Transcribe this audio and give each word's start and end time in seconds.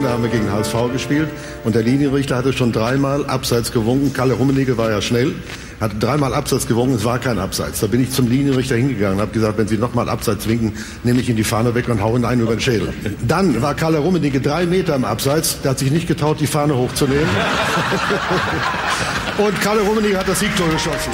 Da 0.00 0.08
haben 0.08 0.24
wir 0.24 0.30
gegen 0.30 0.50
HSV 0.50 0.74
gespielt 0.92 1.28
und 1.62 1.76
der 1.76 1.84
Linienrichter 1.84 2.34
hatte 2.34 2.52
schon 2.52 2.72
dreimal 2.72 3.24
Abseits 3.26 3.70
gewunken. 3.70 4.12
Kalle 4.12 4.34
Rummenigge 4.34 4.76
war 4.76 4.90
ja 4.90 5.00
schnell, 5.00 5.36
hatte 5.80 5.94
dreimal 6.00 6.34
Abseits 6.34 6.66
gewunken, 6.66 6.96
es 6.96 7.04
war 7.04 7.20
kein 7.20 7.38
Abseits. 7.38 7.78
Da 7.78 7.86
bin 7.86 8.02
ich 8.02 8.10
zum 8.10 8.26
Linienrichter 8.26 8.74
hingegangen 8.74 9.18
und 9.18 9.22
habe 9.22 9.30
gesagt, 9.30 9.56
wenn 9.56 9.68
Sie 9.68 9.78
nochmal 9.78 10.08
Abseits 10.08 10.48
winken, 10.48 10.72
nehme 11.04 11.20
ich 11.20 11.28
Ihnen 11.28 11.36
die 11.36 11.44
Fahne 11.44 11.76
weg 11.76 11.88
und 11.88 12.02
hau 12.02 12.16
ihn 12.16 12.24
ein 12.24 12.40
über 12.40 12.56
den 12.56 12.60
Schädel. 12.60 12.92
Dann 13.28 13.62
war 13.62 13.74
Kalle 13.74 13.98
Rummenigge 13.98 14.40
drei 14.40 14.66
Meter 14.66 14.96
im 14.96 15.04
Abseits, 15.04 15.60
der 15.62 15.70
hat 15.70 15.78
sich 15.78 15.92
nicht 15.92 16.08
getraut, 16.08 16.40
die 16.40 16.48
Fahne 16.48 16.76
hochzunehmen. 16.76 17.28
und 19.38 19.60
Kalle 19.60 19.82
Rummenigge 19.82 20.18
hat 20.18 20.26
das 20.26 20.40
Siegtor 20.40 20.68
geschossen 20.70 21.12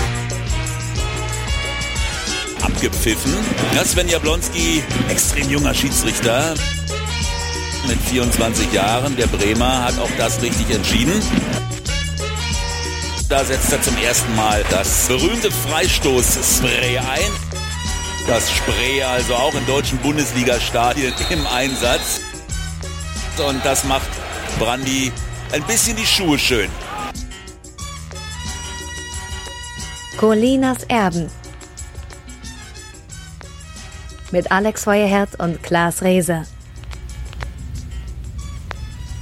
abgepfiffen. 2.62 3.32
Das 3.74 3.92
Sven 3.92 4.08
Jablonski, 4.08 4.82
extrem 5.08 5.50
junger 5.50 5.74
Schiedsrichter 5.74 6.54
mit 7.86 8.00
24 8.00 8.72
Jahren. 8.72 9.16
Der 9.16 9.26
Bremer 9.26 9.84
hat 9.84 9.98
auch 9.98 10.10
das 10.18 10.40
richtig 10.42 10.70
entschieden. 10.70 11.22
Da 13.28 13.44
setzt 13.44 13.72
er 13.72 13.80
zum 13.80 13.96
ersten 13.98 14.34
Mal 14.34 14.64
das 14.70 15.06
berühmte 15.06 15.50
Freistoß-Spray 15.50 16.98
ein. 16.98 17.32
Das 18.26 18.50
Spray 18.50 19.02
also 19.02 19.34
auch 19.34 19.54
in 19.54 19.64
deutschen 19.66 19.98
Bundesliga-Stadien 19.98 21.12
im 21.30 21.46
Einsatz. 21.46 22.20
Und 23.48 23.64
das 23.64 23.84
macht 23.84 24.08
Brandi 24.58 25.12
ein 25.52 25.62
bisschen 25.64 25.96
die 25.96 26.06
Schuhe 26.06 26.38
schön. 26.38 26.68
Colinas 30.16 30.84
Erben 30.88 31.30
mit 34.32 34.52
Alex 34.52 34.84
Feuerherz 34.84 35.30
und 35.38 35.62
Klaas 35.62 36.02
Reese. 36.02 36.44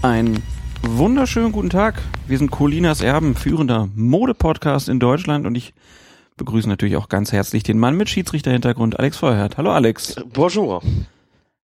Ein 0.00 0.44
wunderschönen 0.82 1.50
guten 1.50 1.70
Tag. 1.70 2.00
Wir 2.28 2.38
sind 2.38 2.52
Colinas 2.52 3.00
Erben, 3.00 3.34
führender 3.34 3.88
Mode-Podcast 3.96 4.88
in 4.88 5.00
Deutschland 5.00 5.44
und 5.44 5.56
ich 5.56 5.74
begrüße 6.36 6.68
natürlich 6.68 6.96
auch 6.96 7.08
ganz 7.08 7.32
herzlich 7.32 7.64
den 7.64 7.80
Mann 7.80 7.96
mit 7.96 8.08
Schiedsrichterhintergrund, 8.08 8.96
Alex 8.96 9.16
Feuerherz. 9.16 9.56
Hallo 9.56 9.72
Alex. 9.72 10.14
Bonjour. 10.32 10.82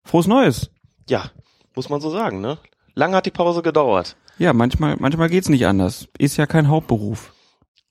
Frohes 0.05 0.27
Neues. 0.27 0.71
Ja, 1.09 1.31
muss 1.75 1.89
man 1.89 2.03
so 2.03 2.11
sagen, 2.11 2.43
ne? 2.43 2.59
Lange 2.95 3.17
hat 3.17 3.25
die 3.25 3.31
Pause 3.31 3.63
gedauert. 3.63 4.17
Ja, 4.37 4.53
manchmal, 4.53 4.97
manchmal 4.99 5.31
geht's 5.31 5.49
nicht 5.49 5.67
anders. 5.67 6.07
Ist 6.19 6.37
ja 6.37 6.45
kein 6.45 6.69
Hauptberuf. 6.69 7.33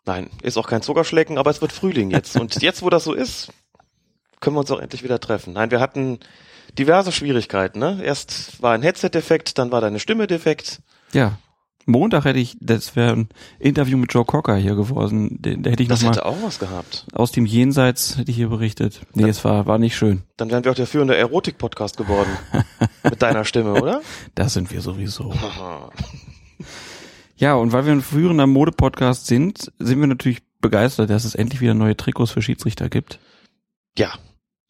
Nein, 0.06 0.30
ist 0.44 0.58
auch 0.58 0.68
kein 0.68 0.84
Zuckerschlecken, 0.84 1.40
aber 1.40 1.50
es 1.50 1.62
wird 1.62 1.72
Frühling 1.72 2.12
jetzt. 2.12 2.40
Und 2.40 2.62
jetzt, 2.62 2.84
wo 2.84 2.92
das 2.92 3.04
so 3.04 3.14
ist, 3.14 3.52
können 4.42 4.56
wir 4.56 4.60
uns 4.60 4.70
auch 4.70 4.80
endlich 4.80 5.04
wieder 5.04 5.20
treffen. 5.20 5.54
Nein, 5.54 5.72
wir 5.72 5.80
hatten 5.80 6.20
diverse 6.78 7.12
Schwierigkeiten. 7.12 7.80
Ne? 7.80 8.00
Erst 8.04 8.62
war 8.62 8.74
ein 8.74 8.82
Headset-Defekt, 8.82 9.58
dann 9.58 9.72
war 9.72 9.82
deine 9.82 10.00
Stimme 10.00 10.28
defekt. 10.28 10.82
Ja. 11.14 11.38
Montag 11.86 12.26
hätte 12.26 12.40
ich, 12.40 12.56
das 12.60 12.96
wäre 12.96 13.14
ein 13.14 13.30
Interview 13.58 13.98
mit 13.98 14.14
Joe 14.14 14.26
Cocker 14.26 14.56
hier 14.56 14.76
geworden. 14.76 15.40
Da 15.42 15.72
hätte 15.72 15.84
ich 15.84 15.90
das 15.90 16.04
noch 16.04 16.12
hätte 16.12 16.26
auch 16.26 16.38
was 16.44 16.60
gehabt. 16.60 17.08
Aus 17.14 17.32
dem 17.32 17.46
Jenseits 17.46 18.18
hätte 18.18 18.30
ich 18.30 18.38
hier 18.38 18.50
berichtet. 18.50 19.02
Nee, 19.14 19.24
dann, 19.24 19.32
es 19.32 19.44
war, 19.44 19.66
war 19.66 19.80
nicht 19.80 19.96
schön. 19.96 20.22
Dann 20.38 20.52
wären 20.52 20.64
wir 20.64 20.72
auch 20.72 20.76
der 20.76 20.88
führende 20.88 21.16
Erotik-Podcast 21.18 21.98
geworden. 21.98 22.30
mit 23.04 23.22
deiner 23.22 23.44
Stimme, 23.44 23.74
oder? 23.74 24.02
Das 24.36 24.54
sind 24.54 24.72
wir 24.72 24.82
sowieso. 24.82 25.34
ja, 27.38 27.56
und 27.56 27.72
weil 27.72 27.86
wir 27.86 27.94
ein 27.94 28.02
führender 28.02 28.46
Mode-Podcast 28.46 29.26
sind, 29.26 29.72
sind 29.80 30.00
wir 30.00 30.08
natürlich 30.08 30.42
begeistert, 30.62 31.10
dass 31.10 31.26
es 31.26 31.36
endlich 31.36 31.62
wieder 31.62 31.74
neue 31.74 31.98
Trikots 31.98 32.32
für 32.32 32.42
Schiedsrichter 32.42 32.90
gibt. 32.90 33.20
Ja, 33.98 34.14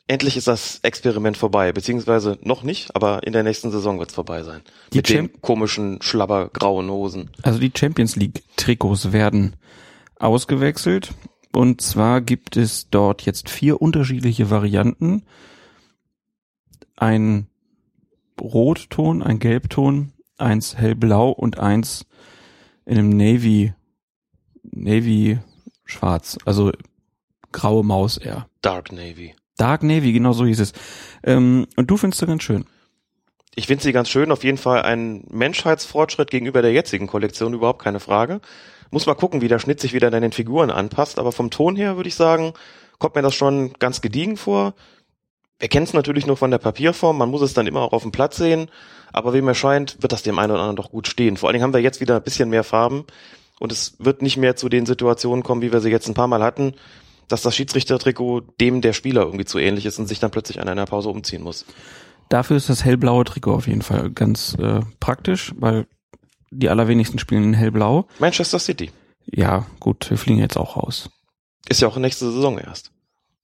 endlich 0.10 0.36
ist 0.36 0.48
das 0.48 0.80
Experiment 0.82 1.38
vorbei, 1.38 1.72
beziehungsweise 1.72 2.38
noch 2.42 2.64
nicht, 2.64 2.96
aber 2.96 3.24
in 3.26 3.32
der 3.32 3.44
nächsten 3.44 3.72
Saison 3.72 4.00
wird 4.00 4.10
es 4.10 4.16
vorbei 4.16 4.44
sein. 4.44 4.62
Die 4.92 4.98
Mit 4.98 5.08
Champ 5.08 5.34
den 5.34 5.42
komischen, 5.42 6.02
schlabbergrauen 6.02 6.90
Hosen. 6.90 7.30
Also 7.44 7.60
die 7.60 7.72
Champions 7.76 8.16
League 8.16 8.44
Trikots 8.58 9.12
werden 9.14 9.56
ausgewechselt 10.18 11.14
und 11.54 11.82
zwar 11.82 12.22
gibt 12.22 12.58
es 12.58 12.90
dort 12.90 13.22
jetzt 13.22 13.50
vier 13.50 13.82
unterschiedliche 13.82 14.50
Varianten. 14.50 15.24
Ein 16.96 17.48
Rotton, 18.42 19.22
ein 19.22 19.40
Gelbton, 19.40 20.12
eins 20.38 20.76
hellblau 20.76 21.30
und 21.30 21.60
eins 21.60 22.06
in 22.86 22.98
einem 22.98 23.10
Navy, 23.10 23.74
Navy 24.64 25.40
schwarz, 25.86 26.38
also 26.46 26.72
graue 27.52 27.84
Maus 27.84 28.18
eher. 28.18 28.48
Dark 28.62 28.92
Navy. 28.92 29.36
Dark 29.60 29.84
Navy, 29.84 30.14
genau 30.14 30.34
so 30.34 30.46
hieß 30.46 30.60
es. 30.60 30.74
Ähm, 31.24 31.68
und 31.76 31.88
du 31.88 31.98
findest 31.98 32.20
sie 32.20 32.28
ganz 32.28 32.44
schön. 32.44 32.66
Ich 33.56 33.68
finde 33.68 33.84
sie 33.84 33.92
ganz 33.92 34.10
schön, 34.10 34.32
auf 34.32 34.44
jeden 34.44 34.58
Fall 34.58 34.84
ein 34.84 35.26
Menschheitsfortschritt 35.30 36.32
gegenüber 36.32 36.62
der 36.62 36.72
jetzigen 36.72 37.08
Kollektion, 37.08 37.54
überhaupt 37.54 37.84
keine 37.84 38.00
Frage. 38.00 38.40
Muss 38.92 39.06
mal 39.06 39.16
gucken, 39.16 39.42
wie 39.42 39.48
der 39.48 39.60
Schnitt 39.60 39.80
sich 39.80 39.94
wieder 39.94 40.14
an 40.14 40.22
den 40.22 40.32
Figuren 40.32 40.72
anpasst, 40.72 41.20
aber 41.20 41.32
vom 41.32 41.50
Ton 41.50 41.76
her 41.76 41.98
würde 41.98 42.08
ich 42.08 42.16
sagen, 42.16 42.54
kommt 43.00 43.16
mir 43.16 43.22
das 43.22 43.36
schon 43.36 43.74
ganz 43.74 44.02
gediegen 44.02 44.38
vor. 44.38 44.76
Wir 45.60 45.68
kennen 45.68 45.86
es 45.86 45.94
natürlich 45.94 46.26
nur 46.26 46.38
von 46.38 46.52
der 46.52 46.58
Papierform, 46.58 47.18
man 47.18 47.30
muss 47.30 47.42
es 47.42 47.54
dann 47.54 47.68
immer 47.68 47.82
auch 47.82 47.92
auf 47.92 48.04
dem 48.04 48.14
Platz 48.14 48.38
sehen, 48.38 48.70
aber 49.12 49.34
wie 49.34 49.42
mir 49.42 49.56
scheint, 49.56 50.02
wird 50.02 50.14
das 50.14 50.24
dem 50.24 50.40
einen 50.40 50.52
oder 50.52 50.62
anderen 50.62 50.78
doch 50.78 50.92
gut 50.92 51.08
stehen. 51.08 51.36
Vor 51.36 51.50
allen 51.50 51.56
Dingen 51.56 51.64
haben 51.64 51.74
wir 51.74 51.82
jetzt 51.82 52.00
wieder 52.00 52.16
ein 52.16 52.24
bisschen 52.24 52.50
mehr 52.50 52.64
Farben 52.64 53.06
und 53.60 53.74
es 53.74 53.96
wird 54.00 54.22
nicht 54.22 54.38
mehr 54.38 54.56
zu 54.56 54.70
den 54.70 54.86
Situationen 54.86 55.44
kommen, 55.44 55.62
wie 55.62 55.74
wir 55.74 55.82
sie 55.82 55.92
jetzt 55.92 56.08
ein 56.08 56.14
paar 56.14 56.28
Mal 56.28 56.42
hatten, 56.42 56.76
dass 57.30 57.42
das 57.42 57.56
Schiedsrichtertrikot 57.56 58.42
dem 58.60 58.82
der 58.82 58.92
Spieler 58.94 59.22
irgendwie 59.22 59.46
zu 59.46 59.58
ähnlich 59.60 59.86
ist 59.86 59.98
und 60.00 60.08
sich 60.08 60.20
dann 60.20 60.32
plötzlich 60.32 60.60
an 60.62 60.68
einer 60.68 60.86
Pause 60.86 61.10
umziehen 61.10 61.42
muss. 61.42 61.66
Dafür 62.28 62.58
ist 62.58 62.70
das 62.70 62.84
hellblaue 62.84 63.24
Trikot 63.24 63.54
auf 63.56 63.68
jeden 63.68 63.82
Fall 63.82 64.10
ganz 64.12 64.56
äh, 64.60 64.82
praktisch, 65.00 65.54
weil 65.58 65.88
die 66.52 66.70
allerwenigsten 66.70 67.18
spielen 67.20 67.44
in 67.44 67.54
hellblau. 67.54 68.08
Manchester 68.20 68.60
City. 68.60 68.92
Ja, 69.26 69.66
gut, 69.80 70.10
wir 70.10 70.18
fliegen 70.18 70.40
jetzt 70.40 70.58
auch 70.58 70.76
raus. 70.76 71.10
Ist 71.70 71.82
ja 71.82 71.88
auch 71.88 71.98
nächste 71.98 72.32
Saison 72.32 72.58
erst. 72.58 72.92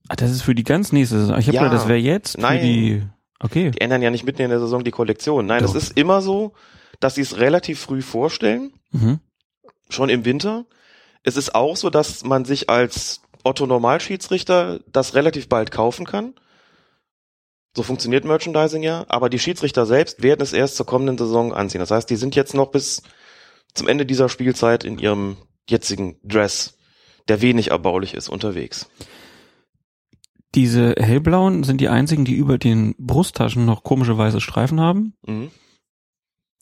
Ah, 0.07 0.16
das 0.16 0.31
ist 0.31 0.41
für 0.44 0.53
die 0.56 0.63
ganz 0.63 0.91
nächste 0.91 1.19
Saison. 1.19 1.38
Ich 1.40 1.47
habe 1.47 1.56
Ja. 1.56 1.63
gedacht, 1.63 1.79
das 1.81 1.88
wäre 1.88 2.00
jetzt 2.00 2.38
Nein. 2.38 2.59
für 2.59 2.66
die. 2.66 3.03
Okay. 3.40 3.72
Die 3.72 3.81
ändern 3.81 4.02
ja 4.02 4.09
nicht 4.12 4.23
mitten 4.25 4.41
in 4.41 4.50
der 4.50 4.59
Saison 4.59 4.84
die 4.84 4.91
Kollektion. 4.91 5.46
Nein, 5.46 5.63
Doch. 5.63 5.75
es 5.75 5.84
ist 5.90 5.97
immer 5.97 6.22
so, 6.22 6.53
dass 7.00 7.16
sie 7.16 7.22
es 7.22 7.38
relativ 7.38 7.79
früh 7.79 8.02
vorstellen, 8.02 8.72
Mhm. 8.91 9.19
schon 9.90 10.09
im 10.09 10.25
Winter. 10.25 10.66
Es 11.23 11.38
ist 11.38 11.53
auch 11.53 11.75
so, 11.75 11.90
dass 11.90 12.23
man 12.23 12.46
sich 12.46 12.69
als 12.69 13.22
Otto 13.45 13.66
Normalschiedsrichter 13.67 14.79
das 14.91 15.13
relativ 15.13 15.47
bald 15.47 15.72
kaufen 15.72 16.06
kann. 16.06 16.33
So 17.75 17.83
funktioniert 17.83 18.25
Merchandising 18.25 18.83
ja, 18.83 19.06
aber 19.07 19.29
die 19.29 19.39
Schiedsrichter 19.39 19.85
selbst 19.85 20.23
werden 20.23 20.41
es 20.41 20.53
erst 20.53 20.78
zur 20.78 20.85
kommenden 20.85 21.17
Saison 21.17 21.53
anziehen. 21.53 21.79
Das 21.79 21.91
heißt, 21.91 22.09
die 22.09 22.16
sind 22.16 22.35
jetzt 22.35 22.53
noch 22.53 22.72
bis 22.72 23.03
zum 23.73 23.88
Ende 23.88 24.05
dieser 24.05 24.29
Spielzeit 24.29 24.84
in 24.84 24.97
ihrem 24.97 25.38
jetzigen 25.69 26.17
Dress, 26.23 26.78
der 27.28 27.41
wenig 27.41 27.72
erbaulich 27.72 28.13
ist, 28.13 28.29
unterwegs. 28.29 28.89
Diese 30.55 30.95
hellblauen 30.97 31.63
sind 31.63 31.81
die 31.81 31.89
einzigen, 31.89 32.23
die 32.23 32.35
über 32.35 32.57
den 32.57 32.95
Brusttaschen 32.97 33.66
noch 33.66 33.84
komische 33.84 34.17
weiße 34.17 34.39
Streifen 34.39 34.79
haben. 34.79 35.13
Mhm. 35.28 35.51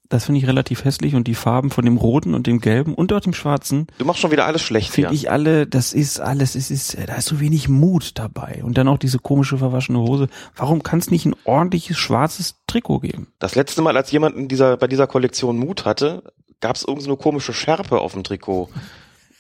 Das 0.10 0.26
finde 0.26 0.40
ich 0.40 0.48
relativ 0.48 0.84
hässlich 0.84 1.16
und 1.16 1.28
die 1.28 1.34
Farben 1.34 1.72
von 1.72 1.86
dem 1.86 1.98
roten 1.98 2.36
und 2.36 2.46
dem 2.46 2.60
gelben 2.60 2.94
und 2.94 3.12
auch 3.14 3.22
dem 3.22 3.34
schwarzen 3.34 3.88
Du 3.98 4.06
machst 4.06 4.20
schon 4.20 4.32
wieder 4.32 4.46
alles 4.46 4.62
schlecht 4.62 4.92
finde 4.92 5.10
hier. 5.10 5.16
ich 5.16 5.32
alle, 5.32 5.66
das 5.66 5.94
ist 5.94 6.20
alles, 6.20 6.56
es 6.56 6.70
ist, 6.70 6.98
da 7.08 7.16
ist 7.16 7.26
so 7.26 7.40
wenig 7.40 7.70
Mut 7.70 8.12
dabei. 8.16 8.62
Und 8.64 8.78
dann 8.78 8.88
auch 8.88 8.98
diese 8.98 9.18
komische 9.18 9.58
verwaschene 9.58 10.00
Hose. 10.00 10.28
Warum 10.56 10.84
kann 10.84 11.00
es 11.00 11.10
nicht 11.10 11.26
ein 11.26 11.36
ordentliches 11.46 11.98
schwarzes 11.98 12.56
Trikot 12.68 13.00
geben? 13.00 13.28
Das 13.40 13.56
letzte 13.56 13.82
Mal, 13.82 13.98
als 13.98 14.12
jemand 14.12 14.36
in 14.36 14.48
dieser, 14.48 14.78
bei 14.78 14.88
dieser 14.88 15.08
Kollektion 15.08 15.58
Mut 15.58 15.86
hatte, 15.86 16.24
gab 16.60 16.76
es 16.76 16.84
irgendeine 16.84 17.18
komische 17.18 17.54
Schärpe 17.54 18.00
auf 18.00 18.14
dem 18.14 18.24
Trikot. 18.24 18.70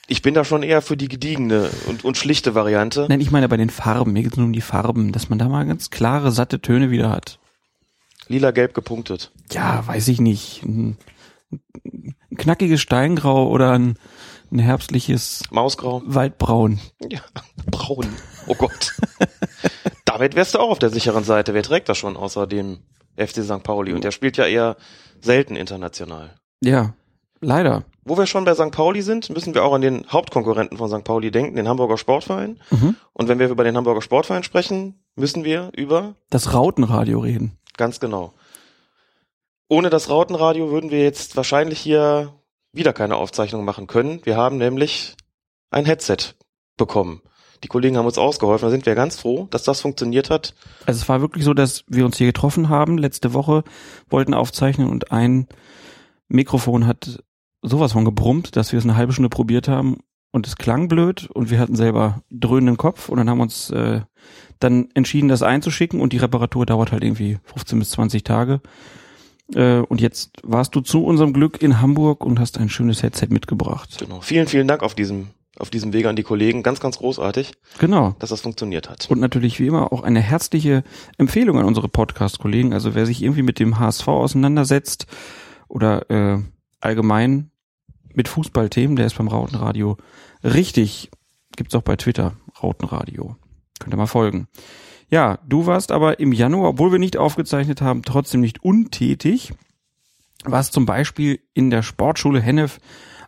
Ich 0.07 0.21
bin 0.21 0.33
da 0.33 0.43
schon 0.43 0.63
eher 0.63 0.81
für 0.81 0.97
die 0.97 1.07
gediegene 1.07 1.69
und, 1.87 2.03
und 2.03 2.17
schlichte 2.17 2.55
Variante. 2.55 3.05
Nein, 3.07 3.21
ich 3.21 3.31
meine 3.31 3.47
bei 3.47 3.57
den 3.57 3.69
Farben, 3.69 4.11
mir 4.13 4.23
geht 4.23 4.33
es 4.33 4.37
nur 4.37 4.47
um 4.47 4.53
die 4.53 4.61
Farben, 4.61 5.11
dass 5.11 5.29
man 5.29 5.39
da 5.39 5.47
mal 5.47 5.65
ganz 5.65 5.89
klare, 5.91 6.31
satte 6.31 6.59
Töne 6.61 6.91
wieder 6.91 7.09
hat. 7.09 7.39
Lila-gelb 8.27 8.73
gepunktet. 8.73 9.31
Ja, 9.51 9.85
weiß 9.85 10.07
ich 10.07 10.19
nicht. 10.19 10.63
Ein, 10.63 10.97
ein 11.51 12.37
knackiges 12.37 12.81
Steingrau 12.81 13.47
oder 13.49 13.71
ein, 13.71 13.97
ein 14.51 14.59
herbstliches 14.59 15.43
Mausgrau. 15.51 16.01
Waldbraun. 16.05 16.79
Ja, 17.09 17.21
braun. 17.69 18.07
Oh 18.47 18.55
Gott. 18.55 18.93
Damit 20.05 20.35
wärst 20.35 20.53
du 20.53 20.59
auch 20.59 20.69
auf 20.69 20.79
der 20.79 20.89
sicheren 20.89 21.23
Seite. 21.23 21.53
Wer 21.53 21.63
trägt 21.63 21.89
das 21.89 21.97
schon 21.97 22.17
außer 22.17 22.45
dem 22.47 22.79
FC 23.17 23.43
St. 23.43 23.63
Pauli? 23.63 23.93
Und 23.93 24.03
der 24.03 24.11
spielt 24.11 24.37
ja 24.37 24.45
eher 24.45 24.77
selten 25.21 25.55
international. 25.55 26.35
Ja, 26.61 26.93
leider. 27.41 27.83
Wo 28.05 28.17
wir 28.17 28.25
schon 28.25 28.43
bei 28.43 28.53
St. 28.53 28.71
Pauli 28.71 29.01
sind, 29.01 29.29
müssen 29.29 29.53
wir 29.53 29.63
auch 29.63 29.73
an 29.73 29.81
den 29.81 30.05
Hauptkonkurrenten 30.09 30.77
von 30.77 30.89
St. 30.89 31.03
Pauli 31.03 31.31
denken, 31.31 31.55
den 31.55 31.67
Hamburger 31.67 31.97
Sportverein. 31.97 32.59
Mhm. 32.69 32.95
Und 33.13 33.27
wenn 33.27 33.39
wir 33.39 33.49
über 33.49 33.63
den 33.63 33.77
Hamburger 33.77 34.01
Sportverein 34.01 34.43
sprechen, 34.43 35.03
müssen 35.15 35.43
wir 35.43 35.71
über 35.75 36.15
Das 36.29 36.53
Rautenradio 36.53 37.19
reden. 37.19 37.57
Ganz 37.77 37.99
genau. 37.99 38.33
Ohne 39.69 39.89
das 39.89 40.09
Rautenradio 40.09 40.69
würden 40.71 40.91
wir 40.91 41.01
jetzt 41.03 41.35
wahrscheinlich 41.35 41.79
hier 41.79 42.33
wieder 42.73 42.93
keine 42.93 43.15
Aufzeichnung 43.15 43.65
machen 43.65 43.87
können. 43.87 44.19
Wir 44.23 44.37
haben 44.37 44.57
nämlich 44.57 45.15
ein 45.71 45.85
Headset 45.85 46.35
bekommen. 46.77 47.21
Die 47.63 47.67
Kollegen 47.69 47.97
haben 47.97 48.05
uns 48.05 48.17
ausgeholfen. 48.17 48.65
Da 48.67 48.71
sind 48.71 48.85
wir 48.85 48.95
ganz 48.95 49.19
froh, 49.19 49.47
dass 49.49 49.63
das 49.63 49.81
funktioniert 49.81 50.29
hat. 50.29 50.53
Also 50.85 51.01
es 51.01 51.09
war 51.09 51.21
wirklich 51.21 51.45
so, 51.45 51.53
dass 51.53 51.85
wir 51.87 52.05
uns 52.05 52.17
hier 52.17 52.27
getroffen 52.27 52.69
haben, 52.69 52.97
letzte 52.97 53.33
Woche 53.33 53.63
wollten 54.09 54.33
aufzeichnen 54.33 54.89
und 54.89 55.11
ein 55.11 55.47
Mikrofon 56.27 56.87
hat 56.87 57.23
sowas 57.61 57.93
von 57.93 58.05
gebrummt, 58.05 58.55
dass 58.55 58.71
wir 58.71 58.79
es 58.79 58.85
eine 58.85 58.97
halbe 58.97 59.13
Stunde 59.13 59.29
probiert 59.29 59.67
haben 59.67 59.99
und 60.31 60.45
es 60.47 60.57
klang 60.57 60.87
blöd 60.89 61.29
und 61.31 61.49
wir 61.51 61.59
hatten 61.59 61.75
selber 61.75 62.21
dröhnenden 62.29 62.75
Kopf 62.77 63.07
und 63.07 63.17
dann 63.17 63.29
haben 63.29 63.39
uns 63.39 63.69
äh, 63.69 64.01
dann 64.59 64.89
entschieden, 64.93 65.27
das 65.29 65.41
einzuschicken 65.43 65.99
und 65.99 66.13
die 66.13 66.17
Reparatur 66.17 66.65
dauert 66.65 66.91
halt 66.91 67.03
irgendwie 67.03 67.37
15 67.43 67.79
bis 67.79 67.89
20 67.91 68.23
Tage. 68.23 68.61
Äh, 69.53 69.79
und 69.79 69.99
jetzt 70.01 70.31
warst 70.43 70.73
du 70.75 70.81
zu 70.81 71.03
unserem 71.03 71.33
Glück 71.33 71.61
in 71.61 71.81
Hamburg 71.81 72.25
und 72.25 72.39
hast 72.39 72.57
ein 72.57 72.69
schönes 72.69 73.03
Headset 73.03 73.27
mitgebracht. 73.29 73.97
Genau. 73.99 74.21
Vielen, 74.21 74.47
vielen 74.47 74.67
Dank 74.67 74.83
auf 74.83 74.95
diesem, 74.95 75.27
auf 75.59 75.69
diesem 75.69 75.91
Wege 75.91 76.07
an 76.09 76.15
die 76.15 76.23
Kollegen. 76.23 76.63
Ganz, 76.63 76.79
ganz 76.79 76.97
großartig, 76.97 77.51
Genau. 77.79 78.15
dass 78.19 78.29
das 78.29 78.41
funktioniert 78.41 78.89
hat. 78.89 79.09
Und 79.09 79.19
natürlich 79.19 79.59
wie 79.59 79.67
immer 79.67 79.91
auch 79.91 80.03
eine 80.03 80.21
herzliche 80.21 80.83
Empfehlung 81.17 81.59
an 81.59 81.65
unsere 81.65 81.89
Podcast-Kollegen. 81.89 82.73
Also 82.73 82.95
wer 82.95 83.05
sich 83.05 83.21
irgendwie 83.21 83.43
mit 83.43 83.59
dem 83.59 83.79
HSV 83.79 84.07
auseinandersetzt 84.07 85.07
oder 85.67 86.09
äh, 86.09 86.39
allgemein 86.79 87.51
mit 88.13 88.27
Fußballthemen, 88.29 88.95
der 88.95 89.07
ist 89.07 89.17
beim 89.17 89.27
Rautenradio 89.27 89.97
richtig. 90.43 91.09
Gibt's 91.55 91.75
auch 91.75 91.81
bei 91.81 91.95
Twitter, 91.97 92.33
Rautenradio. 92.61 93.35
Könnt 93.79 93.93
ihr 93.93 93.97
mal 93.97 94.07
folgen. 94.07 94.47
Ja, 95.09 95.39
du 95.47 95.65
warst 95.65 95.91
aber 95.91 96.19
im 96.19 96.31
Januar, 96.31 96.69
obwohl 96.69 96.91
wir 96.91 96.99
nicht 96.99 97.17
aufgezeichnet 97.17 97.81
haben, 97.81 98.01
trotzdem 98.03 98.41
nicht 98.41 98.63
untätig. 98.63 99.53
Warst 100.43 100.73
zum 100.73 100.85
Beispiel 100.85 101.39
in 101.53 101.69
der 101.69 101.83
Sportschule 101.83 102.41
Hennef 102.41 102.79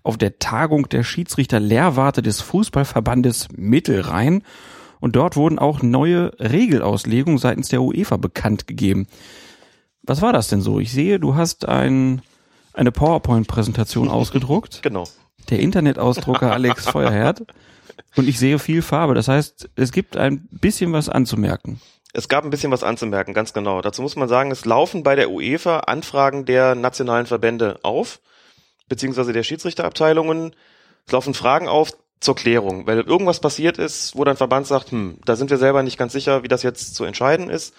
auf 0.04 0.18
der 0.18 0.40
Tagung 0.40 0.90
der 0.90 1.04
Schiedsrichter 1.04 1.60
Lehrwarte 1.60 2.22
des 2.22 2.42
Fußballverbandes 2.42 3.50
Mittelrhein 3.56 4.44
und 5.00 5.16
dort 5.16 5.36
wurden 5.36 5.60
auch 5.60 5.82
neue 5.82 6.32
Regelauslegungen 6.40 7.38
seitens 7.38 7.70
der 7.70 7.82
UEFA 7.82 8.18
bekannt 8.18 8.68
gegeben. 8.68 9.08
Was 10.04 10.22
war 10.22 10.34
das 10.34 10.48
denn 10.48 10.62
so? 10.62 10.80
Ich 10.80 10.92
sehe, 10.92 11.20
du 11.20 11.36
hast 11.36 11.68
ein, 11.68 12.22
eine 12.74 12.92
PowerPoint-Präsentation 12.92 14.10
ausgedruckt. 14.10 14.82
Genau. 14.84 15.06
Der 15.50 15.60
Internetausdrucker 15.60 16.52
Alex 16.54 16.88
Feuerherd. 16.88 17.46
Und 18.16 18.28
ich 18.28 18.40
sehe 18.40 18.60
viel 18.60 18.82
Farbe. 18.82 19.14
Das 19.14 19.28
heißt, 19.28 19.70
es 19.76 19.92
gibt 19.92 20.18
ein 20.18 20.48
bisschen 20.52 20.94
was 20.94 21.10
anzumerken. 21.10 21.82
Es 22.14 22.30
gab 22.30 22.46
ein 22.46 22.50
bisschen 22.50 22.72
was 22.72 22.84
anzumerken, 22.84 23.34
ganz 23.34 23.52
genau. 23.52 23.82
Dazu 23.82 24.02
muss 24.02 24.16
man 24.16 24.30
sagen, 24.30 24.50
es 24.50 24.64
laufen 24.64 25.04
bei 25.04 25.16
der 25.16 25.30
UEFA 25.30 25.80
Anfragen 25.80 26.46
der 26.46 26.74
nationalen 26.74 27.26
Verbände 27.26 27.80
auf, 27.84 28.22
beziehungsweise 28.88 29.34
der 29.34 29.44
Schiedsrichterabteilungen. 29.44 30.56
Es 31.06 31.12
laufen 31.12 31.34
Fragen 31.34 31.68
auf 31.68 31.92
zur 32.22 32.36
Klärung, 32.36 32.88
weil 32.88 33.02
irgendwas 33.02 33.42
passiert 33.42 33.78
ist, 33.78 34.16
wo 34.16 34.24
dann 34.24 34.38
Verband 34.38 34.66
sagt, 34.66 34.92
hm, 34.92 35.20
da 35.26 35.36
sind 35.36 35.50
wir 35.50 35.58
selber 35.58 35.84
nicht 35.84 35.98
ganz 35.98 36.14
sicher, 36.14 36.44
wie 36.44 36.48
das 36.48 36.64
jetzt 36.64 36.96
zu 36.96 37.04
entscheiden 37.04 37.50
ist. 37.50 37.74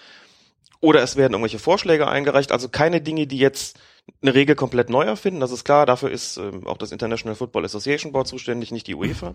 Oder 0.80 1.02
es 1.02 1.16
werden 1.16 1.32
irgendwelche 1.32 1.58
Vorschläge 1.58 2.06
eingereicht, 2.06 2.52
also 2.52 2.68
keine 2.68 3.00
Dinge, 3.00 3.26
die 3.26 3.38
jetzt 3.38 3.78
eine 4.22 4.34
Regel 4.34 4.54
komplett 4.54 4.90
neu 4.90 5.04
erfinden, 5.04 5.40
das 5.40 5.50
ist 5.50 5.64
klar, 5.64 5.86
dafür 5.86 6.10
ist 6.10 6.36
ähm, 6.36 6.66
auch 6.66 6.76
das 6.76 6.92
International 6.92 7.34
Football 7.34 7.64
Association 7.64 8.12
Board 8.12 8.28
zuständig, 8.28 8.70
nicht 8.70 8.86
die 8.86 8.94
UEFA. 8.94 9.34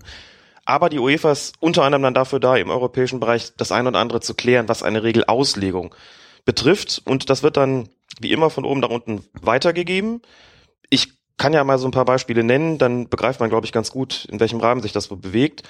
Aber 0.65 0.89
die 0.89 0.99
UEFA 0.99 1.31
ist 1.31 1.55
unter 1.59 1.83
anderem 1.83 2.03
dann 2.03 2.13
dafür 2.13 2.39
da, 2.39 2.55
im 2.55 2.69
europäischen 2.69 3.19
Bereich 3.19 3.55
das 3.57 3.71
eine 3.71 3.89
oder 3.89 3.99
andere 3.99 4.21
zu 4.21 4.35
klären, 4.35 4.69
was 4.69 4.83
eine 4.83 5.03
Regelauslegung 5.03 5.95
betrifft. 6.45 7.01
Und 7.05 7.29
das 7.29 7.43
wird 7.43 7.57
dann 7.57 7.89
wie 8.19 8.31
immer 8.31 8.49
von 8.49 8.65
oben 8.65 8.79
nach 8.79 8.89
unten 8.89 9.25
weitergegeben. 9.33 10.21
Ich 10.89 11.13
kann 11.37 11.53
ja 11.53 11.63
mal 11.63 11.79
so 11.79 11.87
ein 11.87 11.91
paar 11.91 12.05
Beispiele 12.05 12.43
nennen, 12.43 12.77
dann 12.77 13.09
begreift 13.09 13.39
man, 13.39 13.49
glaube 13.49 13.65
ich, 13.65 13.71
ganz 13.71 13.91
gut, 13.91 14.25
in 14.25 14.39
welchem 14.39 14.59
Rahmen 14.59 14.81
sich 14.81 14.91
das 14.91 15.05
so 15.05 15.15
bewegt. 15.15 15.63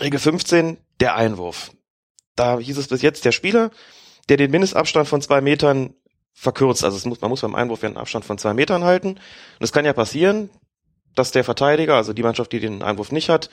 Regel 0.00 0.20
15, 0.20 0.76
der 1.00 1.16
Einwurf. 1.16 1.72
Da 2.34 2.58
hieß 2.58 2.76
es 2.76 2.88
bis 2.88 3.00
jetzt, 3.00 3.24
der 3.24 3.32
Spieler, 3.32 3.70
der 4.28 4.36
den 4.36 4.50
Mindestabstand 4.50 5.08
von 5.08 5.22
zwei 5.22 5.40
Metern 5.40 5.94
verkürzt, 6.34 6.84
also 6.84 7.08
muss, 7.08 7.22
man 7.22 7.30
muss 7.30 7.40
beim 7.40 7.54
Einwurf 7.54 7.82
ja 7.82 7.88
einen 7.88 7.96
Abstand 7.96 8.26
von 8.26 8.36
zwei 8.36 8.52
Metern 8.52 8.84
halten. 8.84 9.08
Und 9.08 9.20
es 9.60 9.72
kann 9.72 9.86
ja 9.86 9.94
passieren, 9.94 10.50
dass 11.16 11.32
der 11.32 11.42
Verteidiger, 11.42 11.96
also 11.96 12.12
die 12.12 12.22
Mannschaft, 12.22 12.52
die 12.52 12.60
den 12.60 12.82
Einwurf 12.82 13.10
nicht 13.10 13.28
hat, 13.28 13.50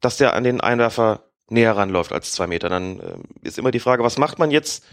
dass 0.00 0.18
der 0.18 0.34
an 0.34 0.44
den 0.44 0.60
Einwerfer 0.60 1.22
näher 1.48 1.76
ranläuft 1.76 2.12
als 2.12 2.32
zwei 2.32 2.46
Meter. 2.46 2.68
Dann 2.68 3.00
äh, 3.00 3.14
ist 3.42 3.58
immer 3.58 3.70
die 3.70 3.80
Frage, 3.80 4.04
was 4.04 4.18
macht 4.18 4.38
man 4.38 4.50
jetzt, 4.50 4.84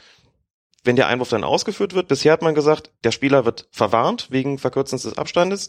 wenn 0.83 0.95
der 0.95 1.07
Einwurf 1.07 1.29
dann 1.29 1.43
ausgeführt 1.43 1.93
wird? 1.93 2.07
Bisher 2.07 2.31
hat 2.31 2.41
man 2.41 2.55
gesagt, 2.55 2.91
der 3.03 3.11
Spieler 3.11 3.43
wird 3.43 3.67
verwarnt 3.71 4.31
wegen 4.31 4.57
Verkürzens 4.57 5.03
des 5.03 5.17
Abstandes 5.17 5.67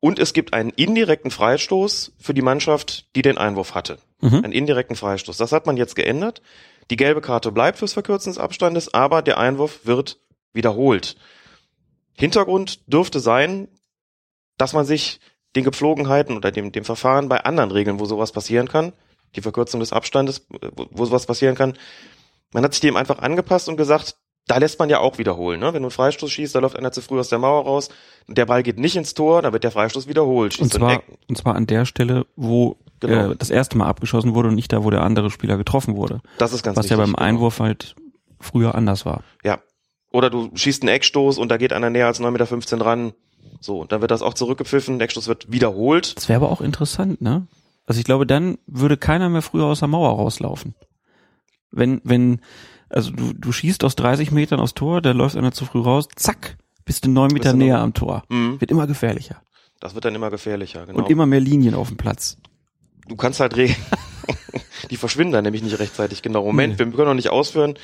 und 0.00 0.18
es 0.18 0.32
gibt 0.34 0.52
einen 0.52 0.70
indirekten 0.70 1.30
Freistoß 1.30 2.12
für 2.18 2.34
die 2.34 2.42
Mannschaft, 2.42 3.06
die 3.16 3.22
den 3.22 3.38
Einwurf 3.38 3.74
hatte. 3.74 3.98
Mhm. 4.20 4.44
Einen 4.44 4.52
indirekten 4.52 4.96
Freistoß. 4.96 5.36
Das 5.38 5.52
hat 5.52 5.66
man 5.66 5.76
jetzt 5.76 5.96
geändert. 5.96 6.42
Die 6.90 6.96
gelbe 6.96 7.22
Karte 7.22 7.50
bleibt 7.52 7.78
fürs 7.78 7.94
Verkürzen 7.94 8.30
des 8.30 8.38
Abstandes, 8.38 8.92
aber 8.92 9.22
der 9.22 9.38
Einwurf 9.38 9.86
wird 9.86 10.18
wiederholt. 10.52 11.16
Hintergrund 12.12 12.80
dürfte 12.86 13.18
sein, 13.18 13.68
dass 14.58 14.72
man 14.72 14.84
sich 14.84 15.20
den 15.56 15.64
Gepflogenheiten 15.64 16.36
oder 16.36 16.50
dem, 16.50 16.72
dem 16.72 16.84
Verfahren 16.84 17.28
bei 17.28 17.44
anderen 17.44 17.70
Regeln, 17.70 18.00
wo 18.00 18.04
sowas 18.04 18.32
passieren 18.32 18.68
kann, 18.68 18.92
die 19.36 19.40
Verkürzung 19.42 19.80
des 19.80 19.92
Abstandes, 19.92 20.46
wo, 20.76 20.86
wo 20.90 21.04
sowas 21.04 21.26
passieren 21.26 21.54
kann, 21.54 21.74
man 22.52 22.64
hat 22.64 22.72
sich 22.72 22.80
dem 22.80 22.96
einfach 22.96 23.18
angepasst 23.18 23.68
und 23.68 23.76
gesagt, 23.76 24.16
da 24.46 24.58
lässt 24.58 24.78
man 24.78 24.90
ja 24.90 24.98
auch 25.00 25.18
wiederholen. 25.18 25.58
Ne? 25.58 25.66
Wenn 25.66 25.82
du 25.82 25.86
einen 25.86 25.90
Freistoß 25.90 26.30
schießt, 26.30 26.54
da 26.54 26.58
läuft 26.58 26.76
einer 26.76 26.92
zu 26.92 27.00
früh 27.00 27.18
aus 27.18 27.30
der 27.30 27.38
Mauer 27.38 27.64
raus, 27.64 27.88
der 28.28 28.46
Ball 28.46 28.62
geht 28.62 28.78
nicht 28.78 28.94
ins 28.94 29.14
Tor, 29.14 29.42
dann 29.42 29.52
wird 29.52 29.64
der 29.64 29.70
Freistoß 29.70 30.06
wiederholt. 30.06 30.58
Und 30.60 30.72
zwar, 30.72 31.02
und 31.28 31.36
zwar 31.38 31.54
an 31.54 31.66
der 31.66 31.86
Stelle, 31.86 32.26
wo 32.36 32.76
Genau. 33.06 33.32
äh, 33.32 33.36
das 33.36 33.50
erste 33.50 33.76
Mal 33.76 33.86
abgeschossen 33.86 34.34
wurde 34.34 34.48
und 34.48 34.54
nicht 34.54 34.72
da, 34.72 34.84
wo 34.84 34.90
der 34.90 35.02
andere 35.02 35.30
Spieler 35.30 35.56
getroffen 35.56 35.96
wurde. 35.96 36.20
das 36.38 36.52
ist 36.52 36.62
ganz 36.62 36.76
Was 36.76 36.86
ja 36.88 36.96
wichtig, 36.96 37.12
beim 37.12 37.14
genau. 37.14 37.28
Einwurf 37.28 37.60
halt 37.60 37.96
früher 38.40 38.74
anders 38.74 39.04
war. 39.04 39.22
Ja. 39.42 39.60
Oder 40.10 40.30
du 40.30 40.50
schießt 40.54 40.82
einen 40.82 40.90
Eckstoß 40.90 41.38
und 41.38 41.48
da 41.48 41.56
geht 41.56 41.72
einer 41.72 41.90
näher 41.90 42.06
als 42.06 42.20
9,15 42.20 42.54
Meter 42.76 42.86
ran. 42.86 43.12
So, 43.60 43.80
und 43.80 43.92
dann 43.92 44.00
wird 44.00 44.10
das 44.10 44.22
auch 44.22 44.34
zurückgepfiffen, 44.34 44.98
der 44.98 45.06
Eckstoß 45.06 45.28
wird 45.28 45.50
wiederholt. 45.50 46.16
Das 46.16 46.28
wäre 46.28 46.36
aber 46.42 46.50
auch 46.50 46.60
interessant, 46.60 47.20
ne? 47.20 47.46
Also 47.86 47.98
ich 47.98 48.04
glaube, 48.04 48.26
dann 48.26 48.58
würde 48.66 48.96
keiner 48.96 49.28
mehr 49.28 49.42
früher 49.42 49.64
aus 49.66 49.80
der 49.80 49.88
Mauer 49.88 50.10
rauslaufen. 50.16 50.74
Wenn, 51.70 52.00
wenn, 52.04 52.40
also 52.88 53.10
du, 53.10 53.32
du 53.34 53.52
schießt 53.52 53.84
aus 53.84 53.96
30 53.96 54.30
Metern 54.30 54.60
aufs 54.60 54.74
Tor, 54.74 55.00
da 55.02 55.12
läuft 55.12 55.36
einer 55.36 55.52
zu 55.52 55.64
früh 55.66 55.80
raus, 55.80 56.08
zack, 56.16 56.56
bist 56.84 57.04
du 57.04 57.10
neun 57.10 57.32
Meter 57.32 57.52
du 57.52 57.58
näher 57.58 57.76
noch- 57.78 57.82
am 57.84 57.94
Tor. 57.94 58.22
Mhm. 58.28 58.60
Wird 58.60 58.70
immer 58.70 58.86
gefährlicher. 58.86 59.42
Das 59.80 59.94
wird 59.94 60.04
dann 60.04 60.14
immer 60.14 60.30
gefährlicher, 60.30 60.86
genau. 60.86 60.98
Und 60.98 61.10
immer 61.10 61.26
mehr 61.26 61.40
Linien 61.40 61.74
auf 61.74 61.88
dem 61.88 61.96
Platz. 61.96 62.38
du 63.08 63.16
kannst 63.16 63.40
halt 63.40 63.56
regeln. 63.56 63.76
die 64.90 64.96
verschwinden 64.96 65.32
dann 65.32 65.44
nämlich 65.44 65.62
nicht 65.62 65.78
rechtzeitig. 65.78 66.22
Genau. 66.22 66.44
Moment, 66.44 66.78
wir 66.78 66.86
können 66.90 67.08
noch 67.08 67.14
nicht 67.14 67.30
ausführen. 67.30 67.74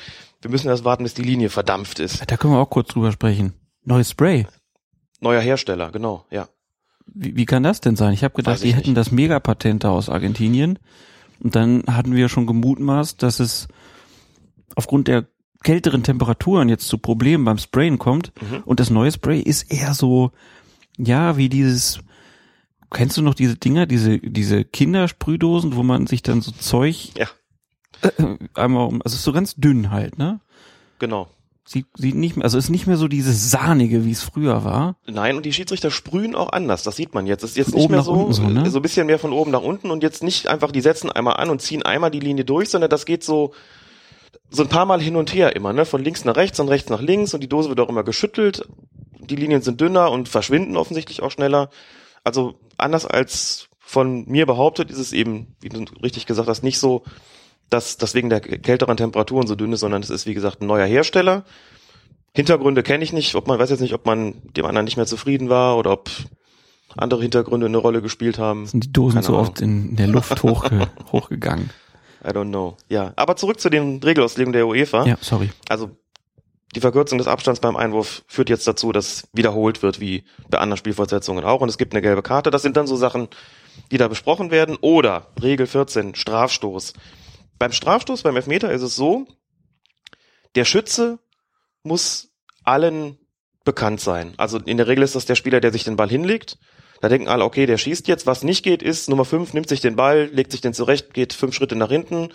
Wir 0.41 0.49
müssen 0.49 0.69
erst 0.69 0.83
warten, 0.83 1.03
bis 1.03 1.13
die 1.13 1.21
Linie 1.21 1.49
verdampft 1.49 1.99
ist. 1.99 2.23
Da 2.29 2.37
können 2.37 2.53
wir 2.53 2.59
auch 2.59 2.69
kurz 2.69 2.87
drüber 2.89 3.11
sprechen. 3.11 3.53
Neues 3.83 4.09
Spray. 4.11 4.47
Neuer 5.21 5.41
Hersteller, 5.41 5.91
genau, 5.91 6.25
ja. 6.29 6.47
Wie, 7.05 7.35
wie 7.35 7.45
kann 7.45 7.63
das 7.63 7.81
denn 7.81 7.95
sein? 7.95 8.13
Ich 8.13 8.23
habe 8.23 8.35
gedacht, 8.35 8.63
die 8.63 8.73
hätten 8.73 8.89
nicht. 8.89 8.97
das 8.97 9.11
Megapatent 9.11 9.83
da 9.83 9.91
aus 9.91 10.09
Argentinien. 10.09 10.79
Und 11.39 11.55
dann 11.55 11.83
hatten 11.87 12.15
wir 12.15 12.29
schon 12.29 12.47
gemutmaßt, 12.47 13.21
dass 13.21 13.39
es 13.39 13.67
aufgrund 14.75 15.07
der 15.07 15.25
kälteren 15.63 16.03
Temperaturen 16.03 16.69
jetzt 16.69 16.87
zu 16.87 16.97
Problemen 16.97 17.45
beim 17.45 17.57
Sprayen 17.57 17.99
kommt. 17.99 18.31
Mhm. 18.41 18.63
Und 18.65 18.79
das 18.79 18.89
neue 18.89 19.11
Spray 19.11 19.39
ist 19.39 19.71
eher 19.71 19.93
so, 19.93 20.31
ja, 20.97 21.37
wie 21.37 21.49
dieses, 21.49 21.99
kennst 22.91 23.17
du 23.17 23.21
noch 23.21 23.35
diese 23.35 23.55
Dinger, 23.55 23.85
diese, 23.85 24.19
diese 24.19 24.65
Kindersprühdosen, 24.65 25.75
wo 25.75 25.83
man 25.83 26.07
sich 26.07 26.21
dann 26.23 26.41
so 26.41 26.51
Zeug 26.51 27.11
Ja, 27.17 27.27
einmal 28.53 28.87
um, 28.87 29.01
also 29.03 29.15
ist 29.15 29.23
so 29.23 29.33
ganz 29.33 29.55
dünn 29.55 29.91
halt, 29.91 30.17
ne? 30.17 30.39
genau. 30.99 31.29
Sieht, 31.63 31.85
sieht 31.95 32.15
nicht 32.15 32.37
mehr, 32.37 32.43
also 32.43 32.57
ist 32.57 32.69
nicht 32.69 32.87
mehr 32.87 32.97
so 32.97 33.07
dieses 33.07 33.51
sahnige, 33.51 34.03
wie 34.03 34.11
es 34.11 34.23
früher 34.23 34.63
war. 34.63 34.95
Nein, 35.05 35.37
und 35.37 35.45
die 35.45 35.53
Schiedsrichter 35.53 35.91
sprühen 35.91 36.35
auch 36.35 36.51
anders, 36.51 36.83
das 36.83 36.95
sieht 36.95 37.13
man 37.13 37.27
jetzt. 37.27 37.43
Es 37.43 37.51
ist 37.51 37.57
jetzt 37.57 37.69
Von 37.71 37.79
nicht 37.79 37.89
mehr 37.89 38.01
so, 38.01 38.31
so, 38.31 38.43
ne? 38.43 38.69
so 38.69 38.79
ein 38.79 38.81
bisschen 38.81 39.05
mehr 39.05 39.19
von 39.19 39.31
oben 39.31 39.51
nach 39.51 39.61
unten 39.61 39.91
und 39.91 40.01
jetzt 40.01 40.23
nicht 40.23 40.47
einfach, 40.47 40.71
die 40.71 40.81
setzen 40.81 41.11
einmal 41.11 41.37
an 41.37 41.49
und 41.51 41.61
ziehen 41.61 41.83
einmal 41.83 42.09
die 42.09 42.19
Linie 42.19 42.45
durch, 42.45 42.69
sondern 42.69 42.89
das 42.89 43.05
geht 43.05 43.23
so, 43.23 43.53
so 44.49 44.63
ein 44.63 44.69
paar 44.69 44.85
Mal 44.85 45.01
hin 45.01 45.15
und 45.15 45.33
her 45.33 45.55
immer, 45.55 45.71
ne? 45.71 45.85
Von 45.85 46.03
links 46.03 46.25
nach 46.25 46.35
rechts 46.35 46.59
und 46.59 46.67
rechts 46.67 46.89
nach 46.89 47.01
links 47.01 47.33
und 47.33 47.41
die 47.41 47.49
Dose 47.49 47.69
wird 47.69 47.79
auch 47.79 47.89
immer 47.89 48.03
geschüttelt. 48.03 48.67
Die 49.19 49.35
Linien 49.35 49.61
sind 49.61 49.79
dünner 49.79 50.11
und 50.11 50.29
verschwinden 50.29 50.75
offensichtlich 50.75 51.21
auch 51.21 51.31
schneller. 51.31 51.69
Also 52.23 52.55
anders 52.77 53.05
als 53.05 53.69
von 53.79 54.25
mir 54.25 54.45
behauptet, 54.45 54.89
ist 54.89 54.97
es 54.97 55.13
eben, 55.13 55.55
wie 55.61 55.69
du 55.69 55.85
richtig 56.01 56.25
gesagt 56.25 56.47
hast, 56.47 56.63
nicht 56.63 56.79
so, 56.79 57.03
dass 57.71 57.97
das 57.97 58.13
wegen 58.13 58.29
der 58.29 58.41
kälteren 58.41 58.97
Temperaturen 58.97 59.47
so 59.47 59.55
dünn 59.55 59.73
ist, 59.73 59.79
sondern 59.79 60.03
es 60.03 60.09
ist, 60.11 60.27
wie 60.27 60.33
gesagt, 60.33 60.61
ein 60.61 60.67
neuer 60.67 60.85
Hersteller. 60.85 61.43
Hintergründe 62.33 62.83
kenne 62.83 63.03
ich 63.03 63.13
nicht, 63.13 63.33
ob 63.35 63.47
man 63.47 63.57
weiß 63.57 63.69
jetzt 63.71 63.79
nicht, 63.79 63.93
ob 63.93 64.05
man 64.05 64.35
dem 64.55 64.65
anderen 64.65 64.85
nicht 64.85 64.97
mehr 64.97 65.05
zufrieden 65.05 65.49
war 65.49 65.77
oder 65.77 65.91
ob 65.91 66.09
andere 66.97 67.21
Hintergründe 67.21 67.65
eine 67.67 67.77
Rolle 67.77 68.01
gespielt 68.01 68.37
haben. 68.37 68.65
Sind 68.67 68.83
die 68.83 68.93
Dosen 68.93 69.15
Keine 69.15 69.25
so 69.25 69.33
Ahnung. 69.33 69.47
oft 69.47 69.61
in, 69.61 69.95
der 69.95 70.07
Luft 70.07 70.43
hochge, 70.43 70.87
hochgegangen. 71.11 71.69
I 72.23 72.29
don't 72.29 72.49
know. 72.49 72.77
Ja, 72.89 73.13
aber 73.15 73.35
zurück 73.37 73.59
zu 73.59 73.69
den 73.69 74.03
Regelauslegungen 74.03 74.53
der 74.53 74.67
UEFA. 74.67 75.05
Ja, 75.05 75.17
sorry. 75.21 75.49
Also 75.69 75.91
die 76.75 76.81
Verkürzung 76.81 77.17
des 77.17 77.27
Abstands 77.27 77.59
beim 77.61 77.75
Einwurf 77.75 78.23
führt 78.27 78.49
jetzt 78.49 78.67
dazu, 78.67 78.91
dass 78.91 79.27
wiederholt 79.33 79.81
wird, 79.81 79.99
wie 79.99 80.23
bei 80.49 80.59
anderen 80.59 80.77
Spielfortsetzungen 80.77 81.43
auch. 81.43 81.61
Und 81.61 81.69
es 81.69 81.77
gibt 81.77 81.93
eine 81.93 82.01
gelbe 82.01 82.21
Karte. 82.21 82.51
Das 82.51 82.61
sind 82.61 82.77
dann 82.77 82.87
so 82.87 82.95
Sachen, 82.95 83.29
die 83.91 83.97
da 83.97 84.07
besprochen 84.07 84.51
werden. 84.51 84.77
Oder 84.79 85.27
Regel 85.41 85.67
14, 85.67 86.15
Strafstoß. 86.15 86.93
Beim 87.61 87.73
Strafstoß, 87.73 88.23
beim 88.23 88.35
Elfmeter 88.35 88.71
ist 88.71 88.81
es 88.81 88.95
so, 88.95 89.27
der 90.55 90.65
Schütze 90.65 91.19
muss 91.83 92.31
allen 92.63 93.19
bekannt 93.63 94.01
sein. 94.01 94.33
Also 94.37 94.57
in 94.57 94.77
der 94.77 94.87
Regel 94.87 95.03
ist 95.03 95.13
das 95.13 95.27
der 95.27 95.35
Spieler, 95.35 95.61
der 95.61 95.71
sich 95.71 95.83
den 95.83 95.95
Ball 95.95 96.09
hinlegt. 96.09 96.57
Da 97.01 97.07
denken 97.07 97.27
alle, 97.27 97.43
okay, 97.43 97.67
der 97.67 97.77
schießt 97.77 98.07
jetzt. 98.07 98.25
Was 98.25 98.41
nicht 98.41 98.63
geht, 98.63 98.81
ist, 98.81 99.09
Nummer 99.09 99.25
5 99.25 99.53
nimmt 99.53 99.69
sich 99.69 99.79
den 99.79 99.95
Ball, 99.95 100.25
legt 100.33 100.51
sich 100.51 100.61
den 100.61 100.73
zurecht, 100.73 101.13
geht 101.13 101.33
fünf 101.33 101.53
Schritte 101.53 101.75
nach 101.75 101.89
hinten 101.89 102.29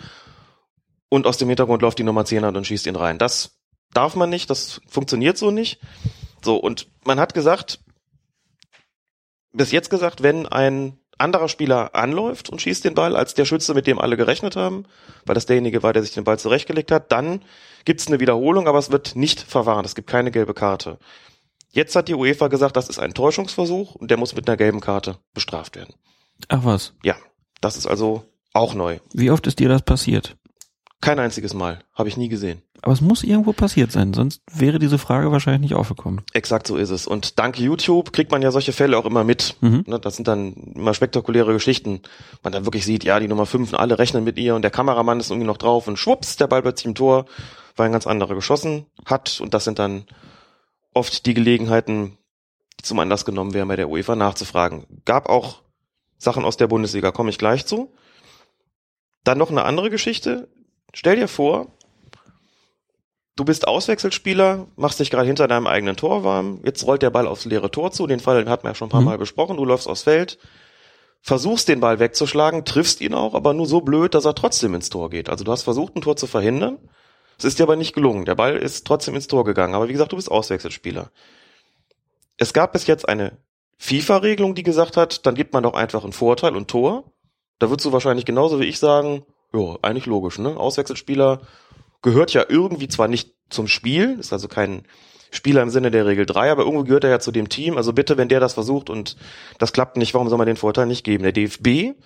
und 1.09 1.27
aus 1.27 1.37
dem 1.37 1.49
Hintergrund 1.49 1.81
läuft 1.81 1.99
die 1.99 2.03
Nummer 2.03 2.23
10 2.23 2.45
an 2.45 2.55
und 2.55 2.65
schießt 2.65 2.87
ihn 2.87 2.95
rein. 2.95 3.17
Das 3.17 3.59
darf 3.91 4.15
man 4.15 4.29
nicht, 4.29 4.49
das 4.49 4.79
funktioniert 4.87 5.37
so 5.37 5.51
nicht. 5.51 5.81
So, 6.41 6.55
und 6.55 6.87
man 7.03 7.19
hat 7.19 7.33
gesagt, 7.33 7.81
bis 9.51 9.73
jetzt 9.73 9.89
gesagt, 9.89 10.23
wenn 10.23 10.45
ein 10.45 10.97
anderer 11.17 11.49
Spieler 11.49 11.95
anläuft 11.95 12.49
und 12.49 12.61
schießt 12.61 12.85
den 12.85 12.93
Ball 12.93 13.15
als 13.15 13.33
der 13.33 13.45
Schütze, 13.45 13.73
mit 13.73 13.87
dem 13.87 13.99
alle 13.99 14.17
gerechnet 14.17 14.55
haben, 14.55 14.85
weil 15.25 15.35
das 15.35 15.45
derjenige 15.45 15.83
war, 15.83 15.93
der 15.93 16.03
sich 16.03 16.13
den 16.13 16.23
Ball 16.23 16.39
zurechtgelegt 16.39 16.91
hat, 16.91 17.11
dann 17.11 17.41
gibt 17.85 18.01
es 18.01 18.07
eine 18.07 18.19
Wiederholung, 18.19 18.67
aber 18.67 18.79
es 18.79 18.91
wird 18.91 19.15
nicht 19.15 19.39
verwarnt. 19.39 19.85
Es 19.85 19.95
gibt 19.95 20.09
keine 20.09 20.31
gelbe 20.31 20.53
Karte. 20.53 20.99
Jetzt 21.71 21.95
hat 21.95 22.07
die 22.07 22.15
UEFA 22.15 22.47
gesagt, 22.47 22.77
das 22.77 22.89
ist 22.89 22.99
ein 22.99 23.13
Täuschungsversuch 23.13 23.95
und 23.95 24.09
der 24.09 24.17
muss 24.17 24.35
mit 24.35 24.47
einer 24.47 24.57
gelben 24.57 24.79
Karte 24.79 25.17
bestraft 25.33 25.75
werden. 25.75 25.93
Ach 26.47 26.63
was. 26.63 26.93
Ja, 27.03 27.15
das 27.61 27.77
ist 27.77 27.87
also 27.87 28.25
auch 28.53 28.73
neu. 28.73 28.99
Wie 29.13 29.31
oft 29.31 29.47
ist 29.47 29.59
dir 29.59 29.69
das 29.69 29.81
passiert? 29.81 30.35
Kein 30.99 31.19
einziges 31.19 31.53
Mal. 31.53 31.83
Habe 31.93 32.09
ich 32.09 32.17
nie 32.17 32.27
gesehen. 32.27 32.61
Aber 32.81 32.91
es 32.91 33.01
muss 33.01 33.23
irgendwo 33.23 33.53
passiert 33.53 33.91
sein, 33.91 34.13
sonst 34.13 34.41
wäre 34.51 34.79
diese 34.79 34.97
Frage 34.97 35.31
wahrscheinlich 35.31 35.61
nicht 35.61 35.75
aufgekommen. 35.75 36.21
Exakt 36.33 36.67
so 36.67 36.75
ist 36.75 36.89
es. 36.89 37.07
Und 37.07 37.39
dank 37.39 37.59
YouTube 37.59 38.13
kriegt 38.13 38.31
man 38.31 38.41
ja 38.41 38.51
solche 38.51 38.71
Fälle 38.71 38.97
auch 38.97 39.05
immer 39.05 39.23
mit. 39.23 39.55
Mhm. 39.61 39.83
Ne, 39.87 39.99
Das 39.99 40.15
sind 40.15 40.27
dann 40.27 40.53
immer 40.75 40.93
spektakuläre 40.93 41.53
Geschichten. 41.53 42.01
Man 42.43 42.53
dann 42.53 42.65
wirklich 42.65 42.85
sieht, 42.85 43.03
ja, 43.03 43.19
die 43.19 43.27
Nummer 43.27 43.45
5, 43.45 43.73
alle 43.73 43.99
rechnen 43.99 44.23
mit 44.23 44.37
ihr 44.37 44.55
und 44.55 44.61
der 44.61 44.71
Kameramann 44.71 45.19
ist 45.19 45.29
irgendwie 45.29 45.47
noch 45.47 45.57
drauf 45.57 45.87
und 45.87 45.97
schwupps, 45.97 46.37
der 46.37 46.47
Ball 46.47 46.61
plötzlich 46.61 46.85
im 46.87 46.95
Tor, 46.95 47.25
weil 47.75 47.87
ein 47.87 47.91
ganz 47.91 48.07
anderer 48.07 48.35
geschossen 48.35 48.85
hat. 49.05 49.39
Und 49.41 49.53
das 49.53 49.63
sind 49.63 49.79
dann 49.79 50.05
oft 50.93 51.25
die 51.25 51.33
Gelegenheiten, 51.33 52.17
die 52.79 52.83
zum 52.83 52.99
Anlass 52.99 53.25
genommen 53.25 53.53
werden, 53.53 53.67
bei 53.67 53.75
der 53.75 53.89
UEFA 53.89 54.15
nachzufragen. 54.15 54.85
Gab 55.05 55.29
auch 55.29 55.61
Sachen 56.17 56.45
aus 56.45 56.57
der 56.57 56.67
Bundesliga, 56.67 57.11
komme 57.11 57.29
ich 57.29 57.37
gleich 57.37 57.65
zu. 57.65 57.91
Dann 59.23 59.37
noch 59.37 59.51
eine 59.51 59.63
andere 59.63 59.89
Geschichte. 59.89 60.47
Stell 60.93 61.15
dir 61.15 61.27
vor, 61.27 61.67
du 63.35 63.45
bist 63.45 63.67
Auswechselspieler, 63.67 64.67
machst 64.75 64.99
dich 64.99 65.11
gerade 65.11 65.27
hinter 65.27 65.47
deinem 65.47 65.67
eigenen 65.67 65.95
Tor 65.95 66.23
warm, 66.23 66.59
jetzt 66.65 66.85
rollt 66.85 67.01
der 67.01 67.09
Ball 67.09 67.27
aufs 67.27 67.45
leere 67.45 67.71
Tor 67.71 67.91
zu, 67.91 68.07
den 68.07 68.19
Fall 68.19 68.47
hatten 68.49 68.63
wir 68.63 68.71
ja 68.71 68.75
schon 68.75 68.87
ein 68.87 68.91
paar 68.91 69.01
Mhm. 69.01 69.07
Mal 69.07 69.17
besprochen, 69.17 69.57
du 69.57 69.65
läufst 69.65 69.87
aufs 69.87 70.03
Feld, 70.03 70.37
versuchst 71.21 71.67
den 71.67 71.79
Ball 71.79 71.99
wegzuschlagen, 71.99 72.65
triffst 72.65 73.01
ihn 73.01 73.13
auch, 73.13 73.33
aber 73.35 73.53
nur 73.53 73.67
so 73.67 73.81
blöd, 73.81 74.13
dass 74.13 74.25
er 74.25 74.35
trotzdem 74.35 74.73
ins 74.73 74.89
Tor 74.89 75.09
geht. 75.09 75.29
Also 75.29 75.43
du 75.43 75.51
hast 75.51 75.63
versucht, 75.63 75.95
ein 75.95 76.01
Tor 76.01 76.15
zu 76.15 76.27
verhindern, 76.27 76.79
es 77.37 77.45
ist 77.45 77.59
dir 77.59 77.63
aber 77.63 77.75
nicht 77.75 77.93
gelungen. 77.93 78.25
Der 78.25 78.35
Ball 78.35 78.57
ist 78.57 78.87
trotzdem 78.87 79.13
ins 79.15 79.27
Tor 79.27 79.43
gegangen, 79.45 79.75
aber 79.75 79.87
wie 79.87 79.93
gesagt, 79.93 80.11
du 80.11 80.15
bist 80.15 80.31
Auswechselspieler. 80.31 81.11
Es 82.37 82.53
gab 82.53 82.73
bis 82.73 82.87
jetzt 82.87 83.07
eine 83.07 83.37
FIFA-Regelung, 83.77 84.55
die 84.55 84.63
gesagt 84.63 84.97
hat, 84.97 85.25
dann 85.25 85.35
gibt 85.35 85.53
man 85.53 85.63
doch 85.63 85.73
einfach 85.73 86.03
einen 86.03 86.13
Vorteil 86.13 86.55
und 86.55 86.67
Tor. 86.67 87.11
Da 87.59 87.69
würdest 87.69 87.85
du 87.85 87.91
wahrscheinlich 87.91 88.25
genauso 88.25 88.59
wie 88.59 88.65
ich 88.65 88.79
sagen, 88.79 89.23
ja, 89.53 89.77
eigentlich 89.81 90.05
logisch, 90.05 90.39
ne? 90.39 90.57
Auswechselspieler 90.57 91.41
gehört 92.01 92.33
ja 92.33 92.45
irgendwie 92.47 92.87
zwar 92.87 93.07
nicht 93.07 93.33
zum 93.49 93.67
Spiel, 93.67 94.17
ist 94.19 94.33
also 94.33 94.47
kein 94.47 94.83
Spieler 95.31 95.61
im 95.61 95.69
Sinne 95.69 95.91
der 95.91 96.05
Regel 96.05 96.25
3, 96.25 96.51
aber 96.51 96.63
irgendwo 96.63 96.83
gehört 96.83 97.03
er 97.03 97.09
ja 97.09 97.19
zu 97.19 97.31
dem 97.31 97.49
Team. 97.49 97.77
Also 97.77 97.93
bitte, 97.93 98.17
wenn 98.17 98.29
der 98.29 98.39
das 98.39 98.53
versucht 98.53 98.89
und 98.89 99.17
das 99.57 99.73
klappt 99.73 99.97
nicht, 99.97 100.13
warum 100.13 100.29
soll 100.29 100.37
man 100.37 100.47
den 100.47 100.57
Vorteil 100.57 100.85
nicht 100.85 101.03
geben? 101.03 101.23
Der 101.23 101.33
DFB 101.33 101.97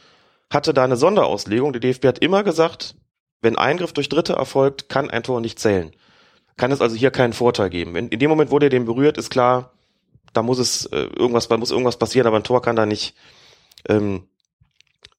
hatte 0.49 0.73
da 0.73 0.83
eine 0.83 0.97
Sonderauslegung. 0.97 1.73
Der 1.73 1.79
DFB 1.79 2.05
hat 2.05 2.19
immer 2.19 2.43
gesagt, 2.43 2.95
wenn 3.41 3.57
Eingriff 3.57 3.93
durch 3.93 4.09
Dritte 4.09 4.33
erfolgt, 4.33 4.89
kann 4.89 5.09
ein 5.09 5.23
Tor 5.23 5.41
nicht 5.41 5.59
zählen. 5.59 5.91
Kann 6.57 6.71
es 6.71 6.81
also 6.81 6.95
hier 6.95 7.11
keinen 7.11 7.33
Vorteil 7.33 7.69
geben. 7.69 7.95
In, 7.95 8.09
in 8.09 8.19
dem 8.19 8.29
Moment, 8.29 8.51
wo 8.51 8.59
der 8.59 8.69
den 8.69 8.85
berührt, 8.85 9.17
ist 9.17 9.29
klar, 9.29 9.73
da 10.33 10.43
muss 10.43 10.59
es 10.59 10.85
äh, 10.87 11.07
irgendwas, 11.15 11.47
da 11.47 11.57
muss 11.57 11.71
irgendwas 11.71 11.97
passieren, 11.97 12.27
aber 12.27 12.37
ein 12.37 12.43
Tor 12.43 12.61
kann 12.61 12.75
da 12.75 12.85
nicht 12.85 13.15
ähm, 13.87 14.27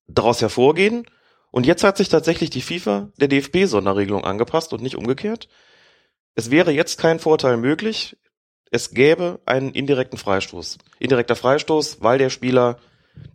daraus 0.07 0.41
hervorgehen. 0.41 1.07
Und 1.53 1.67
jetzt 1.67 1.85
hat 1.85 1.99
sich 1.99 2.09
tatsächlich 2.09 2.51
die 2.51 2.63
FIFA 2.63 3.11
der 3.19 3.29
DFB-Sonderregelung 3.29 4.25
angepasst 4.25 4.73
und 4.73 4.83
nicht 4.83 4.97
umgekehrt. 4.97 5.49
Es 6.35 6.51
wäre 6.51 6.73
jetzt 6.73 6.99
kein 6.99 7.21
Vorteil 7.21 7.59
möglich. 7.59 8.17
Es 8.71 8.93
gäbe 8.93 9.39
einen 9.45 9.73
indirekten 9.73 10.19
Freistoß. 10.19 10.79
Indirekter 10.99 11.37
Freistoß, 11.37 11.99
weil 12.01 12.17
der 12.17 12.31
Spieler 12.31 12.79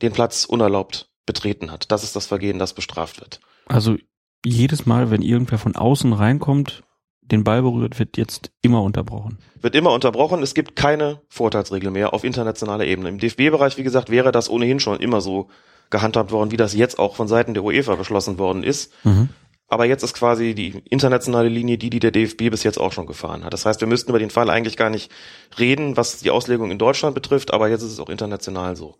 den 0.01 0.11
Platz 0.11 0.45
unerlaubt 0.45 1.09
betreten 1.27 1.71
hat. 1.71 1.91
Das 1.91 2.03
ist 2.03 2.15
das 2.15 2.25
Vergehen, 2.25 2.57
das 2.57 2.73
bestraft 2.73 3.21
wird. 3.21 3.39
Also 3.67 3.97
jedes 4.43 4.87
Mal, 4.87 5.11
wenn 5.11 5.21
irgendwer 5.21 5.59
von 5.59 5.75
außen 5.75 6.11
reinkommt, 6.11 6.83
den 7.21 7.43
Ball 7.43 7.61
berührt, 7.61 7.99
wird 7.99 8.17
jetzt 8.17 8.51
immer 8.63 8.81
unterbrochen. 8.81 9.37
Wird 9.61 9.75
immer 9.75 9.91
unterbrochen. 9.91 10.41
Es 10.41 10.55
gibt 10.55 10.75
keine 10.75 11.21
Vorteilsregel 11.27 11.91
mehr 11.91 12.13
auf 12.15 12.23
internationaler 12.23 12.85
Ebene. 12.85 13.09
Im 13.09 13.19
DFB-Bereich, 13.19 13.77
wie 13.77 13.83
gesagt, 13.83 14.09
wäre 14.09 14.31
das 14.31 14.49
ohnehin 14.49 14.79
schon 14.79 14.99
immer 14.99 15.21
so 15.21 15.49
gehandhabt 15.89 16.31
worden, 16.31 16.51
wie 16.51 16.57
das 16.57 16.73
jetzt 16.73 16.99
auch 16.99 17.15
von 17.15 17.27
Seiten 17.27 17.53
der 17.53 17.63
UEFA 17.63 17.95
beschlossen 17.95 18.37
worden 18.37 18.63
ist. 18.63 18.91
Mhm. 19.03 19.29
Aber 19.69 19.85
jetzt 19.85 20.03
ist 20.03 20.13
quasi 20.13 20.55
die 20.55 20.81
internationale 20.89 21.49
Linie 21.49 21.77
die, 21.77 21.89
die 21.89 21.99
der 21.99 22.11
DFB 22.11 22.49
bis 22.49 22.63
jetzt 22.63 22.79
auch 22.79 22.93
schon 22.93 23.05
gefahren 23.05 23.43
hat. 23.43 23.51
Das 23.51 23.65
heißt, 23.65 23.81
wir 23.81 23.87
müssten 23.87 24.09
über 24.09 24.19
den 24.19 24.29
Fall 24.29 24.49
eigentlich 24.49 24.77
gar 24.77 24.89
nicht 24.89 25.11
reden, 25.59 25.97
was 25.97 26.19
die 26.19 26.31
Auslegung 26.31 26.71
in 26.71 26.77
Deutschland 26.77 27.15
betrifft, 27.15 27.53
aber 27.53 27.67
jetzt 27.67 27.81
ist 27.81 27.91
es 27.91 27.99
auch 27.99 28.09
international 28.09 28.77
so. 28.77 28.95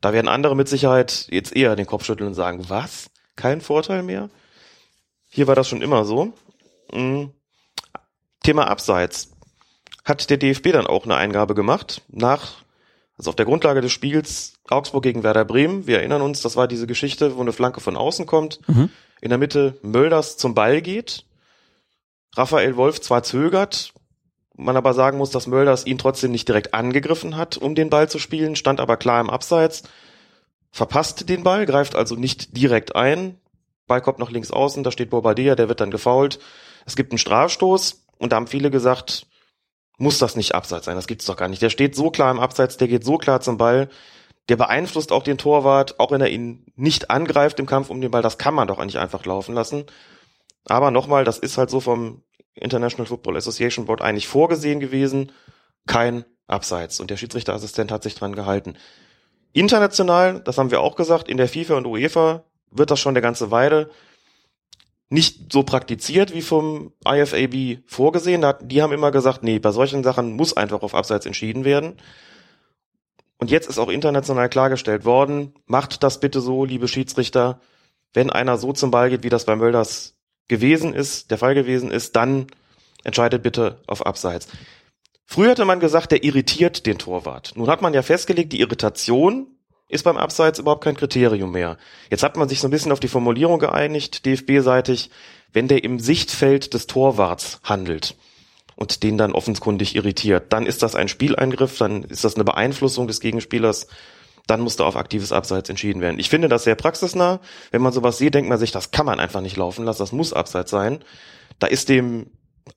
Da 0.00 0.12
werden 0.12 0.28
andere 0.28 0.54
mit 0.54 0.68
Sicherheit 0.68 1.26
jetzt 1.30 1.56
eher 1.56 1.74
den 1.74 1.86
Kopf 1.86 2.04
schütteln 2.04 2.28
und 2.28 2.34
sagen, 2.34 2.68
was? 2.68 3.10
Kein 3.36 3.60
Vorteil 3.60 4.02
mehr? 4.02 4.30
Hier 5.28 5.48
war 5.48 5.56
das 5.56 5.68
schon 5.68 5.82
immer 5.82 6.04
so. 6.04 6.32
Mhm. 6.92 7.32
Thema 8.42 8.68
Abseits. 8.68 9.32
Hat 10.04 10.28
der 10.30 10.36
DFB 10.36 10.72
dann 10.72 10.86
auch 10.86 11.06
eine 11.06 11.16
Eingabe 11.16 11.54
gemacht 11.54 12.02
nach, 12.08 12.63
also 13.16 13.30
auf 13.30 13.36
der 13.36 13.46
Grundlage 13.46 13.80
des 13.80 13.92
Spiels 13.92 14.54
Augsburg 14.68 15.02
gegen 15.02 15.22
Werder 15.22 15.44
Bremen. 15.44 15.86
Wir 15.86 15.98
erinnern 15.98 16.22
uns, 16.22 16.42
das 16.42 16.56
war 16.56 16.66
diese 16.68 16.86
Geschichte, 16.86 17.36
wo 17.36 17.40
eine 17.40 17.52
Flanke 17.52 17.80
von 17.80 17.96
außen 17.96 18.26
kommt 18.26 18.60
Mhm. 18.68 18.90
in 19.20 19.28
der 19.28 19.38
Mitte 19.38 19.78
Mölders 19.82 20.36
zum 20.36 20.54
Ball 20.54 20.82
geht. 20.82 21.24
Raphael 22.36 22.76
Wolf 22.76 23.00
zwar 23.00 23.22
zögert, 23.22 23.92
man 24.56 24.76
aber 24.76 24.94
sagen 24.94 25.18
muss, 25.18 25.30
dass 25.30 25.46
Mölders 25.46 25.86
ihn 25.86 25.98
trotzdem 25.98 26.32
nicht 26.32 26.48
direkt 26.48 26.74
angegriffen 26.74 27.36
hat, 27.36 27.56
um 27.56 27.74
den 27.74 27.90
Ball 27.90 28.08
zu 28.08 28.18
spielen, 28.18 28.56
stand 28.56 28.80
aber 28.80 28.96
klar 28.96 29.20
im 29.20 29.30
Abseits, 29.30 29.84
verpasst 30.70 31.28
den 31.28 31.44
Ball, 31.44 31.66
greift 31.66 31.94
also 31.94 32.16
nicht 32.16 32.56
direkt 32.56 32.96
ein. 32.96 33.38
Ball 33.86 34.00
kommt 34.00 34.18
nach 34.18 34.30
links 34.30 34.50
außen, 34.50 34.82
da 34.82 34.90
steht 34.90 35.10
Bobadilla, 35.10 35.54
der 35.54 35.68
wird 35.68 35.80
dann 35.80 35.90
gefoult. 35.90 36.40
Es 36.86 36.96
gibt 36.96 37.12
einen 37.12 37.18
Strafstoß 37.18 38.04
und 38.18 38.32
da 38.32 38.36
haben 38.36 38.46
viele 38.46 38.70
gesagt, 38.70 39.26
muss 39.98 40.18
das 40.18 40.36
nicht 40.36 40.54
Abseits 40.54 40.86
sein, 40.86 40.96
das 40.96 41.06
gibt's 41.06 41.26
doch 41.26 41.36
gar 41.36 41.48
nicht. 41.48 41.62
Der 41.62 41.70
steht 41.70 41.94
so 41.94 42.10
klar 42.10 42.30
im 42.30 42.40
Abseits, 42.40 42.76
der 42.76 42.88
geht 42.88 43.04
so 43.04 43.18
klar 43.18 43.40
zum 43.40 43.58
Ball, 43.58 43.88
der 44.48 44.56
beeinflusst 44.56 45.12
auch 45.12 45.22
den 45.22 45.38
Torwart, 45.38 45.98
auch 46.00 46.10
wenn 46.10 46.20
er 46.20 46.28
ihn 46.28 46.66
nicht 46.76 47.10
angreift 47.10 47.58
im 47.58 47.66
Kampf 47.66 47.90
um 47.90 48.00
den 48.00 48.10
Ball, 48.10 48.22
das 48.22 48.38
kann 48.38 48.54
man 48.54 48.68
doch 48.68 48.78
eigentlich 48.78 48.98
einfach 48.98 49.24
laufen 49.24 49.54
lassen. 49.54 49.86
Aber 50.66 50.90
nochmal, 50.90 51.24
das 51.24 51.38
ist 51.38 51.58
halt 51.58 51.70
so 51.70 51.80
vom 51.80 52.22
International 52.54 53.06
Football 53.06 53.36
Association 53.36 53.86
Board 53.86 54.02
eigentlich 54.02 54.28
vorgesehen 54.28 54.80
gewesen, 54.80 55.32
kein 55.86 56.24
Abseits. 56.46 57.00
Und 57.00 57.10
der 57.10 57.16
Schiedsrichterassistent 57.16 57.90
hat 57.90 58.02
sich 58.02 58.14
dran 58.14 58.34
gehalten. 58.34 58.76
International, 59.52 60.40
das 60.40 60.58
haben 60.58 60.70
wir 60.70 60.80
auch 60.80 60.96
gesagt, 60.96 61.28
in 61.28 61.36
der 61.36 61.48
FIFA 61.48 61.76
und 61.76 61.86
UEFA 61.86 62.44
wird 62.70 62.90
das 62.90 63.00
schon 63.00 63.14
der 63.14 63.22
ganze 63.22 63.50
Weile 63.50 63.90
nicht 65.08 65.52
so 65.52 65.62
praktiziert 65.62 66.34
wie 66.34 66.42
vom 66.42 66.92
IFAB 67.06 67.82
vorgesehen. 67.86 68.44
Die 68.62 68.82
haben 68.82 68.92
immer 68.92 69.10
gesagt, 69.10 69.42
nee, 69.42 69.58
bei 69.58 69.70
solchen 69.70 70.02
Sachen 70.02 70.34
muss 70.34 70.56
einfach 70.56 70.82
auf 70.82 70.94
Abseits 70.94 71.26
entschieden 71.26 71.64
werden. 71.64 71.96
Und 73.38 73.50
jetzt 73.50 73.68
ist 73.68 73.78
auch 73.78 73.88
international 73.88 74.48
klargestellt 74.48 75.04
worden, 75.04 75.54
macht 75.66 76.02
das 76.02 76.20
bitte 76.20 76.40
so, 76.40 76.64
liebe 76.64 76.88
Schiedsrichter, 76.88 77.60
wenn 78.12 78.30
einer 78.30 78.56
so 78.58 78.72
zum 78.72 78.90
Ball 78.90 79.10
geht, 79.10 79.24
wie 79.24 79.28
das 79.28 79.44
bei 79.44 79.56
Mölders 79.56 80.16
gewesen 80.48 80.94
ist, 80.94 81.30
der 81.30 81.38
Fall 81.38 81.54
gewesen 81.54 81.90
ist, 81.90 82.16
dann 82.16 82.46
entscheidet 83.02 83.42
bitte 83.42 83.82
auf 83.86 84.06
Abseits. 84.06 84.48
Früher 85.26 85.50
hatte 85.50 85.64
man 85.64 85.80
gesagt, 85.80 86.12
der 86.12 86.22
irritiert 86.22 86.86
den 86.86 86.98
Torwart. 86.98 87.52
Nun 87.56 87.68
hat 87.68 87.82
man 87.82 87.94
ja 87.94 88.02
festgelegt, 88.02 88.52
die 88.52 88.60
Irritation 88.60 89.53
ist 89.88 90.04
beim 90.04 90.16
Abseits 90.16 90.58
überhaupt 90.58 90.84
kein 90.84 90.96
Kriterium 90.96 91.52
mehr. 91.52 91.76
Jetzt 92.10 92.22
hat 92.22 92.36
man 92.36 92.48
sich 92.48 92.60
so 92.60 92.68
ein 92.68 92.70
bisschen 92.70 92.92
auf 92.92 93.00
die 93.00 93.08
Formulierung 93.08 93.58
geeinigt, 93.58 94.26
DFB-seitig, 94.26 95.10
wenn 95.52 95.68
der 95.68 95.84
im 95.84 95.98
Sichtfeld 96.00 96.74
des 96.74 96.86
Torwarts 96.86 97.60
handelt 97.62 98.16
und 98.76 99.02
den 99.02 99.18
dann 99.18 99.32
offenkundig 99.32 99.94
irritiert, 99.94 100.52
dann 100.52 100.66
ist 100.66 100.82
das 100.82 100.94
ein 100.94 101.08
Spieleingriff, 101.08 101.78
dann 101.78 102.02
ist 102.04 102.24
das 102.24 102.34
eine 102.34 102.44
Beeinflussung 102.44 103.06
des 103.06 103.20
Gegenspielers, 103.20 103.86
dann 104.46 104.60
muss 104.60 104.76
da 104.76 104.84
auf 104.84 104.96
aktives 104.96 105.32
Abseits 105.32 105.70
entschieden 105.70 106.00
werden. 106.00 106.18
Ich 106.18 106.28
finde 106.28 106.48
das 106.48 106.64
sehr 106.64 106.74
praxisnah. 106.74 107.40
Wenn 107.70 107.80
man 107.80 107.92
sowas 107.92 108.18
sieht, 108.18 108.34
denkt 108.34 108.48
man 108.48 108.58
sich, 108.58 108.72
das 108.72 108.90
kann 108.90 109.06
man 109.06 109.20
einfach 109.20 109.40
nicht 109.40 109.56
laufen 109.56 109.84
lassen, 109.84 110.00
das 110.00 110.12
muss 110.12 110.32
Abseits 110.32 110.70
sein. 110.70 111.02
Da 111.58 111.66
ist 111.66 111.88
dem 111.88 112.30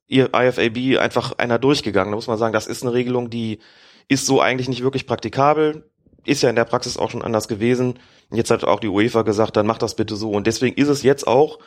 IFAB 0.07 0.97
einfach 0.99 1.33
einer 1.37 1.59
durchgegangen. 1.59 2.11
Da 2.11 2.15
muss 2.15 2.27
man 2.27 2.37
sagen, 2.37 2.53
das 2.53 2.67
ist 2.67 2.83
eine 2.83 2.93
Regelung, 2.93 3.29
die 3.29 3.59
ist 4.07 4.25
so 4.25 4.39
eigentlich 4.39 4.69
nicht 4.69 4.83
wirklich 4.83 5.07
praktikabel. 5.07 5.89
Ist 6.27 6.43
ja 6.43 6.49
in 6.49 6.55
der 6.55 6.65
Praxis 6.65 6.97
auch 6.97 7.09
schon 7.09 7.21
anders 7.21 7.47
gewesen. 7.47 7.99
Jetzt 8.31 8.51
hat 8.51 8.63
auch 8.63 8.79
die 8.79 8.89
UEFA 8.89 9.21
gesagt, 9.21 9.55
dann 9.57 9.65
macht 9.65 9.81
das 9.81 9.95
bitte 9.95 10.15
so. 10.15 10.31
Und 10.31 10.47
deswegen 10.47 10.75
ist 10.75 10.89
es 10.89 11.03
jetzt 11.03 11.27
auch 11.27 11.59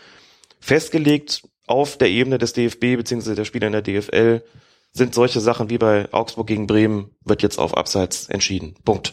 festgelegt 0.60 1.42
auf 1.66 1.96
der 1.96 2.08
Ebene 2.08 2.38
des 2.38 2.52
DFB 2.52 2.96
beziehungsweise 2.96 3.36
der 3.36 3.44
Spieler 3.44 3.68
in 3.68 3.72
der 3.72 3.82
DFL 3.82 4.42
sind 4.92 5.14
solche 5.14 5.40
Sachen 5.40 5.70
wie 5.70 5.78
bei 5.78 6.12
Augsburg 6.12 6.48
gegen 6.48 6.66
Bremen 6.66 7.10
wird 7.24 7.42
jetzt 7.42 7.58
auf 7.58 7.76
Abseits 7.76 8.28
entschieden. 8.28 8.74
Punkt. 8.84 9.12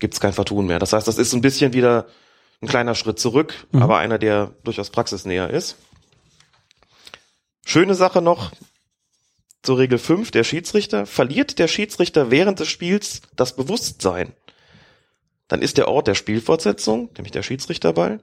Gibt's 0.00 0.20
kein 0.20 0.32
Vertun 0.32 0.66
mehr. 0.66 0.80
Das 0.80 0.92
heißt, 0.92 1.06
das 1.06 1.18
ist 1.18 1.32
ein 1.32 1.40
bisschen 1.40 1.72
wieder 1.72 2.06
ein 2.60 2.68
kleiner 2.68 2.94
Schritt 2.94 3.18
zurück, 3.18 3.66
mhm. 3.70 3.82
aber 3.82 3.98
einer, 3.98 4.18
der 4.18 4.52
durchaus 4.64 4.90
praxisnäher 4.90 5.50
ist. 5.50 5.76
Schöne 7.64 7.94
Sache 7.94 8.20
noch 8.20 8.50
zur 9.62 9.78
Regel 9.78 9.98
5, 9.98 10.30
der 10.30 10.44
Schiedsrichter. 10.44 11.06
Verliert 11.06 11.58
der 11.58 11.68
Schiedsrichter 11.68 12.30
während 12.30 12.60
des 12.60 12.68
Spiels 12.68 13.22
das 13.36 13.56
Bewusstsein, 13.56 14.32
dann 15.54 15.62
ist 15.62 15.78
der 15.78 15.86
Ort 15.86 16.08
der 16.08 16.16
Spielfortsetzung, 16.16 17.10
nämlich 17.16 17.30
der 17.30 17.44
Schiedsrichterball, 17.44 18.18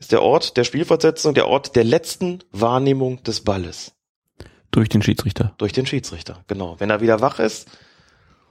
ist 0.00 0.12
der 0.12 0.22
Ort 0.22 0.56
der 0.56 0.64
Spielfortsetzung 0.64 1.34
der 1.34 1.46
Ort 1.46 1.76
der 1.76 1.84
letzten 1.84 2.38
Wahrnehmung 2.52 3.22
des 3.22 3.42
Balles. 3.42 3.92
Durch 4.70 4.88
den 4.88 5.02
Schiedsrichter. 5.02 5.52
Durch 5.58 5.74
den 5.74 5.84
Schiedsrichter, 5.84 6.42
genau. 6.46 6.76
Wenn 6.80 6.88
er 6.88 7.02
wieder 7.02 7.20
wach 7.20 7.38
ist 7.38 7.68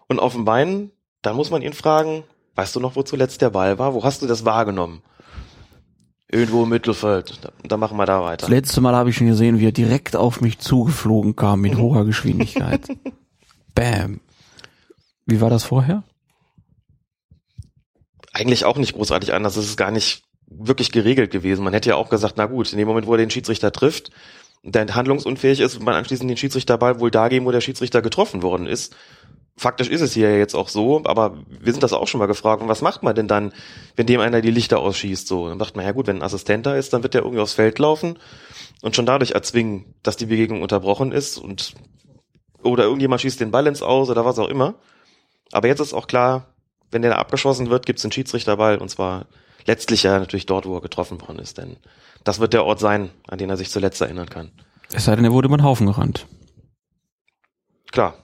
und 0.05 0.20
auf 0.20 0.34
dem 0.34 0.46
Bein, 0.46 0.91
dann 1.24 1.36
muss 1.36 1.50
man 1.50 1.63
ihn 1.63 1.74
fragen, 1.74 2.24
weißt 2.53 2.75
du 2.75 2.79
noch, 2.79 2.96
wo 2.96 3.01
zuletzt 3.01 3.41
der 3.41 3.50
Ball 3.50 3.79
war? 3.79 3.96
Wo 3.96 4.03
hast 4.03 4.22
du 4.22 4.27
das 4.27 4.46
wahrgenommen? 4.46 5.01
Irgendwo 6.32 6.65
im 6.65 6.70
Mittelfeld. 6.70 7.39
Dann 7.63 7.79
machen 7.79 7.98
wir 7.98 8.05
da 8.05 8.22
weiter. 8.22 8.46
Das 8.46 8.50
letzte 8.50 8.79
Mal 8.79 8.96
habe 8.96 9.10
ich 9.10 9.17
schon 9.17 9.25
gesehen, 9.25 9.58
wie 9.58 9.65
er 9.65 9.72
direkt 9.72 10.15
auf 10.15 10.39
mich 10.39 10.60
zugeflogen 10.60 11.36
kam 11.36 11.62
mit 11.62 11.77
hoher 11.79 12.05
Geschwindigkeit. 12.05 12.82
Bam. 13.74 14.20
Wie 15.25 15.41
war 15.41 15.50
das 15.50 15.63
vorher? 15.63 16.03
Eigentlich 18.33 18.65
auch 18.65 18.77
nicht 18.77 18.93
großartig 18.93 19.33
anders. 19.33 19.55
Es 19.55 19.65
ist 19.65 19.77
gar 19.77 19.91
nicht 19.91 20.23
wirklich 20.47 20.91
geregelt 20.91 21.31
gewesen. 21.31 21.63
Man 21.63 21.73
hätte 21.73 21.89
ja 21.89 21.95
auch 21.95 22.09
gesagt, 22.09 22.35
na 22.37 22.47
gut, 22.47 22.71
in 22.71 22.77
dem 22.77 22.87
Moment, 22.87 23.07
wo 23.07 23.13
er 23.13 23.19
den 23.19 23.29
Schiedsrichter 23.29 23.71
trifft, 23.71 24.11
der 24.63 24.93
handlungsunfähig 24.95 25.59
ist, 25.59 25.75
wird 25.75 25.83
man 25.83 25.95
anschließend 25.95 26.29
den 26.29 26.37
Schiedsrichterball 26.37 26.99
wohl 26.99 27.11
da 27.11 27.27
geben, 27.27 27.45
wo 27.45 27.51
der 27.51 27.61
Schiedsrichter 27.61 28.01
getroffen 28.01 28.41
worden 28.41 28.65
ist. 28.65 28.95
Faktisch 29.55 29.89
ist 29.89 30.01
es 30.01 30.13
hier 30.13 30.31
ja 30.31 30.37
jetzt 30.37 30.55
auch 30.55 30.67
so, 30.67 31.03
aber 31.05 31.37
wir 31.47 31.71
sind 31.71 31.83
das 31.83 31.93
auch 31.93 32.07
schon 32.07 32.19
mal 32.19 32.25
gefragt. 32.25 32.61
Und 32.63 32.69
was 32.69 32.81
macht 32.81 33.03
man 33.03 33.13
denn 33.13 33.27
dann, 33.27 33.53
wenn 33.95 34.07
dem 34.07 34.19
einer 34.19 34.41
die 34.41 34.51
Lichter 34.51 34.79
ausschießt? 34.79 35.27
So, 35.27 35.47
dann 35.47 35.59
sagt 35.59 35.75
man, 35.75 35.85
ja 35.85 35.91
gut, 35.91 36.07
wenn 36.07 36.17
ein 36.17 36.23
Assistent 36.23 36.65
da 36.65 36.75
ist, 36.75 36.91
dann 36.93 37.03
wird 37.03 37.13
der 37.13 37.21
irgendwie 37.21 37.41
aufs 37.41 37.53
Feld 37.53 37.77
laufen 37.77 38.17
und 38.81 38.95
schon 38.95 39.05
dadurch 39.05 39.31
erzwingen, 39.31 39.93
dass 40.01 40.17
die 40.17 40.25
Begegnung 40.25 40.63
unterbrochen 40.63 41.11
ist 41.11 41.37
und 41.37 41.73
oder 42.63 42.85
irgendjemand 42.85 43.21
schießt 43.21 43.41
den 43.41 43.51
Ball 43.51 43.67
ins 43.67 43.83
Aus 43.83 44.09
oder 44.09 44.25
was 44.25 44.39
auch 44.39 44.47
immer. 44.47 44.75
Aber 45.51 45.67
jetzt 45.67 45.81
ist 45.81 45.93
auch 45.93 46.07
klar, 46.07 46.52
wenn 46.93 47.01
der 47.01 47.19
abgeschossen 47.19 47.69
wird, 47.69 47.85
gibt 47.85 47.97
es 47.97 48.03
den 48.03 48.12
Schiedsrichterball 48.12 48.77
und 48.77 48.89
zwar 48.89 49.25
letztlich 49.65 50.03
ja 50.03 50.19
natürlich 50.19 50.45
dort, 50.45 50.65
wo 50.65 50.75
er 50.75 50.81
getroffen 50.81 51.21
worden 51.21 51.39
ist, 51.39 51.57
denn 51.57 51.77
das 52.23 52.39
wird 52.39 52.53
der 52.53 52.65
Ort 52.65 52.79
sein, 52.79 53.09
an 53.27 53.38
den 53.38 53.50
er 53.50 53.57
sich 53.57 53.69
zuletzt 53.69 54.01
erinnern 54.01 54.29
kann. 54.29 54.51
Es 54.93 55.05
sei 55.05 55.15
denn, 55.15 55.25
er 55.25 55.31
wurde 55.31 55.47
über 55.47 55.57
den 55.57 55.63
Haufen 55.63 55.88
gerannt. 55.88 56.27
Klar, 57.91 58.15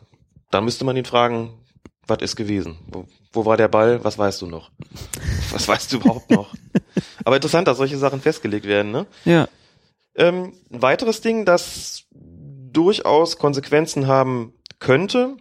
dann 0.51 0.65
müsste 0.65 0.85
man 0.85 0.95
ihn 0.97 1.05
fragen, 1.05 1.59
was 2.07 2.21
ist 2.21 2.35
gewesen? 2.35 2.77
Wo, 2.87 3.05
wo 3.31 3.45
war 3.45 3.57
der 3.57 3.67
Ball? 3.67 4.03
Was 4.03 4.17
weißt 4.17 4.41
du 4.41 4.47
noch? 4.47 4.71
Was 5.51 5.67
weißt 5.67 5.91
du 5.91 5.97
überhaupt 5.97 6.29
noch? 6.29 6.53
Aber 7.25 7.35
interessant, 7.35 7.67
dass 7.67 7.77
solche 7.77 7.97
Sachen 7.97 8.21
festgelegt 8.21 8.67
werden, 8.67 8.91
ne? 8.91 9.07
Ja. 9.25 9.47
Ähm, 10.13 10.53
ein 10.71 10.81
weiteres 10.83 11.21
Ding, 11.21 11.43
das 11.43 12.03
durchaus 12.11 13.37
Konsequenzen 13.37 14.05
haben 14.05 14.53
könnte. 14.77 15.37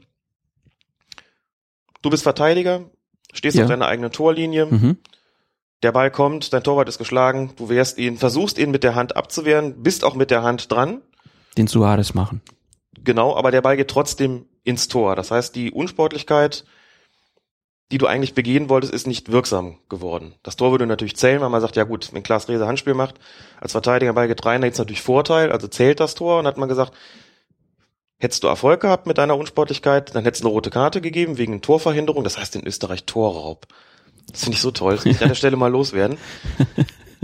Du 2.01 2.09
bist 2.09 2.23
Verteidiger, 2.23 2.91
stehst 3.39 3.57
ja. 3.57 3.65
auf 3.65 3.71
deiner 3.71 3.87
eigenen 3.87 4.11
Torlinie. 4.11 4.67
Mhm. 4.67 4.99
Der 5.83 5.93
Ball 5.93 6.11
kommt, 6.11 6.53
dein 6.53 6.65
Torwart 6.65 6.89
ist 6.89 6.99
geschlagen, 6.99 7.53
du 7.57 7.69
wehrst 7.69 7.99
ihn, 7.99 8.17
versuchst 8.19 8.59
ihn 8.59 8.71
mit 8.71 8.83
der 8.83 8.95
Hand 8.95 9.17
abzuwehren, 9.17 9.83
bist 9.83 10.05
auch 10.05 10.15
mit 10.15 10.31
der 10.31 10.43
Hand 10.43 10.71
dran. 10.71 11.01
Den 11.57 11.69
Suarez 11.69 12.15
machen. 12.15 12.43
Genau, 13.05 13.37
aber 13.37 13.53
der 13.53 13.63
Ball 13.63 13.77
geht 13.77 13.89
trotzdem 13.89 14.47
ins 14.65 14.89
Tor. 14.89 15.15
Das 15.15 15.31
heißt, 15.31 15.55
die 15.55 15.71
Unsportlichkeit, 15.71 16.65
die 17.93 17.99
du 17.99 18.07
eigentlich 18.07 18.35
begehen 18.35 18.69
wolltest, 18.69 18.93
ist 18.93 19.07
nicht 19.07 19.31
wirksam 19.31 19.79
geworden. 19.89 20.35
Das 20.43 20.57
Tor 20.57 20.73
würde 20.73 20.87
natürlich 20.87 21.17
zählen, 21.17 21.41
weil 21.41 21.49
man 21.49 21.61
sagt, 21.61 21.77
ja 21.77 21.85
gut, 21.85 22.13
wenn 22.13 22.25
Klaas 22.25 22.49
Rehse 22.49 22.67
Handspiel 22.67 22.95
macht, 22.95 23.15
als 23.61 23.73
Verteidiger 23.73 24.13
Ball 24.13 24.29
geht 24.29 24.45
rein, 24.45 24.61
da 24.61 24.67
gibt's 24.67 24.79
natürlich 24.79 25.01
Vorteil, 25.01 25.53
also 25.53 25.69
zählt 25.69 26.01
das 26.01 26.17
Tor 26.17 26.41
und 26.41 26.47
hat 26.47 26.59
man 26.59 26.69
gesagt, 26.69 26.93
hättest 28.19 28.43
du 28.43 28.49
Erfolg 28.49 28.81
gehabt 28.81 29.07
mit 29.07 29.19
deiner 29.19 29.37
Unsportlichkeit, 29.37 30.15
dann 30.15 30.25
hättest 30.25 30.43
du 30.43 30.49
eine 30.49 30.55
rote 30.55 30.71
Karte 30.71 31.01
gegeben 31.01 31.39
wegen 31.39 31.63
Torverhinderung, 31.63 32.25
das 32.25 32.39
heißt 32.39 32.57
in 32.57 32.67
Österreich 32.67 33.05
Torraub. 33.05 33.67
Das 34.31 34.45
finde 34.45 34.57
ich 34.57 34.63
so 34.63 34.71
toll. 34.71 34.97
Das 34.97 35.05
muss 35.05 35.17
ich 35.17 35.23
an 35.23 35.29
der 35.29 35.35
Stelle 35.35 35.57
mal 35.57 35.71
loswerden. 35.71 36.19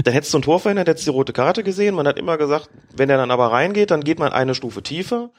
Dann 0.03 0.13
hättest 0.15 0.33
du 0.35 0.39
ein 0.39 0.43
Tor 0.43 0.59
verhindert, 0.61 0.89
hättest 0.89 1.07
du 1.07 1.13
die 1.13 1.17
rote 1.17 1.33
Karte 1.33 1.63
gesehen. 1.63 1.95
Man 1.95 2.07
hat 2.07 2.19
immer 2.19 2.37
gesagt, 2.37 2.69
wenn 2.97 3.11
er 3.11 3.17
dann 3.17 3.31
aber 3.31 3.53
reingeht, 3.53 3.91
dann 3.91 4.03
geht 4.03 4.19
man 4.19 4.33
eine 4.33 4.55
Stufe 4.55 4.83
tiefer. 4.83 5.31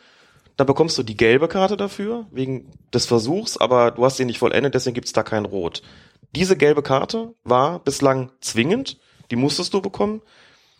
Dann 0.57 0.67
bekommst 0.67 0.97
du 0.97 1.03
die 1.03 1.17
gelbe 1.17 1.49
Karte 1.49 1.75
dafür, 1.75 2.25
wegen 2.31 2.71
des 2.93 3.05
Versuchs, 3.05 3.57
aber 3.57 3.91
du 3.91 4.05
hast 4.05 4.15
sie 4.15 4.23
nicht 4.23 4.39
vollendet, 4.39 4.73
deswegen 4.73 4.93
gibt's 4.93 5.11
da 5.11 5.23
kein 5.23 5.43
Rot. 5.43 5.81
Diese 6.33 6.55
gelbe 6.55 6.81
Karte 6.81 7.33
war 7.43 7.79
bislang 7.79 8.31
zwingend, 8.39 8.97
die 9.31 9.35
musstest 9.35 9.73
du 9.73 9.81
bekommen. 9.81 10.21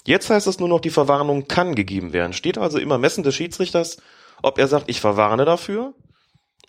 Jetzt 0.05 0.29
heißt 0.29 0.47
es 0.47 0.59
nur 0.59 0.69
noch, 0.69 0.79
die 0.79 0.91
Verwarnung 0.91 1.49
kann 1.49 1.75
gegeben 1.75 2.13
werden. 2.13 2.31
Steht 2.31 2.57
also 2.57 2.77
immer 2.77 2.97
Messen 2.97 3.23
des 3.23 3.35
Schiedsrichters, 3.35 3.97
ob 4.41 4.57
er 4.57 4.67
sagt, 4.67 4.89
ich 4.89 5.01
verwarne 5.01 5.45
dafür, 5.45 5.93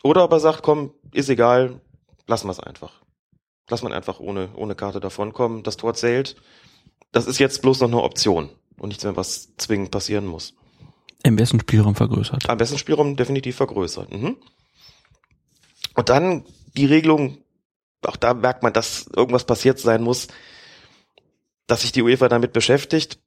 oder 0.03 0.25
ob 0.25 0.33
er 0.33 0.41
sagt, 0.41 0.63
komm, 0.63 0.93
ist 1.13 1.29
egal, 1.29 1.81
lassen 2.27 2.47
wir 2.47 2.53
es 2.53 2.61
einfach. 2.61 2.93
Lass 3.69 3.83
man 3.83 3.93
einfach 3.93 4.21
ohne, 4.21 4.51
ohne 4.55 4.75
Karte 4.75 5.01
davonkommen. 5.01 5.63
Das 5.63 5.77
Tor 5.77 5.95
zählt. 5.95 6.37
Das 7.13 7.27
ist 7.27 7.39
jetzt 7.39 7.63
bloß 7.63 7.81
noch 7.81 7.89
eine 7.89 8.03
Option 8.03 8.51
und 8.79 8.89
nichts 8.89 9.05
mehr, 9.05 9.17
was 9.17 9.57
zwingend 9.57 9.91
passieren 9.91 10.27
muss. 10.27 10.55
Am 11.25 11.35
besten 11.35 11.59
Spielraum 11.59 11.97
vergrößert. 11.97 12.49
Am 12.49 12.59
besten 12.59 12.79
Spielraum 12.79 13.17
definitiv 13.17 13.57
vergrößert. 13.57 14.13
Mhm. 14.13 14.37
Und 15.95 16.09
dann 16.09 16.45
die 16.77 16.87
Regelung, 16.87 17.39
auch 18.03 18.17
da 18.17 18.35
merkt 18.35 18.63
man, 18.63 18.73
dass 18.73 19.09
irgendwas 19.09 19.45
passiert 19.45 19.79
sein 19.79 20.03
muss, 20.03 20.29
dass 21.67 21.81
sich 21.81 21.91
die 21.91 22.03
UEFA 22.03 22.29
damit 22.29 22.53
beschäftigt. 22.53 23.19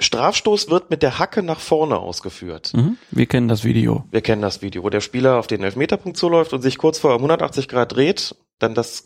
Strafstoß 0.00 0.70
wird 0.70 0.90
mit 0.90 1.02
der 1.02 1.18
Hacke 1.18 1.42
nach 1.42 1.60
vorne 1.60 1.98
ausgeführt. 1.98 2.72
Mhm. 2.74 2.98
Wir 3.10 3.26
kennen 3.26 3.48
das 3.48 3.64
Video. 3.64 4.04
Wir 4.10 4.20
kennen 4.20 4.42
das 4.42 4.62
Video, 4.62 4.82
wo 4.82 4.90
der 4.90 5.00
Spieler 5.00 5.38
auf 5.38 5.46
den 5.46 5.62
Elfmeterpunkt 5.62 6.16
zuläuft 6.16 6.52
und 6.52 6.62
sich 6.62 6.78
kurz 6.78 6.98
vor 6.98 7.14
180 7.14 7.68
Grad 7.68 7.94
dreht, 7.94 8.34
dann 8.58 8.74
das 8.74 9.04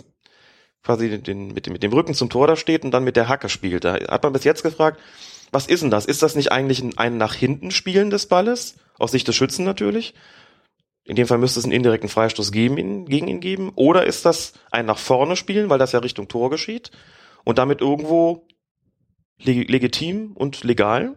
quasi 0.83 1.18
den, 1.18 1.48
mit, 1.48 1.66
dem, 1.66 1.72
mit 1.72 1.83
dem 1.83 1.92
Rücken 1.92 2.14
zum 2.14 2.31
Tor 2.31 2.46
da 2.46 2.57
steht 2.57 2.85
und 2.85 2.90
dann 2.90 3.05
mit 3.05 3.16
der 3.16 3.28
Hacke 3.28 3.48
spielt. 3.48 3.85
Da 3.85 3.94
hat 3.94 4.22
man 4.22 4.33
bis 4.33 4.44
jetzt 4.44 4.62
gefragt, 4.62 5.00
was 5.52 5.66
ist 5.66 5.83
denn 5.83 5.90
das? 5.90 6.07
Ist 6.07 6.22
das 6.22 6.35
nicht 6.35 6.50
eigentlich 6.50 6.83
ein, 6.83 6.96
ein 6.96 7.16
nach 7.18 7.35
hinten 7.35 7.70
Spielen 7.70 8.11
des 8.11 8.26
Balles? 8.26 8.76
Aus 8.98 9.12
Sicht 9.12 9.28
des 9.28 9.37
Schützen 9.37 9.64
natürlich. 9.64 10.14
In 11.05 11.16
dem 11.16 11.26
Fall 11.26 11.38
müsste 11.38 11.59
es 11.59 11.64
einen 11.64 11.72
indirekten 11.72 12.09
Freistoß 12.09 12.52
gegen 12.52 12.78
ihn, 12.78 13.07
gegen 13.07 13.28
ihn 13.28 13.40
geben. 13.40 13.72
Oder 13.74 14.07
ist 14.07 14.24
das 14.24 14.55
ein 14.70 14.87
nach 14.87 14.98
vorne 14.98 15.37
Spielen, 15.37 15.68
weil 15.68 15.78
das 15.78 15.92
ja 15.92 15.98
Richtung 15.98 16.28
Tor 16.28 16.48
geschieht 16.50 16.90
und 17.44 17.59
damit 17.59 17.81
irgendwo 17.81 18.46
leg 19.38 19.68
legitim 19.68 20.33
und 20.35 20.64
legal. 20.64 21.16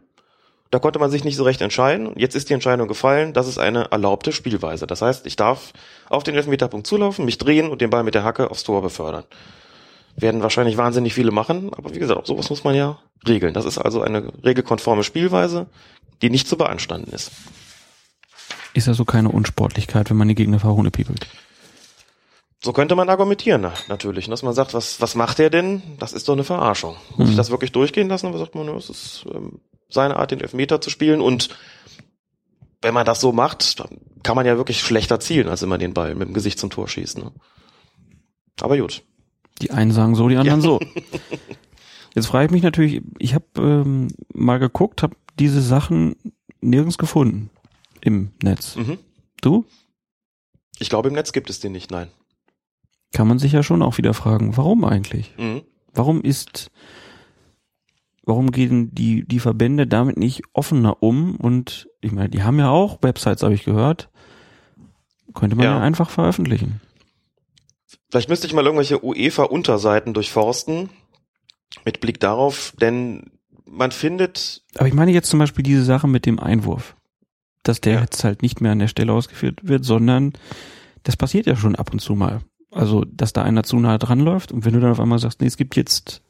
Da 0.71 0.79
konnte 0.79 0.99
man 0.99 1.11
sich 1.11 1.23
nicht 1.23 1.37
so 1.37 1.43
recht 1.43 1.61
entscheiden. 1.61 2.13
Jetzt 2.17 2.35
ist 2.35 2.49
die 2.49 2.53
Entscheidung 2.53 2.87
gefallen, 2.87 3.33
das 3.33 3.47
ist 3.47 3.57
eine 3.57 3.91
erlaubte 3.91 4.31
Spielweise. 4.31 4.87
Das 4.87 5.01
heißt, 5.01 5.25
ich 5.25 5.35
darf 5.35 5.73
auf 6.09 6.23
den 6.23 6.35
Elfmeterpunkt 6.35 6.87
zulaufen, 6.87 7.23
mich 7.23 7.37
drehen 7.37 7.69
und 7.69 7.81
den 7.81 7.89
Ball 7.89 8.03
mit 8.03 8.15
der 8.15 8.23
Hacke 8.23 8.51
aufs 8.51 8.63
Tor 8.63 8.81
befördern. 8.81 9.23
Werden 10.17 10.41
wahrscheinlich 10.41 10.77
wahnsinnig 10.77 11.13
viele 11.13 11.31
machen, 11.31 11.71
aber 11.73 11.93
wie 11.93 11.99
gesagt, 11.99 12.25
sowas 12.27 12.49
muss 12.49 12.63
man 12.63 12.75
ja 12.75 12.99
regeln. 13.27 13.53
Das 13.53 13.65
ist 13.65 13.77
also 13.77 14.01
eine 14.01 14.31
regelkonforme 14.43 15.03
Spielweise, 15.03 15.67
die 16.21 16.29
nicht 16.29 16.47
zu 16.47 16.57
beanstanden 16.57 17.11
ist. 17.13 17.31
Ist 18.73 18.87
also 18.87 19.05
keine 19.05 19.29
Unsportlichkeit, 19.29 20.09
wenn 20.09 20.17
man 20.17 20.27
die 20.27 20.35
Gegner 20.35 20.59
verhohnepiepelt. 20.59 21.27
So 22.65 22.73
könnte 22.73 22.95
man 22.95 23.09
argumentieren, 23.09 23.67
natürlich, 23.89 24.27
dass 24.27 24.41
man 24.41 24.55
sagt, 24.55 24.73
was, 24.73 24.99
was 24.99 25.13
macht 25.13 25.39
er 25.39 25.51
denn? 25.51 25.83
Das 25.99 26.13
ist 26.13 26.27
doch 26.27 26.33
eine 26.33 26.43
Verarschung. 26.43 26.95
Muss 27.15 27.27
mhm. 27.27 27.33
ich 27.33 27.37
das 27.37 27.51
wirklich 27.51 27.71
durchgehen 27.71 28.09
lassen? 28.09 28.25
Aber 28.25 28.39
sagt 28.39 28.55
man, 28.55 28.67
es 28.69 28.89
ist 28.89 29.23
ähm, 29.31 29.59
seine 29.87 30.15
Art, 30.15 30.31
den 30.31 30.41
Elfmeter 30.41 30.81
zu 30.81 30.89
spielen 30.89 31.21
und 31.21 31.49
wenn 32.81 32.95
man 32.95 33.05
das 33.05 33.21
so 33.21 33.31
macht, 33.31 33.83
kann 34.23 34.35
man 34.35 34.47
ja 34.47 34.57
wirklich 34.57 34.81
schlechter 34.81 35.19
zielen, 35.19 35.47
als 35.47 35.61
immer 35.61 35.77
den 35.77 35.93
Ball 35.93 36.15
mit 36.15 36.27
dem 36.27 36.33
Gesicht 36.33 36.57
zum 36.57 36.71
Tor 36.71 36.87
schießt. 36.87 37.19
Ne? 37.19 37.31
Aber 38.59 38.79
gut. 38.79 39.03
Die 39.61 39.69
einen 39.69 39.91
sagen 39.91 40.15
so, 40.15 40.27
die 40.27 40.37
anderen 40.37 40.61
ja. 40.61 40.65
so. 40.65 40.79
Jetzt 42.15 42.25
frage 42.25 42.45
ich 42.45 42.51
mich 42.51 42.63
natürlich, 42.63 43.03
ich 43.19 43.35
habe 43.35 43.45
ähm, 43.57 44.07
mal 44.33 44.57
geguckt, 44.57 45.03
habe 45.03 45.15
diese 45.37 45.61
Sachen 45.61 46.15
nirgends 46.61 46.97
gefunden 46.97 47.51
im 48.01 48.31
Netz. 48.41 48.75
Mhm. 48.75 48.97
Du? 49.39 49.65
Ich 50.79 50.89
glaube, 50.89 51.09
im 51.09 51.13
Netz 51.13 51.31
gibt 51.31 51.51
es 51.51 51.59
den 51.59 51.71
nicht, 51.71 51.91
nein 51.91 52.07
kann 53.15 53.29
man 53.29 53.39
sich 53.39 53.53
ja 53.53 53.63
schon 53.63 53.81
auch 53.81 53.97
wieder 53.97 54.13
fragen, 54.13 54.57
warum 54.57 54.83
eigentlich? 54.83 55.33
Mhm. 55.37 55.61
Warum 55.93 56.21
ist, 56.21 56.69
warum 58.23 58.51
gehen 58.51 58.93
die, 58.93 59.25
die 59.25 59.39
Verbände 59.39 59.87
damit 59.87 60.17
nicht 60.17 60.41
offener 60.51 61.01
um? 61.01 61.37
Und 61.37 61.87
ich 62.01 62.11
meine, 62.11 62.27
die 62.29 62.43
haben 62.43 62.59
ja 62.59 62.69
auch 62.69 63.01
Websites, 63.01 63.41
habe 63.41 63.53
ich 63.53 63.63
gehört. 63.63 64.09
Könnte 65.33 65.55
man 65.55 65.65
ja. 65.65 65.77
ja 65.77 65.81
einfach 65.81 66.09
veröffentlichen. 66.09 66.81
Vielleicht 68.09 68.27
müsste 68.27 68.47
ich 68.47 68.53
mal 68.53 68.65
irgendwelche 68.65 69.03
UEFA-Unterseiten 69.03 70.13
durchforsten, 70.13 70.89
mit 71.85 72.01
Blick 72.01 72.19
darauf, 72.19 72.73
denn 72.81 73.31
man 73.65 73.91
findet. 73.91 74.63
Aber 74.75 74.89
ich 74.89 74.93
meine 74.93 75.11
jetzt 75.11 75.29
zum 75.29 75.39
Beispiel 75.39 75.63
diese 75.63 75.83
Sache 75.85 76.07
mit 76.09 76.25
dem 76.25 76.39
Einwurf. 76.39 76.97
Dass 77.63 77.79
der 77.79 77.93
Ja. 77.93 78.01
jetzt 78.01 78.25
halt 78.25 78.41
nicht 78.41 78.59
mehr 78.59 78.73
an 78.73 78.79
der 78.79 78.89
Stelle 78.89 79.13
ausgeführt 79.13 79.61
wird, 79.63 79.85
sondern 79.85 80.33
das 81.03 81.15
passiert 81.15 81.45
ja 81.45 81.55
schon 81.55 81.75
ab 81.75 81.93
und 81.93 81.99
zu 81.99 82.13
mal. 82.15 82.41
Also, 82.75 83.05
dass 83.05 83.31
da 83.31 83.41
einer 83.41 83.63
zu 83.63 83.79
nahe 83.79 83.97
dran 83.97 84.19
läuft 84.19 84.51
und 84.51 84.65
wenn 84.65 84.73
du 84.73 84.81
dann 84.81 84.91
auf 84.91 84.99
einmal 84.99 85.17
sagst, 85.17 85.39
nee, 85.39 85.47
es 85.47 85.55
gibt 85.55 85.77
jetzt 85.77 86.21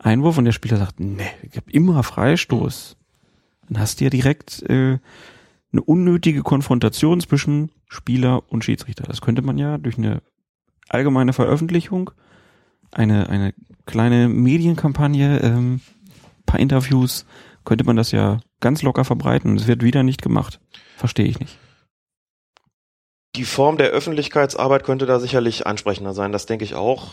Einwurf 0.00 0.36
und 0.36 0.44
der 0.44 0.50
Spieler 0.50 0.76
sagt, 0.76 0.98
nee, 0.98 1.22
ich 1.48 1.56
habe 1.56 1.70
immer 1.70 2.02
Freistoß, 2.02 2.96
dann 3.68 3.78
hast 3.78 4.00
du 4.00 4.04
ja 4.04 4.10
direkt 4.10 4.60
äh, 4.62 4.98
eine 5.72 5.82
unnötige 5.82 6.42
Konfrontation 6.42 7.20
zwischen 7.20 7.70
Spieler 7.86 8.42
und 8.50 8.64
Schiedsrichter. 8.64 9.04
Das 9.04 9.20
könnte 9.20 9.42
man 9.42 9.56
ja 9.56 9.78
durch 9.78 9.98
eine 9.98 10.20
allgemeine 10.88 11.32
Veröffentlichung, 11.32 12.10
eine, 12.90 13.28
eine 13.28 13.54
kleine 13.86 14.28
Medienkampagne, 14.28 15.38
ähm, 15.44 15.80
paar 16.44 16.58
Interviews, 16.58 17.24
könnte 17.64 17.84
man 17.84 17.94
das 17.94 18.10
ja 18.10 18.40
ganz 18.58 18.82
locker 18.82 19.04
verbreiten 19.04 19.54
es 19.54 19.68
wird 19.68 19.84
wieder 19.84 20.02
nicht 20.02 20.22
gemacht. 20.22 20.58
Verstehe 20.96 21.26
ich 21.26 21.38
nicht. 21.38 21.56
Die 23.36 23.44
Form 23.44 23.76
der 23.76 23.90
Öffentlichkeitsarbeit 23.90 24.84
könnte 24.84 25.06
da 25.06 25.20
sicherlich 25.20 25.66
ansprechender 25.66 26.14
sein, 26.14 26.32
das 26.32 26.46
denke 26.46 26.64
ich 26.64 26.74
auch. 26.74 27.12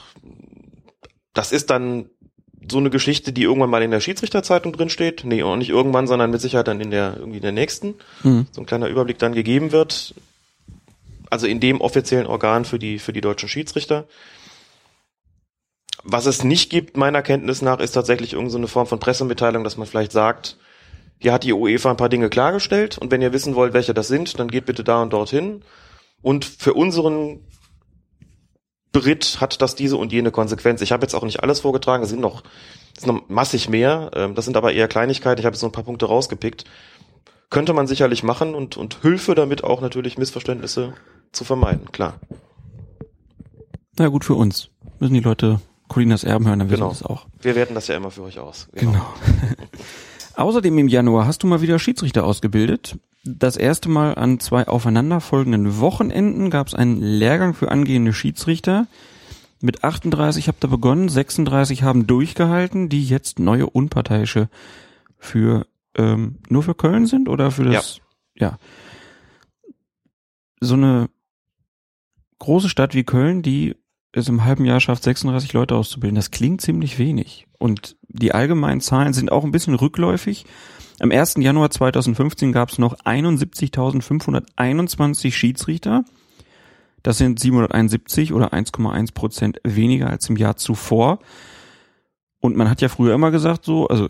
Das 1.33 1.51
ist 1.51 1.69
dann 1.69 2.09
so 2.71 2.77
eine 2.77 2.89
Geschichte, 2.89 3.31
die 3.31 3.43
irgendwann 3.43 3.69
mal 3.69 3.83
in 3.83 3.91
der 3.91 3.99
Schiedsrichterzeitung 3.99 4.73
drin 4.73 4.89
steht. 4.89 5.23
Nee, 5.23 5.43
auch 5.43 5.55
nicht 5.55 5.69
irgendwann, 5.69 6.07
sondern 6.07 6.31
mit 6.31 6.41
Sicherheit 6.41 6.67
dann 6.67 6.81
in 6.81 6.91
der 6.91 7.15
irgendwie 7.17 7.37
in 7.37 7.43
der 7.43 7.51
nächsten. 7.51 7.95
Hm. 8.21 8.47
So 8.51 8.61
ein 8.61 8.65
kleiner 8.65 8.87
Überblick 8.87 9.19
dann 9.19 9.33
gegeben 9.33 9.71
wird. 9.71 10.15
Also 11.29 11.47
in 11.47 11.59
dem 11.59 11.81
offiziellen 11.81 12.27
Organ 12.27 12.65
für 12.65 12.79
die 12.79 12.99
für 12.99 13.13
die 13.13 13.21
deutschen 13.21 13.49
Schiedsrichter. 13.49 14.05
Was 16.03 16.27
es 16.27 16.43
nicht 16.43 16.69
gibt, 16.69 16.97
meiner 16.97 17.23
Kenntnis 17.23 17.61
nach, 17.61 17.79
ist 17.79 17.91
tatsächlich 17.91 18.33
irgendeine 18.33 18.67
so 18.67 18.67
Form 18.67 18.85
von 18.85 18.99
Pressemitteilung, 18.99 19.63
dass 19.63 19.77
man 19.77 19.87
vielleicht 19.87 20.11
sagt, 20.11 20.57
hier 21.17 21.33
hat 21.33 21.43
die 21.43 21.53
UEFA 21.53 21.91
ein 21.91 21.97
paar 21.97 22.09
Dinge 22.09 22.29
klargestellt 22.29 22.97
und 22.99 23.09
wenn 23.09 23.21
ihr 23.21 23.33
wissen 23.33 23.55
wollt, 23.55 23.73
welche 23.73 23.93
das 23.93 24.07
sind, 24.07 24.39
dann 24.39 24.49
geht 24.49 24.65
bitte 24.65 24.83
da 24.83 25.01
und 25.01 25.13
dorthin. 25.13 25.63
Und 26.25 26.43
für 26.43 26.73
unseren 26.73 27.41
Beritt 28.91 29.37
hat 29.41 29.61
das 29.61 29.75
diese 29.75 29.95
und 29.95 30.11
jene 30.11 30.31
Konsequenz. 30.31 30.81
Ich 30.81 30.91
habe 30.91 31.03
jetzt 31.03 31.13
auch 31.13 31.21
nicht 31.23 31.43
alles 31.43 31.59
vorgetragen, 31.59 32.01
es 32.01 32.09
sind 32.09 32.19
noch, 32.19 32.41
es 32.95 33.03
sind 33.03 33.13
noch 33.13 33.29
massig 33.29 33.69
mehr. 33.69 34.09
Ähm, 34.15 34.33
Das 34.33 34.45
sind 34.45 34.57
aber 34.57 34.73
eher 34.73 34.87
Kleinigkeiten. 34.87 35.39
Ich 35.39 35.45
habe 35.45 35.53
jetzt 35.53 35.61
so 35.61 35.67
ein 35.67 35.71
paar 35.71 35.83
Punkte 35.83 36.07
rausgepickt. 36.07 36.63
Könnte 37.51 37.73
man 37.73 37.85
sicherlich 37.85 38.23
machen 38.23 38.55
und, 38.55 38.75
und 38.75 39.01
Hilfe 39.03 39.35
damit 39.35 39.63
auch 39.63 39.81
natürlich 39.81 40.17
Missverständnisse 40.17 40.95
zu 41.31 41.43
vermeiden, 41.43 41.91
klar. 41.91 42.19
Na 43.99 44.07
gut, 44.07 44.25
für 44.25 44.33
uns. 44.33 44.69
Müssen 44.99 45.13
die 45.13 45.19
Leute 45.19 45.61
Colinas 45.89 46.23
Erben 46.23 46.47
hören, 46.47 46.57
dann 46.57 46.69
wissen 46.69 46.77
Genau. 46.79 46.89
wir 46.89 46.93
das 46.97 47.03
auch. 47.03 47.27
Wir 47.39 47.53
werten 47.55 47.75
das 47.75 47.87
ja 47.87 47.95
immer 47.95 48.09
für 48.09 48.23
euch 48.23 48.39
aus. 48.39 48.67
Genau. 48.73 49.05
Außerdem 50.35 50.77
im 50.77 50.87
Januar 50.87 51.25
hast 51.25 51.43
du 51.43 51.47
mal 51.47 51.61
wieder 51.61 51.79
Schiedsrichter 51.79 52.25
ausgebildet. 52.25 52.97
Das 53.23 53.57
erste 53.57 53.89
Mal 53.89 54.15
an 54.15 54.39
zwei 54.39 54.67
aufeinanderfolgenden 54.67 55.79
Wochenenden 55.79 56.49
gab 56.49 56.67
es 56.67 56.75
einen 56.75 57.01
Lehrgang 57.01 57.53
für 57.53 57.71
angehende 57.71 58.13
Schiedsrichter. 58.13 58.87
Mit 59.61 59.83
38 59.83 60.47
habt 60.47 60.63
ihr 60.63 60.67
begonnen, 60.67 61.09
36 61.09 61.83
haben 61.83 62.05
durchgehalten, 62.05 62.89
die 62.89 63.03
jetzt 63.03 63.39
neue 63.39 63.67
Unparteiische 63.67 64.49
für 65.17 65.65
ähm, 65.95 66.37
nur 66.49 66.61
für 66.61 66.75
Köln 66.75 67.07
sind 67.07 67.29
oder 67.29 67.49
für 67.51 67.63
das 67.63 68.01
ja. 68.35 68.59
So 70.59 70.75
eine 70.75 71.09
große 72.39 72.69
Stadt 72.69 72.93
wie 72.93 73.05
Köln, 73.05 73.41
die 73.41 73.75
es 74.15 74.29
im 74.29 74.45
halben 74.45 74.65
Jahr 74.65 74.79
schafft, 74.79 75.03
36 75.03 75.53
Leute 75.53 75.75
auszubilden. 75.75 76.15
Das 76.15 76.31
klingt 76.31 76.61
ziemlich 76.61 76.97
wenig. 76.99 77.47
Und 77.57 77.97
die 78.07 78.33
allgemeinen 78.33 78.79
Zahlen 78.81 79.13
sind 79.13 79.31
auch 79.31 79.43
ein 79.43 79.51
bisschen 79.51 79.75
rückläufig. 79.75 80.45
Am 80.99 81.11
1. 81.11 81.35
Januar 81.39 81.69
2015 81.71 82.53
gab 82.53 82.69
es 82.69 82.77
noch 82.77 82.95
71.521 82.99 85.31
Schiedsrichter. 85.33 86.05
Das 87.03 87.17
sind 87.17 87.39
771 87.39 88.31
oder 88.33 88.53
1,1 88.53 89.13
Prozent 89.13 89.59
weniger 89.63 90.09
als 90.09 90.29
im 90.29 90.37
Jahr 90.37 90.55
zuvor. 90.55 91.19
Und 92.39 92.55
man 92.55 92.69
hat 92.69 92.81
ja 92.81 92.89
früher 92.89 93.13
immer 93.13 93.31
gesagt, 93.31 93.65
so, 93.65 93.87
also 93.87 94.07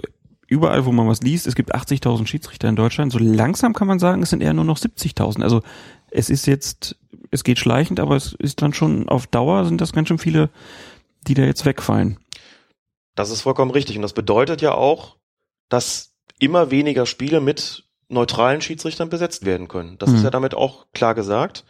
überall, 0.47 0.85
wo 0.85 0.91
man 0.91 1.07
was 1.07 1.21
liest, 1.21 1.47
es 1.47 1.55
gibt 1.55 1.73
80.000 1.73 2.27
Schiedsrichter 2.27 2.69
in 2.69 2.75
Deutschland. 2.75 3.11
So 3.11 3.19
langsam 3.19 3.73
kann 3.73 3.87
man 3.87 3.99
sagen, 3.99 4.21
es 4.21 4.29
sind 4.29 4.41
eher 4.41 4.53
nur 4.53 4.65
noch 4.65 4.77
70.000. 4.77 5.41
Also 5.41 5.61
es 6.15 6.29
ist 6.29 6.47
jetzt, 6.47 6.95
es 7.31 7.43
geht 7.43 7.59
schleichend, 7.59 7.99
aber 7.99 8.15
es 8.15 8.33
ist 8.33 8.61
dann 8.61 8.73
schon 8.73 9.09
auf 9.09 9.27
Dauer 9.27 9.65
sind 9.65 9.81
das 9.81 9.91
ganz 9.93 10.07
schön 10.07 10.17
viele, 10.17 10.49
die 11.27 11.33
da 11.33 11.43
jetzt 11.43 11.65
wegfallen. 11.65 12.19
Das 13.15 13.29
ist 13.29 13.41
vollkommen 13.41 13.71
richtig. 13.71 13.95
Und 13.95 14.01
das 14.01 14.13
bedeutet 14.13 14.61
ja 14.61 14.73
auch, 14.73 15.17
dass 15.69 16.13
immer 16.39 16.71
weniger 16.71 17.05
Spiele 17.05 17.41
mit 17.41 17.83
neutralen 18.07 18.61
Schiedsrichtern 18.61 19.09
besetzt 19.09 19.45
werden 19.45 19.67
können. 19.67 19.97
Das 19.97 20.09
Mhm. 20.11 20.17
ist 20.17 20.23
ja 20.23 20.29
damit 20.29 20.53
auch 20.53 20.85
klar 20.93 21.15
gesagt. 21.15 21.65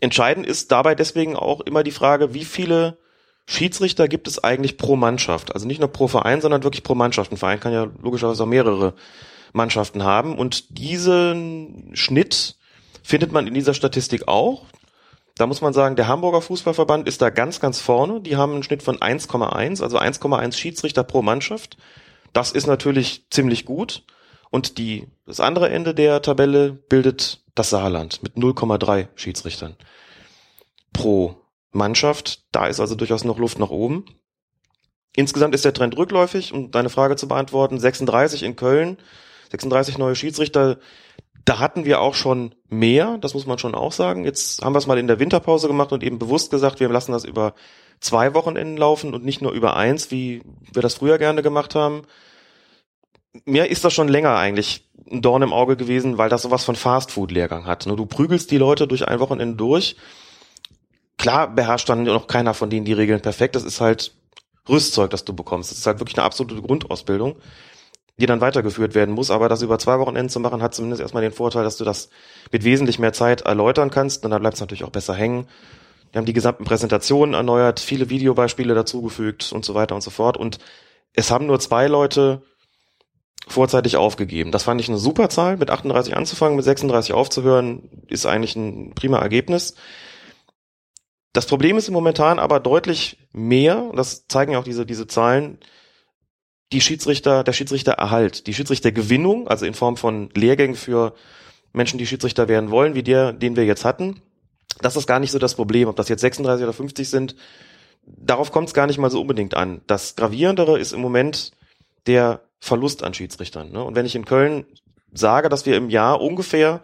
Entscheidend 0.00 0.46
ist 0.46 0.72
dabei 0.72 0.94
deswegen 0.94 1.36
auch 1.36 1.60
immer 1.62 1.82
die 1.82 1.90
Frage, 1.90 2.34
wie 2.34 2.44
viele 2.44 2.98
Schiedsrichter 3.46 4.08
gibt 4.08 4.28
es 4.28 4.42
eigentlich 4.42 4.76
pro 4.76 4.96
Mannschaft? 4.96 5.54
Also 5.54 5.66
nicht 5.66 5.78
nur 5.80 5.88
pro 5.88 6.08
Verein, 6.08 6.40
sondern 6.40 6.64
wirklich 6.64 6.82
pro 6.82 6.94
Mannschaft. 6.94 7.32
Ein 7.32 7.38
Verein 7.38 7.60
kann 7.60 7.72
ja 7.72 7.88
logischerweise 8.02 8.42
auch 8.42 8.48
mehrere 8.48 8.94
Mannschaften 9.52 10.02
haben. 10.02 10.38
Und 10.38 10.78
diesen 10.78 11.90
Schnitt 11.94 12.56
findet 13.02 13.32
man 13.32 13.46
in 13.46 13.54
dieser 13.54 13.74
Statistik 13.74 14.28
auch. 14.28 14.64
Da 15.36 15.46
muss 15.46 15.60
man 15.60 15.72
sagen, 15.72 15.96
der 15.96 16.08
Hamburger 16.08 16.40
Fußballverband 16.40 17.06
ist 17.06 17.20
da 17.20 17.30
ganz, 17.30 17.60
ganz 17.60 17.80
vorne. 17.80 18.20
Die 18.20 18.36
haben 18.36 18.52
einen 18.52 18.62
Schnitt 18.62 18.82
von 18.82 18.98
1,1, 18.98 19.82
also 19.82 19.98
1,1 19.98 20.56
Schiedsrichter 20.56 21.04
pro 21.04 21.22
Mannschaft. 21.22 21.76
Das 22.32 22.52
ist 22.52 22.66
natürlich 22.66 23.26
ziemlich 23.30 23.64
gut. 23.66 24.04
Und 24.50 24.78
die, 24.78 25.06
das 25.26 25.40
andere 25.40 25.68
Ende 25.68 25.94
der 25.94 26.22
Tabelle 26.22 26.72
bildet 26.72 27.42
das 27.54 27.70
Saarland 27.70 28.22
mit 28.22 28.36
0,3 28.36 29.08
Schiedsrichtern 29.14 29.76
pro 30.92 31.36
Mannschaft. 31.72 32.44
Da 32.52 32.66
ist 32.66 32.80
also 32.80 32.94
durchaus 32.94 33.24
noch 33.24 33.38
Luft 33.38 33.58
nach 33.58 33.70
oben. 33.70 34.04
Insgesamt 35.14 35.54
ist 35.54 35.64
der 35.64 35.72
Trend 35.72 35.96
rückläufig, 35.96 36.52
um 36.52 36.70
deine 36.70 36.90
Frage 36.90 37.16
zu 37.16 37.28
beantworten. 37.28 37.78
36 37.78 38.42
in 38.42 38.56
Köln, 38.56 38.98
36 39.50 39.98
neue 39.98 40.14
Schiedsrichter. 40.14 40.78
Da 41.44 41.58
hatten 41.58 41.84
wir 41.84 42.00
auch 42.00 42.14
schon 42.14 42.54
mehr, 42.68 43.18
das 43.18 43.34
muss 43.34 43.46
man 43.46 43.58
schon 43.58 43.74
auch 43.74 43.92
sagen. 43.92 44.24
Jetzt 44.24 44.62
haben 44.62 44.74
wir 44.74 44.78
es 44.78 44.86
mal 44.86 44.98
in 44.98 45.06
der 45.06 45.20
Winterpause 45.20 45.68
gemacht 45.68 45.92
und 45.92 46.02
eben 46.02 46.18
bewusst 46.18 46.50
gesagt, 46.50 46.80
wir 46.80 46.88
lassen 46.88 47.12
das 47.12 47.24
über 47.24 47.54
zwei 48.00 48.34
Wochenenden 48.34 48.76
laufen 48.76 49.14
und 49.14 49.24
nicht 49.24 49.42
nur 49.42 49.52
über 49.52 49.76
eins, 49.76 50.10
wie 50.10 50.42
wir 50.72 50.82
das 50.82 50.94
früher 50.94 51.18
gerne 51.18 51.42
gemacht 51.42 51.74
haben. 51.74 52.02
Mir 53.44 53.70
ist 53.70 53.84
das 53.84 53.92
schon 53.92 54.08
länger 54.08 54.36
eigentlich 54.36 54.88
ein 55.10 55.22
Dorn 55.22 55.42
im 55.42 55.52
Auge 55.52 55.76
gewesen, 55.76 56.18
weil 56.18 56.28
das 56.28 56.42
sowas 56.42 56.64
von 56.64 56.74
Fastfood-Lehrgang 56.74 57.66
hat. 57.66 57.86
ne? 57.86 57.94
Du 57.94 58.06
prügelst 58.06 58.50
die 58.50 58.58
Leute 58.58 58.88
durch 58.88 59.06
ein 59.06 59.20
Wochenende 59.20 59.56
durch. 59.56 59.96
Klar 61.18 61.54
beherrscht 61.54 61.88
dann 61.88 62.04
noch 62.04 62.26
keiner 62.26 62.54
von 62.54 62.70
denen 62.70 62.84
die 62.84 62.92
Regeln 62.92 63.20
perfekt. 63.20 63.54
Das 63.54 63.64
ist 63.64 63.80
halt 63.80 64.12
Rüstzeug, 64.68 65.10
das 65.10 65.24
du 65.24 65.32
bekommst. 65.32 65.70
Das 65.70 65.78
ist 65.78 65.86
halt 65.86 66.00
wirklich 66.00 66.16
eine 66.18 66.24
absolute 66.24 66.60
Grundausbildung, 66.60 67.36
die 68.18 68.26
dann 68.26 68.40
weitergeführt 68.40 68.94
werden 68.94 69.14
muss. 69.14 69.30
Aber 69.30 69.48
das 69.48 69.62
über 69.62 69.78
zwei 69.78 69.98
Wochenenden 69.98 70.30
zu 70.30 70.40
machen, 70.40 70.62
hat 70.62 70.74
zumindest 70.74 71.02
erstmal 71.02 71.22
den 71.22 71.32
Vorteil, 71.32 71.64
dass 71.64 71.76
du 71.76 71.84
das 71.84 72.08
mit 72.50 72.64
wesentlich 72.64 72.98
mehr 72.98 73.12
Zeit 73.12 73.42
erläutern 73.42 73.90
kannst. 73.90 74.24
Und 74.24 74.30
dann 74.30 74.40
bleibt 74.40 74.54
es 74.54 74.60
natürlich 74.60 74.84
auch 74.84 74.90
besser 74.90 75.14
hängen. 75.14 75.48
Wir 76.12 76.18
haben 76.18 76.26
die 76.26 76.32
gesamten 76.32 76.64
Präsentationen 76.64 77.34
erneuert, 77.34 77.80
viele 77.80 78.08
Videobeispiele 78.08 78.74
dazugefügt 78.74 79.52
und 79.52 79.64
so 79.64 79.74
weiter 79.74 79.94
und 79.94 80.00
so 80.00 80.10
fort. 80.10 80.36
Und 80.36 80.58
es 81.12 81.30
haben 81.30 81.46
nur 81.46 81.60
zwei 81.60 81.88
Leute 81.88 82.42
vorzeitig 83.48 83.96
aufgegeben. 83.96 84.50
Das 84.50 84.64
fand 84.64 84.80
ich 84.80 84.88
eine 84.88 84.98
super 84.98 85.28
Zahl. 85.28 85.56
Mit 85.56 85.70
38 85.70 86.16
anzufangen, 86.16 86.56
mit 86.56 86.64
36 86.64 87.12
aufzuhören, 87.12 87.90
ist 88.08 88.26
eigentlich 88.26 88.56
ein 88.56 88.94
prima 88.94 89.18
Ergebnis. 89.18 89.74
Das 91.32 91.46
Problem 91.46 91.76
ist 91.76 91.90
momentan 91.90 92.38
aber 92.38 92.60
deutlich 92.60 93.28
mehr, 93.32 93.90
das 93.94 94.26
zeigen 94.26 94.52
ja 94.52 94.58
auch 94.58 94.64
diese, 94.64 94.86
diese 94.86 95.06
Zahlen, 95.06 95.58
die 96.72 96.80
Schiedsrichter, 96.80 97.44
der 97.44 97.52
Schiedsrichtererhalt, 97.52 98.46
die 98.46 98.54
Schiedsrichtergewinnung, 98.54 99.48
also 99.48 99.66
in 99.66 99.74
Form 99.74 99.96
von 99.96 100.30
Lehrgängen 100.34 100.76
für 100.76 101.14
Menschen, 101.72 101.98
die 101.98 102.06
Schiedsrichter 102.06 102.48
werden 102.48 102.70
wollen, 102.70 102.94
wie 102.94 103.02
der, 103.02 103.32
den 103.32 103.56
wir 103.56 103.64
jetzt 103.64 103.84
hatten. 103.84 104.22
Das 104.80 104.96
ist 104.96 105.06
gar 105.06 105.20
nicht 105.20 105.30
so 105.30 105.38
das 105.38 105.54
Problem, 105.54 105.88
ob 105.88 105.96
das 105.96 106.08
jetzt 106.08 106.20
36 106.20 106.64
oder 106.64 106.72
50 106.72 107.08
sind. 107.08 107.36
Darauf 108.04 108.50
kommt 108.50 108.68
es 108.68 108.74
gar 108.74 108.86
nicht 108.86 108.98
mal 108.98 109.10
so 109.10 109.20
unbedingt 109.20 109.54
an. 109.54 109.80
Das 109.86 110.16
Gravierendere 110.16 110.78
ist 110.78 110.92
im 110.92 111.00
Moment 111.00 111.52
der 112.06 112.42
Verlust 112.58 113.02
an 113.02 113.14
Schiedsrichtern. 113.14 113.70
Ne? 113.72 113.82
Und 113.82 113.94
wenn 113.94 114.06
ich 114.06 114.14
in 114.14 114.24
Köln 114.24 114.64
sage, 115.12 115.48
dass 115.48 115.66
wir 115.66 115.76
im 115.76 115.90
Jahr 115.90 116.20
ungefähr 116.20 116.82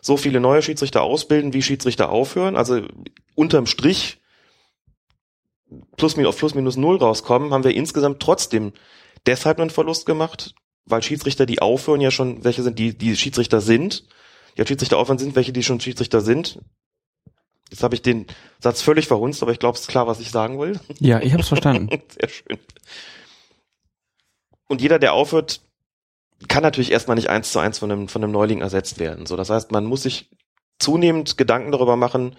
so 0.00 0.16
viele 0.16 0.40
neue 0.40 0.62
Schiedsrichter 0.62 1.02
ausbilden, 1.02 1.52
wie 1.52 1.62
Schiedsrichter 1.62 2.10
aufhören, 2.10 2.56
also 2.56 2.82
unterm 3.34 3.66
Strich 3.66 4.20
plus, 5.96 6.18
auf 6.18 6.36
plus 6.36 6.54
minus 6.54 6.76
null 6.76 6.96
rauskommen, 6.96 7.52
haben 7.52 7.64
wir 7.64 7.74
insgesamt 7.74 8.20
trotzdem 8.20 8.72
deshalb 9.26 9.60
einen 9.60 9.70
Verlust 9.70 10.06
gemacht, 10.06 10.54
weil 10.86 11.02
Schiedsrichter, 11.02 11.46
die 11.46 11.60
aufhören, 11.62 12.00
ja 12.00 12.10
schon 12.10 12.44
welche 12.44 12.62
sind, 12.62 12.78
die, 12.78 12.96
die 12.96 13.16
Schiedsrichter 13.16 13.60
sind, 13.60 14.06
als 14.58 14.68
Schiedsrichter 14.68 14.98
aufhören 14.98 15.18
sind, 15.18 15.34
welche 15.36 15.52
die 15.52 15.62
schon 15.62 15.80
Schiedsrichter 15.80 16.20
sind. 16.20 16.60
Jetzt 17.70 17.82
habe 17.82 17.94
ich 17.94 18.02
den 18.02 18.26
Satz 18.60 18.82
völlig 18.82 19.06
verhunzt, 19.06 19.42
aber 19.42 19.52
ich 19.52 19.58
glaube, 19.58 19.76
es 19.76 19.82
ist 19.82 19.88
klar, 19.88 20.06
was 20.06 20.20
ich 20.20 20.30
sagen 20.30 20.60
will. 20.60 20.78
Ja, 21.00 21.20
ich 21.20 21.32
habe 21.32 21.42
es 21.42 21.48
verstanden. 21.48 21.88
Sehr 22.20 22.28
schön. 22.28 22.58
Und 24.68 24.80
jeder, 24.80 24.98
der 24.98 25.12
aufhört, 25.12 25.60
kann 26.48 26.62
natürlich 26.62 26.92
erstmal 26.92 27.16
nicht 27.16 27.30
eins 27.30 27.52
zu 27.52 27.58
eins 27.58 27.78
von 27.78 27.90
einem, 27.90 28.08
von 28.08 28.22
einem 28.22 28.32
Neuling 28.32 28.60
ersetzt 28.60 28.98
werden. 28.98 29.26
So, 29.26 29.36
das 29.36 29.50
heißt, 29.50 29.72
man 29.72 29.86
muss 29.86 30.02
sich 30.02 30.30
zunehmend 30.78 31.36
Gedanken 31.36 31.72
darüber 31.72 31.96
machen, 31.96 32.36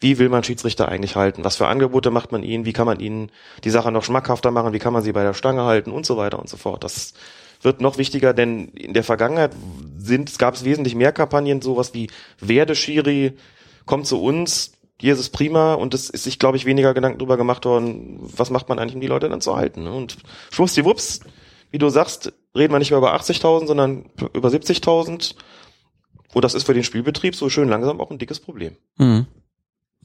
wie 0.00 0.18
will 0.18 0.28
man 0.28 0.44
Schiedsrichter 0.44 0.88
eigentlich 0.88 1.16
halten? 1.16 1.44
Was 1.44 1.56
für 1.56 1.66
Angebote 1.66 2.10
macht 2.10 2.32
man 2.32 2.42
ihnen? 2.42 2.66
Wie 2.66 2.72
kann 2.72 2.86
man 2.86 3.00
ihnen 3.00 3.30
die 3.64 3.70
Sache 3.70 3.90
noch 3.90 4.04
schmackhafter 4.04 4.50
machen? 4.50 4.72
Wie 4.72 4.78
kann 4.78 4.92
man 4.92 5.02
sie 5.02 5.12
bei 5.12 5.22
der 5.22 5.34
Stange 5.34 5.62
halten? 5.62 5.90
Und 5.90 6.04
so 6.04 6.16
weiter 6.16 6.38
und 6.38 6.48
so 6.48 6.56
fort. 6.56 6.84
Das 6.84 7.14
wird 7.62 7.80
noch 7.80 7.96
wichtiger, 7.98 8.34
denn 8.34 8.68
in 8.68 8.92
der 8.92 9.04
Vergangenheit 9.04 9.52
sind, 9.98 10.38
gab 10.38 10.54
es 10.54 10.64
wesentlich 10.64 10.94
mehr 10.94 11.12
Kampagnen, 11.12 11.62
sowas 11.62 11.94
wie 11.94 12.10
Werde 12.38 12.74
Schiri, 12.74 13.36
kommt 13.86 14.06
zu 14.06 14.22
uns, 14.22 14.72
hier 15.00 15.12
ist 15.12 15.20
es 15.20 15.30
prima 15.30 15.74
und 15.74 15.94
es 15.94 16.10
ist 16.10 16.24
sich, 16.24 16.38
glaube 16.38 16.56
ich, 16.56 16.64
weniger 16.64 16.94
Gedanken 16.94 17.18
darüber 17.18 17.36
gemacht 17.36 17.64
worden, 17.64 18.18
was 18.20 18.50
macht 18.50 18.68
man 18.68 18.78
eigentlich, 18.78 18.94
um 18.94 19.00
die 19.00 19.06
Leute 19.06 19.28
dann 19.28 19.40
zu 19.40 19.56
halten. 19.56 19.84
Ne? 19.84 19.92
Und 19.92 20.16
schwuppsdiwupps, 20.50 21.20
wie 21.70 21.78
du 21.78 21.88
sagst, 21.88 22.32
reden 22.54 22.72
wir 22.72 22.78
nicht 22.78 22.90
mehr 22.90 22.98
über 22.98 23.14
80.000, 23.14 23.66
sondern 23.66 24.10
über 24.32 24.48
70.000. 24.48 25.34
Und 26.32 26.44
das 26.44 26.54
ist 26.54 26.64
für 26.64 26.74
den 26.74 26.84
Spielbetrieb 26.84 27.34
so 27.34 27.48
schön 27.48 27.68
langsam 27.68 28.00
auch 28.00 28.10
ein 28.10 28.18
dickes 28.18 28.40
Problem. 28.40 28.76
Mhm. 28.96 29.26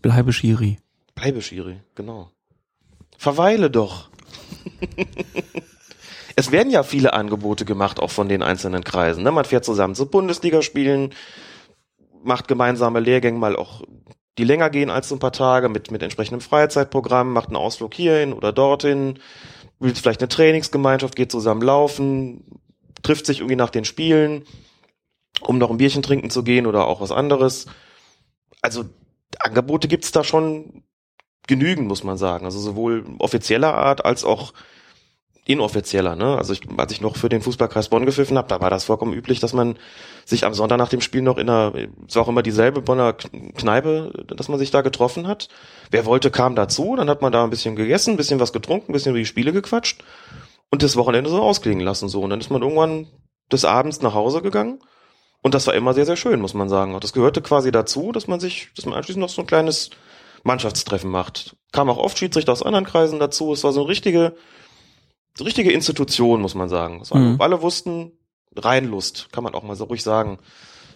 Bleibe 0.02 0.34
Schiri. 0.34 0.80
Bleibe 1.16 1.42
Schiri, 1.42 1.82
genau. 1.96 2.32
Verweile 3.18 3.70
doch. 3.70 4.10
es 6.36 6.52
werden 6.52 6.72
ja 6.72 6.84
viele 6.84 7.14
Angebote 7.14 7.66
gemacht, 7.66 8.00
auch 8.00 8.10
von 8.10 8.28
den 8.28 8.42
einzelnen 8.42 8.84
Kreisen. 8.84 9.24
Ne? 9.24 9.32
Man 9.32 9.46
fährt 9.46 9.66
zusammen 9.66 9.94
zu 9.94 10.08
Bundesligaspielen, 10.08 11.14
macht 12.24 12.48
gemeinsame 12.48 13.00
Lehrgänge 13.00 13.38
mal 13.38 13.56
auch, 13.56 13.84
die 14.38 14.44
länger 14.44 14.70
gehen 14.70 14.90
als 14.90 15.10
so 15.10 15.16
ein 15.16 15.20
paar 15.20 15.34
Tage, 15.34 15.70
mit, 15.70 15.92
mit 15.92 16.02
entsprechendem 16.02 16.42
Freizeitprogramm, 16.42 17.32
macht 17.32 17.50
einen 17.50 17.58
Ausflug 17.58 17.94
hierhin 17.94 18.34
oder 18.34 18.52
dorthin, 18.52 19.20
will 19.80 19.94
vielleicht 19.94 20.22
eine 20.22 20.30
Trainingsgemeinschaft, 20.30 21.16
geht 21.16 21.32
zusammen 21.32 21.62
laufen, 21.62 22.44
trifft 23.04 23.26
sich 23.26 23.40
irgendwie 23.40 23.56
nach 23.56 23.70
den 23.70 23.86
Spielen, 23.86 24.46
um 25.42 25.58
noch 25.58 25.70
ein 25.70 25.78
Bierchen 25.78 26.02
trinken 26.02 26.30
zu 26.30 26.44
gehen 26.44 26.66
oder 26.66 26.88
auch 26.88 27.02
was 27.02 27.12
anderes. 27.12 27.68
Also 28.62 28.86
Angebote 29.40 29.88
gibt's 29.88 30.12
da 30.12 30.24
schon 30.24 30.84
genügend, 31.48 31.88
muss 31.88 32.04
man 32.04 32.18
sagen. 32.18 32.46
Also 32.46 32.60
sowohl 32.60 33.06
offizieller 33.20 33.74
Art 33.74 34.06
als 34.06 34.24
auch 34.24 34.54
inoffizieller. 35.46 36.16
Ne? 36.16 36.38
Also 36.38 36.54
ich, 36.54 36.62
als 36.78 36.92
ich 36.92 37.02
noch 37.02 37.16
für 37.16 37.30
den 37.30 37.42
Fußballkreis 37.42 37.90
Bonn 37.90 38.06
gepfiffen 38.06 38.38
habe, 38.38 38.48
da 38.48 38.62
war 38.62 38.70
das 38.70 38.86
vollkommen 38.86 39.14
üblich, 39.14 39.40
dass 39.40 39.54
man 39.54 39.78
sich 40.24 40.46
am 40.46 40.54
Sonntag 40.54 40.78
nach 40.78 40.90
dem 40.90 41.02
Spiel 41.02 41.22
noch 41.22 41.38
in 41.38 41.50
einer, 41.50 41.74
es 42.08 42.16
war 42.16 42.24
auch 42.24 42.28
immer 42.28 42.44
dieselbe 42.44 42.82
Bonner 42.82 43.14
Kneipe, 43.14 44.26
dass 44.28 44.50
man 44.50 44.60
sich 44.60 44.72
da 44.72 44.82
getroffen 44.82 45.28
hat. 45.28 45.50
Wer 45.90 46.06
wollte, 46.06 46.30
kam 46.30 46.56
dazu, 46.56 46.96
dann 46.96 47.10
hat 47.10 47.22
man 47.22 47.32
da 47.32 47.44
ein 47.44 47.50
bisschen 47.50 47.76
gegessen, 47.76 48.12
ein 48.12 48.18
bisschen 48.18 48.40
was 48.40 48.54
getrunken, 48.54 48.92
ein 48.92 48.94
bisschen 48.94 49.12
über 49.12 49.20
die 49.20 49.26
Spiele 49.26 49.52
gequatscht 49.52 50.04
und 50.70 50.84
das 50.84 50.96
Wochenende 50.96 51.30
so 51.30 51.42
ausklingen 51.42 51.84
lassen 51.84 52.08
so. 52.08 52.22
Und 52.22 52.30
dann 52.30 52.40
ist 52.40 52.52
man 52.52 52.62
irgendwann 52.62 53.08
des 53.52 53.66
Abends 53.66 54.02
nach 54.02 54.14
Hause 54.14 54.42
gegangen 54.42 54.80
und 55.42 55.54
das 55.56 55.68
war 55.68 55.74
immer 55.74 55.94
sehr, 55.94 56.06
sehr 56.06 56.16
schön, 56.16 56.40
muss 56.40 56.54
man 56.54 56.70
sagen. 56.70 56.94
Und 56.94 57.04
das 57.04 57.14
gehörte 57.14 57.42
quasi 57.42 57.72
dazu, 57.72 58.12
dass 58.12 58.28
man 58.28 58.40
sich, 58.40 58.70
dass 58.76 58.86
man 58.86 58.94
anschließend 58.94 59.22
noch 59.22 59.30
so 59.30 59.42
ein 59.42 59.48
kleines 59.48 59.90
Mannschaftstreffen 60.44 61.10
macht. 61.10 61.56
Kam 61.72 61.90
auch 61.90 61.98
oft 61.98 62.18
Schiedsrichter 62.18 62.52
aus 62.52 62.64
anderen 62.64 62.86
Kreisen 62.86 63.20
dazu. 63.20 63.52
Es 63.52 63.64
war 63.64 63.74
so 63.74 63.82
eine 63.82 63.90
richtige, 63.90 64.36
so 65.36 65.44
richtige 65.44 65.72
Institution, 65.72 66.42
muss 66.42 66.56
man 66.56 66.70
sagen. 66.70 67.02
Mhm. 67.12 67.38
Alle 67.40 67.62
wussten, 67.62 68.12
Reinlust, 68.56 69.30
kann 69.32 69.44
man 69.44 69.56
auch 69.56 69.64
mal 69.64 69.76
so 69.76 69.86
ruhig 69.86 70.04
sagen, 70.04 70.38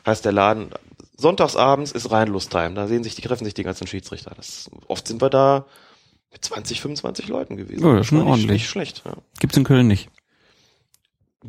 heißt 0.06 0.24
der 0.26 0.32
Laden. 0.32 0.70
Sonntagsabends 1.18 1.92
ist 1.92 2.12
Reinlust-Time. 2.12 2.76
Da 2.76 2.88
sehen 2.88 3.04
sich, 3.04 3.16
die 3.16 3.22
treffen 3.22 3.46
sich 3.46 3.54
die 3.54 3.64
ganzen 3.64 3.88
Schiedsrichter. 3.88 4.34
Das, 4.36 4.70
oft 4.88 5.08
sind 5.08 5.22
wir 5.22 5.30
da 5.30 5.66
mit 6.32 6.44
20, 6.44 6.82
25 6.82 7.30
Leuten 7.30 7.56
gewesen. 7.56 7.84
Ja, 7.84 7.94
das 7.94 8.02
ist 8.02 8.08
schon 8.08 8.22
ordentlich. 8.22 8.52
Nicht 8.52 8.70
schlecht. 8.70 9.04
Ja. 9.06 9.14
Gibt's 9.40 9.58
in 9.58 9.64
Köln 9.64 9.88
nicht 9.88 10.10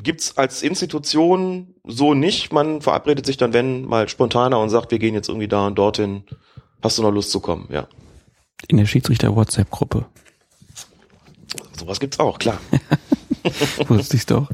gibt's 0.02 0.36
als 0.36 0.62
Institution 0.62 1.74
so 1.84 2.14
nicht. 2.14 2.52
Man 2.52 2.80
verabredet 2.80 3.26
sich 3.26 3.36
dann, 3.36 3.52
wenn, 3.52 3.84
mal 3.84 4.08
spontaner 4.08 4.58
und 4.60 4.70
sagt, 4.70 4.90
wir 4.90 4.98
gehen 4.98 5.14
jetzt 5.14 5.28
irgendwie 5.28 5.48
da 5.48 5.66
und 5.66 5.76
dorthin. 5.76 6.24
Hast 6.82 6.98
du 6.98 7.02
noch 7.02 7.10
Lust 7.10 7.30
zu 7.30 7.40
kommen? 7.40 7.68
Ja. 7.70 7.88
In 8.68 8.76
der 8.76 8.86
Schiedsrichter-WhatsApp-Gruppe. 8.86 10.06
Sowas 11.78 12.00
gibt's 12.00 12.18
auch, 12.18 12.38
klar. 12.38 12.58
Wusste 13.88 14.16
ich's 14.16 14.26
doch. 14.26 14.48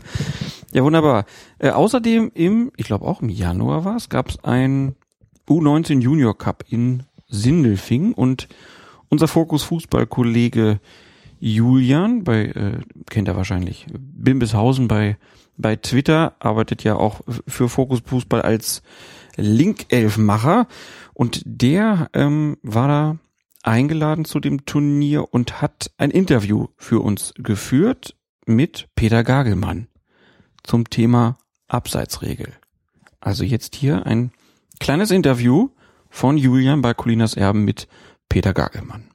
Ja, 0.72 0.82
wunderbar. 0.82 1.26
Äh, 1.58 1.70
außerdem 1.70 2.30
im, 2.34 2.72
ich 2.76 2.86
glaube 2.86 3.04
auch 3.04 3.20
im 3.20 3.28
Januar 3.28 3.84
war 3.84 3.96
es, 3.96 4.08
gab 4.08 4.30
es 4.30 4.42
ein 4.44 4.96
U19 5.48 6.00
Junior 6.00 6.36
Cup 6.36 6.64
in 6.68 7.04
Sindelfing 7.28 8.12
und 8.12 8.48
unser 9.08 9.28
Fokus 9.28 9.62
Fußball-Kollege 9.64 10.80
Julian, 11.44 12.22
bei, 12.22 12.44
äh, 12.44 12.78
kennt 13.10 13.26
er 13.26 13.34
wahrscheinlich, 13.34 13.86
Bimbishausen 13.92 14.86
bei, 14.86 15.16
bei 15.56 15.74
Twitter, 15.74 16.36
arbeitet 16.38 16.84
ja 16.84 16.94
auch 16.94 17.22
für 17.48 17.68
Fokus 17.68 18.00
Fußball 18.06 18.42
als 18.42 18.80
Link-Elfmacher 19.34 20.68
und 21.14 21.42
der 21.44 22.08
ähm, 22.12 22.58
war 22.62 22.86
da 22.86 23.16
eingeladen 23.64 24.24
zu 24.24 24.38
dem 24.38 24.66
Turnier 24.66 25.34
und 25.34 25.60
hat 25.60 25.90
ein 25.98 26.12
Interview 26.12 26.68
für 26.76 27.00
uns 27.00 27.34
geführt 27.36 28.14
mit 28.46 28.88
Peter 28.94 29.24
Gagelmann 29.24 29.88
zum 30.62 30.90
Thema 30.90 31.38
Abseitsregel. 31.66 32.52
Also 33.18 33.42
jetzt 33.42 33.74
hier 33.74 34.06
ein 34.06 34.30
kleines 34.78 35.10
Interview 35.10 35.70
von 36.08 36.36
Julian 36.36 36.82
bei 36.82 36.94
Colinas 36.94 37.34
Erben 37.34 37.64
mit 37.64 37.88
Peter 38.28 38.54
Gagelmann. 38.54 39.11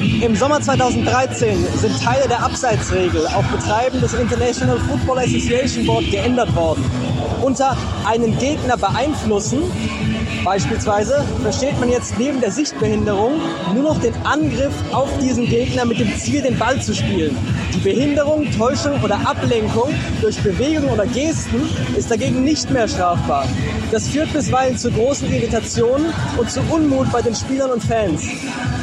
Im 0.00 0.34
Sommer 0.34 0.60
2013 0.62 1.56
sind 1.76 2.02
Teile 2.02 2.26
der 2.26 2.42
Abseitsregel 2.42 3.26
auf 3.26 3.44
Betreiben 3.48 4.00
des 4.00 4.14
International 4.14 4.78
Football 4.78 5.18
Association 5.18 5.84
Board 5.84 6.10
geändert 6.10 6.54
worden. 6.54 6.82
Unter 7.42 7.76
einen 8.06 8.38
Gegner 8.38 8.76
beeinflussen, 8.76 9.62
beispielsweise, 10.44 11.24
versteht 11.42 11.78
man 11.80 11.88
jetzt 11.90 12.18
neben 12.18 12.40
der 12.40 12.50
Sichtbehinderung 12.50 13.40
nur 13.74 13.82
noch 13.82 14.00
den 14.00 14.14
Angriff 14.24 14.72
auf 14.92 15.08
diesen 15.18 15.46
Gegner 15.46 15.84
mit 15.84 16.00
dem 16.00 16.14
Ziel, 16.18 16.42
den 16.42 16.58
Ball 16.58 16.80
zu 16.80 16.94
spielen. 16.94 17.36
Die 17.74 17.78
Behinderung, 17.78 18.50
Täuschung 18.56 19.02
oder 19.02 19.16
Ablenkung 19.26 19.94
durch 20.20 20.38
Bewegungen 20.42 20.90
oder 20.90 21.06
Gesten 21.06 21.62
ist 21.96 22.10
dagegen 22.10 22.44
nicht 22.44 22.70
mehr 22.70 22.88
strafbar. 22.88 23.46
Das 23.90 24.08
führt 24.08 24.32
bisweilen 24.32 24.76
zu 24.76 24.90
großen 24.90 25.32
Irritationen 25.32 26.12
und 26.36 26.50
zu 26.50 26.60
Unmut 26.70 27.10
bei 27.10 27.22
den 27.22 27.34
Spielern 27.34 27.70
und 27.70 27.82
Fans. 27.82 28.22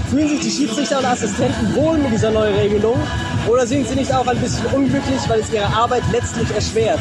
Fühlen 0.09 0.29
sich 0.29 0.39
die 0.39 0.49
Schiedsrichter 0.51 0.99
und 0.99 1.05
Assistenten 1.05 1.75
wohl 1.75 1.97
mit 1.97 2.11
dieser 2.11 2.31
neuen 2.31 2.55
Regelung 2.55 2.97
oder 3.47 3.67
sind 3.67 3.87
sie 3.87 3.95
nicht 3.95 4.13
auch 4.13 4.27
ein 4.27 4.39
bisschen 4.39 4.65
unglücklich, 4.67 5.19
weil 5.27 5.39
es 5.39 5.51
ihre 5.53 5.67
Arbeit 5.67 6.03
letztlich 6.11 6.49
erschwert? 6.51 6.99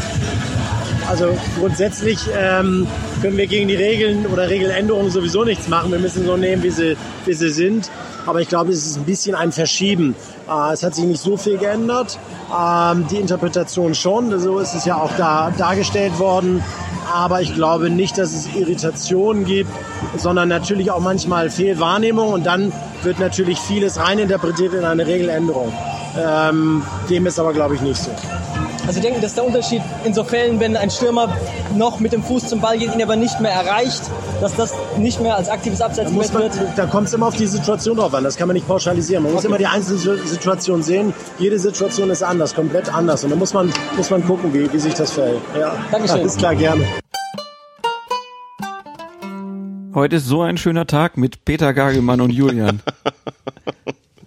Also 1.09 1.37
grundsätzlich 1.61 2.19
ähm, 2.37 2.87
können 3.23 3.37
wir 3.37 3.47
gegen 3.47 3.69
die 3.69 3.77
Regeln 3.77 4.27
oder 4.27 4.49
Regeländerungen 4.49 5.11
sowieso 5.11 5.45
nichts 5.45 5.69
machen. 5.69 5.93
Wir 5.93 6.01
müssen 6.01 6.27
so 6.27 6.37
nehmen, 6.37 6.63
wie 6.63 6.71
sie, 6.71 6.97
wie 7.25 7.33
sie 7.33 7.51
sind. 7.51 7.91
Aber 8.27 8.41
ich 8.41 8.49
glaube, 8.49 8.73
es 8.73 8.85
ist 8.85 8.97
ein 8.97 9.05
bisschen 9.05 9.37
ein 9.37 9.53
Verschieben. 9.53 10.17
Äh, 10.49 10.73
es 10.73 10.83
hat 10.83 10.97
sich 10.97 11.05
nicht 11.05 11.21
so 11.21 11.37
viel 11.37 11.59
geändert. 11.59 12.19
Ähm, 12.53 13.07
die 13.09 13.17
Interpretation 13.17 13.95
schon. 13.95 14.37
So 14.41 14.59
ist 14.59 14.75
es 14.75 14.85
ja 14.85 14.97
auch 14.97 15.13
da 15.17 15.53
dargestellt 15.57 16.19
worden. 16.19 16.63
Aber 17.15 17.41
ich 17.41 17.55
glaube 17.55 17.89
nicht, 17.89 18.19
dass 18.19 18.33
es 18.33 18.49
Irritationen 18.57 19.45
gibt, 19.45 19.71
sondern 20.17 20.49
natürlich 20.49 20.91
auch 20.91 21.01
manchmal 21.01 21.51
Fehlwahrnehmung. 21.51 22.33
Und 22.33 22.47
dann 22.47 22.73
wird 23.05 23.21
natürlich 23.21 23.61
vieles 23.61 24.01
reininterpretiert 24.01 24.75
in 24.75 24.85
eine 24.85 25.07
Regeländerung. 25.07 25.73
Ähm, 26.19 26.83
dem 27.09 27.27
ist 27.27 27.39
aber, 27.39 27.53
glaube 27.53 27.77
ich, 27.77 27.81
nicht 27.81 28.03
so. 28.03 28.11
Also 28.87 28.99
ich 29.01 29.05
denke, 29.05 29.21
das 29.21 29.31
ist 29.31 29.37
der 29.37 29.45
Unterschied 29.45 29.83
in 30.05 30.15
so 30.15 30.23
Fällen, 30.23 30.61
wenn 30.61 30.77
ein 30.77 30.91
Stürmer 30.91 31.37
noch 31.75 31.99
mit 31.99 32.13
dem 32.13 32.23
Fuß 32.23 32.47
zum 32.47 32.61
Ball 32.61 32.79
geht, 32.79 32.95
ihn 32.95 33.03
aber 33.03 33.17
nicht 33.17 33.41
mehr 33.41 33.51
erreicht, 33.51 34.03
dass 34.41 34.55
das 34.55 34.75
nicht 34.97 35.21
mehr 35.21 35.37
als 35.37 35.49
aktives 35.49 35.81
Abseits 35.81 36.13
da 36.13 36.39
wird. 36.39 36.53
Da 36.77 36.87
kommt 36.87 37.09
es 37.09 37.15
immer 37.15 37.27
auf 37.27 37.37
die 37.37 37.47
Situation 37.47 37.97
drauf 37.97 38.15
an. 38.15 38.23
Das 38.23 38.37
kann 38.37 38.47
man 38.47 38.55
nicht 38.55 38.69
pauschalisieren. 38.69 39.25
Man 39.25 39.33
okay. 39.33 39.37
muss 39.37 39.45
immer 39.45 39.59
die 39.59 39.67
einzelne 39.67 39.99
Situation 39.99 40.83
sehen. 40.85 41.13
Jede 41.39 41.59
Situation 41.59 42.11
ist 42.11 42.23
anders, 42.23 42.55
komplett 42.55 42.93
anders. 42.93 43.25
Und 43.25 43.31
da 43.31 43.37
muss 43.37 43.53
man, 43.53 43.73
muss 43.97 44.11
man 44.11 44.25
gucken, 44.25 44.55
wie, 44.55 44.73
wie 44.73 44.79
sich 44.79 44.95
das 44.95 45.11
verhält. 45.11 45.41
Ja. 45.59 45.75
Dankeschön. 45.91 46.21
Alles 46.21 46.37
klar, 46.37 46.55
gerne. 46.55 46.85
Heute 49.95 50.17
ist 50.17 50.27
so 50.27 50.43
ein 50.43 50.59
schöner 50.59 50.87
Tag 50.87 51.17
mit 51.17 51.45
Peter 51.45 51.75
Gagelmann 51.75 52.21
und 52.21 52.31
Julian. 52.31 52.83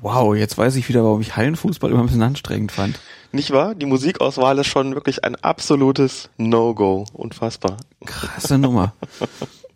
Wow, 0.02 0.34
jetzt 0.34 0.58
weiß 0.58 0.78
ich 0.78 0.88
wieder, 0.88 1.04
warum 1.04 1.20
ich 1.20 1.36
Hallenfußball 1.36 1.92
immer 1.92 2.00
ein 2.00 2.06
bisschen 2.06 2.22
anstrengend 2.22 2.72
fand. 2.72 2.98
Nicht 3.32 3.52
wahr? 3.52 3.76
Die 3.76 3.86
Musikauswahl 3.86 4.58
ist 4.58 4.68
schon 4.68 4.96
wirklich 4.96 5.24
ein 5.24 5.36
absolutes 5.36 6.30
No-Go. 6.38 7.06
Unfassbar. 7.14 7.78
Krasse 8.06 8.58
Nummer. 8.58 8.94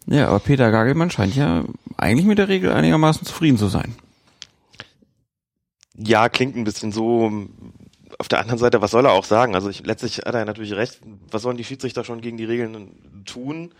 Ja, 0.07 0.27
aber 0.27 0.39
Peter 0.39 0.71
Gagelmann 0.71 1.11
scheint 1.11 1.35
ja 1.35 1.63
eigentlich 1.97 2.25
mit 2.25 2.39
der 2.39 2.47
Regel 2.47 2.71
einigermaßen 2.71 3.25
zufrieden 3.25 3.57
zu 3.57 3.67
sein. 3.67 3.95
Ja, 5.95 6.29
klingt 6.29 6.55
ein 6.55 6.63
bisschen 6.63 6.91
so. 6.91 7.31
Auf 8.17 8.27
der 8.27 8.39
anderen 8.39 8.59
Seite, 8.59 8.81
was 8.81 8.91
soll 8.91 9.05
er 9.05 9.11
auch 9.11 9.25
sagen? 9.25 9.55
Also 9.55 9.69
ich, 9.69 9.85
letztlich 9.85 10.17
hat 10.19 10.33
er 10.33 10.45
natürlich 10.45 10.73
recht. 10.73 10.99
Was 11.29 11.43
sollen 11.43 11.57
die 11.57 11.63
Schiedsrichter 11.63 12.03
schon 12.03 12.21
gegen 12.21 12.37
die 12.37 12.45
Regeln 12.45 13.23
tun? 13.25 13.71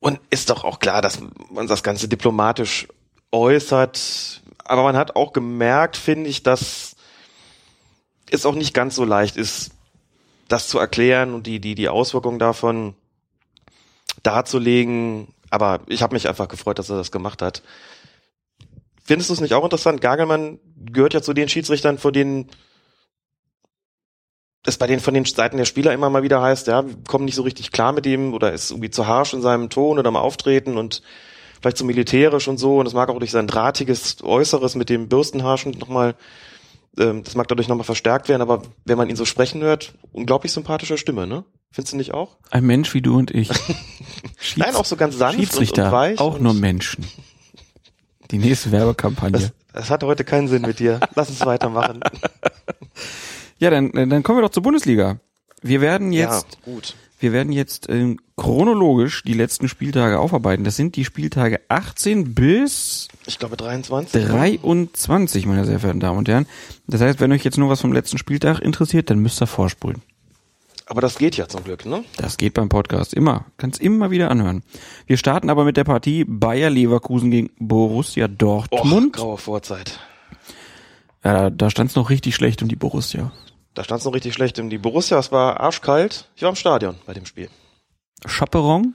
Und 0.00 0.20
ist 0.30 0.50
doch 0.50 0.64
auch 0.64 0.78
klar, 0.78 1.02
dass 1.02 1.20
man 1.50 1.66
das 1.66 1.82
Ganze 1.82 2.08
diplomatisch 2.08 2.88
äußert. 3.30 4.42
Aber 4.64 4.82
man 4.82 4.96
hat 4.96 5.16
auch 5.16 5.32
gemerkt, 5.32 5.96
finde 5.96 6.30
ich, 6.30 6.42
dass 6.42 6.91
es 8.32 8.46
auch 8.46 8.54
nicht 8.54 8.74
ganz 8.74 8.94
so 8.94 9.04
leicht 9.04 9.36
ist, 9.36 9.72
das 10.48 10.68
zu 10.68 10.78
erklären 10.78 11.34
und 11.34 11.46
die, 11.46 11.60
die, 11.60 11.74
die 11.74 11.88
Auswirkungen 11.88 12.38
davon 12.38 12.94
darzulegen. 14.22 15.28
Aber 15.50 15.80
ich 15.86 16.02
habe 16.02 16.14
mich 16.14 16.28
einfach 16.28 16.48
gefreut, 16.48 16.78
dass 16.78 16.90
er 16.90 16.96
das 16.96 17.12
gemacht 17.12 17.42
hat. 17.42 17.62
Findest 19.04 19.30
du 19.30 19.34
es 19.34 19.40
nicht 19.40 19.54
auch 19.54 19.64
interessant? 19.64 20.00
Gagelmann 20.00 20.58
gehört 20.76 21.14
ja 21.14 21.22
zu 21.22 21.32
den 21.32 21.48
Schiedsrichtern, 21.48 21.98
vor 21.98 22.12
denen 22.12 22.50
es 24.64 24.76
bei 24.76 24.86
den 24.86 25.00
von 25.00 25.14
den 25.14 25.24
Seiten 25.24 25.56
der 25.56 25.64
Spieler 25.64 25.92
immer 25.92 26.08
mal 26.08 26.22
wieder 26.22 26.40
heißt, 26.40 26.68
ja, 26.68 26.84
kommen 27.08 27.24
nicht 27.24 27.34
so 27.34 27.42
richtig 27.42 27.72
klar 27.72 27.92
mit 27.92 28.06
ihm 28.06 28.32
oder 28.32 28.52
ist 28.52 28.70
irgendwie 28.70 28.90
zu 28.90 29.06
harsch 29.06 29.34
in 29.34 29.42
seinem 29.42 29.70
Ton 29.70 29.98
oder 29.98 30.08
im 30.08 30.16
Auftreten 30.16 30.78
und 30.78 31.02
vielleicht 31.60 31.78
zu 31.78 31.84
militärisch 31.84 32.46
und 32.46 32.58
so 32.58 32.78
und 32.78 32.84
das 32.84 32.94
mag 32.94 33.08
auch 33.08 33.18
durch 33.18 33.32
sein 33.32 33.48
drahtiges 33.48 34.22
Äußeres 34.22 34.76
mit 34.76 34.88
dem 34.88 35.08
Bürstenharschen 35.08 35.72
nochmal, 35.72 36.14
ähm, 36.98 37.22
das 37.22 37.34
mag 37.34 37.48
dadurch 37.48 37.68
nochmal 37.68 37.84
verstärkt 37.84 38.28
werden, 38.28 38.42
aber 38.42 38.62
wenn 38.84 38.98
man 38.98 39.08
ihn 39.08 39.16
so 39.16 39.24
sprechen 39.24 39.62
hört, 39.62 39.94
unglaublich 40.12 40.52
sympathische 40.52 40.98
Stimme, 40.98 41.26
ne? 41.26 41.44
Findest 41.70 41.94
du 41.94 41.96
nicht 41.96 42.12
auch? 42.12 42.36
Ein 42.50 42.64
Mensch 42.64 42.92
wie 42.92 43.00
du 43.00 43.16
und 43.16 43.30
ich. 43.30 43.48
Nein, 44.56 44.74
auch 44.74 44.84
so 44.84 44.96
ganz 44.96 45.16
sanft 45.16 45.38
Schiedsrichter, 45.38 45.84
und, 45.84 45.88
und 45.88 45.92
weich. 45.92 46.18
auch 46.20 46.34
und 46.34 46.42
nur 46.42 46.54
Menschen. 46.54 47.06
Die 48.30 48.38
nächste 48.38 48.72
Werbekampagne. 48.72 49.32
das, 49.32 49.52
das 49.72 49.90
hat 49.90 50.04
heute 50.04 50.24
keinen 50.24 50.48
Sinn 50.48 50.62
mit 50.62 50.78
dir. 50.78 51.00
Lass 51.14 51.30
uns 51.30 51.44
weitermachen. 51.44 52.00
Ja, 53.58 53.70
dann, 53.70 53.92
dann 53.92 54.24
kommen 54.24 54.38
wir 54.38 54.42
doch 54.42 54.50
zur 54.50 54.64
Bundesliga. 54.64 55.20
Wir 55.62 55.80
werden 55.80 56.10
jetzt, 56.10 56.58
ja, 56.66 56.72
gut. 56.72 56.96
Wir 57.22 57.32
werden 57.32 57.52
jetzt 57.52 57.88
ähm, 57.88 58.18
chronologisch 58.36 59.22
die 59.22 59.32
letzten 59.34 59.68
Spieltage 59.68 60.18
aufarbeiten. 60.18 60.64
Das 60.64 60.76
sind 60.76 60.96
die 60.96 61.04
Spieltage 61.04 61.60
18 61.68 62.34
bis 62.34 63.08
Ich 63.26 63.38
glaube 63.38 63.56
23. 63.56 64.26
23, 64.26 65.46
meine 65.46 65.64
sehr 65.64 65.78
verehrten 65.78 66.00
Damen 66.00 66.18
und 66.18 66.28
Herren. 66.28 66.46
Das 66.88 67.00
heißt, 67.00 67.20
wenn 67.20 67.32
euch 67.32 67.44
jetzt 67.44 67.58
nur 67.58 67.68
was 67.68 67.80
vom 67.80 67.92
letzten 67.92 68.18
Spieltag 68.18 68.58
interessiert, 68.60 69.08
dann 69.10 69.20
müsst 69.20 69.40
ihr 69.40 69.46
vorspulen. 69.46 70.02
Aber 70.86 71.00
das 71.00 71.16
geht 71.16 71.36
ja 71.36 71.46
zum 71.48 71.62
Glück, 71.64 71.86
ne? 71.86 72.04
Das 72.16 72.36
geht 72.36 72.54
beim 72.54 72.68
Podcast 72.68 73.14
immer. 73.14 73.46
Kannst 73.56 73.80
immer 73.80 74.10
wieder 74.10 74.30
anhören. 74.30 74.62
Wir 75.06 75.16
starten 75.16 75.48
aber 75.48 75.64
mit 75.64 75.76
der 75.76 75.84
Partie 75.84 76.24
Bayer 76.26 76.68
Leverkusen 76.70 77.30
gegen 77.30 77.50
Borussia 77.58 78.26
Och, 78.26 78.36
Dortmund. 78.36 79.12
graue 79.14 79.38
Vorzeit. 79.38 80.00
ja, 81.24 81.50
da 81.50 81.70
stand 81.70 81.90
es 81.90 81.96
noch 81.96 82.10
richtig 82.10 82.34
schlecht 82.34 82.62
um 82.62 82.68
die 82.68 82.76
Borussia. 82.76 83.32
Da 83.74 83.84
stand 83.84 84.00
es 84.00 84.04
noch 84.04 84.14
richtig 84.14 84.34
schlecht. 84.34 84.58
Die 84.58 84.78
Borussia, 84.78 85.18
es 85.18 85.32
war 85.32 85.60
arschkalt. 85.60 86.28
Ich 86.36 86.42
war 86.42 86.50
im 86.50 86.56
Stadion 86.56 86.96
bei 87.06 87.14
dem 87.14 87.24
Spiel. 87.26 87.48
Chaperon? 88.26 88.94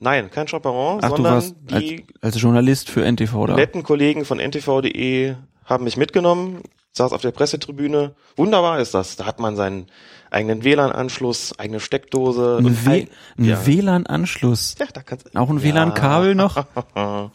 Nein, 0.00 0.30
kein 0.30 0.46
Chaperon, 0.46 1.00
Ach, 1.02 1.08
du 1.10 1.16
sondern 1.16 1.34
warst 1.34 1.56
als, 1.72 1.82
die 1.82 2.06
als 2.20 2.40
Journalist 2.40 2.88
für 2.88 3.04
NTV 3.04 3.46
da. 3.46 3.54
netten 3.56 3.82
Kollegen 3.82 4.24
von 4.24 4.38
ntv.de 4.38 5.34
haben 5.64 5.84
mich 5.84 5.96
mitgenommen, 5.96 6.62
saß 6.92 7.12
auf 7.12 7.20
der 7.22 7.32
Pressetribüne. 7.32 8.14
Wunderbar 8.36 8.78
ist 8.78 8.94
das. 8.94 9.16
Da 9.16 9.26
hat 9.26 9.40
man 9.40 9.56
seinen 9.56 9.86
eigenen 10.30 10.62
WLAN-Anschluss, 10.62 11.58
eigene 11.58 11.80
Steckdose. 11.80 12.58
Ein, 12.60 12.66
ein- 12.66 13.08
ein 13.38 13.44
ja. 13.44 13.66
WLAN-Anschluss. 13.66 14.76
Ja, 14.78 14.86
da 14.92 15.02
kannst 15.02 15.34
Auch 15.34 15.48
ein 15.50 15.56
Ja. 15.58 15.62
WLAN-Kabel 15.64 16.34
noch? 16.36 16.64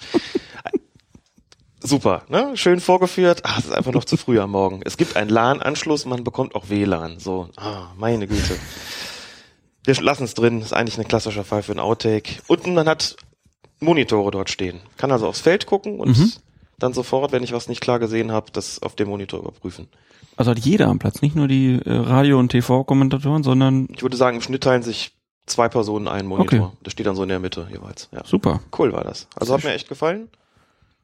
Super, 1.86 2.24
ne? 2.30 2.52
Schön 2.56 2.80
vorgeführt. 2.80 3.42
Ah, 3.44 3.56
es 3.60 3.66
ist 3.66 3.74
einfach 3.74 3.92
noch 3.92 4.06
zu 4.06 4.16
früh 4.16 4.40
am 4.40 4.52
Morgen. 4.52 4.80
Es 4.86 4.96
gibt 4.96 5.18
einen 5.18 5.30
LAN-Anschluss, 5.30 6.06
man 6.06 6.24
bekommt 6.24 6.56
auch 6.56 6.70
WLAN. 6.70 7.20
So, 7.20 7.50
ah, 7.58 7.88
meine 7.98 8.26
Güte. 8.28 8.56
Wir 9.84 9.96
lassen 10.02 10.24
es 10.24 10.34
drin. 10.34 10.62
Ist 10.62 10.72
eigentlich 10.74 10.98
ein 10.98 11.08
klassischer 11.08 11.44
Fall 11.44 11.62
für 11.62 11.74
ein 11.74 11.80
Outtake. 11.80 12.42
Und 12.48 12.66
man 12.68 12.88
hat 12.88 13.18
Monitore 13.82 14.32
dort 14.32 14.50
stehen. 14.50 14.80
Kann 14.98 15.12
also 15.12 15.28
aufs 15.28 15.42
Feld 15.42 15.66
gucken 15.66 16.00
und 16.00 16.18
Mhm. 16.18 16.32
dann 16.80 16.94
sofort, 16.94 17.34
wenn 17.34 17.44
ich 17.44 17.52
was 17.52 17.68
nicht 17.68 17.82
klar 17.82 18.00
gesehen 18.00 18.32
habe, 18.32 18.50
das 18.54 18.82
auf 18.82 18.96
dem 18.96 19.10
Monitor 19.10 19.42
überprüfen. 19.42 19.90
Also 20.38 20.52
hat 20.52 20.60
jeder 20.60 20.88
am 20.88 21.00
Platz, 21.00 21.22
nicht 21.22 21.36
nur 21.36 21.50
die 21.50 21.80
äh, 21.86 21.92
Radio- 21.92 22.40
und 22.40 22.48
TV-Kommentatoren, 22.50 23.44
sondern 23.44 23.88
Ich 23.94 24.02
würde 24.02 24.16
sagen, 24.18 24.38
im 24.38 24.42
Schnitt 24.42 24.64
teilen 24.64 24.84
sich 24.84 25.12
zwei 25.46 25.68
Personen 25.68 26.08
einen 26.08 26.30
Monitor. 26.30 26.60
Okay. 26.68 26.78
Das 26.82 26.94
steht 26.94 27.06
dann 27.06 27.18
so 27.18 27.24
in 27.24 27.30
der 27.30 27.40
Mitte 27.40 27.68
jeweils. 27.70 28.08
Ja. 28.14 28.24
super. 28.26 28.62
Cool 28.78 28.94
war 28.94 29.04
das. 29.04 29.28
Also 29.36 29.54
hat 29.54 29.66
mir 29.66 29.74
echt 29.74 29.90
gefallen. 29.90 30.30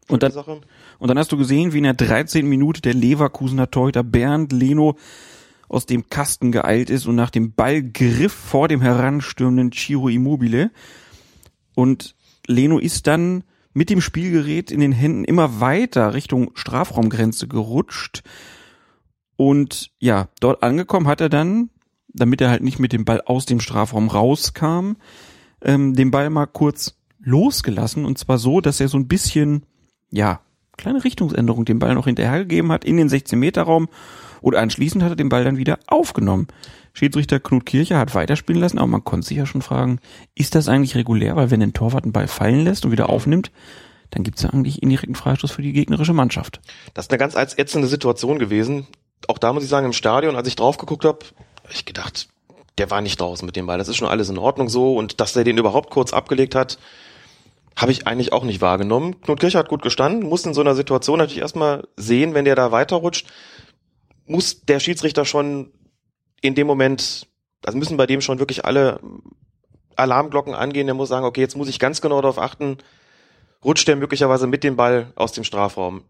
Und 0.10 0.24
dann, 0.24 0.32
Sache. 0.32 0.60
und 0.98 1.08
dann 1.08 1.18
hast 1.18 1.32
du 1.32 1.38
gesehen, 1.38 1.72
wie 1.72 1.78
in 1.78 1.84
der 1.84 1.94
13. 1.94 2.46
Minute 2.46 2.82
der 2.82 2.94
Leverkusener 2.94 3.72
Torhüter 3.72 4.04
Bernd 4.04 4.52
Leno 4.52 4.98
aus 5.70 5.86
dem 5.86 6.10
Kasten 6.10 6.52
geeilt 6.52 6.90
ist 6.90 7.06
und 7.06 7.16
nach 7.16 7.30
dem 7.30 7.54
Ball 7.54 7.84
griff 7.84 8.34
vor 8.34 8.68
dem 8.68 8.82
heranstürmenden 8.82 9.72
Ciro 9.72 10.10
Immobile. 10.10 10.72
Und 11.76 12.16
Leno 12.48 12.80
ist 12.80 13.06
dann 13.06 13.44
mit 13.74 13.92
dem 13.92 14.02
Spielgerät 14.02 14.72
in 14.72 14.80
den 14.80 14.92
Händen 14.92 15.24
immer 15.24 15.62
weiter 15.62 16.14
Richtung 16.16 16.52
Strafraumgrenze 16.56 17.48
gerutscht. 17.48 18.24
Und 19.38 19.92
ja, 20.00 20.28
dort 20.40 20.64
angekommen 20.64 21.08
hat 21.08 21.22
er 21.22 21.30
dann, 21.30 21.70
damit 22.10 22.42
er 22.42 22.50
halt 22.50 22.64
nicht 22.64 22.80
mit 22.80 22.92
dem 22.92 23.06
Ball 23.06 23.22
aus 23.22 23.46
dem 23.46 23.60
Strafraum 23.60 24.10
rauskam, 24.10 24.94
ähm, 25.62 25.94
den 25.94 26.10
Ball 26.10 26.32
mal 26.32 26.48
kurz 26.48 26.96
losgelassen. 27.20 28.06
Und 28.06 28.18
zwar 28.18 28.40
so, 28.40 28.60
dass 28.60 28.80
er 28.80 28.88
so 28.88 28.98
ein 28.98 29.08
bisschen, 29.08 29.64
ja, 30.12 30.42
kleine 30.78 31.04
Richtungsänderung 31.04 31.66
dem 31.66 31.80
Ball 31.80 31.94
noch 31.94 32.06
hinterhergegeben 32.06 32.72
hat 32.72 32.86
in 32.86 32.98
den 32.98 33.10
16-Meter-Raum. 33.10 33.90
Und 34.42 34.56
anschließend 34.56 35.04
hat 35.04 35.12
er 35.12 35.16
den 35.18 35.30
Ball 35.30 35.44
dann 35.44 35.58
wieder 35.58 35.80
aufgenommen. 35.88 36.48
Schiedsrichter 36.94 37.40
Knut 37.40 37.66
Kircher 37.66 37.98
hat 37.98 38.16
weiterspielen 38.16 38.62
lassen, 38.62 38.78
aber 38.78 38.88
man 38.88 39.04
konnte 39.04 39.28
sich 39.28 39.38
ja 39.38 39.46
schon 39.46 39.62
fragen, 39.62 40.00
ist 40.36 40.56
das 40.56 40.70
eigentlich 40.70 40.96
regulär? 40.96 41.36
Weil 41.36 41.52
wenn 41.52 41.62
ein 41.62 41.74
Torwart 41.74 42.04
einen 42.04 42.14
Ball 42.14 42.28
fallen 42.28 42.64
lässt 42.64 42.86
und 42.86 42.92
wieder 42.92 43.10
aufnimmt, 43.10 43.52
dann 44.12 44.24
gibt's 44.24 44.42
ja 44.42 44.50
eigentlich 44.50 44.82
indirekten 44.82 45.16
Freistoß 45.16 45.52
für 45.52 45.62
die 45.62 45.74
gegnerische 45.74 46.14
Mannschaft. 46.14 46.62
Das 46.94 47.06
ist 47.06 47.12
eine 47.12 47.20
ganz 47.20 47.36
ätzende 47.36 47.88
Situation 47.88 48.40
gewesen. 48.40 48.88
Auch 49.28 49.38
da 49.38 49.54
muss 49.54 49.64
ich 49.64 49.70
sagen, 49.70 49.86
im 49.86 49.94
Stadion, 49.94 50.36
als 50.36 50.48
ich 50.48 50.56
drauf 50.56 50.78
geguckt 50.78 51.06
habe, 51.06 51.20
hab 51.64 51.72
ich 51.72 51.86
gedacht, 51.86 52.30
der 52.78 52.90
war 52.90 53.02
nicht 53.02 53.20
draußen 53.20 53.46
mit 53.46 53.56
dem 53.56 53.68
Ball. 53.68 53.78
Das 53.78 53.90
ist 53.90 53.98
schon 53.98 54.08
alles 54.08 54.30
in 54.30 54.38
Ordnung 54.38 54.70
so. 54.70 54.96
Und 54.96 55.20
dass 55.20 55.34
der 55.34 55.44
den 55.44 55.58
überhaupt 55.58 55.92
kurz 55.92 56.14
abgelegt 56.14 56.56
hat, 56.56 56.80
habe 57.80 57.94
ich 57.94 58.06
eigentlich 58.06 58.34
auch 58.34 58.44
nicht 58.44 58.62
wahrgenommen. 58.62 59.22
Knut 59.22 59.40
Kircher 59.40 59.60
hat 59.60 59.70
gut 59.70 59.82
gestanden, 59.82 60.28
muss 60.28 60.46
in 60.46 60.54
so 60.54 60.62
einer 60.62 60.76
Situation 60.76 61.18
natürlich 61.18 61.42
erstmal 61.42 61.88
sehen, 61.96 62.34
wenn 62.34 62.46
der 62.46 62.56
da 62.56 62.72
weiterrutscht, 62.72 63.28
muss 64.26 64.62
der 64.66 64.80
Schiedsrichter 64.80 65.24
schon 65.24 65.72
in 66.42 66.56
dem 66.56 66.68
Moment, 66.68 67.28
also 67.66 67.78
müssen 67.78 67.98
bei 67.98 68.06
dem 68.06 68.22
schon 68.22 68.40
wirklich 68.40 68.66
alle 68.66 69.00
Alarmglocken 69.96 70.54
angehen. 70.54 70.88
Der 70.88 70.94
muss 70.94 71.10
sagen, 71.10 71.26
okay, 71.26 71.42
jetzt 71.42 71.56
muss 71.56 71.70
ich 71.70 71.80
ganz 71.80 72.02
genau 72.02 72.22
darauf 72.22 72.38
achten, 72.38 72.78
rutscht 73.64 73.88
der 73.88 73.96
möglicherweise 73.96 74.48
mit 74.48 74.64
dem 74.64 74.76
Ball 74.76 75.12
aus 75.16 75.32
dem 75.32 75.46
Strafraum. 75.46 76.04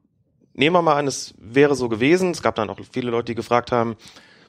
Nehmen 0.54 0.76
wir 0.76 0.82
mal 0.82 0.98
an, 0.98 1.08
es 1.08 1.36
wäre 1.38 1.76
so 1.76 1.88
gewesen. 1.88 2.32
Es 2.32 2.42
gab 2.42 2.56
dann 2.56 2.70
auch 2.70 2.80
viele 2.92 3.12
Leute, 3.12 3.26
die 3.26 3.36
gefragt 3.36 3.72
haben, 3.72 3.96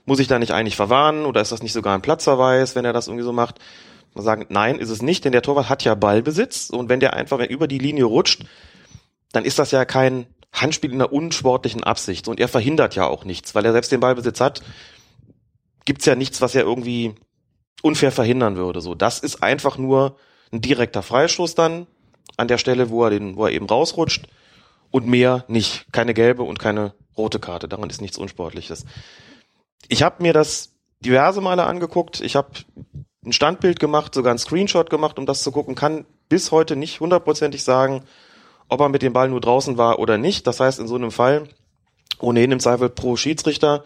muss 0.06 0.20
ich 0.20 0.28
da 0.28 0.38
nicht 0.38 0.52
eigentlich 0.52 0.76
verwarnen 0.76 1.26
oder 1.26 1.42
ist 1.42 1.52
das 1.52 1.62
nicht 1.62 1.74
sogar 1.74 1.94
ein 1.94 2.02
Platzverweis, 2.02 2.74
wenn 2.74 2.86
er 2.86 2.94
das 2.94 3.08
irgendwie 3.08 3.24
so 3.24 3.32
macht? 3.32 3.60
Sagen, 4.14 4.46
nein, 4.48 4.78
ist 4.78 4.90
es 4.90 5.02
nicht, 5.02 5.24
denn 5.24 5.32
der 5.32 5.42
Torwart 5.42 5.68
hat 5.68 5.84
ja 5.84 5.94
Ballbesitz 5.94 6.70
und 6.70 6.88
wenn 6.88 7.00
der 7.00 7.14
einfach 7.14 7.40
über 7.40 7.68
die 7.68 7.78
Linie 7.78 8.04
rutscht, 8.04 8.44
dann 9.32 9.44
ist 9.44 9.58
das 9.58 9.70
ja 9.70 9.84
kein 9.84 10.26
Handspiel 10.52 10.90
in 10.92 11.00
einer 11.00 11.12
unsportlichen 11.12 11.84
Absicht 11.84 12.26
und 12.26 12.40
er 12.40 12.48
verhindert 12.48 12.96
ja 12.96 13.06
auch 13.06 13.24
nichts, 13.24 13.54
weil 13.54 13.64
er 13.64 13.72
selbst 13.72 13.92
den 13.92 14.00
Ballbesitz 14.00 14.40
hat, 14.40 14.62
gibt's 15.84 16.06
ja 16.06 16.16
nichts, 16.16 16.40
was 16.40 16.54
er 16.54 16.62
irgendwie 16.62 17.14
unfair 17.82 18.12
verhindern 18.12 18.56
würde. 18.56 18.80
So, 18.80 18.94
das 18.94 19.20
ist 19.20 19.42
einfach 19.42 19.78
nur 19.78 20.16
ein 20.52 20.60
direkter 20.60 21.02
Freistoß 21.02 21.54
dann 21.54 21.86
an 22.36 22.48
der 22.48 22.58
Stelle, 22.58 22.90
wo 22.90 23.04
er 23.04 23.10
den, 23.10 23.36
wo 23.36 23.46
er 23.46 23.52
eben 23.52 23.66
rausrutscht 23.66 24.26
und 24.90 25.06
mehr 25.06 25.44
nicht, 25.48 25.86
keine 25.92 26.14
gelbe 26.14 26.42
und 26.42 26.58
keine 26.58 26.94
rote 27.16 27.38
Karte. 27.38 27.68
Daran 27.68 27.90
ist 27.90 28.00
nichts 28.00 28.18
Unsportliches. 28.18 28.84
Ich 29.88 30.02
habe 30.02 30.22
mir 30.22 30.32
das 30.32 30.72
diverse 31.00 31.40
Male 31.40 31.64
angeguckt. 31.64 32.20
Ich 32.20 32.36
habe 32.36 32.50
ein 33.24 33.32
Standbild 33.32 33.80
gemacht, 33.80 34.14
sogar 34.14 34.32
ein 34.32 34.38
Screenshot 34.38 34.90
gemacht, 34.90 35.18
um 35.18 35.26
das 35.26 35.42
zu 35.42 35.52
gucken. 35.52 35.74
Kann 35.74 36.06
bis 36.28 36.52
heute 36.52 36.76
nicht 36.76 37.00
hundertprozentig 37.00 37.64
sagen, 37.64 38.02
ob 38.68 38.80
er 38.80 38.88
mit 38.88 39.02
dem 39.02 39.12
Ball 39.12 39.28
nur 39.28 39.40
draußen 39.40 39.76
war 39.76 39.98
oder 39.98 40.16
nicht. 40.16 40.46
Das 40.46 40.60
heißt, 40.60 40.78
in 40.78 40.88
so 40.88 40.94
einem 40.94 41.10
Fall 41.10 41.48
ohnehin 42.18 42.52
im 42.52 42.60
Zweifel 42.60 42.88
pro 42.88 43.16
Schiedsrichter, 43.16 43.84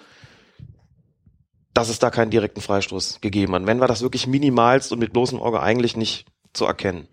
dass 1.73 1.89
es 1.89 1.99
da 1.99 2.11
keinen 2.11 2.31
direkten 2.31 2.61
Freistoß 2.61 3.21
gegeben 3.21 3.55
hat. 3.55 3.67
Wenn 3.67 3.81
war 3.81 3.89
das 3.89 4.03
wirklich 4.03 4.27
minimalst 4.27 4.93
und 4.93 5.01
mit 5.01 5.13
bloßem 5.13 5.41
Auge 5.41 5.61
eigentlich 5.61 5.97
nicht 5.97 6.27
zu 6.53 6.67
erkennen. 6.67 7.09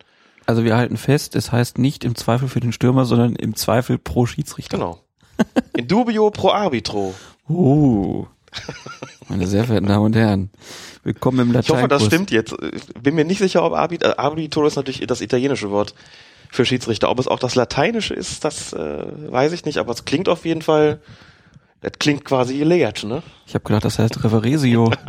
Also 0.46 0.64
wir 0.64 0.76
halten 0.76 0.98
fest, 0.98 1.36
es 1.36 1.52
heißt 1.52 1.78
nicht 1.78 2.04
im 2.04 2.16
Zweifel 2.16 2.48
für 2.48 2.60
den 2.60 2.72
Stürmer, 2.72 3.06
sondern 3.06 3.36
im 3.36 3.56
Zweifel 3.56 3.98
pro 3.98 4.26
Schiedsrichter. 4.26 4.78
Genau. 4.78 5.00
In 5.76 5.88
dubio 5.88 6.30
pro 6.30 6.50
arbitro. 6.50 7.16
Uh, 7.50 8.28
meine 9.30 9.48
sehr 9.48 9.64
verehrten 9.66 9.88
Damen 9.88 10.06
und 10.06 10.16
Herren, 10.16 10.50
willkommen 11.04 11.40
im 11.40 11.48
Ich 11.50 11.54
Latein. 11.56 11.78
hoffe, 11.78 11.88
das 11.88 12.06
stimmt 12.06 12.32
jetzt. 12.32 12.56
Bin 13.02 13.16
mir 13.16 13.26
nicht 13.26 13.40
sicher, 13.40 13.64
ob 13.64 13.74
Arbit 13.74 14.06
Arbitro 14.06 14.66
ist 14.66 14.76
natürlich 14.76 15.06
das 15.08 15.22
italienische 15.22 15.72
Wort 15.72 15.94
für 16.50 16.66
Schiedsrichter. 16.66 17.10
Ob 17.10 17.20
es 17.20 17.28
auch 17.28 17.40
das 17.40 17.56
lateinische 17.56 18.14
ist, 18.14 18.44
das 18.44 18.74
äh, 18.74 18.78
weiß 19.32 19.54
ich 19.54 19.66
nicht, 19.66 19.78
aber 19.78 19.92
es 19.94 20.06
klingt 20.06 20.28
auf 20.28 20.46
jeden 20.46 20.62
Fall, 20.62 21.00
das 21.82 21.94
klingt 22.00 22.26
quasi 22.26 22.58
gelehrt, 22.58 23.04
ne? 23.04 23.24
Ich 23.48 23.54
habe 23.54 23.64
gedacht, 23.64 23.86
das 23.86 24.00
heißt 24.00 24.24
Reveresio. 24.24 24.92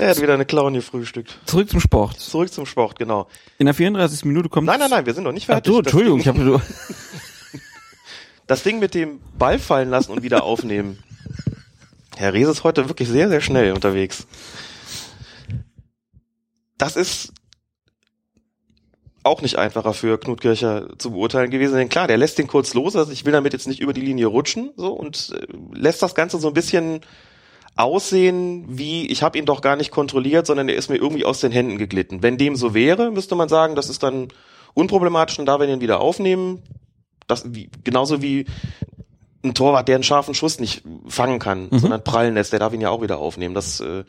Er 0.00 0.10
hat 0.10 0.22
wieder 0.22 0.34
eine 0.34 0.44
Clown 0.46 0.74
gefrühstückt. 0.74 1.40
Zurück 1.44 1.68
zum 1.68 1.80
Sport. 1.80 2.20
Zurück 2.20 2.52
zum 2.52 2.66
Sport, 2.66 2.96
genau. 3.00 3.26
In 3.58 3.66
der 3.66 3.74
34. 3.74 4.24
Minute 4.26 4.48
kommt. 4.48 4.68
Nein, 4.68 4.78
nein, 4.78 4.90
nein, 4.90 5.04
wir 5.06 5.12
sind 5.12 5.24
noch 5.24 5.32
nicht 5.32 5.46
Ach 5.50 5.54
fertig. 5.54 5.72
du, 5.72 5.82
Das 5.82 5.92
Entschuldigung, 5.92 6.20
ich 6.20 6.28
habe 6.28 6.38
Das 8.48 8.62
Ding 8.62 8.78
mit 8.78 8.94
dem 8.94 9.20
Ball 9.38 9.58
fallen 9.58 9.90
lassen 9.90 10.10
und 10.10 10.22
wieder 10.22 10.42
aufnehmen. 10.42 10.98
Herr 12.16 12.32
Rees 12.32 12.48
ist 12.48 12.64
heute 12.64 12.88
wirklich 12.88 13.08
sehr, 13.08 13.28
sehr 13.28 13.42
schnell 13.42 13.72
unterwegs. 13.72 14.26
Das 16.78 16.96
ist 16.96 17.32
auch 19.22 19.42
nicht 19.42 19.56
einfacher 19.56 19.92
für 19.92 20.18
Knut 20.18 20.40
Kircher 20.40 20.88
zu 20.96 21.10
beurteilen 21.10 21.50
gewesen. 21.50 21.76
Denn 21.76 21.90
klar, 21.90 22.08
der 22.08 22.16
lässt 22.16 22.38
den 22.38 22.46
kurz 22.46 22.72
los. 22.72 22.96
Also 22.96 23.12
ich 23.12 23.26
will 23.26 23.32
damit 23.32 23.52
jetzt 23.52 23.68
nicht 23.68 23.80
über 23.80 23.92
die 23.92 24.00
Linie 24.00 24.26
rutschen 24.26 24.70
so 24.76 24.94
und 24.94 25.34
äh, 25.38 25.46
lässt 25.78 26.02
das 26.02 26.14
Ganze 26.14 26.38
so 26.38 26.48
ein 26.48 26.54
bisschen 26.54 27.02
aussehen, 27.76 28.64
wie 28.66 29.08
ich 29.08 29.22
habe 29.22 29.36
ihn 29.36 29.44
doch 29.44 29.60
gar 29.60 29.76
nicht 29.76 29.90
kontrolliert, 29.90 30.46
sondern 30.46 30.70
er 30.70 30.76
ist 30.76 30.88
mir 30.88 30.96
irgendwie 30.96 31.26
aus 31.26 31.40
den 31.40 31.52
Händen 31.52 31.76
geglitten. 31.76 32.22
Wenn 32.22 32.38
dem 32.38 32.56
so 32.56 32.72
wäre, 32.72 33.10
müsste 33.10 33.34
man 33.34 33.50
sagen, 33.50 33.74
das 33.74 33.90
ist 33.90 34.02
dann 34.02 34.28
unproblematisch 34.72 35.38
und 35.38 35.46
da 35.46 35.60
wir 35.60 35.68
ihn 35.68 35.82
wieder 35.82 36.00
aufnehmen, 36.00 36.62
das 37.28 37.54
wie, 37.54 37.70
genauso 37.84 38.20
wie 38.22 38.46
ein 39.44 39.54
Torwart, 39.54 39.86
der 39.86 39.94
einen 39.94 40.04
scharfen 40.04 40.34
Schuss 40.34 40.58
nicht 40.58 40.82
fangen 41.06 41.38
kann, 41.38 41.68
sondern 41.70 42.02
prallen 42.02 42.34
lässt, 42.34 42.52
der 42.52 42.58
darf 42.58 42.72
ihn 42.72 42.80
ja 42.80 42.90
auch 42.90 43.02
wieder 43.02 43.18
aufnehmen. 43.18 43.54
Das 43.54 43.80
äh, 43.80 44.04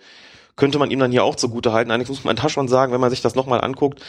könnte 0.56 0.80
man 0.80 0.90
ihm 0.92 1.00
dann 1.00 1.12
hier 1.12 1.24
auch 1.24 1.36
zugute 1.36 1.72
halten. 1.72 1.92
Eigentlich 1.92 2.10
muss 2.10 2.24
man 2.24 2.36
da 2.36 2.50
schon 2.50 2.68
sagen, 2.68 2.92
wenn 2.92 3.02
man 3.02 3.12
sich 3.12 3.22
das 3.22 3.36
nochmal 3.36 3.62
anguckt, 3.62 4.02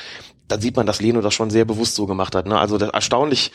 dann 0.48 0.60
sieht 0.60 0.76
man, 0.76 0.86
dass 0.86 1.00
Leno 1.00 1.20
das 1.20 1.34
schon 1.34 1.50
sehr 1.50 1.64
bewusst 1.64 1.94
so 1.94 2.06
gemacht 2.06 2.34
hat. 2.34 2.46
Ne? 2.46 2.58
Also 2.58 2.78
das 2.78 2.90
erstaunlich 2.90 3.52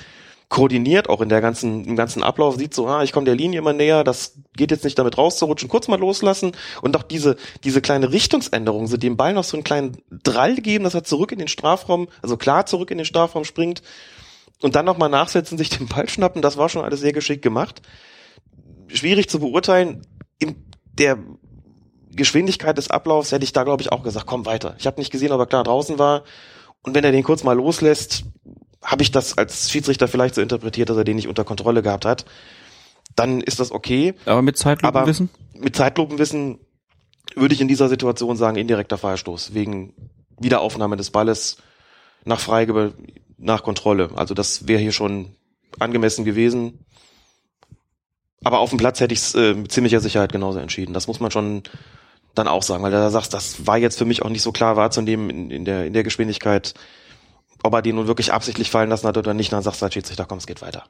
koordiniert, 0.47 1.10
auch 1.10 1.22
in 1.22 1.30
der 1.30 1.41
ganzen, 1.41 1.86
im 1.86 1.95
ganzen 1.95 2.22
Ablauf, 2.22 2.56
sieht 2.56 2.74
so, 2.74 2.88
ah, 2.88 3.03
ich 3.03 3.12
komme 3.12 3.26
der 3.26 3.36
Linie 3.36 3.60
immer 3.60 3.74
näher, 3.74 4.03
das 4.03 4.38
geht 4.56 4.70
jetzt 4.70 4.84
nicht 4.84 4.97
damit 4.97 5.18
rauszurutschen, 5.18 5.68
kurz 5.70 5.88
mal 5.88 5.99
loslassen 5.99 6.51
und 6.84 6.95
auch 6.95 7.03
diese, 7.03 7.36
diese 7.64 7.82
kleine 7.82 8.12
Richtungsänderung, 8.12 8.86
so 8.86 8.95
dem 8.95 9.18
Ball 9.18 9.34
noch 9.34 9.43
so 9.43 9.58
einen 9.58 9.64
kleinen 9.64 9.97
Drall 10.12 10.56
geben, 10.58 10.84
dass 10.84 10.93
er 10.93 11.03
zurück 11.03 11.32
in 11.32 11.39
den 11.39 11.47
Strafraum, 11.47 12.10
also 12.22 12.38
klar 12.38 12.68
zurück 12.68 12.91
in 12.91 12.99
den 12.99 13.06
Strafraum 13.06 13.43
springt 13.43 13.82
und 14.62 14.76
dann 14.76 14.86
nochmal 14.86 15.10
nachsetzen, 15.10 15.58
sich 15.58 15.70
den 15.70 15.88
Ball 15.88 16.10
schnappen, 16.10 16.41
das 16.41 16.58
war 16.58 16.70
schon 16.70 16.84
alles 16.84 16.99
sehr 16.99 17.14
geschickt 17.14 17.41
gemacht. 17.41 17.82
Schwierig 18.88 19.30
zu 19.30 19.39
beurteilen, 19.39 20.06
in 20.39 20.56
der 20.93 21.18
Geschwindigkeit 22.12 22.78
des 22.78 22.89
Ablaufs 22.89 23.32
hätte 23.32 23.43
ich 23.43 23.53
da, 23.53 23.64
glaube 23.64 23.82
ich, 23.82 23.91
auch 23.91 24.03
gesagt, 24.03 24.26
komm 24.26 24.45
weiter. 24.45 24.76
Ich 24.80 24.88
habe 24.88 24.99
nicht 24.99 25.12
gesehen, 25.12 25.32
ob 25.32 25.39
er 25.39 25.45
klar 25.45 25.64
draußen 25.64 25.99
war. 25.99 26.24
Und 26.82 26.95
wenn 26.95 27.03
er 27.03 27.12
den 27.12 27.24
kurz 27.24 27.43
mal 27.43 27.53
loslässt, 27.53 28.24
habe 28.82 29.03
ich 29.03 29.12
das 29.12 29.38
als 29.38 29.72
Schiedsrichter 29.72 30.08
vielleicht 30.08 30.36
so 30.36 30.41
interpretiert, 30.41 30.89
dass 30.89 30.97
er 30.97 31.03
den 31.03 31.16
nicht 31.16 31.28
unter 31.28 31.43
Kontrolle 31.43 31.82
gehabt 31.82 32.06
hat. 32.06 32.26
Dann 33.16 33.41
ist 33.41 33.60
das 33.60 33.72
okay. 33.72 34.14
Aber 34.26 34.41
mit 34.41 34.58
Zeitlupenwissen? 34.58 35.30
Mit 35.53 35.76
Zeitlupenwissen 35.76 36.60
würde 37.36 37.53
ich 37.53 37.62
in 37.62 37.68
dieser 37.68 37.89
Situation 37.89 38.38
sagen, 38.38 38.58
indirekter 38.58 38.97
Freistoß 38.97 39.53
wegen 39.53 39.93
Wiederaufnahme 40.39 40.95
des 40.95 41.12
Balles 41.12 41.58
nach 42.24 42.39
Freigabe, 42.39 42.93
nach 43.45 43.63
Kontrolle. 43.63 44.09
Also 44.15 44.33
das 44.33 44.67
wäre 44.67 44.81
hier 44.81 44.91
schon 44.91 45.35
angemessen 45.79 46.25
gewesen. 46.25 46.85
Aber 48.43 48.59
auf 48.59 48.69
dem 48.69 48.77
Platz 48.77 48.99
hätte 48.99 49.13
ich 49.13 49.19
es 49.19 49.35
äh, 49.35 49.53
mit 49.53 49.71
ziemlicher 49.71 49.99
Sicherheit 49.99 50.31
genauso 50.31 50.59
entschieden. 50.59 50.93
Das 50.93 51.07
muss 51.07 51.19
man 51.19 51.31
schon 51.31 51.63
dann 52.33 52.47
auch 52.47 52.63
sagen, 52.63 52.83
weil 52.83 52.91
da 52.91 53.09
sagst, 53.09 53.33
das 53.33 53.65
war 53.65 53.77
jetzt 53.77 53.97
für 53.97 54.05
mich 54.05 54.21
auch 54.21 54.29
nicht 54.29 54.41
so 54.41 54.51
klar 54.51 54.75
wahrzunehmen 54.75 55.29
in, 55.29 55.51
in, 55.51 55.65
der, 55.65 55.85
in 55.85 55.93
der 55.93 56.03
Geschwindigkeit, 56.03 56.73
ob 57.63 57.73
er 57.73 57.81
den 57.81 57.95
nun 57.95 58.07
wirklich 58.07 58.33
absichtlich 58.33 58.69
fallen 58.69 58.89
lassen 58.89 59.07
hat 59.07 59.17
oder 59.17 59.33
nicht. 59.33 59.53
Dann 59.53 59.63
sagst 59.63 59.81
du 59.81 59.85
als 59.85 59.93
Schiedsrichter, 59.93 60.25
komm, 60.25 60.37
es 60.39 60.47
geht 60.47 60.61
weiter. 60.61 60.83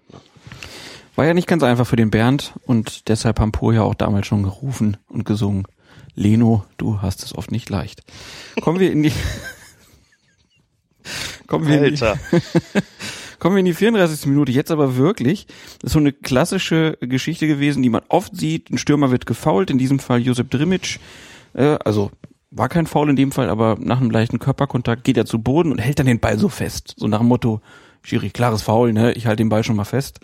War 1.16 1.26
ja 1.26 1.34
nicht 1.34 1.48
ganz 1.48 1.64
einfach 1.64 1.88
für 1.88 1.96
den 1.96 2.10
Bernd 2.10 2.54
und 2.66 3.08
deshalb 3.08 3.40
haben 3.40 3.52
Po 3.52 3.72
ja 3.72 3.84
auch 3.84 3.96
damals 3.96 4.28
schon 4.28 4.44
gerufen 4.44 4.98
und 5.08 5.24
gesungen. 5.24 5.66
Leno, 6.14 6.66
du 6.78 7.02
hast 7.02 7.24
es 7.24 7.36
oft 7.36 7.52
nicht 7.52 7.70
leicht. 7.70 8.02
Kommen 8.62 8.80
wir 8.80 8.92
in 8.92 9.04
die 9.04 9.12
Kommen 11.48 11.68
wir 11.68 11.84
in 11.84 11.96
die, 11.96 12.02
Alter. 12.02 12.20
kommen 13.40 13.56
wir 13.56 13.60
in 13.60 13.66
die 13.66 13.74
34. 13.74 14.26
Minute. 14.28 14.52
Jetzt 14.52 14.72
aber 14.72 14.98
wirklich. 14.98 15.48
Das 15.80 15.90
ist 15.90 15.94
so 15.94 16.00
eine 16.00 16.14
klassische 16.14 16.98
Geschichte 17.02 17.48
gewesen, 17.48 17.84
die 17.84 17.90
man 17.90 18.02
oft 18.10 18.36
sieht. 18.36 18.70
Ein 18.72 18.78
Stürmer 18.78 19.12
wird 19.12 19.26
gefault, 19.26 19.70
in 19.70 19.78
diesem 19.78 20.00
Fall 20.00 20.22
Josep 20.22 20.50
Drimic. 20.50 21.00
Äh, 21.54 21.78
also 21.84 22.12
war 22.52 22.70
kein 22.70 22.88
Foul 22.88 23.10
in 23.10 23.16
dem 23.16 23.32
Fall, 23.32 23.50
aber 23.50 23.78
nach 23.80 24.00
einem 24.00 24.12
leichten 24.12 24.40
Körperkontakt 24.40 25.04
geht 25.04 25.18
er 25.18 25.26
zu 25.26 25.40
Boden 25.40 25.72
und 25.72 25.80
hält 25.80 26.00
dann 26.00 26.06
den 26.06 26.20
Ball 26.20 26.40
so 26.40 26.48
fest. 26.48 26.96
So 26.98 27.08
nach 27.08 27.20
dem 27.20 27.28
Motto, 27.28 27.62
Schiri, 28.02 28.30
klares 28.30 28.62
Foul, 28.62 28.94
ne? 28.94 29.12
Ich 29.14 29.28
halte 29.28 29.44
den 29.44 29.50
Ball 29.50 29.64
schon 29.64 29.76
mal 29.76 29.84
fest. 29.84 30.20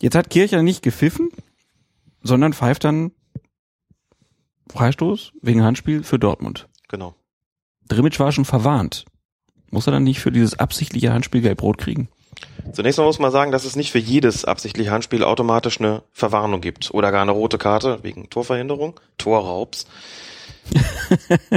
Jetzt 0.00 0.16
hat 0.16 0.30
Kircher 0.30 0.62
nicht 0.62 0.82
gepfiffen, 0.82 1.30
sondern 2.22 2.52
pfeift 2.52 2.84
dann 2.84 3.12
Freistoß 4.70 5.32
wegen 5.40 5.62
Handspiel 5.62 6.02
für 6.02 6.18
Dortmund. 6.18 6.68
Genau. 6.88 7.14
Drimic 7.88 8.18
war 8.20 8.32
schon 8.32 8.44
verwarnt. 8.44 9.04
Muss 9.70 9.86
er 9.86 9.92
dann 9.92 10.04
nicht 10.04 10.20
für 10.20 10.32
dieses 10.32 10.58
absichtliche 10.58 11.12
Handspiel 11.12 11.40
gelb-rot 11.40 11.78
kriegen? 11.78 12.08
Zunächst 12.72 12.98
mal 12.98 13.04
muss 13.04 13.18
man 13.18 13.32
sagen, 13.32 13.52
dass 13.52 13.64
es 13.64 13.76
nicht 13.76 13.90
für 13.92 13.98
jedes 13.98 14.44
absichtliche 14.44 14.90
Handspiel 14.90 15.24
automatisch 15.24 15.80
eine 15.80 16.02
Verwarnung 16.12 16.60
gibt 16.60 16.92
oder 16.92 17.10
gar 17.10 17.22
eine 17.22 17.32
rote 17.32 17.58
Karte 17.58 17.98
wegen 18.02 18.30
Torverhinderung, 18.30 18.98
Torraubs. 19.18 19.86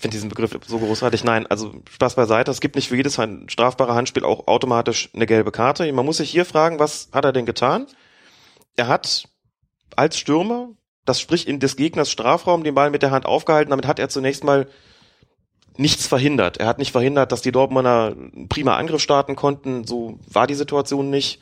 Ich 0.00 0.02
finde 0.02 0.16
diesen 0.16 0.30
Begriff 0.30 0.58
so 0.66 0.78
großartig. 0.78 1.24
Nein, 1.24 1.46
also 1.48 1.74
Spaß 1.90 2.14
beiseite. 2.14 2.50
Es 2.50 2.62
gibt 2.62 2.74
nicht 2.74 2.88
für 2.88 2.96
jedes 2.96 3.20
strafbare 3.48 3.94
Handspiel 3.94 4.24
auch 4.24 4.46
automatisch 4.46 5.10
eine 5.12 5.26
gelbe 5.26 5.52
Karte. 5.52 5.92
Man 5.92 6.06
muss 6.06 6.16
sich 6.16 6.30
hier 6.30 6.46
fragen, 6.46 6.78
was 6.78 7.10
hat 7.12 7.26
er 7.26 7.34
denn 7.34 7.44
getan? 7.44 7.86
Er 8.76 8.88
hat 8.88 9.28
als 9.96 10.16
Stürmer, 10.16 10.70
das 11.04 11.20
sprich 11.20 11.46
in 11.46 11.60
des 11.60 11.76
Gegners 11.76 12.10
Strafraum, 12.10 12.64
den 12.64 12.74
Ball 12.74 12.88
mit 12.88 13.02
der 13.02 13.10
Hand 13.10 13.26
aufgehalten. 13.26 13.68
Damit 13.68 13.86
hat 13.86 13.98
er 13.98 14.08
zunächst 14.08 14.42
mal 14.42 14.68
nichts 15.76 16.06
verhindert. 16.06 16.58
Er 16.58 16.66
hat 16.66 16.78
nicht 16.78 16.92
verhindert, 16.92 17.32
dass 17.32 17.42
die 17.42 17.52
Dortmunder 17.52 18.14
prima 18.48 18.76
Angriff 18.76 19.00
starten 19.00 19.36
konnten. 19.36 19.86
So 19.86 20.18
war 20.28 20.46
die 20.46 20.54
Situation 20.54 21.10
nicht. 21.10 21.40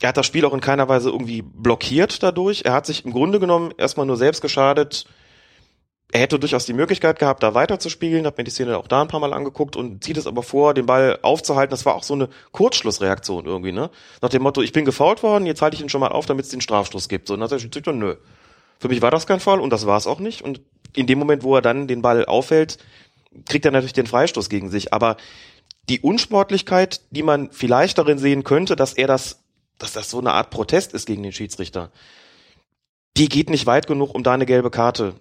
Er 0.00 0.10
hat 0.10 0.16
das 0.16 0.26
Spiel 0.26 0.44
auch 0.44 0.54
in 0.54 0.60
keiner 0.60 0.88
Weise 0.88 1.10
irgendwie 1.10 1.42
blockiert 1.42 2.22
dadurch. 2.22 2.62
Er 2.64 2.72
hat 2.72 2.86
sich 2.86 3.04
im 3.04 3.12
Grunde 3.12 3.40
genommen 3.40 3.72
erstmal 3.76 4.06
nur 4.06 4.16
selbst 4.16 4.42
geschadet. 4.42 5.06
Er 6.10 6.20
hätte 6.20 6.38
durchaus 6.38 6.64
die 6.64 6.72
Möglichkeit 6.72 7.18
gehabt, 7.18 7.42
da 7.42 7.52
weiterzuspielen, 7.52 8.24
hat 8.24 8.38
mir 8.38 8.44
die 8.44 8.50
Szene 8.50 8.78
auch 8.78 8.86
da 8.86 9.02
ein 9.02 9.08
paar 9.08 9.20
Mal 9.20 9.34
angeguckt 9.34 9.76
und 9.76 10.02
zieht 10.02 10.16
es 10.16 10.26
aber 10.26 10.42
vor, 10.42 10.72
den 10.72 10.86
Ball 10.86 11.18
aufzuhalten. 11.20 11.70
Das 11.70 11.84
war 11.84 11.96
auch 11.96 12.02
so 12.02 12.14
eine 12.14 12.30
Kurzschlussreaktion 12.52 13.44
irgendwie, 13.44 13.72
ne? 13.72 13.90
Nach 14.22 14.30
dem 14.30 14.42
Motto, 14.42 14.62
ich 14.62 14.72
bin 14.72 14.86
gefault 14.86 15.22
worden, 15.22 15.44
jetzt 15.44 15.60
halte 15.60 15.76
ich 15.76 15.82
ihn 15.82 15.90
schon 15.90 16.00
mal 16.00 16.08
auf, 16.08 16.24
damit 16.24 16.46
es 16.46 16.50
den 16.50 16.62
Strafstoß 16.62 17.10
gibt. 17.10 17.28
So, 17.28 17.34
und 17.34 17.40
dann 17.40 17.44
hat 17.44 17.52
der 17.52 17.58
Schiedsrichter, 17.58 17.92
nö. 17.92 18.16
Für 18.80 18.88
mich 18.88 19.02
war 19.02 19.10
das 19.10 19.26
kein 19.26 19.40
Fall 19.40 19.60
und 19.60 19.70
das 19.70 19.86
war 19.86 19.98
es 19.98 20.06
auch 20.06 20.18
nicht. 20.18 20.40
Und 20.40 20.62
in 20.94 21.06
dem 21.06 21.18
Moment, 21.18 21.42
wo 21.42 21.54
er 21.54 21.62
dann 21.62 21.88
den 21.88 22.02
Ball 22.02 22.24
aufhält, 22.24 22.78
kriegt 23.46 23.64
er 23.64 23.70
natürlich 23.70 23.92
den 23.92 24.06
Freistoß 24.06 24.48
gegen 24.48 24.70
sich. 24.70 24.92
Aber 24.92 25.16
die 25.88 26.00
Unsportlichkeit, 26.00 27.00
die 27.10 27.22
man 27.22 27.50
vielleicht 27.50 27.98
darin 27.98 28.18
sehen 28.18 28.44
könnte, 28.44 28.76
dass 28.76 28.92
er 28.92 29.06
das, 29.06 29.42
dass 29.78 29.92
das 29.92 30.10
so 30.10 30.18
eine 30.18 30.32
Art 30.32 30.50
Protest 30.50 30.92
ist 30.94 31.06
gegen 31.06 31.22
den 31.22 31.32
Schiedsrichter, 31.32 31.90
die 33.16 33.28
geht 33.28 33.50
nicht 33.50 33.66
weit 33.66 33.86
genug, 33.86 34.14
um 34.14 34.22
da 34.22 34.34
eine 34.34 34.46
gelbe 34.46 34.70
Karte 34.70 35.14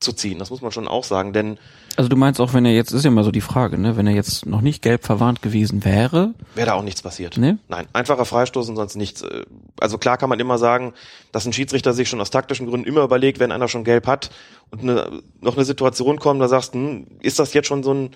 zu 0.00 0.12
ziehen. 0.12 0.38
Das 0.38 0.50
muss 0.50 0.62
man 0.62 0.70
schon 0.70 0.86
auch 0.86 1.02
sagen, 1.04 1.32
denn 1.32 1.58
Also 1.96 2.08
du 2.08 2.16
meinst 2.16 2.40
auch, 2.40 2.54
wenn 2.54 2.64
er 2.64 2.72
jetzt, 2.72 2.92
ist 2.92 3.04
ja 3.04 3.10
immer 3.10 3.24
so 3.24 3.32
die 3.32 3.40
Frage, 3.40 3.78
ne, 3.78 3.96
wenn 3.96 4.06
er 4.06 4.14
jetzt 4.14 4.46
noch 4.46 4.60
nicht 4.60 4.80
gelb 4.82 5.04
verwarnt 5.04 5.42
gewesen 5.42 5.84
wäre, 5.84 6.34
wäre 6.54 6.68
da 6.68 6.74
auch 6.74 6.82
nichts 6.84 7.02
passiert. 7.02 7.36
ne? 7.36 7.58
Nein, 7.68 7.86
einfacher 7.92 8.24
Freistoß 8.24 8.68
und 8.68 8.76
sonst 8.76 8.94
nichts. 8.94 9.22
Äh, 9.22 9.44
Also 9.80 9.98
klar 9.98 10.16
kann 10.16 10.28
man 10.28 10.38
immer 10.38 10.56
sagen, 10.58 10.92
dass 11.32 11.46
ein 11.46 11.52
Schiedsrichter 11.52 11.92
sich 11.94 12.08
schon 12.08 12.20
aus 12.20 12.30
taktischen 12.30 12.66
Gründen 12.68 12.86
immer 12.86 13.02
überlegt, 13.02 13.40
wenn 13.40 13.50
einer 13.50 13.66
schon 13.68 13.82
gelb 13.84 14.06
hat 14.06 14.30
und 14.70 14.82
eine, 14.82 15.20
noch 15.40 15.56
eine 15.56 15.64
Situation 15.64 16.20
kommt, 16.20 16.40
da 16.40 16.46
sagst 16.48 16.74
du, 16.74 16.78
hm, 16.78 17.06
ist 17.20 17.38
das 17.40 17.52
jetzt 17.52 17.66
schon 17.66 17.82
so 17.82 17.92
ein, 17.92 18.10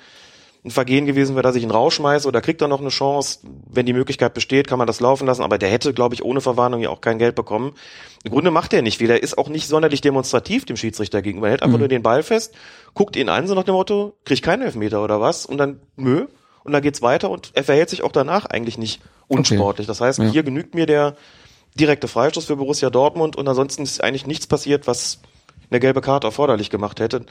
ein 0.65 0.71
Vergehen 0.71 1.07
gewesen, 1.07 1.35
weil 1.35 1.45
er 1.45 1.53
sich 1.53 1.65
ihn 1.65 1.73
rausschmeißt 1.73 2.25
oder 2.27 2.41
kriegt 2.41 2.61
er 2.63 2.69
noch 2.69 2.81
eine 2.81 2.91
Chance? 2.91 3.41
Wenn 3.69 3.85
die 3.85 3.93
Möglichkeit 3.93 4.33
besteht, 4.33 4.69
kann 4.69 4.79
man 4.79 4.87
das 4.87 5.01
laufen 5.01 5.27
lassen, 5.27 5.43
aber 5.43 5.59
der 5.59 5.69
hätte, 5.69 5.93
glaube 5.93 6.15
ich, 6.15 6.25
ohne 6.25 6.41
Verwarnung 6.41 6.81
ja 6.81 6.91
auch 6.91 7.01
kein 7.01 7.19
Geld 7.19 7.35
bekommen. 7.35 7.75
Im 8.23 8.31
Grunde 8.31 8.53
macht 8.53 8.73
er 8.73 8.83
nicht 8.83 8.99
viel. 8.99 9.11
Er 9.11 9.21
ist 9.23 9.37
auch 9.39 9.49
nicht 9.49 9.67
sonderlich 9.67 10.01
demonstrativ 10.03 10.65
dem 10.65 10.77
Schiedsrichter 10.77 11.21
gegenüber. 11.21 11.49
Er 11.49 11.53
hält 11.53 11.63
einfach 11.63 11.79
Mhm. 11.79 11.81
nur 11.83 11.89
den 11.89 12.03
Ball 12.05 12.23
fest, 12.23 12.55
guckt 12.95 13.17
ihn 13.17 13.29
an, 13.29 13.49
so 13.49 13.55
nach 13.57 13.65
dem 13.65 13.75
Motto, 13.75 14.15
krieg 14.25 14.35
ich 14.37 14.43
keinen 14.43 14.63
Elfmeter 14.63 15.03
oder 15.03 15.21
was? 15.21 15.47
Und 15.47 15.59
dann, 15.59 15.81
nö. 15.97 16.27
Und 16.63 16.73
dann 16.73 16.83
geht's 16.83 17.03
weiter 17.03 17.29
und 17.31 17.51
er 17.55 17.65
verhält 17.65 17.91
sich 17.91 18.05
auch 18.05 18.13
danach 18.13 18.47
eigentlich 18.47 18.79
nicht 18.79 19.01
unsportlich. 19.27 19.89
Das 19.89 20.01
heißt, 20.01 20.21
Ja. 20.21 20.27
hier 20.27 20.45
genügt 20.45 20.77
mir 20.77 20.87
der 20.87 21.17
direkte 21.75 22.07
Freistoß 22.07 22.45
für 22.45 22.55
Borussia 22.55 22.89
Dortmund 22.89 23.35
und 23.35 23.49
ansonsten 23.49 23.83
ist 23.83 24.01
eigentlich 24.05 24.29
nichts 24.29 24.47
passiert, 24.47 24.87
was 24.87 25.21
eine 25.71 25.81
gelbe 25.81 26.03
Karte 26.03 26.29
erforderlich 26.29 26.71
gemacht 26.71 27.01
hätte. 27.01 27.27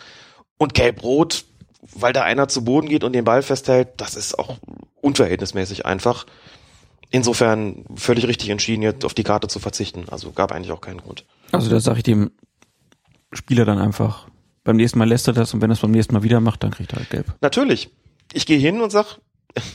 Und 0.58 0.74
gelb-rot, 0.74 1.46
weil 1.82 2.14
da 2.14 2.24
einer 2.24 2.48
zu 2.48 2.64
Boden 2.64 2.88
geht 2.88 3.04
und 3.04 3.14
den 3.14 3.26
Ball 3.26 3.42
festhält, 3.42 3.90
das 3.98 4.16
ist 4.16 4.38
auch 4.38 4.58
unverhältnismäßig 5.02 5.86
einfach. 5.86 6.26
Insofern 7.10 7.86
völlig 7.96 8.28
richtig 8.28 8.50
entschieden, 8.50 8.84
jetzt 8.84 9.04
auf 9.04 9.14
die 9.14 9.24
Karte 9.24 9.48
zu 9.48 9.60
verzichten. 9.60 10.06
Also 10.10 10.32
gab 10.32 10.52
eigentlich 10.52 10.72
auch 10.72 10.82
keinen 10.82 11.02
Grund. 11.02 11.26
Also 11.52 11.70
da 11.70 11.80
sage 11.80 11.98
ich 11.98 12.04
dem 12.04 12.32
Spieler 13.34 13.66
dann 13.66 13.80
einfach, 13.80 14.28
beim 14.64 14.78
nächsten 14.78 15.00
Mal 15.00 15.10
lässt 15.10 15.28
er 15.28 15.34
das 15.34 15.54
und 15.54 15.62
wenn 15.62 15.72
er 15.72 15.74
es 15.74 15.80
beim 15.80 15.92
nächsten 15.92 16.14
Mal 16.14 16.24
wieder 16.24 16.40
macht, 16.40 16.64
dann 16.64 16.72
kriegt 16.72 16.94
er 16.94 17.00
halt 17.00 17.10
gelb. 17.10 17.34
Natürlich. 17.42 17.90
Ich 18.34 18.46
gehe 18.46 18.60
hin 18.60 18.82
und 18.82 18.92
sag, 18.92 19.18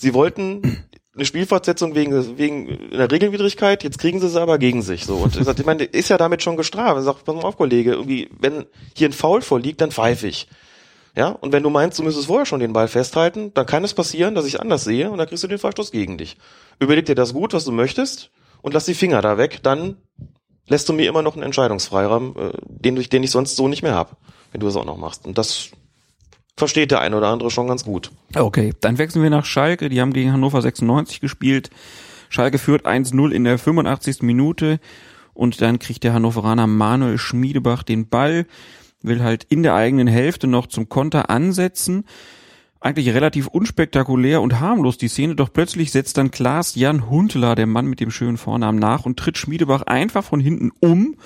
Sie 0.00 0.14
wollten 0.14 0.82
eine 1.14 1.26
Spielfortsetzung 1.26 1.94
wegen, 1.94 2.38
wegen 2.38 2.90
einer 2.90 3.10
Regelwidrigkeit, 3.10 3.84
jetzt 3.84 3.98
kriegen 3.98 4.18
sie 4.18 4.28
es 4.28 4.36
aber 4.36 4.58
gegen 4.58 4.80
sich, 4.80 5.04
so. 5.04 5.16
Und 5.16 5.36
ich 5.36 5.66
meine, 5.66 5.84
ist 5.84 6.08
ja 6.08 6.16
damit 6.16 6.42
schon 6.42 6.56
gestraft. 6.56 6.96
Er 6.96 7.02
sagt, 7.02 7.24
pass 7.24 7.34
mal 7.34 7.42
auf, 7.42 7.58
Kollege, 7.58 7.92
irgendwie, 7.92 8.30
wenn 8.38 8.64
hier 8.96 9.10
ein 9.10 9.12
Foul 9.12 9.42
vorliegt, 9.42 9.82
dann 9.82 9.90
pfeife 9.90 10.26
ich. 10.26 10.48
Ja, 11.16 11.28
und 11.30 11.52
wenn 11.52 11.62
du 11.62 11.70
meinst, 11.70 11.98
du 11.98 12.02
müsstest 12.02 12.28
vorher 12.28 12.46
schon 12.46 12.60
den 12.60 12.72
Ball 12.72 12.88
festhalten, 12.88 13.52
dann 13.54 13.66
kann 13.66 13.82
es 13.82 13.94
passieren, 13.94 14.34
dass 14.34 14.46
ich 14.46 14.60
anders 14.60 14.84
sehe 14.84 15.10
und 15.10 15.18
dann 15.18 15.26
kriegst 15.26 15.42
du 15.42 15.48
den 15.48 15.58
Freistoß 15.58 15.90
gegen 15.90 16.18
dich. 16.18 16.36
Überleg 16.78 17.06
dir 17.06 17.14
das 17.16 17.34
gut, 17.34 17.52
was 17.52 17.64
du 17.64 17.72
möchtest 17.72 18.30
und 18.62 18.74
lass 18.74 18.84
die 18.84 18.94
Finger 18.94 19.20
da 19.20 19.36
weg, 19.36 19.60
dann 19.62 19.96
lässt 20.68 20.88
du 20.88 20.92
mir 20.92 21.08
immer 21.08 21.22
noch 21.22 21.34
einen 21.34 21.42
Entscheidungsfreiraum, 21.42 22.36
äh, 22.38 22.52
den, 22.64 22.96
ich, 22.96 23.08
den 23.08 23.22
ich 23.22 23.30
sonst 23.30 23.56
so 23.56 23.68
nicht 23.68 23.82
mehr 23.82 23.94
hab, 23.94 24.16
wenn 24.52 24.60
du 24.60 24.68
es 24.68 24.76
auch 24.76 24.84
noch 24.84 24.96
machst. 24.96 25.26
Und 25.26 25.36
das 25.36 25.70
versteht 26.56 26.92
der 26.92 27.00
eine 27.00 27.16
oder 27.16 27.28
andere 27.28 27.50
schon 27.50 27.66
ganz 27.66 27.84
gut. 27.84 28.12
Okay, 28.36 28.72
dann 28.80 28.98
wechseln 28.98 29.22
wir 29.22 29.30
nach 29.30 29.44
Schalke. 29.44 29.88
Die 29.88 30.00
haben 30.00 30.12
gegen 30.12 30.32
Hannover 30.32 30.62
96 30.62 31.20
gespielt. 31.20 31.70
Schalke 32.28 32.58
führt 32.58 32.86
1-0 32.86 33.32
in 33.32 33.44
der 33.44 33.58
85. 33.58 34.22
Minute 34.22 34.78
und 35.34 35.60
dann 35.60 35.78
kriegt 35.78 36.04
der 36.04 36.12
Hannoveraner 36.12 36.66
Manuel 36.66 37.18
Schmiedebach 37.18 37.82
den 37.82 38.08
Ball, 38.08 38.46
will 39.02 39.22
halt 39.22 39.44
in 39.44 39.62
der 39.62 39.74
eigenen 39.74 40.06
Hälfte 40.06 40.46
noch 40.46 40.66
zum 40.66 40.88
Konter 40.88 41.30
ansetzen. 41.30 42.04
Eigentlich 42.80 43.08
relativ 43.10 43.46
unspektakulär 43.46 44.40
und 44.40 44.58
harmlos 44.58 44.96
die 44.96 45.08
Szene, 45.08 45.34
doch 45.34 45.52
plötzlich 45.52 45.92
setzt 45.92 46.16
dann 46.16 46.30
Klaas 46.30 46.74
Jan 46.74 47.10
Huntela, 47.10 47.54
der 47.54 47.66
Mann 47.66 47.86
mit 47.86 48.00
dem 48.00 48.10
schönen 48.10 48.38
Vornamen, 48.38 48.78
nach 48.78 49.04
und 49.04 49.18
tritt 49.18 49.36
Schmiedebach 49.36 49.82
einfach 49.82 50.24
von 50.24 50.40
hinten 50.40 50.70
um 50.80 51.16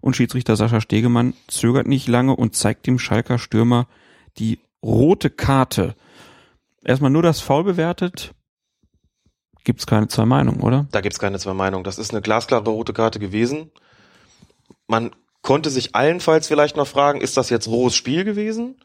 und 0.00 0.16
Schiedsrichter 0.16 0.56
Sascha 0.56 0.80
Stegemann 0.80 1.34
zögert 1.46 1.86
nicht 1.86 2.08
lange 2.08 2.34
und 2.34 2.56
zeigt 2.56 2.86
dem 2.86 2.98
Schalker 2.98 3.38
Stürmer 3.38 3.86
die 4.38 4.58
rote 4.82 5.30
Karte. 5.30 5.94
Erstmal 6.84 7.10
nur 7.10 7.22
das 7.22 7.40
Foul 7.40 7.64
bewertet, 7.64 8.34
gibt's 9.64 9.86
keine 9.86 10.08
zwei 10.08 10.24
Meinungen, 10.24 10.60
oder? 10.60 10.86
Da 10.90 11.00
gibt's 11.00 11.18
keine 11.18 11.38
zwei 11.38 11.54
Meinungen. 11.54 11.84
Das 11.84 11.98
ist 11.98 12.10
eine 12.12 12.22
glasklare 12.22 12.70
rote 12.70 12.92
Karte 12.92 13.18
gewesen. 13.18 13.70
Man 14.86 15.10
konnte 15.48 15.70
sich 15.70 15.94
allenfalls 15.94 16.46
vielleicht 16.46 16.76
noch 16.76 16.86
fragen, 16.86 17.22
ist 17.22 17.38
das 17.38 17.48
jetzt 17.48 17.68
rohes 17.68 17.96
Spiel 17.96 18.24
gewesen? 18.24 18.76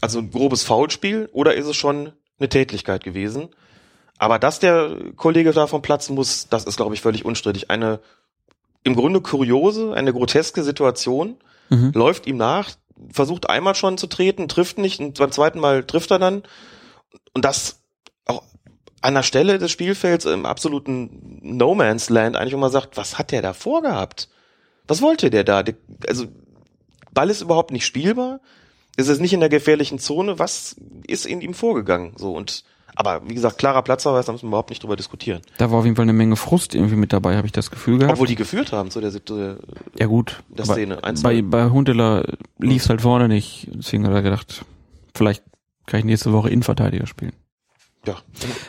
Also 0.00 0.20
ein 0.20 0.30
grobes 0.30 0.62
Foulspiel 0.62 1.28
oder 1.32 1.56
ist 1.56 1.66
es 1.66 1.74
schon 1.74 2.12
eine 2.38 2.48
Tätlichkeit 2.48 3.02
gewesen? 3.02 3.48
Aber 4.16 4.38
dass 4.38 4.60
der 4.60 4.96
Kollege 5.16 5.50
da 5.50 5.66
vom 5.66 5.82
Platz 5.82 6.08
muss, 6.08 6.46
das 6.48 6.66
ist, 6.66 6.76
glaube 6.76 6.94
ich, 6.94 7.00
völlig 7.00 7.24
unstrittig. 7.24 7.68
Eine 7.68 7.98
im 8.84 8.94
Grunde 8.94 9.22
kuriose, 9.22 9.92
eine 9.92 10.12
groteske 10.12 10.62
Situation, 10.62 11.34
mhm. 11.68 11.90
läuft 11.96 12.28
ihm 12.28 12.36
nach, 12.36 12.70
versucht 13.10 13.50
einmal 13.50 13.74
schon 13.74 13.98
zu 13.98 14.06
treten, 14.06 14.46
trifft 14.46 14.78
nicht 14.78 15.00
und 15.00 15.18
beim 15.18 15.32
zweiten 15.32 15.58
Mal 15.58 15.82
trifft 15.82 16.12
er 16.12 16.20
dann. 16.20 16.44
Und 17.34 17.44
das 17.44 17.80
auch 18.26 18.44
an 19.00 19.14
der 19.14 19.24
Stelle 19.24 19.58
des 19.58 19.72
Spielfelds 19.72 20.26
im 20.26 20.46
absoluten 20.46 21.40
No 21.42 21.74
Man's 21.74 22.08
Land 22.08 22.36
eigentlich 22.36 22.54
immer 22.54 22.70
sagt, 22.70 22.96
was 22.96 23.18
hat 23.18 23.32
der 23.32 23.42
da 23.42 23.52
vorgehabt? 23.52 24.28
Was 24.86 25.02
wollte 25.02 25.30
der 25.30 25.44
da? 25.44 25.64
Also 26.06 26.26
Ball 27.12 27.30
ist 27.30 27.42
überhaupt 27.42 27.70
nicht 27.70 27.86
spielbar. 27.86 28.40
Ist 28.96 29.08
es 29.08 29.20
nicht 29.20 29.32
in 29.32 29.40
der 29.40 29.48
gefährlichen 29.48 29.98
Zone? 29.98 30.38
Was 30.38 30.76
ist 31.06 31.26
in 31.26 31.40
ihm 31.40 31.54
vorgegangen? 31.54 32.12
So 32.16 32.32
und 32.32 32.64
aber 32.94 33.22
wie 33.26 33.34
gesagt, 33.34 33.56
klarer 33.56 33.82
Platzverweis, 33.82 34.26
da 34.26 34.32
müssen 34.32 34.44
wir 34.44 34.48
überhaupt 34.48 34.70
nicht 34.70 34.82
drüber 34.82 34.96
diskutieren. 34.96 35.40
Da 35.56 35.70
war 35.70 35.78
auf 35.78 35.84
jeden 35.84 35.96
Fall 35.96 36.02
eine 36.02 36.12
Menge 36.12 36.36
Frust 36.36 36.74
irgendwie 36.74 36.96
mit 36.96 37.12
dabei, 37.12 37.36
habe 37.36 37.46
ich 37.46 37.52
das 37.52 37.70
Gefühl 37.70 37.98
gehabt. 37.98 38.14
Obwohl 38.14 38.26
die 38.26 38.34
geführt 38.34 38.72
haben 38.72 38.90
zu 38.90 39.00
der, 39.00 39.10
der 39.10 39.56
Ja 39.98 40.06
gut, 40.06 40.42
der 40.48 40.66
Szene. 40.66 41.02
Eins, 41.02 41.22
bei, 41.22 41.40
bei 41.40 41.70
Huntela 41.70 42.24
lief's 42.58 42.90
halt 42.90 43.00
vorne 43.00 43.28
nicht. 43.28 43.68
Deswegen 43.72 44.06
hat 44.06 44.12
er 44.12 44.22
gedacht, 44.22 44.64
vielleicht 45.14 45.42
kann 45.86 46.00
ich 46.00 46.04
nächste 46.04 46.32
Woche 46.32 46.50
Innenverteidiger 46.50 47.06
spielen. 47.06 47.32
Ja. 48.06 48.16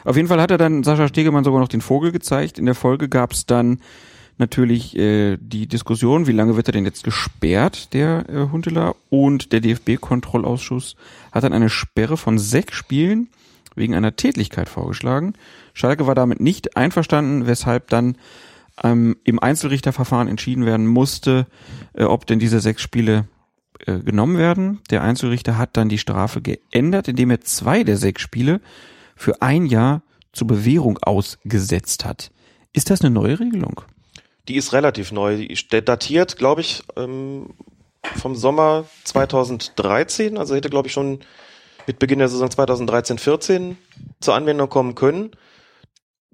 Auf 0.05 0.15
jeden 0.15 0.27
Fall 0.27 0.39
hat 0.39 0.51
er 0.51 0.57
dann 0.57 0.83
Sascha 0.83 1.07
Stegemann 1.07 1.43
sogar 1.43 1.59
noch 1.59 1.67
den 1.67 1.81
Vogel 1.81 2.11
gezeigt. 2.11 2.59
In 2.59 2.65
der 2.65 2.75
Folge 2.75 3.09
gab's 3.09 3.45
dann 3.45 3.81
natürlich 4.37 4.97
äh, 4.97 5.37
die 5.39 5.67
Diskussion, 5.67 6.27
wie 6.27 6.31
lange 6.31 6.55
wird 6.55 6.67
er 6.67 6.73
denn 6.73 6.85
jetzt 6.85 7.03
gesperrt, 7.03 7.93
der 7.93 8.29
äh, 8.29 8.51
Huntela? 8.51 8.95
Und 9.09 9.51
der 9.51 9.61
DFB-Kontrollausschuss 9.61 10.95
hat 11.31 11.43
dann 11.43 11.53
eine 11.53 11.69
Sperre 11.69 12.17
von 12.17 12.39
sechs 12.39 12.75
Spielen 12.75 13.29
wegen 13.75 13.95
einer 13.95 14.15
Tätlichkeit 14.15 14.69
vorgeschlagen. 14.69 15.33
Schalke 15.73 16.07
war 16.07 16.15
damit 16.15 16.39
nicht 16.39 16.77
einverstanden, 16.77 17.47
weshalb 17.47 17.89
dann 17.89 18.17
ähm, 18.83 19.17
im 19.23 19.39
Einzelrichterverfahren 19.39 20.27
entschieden 20.27 20.65
werden 20.65 20.87
musste, 20.87 21.47
äh, 21.93 22.03
ob 22.03 22.25
denn 22.25 22.39
diese 22.39 22.59
sechs 22.59 22.81
Spiele 22.81 23.27
äh, 23.85 23.99
genommen 23.99 24.37
werden. 24.37 24.79
Der 24.89 25.03
Einzelrichter 25.03 25.57
hat 25.57 25.77
dann 25.77 25.89
die 25.89 25.97
Strafe 25.97 26.41
geändert, 26.41 27.07
indem 27.07 27.29
er 27.31 27.41
zwei 27.41 27.83
der 27.83 27.97
sechs 27.97 28.21
Spiele 28.21 28.61
für 29.15 29.41
ein 29.41 29.65
Jahr 29.65 30.01
zur 30.31 30.47
Bewährung 30.47 30.97
ausgesetzt 30.99 32.05
hat. 32.05 32.31
Ist 32.73 32.89
das 32.89 33.01
eine 33.01 33.11
neue 33.11 33.39
Regelung? 33.39 33.81
Die 34.47 34.55
ist 34.55 34.73
relativ 34.73 35.11
neu. 35.11 35.37
Die 35.37 35.85
datiert, 35.85 36.37
glaube 36.37 36.61
ich, 36.61 36.83
ähm, 36.97 37.53
vom 38.17 38.35
Sommer 38.35 38.85
2013. 39.05 40.37
Also 40.37 40.55
hätte, 40.55 40.69
glaube 40.69 40.87
ich, 40.87 40.93
schon 40.93 41.19
mit 41.87 41.99
Beginn 41.99 42.19
der 42.19 42.29
Saison 42.29 42.49
2013-14 42.49 43.75
zur 44.19 44.35
Anwendung 44.35 44.69
kommen 44.69 44.95
können. 44.95 45.31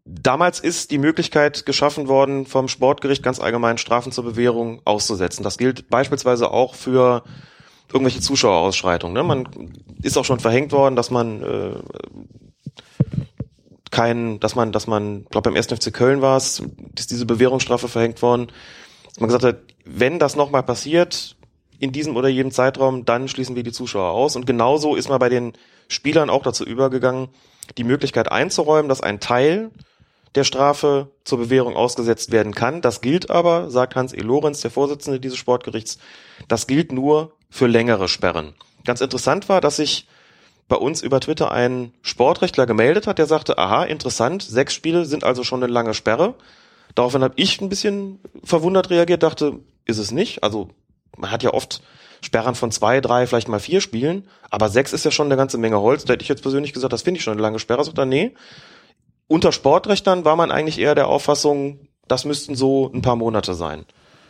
Damals 0.06 0.60
ist 0.60 0.90
die 0.90 0.98
Möglichkeit 0.98 1.68
geschaffen 1.68 2.08
worden, 2.08 2.48
vom 2.48 2.68
Sportgericht 2.68 3.22
ganz 3.22 3.40
allgemein 3.40 3.78
Strafen 3.78 4.12
zur 4.12 4.24
Bewährung 4.24 4.82
auszusetzen. 4.86 5.44
Das 5.44 5.60
gilt 5.60 5.90
beispielsweise 5.90 6.50
auch 6.50 6.74
für 6.74 7.24
irgendwelche 7.94 8.20
Zuschauerausschreitungen. 8.20 9.14
Ne? 9.14 9.24
Man 9.24 9.48
ist 10.02 10.18
auch 10.18 10.26
schon 10.26 10.40
verhängt 10.40 10.72
worden, 10.72 10.96
dass 10.96 11.12
man 11.12 11.44
äh, 11.44 11.76
kein, 13.92 14.40
dass 14.40 14.56
man, 14.56 14.72
dass 14.72 14.88
man, 14.88 15.26
glaube 15.26 15.50
beim 15.50 15.58
1. 15.58 15.68
FC 15.68 15.94
Köln 15.94 16.22
war 16.22 16.38
es, 16.38 16.62
ist 16.98 17.12
diese 17.12 17.26
Bewährungsstrafe 17.26 17.88
verhängt 17.88 18.22
worden, 18.22 18.52
dass 19.08 19.20
man 19.20 19.30
gesagt 19.30 19.44
hat, 19.44 19.58
wenn 19.86 20.20
das 20.20 20.36
nochmal 20.36 20.64
passiert, 20.64 21.36
in 21.80 21.92
diesem 21.92 22.16
oder 22.16 22.28
jedem 22.28 22.52
Zeitraum, 22.52 23.06
dann 23.06 23.28
schließen 23.28 23.56
wir 23.56 23.64
die 23.64 23.72
Zuschauer 23.72 24.12
aus. 24.12 24.36
Und 24.36 24.46
genauso 24.46 24.96
ist 24.96 25.10
man 25.10 25.20
bei 25.20 25.30
den 25.30 25.54
Spielern 25.88 26.30
auch 26.30 26.44
dazu 26.44 26.66
übergegangen, 26.66 27.30
die 27.78 27.84
Möglichkeit 27.84 28.32
einzuräumen, 28.32 28.90
dass 28.90 29.02
ein 29.02 29.20
Teil 29.20 29.72
der 30.36 30.44
Strafe 30.44 31.10
zur 31.24 31.40
Bewährung 31.40 31.76
ausgesetzt 31.76 32.32
werden 32.32 32.54
kann. 32.54 32.82
Das 32.82 33.02
gilt 33.02 33.32
aber, 33.32 33.72
sagt 33.72 33.96
Hans 33.96 34.14
E. 34.14 34.20
Lorenz, 34.20 34.62
der 34.62 34.72
Vorsitzende 34.72 35.20
dieses 35.20 35.38
Sportgerichts, 35.38 35.98
das 36.48 36.68
gilt 36.68 36.92
nur 36.92 37.34
für 37.50 37.68
längere 37.68 38.08
Sperren. 38.08 38.54
Ganz 38.86 39.02
interessant 39.02 39.50
war, 39.50 39.62
dass 39.62 39.78
sich 39.78 40.08
bei 40.70 40.78
uns 40.78 41.02
über 41.02 41.20
Twitter 41.20 41.52
ein 41.52 41.92
Sportrechtler 42.02 42.66
gemeldet 42.66 43.08
hat, 43.08 43.18
der 43.18 43.26
sagte, 43.26 43.58
aha, 43.58 43.84
interessant, 43.84 44.44
sechs 44.44 44.74
Spiele 44.74 45.04
sind 45.04 45.24
also 45.26 45.44
schon 45.44 45.62
eine 45.62 45.74
lange 45.74 45.94
Sperre. 45.94 46.36
Daraufhin 46.96 47.24
habe 47.24 47.34
ich 47.38 47.60
ein 47.60 47.70
bisschen 47.70 48.20
verwundert 48.44 48.90
reagiert, 48.90 49.24
dachte, 49.24 49.60
ist 49.86 49.98
es 49.98 50.12
nicht. 50.12 50.44
Also 50.44 50.70
man 51.18 51.32
hat 51.32 51.44
ja 51.44 51.54
oft 51.54 51.82
Sperren 52.22 52.56
von 52.56 52.72
zwei, 52.72 53.02
drei, 53.02 53.26
vielleicht 53.26 53.48
mal 53.48 53.60
vier 53.60 53.82
Spielen, 53.82 54.28
aber 54.50 54.70
sechs 54.70 54.94
ist 54.94 55.06
ja 55.06 55.12
schon 55.12 55.28
eine 55.28 55.38
ganze 55.38 55.58
Menge 55.58 55.82
Holz. 55.82 56.06
Da 56.06 56.14
hätte 56.14 56.24
ich 56.24 56.30
jetzt 56.30 56.44
persönlich 56.44 56.74
gesagt, 56.74 56.94
das 56.94 57.02
finde 57.02 57.18
ich 57.18 57.24
schon 57.24 57.34
eine 57.34 57.42
lange 57.42 57.60
Sperre. 57.60 57.84
Er, 57.98 58.06
nee. 58.06 58.34
Unter 59.28 59.52
Sportrechtern 59.52 60.24
war 60.24 60.36
man 60.36 60.52
eigentlich 60.52 60.80
eher 60.80 60.96
der 60.96 61.08
Auffassung, 61.08 61.88
das 62.08 62.26
müssten 62.26 62.56
so 62.56 62.92
ein 62.94 63.02
paar 63.02 63.16
Monate 63.16 63.56
sein. 63.56 63.86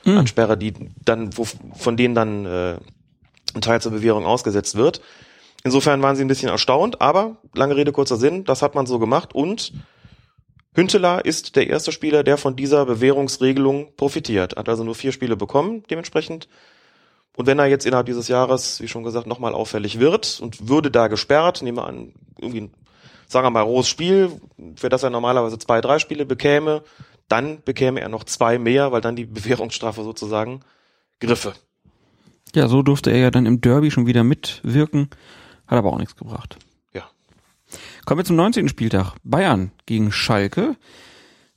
Mhm. 0.05 0.17
An 0.19 0.27
Sperre, 0.27 0.57
die 0.57 0.73
dann, 1.03 1.37
wo, 1.37 1.45
von 1.75 1.97
denen 1.97 2.15
dann 2.15 2.45
äh, 2.45 2.77
ein 3.53 3.61
Teil 3.61 3.81
zur 3.81 3.91
Bewährung 3.91 4.25
ausgesetzt 4.25 4.75
wird. 4.75 5.01
Insofern 5.63 6.01
waren 6.01 6.15
sie 6.15 6.23
ein 6.23 6.27
bisschen 6.27 6.49
erstaunt, 6.49 7.01
aber 7.01 7.37
lange 7.53 7.75
Rede, 7.75 7.91
kurzer 7.91 8.17
Sinn, 8.17 8.45
das 8.45 8.61
hat 8.61 8.75
man 8.75 8.85
so 8.85 8.99
gemacht 8.99 9.35
und 9.35 9.73
Hünteler 10.75 11.25
ist 11.25 11.55
der 11.55 11.67
erste 11.67 11.91
Spieler, 11.91 12.23
der 12.23 12.37
von 12.37 12.55
dieser 12.55 12.85
Bewährungsregelung 12.85 13.95
profitiert. 13.97 14.55
Hat 14.55 14.69
also 14.69 14.83
nur 14.83 14.95
vier 14.95 15.11
Spiele 15.11 15.35
bekommen, 15.35 15.83
dementsprechend. 15.89 16.47
Und 17.35 17.47
wenn 17.47 17.59
er 17.59 17.65
jetzt 17.65 17.85
innerhalb 17.85 18.05
dieses 18.05 18.27
Jahres, 18.27 18.79
wie 18.79 18.87
schon 18.87 19.03
gesagt, 19.03 19.27
nochmal 19.27 19.53
auffällig 19.53 19.99
wird 19.99 20.39
und 20.41 20.69
würde 20.69 20.91
da 20.91 21.07
gesperrt, 21.07 21.61
nehmen 21.61 21.77
wir 21.77 21.85
an, 21.85 22.13
irgendwie 22.39 22.69
sagen 23.27 23.45
wir 23.45 23.51
mal, 23.51 23.61
rohes 23.61 23.87
Spiel, 23.87 24.31
für 24.75 24.89
das 24.89 25.03
er 25.03 25.09
normalerweise 25.09 25.57
zwei, 25.57 25.81
drei 25.81 25.99
Spiele 25.99 26.25
bekäme, 26.25 26.83
dann 27.27 27.61
bekäme 27.63 28.01
er 28.01 28.09
noch 28.09 28.23
zwei 28.23 28.57
mehr, 28.57 28.91
weil 28.91 29.01
dann 29.01 29.15
die 29.15 29.25
Bewährungsstrafe 29.25 30.03
sozusagen 30.03 30.61
griffe. 31.19 31.53
Ja, 32.55 32.67
so 32.67 32.81
durfte 32.81 33.11
er 33.11 33.19
ja 33.19 33.31
dann 33.31 33.45
im 33.45 33.61
Derby 33.61 33.91
schon 33.91 34.07
wieder 34.07 34.23
mitwirken, 34.23 35.09
hat 35.69 35.77
aber 35.77 35.93
auch 35.93 35.99
nichts 35.99 36.17
gebracht. 36.17 36.57
Kommen 38.05 38.19
wir 38.19 38.25
zum 38.25 38.37
19. 38.37 38.69
Spieltag. 38.69 39.13
Bayern 39.23 39.71
gegen 39.85 40.11
Schalke. 40.11 40.75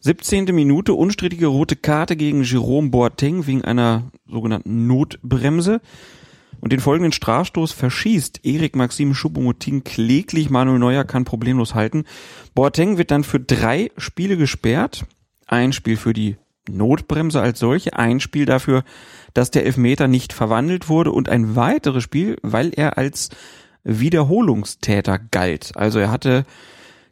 17. 0.01 0.47
Minute, 0.47 0.95
unstrittige 0.95 1.47
rote 1.47 1.77
Karte 1.77 2.17
gegen 2.17 2.43
Jerome 2.43 2.91
Boateng 2.91 3.47
wegen 3.47 3.65
einer 3.65 4.11
sogenannten 4.27 4.87
Notbremse. 4.87 5.81
Und 6.61 6.73
den 6.73 6.81
folgenden 6.81 7.13
Strafstoß 7.13 7.73
verschießt 7.73 8.45
Erik 8.45 8.77
Maxim 8.77 9.15
Choupo-Moting 9.15 9.83
kläglich. 9.83 10.51
Manuel 10.51 10.79
Neuer 10.79 11.05
kann 11.05 11.25
problemlos 11.25 11.75
halten. 11.75 12.05
Boateng 12.55 12.99
wird 12.99 13.11
dann 13.11 13.25
für 13.25 13.41
drei 13.41 13.91
Spiele 13.97 14.37
gesperrt. 14.37 15.07
Ein 15.47 15.73
Spiel 15.73 15.97
für 15.97 16.13
die 16.13 16.37
Notbremse 16.69 17.41
als 17.41 17.59
solche, 17.59 17.99
ein 17.99 18.21
Spiel 18.21 18.47
dafür, 18.47 18.85
dass 19.35 19.51
der 19.51 19.65
Elfmeter 19.65 20.07
nicht 20.07 20.33
verwandelt 20.33 20.89
wurde 20.89 21.11
und 21.11 21.29
ein 21.29 21.57
weiteres 21.57 22.05
Spiel, 22.05 22.37
weil 22.43 22.73
er 22.75 22.99
als 22.99 23.31
Wiederholungstäter 23.85 25.19
galt. 25.19 25.73
Also 25.77 25.99
er 25.99 26.11
hatte 26.11 26.45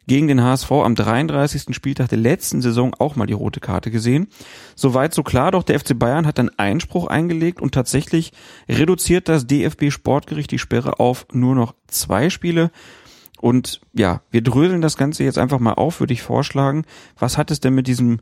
gegen 0.07 0.27
den 0.27 0.43
HSV 0.43 0.71
am 0.71 0.95
33. 0.95 1.75
Spieltag 1.75 2.09
der 2.09 2.17
letzten 2.17 2.61
Saison 2.61 2.93
auch 2.97 3.15
mal 3.15 3.27
die 3.27 3.33
rote 3.33 3.59
Karte 3.59 3.91
gesehen. 3.91 4.27
Soweit 4.75 5.13
so 5.13 5.23
klar, 5.23 5.51
doch 5.51 5.63
der 5.63 5.79
FC 5.79 5.97
Bayern 5.97 6.25
hat 6.25 6.37
dann 6.37 6.49
Einspruch 6.57 7.07
eingelegt 7.07 7.61
und 7.61 7.73
tatsächlich 7.73 8.33
reduziert 8.67 9.29
das 9.29 9.47
DFB 9.47 9.91
Sportgericht 9.91 10.51
die 10.51 10.59
Sperre 10.59 10.99
auf 10.99 11.27
nur 11.31 11.55
noch 11.55 11.75
zwei 11.87 12.29
Spiele. 12.29 12.71
Und 13.39 13.81
ja, 13.93 14.21
wir 14.31 14.41
dröseln 14.41 14.81
das 14.81 14.97
Ganze 14.97 15.23
jetzt 15.23 15.37
einfach 15.37 15.59
mal 15.59 15.73
auf, 15.73 15.99
würde 15.99 16.13
ich 16.13 16.21
vorschlagen. 16.21 16.83
Was 17.17 17.37
hat 17.37 17.49
es 17.49 17.59
denn 17.59 17.73
mit 17.73 17.87
diesem 17.87 18.19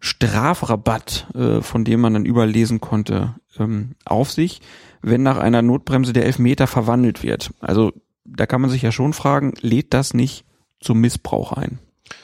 Strafrabatt, 0.00 1.28
äh, 1.34 1.62
von 1.62 1.84
dem 1.84 2.00
man 2.00 2.12
dann 2.12 2.26
überlesen 2.26 2.80
konnte, 2.80 3.36
ähm, 3.58 3.92
auf 4.04 4.30
sich, 4.30 4.60
wenn 5.04 5.22
nach 5.22 5.38
einer 5.38 5.62
Notbremse 5.62 6.12
der 6.12 6.24
Elfmeter 6.24 6.66
verwandelt 6.66 7.22
wird? 7.22 7.50
Also 7.60 7.92
da 8.24 8.46
kann 8.46 8.60
man 8.60 8.70
sich 8.70 8.82
ja 8.82 8.90
schon 8.90 9.12
fragen, 9.12 9.52
lädt 9.60 9.92
das 9.92 10.14
nicht 10.14 10.44
zum 10.80 11.00
Missbrauch 11.00 11.52
ein? 11.52 11.78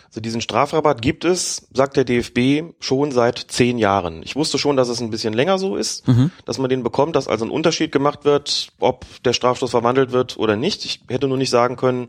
Also 0.07 0.21
diesen 0.21 0.41
Strafrabatt 0.41 1.03
gibt 1.03 1.25
es, 1.25 1.69
sagt 1.73 1.97
der 1.97 2.05
DFB, 2.05 2.75
schon 2.81 3.13
seit 3.13 3.39
zehn 3.39 3.79
Jahren. 3.79 4.23
Ich 4.25 4.35
wusste 4.35 4.59
schon, 4.59 4.77
dass 4.77 4.89
es 4.89 5.01
ein 5.01 5.11
bisschen 5.11 5.33
länger 5.35 5.59
so 5.59 5.77
ist, 5.77 6.09
mhm. 6.09 6.33
dass 6.45 6.59
man 6.59 6.69
den 6.69 6.83
bekommt, 6.83 7.15
dass 7.15 7.29
also 7.29 7.45
ein 7.45 7.51
Unterschied 7.51 7.93
gemacht 7.93 8.25
wird, 8.25 8.73
ob 8.81 9.07
der 9.23 9.33
Strafstoß 9.33 9.71
verwandelt 9.71 10.11
wird 10.11 10.37
oder 10.37 10.57
nicht. 10.57 10.85
Ich 10.85 11.03
hätte 11.09 11.29
nur 11.29 11.39
nicht 11.39 11.51
sagen 11.51 11.77
können, 11.77 12.09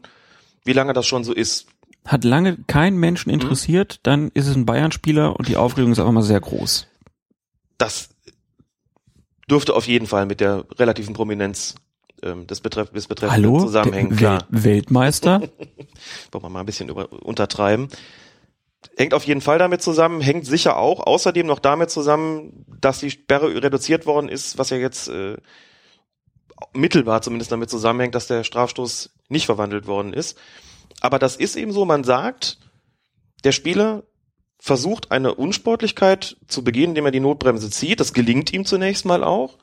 wie 0.65 0.73
lange 0.73 0.93
das 0.93 1.05
schon 1.05 1.23
so 1.23 1.33
ist. 1.33 1.67
Hat 2.03 2.23
lange 2.23 2.57
kein 2.65 2.95
Menschen 2.95 3.29
mhm. 3.29 3.39
interessiert, 3.39 3.99
mhm. 3.99 4.03
dann 4.03 4.31
ist 4.33 4.47
es 4.47 4.55
ein 4.55 4.65
Bayern-Spieler 4.65 5.35
und 5.35 5.47
die 5.47 5.57
Aufregung 5.57 5.91
ist 5.91 5.99
einfach 5.99 6.11
mal 6.11 6.23
sehr 6.23 6.41
groß. 6.41 6.87
Das 7.77 8.09
dürfte 9.51 9.75
auf 9.75 9.87
jeden 9.87 10.07
Fall 10.07 10.25
mit 10.25 10.39
der 10.39 10.65
relativen 10.79 11.13
Prominenz 11.13 11.75
ähm, 12.23 12.47
des, 12.47 12.61
Betreff 12.61 12.91
des 12.91 13.07
Betreffenden 13.07 13.45
Hallo? 13.45 13.59
zusammenhängen. 13.59 14.15
Klar. 14.15 14.45
Weltmeister? 14.49 15.41
Wollen 16.31 16.43
wir 16.43 16.49
mal 16.49 16.61
ein 16.61 16.65
bisschen 16.65 16.89
über 16.89 17.11
untertreiben. 17.11 17.89
Hängt 18.97 19.13
auf 19.13 19.25
jeden 19.25 19.41
Fall 19.41 19.59
damit 19.59 19.81
zusammen, 19.81 20.21
hängt 20.21 20.45
sicher 20.45 20.77
auch 20.77 21.05
außerdem 21.05 21.45
noch 21.45 21.59
damit 21.59 21.91
zusammen, 21.91 22.65
dass 22.79 22.99
die 22.99 23.11
Sperre 23.11 23.61
reduziert 23.61 24.05
worden 24.07 24.27
ist, 24.27 24.57
was 24.57 24.71
ja 24.71 24.77
jetzt 24.77 25.07
äh, 25.07 25.37
mittelbar 26.73 27.21
zumindest 27.21 27.51
damit 27.51 27.69
zusammenhängt, 27.69 28.15
dass 28.15 28.27
der 28.27 28.43
Strafstoß 28.43 29.11
nicht 29.29 29.45
verwandelt 29.45 29.85
worden 29.85 30.13
ist. 30.13 30.37
Aber 30.99 31.19
das 31.19 31.35
ist 31.35 31.55
eben 31.55 31.71
so, 31.71 31.85
man 31.85 32.03
sagt, 32.03 32.57
der 33.43 33.51
Spieler 33.51 34.03
versucht 34.63 35.09
eine 35.11 35.33
Unsportlichkeit 35.33 36.37
zu 36.47 36.63
begehen, 36.63 36.91
indem 36.91 37.05
er 37.05 37.11
die 37.11 37.19
Notbremse 37.19 37.71
zieht. 37.71 37.99
Das 37.99 38.13
gelingt 38.13 38.53
ihm 38.53 38.63
zunächst 38.63 39.05
mal 39.05 39.23
auch. 39.23 39.57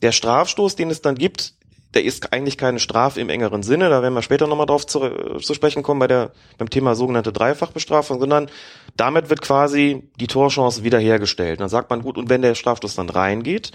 Der 0.00 0.12
Strafstoß, 0.12 0.76
den 0.76 0.88
es 0.88 1.02
dann 1.02 1.14
gibt, 1.14 1.52
der 1.92 2.04
ist 2.04 2.32
eigentlich 2.32 2.56
keine 2.56 2.80
Strafe 2.80 3.20
im 3.20 3.28
engeren 3.28 3.62
Sinne, 3.62 3.90
da 3.90 4.00
werden 4.00 4.14
wir 4.14 4.22
später 4.22 4.46
nochmal 4.46 4.64
drauf 4.64 4.86
zu, 4.86 5.00
zu, 5.40 5.52
sprechen 5.52 5.82
kommen 5.82 6.00
bei 6.00 6.06
der, 6.06 6.32
beim 6.56 6.70
Thema 6.70 6.94
sogenannte 6.94 7.34
Dreifachbestrafung, 7.34 8.18
sondern 8.18 8.50
damit 8.96 9.28
wird 9.28 9.42
quasi 9.42 10.08
die 10.18 10.26
Torchance 10.26 10.84
wiederhergestellt. 10.84 11.60
Dann 11.60 11.68
sagt 11.68 11.90
man, 11.90 12.02
gut, 12.02 12.16
und 12.16 12.30
wenn 12.30 12.40
der 12.40 12.54
Strafstoß 12.54 12.94
dann 12.94 13.10
reingeht, 13.10 13.72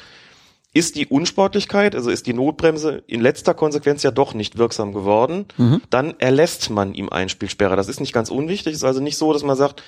ist 0.74 0.96
die 0.96 1.06
Unsportlichkeit, 1.06 1.94
also 1.94 2.10
ist 2.10 2.26
die 2.26 2.34
Notbremse 2.34 3.04
in 3.06 3.22
letzter 3.22 3.54
Konsequenz 3.54 4.02
ja 4.02 4.10
doch 4.10 4.34
nicht 4.34 4.58
wirksam 4.58 4.94
geworden, 4.94 5.46
mhm. 5.58 5.82
dann 5.92 6.16
erlässt 6.20 6.72
man 6.72 6.96
ihm 6.96 7.10
Einspielsperre. 7.10 7.76
Das 7.76 7.88
ist 7.88 8.00
nicht 8.00 8.14
ganz 8.14 8.32
unwichtig, 8.32 8.74
ist 8.74 8.84
also 8.84 9.00
nicht 9.00 9.18
so, 9.18 9.32
dass 9.32 9.44
man 9.44 9.56
sagt, 9.56 9.84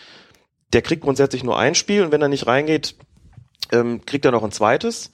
der 0.73 0.81
kriegt 0.81 1.03
grundsätzlich 1.03 1.43
nur 1.43 1.57
ein 1.57 1.75
Spiel 1.75 2.03
und 2.03 2.11
wenn 2.11 2.21
er 2.21 2.27
nicht 2.27 2.47
reingeht, 2.47 2.95
ähm, 3.71 4.05
kriegt 4.05 4.25
er 4.25 4.31
noch 4.31 4.43
ein 4.43 4.51
zweites, 4.51 5.11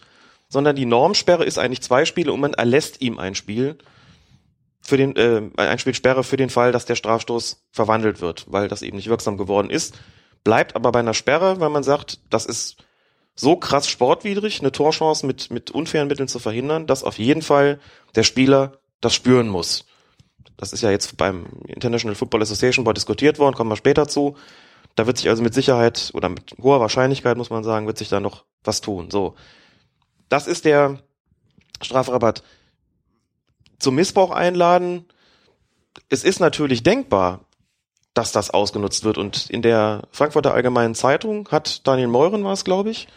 sondern 0.49 0.75
die 0.75 0.85
Normsperre 0.85 1.45
ist 1.45 1.57
eigentlich 1.57 1.81
zwei 1.81 2.05
Spiele 2.05 2.33
und 2.33 2.39
man 2.39 2.53
erlässt 2.53 3.01
ihm 3.01 3.19
ein 3.19 3.35
Spiel 3.35 3.77
für 4.81 4.97
den 4.97 5.15
äh, 5.15 5.43
ein 5.57 5.79
Spielsperre 5.79 6.23
für 6.23 6.37
den 6.37 6.49
Fall, 6.49 6.71
dass 6.71 6.85
der 6.85 6.95
Strafstoß 6.95 7.63
verwandelt 7.71 8.19
wird, 8.21 8.45
weil 8.47 8.67
das 8.67 8.81
eben 8.81 8.97
nicht 8.97 9.09
wirksam 9.09 9.37
geworden 9.37 9.69
ist. 9.69 9.99
Bleibt 10.43 10.75
aber 10.75 10.91
bei 10.91 10.99
einer 10.99 11.13
Sperre, 11.13 11.59
weil 11.59 11.69
man 11.69 11.83
sagt, 11.83 12.19
das 12.29 12.45
ist 12.45 12.83
so 13.35 13.55
krass 13.55 13.87
sportwidrig, 13.87 14.59
eine 14.59 14.71
Torchance 14.71 15.25
mit 15.25 15.51
mit 15.51 15.71
unfairen 15.71 16.07
Mitteln 16.07 16.27
zu 16.27 16.39
verhindern, 16.39 16.87
dass 16.87 17.03
auf 17.03 17.19
jeden 17.19 17.43
Fall 17.43 17.79
der 18.15 18.23
Spieler 18.23 18.79
das 18.99 19.13
spüren 19.13 19.47
muss. 19.47 19.85
Das 20.57 20.73
ist 20.73 20.81
ja 20.81 20.91
jetzt 20.91 21.17
beim 21.17 21.45
International 21.67 22.15
Football 22.15 22.41
Association 22.41 22.83
Board 22.83 22.97
diskutiert 22.97 23.39
worden, 23.39 23.55
kommen 23.55 23.71
wir 23.71 23.77
später 23.77 24.07
zu. 24.07 24.35
Da 24.95 25.07
wird 25.07 25.17
sich 25.17 25.29
also 25.29 25.41
mit 25.41 25.53
Sicherheit 25.53 26.11
oder 26.13 26.29
mit 26.29 26.55
hoher 26.61 26.79
Wahrscheinlichkeit, 26.79 27.37
muss 27.37 27.49
man 27.49 27.63
sagen, 27.63 27.87
wird 27.87 27.97
sich 27.97 28.09
da 28.09 28.19
noch 28.19 28.45
was 28.63 28.81
tun. 28.81 29.09
So. 29.09 29.35
Das 30.29 30.47
ist 30.47 30.65
der 30.65 30.99
Strafrabatt. 31.81 32.43
Zum 33.79 33.95
Missbrauch 33.95 34.31
einladen. 34.31 35.05
Es 36.09 36.23
ist 36.23 36.39
natürlich 36.39 36.83
denkbar, 36.83 37.45
dass 38.13 38.31
das 38.31 38.49
ausgenutzt 38.49 39.03
wird. 39.03 39.17
Und 39.17 39.49
in 39.49 39.61
der 39.61 40.03
Frankfurter 40.11 40.53
Allgemeinen 40.53 40.95
Zeitung 40.95 41.47
hat 41.49 41.87
Daniel 41.87 42.07
Meuren 42.07 42.43
war 42.43 42.53
es, 42.53 42.65
glaube 42.65 42.91
ich, 42.91 43.07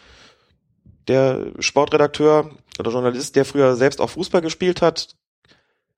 der 1.07 1.51
Sportredakteur 1.59 2.51
oder 2.79 2.91
Journalist, 2.91 3.35
der 3.35 3.45
früher 3.45 3.75
selbst 3.75 4.01
auch 4.01 4.09
Fußball 4.09 4.41
gespielt 4.41 4.81
hat, 4.81 5.15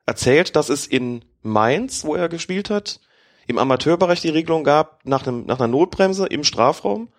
erzählt, 0.06 0.56
dass 0.56 0.70
es 0.70 0.86
in 0.88 1.24
Mainz, 1.42 2.04
wo 2.04 2.16
er 2.16 2.30
gespielt 2.30 2.70
hat, 2.70 3.00
im 3.48 3.58
Amateurbereich 3.58 4.22
die 4.22 4.30
Regelung 4.30 4.64
gab, 4.64 5.06
nach, 5.06 5.26
einem, 5.26 5.46
nach 5.46 5.60
einer 5.60 5.68
Notbremse 5.68 6.28
im 6.28 6.44
Strafraum, 6.44 7.10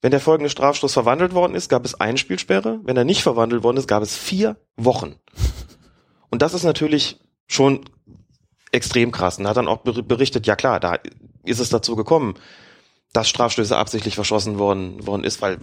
wenn 0.00 0.10
der 0.10 0.20
folgende 0.20 0.50
Strafstoß 0.50 0.92
verwandelt 0.92 1.34
worden 1.34 1.54
ist, 1.54 1.68
gab 1.68 1.84
es 1.84 2.00
Einspielsperre. 2.00 2.80
Wenn 2.84 2.96
er 2.96 3.04
nicht 3.04 3.22
verwandelt 3.22 3.62
worden 3.62 3.76
ist, 3.76 3.88
gab 3.88 4.02
es 4.02 4.16
vier 4.16 4.56
Wochen. 4.76 5.16
Und 6.30 6.42
das 6.42 6.54
ist 6.54 6.62
natürlich 6.62 7.18
schon 7.46 7.80
extrem 8.70 9.12
krass. 9.12 9.38
Und 9.38 9.46
er 9.46 9.50
hat 9.50 9.56
dann 9.56 9.68
auch 9.68 9.78
berichtet, 9.78 10.46
ja 10.46 10.56
klar, 10.56 10.78
da 10.78 10.98
ist 11.44 11.58
es 11.58 11.70
dazu 11.70 11.96
gekommen, 11.96 12.34
dass 13.12 13.28
Strafstöße 13.28 13.76
absichtlich 13.76 14.14
verschossen 14.14 14.58
worden, 14.58 15.06
worden 15.06 15.24
ist, 15.24 15.42
weil 15.42 15.58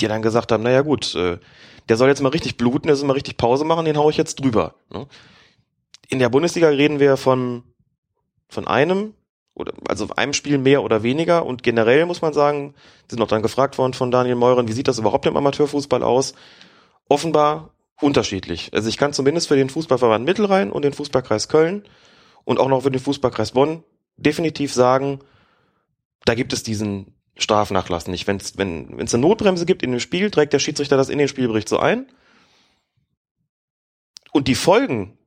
die 0.00 0.06
dann 0.06 0.22
gesagt 0.22 0.52
haben, 0.52 0.62
naja 0.62 0.82
gut, 0.82 1.14
äh, 1.14 1.38
der 1.88 1.96
soll 1.96 2.08
jetzt 2.08 2.22
mal 2.22 2.28
richtig 2.28 2.56
bluten, 2.56 2.86
der 2.86 2.96
soll 2.96 3.08
mal 3.08 3.14
richtig 3.14 3.36
Pause 3.38 3.64
machen, 3.64 3.86
den 3.86 3.96
hau 3.96 4.10
ich 4.10 4.16
jetzt 4.16 4.36
drüber. 4.36 4.74
Ne? 4.90 5.06
In 6.08 6.18
der 6.18 6.28
Bundesliga 6.28 6.68
reden 6.68 7.00
wir 7.00 7.16
von, 7.16 7.64
von 8.48 8.66
einem 8.66 9.14
oder 9.54 9.72
also 9.88 10.08
einem 10.16 10.32
Spiel 10.32 10.58
mehr 10.58 10.82
oder 10.82 11.02
weniger 11.02 11.44
und 11.44 11.62
generell 11.62 12.06
muss 12.06 12.22
man 12.22 12.32
sagen, 12.32 12.74
sind 13.08 13.18
noch 13.18 13.28
dann 13.28 13.42
gefragt 13.42 13.76
worden 13.78 13.92
von 13.92 14.10
Daniel 14.10 14.36
Meuren, 14.36 14.68
wie 14.68 14.72
sieht 14.72 14.88
das 14.88 14.98
überhaupt 14.98 15.26
im 15.26 15.36
Amateurfußball 15.36 16.02
aus? 16.02 16.34
Offenbar 17.08 17.74
unterschiedlich. 18.00 18.70
Also 18.72 18.88
ich 18.88 18.96
kann 18.96 19.12
zumindest 19.12 19.48
für 19.48 19.56
den 19.56 19.70
Fußballverband 19.70 20.24
Mittelrhein 20.24 20.70
und 20.70 20.82
den 20.82 20.92
Fußballkreis 20.92 21.48
Köln 21.48 21.84
und 22.44 22.58
auch 22.58 22.68
noch 22.68 22.82
für 22.82 22.90
den 22.90 23.00
Fußballkreis 23.00 23.52
Bonn 23.52 23.82
definitiv 24.16 24.72
sagen, 24.72 25.20
da 26.24 26.34
gibt 26.34 26.52
es 26.52 26.62
diesen 26.62 27.14
Strafnachlass 27.36 28.08
nicht. 28.08 28.26
Wenn's, 28.26 28.58
wenn 28.58 28.98
es 29.00 29.14
eine 29.14 29.22
Notbremse 29.22 29.66
gibt 29.66 29.82
in 29.82 29.92
dem 29.92 30.00
Spiel, 30.00 30.30
trägt 30.30 30.52
der 30.52 30.58
Schiedsrichter 30.58 30.96
das 30.96 31.08
in 31.08 31.18
den 31.18 31.28
Spielbericht 31.28 31.68
so 31.68 31.78
ein. 31.78 32.06
Und 34.32 34.48
die 34.48 34.54
Folgen 34.54 35.18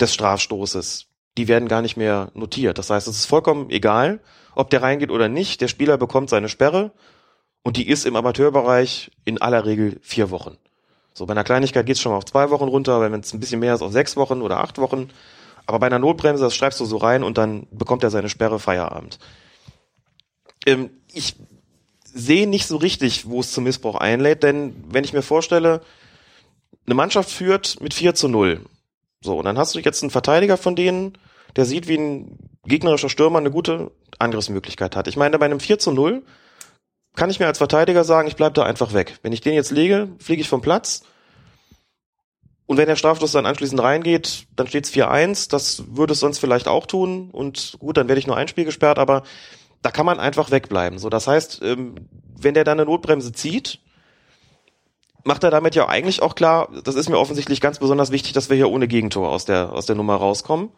des 0.00 0.12
Strafstoßes, 0.12 1.06
die 1.36 1.48
werden 1.48 1.68
gar 1.68 1.82
nicht 1.82 1.96
mehr 1.96 2.30
notiert. 2.34 2.78
Das 2.78 2.90
heißt, 2.90 3.06
es 3.08 3.18
ist 3.18 3.26
vollkommen 3.26 3.70
egal, 3.70 4.20
ob 4.54 4.70
der 4.70 4.82
reingeht 4.82 5.10
oder 5.10 5.28
nicht. 5.28 5.60
Der 5.60 5.68
Spieler 5.68 5.98
bekommt 5.98 6.30
seine 6.30 6.48
Sperre 6.48 6.92
und 7.62 7.76
die 7.76 7.88
ist 7.88 8.06
im 8.06 8.16
Amateurbereich 8.16 9.10
in 9.24 9.40
aller 9.40 9.66
Regel 9.66 9.98
vier 10.02 10.30
Wochen. 10.30 10.56
So, 11.12 11.26
bei 11.26 11.32
einer 11.32 11.44
Kleinigkeit 11.44 11.86
geht 11.86 11.96
es 11.96 12.02
schon 12.02 12.12
mal 12.12 12.18
auf 12.18 12.24
zwei 12.24 12.50
Wochen 12.50 12.64
runter, 12.64 13.00
wenn 13.00 13.20
es 13.20 13.32
ein 13.32 13.40
bisschen 13.40 13.60
mehr 13.60 13.74
ist, 13.74 13.82
auf 13.82 13.92
sechs 13.92 14.16
Wochen 14.16 14.42
oder 14.42 14.58
acht 14.58 14.78
Wochen. 14.78 15.10
Aber 15.66 15.78
bei 15.78 15.86
einer 15.86 15.98
Notbremse, 15.98 16.44
das 16.44 16.54
schreibst 16.54 16.80
du 16.80 16.84
so 16.84 16.96
rein 16.98 17.22
und 17.22 17.38
dann 17.38 17.66
bekommt 17.70 18.02
er 18.04 18.10
seine 18.10 18.28
Sperre 18.28 18.58
Feierabend. 18.58 19.18
Ähm, 20.64 20.90
ich 21.12 21.36
sehe 22.04 22.46
nicht 22.46 22.66
so 22.66 22.76
richtig, 22.76 23.28
wo 23.28 23.40
es 23.40 23.52
zum 23.52 23.64
Missbrauch 23.64 23.96
einlädt, 23.96 24.42
denn 24.42 24.74
wenn 24.88 25.04
ich 25.04 25.12
mir 25.12 25.22
vorstelle, 25.22 25.82
eine 26.86 26.94
Mannschaft 26.94 27.30
führt 27.30 27.80
mit 27.80 27.92
4 27.92 28.14
zu 28.14 28.28
0 28.28 28.60
so, 29.26 29.38
und 29.38 29.44
dann 29.44 29.58
hast 29.58 29.74
du 29.74 29.80
jetzt 29.80 30.02
einen 30.02 30.10
Verteidiger 30.10 30.56
von 30.56 30.76
denen, 30.76 31.18
der 31.56 31.64
sieht, 31.64 31.88
wie 31.88 31.98
ein 31.98 32.38
gegnerischer 32.64 33.08
Stürmer 33.08 33.38
eine 33.38 33.50
gute 33.50 33.90
Angriffsmöglichkeit 34.18 34.96
hat. 34.96 35.08
Ich 35.08 35.16
meine, 35.16 35.38
bei 35.38 35.46
einem 35.46 35.60
4 35.60 35.78
zu 35.78 35.92
0 35.92 36.22
kann 37.14 37.30
ich 37.30 37.40
mir 37.40 37.46
als 37.46 37.58
Verteidiger 37.58 38.04
sagen, 38.04 38.28
ich 38.28 38.36
bleib 38.36 38.54
da 38.54 38.64
einfach 38.64 38.92
weg. 38.92 39.18
Wenn 39.22 39.32
ich 39.32 39.40
den 39.40 39.54
jetzt 39.54 39.70
lege, 39.70 40.08
fliege 40.18 40.42
ich 40.42 40.48
vom 40.48 40.60
Platz. 40.60 41.02
Und 42.66 42.76
wenn 42.76 42.88
der 42.88 42.96
Strafstoß 42.96 43.32
dann 43.32 43.46
anschließend 43.46 43.80
reingeht, 43.80 44.46
dann 44.56 44.66
steht 44.66 44.84
es 44.84 44.92
4-1. 44.92 45.50
Das 45.50 45.84
würde 45.88 46.12
es 46.12 46.20
sonst 46.20 46.38
vielleicht 46.38 46.68
auch 46.68 46.86
tun. 46.86 47.30
Und 47.30 47.76
gut, 47.78 47.96
dann 47.96 48.08
werde 48.08 48.18
ich 48.18 48.26
nur 48.26 48.36
ein 48.36 48.48
Spiel 48.48 48.64
gesperrt, 48.64 48.98
aber 48.98 49.22
da 49.82 49.90
kann 49.90 50.04
man 50.04 50.18
einfach 50.18 50.50
wegbleiben. 50.50 50.98
So, 50.98 51.08
das 51.08 51.26
heißt, 51.26 51.62
ähm, 51.62 51.94
wenn 52.38 52.54
der 52.54 52.64
dann 52.64 52.78
eine 52.78 52.90
Notbremse 52.90 53.32
zieht, 53.32 53.78
macht 55.24 55.44
er 55.44 55.50
damit 55.50 55.74
ja 55.74 55.88
eigentlich 55.88 56.22
auch 56.22 56.34
klar, 56.34 56.68
das 56.84 56.96
ist 56.96 57.08
mir 57.08 57.18
offensichtlich 57.18 57.60
ganz 57.60 57.78
besonders 57.78 58.10
wichtig, 58.10 58.32
dass 58.32 58.50
wir 58.50 58.56
hier 58.56 58.70
ohne 58.70 58.88
Gegentor 58.88 59.28
aus 59.28 59.44
der, 59.44 59.72
aus 59.72 59.86
der 59.86 59.96
Nummer 59.96 60.16
rauskommen. 60.16 60.70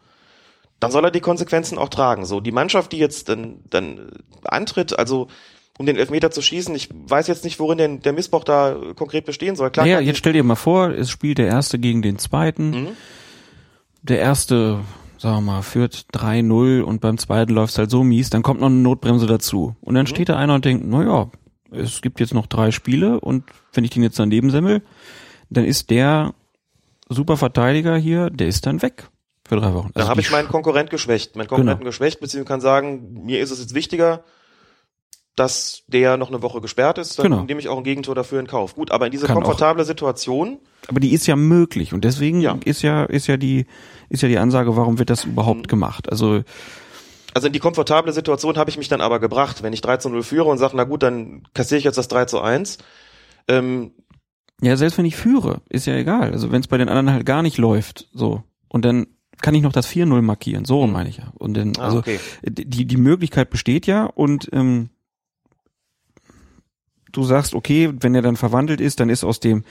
Dann 0.79 0.91
soll 0.91 1.03
er 1.03 1.11
die 1.11 1.19
Konsequenzen 1.19 1.77
auch 1.77 1.89
tragen. 1.89 2.25
So, 2.25 2.39
die 2.39 2.51
Mannschaft, 2.51 2.91
die 2.91 2.97
jetzt 2.97 3.29
dann, 3.29 3.59
dann 3.69 4.11
antritt, 4.43 4.97
also 4.97 5.27
um 5.77 5.85
den 5.85 5.95
Elfmeter 5.95 6.31
zu 6.31 6.41
schießen. 6.41 6.75
Ich 6.75 6.89
weiß 6.91 7.27
jetzt 7.27 7.43
nicht, 7.43 7.59
worin 7.59 7.77
denn 7.77 8.01
der 8.01 8.13
Missbrauch 8.13 8.43
da 8.43 8.77
konkret 8.95 9.25
bestehen 9.25 9.55
soll. 9.55 9.71
Klar, 9.71 9.85
ja, 9.85 9.99
jetzt 9.99 10.17
stell 10.17 10.33
dir 10.33 10.43
mal 10.43 10.55
vor, 10.55 10.89
es 10.89 11.09
spielt 11.09 11.37
der 11.37 11.47
Erste 11.47 11.79
gegen 11.79 12.01
den 12.01 12.17
Zweiten. 12.17 12.69
Mhm. 12.71 12.87
Der 14.03 14.19
Erste 14.19 14.79
sagen 15.19 15.35
wir 15.37 15.53
mal, 15.53 15.61
führt 15.61 16.05
3-0 16.13 16.81
und 16.81 17.01
beim 17.01 17.17
zweiten 17.17 17.53
läuft's 17.53 17.77
halt 17.77 17.89
so 17.89 18.03
mies, 18.03 18.29
dann 18.29 18.41
kommt 18.41 18.61
noch 18.61 18.67
eine 18.67 18.77
Notbremse 18.77 19.27
dazu. 19.27 19.75
Und 19.81 19.95
dann 19.95 20.03
mhm. 20.03 20.07
steht 20.07 20.29
da 20.29 20.37
einer 20.37 20.55
und 20.55 20.65
denkt, 20.65 20.85
na 20.87 21.03
ja, 21.03 21.31
es 21.71 22.01
gibt 22.01 22.19
jetzt 22.19 22.33
noch 22.33 22.47
drei 22.47 22.71
Spiele 22.71 23.19
und 23.19 23.43
wenn 23.73 23.83
ich 23.83 23.89
den 23.91 24.01
jetzt 24.01 24.17
daneben 24.17 24.49
semmel, 24.49 24.81
dann 25.49 25.65
ist 25.65 25.89
der 25.89 26.33
super 27.09 27.37
Verteidiger 27.37 27.97
hier, 27.97 28.29
der 28.29 28.47
ist 28.47 28.65
dann 28.65 28.81
weg 28.81 29.09
für 29.49 29.55
drei 29.55 29.73
Wochen. 29.73 29.91
Also 29.93 30.05
da 30.05 30.07
habe 30.07 30.21
ich 30.21 30.31
meinen 30.31 30.47
Konkurrent 30.47 30.91
geschwächt. 30.91 31.35
Mein 31.35 31.47
Konkurrenten 31.47 31.79
genau. 31.79 31.89
geschwächt, 31.89 32.19
beziehungsweise 32.19 32.47
kann 32.47 32.61
sagen, 32.61 33.25
mir 33.25 33.41
ist 33.41 33.49
es 33.49 33.59
jetzt 33.59 33.73
wichtiger, 33.73 34.23
dass 35.35 35.83
der 35.87 36.17
noch 36.17 36.29
eine 36.29 36.41
Woche 36.41 36.61
gesperrt 36.61 36.97
ist, 36.97 37.17
dann 37.17 37.23
genau. 37.23 37.43
nehme 37.43 37.59
ich 37.59 37.67
auch 37.67 37.77
ein 37.77 37.83
Gegentor 37.83 38.13
dafür 38.13 38.39
in 38.39 38.47
Kauf. 38.47 38.75
Gut, 38.75 38.91
aber 38.91 39.05
in 39.05 39.11
diese 39.11 39.25
Kann 39.25 39.35
komfortable 39.35 39.83
auch. 39.83 39.87
Situation. 39.87 40.59
Aber 40.87 40.99
die 40.99 41.13
ist 41.13 41.25
ja 41.27 41.35
möglich 41.35 41.93
und 41.93 42.03
deswegen 42.03 42.41
ja. 42.41 42.57
ist 42.63 42.81
ja 42.81 43.05
ist 43.05 43.27
ja 43.27 43.37
die 43.37 43.65
ist 44.09 44.21
ja 44.21 44.27
die 44.27 44.37
Ansage, 44.37 44.75
warum 44.75 44.99
wird 44.99 45.09
das 45.09 45.23
überhaupt 45.23 45.61
mhm. 45.61 45.67
gemacht? 45.67 46.11
Also 46.11 46.43
also 47.33 47.47
in 47.47 47.53
die 47.53 47.59
komfortable 47.59 48.11
Situation 48.11 48.57
habe 48.57 48.69
ich 48.69 48.77
mich 48.77 48.87
dann 48.87 49.01
aber 49.01 49.19
gebracht, 49.19 49.63
wenn 49.63 49.73
ich 49.73 49.81
3 49.81 49.97
zu 49.97 50.09
0 50.09 50.23
führe 50.23 50.49
und 50.49 50.57
sage, 50.57 50.75
na 50.75 50.83
gut, 50.83 51.03
dann 51.03 51.43
kassiere 51.53 51.77
ich 51.77 51.85
jetzt 51.85 51.97
das 51.97 52.07
3 52.07 52.25
zu 52.25 52.41
1. 52.41 52.79
Ähm, 53.47 53.93
ja, 54.61 54.75
selbst 54.75 54.97
wenn 54.97 55.05
ich 55.05 55.15
führe, 55.15 55.61
ist 55.69 55.85
ja 55.85 55.95
egal. 55.95 56.31
Also 56.31 56.51
wenn 56.51 56.61
es 56.61 56.67
bei 56.67 56.77
den 56.77 56.89
anderen 56.89 57.11
halt 57.11 57.25
gar 57.25 57.43
nicht 57.43 57.57
läuft, 57.57 58.07
so. 58.13 58.43
Und 58.67 58.83
dann 58.83 59.07
kann 59.41 59.55
ich 59.55 59.61
noch 59.61 59.71
das 59.71 59.87
4-0 59.87 60.21
markieren, 60.21 60.65
so 60.65 60.85
mhm. 60.85 60.93
meine 60.93 61.09
ich 61.09 61.17
ja. 61.17 61.31
Und 61.37 61.55
dann, 61.55 61.73
ah, 61.77 61.85
also 61.85 61.99
okay. 61.99 62.19
die, 62.43 62.85
die 62.85 62.97
Möglichkeit 62.97 63.49
besteht 63.49 63.87
ja 63.87 64.05
und 64.05 64.49
ähm, 64.51 64.89
du 67.11 67.23
sagst, 67.23 67.53
okay, 67.53 67.91
wenn 67.99 68.15
er 68.15 68.21
dann 68.21 68.35
verwandelt 68.35 68.81
ist, 68.81 68.99
dann 68.99 69.09
ist 69.09 69.23
aus 69.23 69.39
dem 69.39 69.63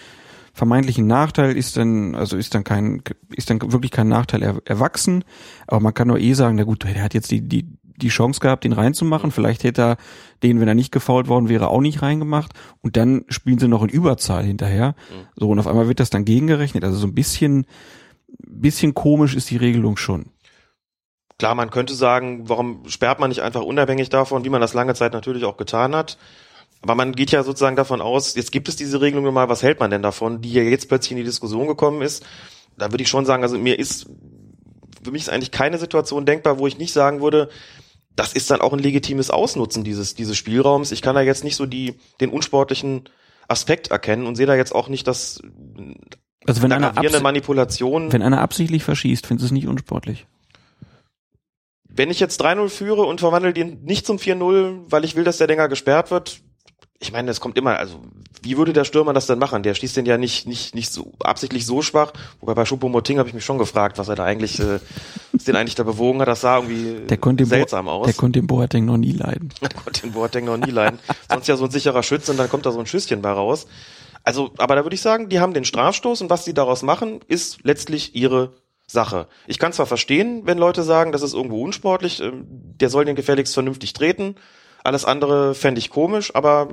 vermeintlichen 0.52 1.06
Nachteil 1.06 1.56
ist 1.56 1.76
dann, 1.76 2.14
also 2.14 2.36
ist 2.36 2.54
dann 2.54 2.64
kein, 2.64 3.02
ist 3.34 3.48
dann 3.48 3.60
wirklich 3.72 3.92
kein 3.92 4.08
Nachteil 4.08 4.42
er, 4.42 4.60
erwachsen. 4.64 5.24
Aber 5.66 5.80
man 5.80 5.94
kann 5.94 6.08
nur 6.08 6.18
eh 6.18 6.32
sagen, 6.32 6.56
na 6.56 6.64
gut, 6.64 6.84
der 6.84 7.02
hat 7.02 7.14
jetzt 7.14 7.30
die, 7.30 7.42
die, 7.42 7.66
die 7.84 8.08
Chance 8.08 8.40
gehabt, 8.40 8.64
den 8.64 8.72
reinzumachen. 8.72 9.30
Vielleicht 9.30 9.62
hätte 9.62 9.82
er 9.82 9.96
den, 10.42 10.60
wenn 10.60 10.68
er 10.68 10.74
nicht 10.74 10.90
gefault 10.90 11.28
worden 11.28 11.48
wäre, 11.48 11.68
auch 11.68 11.80
nicht 11.80 12.02
reingemacht. 12.02 12.52
Und 12.80 12.96
dann 12.96 13.24
spielen 13.28 13.58
sie 13.58 13.68
noch 13.68 13.82
in 13.82 13.88
Überzahl 13.88 14.44
hinterher. 14.44 14.96
Mhm. 15.10 15.26
So, 15.36 15.48
und 15.50 15.58
auf 15.60 15.66
einmal 15.68 15.88
wird 15.88 16.00
das 16.00 16.10
dann 16.10 16.24
gegengerechnet. 16.24 16.82
Also 16.82 16.98
so 16.98 17.06
ein 17.06 17.14
bisschen, 17.14 17.66
bisschen 18.38 18.94
komisch 18.94 19.34
ist 19.34 19.50
die 19.50 19.56
Regelung 19.56 19.96
schon. 19.96 20.26
Klar, 21.38 21.54
man 21.54 21.70
könnte 21.70 21.94
sagen, 21.94 22.48
warum 22.48 22.88
sperrt 22.88 23.20
man 23.20 23.28
nicht 23.28 23.42
einfach 23.42 23.62
unabhängig 23.62 24.08
davon, 24.08 24.44
wie 24.44 24.48
man 24.48 24.60
das 24.60 24.74
lange 24.74 24.94
Zeit 24.94 25.12
natürlich 25.12 25.44
auch 25.44 25.56
getan 25.56 25.94
hat, 25.94 26.18
aber 26.80 26.94
man 26.94 27.12
geht 27.12 27.30
ja 27.30 27.42
sozusagen 27.42 27.76
davon 27.76 28.00
aus, 28.00 28.34
jetzt 28.34 28.52
gibt 28.52 28.68
es 28.68 28.76
diese 28.76 29.00
Regelung 29.00 29.24
nun 29.24 29.34
mal, 29.34 29.48
was 29.48 29.62
hält 29.62 29.80
man 29.80 29.90
denn 29.90 30.02
davon, 30.02 30.40
die 30.40 30.52
ja 30.52 30.62
jetzt 30.62 30.88
plötzlich 30.88 31.12
in 31.12 31.16
die 31.16 31.24
Diskussion 31.24 31.66
gekommen 31.66 32.02
ist. 32.02 32.24
Da 32.76 32.92
würde 32.92 33.02
ich 33.02 33.08
schon 33.08 33.26
sagen, 33.26 33.42
also 33.42 33.58
mir 33.58 33.78
ist, 33.78 34.06
für 35.02 35.10
mich 35.10 35.22
ist 35.22 35.28
eigentlich 35.28 35.50
keine 35.50 35.78
Situation 35.78 36.24
denkbar, 36.24 36.58
wo 36.58 36.66
ich 36.66 36.78
nicht 36.78 36.92
sagen 36.92 37.20
würde, 37.20 37.48
das 38.14 38.32
ist 38.32 38.50
dann 38.50 38.60
auch 38.60 38.72
ein 38.72 38.78
legitimes 38.78 39.30
Ausnutzen 39.30 39.84
dieses, 39.84 40.14
dieses 40.14 40.36
Spielraums. 40.36 40.92
Ich 40.92 41.02
kann 41.02 41.14
da 41.14 41.20
jetzt 41.20 41.44
nicht 41.44 41.56
so 41.56 41.66
die, 41.66 41.94
den 42.20 42.30
unsportlichen 42.30 43.08
Aspekt 43.48 43.90
erkennen 43.90 44.26
und 44.26 44.36
sehe 44.36 44.46
da 44.46 44.54
jetzt 44.54 44.74
auch 44.74 44.88
nicht 44.88 45.06
das, 45.06 45.40
also 46.48 46.62
wenn 46.62 46.72
eine 46.72 47.20
Manipulation. 47.20 48.12
Wenn 48.12 48.22
einer 48.22 48.40
absichtlich 48.40 48.82
verschießt, 48.84 49.26
findest 49.26 49.44
du 49.44 49.46
es 49.46 49.52
nicht 49.52 49.68
unsportlich? 49.68 50.26
Wenn 51.88 52.10
ich 52.10 52.20
jetzt 52.20 52.42
3-0 52.42 52.68
führe 52.68 53.02
und 53.02 53.20
verwandle 53.20 53.52
den 53.52 53.82
nicht 53.82 54.06
zum 54.06 54.18
4-0, 54.18 54.84
weil 54.88 55.04
ich 55.04 55.16
will, 55.16 55.24
dass 55.24 55.38
der 55.38 55.46
Dinger 55.46 55.68
gesperrt 55.68 56.10
wird, 56.10 56.40
ich 57.00 57.12
meine, 57.12 57.30
es 57.30 57.40
kommt 57.40 57.56
immer, 57.56 57.78
also 57.78 58.00
wie 58.42 58.56
würde 58.56 58.72
der 58.72 58.84
Stürmer 58.84 59.12
das 59.12 59.26
denn 59.26 59.38
machen? 59.38 59.62
Der 59.62 59.74
schließt 59.74 59.96
den 59.96 60.06
ja 60.06 60.18
nicht 60.18 60.46
nicht 60.46 60.74
nicht 60.74 60.92
so 60.92 61.12
absichtlich 61.20 61.64
so 61.64 61.80
schwach. 61.80 62.12
Wobei 62.40 62.54
bei 62.54 62.64
Choupo-Moting 62.64 63.18
habe 63.18 63.28
ich 63.28 63.34
mich 63.34 63.44
schon 63.44 63.58
gefragt, 63.58 63.98
was 63.98 64.08
er 64.08 64.16
da 64.16 64.24
eigentlich, 64.24 64.58
äh, 64.58 64.80
was 65.32 65.44
den 65.44 65.54
eigentlich 65.54 65.76
da 65.76 65.84
bewogen 65.84 66.20
hat. 66.20 66.28
Das 66.28 66.40
sah 66.40 66.56
irgendwie 66.56 67.06
der 67.06 67.16
konnte 67.18 67.44
seltsam 67.46 67.84
Bo 67.84 67.92
aus. 67.92 68.06
Der 68.06 68.14
konnte 68.14 68.40
den 68.40 68.48
Boateng 68.48 68.84
noch 68.84 68.96
nie 68.96 69.12
leiden. 69.12 69.50
Der 69.60 69.68
konnte 69.68 70.02
den 70.02 70.12
Boateng 70.12 70.46
noch 70.46 70.56
nie 70.56 70.70
leiden. 70.70 70.98
Sonst 71.28 71.46
ja 71.46 71.56
so 71.56 71.66
ein 71.66 71.70
sicherer 71.70 72.02
Schütze 72.02 72.32
und 72.32 72.38
dann 72.38 72.48
kommt 72.48 72.66
da 72.66 72.72
so 72.72 72.80
ein 72.80 72.86
Schüsschen 72.86 73.22
bei 73.22 73.30
raus. 73.30 73.66
Also, 74.28 74.52
aber 74.58 74.76
da 74.76 74.84
würde 74.84 74.94
ich 74.94 75.00
sagen, 75.00 75.28
die 75.28 75.40
haben 75.40 75.54
den 75.54 75.64
Strafstoß 75.64 76.20
und 76.22 76.30
was 76.30 76.44
sie 76.44 76.54
daraus 76.54 76.82
machen, 76.82 77.20
ist 77.28 77.60
letztlich 77.64 78.14
ihre 78.14 78.52
Sache. 78.86 79.26
Ich 79.46 79.58
kann 79.58 79.72
zwar 79.72 79.86
verstehen, 79.86 80.42
wenn 80.44 80.58
Leute 80.58 80.82
sagen, 80.82 81.12
das 81.12 81.22
ist 81.22 81.34
irgendwo 81.34 81.62
unsportlich, 81.62 82.20
ähm, 82.20 82.44
der 82.46 82.90
soll 82.90 83.04
den 83.04 83.16
gefälligst 83.16 83.54
vernünftig 83.54 83.92
treten 83.92 84.36
alles 84.84 85.04
andere 85.04 85.54
fände 85.54 85.78
ich 85.78 85.90
komisch, 85.90 86.34
aber 86.34 86.68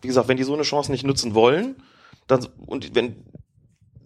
wie 0.00 0.08
gesagt, 0.08 0.28
wenn 0.28 0.36
die 0.36 0.42
so 0.42 0.54
eine 0.54 0.62
Chance 0.62 0.90
nicht 0.90 1.04
nutzen 1.04 1.34
wollen, 1.34 1.76
dann 2.26 2.46
und 2.66 2.94
wenn 2.94 3.24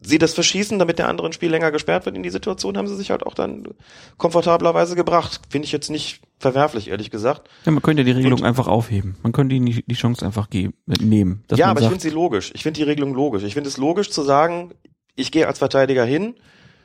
sie 0.03 0.19
das 0.19 0.35
verschießen, 0.35 0.79
damit 0.79 0.99
der 0.99 1.09
andere 1.09 1.27
ein 1.27 1.33
Spiel 1.33 1.51
länger 1.51 1.71
gesperrt 1.71 2.07
wird 2.07 2.17
in 2.17 2.23
die 2.23 2.31
Situation, 2.31 2.77
haben 2.77 2.89
sie 2.89 2.97
sich 2.97 3.11
halt 3.11 3.25
auch 3.25 3.35
dann 3.35 3.69
komfortablerweise 4.17 4.97
gebracht. 4.97 5.41
Finde 5.49 5.67
ich 5.67 5.73
jetzt 5.73 5.91
nicht 5.91 6.21
verwerflich, 6.39 6.89
ehrlich 6.89 7.11
gesagt. 7.11 7.49
Ja, 7.67 7.73
man 7.73 7.83
könnte 7.83 8.05
die 8.05 8.11
Regelung 8.11 8.41
und, 8.41 8.47
einfach 8.47 8.67
aufheben. 8.67 9.17
Man 9.23 9.33
könnte 9.33 9.55
ihnen 9.55 9.67
die, 9.67 9.85
die 9.87 9.95
Chance 9.95 10.25
einfach 10.25 10.49
geben, 10.49 10.75
nehmen. 10.87 11.45
Ja, 11.55 11.67
aber 11.67 11.81
sagt, 11.81 11.93
ich 11.93 12.01
finde 12.01 12.03
sie 12.03 12.15
logisch. 12.15 12.51
Ich 12.55 12.63
finde 12.63 12.79
die 12.79 12.85
Regelung 12.85 13.15
logisch. 13.15 13.43
Ich 13.43 13.55
finde 13.55 13.69
es 13.69 13.77
logisch 13.77 14.11
zu 14.11 14.23
sagen, 14.23 14.73
ich 15.17 15.33
gehe 15.33 15.47
als 15.47 15.59
Verteidiger 15.59 16.05
hin, 16.05 16.35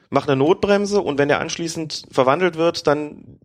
mache 0.09 0.27
eine 0.27 0.37
Notbremse 0.37 0.99
und 1.01 1.17
wenn 1.17 1.29
er 1.29 1.39
anschließend 1.39 2.03
verwandelt 2.11 2.57
wird, 2.57 2.87
dann 2.87 3.39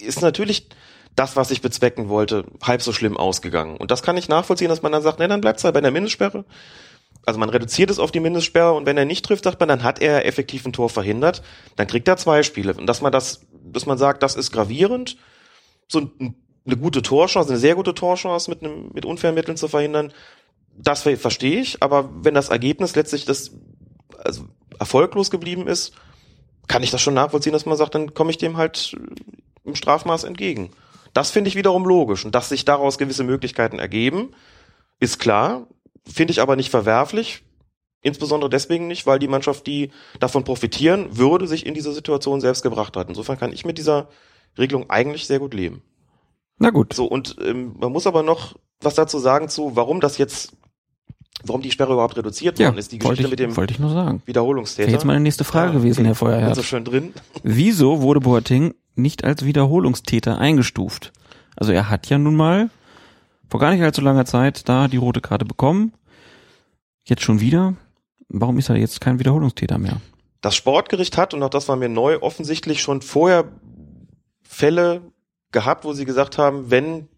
ist 0.00 0.22
natürlich 0.22 0.68
das, 1.16 1.36
was 1.36 1.50
ich 1.50 1.60
bezwecken 1.60 2.08
wollte, 2.08 2.44
halb 2.62 2.82
so 2.82 2.92
schlimm 2.92 3.16
ausgegangen. 3.16 3.76
Und 3.76 3.90
das 3.90 4.02
kann 4.02 4.16
ich 4.16 4.28
nachvollziehen, 4.28 4.68
dass 4.68 4.82
man 4.82 4.92
dann 4.92 5.02
sagt, 5.02 5.18
nee, 5.18 5.28
dann 5.28 5.40
bleibt 5.40 5.58
es 5.58 5.64
halt 5.64 5.74
bei 5.74 5.80
der 5.80 5.90
Mindestsperre. 5.90 6.44
Also 7.26 7.38
man 7.38 7.50
reduziert 7.50 7.90
es 7.90 7.98
auf 7.98 8.12
die 8.12 8.20
Mindestsperre 8.20 8.72
und 8.72 8.86
wenn 8.86 8.96
er 8.96 9.04
nicht 9.04 9.24
trifft, 9.24 9.44
sagt 9.44 9.60
man, 9.60 9.68
dann 9.68 9.82
hat 9.82 10.00
er 10.00 10.26
effektiv 10.26 10.64
ein 10.64 10.72
Tor 10.72 10.88
verhindert, 10.88 11.42
dann 11.76 11.86
kriegt 11.86 12.08
er 12.08 12.16
zwei 12.16 12.42
Spiele. 12.42 12.74
Und 12.74 12.86
dass 12.86 13.02
man 13.02 13.12
das, 13.12 13.46
dass 13.62 13.86
man 13.86 13.98
sagt, 13.98 14.22
das 14.22 14.36
ist 14.36 14.52
gravierend, 14.52 15.16
so 15.86 16.10
eine 16.18 16.76
gute 16.76 17.02
Torchance, 17.02 17.50
eine 17.50 17.58
sehr 17.58 17.74
gute 17.74 17.94
Torchance 17.94 18.50
mit 18.50 18.62
einem, 18.62 18.90
mit 18.92 19.04
unfairen 19.04 19.34
Mitteln 19.34 19.56
zu 19.56 19.68
verhindern, 19.68 20.12
das 20.76 21.02
verstehe 21.02 21.60
ich, 21.60 21.82
aber 21.82 22.08
wenn 22.22 22.34
das 22.34 22.48
Ergebnis 22.48 22.94
letztlich 22.96 23.26
das, 23.26 23.52
also 24.18 24.44
erfolglos 24.78 25.30
geblieben 25.30 25.66
ist, 25.66 25.92
kann 26.68 26.82
ich 26.82 26.90
das 26.90 27.02
schon 27.02 27.14
nachvollziehen, 27.14 27.52
dass 27.52 27.66
man 27.66 27.76
sagt, 27.76 27.94
dann 27.94 28.14
komme 28.14 28.30
ich 28.30 28.38
dem 28.38 28.56
halt 28.56 28.96
im 29.64 29.74
Strafmaß 29.74 30.24
entgegen. 30.24 30.70
Das 31.12 31.30
finde 31.30 31.48
ich 31.48 31.56
wiederum 31.56 31.84
logisch. 31.84 32.24
Und 32.24 32.34
dass 32.34 32.48
sich 32.48 32.64
daraus 32.64 32.96
gewisse 32.96 33.24
Möglichkeiten 33.24 33.78
ergeben, 33.78 34.30
ist 35.00 35.18
klar, 35.18 35.66
finde 36.06 36.32
ich 36.32 36.40
aber 36.40 36.56
nicht 36.56 36.70
verwerflich. 36.70 37.42
Insbesondere 38.02 38.48
deswegen 38.48 38.86
nicht, 38.86 39.06
weil 39.06 39.18
die 39.18 39.28
Mannschaft, 39.28 39.66
die 39.66 39.90
davon 40.20 40.44
profitieren 40.44 41.18
würde, 41.18 41.46
sich 41.46 41.66
in 41.66 41.74
diese 41.74 41.92
Situation 41.92 42.40
selbst 42.40 42.62
gebracht 42.62 42.96
hat. 42.96 43.08
Insofern 43.08 43.38
kann 43.38 43.52
ich 43.52 43.66
mit 43.66 43.76
dieser 43.76 44.08
Regelung 44.58 44.88
eigentlich 44.88 45.26
sehr 45.26 45.38
gut 45.38 45.52
leben. 45.52 45.82
Na 46.58 46.70
gut. 46.70 46.94
So, 46.94 47.06
und 47.06 47.36
ähm, 47.44 47.74
man 47.78 47.92
muss 47.92 48.06
aber 48.06 48.22
noch 48.22 48.54
was 48.80 48.94
dazu 48.94 49.18
sagen 49.18 49.48
zu, 49.48 49.76
warum 49.76 50.00
das 50.00 50.16
jetzt, 50.16 50.52
warum 51.44 51.60
die 51.60 51.70
Sperre 51.70 51.92
überhaupt 51.92 52.16
reduziert 52.16 52.58
worden 52.58 52.78
ist. 52.78 52.92
Die 52.92 52.98
Geschichte 52.98 53.24
ich, 53.24 53.30
mit 53.30 53.38
dem 53.38 53.56
wollte 53.56 53.74
ich 53.74 53.78
nur 53.78 53.90
sagen. 53.90 54.22
Wiederholungstäter. 54.24 54.86
Wäre 54.88 54.96
jetzt 54.96 55.04
meine 55.04 55.20
nächste 55.20 55.44
Frage 55.44 55.72
ja, 55.72 55.78
gewesen, 55.78 56.00
okay. 56.00 56.06
Herr 56.08 56.14
Feuerherr. 56.14 56.54
so 56.54 56.62
schön 56.62 56.84
drin. 56.84 57.12
Wieso 57.42 58.00
wurde 58.00 58.20
Boateng 58.20 58.74
nicht 58.94 59.24
als 59.24 59.44
Wiederholungstäter 59.44 60.38
eingestuft. 60.38 61.12
Also 61.56 61.72
er 61.72 61.90
hat 61.90 62.08
ja 62.08 62.18
nun 62.18 62.36
mal 62.36 62.70
vor 63.50 63.60
gar 63.60 63.72
nicht 63.72 63.82
allzu 63.82 64.00
langer 64.00 64.24
Zeit 64.24 64.68
da 64.68 64.86
die 64.88 64.96
rote 64.96 65.20
Karte 65.20 65.44
bekommen. 65.44 65.92
Jetzt 67.04 67.22
schon 67.22 67.40
wieder. 67.40 67.74
Warum 68.28 68.58
ist 68.58 68.68
er 68.68 68.76
jetzt 68.76 69.00
kein 69.00 69.18
Wiederholungstäter 69.18 69.76
mehr? 69.76 70.00
Das 70.40 70.54
Sportgericht 70.54 71.18
hat, 71.18 71.34
und 71.34 71.42
auch 71.42 71.50
das 71.50 71.68
war 71.68 71.76
mir 71.76 71.88
neu, 71.88 72.18
offensichtlich 72.20 72.80
schon 72.80 73.02
vorher 73.02 73.44
Fälle 74.42 75.02
gehabt, 75.50 75.84
wo 75.84 75.92
sie 75.92 76.04
gesagt 76.04 76.38
haben, 76.38 76.70
wenn 76.70 77.08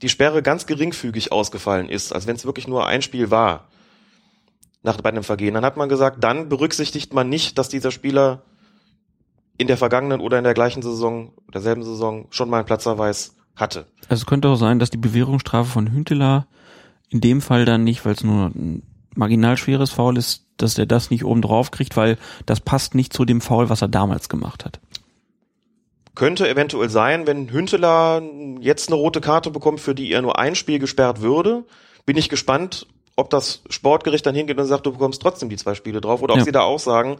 die 0.00 0.08
Sperre 0.08 0.42
ganz 0.42 0.66
geringfügig 0.66 1.30
ausgefallen 1.32 1.88
ist, 1.88 2.12
also 2.12 2.26
wenn 2.26 2.36
es 2.36 2.46
wirklich 2.46 2.66
nur 2.66 2.86
ein 2.86 3.02
Spiel 3.02 3.30
war, 3.30 3.68
nach 4.82 5.00
bei 5.00 5.10
einem 5.10 5.22
Vergehen, 5.22 5.54
dann 5.54 5.64
hat 5.64 5.76
man 5.76 5.88
gesagt, 5.88 6.24
dann 6.24 6.48
berücksichtigt 6.48 7.14
man 7.14 7.28
nicht, 7.28 7.58
dass 7.58 7.68
dieser 7.68 7.90
Spieler 7.90 8.42
in 9.56 9.66
der 9.66 9.76
vergangenen 9.76 10.20
oder 10.20 10.38
in 10.38 10.44
der 10.44 10.54
gleichen 10.54 10.82
Saison, 10.82 11.32
derselben 11.52 11.84
Saison 11.84 12.26
schon 12.30 12.50
mal 12.50 12.58
einen 12.58 12.66
Platzverweis 12.66 13.34
hatte. 13.56 13.86
Also 14.08 14.22
es 14.22 14.26
könnte 14.26 14.48
auch 14.48 14.56
sein, 14.56 14.78
dass 14.78 14.90
die 14.90 14.98
Bewährungsstrafe 14.98 15.70
von 15.70 15.92
Hünteler 15.92 16.46
in 17.10 17.20
dem 17.20 17.40
Fall 17.40 17.64
dann 17.64 17.84
nicht, 17.84 18.04
weil 18.04 18.14
es 18.14 18.24
nur 18.24 18.46
ein 18.46 18.82
marginal 19.14 19.56
schweres 19.56 19.90
Foul 19.90 20.16
ist, 20.16 20.46
dass 20.56 20.78
er 20.78 20.86
das 20.86 21.10
nicht 21.10 21.24
oben 21.24 21.42
drauf 21.42 21.70
kriegt, 21.70 21.96
weil 21.96 22.18
das 22.46 22.60
passt 22.60 22.94
nicht 22.94 23.12
zu 23.12 23.24
dem 23.24 23.40
Foul, 23.40 23.68
was 23.68 23.82
er 23.82 23.88
damals 23.88 24.28
gemacht 24.28 24.64
hat. 24.64 24.80
Könnte 26.14 26.48
eventuell 26.48 26.90
sein, 26.90 27.26
wenn 27.26 27.50
Hünteler 27.50 28.22
jetzt 28.60 28.88
eine 28.88 28.96
rote 28.96 29.20
Karte 29.20 29.50
bekommt, 29.50 29.80
für 29.80 29.94
die 29.94 30.12
er 30.12 30.22
nur 30.22 30.38
ein 30.38 30.54
Spiel 30.54 30.78
gesperrt 30.78 31.20
würde, 31.20 31.64
bin 32.06 32.16
ich 32.16 32.28
gespannt, 32.28 32.86
ob 33.16 33.30
das 33.30 33.62
Sportgericht 33.68 34.24
dann 34.26 34.34
hingeht 34.34 34.58
und 34.58 34.66
sagt, 34.66 34.86
du 34.86 34.92
bekommst 34.92 35.22
trotzdem 35.22 35.48
die 35.48 35.56
zwei 35.56 35.74
Spiele 35.74 36.00
drauf, 36.00 36.22
oder 36.22 36.34
ob 36.34 36.38
ja. 36.38 36.44
sie 36.44 36.52
da 36.52 36.62
auch 36.62 36.78
sagen, 36.78 37.18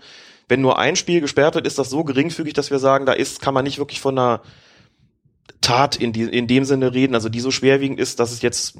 wenn 0.48 0.60
nur 0.60 0.78
ein 0.78 0.96
Spiel 0.96 1.20
gesperrt 1.20 1.54
wird, 1.54 1.66
ist 1.66 1.78
das 1.78 1.90
so 1.90 2.04
geringfügig, 2.04 2.52
dass 2.52 2.70
wir 2.70 2.78
sagen, 2.78 3.06
da 3.06 3.12
ist, 3.12 3.40
kann 3.40 3.54
man 3.54 3.64
nicht 3.64 3.78
wirklich 3.78 4.00
von 4.00 4.18
einer 4.18 4.42
Tat 5.60 5.96
in, 5.96 6.12
die, 6.12 6.22
in 6.22 6.46
dem 6.46 6.64
Sinne 6.64 6.92
reden, 6.92 7.14
also 7.14 7.28
die 7.28 7.40
so 7.40 7.50
schwerwiegend 7.50 7.98
ist, 7.98 8.20
dass 8.20 8.32
es 8.32 8.42
jetzt, 8.42 8.78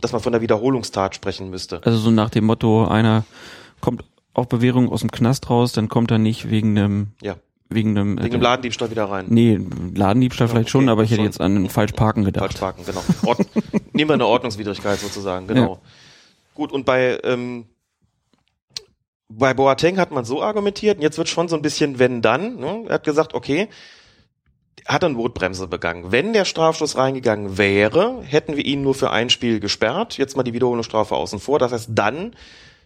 dass 0.00 0.12
man 0.12 0.20
von 0.20 0.32
der 0.32 0.42
Wiederholungstat 0.42 1.14
sprechen 1.14 1.50
müsste. 1.50 1.80
Also 1.84 1.98
so 1.98 2.10
nach 2.10 2.30
dem 2.30 2.44
Motto, 2.44 2.86
einer 2.86 3.24
kommt 3.80 4.04
auf 4.34 4.48
Bewährung 4.48 4.90
aus 4.90 5.00
dem 5.00 5.10
Knast 5.10 5.48
raus, 5.48 5.72
dann 5.72 5.88
kommt 5.88 6.10
er 6.10 6.18
nicht 6.18 6.50
wegen 6.50 6.76
einem 6.76 7.06
ja. 7.22 7.36
wegen 7.70 7.96
einem, 7.96 8.18
Wegen 8.22 8.32
dem 8.32 8.40
Ladendiebstahl 8.42 8.90
wieder 8.90 9.04
rein. 9.06 9.26
Nee, 9.28 9.58
Ladendiebstahl 9.94 10.48
vielleicht 10.48 10.68
okay, 10.68 10.72
schon, 10.72 10.88
aber 10.90 11.02
ich 11.02 11.10
hätte 11.10 11.20
schon. 11.20 11.24
jetzt 11.24 11.40
an 11.40 11.70
falsch 11.70 11.92
parken 11.92 12.24
gedacht. 12.24 12.44
Falsch 12.44 12.60
parken, 12.60 12.84
genau. 12.84 13.02
Ord 13.24 13.38
Nehmen 13.94 14.10
wir 14.10 14.14
eine 14.14 14.26
Ordnungswidrigkeit 14.26 14.98
sozusagen, 14.98 15.46
genau. 15.46 15.74
Ja. 15.74 15.80
Gut, 16.54 16.72
und 16.72 16.84
bei, 16.84 17.18
ähm, 17.24 17.64
bei 19.28 19.54
Boateng 19.54 19.98
hat 19.98 20.10
man 20.10 20.26
so 20.26 20.42
argumentiert, 20.42 20.98
und 20.98 21.02
jetzt 21.02 21.16
wird 21.16 21.30
schon 21.30 21.48
so 21.48 21.56
ein 21.56 21.62
bisschen 21.62 21.98
wenn 21.98 22.20
dann, 22.20 22.56
ne? 22.56 22.84
er 22.88 22.94
hat 22.94 23.04
gesagt, 23.04 23.32
okay, 23.32 23.68
hat 24.86 25.04
eine 25.04 25.14
Notbremse 25.14 25.66
begangen. 25.66 26.12
Wenn 26.12 26.32
der 26.32 26.44
Strafstoß 26.44 26.96
reingegangen 26.96 27.58
wäre, 27.58 28.22
hätten 28.22 28.56
wir 28.56 28.64
ihn 28.64 28.82
nur 28.82 28.94
für 28.94 29.10
ein 29.10 29.30
Spiel 29.30 29.60
gesperrt, 29.60 30.16
jetzt 30.18 30.36
mal 30.36 30.42
die 30.42 30.54
Wiederholungsstrafe 30.54 31.14
außen 31.14 31.40
vor, 31.40 31.58
das 31.58 31.72
heißt, 31.72 31.90
dann 31.92 32.34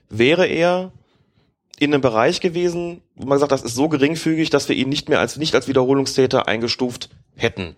wäre 0.09 0.47
er 0.47 0.93
in 1.79 1.95
einem 1.95 2.03
Bereich 2.03 2.41
gewesen, 2.41 3.01
wo 3.15 3.27
man 3.27 3.37
gesagt, 3.37 3.53
das 3.53 3.63
ist 3.63 3.75
so 3.75 3.89
geringfügig, 3.89 4.51
dass 4.51 4.69
wir 4.69 4.77
ihn 4.77 4.89
nicht 4.89 5.09
mehr 5.09 5.21
als, 5.21 5.37
nicht 5.37 5.55
als 5.55 5.69
Wiederholungstäter 5.69 6.47
eingestuft 6.47 7.09
hätten. 7.37 7.77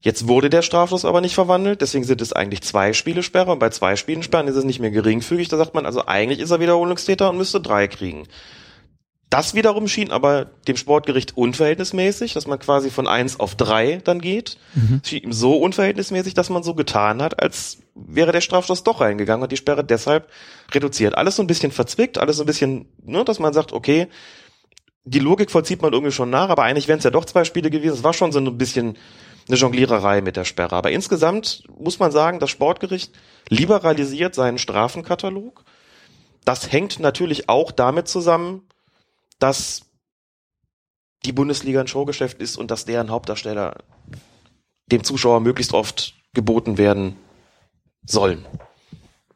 Jetzt 0.00 0.26
wurde 0.26 0.50
der 0.50 0.62
Strafstoß 0.62 1.04
aber 1.04 1.20
nicht 1.20 1.34
verwandelt, 1.34 1.80
deswegen 1.80 2.04
sind 2.04 2.20
es 2.20 2.32
eigentlich 2.32 2.62
zwei 2.62 2.92
Spiele 2.92 3.22
Sperre 3.22 3.52
und 3.52 3.60
bei 3.60 3.70
zwei 3.70 3.94
Spielen 3.94 4.24
Sperren 4.24 4.48
ist 4.48 4.56
es 4.56 4.64
nicht 4.64 4.80
mehr 4.80 4.90
geringfügig, 4.90 5.48
da 5.48 5.56
sagt 5.56 5.74
man 5.74 5.86
also 5.86 6.06
eigentlich 6.06 6.40
ist 6.40 6.50
er 6.50 6.60
Wiederholungstäter 6.60 7.30
und 7.30 7.38
müsste 7.38 7.60
drei 7.60 7.86
kriegen. 7.86 8.26
Das 9.32 9.54
wiederum 9.54 9.88
schien 9.88 10.10
aber 10.10 10.44
dem 10.68 10.76
Sportgericht 10.76 11.38
unverhältnismäßig, 11.38 12.34
dass 12.34 12.46
man 12.46 12.58
quasi 12.58 12.90
von 12.90 13.08
eins 13.08 13.40
auf 13.40 13.54
drei 13.54 13.96
dann 14.04 14.20
geht. 14.20 14.58
Es 15.02 15.08
schien 15.08 15.22
ihm 15.22 15.32
so 15.32 15.56
unverhältnismäßig, 15.56 16.34
dass 16.34 16.50
man 16.50 16.62
so 16.62 16.74
getan 16.74 17.22
hat, 17.22 17.42
als 17.42 17.78
wäre 17.94 18.32
der 18.32 18.42
Strafstoß 18.42 18.84
doch 18.84 19.00
reingegangen 19.00 19.42
und 19.42 19.50
die 19.50 19.56
Sperre 19.56 19.84
deshalb 19.84 20.28
reduziert. 20.74 21.16
Alles 21.16 21.36
so 21.36 21.42
ein 21.42 21.46
bisschen 21.46 21.72
verzwickt, 21.72 22.18
alles 22.18 22.36
so 22.36 22.42
ein 22.42 22.46
bisschen, 22.46 22.90
ne, 23.02 23.24
dass 23.24 23.38
man 23.38 23.54
sagt, 23.54 23.72
okay, 23.72 24.08
die 25.04 25.18
Logik 25.18 25.50
vollzieht 25.50 25.80
man 25.80 25.94
irgendwie 25.94 26.12
schon 26.12 26.28
nach, 26.28 26.50
aber 26.50 26.64
eigentlich 26.64 26.86
wären 26.86 26.98
es 26.98 27.04
ja 27.04 27.10
doch 27.10 27.24
zwei 27.24 27.44
Spiele 27.44 27.70
gewesen. 27.70 27.94
Es 27.94 28.04
war 28.04 28.12
schon 28.12 28.32
so 28.32 28.38
ein 28.38 28.58
bisschen 28.58 28.98
eine 29.48 29.56
Jongliererei 29.56 30.20
mit 30.20 30.36
der 30.36 30.44
Sperre. 30.44 30.76
Aber 30.76 30.90
insgesamt 30.90 31.64
muss 31.78 31.98
man 31.98 32.12
sagen, 32.12 32.38
das 32.38 32.50
Sportgericht 32.50 33.14
liberalisiert 33.48 34.34
seinen 34.34 34.58
Strafenkatalog. 34.58 35.64
Das 36.44 36.70
hängt 36.70 37.00
natürlich 37.00 37.48
auch 37.48 37.72
damit 37.72 38.08
zusammen, 38.08 38.68
dass 39.42 39.82
die 41.24 41.32
Bundesliga 41.32 41.80
ein 41.80 41.88
Showgeschäft 41.88 42.40
ist 42.40 42.56
und 42.56 42.70
dass 42.70 42.84
deren 42.84 43.10
Hauptdarsteller 43.10 43.76
dem 44.90 45.04
Zuschauer 45.04 45.40
möglichst 45.40 45.72
oft 45.72 46.14
geboten 46.32 46.78
werden 46.78 47.16
sollen. 48.04 48.46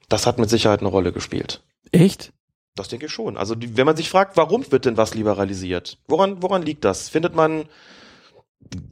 Das 0.09 0.27
hat 0.27 0.39
mit 0.39 0.51
Sicherheit 0.51 0.81
eine 0.81 0.89
Rolle 0.89 1.13
gespielt. 1.13 1.63
Echt? 1.93 2.33
Das 2.75 2.89
denke 2.89 3.07
ich 3.07 3.13
schon. 3.13 3.37
Also 3.37 3.55
die, 3.55 3.77
wenn 3.77 3.87
man 3.87 3.97
sich 3.97 4.11
fragt, 4.11 4.37
warum 4.37 4.71
wird 4.71 4.85
denn 4.85 4.97
was 4.97 5.15
liberalisiert? 5.15 5.99
Woran, 6.07 6.43
woran 6.43 6.63
liegt 6.63 6.85
das? 6.85 7.09
Findet 7.09 7.35
man, 7.35 7.65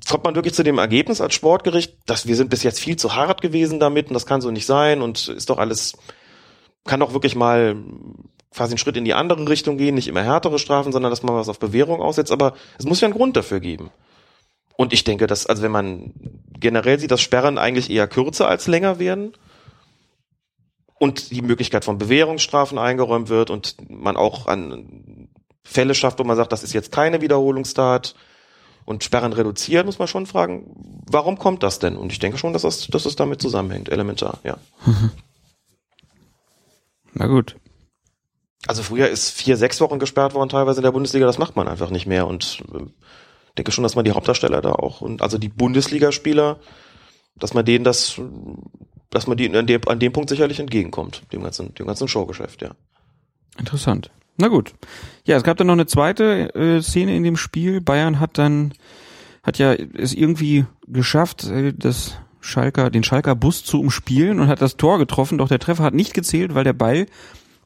kommt 0.09 0.25
man 0.25 0.35
wirklich 0.35 0.55
zu 0.55 0.63
dem 0.63 0.79
Ergebnis 0.79 1.21
als 1.21 1.35
Sportgericht, 1.35 1.99
dass 2.07 2.27
wir 2.27 2.37
sind 2.37 2.51
bis 2.51 2.63
jetzt 2.63 2.81
viel 2.81 2.97
zu 2.97 3.15
hart 3.15 3.43
gewesen 3.43 3.81
damit 3.81 4.09
und 4.09 4.15
das 4.15 4.27
kann 4.27 4.41
so 4.41 4.51
nicht 4.51 4.67
sein 4.67 5.03
und 5.03 5.29
ist 5.29 5.51
doch 5.51 5.59
alles, 5.59 5.97
kann 6.85 7.01
doch 7.01 7.13
wirklich 7.13 7.37
mal 7.37 7.77
quasi 8.55 8.73
einen 8.73 8.79
Schritt 8.79 8.97
in 8.97 9.05
die 9.05 9.15
andere 9.15 9.49
Richtung 9.49 9.77
gehen, 9.77 9.95
nicht 9.95 10.09
immer 10.09 10.23
härtere 10.23 10.59
Strafen, 10.59 10.93
sondern 10.93 11.11
dass 11.11 11.23
man 11.23 11.35
was 11.35 11.49
auf 11.49 11.59
Bewährung 11.59 12.01
aussetzt, 12.01 12.33
aber 12.33 12.55
es 12.79 12.85
muss 12.85 13.01
ja 13.01 13.07
einen 13.07 13.17
Grund 13.17 13.37
dafür 13.37 13.61
geben. 13.61 13.91
Und 14.77 14.93
ich 14.93 15.05
denke, 15.05 15.27
dass, 15.27 15.47
also 15.47 15.63
wenn 15.63 15.73
man 15.73 16.13
generell 16.59 16.99
sieht, 16.99 17.11
dass 17.11 17.21
Sperren 17.21 17.59
eigentlich 17.59 17.91
eher 17.91 18.09
kürzer 18.09 18.49
als 18.49 18.67
länger 18.67 18.99
werden 18.99 19.33
und 20.99 21.31
die 21.31 21.43
Möglichkeit 21.43 21.85
von 21.85 21.99
Bewährungsstrafen 21.99 22.79
eingeräumt 22.79 23.29
wird 23.29 23.51
und 23.51 23.77
man 23.89 24.17
auch 24.17 24.47
an 24.47 25.29
Fälle 25.63 25.95
schafft, 25.95 26.19
wo 26.19 26.25
man 26.25 26.37
sagt, 26.37 26.53
das 26.53 26.63
ist 26.63 26.73
jetzt 26.73 26.93
keine 26.93 27.21
Wiederholungstat 27.21 28.15
und 28.85 29.03
Sperren 29.03 29.33
reduziert, 29.33 29.87
muss 29.87 29.99
man 29.99 30.09
schon 30.09 30.27
fragen, 30.27 30.71
warum 31.11 31.39
kommt 31.39 31.63
das 31.63 31.79
denn? 31.79 31.97
Und 31.97 32.13
ich 32.13 32.19
denke 32.19 32.39
schon, 32.39 32.53
dass 32.53 32.63
das, 32.63 32.87
dass 32.89 33.05
das 33.05 33.17
damit 33.17 33.41
zusammenhängt, 33.41 33.89
elementar, 33.89 34.39
ja. 34.45 34.59
Na 37.15 37.27
gut. 37.27 37.57
Also 38.67 38.83
früher 38.83 39.09
ist 39.09 39.31
vier, 39.31 39.57
sechs 39.57 39.81
Wochen 39.81 39.99
gesperrt 39.99 40.35
worden 40.35 40.49
teilweise 40.49 40.81
in 40.81 40.85
der 40.85 40.93
Bundesliga, 40.93 41.27
das 41.27 41.39
macht 41.39 41.57
man 41.57 41.69
einfach 41.69 41.91
nicht 41.91 42.07
mehr 42.07 42.27
und 42.27 42.63
äh, 42.73 42.85
denke 43.59 43.73
schon, 43.73 43.83
dass 43.83 43.95
man 43.95 44.05
die 44.05 44.13
Hauptdarsteller 44.13 44.61
da 44.61 44.73
auch 44.73 45.01
und 45.01 45.23
also 45.23 45.39
die 45.39 45.49
Bundesligaspieler, 45.49 46.59
dass 47.37 47.55
man 47.55 47.65
denen 47.65 47.85
das, 47.85 48.21
dass 49.11 49.27
man 49.27 49.37
denen 49.37 49.57
an 49.57 49.67
dem, 49.67 49.81
an 49.87 49.99
dem 49.99 50.13
Punkt 50.13 50.31
sicherlich 50.31 50.61
entgegenkommt, 50.61 51.23
dem 51.33 51.43
ganzen, 51.43 51.75
dem 51.75 51.87
ganzen 51.87 52.09
Showgeschäft, 52.09 52.63
ja. 52.63 52.71
Interessant. 53.59 54.11
Na 54.37 54.49
gut. 54.49 54.75
Ja, 55.25 55.37
es 55.37 55.45
gab 55.45 55.57
dann 55.57 55.69
noch 55.69 55.75
eine 55.75 55.87
zweite 55.87 56.55
äh, 56.55 56.83
Szene 56.83 57.17
in 57.17 57.23
dem 57.23 57.37
Spiel. 57.37 57.81
Bayern 57.81 58.19
hat 58.19 58.37
dann, 58.37 58.73
hat 59.45 59.59
ja 59.59 59.73
es 59.73 60.13
irgendwie 60.13 60.67
geschafft, 60.89 61.45
äh, 61.45 61.73
das 61.73 62.17
Schalker, 62.41 62.91
den 62.91 63.05
Schalker 63.05 63.35
Bus 63.37 63.65
zu 63.65 63.81
umspielen 63.81 64.41
und 64.41 64.49
hat 64.49 64.61
das 64.61 64.77
Tor 64.77 64.99
getroffen, 64.99 65.39
doch 65.39 65.49
der 65.49 65.61
Treffer 65.61 65.85
hat 65.85 65.95
nicht 65.95 66.15
gezählt, 66.15 66.55
weil 66.55 66.65
der 66.65 66.73
Ball 66.73 67.07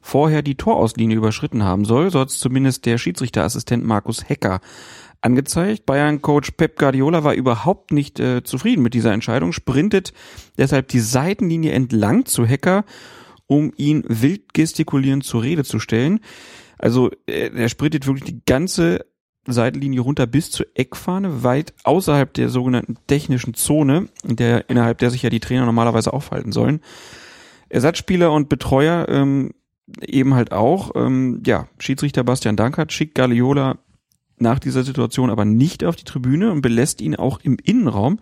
vorher 0.01 0.41
die 0.41 0.55
Torauslinie 0.55 1.17
überschritten 1.17 1.63
haben 1.63 1.85
soll. 1.85 2.11
So 2.11 2.19
hat 2.19 2.29
es 2.29 2.39
zumindest 2.39 2.85
der 2.85 2.97
Schiedsrichterassistent 2.97 3.83
Markus 3.83 4.27
Hecker 4.27 4.61
angezeigt. 5.21 5.85
Bayern-Coach 5.85 6.51
Pep 6.51 6.77
Guardiola 6.77 7.23
war 7.23 7.33
überhaupt 7.33 7.91
nicht 7.91 8.19
äh, 8.19 8.43
zufrieden 8.43 8.81
mit 8.81 8.93
dieser 8.93 9.13
Entscheidung, 9.13 9.51
sprintet 9.51 10.13
deshalb 10.57 10.87
die 10.87 10.99
Seitenlinie 10.99 11.71
entlang 11.71 12.25
zu 12.25 12.45
Hecker, 12.45 12.85
um 13.47 13.73
ihn 13.75 14.03
wild 14.07 14.53
gestikulierend 14.53 15.23
zur 15.23 15.43
Rede 15.43 15.63
zu 15.63 15.79
stellen. 15.79 16.19
Also 16.77 17.09
äh, 17.27 17.49
er 17.53 17.69
sprintet 17.69 18.07
wirklich 18.07 18.25
die 18.25 18.41
ganze 18.45 19.05
Seitenlinie 19.45 20.01
runter 20.01 20.27
bis 20.27 20.51
zur 20.51 20.67
Eckfahne, 20.75 21.43
weit 21.43 21.73
außerhalb 21.83 22.33
der 22.33 22.49
sogenannten 22.49 22.97
technischen 23.07 23.53
Zone, 23.53 24.09
der, 24.23 24.69
innerhalb 24.69 24.99
der 24.99 25.09
sich 25.09 25.23
ja 25.23 25.29
die 25.29 25.39
Trainer 25.39 25.65
normalerweise 25.65 26.13
aufhalten 26.13 26.51
sollen. 26.51 26.81
Ersatzspieler 27.69 28.31
und 28.31 28.49
Betreuer 28.49 29.07
ähm, 29.09 29.51
eben 30.01 30.33
halt 30.33 30.51
auch. 30.51 30.91
Ähm, 30.95 31.41
ja, 31.45 31.67
Schiedsrichter 31.79 32.23
Bastian 32.23 32.55
Dankert 32.55 32.93
schickt 32.93 33.15
Guardiola 33.15 33.77
nach 34.37 34.59
dieser 34.59 34.83
Situation 34.83 35.29
aber 35.29 35.45
nicht 35.45 35.83
auf 35.83 35.95
die 35.95 36.05
Tribüne 36.05 36.51
und 36.51 36.61
belässt 36.61 37.01
ihn 37.01 37.15
auch 37.15 37.39
im 37.43 37.57
Innenraum, 37.61 38.19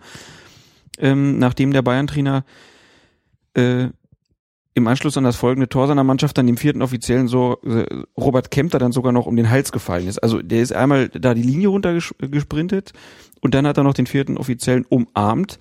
ähm, 0.98 1.38
nachdem 1.38 1.72
der 1.72 1.82
Bayern-Trainer 1.82 2.44
äh, 3.54 3.88
im 4.74 4.86
Anschluss 4.86 5.16
an 5.16 5.24
das 5.24 5.36
folgende 5.36 5.68
Tor 5.68 5.88
seiner 5.88 6.04
Mannschaft 6.04 6.38
dann 6.38 6.46
dem 6.46 6.56
vierten 6.56 6.82
Offiziellen 6.82 7.28
so 7.28 7.58
äh, 7.64 7.86
Robert 8.16 8.50
Kempter 8.50 8.78
dann 8.78 8.92
sogar 8.92 9.12
noch 9.12 9.26
um 9.26 9.36
den 9.36 9.50
Hals 9.50 9.72
gefallen 9.72 10.06
ist. 10.06 10.18
Also 10.18 10.40
der 10.40 10.62
ist 10.62 10.72
einmal 10.72 11.08
da 11.08 11.34
die 11.34 11.42
Linie 11.42 11.68
runtergesprintet 11.68 12.92
und 13.40 13.54
dann 13.54 13.66
hat 13.66 13.76
er 13.76 13.84
noch 13.84 13.94
den 13.94 14.06
vierten 14.06 14.36
Offiziellen 14.36 14.84
umarmt. 14.88 15.58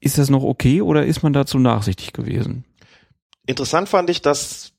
Ist 0.00 0.18
das 0.18 0.30
noch 0.30 0.42
okay 0.42 0.82
oder 0.82 1.06
ist 1.06 1.22
man 1.22 1.32
dazu 1.32 1.58
nachsichtig 1.58 2.12
gewesen? 2.12 2.64
Interessant 3.46 3.88
fand 3.88 4.08
ich, 4.10 4.22
dass 4.22 4.72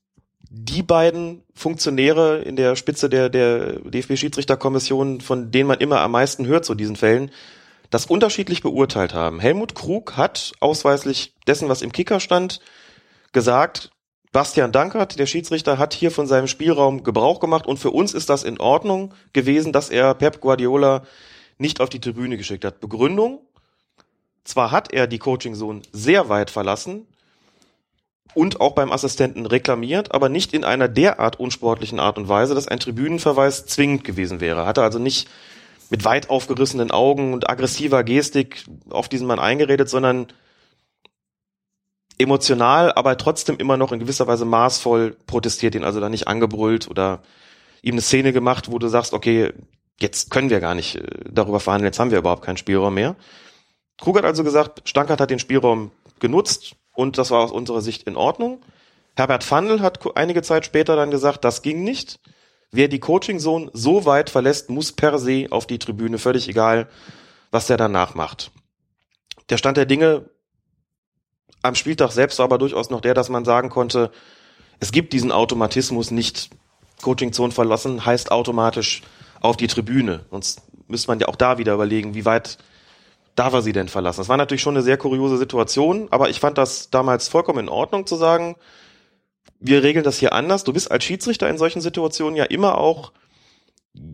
die 0.50 0.84
beiden 0.84 1.44
Funktionäre 1.56 2.42
in 2.44 2.56
der 2.56 2.76
Spitze 2.76 3.10
der, 3.10 3.30
der 3.30 3.80
DFB-Schiedsrichterkommission, 3.80 5.20
von 5.20 5.52
denen 5.52 5.68
man 5.68 5.80
immer 5.80 6.02
am 6.02 6.12
meisten 6.12 6.46
hört 6.46 6.64
zu 6.64 6.76
diesen 6.76 6.96
Fällen, 6.96 7.32
das 7.90 8.06
unterschiedlich 8.06 8.62
beurteilt 8.62 9.14
haben. 9.14 9.40
Helmut 9.40 9.76
Krug 9.76 10.16
hat 10.16 10.54
ausweislich 10.60 11.34
dessen, 11.48 11.70
was 11.70 11.82
im 11.82 11.92
Kicker 11.92 12.20
stand, 12.20 12.60
gesagt, 13.32 13.92
Bastian 14.32 14.72
Dankert, 14.72 15.20
der 15.20 15.26
Schiedsrichter, 15.26 15.78
hat 15.78 15.94
hier 15.94 16.10
von 16.10 16.26
seinem 16.26 16.48
Spielraum 16.48 17.04
Gebrauch 17.04 17.40
gemacht 17.40 17.68
und 17.68 17.78
für 17.78 17.92
uns 17.92 18.14
ist 18.14 18.30
das 18.30 18.44
in 18.44 18.60
Ordnung 18.60 19.14
gewesen, 19.32 19.74
dass 19.74 19.90
er 19.90 20.14
Pep 20.16 20.40
Guardiola 20.40 21.04
nicht 21.58 21.82
auf 21.82 21.90
die 21.90 22.00
Tribüne 22.00 22.38
geschickt 22.38 22.66
hat. 22.66 22.80
Begründung, 22.80 23.42
zwar 24.44 24.72
hat 24.72 24.92
er 24.92 25.08
die 25.08 25.20
Coaching-Zone 25.20 25.84
sehr 25.92 26.30
weit 26.30 26.50
verlassen 26.50 27.08
und 28.36 28.62
auch 28.62 28.74
beim 28.74 28.92
Assistenten 28.92 29.46
reklamiert, 29.46 30.14
aber 30.14 30.30
nicht 30.30 30.54
in 30.54 30.64
einer 30.64 30.88
derart 30.88 31.40
unsportlichen 31.40 32.00
Art 32.00 32.18
und 32.18 32.30
Weise, 32.30 32.56
dass 32.56 32.68
ein 32.68 32.80
Tribünenverweis 32.80 33.66
zwingend 33.66 34.04
gewesen 34.04 34.40
wäre. 34.42 34.66
Hat 34.66 34.78
er 34.78 34.84
also 34.84 35.00
nicht 35.00 35.30
mit 35.90 36.06
weit 36.06 36.30
aufgerissenen 36.30 36.92
Augen 36.92 37.34
und 37.34 37.50
aggressiver 37.50 38.04
Gestik 38.04 38.66
auf 38.90 39.10
diesen 39.10 39.28
Mann 39.28 39.40
eingeredet, 39.40 39.90
sondern 39.90 40.28
emotional, 42.18 42.92
aber 42.94 43.18
trotzdem 43.18 43.58
immer 43.58 43.78
noch 43.78 43.92
in 43.92 44.00
gewisser 44.00 44.28
Weise 44.28 44.46
maßvoll 44.46 45.18
protestiert, 45.28 45.76
ihn 45.76 45.84
also 45.84 46.00
da 46.00 46.10
nicht 46.10 46.28
angebrüllt 46.28 46.88
oder 46.90 47.22
ihm 47.82 47.96
eine 47.96 48.02
Szene 48.02 48.34
gemacht, 48.34 48.72
wo 48.72 48.80
du 48.80 48.88
sagst, 48.88 49.14
okay, 49.14 49.52
jetzt 50.00 50.32
können 50.32 50.50
wir 50.50 50.60
gar 50.60 50.76
nicht 50.76 50.96
äh, 50.96 51.04
darüber 51.30 51.60
verhandeln, 51.60 51.88
jetzt 51.88 52.00
haben 52.00 52.12
wir 52.12 52.18
überhaupt 52.18 52.44
keinen 52.44 52.58
Spielraum 52.58 52.94
mehr. 52.94 53.16
Krug 54.00 54.18
hat 54.18 54.26
also 54.26 54.44
gesagt, 54.44 54.88
Stankert 54.88 55.22
hat 55.22 55.30
den 55.30 55.40
Spielraum 55.40 55.92
genutzt 56.20 56.76
und 56.94 57.18
das 57.18 57.32
war 57.32 57.42
aus 57.42 57.52
unserer 57.52 57.82
Sicht 57.82 58.04
in 58.04 58.16
Ordnung. 58.16 58.62
Herbert 59.16 59.44
Fandl 59.44 59.82
hat 59.82 60.00
einige 60.16 60.42
Zeit 60.42 60.66
später 60.66 60.96
dann 60.96 61.12
gesagt, 61.12 61.44
das 61.44 61.62
ging 61.62 61.84
nicht. 61.84 62.20
Wer 62.72 62.88
die 62.88 63.00
Coaching-Zone 63.00 63.70
so 63.74 64.06
weit 64.06 64.30
verlässt, 64.30 64.70
muss 64.70 64.92
per 64.92 65.20
se 65.20 65.48
auf 65.52 65.68
die 65.68 65.78
Tribüne, 65.78 66.18
völlig 66.18 66.50
egal, 66.50 66.90
was 67.52 67.68
der 67.68 67.78
danach 67.78 68.16
macht. 68.16 68.52
Der 69.50 69.58
Stand 69.58 69.78
der 69.78 69.86
Dinge 69.86 70.30
am 71.62 71.76
Spieltag 71.76 72.12
selbst 72.12 72.40
war 72.40 72.46
aber 72.46 72.58
durchaus 72.58 72.90
noch 72.90 73.02
der, 73.02 73.14
dass 73.14 73.30
man 73.30 73.46
sagen 73.46 73.70
konnte, 73.70 74.12
es 74.80 74.92
gibt 74.92 75.14
diesen 75.14 75.32
Automatismus 75.32 76.12
nicht 76.12 76.50
Coaching-Zone 77.02 77.52
verlassen, 77.54 78.06
heißt 78.06 78.32
automatisch 78.32 79.04
auf 79.40 79.58
die 79.58 79.68
Tribüne. 79.68 80.26
Sonst 80.32 80.64
müsste 80.88 81.10
man 81.10 81.20
ja 81.20 81.28
auch 81.28 81.36
da 81.36 81.58
wieder 81.58 81.74
überlegen, 81.74 82.16
wie 82.16 82.26
weit 82.26 82.58
darf 83.36 83.54
er 83.54 83.62
sie 83.62 83.74
denn 83.74 83.88
verlassen. 83.88 84.20
Das 84.20 84.30
war 84.30 84.38
natürlich 84.38 84.62
schon 84.62 84.76
eine 84.76 84.84
sehr 84.84 84.98
kuriose 84.98 85.38
Situation, 85.38 86.08
aber 86.12 86.30
ich 86.30 86.40
fand 86.40 86.58
das 86.58 86.90
damals 86.90 87.28
vollkommen 87.28 87.60
in 87.60 87.70
Ordnung 87.70 88.06
zu 88.06 88.16
sagen, 88.16 88.56
wir 89.60 89.82
regeln 89.84 90.04
das 90.04 90.20
hier 90.20 90.34
anders. 90.34 90.64
Du 90.64 90.74
bist 90.74 90.92
als 90.92 91.04
Schiedsrichter 91.04 91.50
in 91.50 91.58
solchen 91.58 91.82
Situationen 91.82 92.36
ja 92.36 92.44
immer 92.46 92.78
auch 92.78 93.14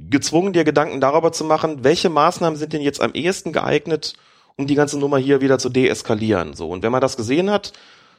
gezwungen, 0.10 0.54
dir 0.54 0.64
Gedanken 0.64 1.02
darüber 1.02 1.32
zu 1.32 1.44
machen, 1.44 1.84
welche 1.84 2.10
Maßnahmen 2.10 2.58
sind 2.58 2.74
denn 2.74 2.82
jetzt 2.82 3.02
am 3.02 3.14
ehesten 3.14 3.54
geeignet, 3.54 4.14
um 4.58 4.68
die 4.68 4.76
ganze 4.76 5.00
Nummer 5.00 5.18
hier 5.18 5.42
wieder 5.42 5.58
zu 5.58 5.70
deeskalieren. 5.70 6.54
So. 6.54 6.70
Und 6.70 6.84
wenn 6.84 6.92
man 6.92 7.02
das 7.02 7.18
gesehen 7.18 7.50
hat, 7.50 7.74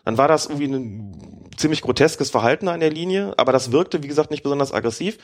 dann 0.05 0.19
war 0.19 0.29
das 0.29 0.47
irgendwie 0.47 0.67
ein 0.67 1.51
ziemlich 1.57 1.83
groteskes 1.83 2.31
Verhalten 2.31 2.69
an 2.69 2.81
der 2.81 2.91
Linie, 2.91 3.35
aber 3.37 3.53
das 3.53 3.73
wirkte, 3.73 4.03
wie 4.03 4.09
gesagt, 4.09 4.31
nicht 4.31 4.43
besonders 4.43 4.73
aggressiv. 4.73 5.19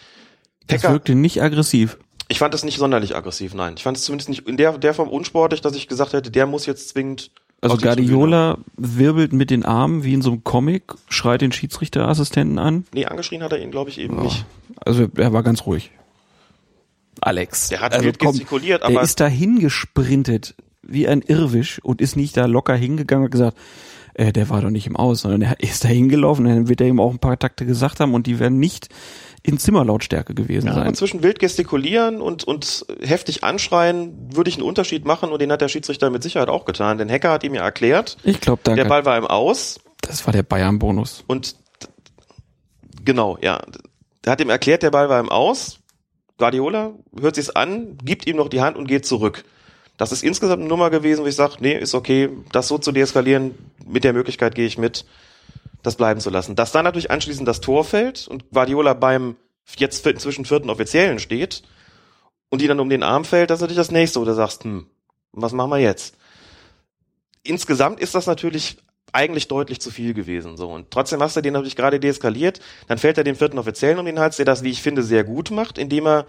Das 0.67 0.83
wirkte 0.83 1.15
nicht 1.15 1.43
aggressiv. 1.43 1.99
Ich 2.29 2.39
fand 2.39 2.55
es 2.55 2.65
nicht 2.65 2.79
sonderlich 2.79 3.15
aggressiv, 3.17 3.55
nein. 3.55 3.75
Ich 3.77 3.83
fand 3.85 3.97
es 3.97 4.03
zumindest 4.05 4.29
nicht 4.29 4.49
in 4.49 4.57
der, 4.57 4.79
der 4.79 4.95
Form 4.95 5.09
unsportlich, 5.09 5.61
dass 5.61 5.77
ich 5.77 5.87
gesagt 5.89 6.13
hätte, 6.13 6.31
der 6.31 6.47
muss 6.47 6.67
jetzt 6.67 6.89
zwingend. 6.89 7.31
Also 7.61 7.77
Guardiola 7.79 8.59
wirbelt 8.77 9.33
mit 9.33 9.51
den 9.51 9.65
Armen 9.65 10.05
wie 10.05 10.13
in 10.15 10.23
so 10.23 10.31
einem 10.33 10.45
Comic, 10.45 10.95
schreit 11.09 11.41
den 11.41 11.53
Schiedsrichterassistenten 11.53 12.59
an. 12.59 12.85
Nee, 12.93 13.07
angeschrien 13.07 13.43
hat 13.43 13.53
er 13.53 13.61
ihn, 13.61 13.71
glaube 13.71 13.91
ich, 13.91 13.99
eben 13.99 14.19
Oh. 14.19 14.23
nicht. 14.23 14.45
Also 14.85 15.07
er 15.17 15.33
war 15.33 15.43
ganz 15.43 15.65
ruhig. 15.67 15.91
Alex. 17.21 17.69
Der 17.69 17.81
hat 17.81 17.93
also, 17.93 18.05
wild 18.05 18.19
gestikuliert, 18.19 18.83
Der 18.83 18.89
aber 18.91 19.03
ist 19.03 19.21
da 19.21 19.27
hingesprintet 19.27 20.55
wie 20.83 21.09
ein 21.09 21.23
Irrwisch 21.23 21.81
und 21.83 22.01
ist 22.01 22.17
nicht 22.17 22.37
da 22.37 22.47
locker 22.47 22.75
hingegangen 22.77 23.25
und 23.25 23.31
gesagt, 23.31 23.57
äh, 24.15 24.33
der 24.33 24.49
war 24.51 24.61
doch 24.61 24.71
nicht 24.71 24.87
im 24.87 24.97
Aus, 24.97 25.23
sondern 25.23 25.43
er 25.43 25.61
ist 25.61 25.85
da 25.85 25.89
hingelaufen, 25.89 26.45
dann 26.45 26.69
wird 26.69 26.81
er 26.81 26.89
ihm 26.89 27.01
auch 27.01 27.11
ein 27.13 27.19
paar 27.19 27.39
Takte 27.39 27.67
gesagt 27.67 28.01
haben 28.01 28.15
und 28.15 28.27
die 28.27 28.39
werden 28.39 28.59
nicht 28.59 28.89
in 29.47 29.59
Zimmerlautstärke 29.59 30.35
gewesen 30.35 30.67
ja, 30.67 30.75
sein. 30.75 30.89
und 30.89 30.97
zwischen 30.97 31.23
wild 31.23 31.39
gestikulieren 31.39 32.21
und, 32.21 32.45
und 32.45 32.85
heftig 33.01 33.45
anschreien 33.45 34.35
würde 34.35 34.51
ich 34.51 34.57
einen 34.57 34.67
Unterschied 34.67 35.05
machen 35.05 35.31
und 35.31 35.41
den 35.41 35.53
hat 35.53 35.61
der 35.61 35.69
Schiedsrichter 35.69 36.11
mit 36.11 36.23
Sicherheit 36.23 36.49
auch 36.49 36.65
getan. 36.65 36.99
Denn 36.99 37.11
Hacker 37.11 37.31
hat 37.31 37.45
ihm 37.45 37.55
ja 37.55 37.63
erklärt, 37.63 38.17
Ich 38.25 38.41
glaube, 38.41 38.61
da 38.65 38.75
der 38.75 38.85
Ball 38.85 39.05
war 39.05 39.17
im 39.17 39.27
Aus 39.27 39.81
das 40.07 40.27
war 40.27 40.33
der 40.33 40.43
Bayern-Bonus. 40.43 41.25
und 41.27 41.57
genau, 43.05 43.39
ja. 43.41 43.61
Der 44.25 44.33
hat 44.33 44.41
ihm 44.41 44.51
erklärt, 44.51 44.83
der 44.83 44.91
Ball 44.91 45.09
war 45.09 45.21
im 45.21 45.29
Aus. 45.29 45.79
Guardiola 46.39 46.93
hört 47.19 47.37
sich's 47.37 47.51
an, 47.51 47.97
gibt 48.05 48.27
ihm 48.27 48.37
noch 48.37 48.49
die 48.49 48.61
Hand 48.61 48.77
und 48.77 48.87
geht 48.87 49.07
zurück. 49.07 49.45
Das 49.97 50.13
ist 50.13 50.23
insgesamt 50.23 50.61
eine 50.61 50.69
Nummer 50.69 50.91
gewesen, 50.91 51.25
wo 51.25 51.27
ich 51.27 51.37
sage, 51.37 51.55
nee, 51.61 51.79
ist 51.79 51.95
okay, 51.95 52.29
das 52.53 52.69
so 52.69 52.77
zu 52.79 52.93
deeskalieren, 52.93 53.55
mit 53.87 54.05
der 54.05 54.13
Möglichkeit 54.13 54.55
gehe 54.55 54.67
ich 54.67 54.77
mit, 54.77 55.07
das 55.87 55.97
bleiben 55.97 56.21
zu 56.21 56.31
lassen. 56.31 56.57
Dass 56.57 56.73
dann 56.73 56.85
natürlich 56.85 57.11
anschließend 57.11 57.47
das 57.47 57.61
Tor 57.61 57.85
fällt 57.85 58.27
und 58.29 58.51
Guardiola 58.51 58.95
beim 58.95 59.37
jetzt 59.77 60.07
inzwischen 60.07 60.45
vierten 60.45 60.71
Offiziellen 60.71 61.19
steht 61.19 61.63
und 62.51 62.61
die 62.61 62.67
dann 62.67 62.81
um 62.81 62.89
den 62.89 63.03
Arm 63.03 63.25
fällt, 63.25 63.51
das 63.51 63.59
ist 63.59 63.63
natürlich 63.63 63.79
das 63.79 63.91
nächste, 63.91 64.21
wo 64.21 64.25
du 64.25 64.35
sagst, 64.35 64.65
hm, 64.65 64.87
was 65.33 65.53
machen 65.53 65.71
wir 65.71 65.79
jetzt? 65.79 66.17
Insgesamt 67.43 68.01
ist 68.01 68.15
das 68.15 68.27
natürlich 68.27 68.79
eigentlich 69.13 69.49
deutlich 69.49 69.81
zu 69.81 69.91
viel 69.91 70.13
gewesen. 70.15 70.57
So. 70.57 70.69
Und 70.69 70.91
trotzdem 70.91 71.23
hast 71.23 71.37
du 71.37 71.41
den 71.41 71.53
natürlich 71.53 71.77
gerade 71.77 72.01
deeskaliert. 72.01 72.61
Dann 72.89 72.99
fällt 72.99 73.19
er 73.19 73.25
dem 73.25 73.37
vierten 73.37 73.59
Offiziellen 73.59 73.99
um 73.99 74.07
den 74.07 74.19
Hals, 74.19 74.37
der 74.37 74.45
das, 74.45 74.63
wie 74.63 74.71
ich 74.71 74.83
finde, 74.83 75.03
sehr 75.03 75.25
gut 75.25 75.51
macht, 75.51 75.79
indem 75.79 76.07
er 76.07 76.27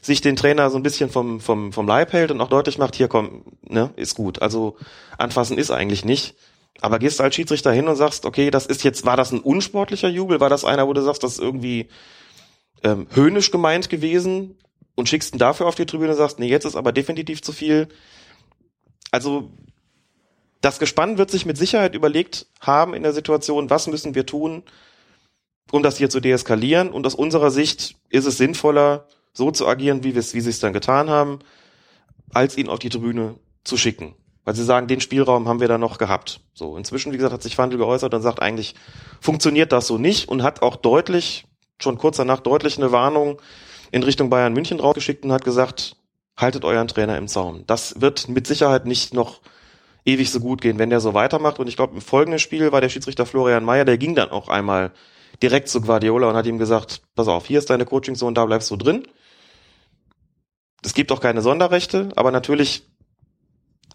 sich 0.00 0.20
den 0.20 0.36
Trainer 0.36 0.70
so 0.70 0.78
ein 0.78 0.82
bisschen 0.82 1.10
vom, 1.10 1.40
vom, 1.40 1.72
vom 1.72 1.86
Leib 1.86 2.12
hält 2.12 2.30
und 2.30 2.40
auch 2.40 2.48
deutlich 2.48 2.78
macht, 2.78 2.94
hier 2.94 3.08
komm, 3.08 3.42
ne, 3.62 3.90
ist 3.96 4.14
gut. 4.14 4.40
Also 4.40 4.76
anfassen 5.18 5.58
ist 5.58 5.70
eigentlich 5.70 6.04
nicht. 6.04 6.36
Aber 6.80 6.98
gehst 6.98 7.18
du 7.18 7.24
als 7.24 7.34
Schiedsrichter 7.34 7.72
hin 7.72 7.88
und 7.88 7.96
sagst, 7.96 8.24
okay, 8.24 8.50
das 8.50 8.66
ist 8.66 8.84
jetzt, 8.84 9.04
war 9.04 9.16
das 9.16 9.32
ein 9.32 9.40
unsportlicher 9.40 10.08
Jubel? 10.08 10.40
War 10.40 10.48
das 10.48 10.64
einer, 10.64 10.86
wo 10.86 10.92
du 10.92 11.02
sagst, 11.02 11.22
das 11.22 11.32
ist 11.32 11.40
irgendwie 11.40 11.88
ähm, 12.82 13.06
höhnisch 13.10 13.50
gemeint 13.50 13.90
gewesen 13.90 14.56
und 14.94 15.08
schickst 15.08 15.34
ihn 15.34 15.38
dafür 15.38 15.66
auf 15.66 15.74
die 15.74 15.86
Tribüne 15.86 16.12
und 16.12 16.16
sagst, 16.16 16.38
nee, 16.38 16.48
jetzt 16.48 16.64
ist 16.64 16.76
aber 16.76 16.92
definitiv 16.92 17.42
zu 17.42 17.52
viel. 17.52 17.88
Also 19.10 19.50
das 20.60 20.78
Gespann 20.78 21.18
wird 21.18 21.30
sich 21.30 21.46
mit 21.46 21.58
Sicherheit 21.58 21.94
überlegt 21.94 22.46
haben 22.60 22.94
in 22.94 23.02
der 23.02 23.12
Situation, 23.12 23.70
was 23.70 23.86
müssen 23.86 24.14
wir 24.14 24.26
tun, 24.26 24.62
um 25.70 25.82
das 25.82 25.98
hier 25.98 26.10
zu 26.10 26.20
deeskalieren. 26.20 26.90
Und 26.90 27.06
aus 27.06 27.14
unserer 27.14 27.50
Sicht 27.50 27.96
ist 28.08 28.26
es 28.26 28.36
sinnvoller, 28.36 29.06
so 29.32 29.50
zu 29.50 29.66
agieren, 29.66 30.02
wie, 30.04 30.14
wie 30.14 30.20
sie 30.20 30.50
es 30.50 30.60
dann 30.60 30.72
getan 30.72 31.08
haben, 31.08 31.38
als 32.32 32.56
ihn 32.56 32.68
auf 32.68 32.78
die 32.78 32.88
Tribüne 32.88 33.36
zu 33.64 33.76
schicken. 33.76 34.14
Weil 34.50 34.56
sie 34.56 34.64
sagen, 34.64 34.88
den 34.88 35.00
Spielraum 35.00 35.46
haben 35.46 35.60
wir 35.60 35.68
da 35.68 35.78
noch 35.78 35.96
gehabt. 35.96 36.40
So, 36.54 36.76
inzwischen, 36.76 37.12
wie 37.12 37.16
gesagt, 37.16 37.32
hat 37.32 37.40
sich 37.40 37.54
Fandel 37.54 37.78
geäußert 37.78 38.12
und 38.12 38.20
sagt, 38.20 38.42
eigentlich 38.42 38.74
funktioniert 39.20 39.70
das 39.70 39.86
so 39.86 39.96
nicht 39.96 40.26
und 40.28 40.42
hat 40.42 40.60
auch 40.62 40.74
deutlich, 40.74 41.44
schon 41.80 41.98
kurz 41.98 42.16
danach 42.16 42.40
deutlich 42.40 42.76
eine 42.76 42.90
Warnung 42.90 43.40
in 43.92 44.02
Richtung 44.02 44.28
Bayern 44.28 44.52
München 44.52 44.80
rausgeschickt 44.80 45.24
und 45.24 45.30
hat 45.30 45.44
gesagt, 45.44 45.94
haltet 46.36 46.64
euren 46.64 46.88
Trainer 46.88 47.16
im 47.16 47.28
Zaum. 47.28 47.62
Das 47.68 48.00
wird 48.00 48.28
mit 48.28 48.48
Sicherheit 48.48 48.86
nicht 48.86 49.14
noch 49.14 49.40
ewig 50.04 50.32
so 50.32 50.40
gut 50.40 50.60
gehen, 50.62 50.80
wenn 50.80 50.90
der 50.90 50.98
so 50.98 51.14
weitermacht. 51.14 51.60
Und 51.60 51.68
ich 51.68 51.76
glaube, 51.76 51.94
im 51.94 52.00
folgenden 52.00 52.40
Spiel 52.40 52.72
war 52.72 52.80
der 52.80 52.88
Schiedsrichter 52.88 53.26
Florian 53.26 53.64
Mayer, 53.64 53.84
der 53.84 53.98
ging 53.98 54.16
dann 54.16 54.30
auch 54.30 54.48
einmal 54.48 54.90
direkt 55.44 55.68
zu 55.68 55.80
Guardiola 55.80 56.28
und 56.28 56.34
hat 56.34 56.46
ihm 56.46 56.58
gesagt, 56.58 57.02
pass 57.14 57.28
auf, 57.28 57.46
hier 57.46 57.60
ist 57.60 57.70
deine 57.70 57.84
Coaching-Zone, 57.84 58.34
da 58.34 58.44
bleibst 58.46 58.68
du 58.72 58.76
drin. 58.76 59.06
Es 60.82 60.92
gibt 60.92 61.12
auch 61.12 61.20
keine 61.20 61.40
Sonderrechte, 61.40 62.08
aber 62.16 62.32
natürlich 62.32 62.89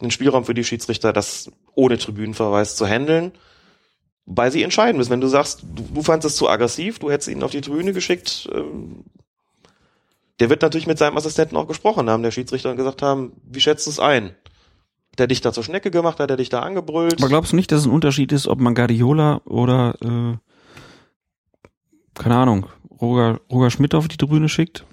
einen 0.01 0.11
Spielraum 0.11 0.45
für 0.45 0.53
die 0.53 0.63
Schiedsrichter, 0.63 1.13
das 1.13 1.51
ohne 1.73 1.97
Tribünenverweis 1.97 2.75
zu 2.75 2.85
handeln, 2.85 3.31
weil 4.25 4.51
sie 4.51 4.63
entscheiden 4.63 4.97
müssen. 4.97 5.11
Wenn 5.11 5.21
du 5.21 5.27
sagst, 5.27 5.63
du, 5.63 5.83
du 5.83 6.01
fandest 6.01 6.33
es 6.33 6.35
zu 6.35 6.49
aggressiv, 6.49 6.99
du 6.99 7.11
hättest 7.11 7.29
ihn 7.29 7.43
auf 7.43 7.51
die 7.51 7.61
Tribüne 7.61 7.93
geschickt, 7.93 8.49
ähm, 8.53 9.05
der 10.39 10.49
wird 10.49 10.61
natürlich 10.61 10.87
mit 10.87 10.97
seinem 10.97 11.17
Assistenten 11.17 11.55
auch 11.55 11.67
gesprochen 11.67 12.09
haben, 12.09 12.23
der 12.23 12.31
Schiedsrichter, 12.31 12.71
und 12.71 12.77
gesagt 12.77 13.01
haben, 13.01 13.33
wie 13.45 13.61
schätzt 13.61 13.87
du 13.87 13.91
es 13.91 13.99
ein? 13.99 14.35
Hat 15.13 15.19
er 15.21 15.27
dich 15.27 15.39
da 15.39 15.53
zur 15.53 15.63
Schnecke 15.63 15.91
gemacht? 15.91 16.19
Hat 16.19 16.29
er 16.29 16.35
dich 16.35 16.49
da 16.49 16.59
angebrüllt? 16.59 17.19
Aber 17.19 17.29
glaubst 17.29 17.53
du 17.53 17.55
nicht, 17.55 17.71
dass 17.71 17.81
es 17.81 17.85
ein 17.85 17.93
Unterschied 17.93 18.33
ist, 18.33 18.47
ob 18.47 18.59
man 18.59 18.75
Guardiola 18.75 19.41
oder 19.45 19.95
äh, 20.01 20.37
keine 22.15 22.35
Ahnung, 22.35 22.67
Roger, 22.99 23.39
Roger 23.49 23.71
Schmidt 23.71 23.95
auf 23.95 24.09
die 24.09 24.17
Tribüne 24.17 24.49
schickt? 24.49 24.85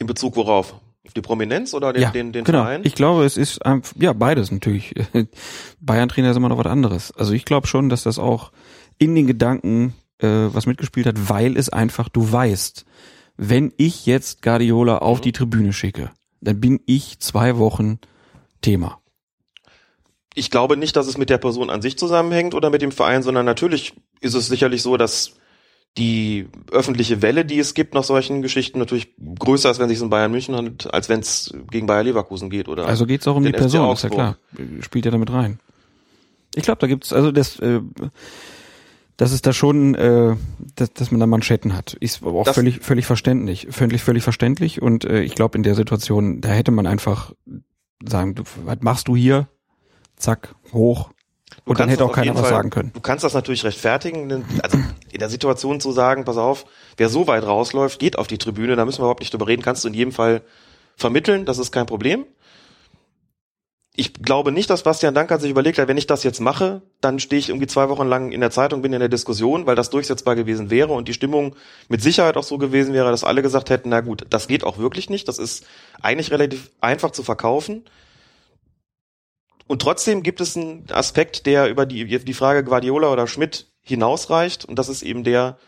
In 0.00 0.08
Bezug 0.08 0.34
worauf? 0.34 0.79
Auf 1.06 1.14
die 1.14 1.22
Prominenz 1.22 1.72
oder 1.72 1.92
den, 1.92 2.12
den, 2.12 2.32
den 2.32 2.44
genau. 2.44 2.62
Verein? 2.64 2.82
Ich 2.84 2.94
glaube, 2.94 3.24
es 3.24 3.36
ist 3.36 3.60
ja 3.96 4.12
beides 4.12 4.50
natürlich. 4.52 4.94
Bayern-Trainer 5.80 6.30
ist 6.30 6.36
immer 6.36 6.50
noch 6.50 6.58
was 6.58 6.66
anderes. 6.66 7.12
Also 7.12 7.32
ich 7.32 7.44
glaube 7.44 7.66
schon, 7.66 7.88
dass 7.88 8.02
das 8.02 8.18
auch 8.18 8.52
in 8.98 9.14
den 9.14 9.26
Gedanken 9.26 9.94
äh, 10.18 10.26
was 10.26 10.66
mitgespielt 10.66 11.06
hat, 11.06 11.28
weil 11.30 11.56
es 11.56 11.70
einfach, 11.70 12.10
du 12.10 12.30
weißt, 12.30 12.84
wenn 13.38 13.72
ich 13.78 14.04
jetzt 14.04 14.42
Guardiola 14.42 14.98
auf 14.98 15.18
Mhm. 15.18 15.22
die 15.22 15.32
Tribüne 15.32 15.72
schicke, 15.72 16.10
dann 16.42 16.60
bin 16.60 16.80
ich 16.84 17.18
zwei 17.20 17.56
Wochen 17.56 17.98
Thema. 18.60 18.98
ich 20.34 20.50
glaube 20.50 20.76
nicht, 20.76 20.94
dass 20.96 21.06
es 21.06 21.16
mit 21.16 21.30
der 21.30 21.38
Person 21.38 21.70
an 21.70 21.80
sich 21.82 21.96
zusammenhängt 21.98 22.54
oder 22.54 22.68
mit 22.70 22.82
dem 22.82 22.92
Verein, 22.92 23.22
sondern 23.22 23.46
natürlich 23.46 23.94
ist 24.20 24.34
es 24.34 24.46
sicherlich 24.48 24.82
so, 24.82 24.96
dass 24.98 25.32
die 25.98 26.48
öffentliche 26.70 27.20
Welle, 27.20 27.44
die 27.44 27.58
es 27.58 27.74
gibt 27.74 27.94
nach 27.94 28.04
solchen 28.04 28.42
Geschichten, 28.42 28.78
natürlich 28.78 29.14
größer 29.38 29.70
ist, 29.70 29.78
wenn 29.78 29.86
es 29.86 29.92
sich 29.96 30.02
um 30.02 30.10
Bayern 30.10 30.30
München 30.30 30.54
handelt, 30.54 30.92
als 30.94 31.08
wenn 31.08 31.20
es 31.20 31.52
gegen 31.70 31.86
Bayer 31.86 32.04
Leverkusen 32.04 32.48
geht 32.48 32.68
oder 32.68 32.86
Also 32.86 33.06
geht's 33.06 33.26
auch 33.26 33.36
um 33.36 33.44
die 33.44 33.52
Person, 33.52 33.92
ist 33.92 34.02
ja 34.04 34.08
klar. 34.08 34.36
Spielt 34.80 35.04
ja 35.04 35.10
damit 35.10 35.32
rein. 35.32 35.58
Ich 36.54 36.62
glaube, 36.62 36.78
da 36.80 36.86
gibt's 36.86 37.12
also 37.12 37.32
das, 37.32 37.58
äh, 37.58 37.80
das 39.16 39.32
ist 39.32 39.46
da 39.46 39.52
schon, 39.52 39.94
äh, 39.96 40.36
dass, 40.76 40.92
dass 40.94 41.10
man 41.10 41.20
da 41.20 41.26
Manschetten 41.26 41.76
hat. 41.76 41.94
Ist 41.94 42.22
aber 42.22 42.40
auch 42.40 42.44
Das- 42.44 42.54
völlig, 42.54 42.80
völlig 42.80 43.06
verständlich, 43.06 43.66
völlig, 43.70 44.02
völlig 44.02 44.22
verständlich. 44.22 44.80
Und 44.80 45.04
äh, 45.04 45.22
ich 45.22 45.34
glaube, 45.34 45.58
in 45.58 45.62
der 45.62 45.74
Situation, 45.74 46.40
da 46.40 46.48
hätte 46.48 46.70
man 46.70 46.86
einfach 46.86 47.32
sagen, 48.04 48.34
du, 48.36 48.44
was 48.64 48.78
machst 48.80 49.08
du 49.08 49.16
hier? 49.16 49.48
Zack, 50.16 50.54
hoch. 50.72 51.10
Und 51.70 51.78
dann 51.78 51.88
hätte 51.88 52.04
auch 52.04 52.10
keiner 52.10 52.34
was 52.34 52.40
Fall- 52.40 52.50
sagen 52.50 52.70
können. 52.70 52.90
Du 52.92 53.00
kannst 53.00 53.22
das 53.22 53.32
natürlich 53.32 53.62
rechtfertigen, 53.62 54.44
also 54.60 54.76
in 55.12 55.20
der 55.20 55.28
Situation 55.28 55.80
zu 55.80 55.92
sagen, 55.92 56.24
pass 56.24 56.36
auf, 56.36 56.66
wer 56.96 57.08
so 57.08 57.28
weit 57.28 57.44
rausläuft, 57.44 58.00
geht 58.00 58.18
auf 58.18 58.26
die 58.26 58.38
Tribüne, 58.38 58.74
da 58.74 58.84
müssen 58.84 58.98
wir 58.98 59.04
überhaupt 59.04 59.20
nicht 59.20 59.32
drüber 59.32 59.46
reden, 59.46 59.62
kannst 59.62 59.84
du 59.84 59.88
in 59.88 59.94
jedem 59.94 60.10
Fall 60.10 60.42
vermitteln, 60.96 61.44
das 61.44 61.58
ist 61.58 61.70
kein 61.70 61.86
Problem. 61.86 62.24
Ich 63.94 64.14
glaube 64.14 64.50
nicht, 64.50 64.68
dass 64.68 64.82
Bastian 64.82 65.14
Dankert 65.14 65.42
sich 65.42 65.50
überlegt 65.50 65.78
hat, 65.78 65.86
wenn 65.86 65.96
ich 65.96 66.08
das 66.08 66.24
jetzt 66.24 66.40
mache, 66.40 66.82
dann 67.00 67.20
stehe 67.20 67.38
ich 67.38 67.50
irgendwie 67.50 67.68
zwei 67.68 67.88
Wochen 67.88 68.08
lang 68.08 68.32
in 68.32 68.40
der 68.40 68.50
Zeitung, 68.50 68.82
bin 68.82 68.92
in 68.92 68.98
der 68.98 69.08
Diskussion, 69.08 69.66
weil 69.66 69.76
das 69.76 69.90
durchsetzbar 69.90 70.34
gewesen 70.34 70.70
wäre 70.70 70.92
und 70.92 71.06
die 71.06 71.14
Stimmung 71.14 71.54
mit 71.88 72.02
Sicherheit 72.02 72.36
auch 72.36 72.42
so 72.42 72.58
gewesen 72.58 72.94
wäre, 72.94 73.12
dass 73.12 73.22
alle 73.22 73.42
gesagt 73.42 73.70
hätten, 73.70 73.90
na 73.90 74.00
gut, 74.00 74.26
das 74.28 74.48
geht 74.48 74.64
auch 74.64 74.78
wirklich 74.78 75.08
nicht, 75.08 75.28
das 75.28 75.38
ist 75.38 75.64
eigentlich 76.02 76.32
relativ 76.32 76.72
einfach 76.80 77.12
zu 77.12 77.22
verkaufen. 77.22 77.84
Und 79.70 79.82
trotzdem 79.82 80.24
gibt 80.24 80.40
es 80.40 80.56
einen 80.56 80.84
Aspekt, 80.90 81.46
der 81.46 81.70
über 81.70 81.86
die, 81.86 82.04
die 82.04 82.34
Frage 82.34 82.64
Guardiola 82.64 83.12
oder 83.12 83.28
Schmidt 83.28 83.68
hinausreicht. 83.82 84.64
Und 84.64 84.80
das 84.80 84.88
ist 84.88 85.02
eben 85.02 85.22
der, 85.22 85.58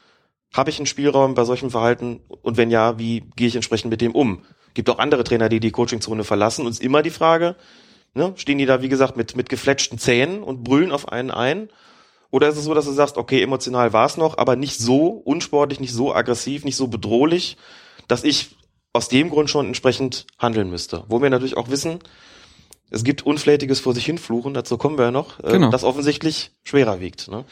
habe 0.52 0.70
ich 0.70 0.78
einen 0.80 0.86
Spielraum 0.86 1.34
bei 1.34 1.44
solchem 1.44 1.70
Verhalten? 1.70 2.18
Und 2.42 2.56
wenn 2.56 2.72
ja, 2.72 2.98
wie 2.98 3.20
gehe 3.36 3.46
ich 3.46 3.54
entsprechend 3.54 3.92
mit 3.92 4.00
dem 4.00 4.10
um? 4.10 4.42
Gibt 4.74 4.90
auch 4.90 4.98
andere 4.98 5.22
Trainer, 5.22 5.48
die 5.48 5.60
die 5.60 5.70
Coachingzone 5.70 6.24
verlassen. 6.24 6.66
Und 6.66 6.72
ist 6.72 6.82
immer 6.82 7.02
die 7.02 7.10
Frage, 7.10 7.54
ne, 8.12 8.32
stehen 8.34 8.58
die 8.58 8.66
da, 8.66 8.82
wie 8.82 8.88
gesagt, 8.88 9.16
mit, 9.16 9.36
mit 9.36 9.48
gefletschten 9.48 9.98
Zähnen 9.98 10.42
und 10.42 10.64
brüllen 10.64 10.90
auf 10.90 11.08
einen 11.08 11.30
ein? 11.30 11.68
Oder 12.32 12.48
ist 12.48 12.56
es 12.56 12.64
so, 12.64 12.74
dass 12.74 12.86
du 12.86 12.90
sagst, 12.90 13.16
okay, 13.16 13.40
emotional 13.40 13.92
war 13.92 14.06
es 14.06 14.16
noch, 14.16 14.36
aber 14.36 14.56
nicht 14.56 14.80
so 14.80 15.10
unsportlich, 15.10 15.78
nicht 15.78 15.94
so 15.94 16.12
aggressiv, 16.12 16.64
nicht 16.64 16.76
so 16.76 16.88
bedrohlich, 16.88 17.56
dass 18.08 18.24
ich 18.24 18.56
aus 18.92 19.08
dem 19.08 19.30
Grund 19.30 19.48
schon 19.48 19.66
entsprechend 19.66 20.26
handeln 20.40 20.70
müsste. 20.70 21.04
Wo 21.06 21.22
wir 21.22 21.30
natürlich 21.30 21.56
auch 21.56 21.70
wissen, 21.70 22.00
es 22.92 23.04
gibt 23.04 23.24
unflätiges 23.24 23.80
vor 23.80 23.94
sich 23.94 24.04
hinfluchen, 24.04 24.54
dazu 24.54 24.76
kommen 24.78 24.98
wir 24.98 25.06
ja 25.06 25.10
noch, 25.10 25.40
äh, 25.40 25.52
Genau. 25.52 25.70
das 25.70 25.82
offensichtlich 25.82 26.52
schwerer 26.62 27.00
wiegt. 27.00 27.28
Ne? 27.28 27.44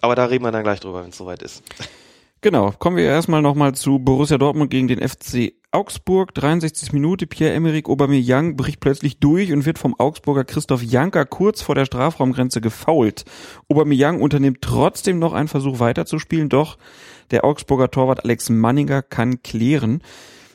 Aber 0.00 0.14
da 0.14 0.24
reden 0.24 0.44
wir 0.44 0.50
dann 0.50 0.64
gleich 0.64 0.80
drüber, 0.80 1.02
wenn 1.02 1.10
es 1.10 1.16
soweit 1.18 1.42
ist. 1.42 1.62
Genau, 2.42 2.72
kommen 2.78 2.96
wir 2.96 3.04
erstmal 3.04 3.42
nochmal 3.42 3.74
zu 3.74 3.98
Borussia 3.98 4.38
Dortmund 4.38 4.70
gegen 4.70 4.88
den 4.88 5.06
FC 5.06 5.52
Augsburg. 5.72 6.32
63. 6.34 6.90
Minute, 6.92 7.26
Pierre-Emerick 7.26 7.86
Aubameyang 7.86 8.56
bricht 8.56 8.80
plötzlich 8.80 9.18
durch 9.20 9.52
und 9.52 9.66
wird 9.66 9.78
vom 9.78 9.94
Augsburger 9.98 10.44
Christoph 10.44 10.82
Janker 10.82 11.26
kurz 11.26 11.60
vor 11.60 11.74
der 11.74 11.84
Strafraumgrenze 11.84 12.62
gefoult. 12.62 13.26
Aubameyang 13.68 14.22
unternimmt 14.22 14.62
trotzdem 14.62 15.18
noch 15.18 15.34
einen 15.34 15.48
Versuch 15.48 15.80
weiterzuspielen, 15.80 16.48
doch 16.48 16.78
der 17.30 17.44
Augsburger 17.44 17.90
Torwart 17.90 18.24
Alex 18.24 18.48
Manninger 18.48 19.02
kann 19.02 19.42
klären. 19.42 20.02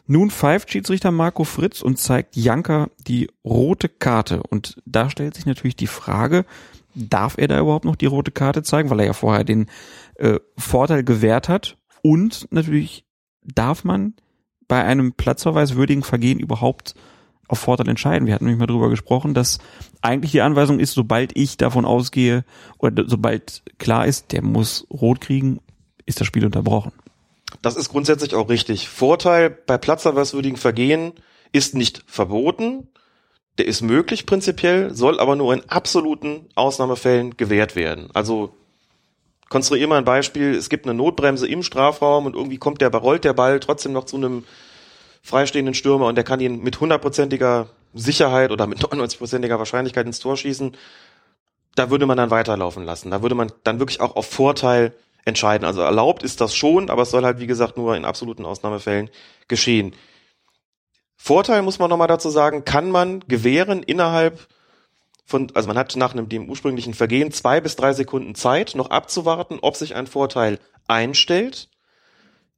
Nun 0.07 0.29
pfeift 0.29 0.71
Schiedsrichter 0.71 1.11
Marco 1.11 1.43
Fritz 1.43 1.81
und 1.81 1.97
zeigt 1.97 2.35
Janker 2.35 2.89
die 3.07 3.29
rote 3.43 3.89
Karte. 3.89 4.43
Und 4.43 4.81
da 4.85 5.09
stellt 5.09 5.33
sich 5.35 5.45
natürlich 5.45 5.75
die 5.75 5.87
Frage, 5.87 6.45
darf 6.93 7.37
er 7.37 7.47
da 7.47 7.59
überhaupt 7.59 7.85
noch 7.85 7.95
die 7.95 8.05
rote 8.05 8.31
Karte 8.31 8.63
zeigen, 8.63 8.89
weil 8.89 8.99
er 8.99 9.07
ja 9.07 9.13
vorher 9.13 9.43
den 9.43 9.67
äh, 10.15 10.39
Vorteil 10.57 11.03
gewährt 11.03 11.49
hat. 11.49 11.77
Und 12.03 12.47
natürlich 12.51 13.05
darf 13.43 13.83
man 13.83 14.13
bei 14.67 14.83
einem 14.83 15.13
platzverweiswürdigen 15.13 16.03
Vergehen 16.03 16.39
überhaupt 16.39 16.95
auf 17.47 17.59
Vorteil 17.59 17.89
entscheiden. 17.89 18.27
Wir 18.27 18.33
hatten 18.33 18.45
nämlich 18.45 18.59
mal 18.59 18.67
drüber 18.67 18.89
gesprochen, 18.89 19.33
dass 19.33 19.59
eigentlich 20.01 20.31
die 20.31 20.41
Anweisung 20.41 20.79
ist, 20.79 20.93
sobald 20.93 21.35
ich 21.37 21.57
davon 21.57 21.85
ausgehe 21.85 22.43
oder 22.77 23.05
sobald 23.07 23.63
klar 23.77 24.07
ist, 24.07 24.31
der 24.31 24.43
muss 24.43 24.87
rot 24.89 25.21
kriegen, 25.21 25.59
ist 26.05 26.19
das 26.19 26.27
Spiel 26.27 26.45
unterbrochen. 26.45 26.91
Das 27.66 27.76
ist 27.76 27.89
grundsätzlich 27.89 28.36
auch 28.36 28.47
richtig. 28.47 28.88
Vorteil 28.88 29.49
bei 29.49 29.80
platzerweiswürdigen 29.80 30.55
Vergehen 30.55 31.13
ist 31.51 31.74
nicht 31.74 32.03
verboten. 32.05 32.89
Der 33.57 33.66
ist 33.66 33.82
möglich 33.82 34.28
prinzipiell, 34.28 34.93
soll 34.93 35.20
aber 35.20 35.36
nur 35.36 35.51
in 35.51 35.68
absoluten 35.68 36.47
Ausnahmefällen 36.53 37.38
gewährt 37.38 37.76
werden. 37.76 38.09
Also 38.13 38.55
konstruier 39.49 39.88
mal 39.88 39.97
ein 39.97 40.05
Beispiel, 40.05 40.53
es 40.53 40.70
gibt 40.70 40.86
eine 40.86 40.93
Notbremse 40.93 41.47
im 41.47 41.63
Strafraum 41.63 42.28
und 42.28 42.36
irgendwie 42.36 42.59
kommt 42.59 42.82
der, 42.82 42.93
rollt 42.93 43.24
der 43.24 43.34
Ball 43.34 43.59
trotzdem 43.59 43.93
noch 43.93 44.03
zu 44.03 44.18
einem 44.18 44.43
freistehenden 45.24 45.74
Stürmer 45.74 46.05
und 46.05 46.13
der 46.13 46.24
kann 46.24 46.41
ihn 46.41 46.61
mit 46.61 46.80
hundertprozentiger 46.80 47.70
Sicherheit 47.95 48.51
oder 48.51 48.68
mit 48.68 48.78
99-prozentiger 48.84 49.57
Wahrscheinlichkeit 49.57 50.05
ins 50.05 50.20
Tor 50.20 50.38
schießen. 50.38 50.78
Da 51.74 51.89
würde 51.89 52.05
man 52.05 52.18
dann 52.18 52.30
weiterlaufen 52.30 52.86
lassen. 52.86 53.09
Da 53.09 53.24
würde 53.24 53.34
man 53.34 53.51
dann 53.63 53.80
wirklich 53.80 54.01
auch 54.01 54.16
auf 54.16 54.28
Vorteil 54.28 54.93
entscheiden. 55.26 55.65
Also 55.65 55.82
erlaubt 55.82 56.23
ist 56.23 56.39
das 56.39 56.55
schon, 56.55 56.89
aber 56.89 57.01
es 57.01 57.11
soll 57.11 57.26
halt, 57.26 57.39
wie 57.39 57.47
gesagt, 57.47 57.78
nur 57.78 57.95
in 57.95 58.05
absoluten 58.05 58.45
Ausnahmefällen 58.45 59.09
geschehen. 59.47 59.95
Vorteil 61.17 61.63
muss 61.63 61.80
man 61.80 61.89
nochmal 61.89 62.07
dazu 62.07 62.30
sagen, 62.30 62.63
kann 62.65 62.91
man 62.91 63.21
gewähren 63.28 63.84
innerhalb 63.84 64.47
von, 65.26 65.51
also 65.55 65.67
man 65.67 65.78
hat 65.78 65.95
nach 65.95 66.13
einem, 66.13 66.30
dem 66.30 66.47
ursprünglichen 66.47 66.93
Vergehen 66.93 67.32
zwei 67.32 67.59
bis 67.59 67.76
drei 67.76 67.93
Sekunden 67.93 68.36
Zeit, 68.36 68.76
noch 68.76 68.91
abzuwarten, 68.91 69.57
ob 69.61 69.76
sich 69.76 69.95
ein 69.95 70.05
Vorteil 70.05 70.59
einstellt. 70.88 71.69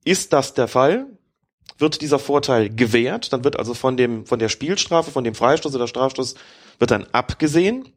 Ist 0.03 0.33
das 0.33 0.53
der 0.53 0.67
Fall? 0.67 1.07
Wird 1.77 2.01
dieser 2.01 2.19
Vorteil 2.19 2.69
gewährt? 2.69 3.31
Dann 3.31 3.45
wird 3.45 3.57
also 3.57 3.73
von 3.73 3.95
dem, 3.95 4.25
von 4.25 4.39
der 4.39 4.49
Spielstrafe, 4.49 5.11
von 5.11 5.23
dem 5.23 5.35
Freistoß 5.35 5.73
oder 5.75 5.87
Strafstoß 5.87 6.35
wird 6.79 6.91
dann 6.91 7.07
abgesehen. 7.13 7.93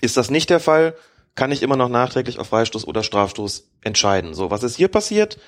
Ist 0.00 0.16
das 0.16 0.30
nicht 0.30 0.48
der 0.48 0.60
Fall? 0.60 0.96
Kann 1.34 1.52
ich 1.52 1.62
immer 1.62 1.76
noch 1.76 1.88
nachträglich 1.88 2.38
auf 2.38 2.48
Freistoß 2.48 2.86
oder 2.86 3.02
Strafstoß 3.02 3.70
entscheiden. 3.82 4.34
So, 4.34 4.50
was 4.50 4.62
ist 4.62 4.76
hier 4.76 4.88
passiert? 4.88 5.38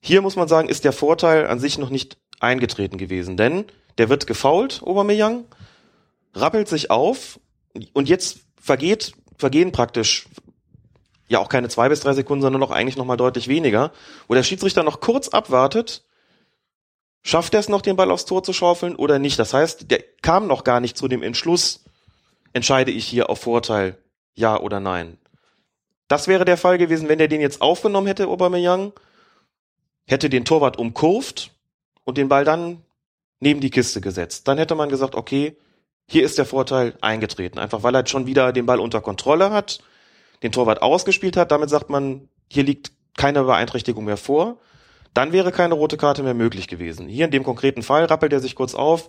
Hier 0.00 0.22
muss 0.22 0.36
man 0.36 0.48
sagen, 0.48 0.68
ist 0.68 0.84
der 0.84 0.92
Vorteil 0.92 1.46
an 1.46 1.60
sich 1.60 1.78
noch 1.78 1.90
nicht 1.90 2.18
eingetreten 2.40 2.98
gewesen, 2.98 3.36
denn 3.36 3.64
der 3.96 4.08
wird 4.08 4.26
gefault, 4.26 4.82
Aubameyang, 4.82 5.44
rappelt 6.34 6.68
sich 6.68 6.90
auf 6.90 7.38
und 7.92 8.08
jetzt 8.08 8.40
vergeht, 8.60 9.12
vergehen 9.38 9.72
praktisch 9.72 10.26
ja 11.28 11.38
auch 11.38 11.48
keine 11.48 11.68
zwei 11.68 11.88
bis 11.88 12.00
drei 12.00 12.12
Sekunden, 12.12 12.42
sondern 12.42 12.60
noch 12.60 12.70
eigentlich 12.70 12.96
noch 12.96 13.06
mal 13.06 13.16
deutlich 13.16 13.48
weniger, 13.48 13.92
wo 14.28 14.34
der 14.34 14.42
Schiedsrichter 14.42 14.82
noch 14.82 15.00
kurz 15.00 15.28
abwartet, 15.28 16.04
schafft 17.22 17.54
er 17.54 17.60
es 17.60 17.68
noch, 17.68 17.82
den 17.82 17.96
Ball 17.96 18.10
aufs 18.10 18.26
Tor 18.26 18.42
zu 18.42 18.52
schaufeln 18.52 18.96
oder 18.96 19.18
nicht. 19.18 19.38
Das 19.38 19.54
heißt, 19.54 19.90
der 19.90 20.02
kam 20.22 20.46
noch 20.46 20.64
gar 20.64 20.80
nicht 20.80 20.98
zu 20.98 21.08
dem 21.08 21.22
Entschluss, 21.22 21.84
entscheide 22.52 22.90
ich 22.90 23.06
hier 23.06 23.30
auf 23.30 23.40
Vorteil, 23.40 23.96
ja 24.34 24.58
oder 24.58 24.80
nein. 24.80 25.18
Das 26.08 26.28
wäre 26.28 26.44
der 26.44 26.56
Fall 26.56 26.78
gewesen, 26.78 27.08
wenn 27.08 27.20
er 27.20 27.28
den 27.28 27.40
jetzt 27.40 27.62
aufgenommen 27.62 28.06
hätte, 28.06 28.28
Aubameyang, 28.28 28.92
hätte 30.06 30.28
den 30.28 30.44
Torwart 30.44 30.78
umkurvt 30.78 31.50
und 32.04 32.18
den 32.18 32.28
Ball 32.28 32.44
dann 32.44 32.82
neben 33.40 33.60
die 33.60 33.70
Kiste 33.70 34.00
gesetzt. 34.00 34.46
Dann 34.48 34.58
hätte 34.58 34.74
man 34.74 34.88
gesagt, 34.88 35.14
okay, 35.14 35.56
hier 36.06 36.24
ist 36.24 36.38
der 36.38 36.44
Vorteil 36.44 36.94
eingetreten. 37.00 37.58
Einfach 37.58 37.82
weil 37.82 37.94
er 37.94 38.06
schon 38.06 38.26
wieder 38.26 38.52
den 38.52 38.66
Ball 38.66 38.80
unter 38.80 39.00
Kontrolle 39.00 39.50
hat, 39.50 39.80
den 40.42 40.52
Torwart 40.52 40.82
ausgespielt 40.82 41.36
hat. 41.36 41.50
Damit 41.50 41.70
sagt 41.70 41.88
man, 41.88 42.28
hier 42.50 42.64
liegt 42.64 42.92
keine 43.16 43.44
Beeinträchtigung 43.44 44.04
mehr 44.04 44.16
vor. 44.16 44.58
Dann 45.14 45.32
wäre 45.32 45.52
keine 45.52 45.74
rote 45.74 45.96
Karte 45.96 46.22
mehr 46.22 46.34
möglich 46.34 46.68
gewesen. 46.68 47.08
Hier 47.08 47.26
in 47.26 47.30
dem 47.30 47.44
konkreten 47.44 47.82
Fall 47.82 48.04
rappelt 48.04 48.32
er 48.32 48.40
sich 48.40 48.54
kurz 48.54 48.74
auf. 48.74 49.08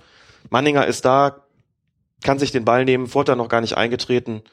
Manninger 0.50 0.86
ist 0.86 1.04
da, 1.04 1.44
kann 2.24 2.40
sich 2.40 2.52
den 2.52 2.66
Ball 2.66 2.86
nehmen, 2.86 3.08
Vorteil 3.08 3.36
noch 3.36 3.50
gar 3.50 3.62
nicht 3.62 3.76
eingetreten. 3.76 4.44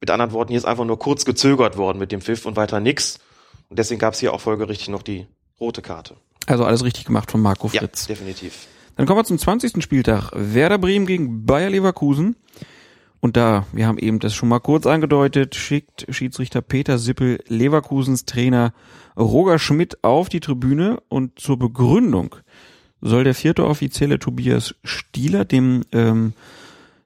Mit 0.00 0.10
anderen 0.10 0.32
Worten, 0.32 0.50
hier 0.50 0.58
ist 0.58 0.64
einfach 0.66 0.84
nur 0.84 0.98
kurz 0.98 1.24
gezögert 1.24 1.76
worden 1.76 1.98
mit 1.98 2.12
dem 2.12 2.20
Pfiff 2.20 2.46
und 2.46 2.56
weiter 2.56 2.80
nix. 2.80 3.18
Und 3.68 3.78
deswegen 3.78 3.98
gab 3.98 4.14
es 4.14 4.20
hier 4.20 4.32
auch 4.32 4.40
folgerichtig 4.40 4.88
noch 4.88 5.02
die 5.02 5.26
rote 5.60 5.82
Karte. 5.82 6.16
Also 6.46 6.64
alles 6.64 6.84
richtig 6.84 7.04
gemacht 7.06 7.30
von 7.30 7.40
Marco 7.40 7.68
Ja, 7.72 7.80
Fritz. 7.80 8.06
definitiv. 8.06 8.66
Dann 8.96 9.06
kommen 9.06 9.18
wir 9.18 9.24
zum 9.24 9.38
20. 9.38 9.82
Spieltag. 9.82 10.30
Werder 10.34 10.78
Bremen 10.78 11.06
gegen 11.06 11.44
Bayer 11.44 11.70
Leverkusen. 11.70 12.36
Und 13.20 13.36
da, 13.36 13.66
wir 13.72 13.86
haben 13.86 13.98
eben 13.98 14.20
das 14.20 14.34
schon 14.34 14.48
mal 14.48 14.60
kurz 14.60 14.86
angedeutet, 14.86 15.54
schickt 15.54 16.06
Schiedsrichter 16.10 16.60
Peter 16.60 16.98
Sippel 16.98 17.40
Leverkusens 17.48 18.24
Trainer 18.24 18.72
Roger 19.18 19.58
Schmidt 19.58 20.04
auf 20.04 20.28
die 20.28 20.40
Tribüne 20.40 21.00
und 21.08 21.40
zur 21.40 21.58
Begründung 21.58 22.36
soll 23.00 23.24
der 23.24 23.34
vierte 23.34 23.66
Offizielle 23.66 24.18
Tobias 24.18 24.74
Stieler 24.84 25.44
dem 25.44 25.82
ähm, 25.92 26.34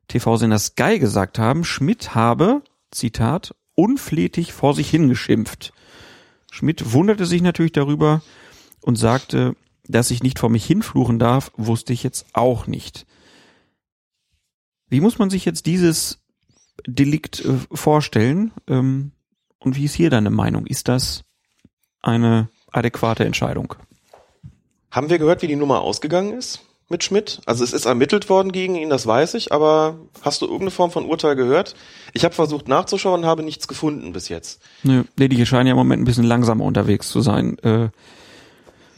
TV-Sender 0.08 0.58
Sky 0.58 0.98
gesagt 0.98 1.38
haben, 1.38 1.64
Schmidt 1.64 2.14
habe, 2.14 2.62
Zitat, 2.90 3.54
unflätig 3.74 4.52
vor 4.52 4.74
sich 4.74 4.90
hingeschimpft. 4.90 5.72
Schmidt 6.50 6.92
wunderte 6.92 7.26
sich 7.26 7.42
natürlich 7.42 7.72
darüber 7.72 8.22
und 8.82 8.96
sagte, 8.96 9.54
dass 9.84 10.10
ich 10.10 10.22
nicht 10.22 10.38
vor 10.38 10.50
mich 10.50 10.64
hinfluchen 10.64 11.18
darf, 11.18 11.52
wusste 11.56 11.92
ich 11.92 12.02
jetzt 12.02 12.26
auch 12.32 12.66
nicht. 12.66 13.06
Wie 14.88 15.00
muss 15.00 15.18
man 15.18 15.30
sich 15.30 15.44
jetzt 15.44 15.66
dieses 15.66 16.18
Delikt 16.86 17.44
äh, 17.44 17.58
vorstellen? 17.72 18.52
Ähm, 18.66 19.12
und 19.58 19.76
wie 19.76 19.84
ist 19.84 19.94
hier 19.94 20.10
deine 20.10 20.30
Meinung? 20.30 20.66
Ist 20.66 20.88
das 20.88 21.24
eine 22.00 22.48
adäquate 22.72 23.24
Entscheidung? 23.24 23.74
Haben 24.90 25.10
wir 25.10 25.18
gehört, 25.18 25.42
wie 25.42 25.46
die 25.46 25.56
Nummer 25.56 25.80
ausgegangen 25.82 26.32
ist 26.32 26.64
mit 26.90 27.04
Schmidt? 27.04 27.40
Also 27.46 27.64
es 27.64 27.72
ist 27.72 27.86
ermittelt 27.86 28.28
worden 28.28 28.52
gegen 28.52 28.74
ihn, 28.74 28.90
das 28.90 29.06
weiß 29.06 29.34
ich, 29.34 29.52
aber 29.52 29.96
hast 30.22 30.42
du 30.42 30.46
irgendeine 30.46 30.70
Form 30.72 30.90
von 30.90 31.06
Urteil 31.06 31.36
gehört? 31.36 31.74
Ich 32.12 32.24
habe 32.24 32.34
versucht 32.34 32.68
nachzuschauen, 32.68 33.24
habe 33.24 33.42
nichts 33.42 33.68
gefunden 33.68 34.12
bis 34.12 34.28
jetzt. 34.28 34.60
Nö, 34.82 35.04
nee, 35.18 35.28
die 35.28 35.46
scheinen 35.46 35.66
ja 35.68 35.72
im 35.72 35.78
Moment 35.78 36.02
ein 36.02 36.04
bisschen 36.04 36.24
langsamer 36.24 36.64
unterwegs 36.64 37.08
zu 37.08 37.20
sein. 37.20 37.58
Äh, 37.60 37.88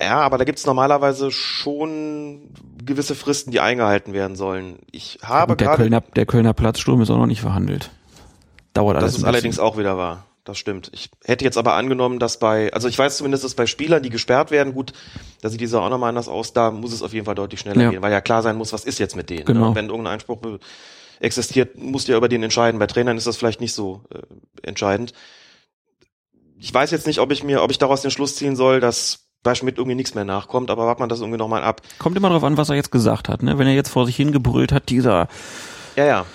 Ja, 0.00 0.20
aber 0.20 0.38
da 0.38 0.44
gibt's 0.44 0.66
normalerweise 0.66 1.30
schon 1.30 2.40
gewisse 2.84 3.14
Fristen, 3.14 3.50
die 3.52 3.60
eingehalten 3.60 4.12
werden 4.12 4.36
sollen. 4.36 4.78
Ich 4.90 5.18
habe 5.22 5.52
und 5.52 5.60
der 5.60 5.76
Kölner, 5.76 6.00
der 6.16 6.26
Kölner 6.26 6.54
Platzsturm 6.54 7.00
ist 7.02 7.10
auch 7.10 7.18
noch 7.18 7.26
nicht 7.26 7.40
verhandelt. 7.40 7.90
Dauert 8.74 8.96
alles. 8.96 9.12
das 9.12 9.18
ist 9.18 9.24
allerdings 9.24 9.58
auch 9.58 9.76
wieder 9.76 9.96
wahr. 9.96 10.24
Das 10.44 10.58
stimmt. 10.58 10.90
Ich 10.92 11.08
hätte 11.24 11.44
jetzt 11.44 11.56
aber 11.56 11.74
angenommen, 11.74 12.18
dass 12.18 12.38
bei, 12.40 12.72
also 12.72 12.88
ich 12.88 12.98
weiß 12.98 13.16
zumindest, 13.18 13.44
dass 13.44 13.54
bei 13.54 13.66
Spielern, 13.66 14.02
die 14.02 14.10
gesperrt 14.10 14.50
werden, 14.50 14.74
gut, 14.74 14.92
da 15.40 15.48
sieht 15.48 15.60
dieser 15.60 15.82
auch 15.82 15.88
nochmal 15.90 16.08
anders 16.08 16.26
aus, 16.26 16.52
da 16.52 16.72
muss 16.72 16.92
es 16.92 17.02
auf 17.02 17.12
jeden 17.12 17.26
Fall 17.26 17.36
deutlich 17.36 17.60
schneller 17.60 17.80
Ja. 17.82 17.90
gehen, 17.90 18.02
weil 18.02 18.10
ja 18.10 18.20
klar 18.20 18.42
sein 18.42 18.56
muss, 18.56 18.72
was 18.72 18.84
ist 18.84 18.98
jetzt 18.98 19.14
mit 19.14 19.30
denen. 19.30 19.44
Genau. 19.44 19.68
Ne? 19.70 19.74
Wenn 19.76 19.86
irgendein 19.88 20.14
Einspruch 20.14 20.38
existiert, 21.20 21.78
musst 21.78 22.08
du 22.08 22.12
ja 22.12 22.18
über 22.18 22.28
den 22.28 22.42
entscheiden. 22.42 22.80
Bei 22.80 22.88
Trainern 22.88 23.16
ist 23.16 23.28
das 23.28 23.36
vielleicht 23.36 23.60
nicht 23.60 23.72
so 23.72 24.02
äh, 24.12 24.18
entscheidend. 24.66 25.12
Ich 26.58 26.74
weiß 26.74 26.90
jetzt 26.90 27.06
nicht, 27.06 27.20
ob 27.20 27.30
ich 27.30 27.44
mir, 27.44 27.62
ob 27.62 27.70
ich 27.70 27.78
daraus 27.78 28.02
den 28.02 28.10
Schluss 28.10 28.34
ziehen 28.34 28.56
soll, 28.56 28.80
dass 28.80 29.26
bei 29.44 29.54
Schmidt 29.54 29.78
irgendwie 29.78 29.96
nichts 29.96 30.14
mehr 30.16 30.24
nachkommt, 30.24 30.70
aber 30.70 30.86
wart 30.86 30.98
man 31.00 31.08
das 31.08 31.20
irgendwie 31.20 31.38
nochmal 31.38 31.62
ab. 31.62 31.82
Kommt 31.98 32.16
immer 32.16 32.28
darauf 32.28 32.44
an, 32.44 32.56
was 32.56 32.68
er 32.68 32.76
jetzt 32.76 32.90
gesagt 32.92 33.28
hat. 33.28 33.42
Ne? 33.44 33.58
Wenn 33.58 33.66
er 33.68 33.74
jetzt 33.74 33.90
vor 33.90 34.06
sich 34.06 34.16
hingebrüllt 34.16 34.72
hat, 34.72 34.88
dieser 34.88 35.28
Ja, 35.96 36.04
ja. 36.04 36.26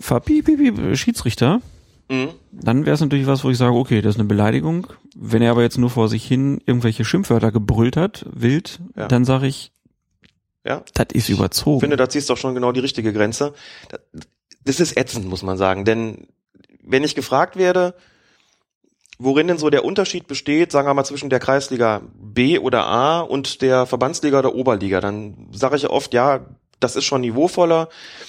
Verpiep, 0.00 0.96
Schiedsrichter, 0.98 1.60
Mhm. 2.10 2.30
dann 2.52 2.86
wäre 2.86 2.94
es 2.94 3.00
natürlich 3.00 3.26
was, 3.26 3.44
wo 3.44 3.50
ich 3.50 3.58
sage, 3.58 3.74
okay, 3.74 4.00
das 4.00 4.14
ist 4.14 4.20
eine 4.20 4.28
Beleidigung. 4.28 4.86
Wenn 5.14 5.42
er 5.42 5.50
aber 5.50 5.62
jetzt 5.62 5.76
nur 5.78 5.90
vor 5.90 6.08
sich 6.08 6.24
hin 6.26 6.60
irgendwelche 6.64 7.04
Schimpfwörter 7.04 7.52
gebrüllt 7.52 7.96
hat, 7.96 8.24
wild, 8.32 8.80
Ja. 8.96 9.08
dann 9.08 9.24
sage 9.24 9.46
ich, 9.46 9.72
Ja. 10.64 10.82
das 10.94 11.08
ist 11.12 11.28
überzogen. 11.28 11.76
Ich 11.78 11.82
finde, 11.82 11.96
da 11.96 12.08
ziehst 12.08 12.28
du 12.28 12.32
auch 12.34 12.38
schon 12.38 12.54
genau 12.54 12.72
die 12.72 12.80
richtige 12.80 13.12
Grenze. 13.12 13.52
Das 14.64 14.80
ist 14.80 14.96
ätzend, 14.96 15.26
muss 15.28 15.42
man 15.42 15.56
sagen. 15.58 15.84
Denn 15.84 16.28
wenn 16.82 17.04
ich 17.04 17.14
gefragt 17.14 17.56
werde, 17.56 17.94
worin 19.18 19.48
denn 19.48 19.58
so 19.58 19.68
der 19.68 19.84
Unterschied 19.84 20.26
besteht, 20.28 20.72
sagen 20.72 20.88
wir 20.88 20.94
mal, 20.94 21.04
zwischen 21.04 21.28
der 21.30 21.40
Kreisliga 21.40 22.02
B 22.14 22.58
oder 22.58 22.86
A 22.86 23.20
und 23.20 23.62
der 23.62 23.84
Verbandsliga 23.86 24.38
oder 24.38 24.54
Oberliga. 24.54 25.00
Dann 25.00 25.48
sage 25.52 25.76
ich 25.76 25.88
oft, 25.90 26.14
ja, 26.14 26.46
das 26.80 26.96
ist 26.96 27.04
schon 27.04 27.20
niveauvoller, 27.22 27.88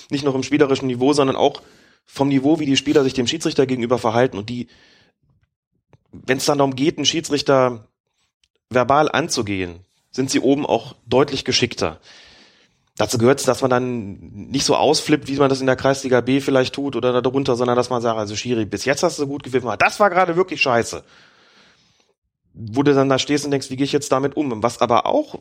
nicht 0.09 0.23
nur 0.25 0.33
im 0.35 0.43
spielerischen 0.43 0.87
Niveau, 0.87 1.13
sondern 1.13 1.35
auch 1.35 1.61
vom 2.05 2.29
Niveau, 2.29 2.59
wie 2.59 2.65
die 2.65 2.77
Spieler 2.77 3.03
sich 3.03 3.13
dem 3.13 3.27
Schiedsrichter 3.27 3.65
gegenüber 3.65 3.97
verhalten 3.97 4.37
und 4.37 4.49
die, 4.49 4.67
wenn 6.11 6.37
es 6.37 6.45
dann 6.45 6.57
darum 6.57 6.75
geht, 6.75 6.97
einen 6.97 7.05
Schiedsrichter 7.05 7.87
verbal 8.69 9.11
anzugehen, 9.11 9.79
sind 10.11 10.29
sie 10.29 10.39
oben 10.39 10.65
auch 10.65 10.95
deutlich 11.05 11.45
geschickter. 11.45 11.99
Dazu 12.97 13.17
gehört 13.17 13.39
es, 13.39 13.45
dass 13.45 13.61
man 13.61 13.69
dann 13.69 14.17
nicht 14.49 14.65
so 14.65 14.75
ausflippt, 14.75 15.29
wie 15.29 15.37
man 15.37 15.49
das 15.49 15.61
in 15.61 15.67
der 15.67 15.77
Kreisliga 15.77 16.19
B 16.19 16.41
vielleicht 16.41 16.75
tut 16.75 16.95
oder 16.95 17.21
darunter, 17.21 17.55
sondern 17.55 17.77
dass 17.77 17.89
man 17.89 18.01
sagt, 18.01 18.17
also 18.17 18.35
Schiri, 18.35 18.65
bis 18.65 18.83
jetzt 18.83 19.03
hast 19.03 19.19
du 19.19 19.27
gut 19.27 19.43
gepfiffen, 19.43 19.73
das 19.79 19.99
war 19.99 20.09
gerade 20.09 20.35
wirklich 20.35 20.61
scheiße. 20.61 21.03
Wo 22.53 22.83
du 22.83 22.93
dann 22.93 23.07
da 23.07 23.17
stehst 23.17 23.45
und 23.45 23.51
denkst, 23.51 23.69
wie 23.69 23.77
gehe 23.77 23.85
ich 23.85 23.93
jetzt 23.93 24.11
damit 24.11 24.35
um? 24.35 24.61
Was 24.61 24.81
aber 24.81 25.05
auch 25.05 25.39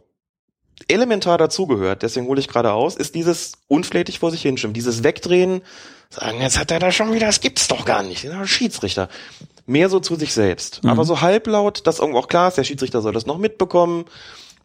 elementar 0.87 1.39
dazugehört, 1.39 2.03
deswegen 2.03 2.27
hole 2.27 2.41
ich 2.41 2.49
gerade 2.49 2.73
aus, 2.73 2.95
ist 2.95 3.15
dieses 3.15 3.53
unflätig 3.67 4.19
vor 4.19 4.31
sich 4.31 4.43
hinschimpfen, 4.43 4.75
dieses 4.75 5.03
Wegdrehen, 5.03 5.63
sagen, 6.11 6.41
jetzt 6.41 6.59
hat 6.59 6.71
er 6.71 6.79
da 6.79 6.93
schon 6.93 7.13
wieder, 7.13 7.27
das 7.27 7.41
gibt's 7.41 7.69
doch 7.69 7.85
gar 7.85 8.03
nicht, 8.03 8.25
der 8.25 8.47
Schiedsrichter. 8.47 9.09
Mehr 9.67 9.91
so 9.91 10.01
zu 10.01 10.17
sich 10.17 10.33
selbst. 10.33 10.83
Mhm. 10.83 10.91
Aber 10.91 11.05
so 11.05 11.21
halblaut, 11.21 11.87
dass 11.87 11.99
irgendwo 11.99 12.21
auch 12.21 12.29
klar 12.29 12.49
ist, 12.49 12.57
der 12.57 12.65
Schiedsrichter 12.65 13.03
soll 13.03 13.13
das 13.13 13.27
noch 13.27 13.37
mitbekommen 13.39 14.07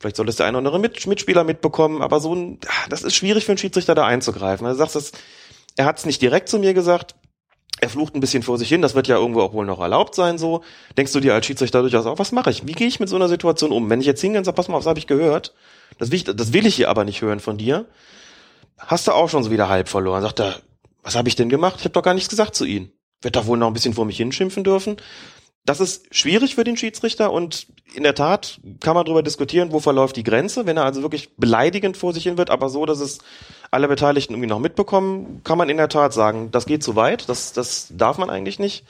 Vielleicht 0.04 0.18
soll 0.18 0.26
das 0.26 0.36
der 0.36 0.48
eine 0.48 0.58
oder 0.58 0.68
andere 0.68 0.80
Mit 0.80 1.08
Mitspieler 1.08 1.46
mitbekommen, 1.46 2.02
aber 2.02 2.20
so 2.20 2.36
ein, 2.36 2.58
ah, 2.68 2.90
das 2.90 3.04
ist 3.04 3.16
schwierig 3.16 3.46
für 3.46 3.54
einen 3.54 3.58
Schiedsrichter 3.58 3.96
da 3.96 4.06
einzugreifen. 4.06 4.68
Also 4.68 4.78
sagst, 4.78 4.98
das, 4.98 5.12
er 5.78 5.86
hat 5.86 5.98
es 5.98 6.06
nicht 6.06 6.22
direkt 6.22 6.50
zu 6.50 6.60
mir 6.60 6.74
gesagt, 6.74 7.16
er 7.80 7.88
flucht 7.88 8.14
ein 8.14 8.20
bisschen 8.20 8.44
vor 8.44 8.58
sich 8.58 8.68
hin, 8.68 8.82
das 8.82 8.96
wird 8.96 9.08
ja 9.08 9.16
irgendwo 9.16 9.40
auch 9.40 9.54
wohl 9.54 9.66
noch 9.66 9.80
erlaubt 9.80 10.14
sein, 10.14 10.38
so. 10.38 10.62
Denkst 10.98 11.14
du 11.14 11.22
dir 11.22 11.34
als 11.34 11.46
Schiedsrichter 11.46 11.80
durchaus 11.80 12.06
auch, 12.06 12.20
was 12.20 12.34
mache 12.34 12.50
ich? 12.50 12.68
Wie 12.68 12.74
gehe 12.74 12.86
ich 12.86 13.00
mit 13.00 13.08
so 13.08 13.16
einer 13.16 13.30
Situation 13.30 13.72
um? 13.72 13.90
Wenn 13.90 14.02
ich 14.02 14.06
jetzt 14.06 14.20
hingehe 14.20 14.40
und 14.40 14.44
sage, 14.44 14.56
pass 14.56 14.68
mal, 14.68 14.78
was 14.78 14.88
habe 14.88 15.00
ich 15.00 15.08
gehört? 15.08 15.54
Das 15.98 16.12
will, 16.12 16.18
ich, 16.18 16.24
das 16.24 16.54
will 16.54 16.66
ich 16.66 16.76
hier 16.76 16.90
aber 16.90 17.04
nicht 17.04 17.22
hören 17.22 17.40
von 17.40 17.58
dir. 17.58 17.88
Hast 18.78 19.08
du 19.08 19.12
auch 19.12 19.30
schon 19.30 19.44
so 19.44 19.52
wieder 19.52 19.70
halb 19.70 19.90
verloren. 19.90 20.22
Sagt 20.22 20.40
er, 20.40 20.60
was 21.02 21.16
habe 21.16 21.30
ich 21.30 21.36
denn 21.36 21.50
gemacht? 21.50 21.76
Ich 21.80 21.86
habe 21.86 21.94
doch 21.94 22.04
gar 22.04 22.14
nichts 22.14 22.30
gesagt 22.30 22.56
zu 22.56 22.66
ihnen. 22.66 22.92
Wird 23.22 23.36
doch 23.36 23.46
wohl 23.46 23.58
noch 23.58 23.68
ein 23.68 23.74
bisschen 23.74 23.94
vor 23.94 24.06
mich 24.06 24.18
hinschimpfen 24.18 24.64
dürfen 24.64 24.98
das 25.66 25.80
ist 25.80 26.14
schwierig 26.14 26.56
für 26.56 26.66
den 26.66 26.76
Schiedsrichter 26.76 27.32
und 27.32 27.68
in 27.94 28.04
der 28.04 28.16
Tat 28.16 28.60
kann 28.82 28.96
man 28.96 29.06
darüber 29.06 29.24
diskutieren, 29.24 29.72
wo 29.72 29.80
verläuft 29.80 30.18
die 30.18 30.24
Grenze. 30.24 30.66
Wenn 30.66 30.76
er 30.76 30.84
also 30.84 31.02
wirklich 31.02 31.38
beleidigend 31.38 31.96
vor 31.96 32.14
sich 32.14 32.24
hin 32.24 32.38
wird, 32.38 32.50
aber 32.50 32.68
so, 32.70 32.86
dass 32.86 33.00
es 33.00 33.20
alle 33.72 33.88
Beteiligten 33.88 34.34
irgendwie 34.34 34.50
noch 34.50 34.60
mitbekommen, 34.60 35.42
kann 35.44 35.58
man 35.58 35.70
in 35.70 35.78
der 35.78 35.88
Tat 35.88 36.14
sagen, 36.14 36.52
das 36.52 36.66
geht 36.66 36.84
zu 36.84 36.96
weit, 36.98 37.30
das, 37.30 37.54
das 37.54 37.88
darf 37.92 38.18
man 38.18 38.30
eigentlich 38.30 38.60
nicht. 38.60 38.86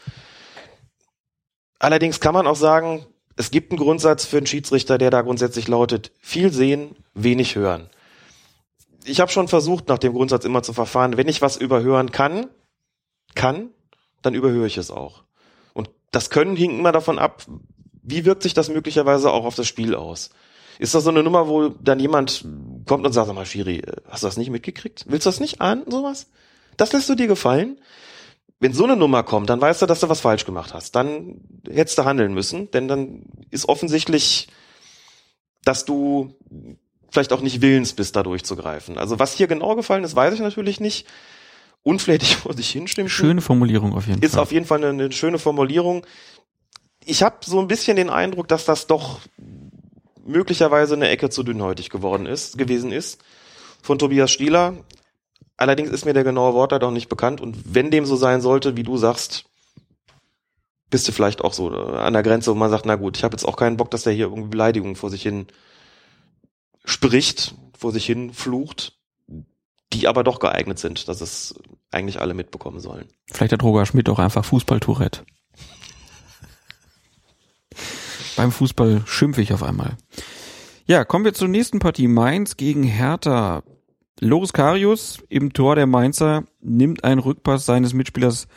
Allerdings 1.78 2.20
kann 2.20 2.34
man 2.34 2.48
auch 2.48 2.56
sagen, 2.56 3.06
es 3.35 3.51
gibt 3.51 3.72
einen 3.72 3.80
Grundsatz 3.80 4.26
für 4.26 4.38
einen 4.38 4.45
Schiedsrichter, 4.45 4.97
der 4.97 5.10
da 5.10 5.22
grundsätzlich 5.22 5.68
lautet, 5.68 6.11
viel 6.19 6.51
sehen, 6.51 6.95
wenig 7.14 7.55
hören. 7.55 7.89
Ich 9.05 9.19
habe 9.19 9.31
schon 9.31 9.47
versucht, 9.47 9.88
nach 9.89 9.97
dem 9.97 10.14
Grundsatz 10.14 10.45
immer 10.45 10.64
zu 10.64 10.73
verfahren, 10.73 11.18
wenn 11.18 11.27
ich 11.27 11.41
was 11.41 11.57
überhören 11.57 12.11
kann, 12.11 12.47
kann, 13.35 13.69
dann 14.22 14.34
überhöre 14.34 14.68
ich 14.68 14.77
es 14.77 14.91
auch 14.91 15.23
das 16.14 16.30
Können 16.30 16.55
hing 16.55 16.80
immer 16.80 16.93
davon 16.93 17.19
ab, 17.19 17.43
wie 18.03 18.23
wirkt 18.23 18.43
sich 18.43 18.53
das 18.53 18.69
möglicherweise 18.69 19.31
auch 19.31 19.45
auf 19.45 19.55
das 19.55 19.68
Spiel 19.68 19.95
aus. 19.95 20.30
Ist 20.80 20.95
das 20.95 21.03
so 21.03 21.10
eine 21.10 21.23
Nummer, 21.23 21.47
wo 21.47 21.69
dann 21.69 21.99
jemand 21.99 22.45
kommt 22.85 23.05
und 23.05 23.14
sagt, 23.14 23.27
sag 23.27 23.35
mal, 23.35 23.45
Schiri, 23.45 23.81
hast 24.07 24.23
du 24.23 24.27
das 24.27 24.38
nicht 24.38 24.49
mitgekriegt? 24.49 25.05
Willst 25.07 25.26
du 25.26 25.30
das 25.30 25.39
nicht 25.39 25.60
ahnen, 25.60 25.84
sowas? 25.89 26.27
Das 26.77 26.93
lässt 26.93 27.10
du 27.10 27.15
dir 27.15 27.27
gefallen? 27.27 27.80
Wenn 28.60 28.74
so 28.74 28.86
eine 28.86 28.96
Nummer 28.96 29.24
kommt, 29.24 29.50
dann 29.50 29.60
weißt 29.60 29.82
du, 29.82 29.86
dass 29.86 30.00
du 30.00 30.10
was 30.10 30.22
falsch 30.22 30.46
gemacht 30.46 30.74
hast. 30.74 30.96
Dann 30.96 31.42
hättest 31.70 31.98
du 31.98 32.06
handeln 32.06 32.34
müssen, 32.34 32.72
denn 32.72 32.88
dann 32.88 33.24
ist 33.52 33.68
offensichtlich, 33.68 34.48
dass 35.64 35.86
du 35.86 36.36
vielleicht 37.12 37.34
auch 37.34 37.42
nicht 37.42 37.62
willens 37.62 37.94
bist, 37.94 38.16
da 38.16 38.24
durchzugreifen. 38.24 38.98
Also 38.98 39.20
was 39.20 39.34
hier 39.34 39.48
genau 39.48 39.76
gefallen 39.76 40.04
ist, 40.04 40.16
weiß 40.16 40.34
ich 40.34 40.40
natürlich 40.40 40.80
nicht 40.80 41.06
unflätig 41.84 42.36
vor 42.38 42.54
sich 42.54 42.70
hinstimmt. 42.70 43.12
Schöne 43.12 43.42
Formulierung 43.42 43.94
auf 43.94 44.08
jeden 44.08 44.24
ist 44.24 44.32
Fall. 44.32 44.40
Ist 44.40 44.42
auf 44.42 44.52
jeden 44.52 44.66
Fall 44.66 44.84
eine, 44.84 44.90
eine 44.90 45.12
schöne 45.12 45.40
Formulierung. 45.40 46.06
Ich 47.06 47.22
habe 47.22 47.38
so 47.46 47.60
ein 47.60 47.68
bisschen 47.68 47.98
den 47.98 48.10
Eindruck, 48.10 48.48
dass 48.48 48.66
das 48.66 48.88
doch 48.88 49.20
möglicherweise 50.26 50.96
eine 50.96 51.10
Ecke 51.10 51.30
zu 51.30 51.44
dünnhäutig 51.44 51.90
geworden 51.90 52.26
ist, 52.26 52.58
gewesen 52.58 52.92
ist 52.92 53.22
von 53.82 54.00
Tobias 54.00 54.32
Stieler. 54.32 54.74
Allerdings 55.58 55.92
ist 55.92 56.06
mir 56.06 56.14
der 56.14 56.24
genaue 56.24 56.54
Wortlaut 56.54 56.84
auch 56.84 56.92
nicht 56.92 57.10
bekannt 57.10 57.42
und 57.42 57.76
wenn 57.76 57.92
dem 57.92 58.06
so 58.06 58.16
sein 58.16 58.42
sollte, 58.42 58.76
wie 58.76 58.84
du 58.84 58.98
sagst, 58.98 59.46
bist 60.90 61.08
du 61.08 61.12
vielleicht 61.12 61.42
auch 61.42 61.54
so 61.54 61.70
an 61.70 62.14
der 62.14 62.24
Grenze, 62.24 62.52
wo 62.52 62.56
man 62.56 62.70
sagt, 62.70 62.86
na 62.86 62.96
gut, 62.96 63.18
ich 63.18 63.24
habe 63.24 63.34
jetzt 63.34 63.46
auch 63.46 63.56
keinen 63.56 63.78
Bock, 63.78 63.92
dass 63.92 64.04
der 64.04 64.14
hier 64.14 64.26
irgendwie 64.26 64.50
Beleidigungen 64.50 64.96
vor 64.96 65.10
sich 65.10 65.22
hin 65.22 65.48
spricht, 66.86 67.56
vor 67.78 67.92
sich 67.92 68.06
hin 68.06 68.34
flucht 68.34 68.94
die 69.94 70.08
aber 70.08 70.24
doch 70.24 70.40
geeignet 70.40 70.80
sind, 70.80 71.08
dass 71.08 71.22
es 71.22 71.56
eigentlich 71.92 72.20
alle 72.20 72.34
mitbekommen 72.34 72.80
sollen. 72.80 73.08
Vielleicht 73.32 73.54
hat 73.54 73.64
Roger 73.64 73.86
Schmidt 73.86 74.10
auch 74.10 74.20
einfach 74.20 74.44
Fußballtourette. 74.44 75.24
Beim 78.36 78.52
Fußball 78.52 79.04
schimpfe 79.06 79.42
ich 79.42 79.54
auf 79.54 79.62
einmal. 79.62 79.96
Ja, 80.86 81.06
kommen 81.06 81.24
wir 81.24 81.34
zur 81.34 81.48
nächsten 81.48 81.80
Partie. 81.80 82.08
Mainz 82.08 82.58
gegen 82.58 82.84
Hertha. 82.84 83.64
Loris 84.24 84.54
Karius 84.54 85.22
im 85.28 85.52
Tor 85.52 85.76
der 85.76 85.86
Mainzer 85.86 86.45
nimmt 86.62 87.04
einen 87.04 87.20
Rückpass 87.20 87.66
seines 87.66 87.94
Mitspielers 87.94 88.48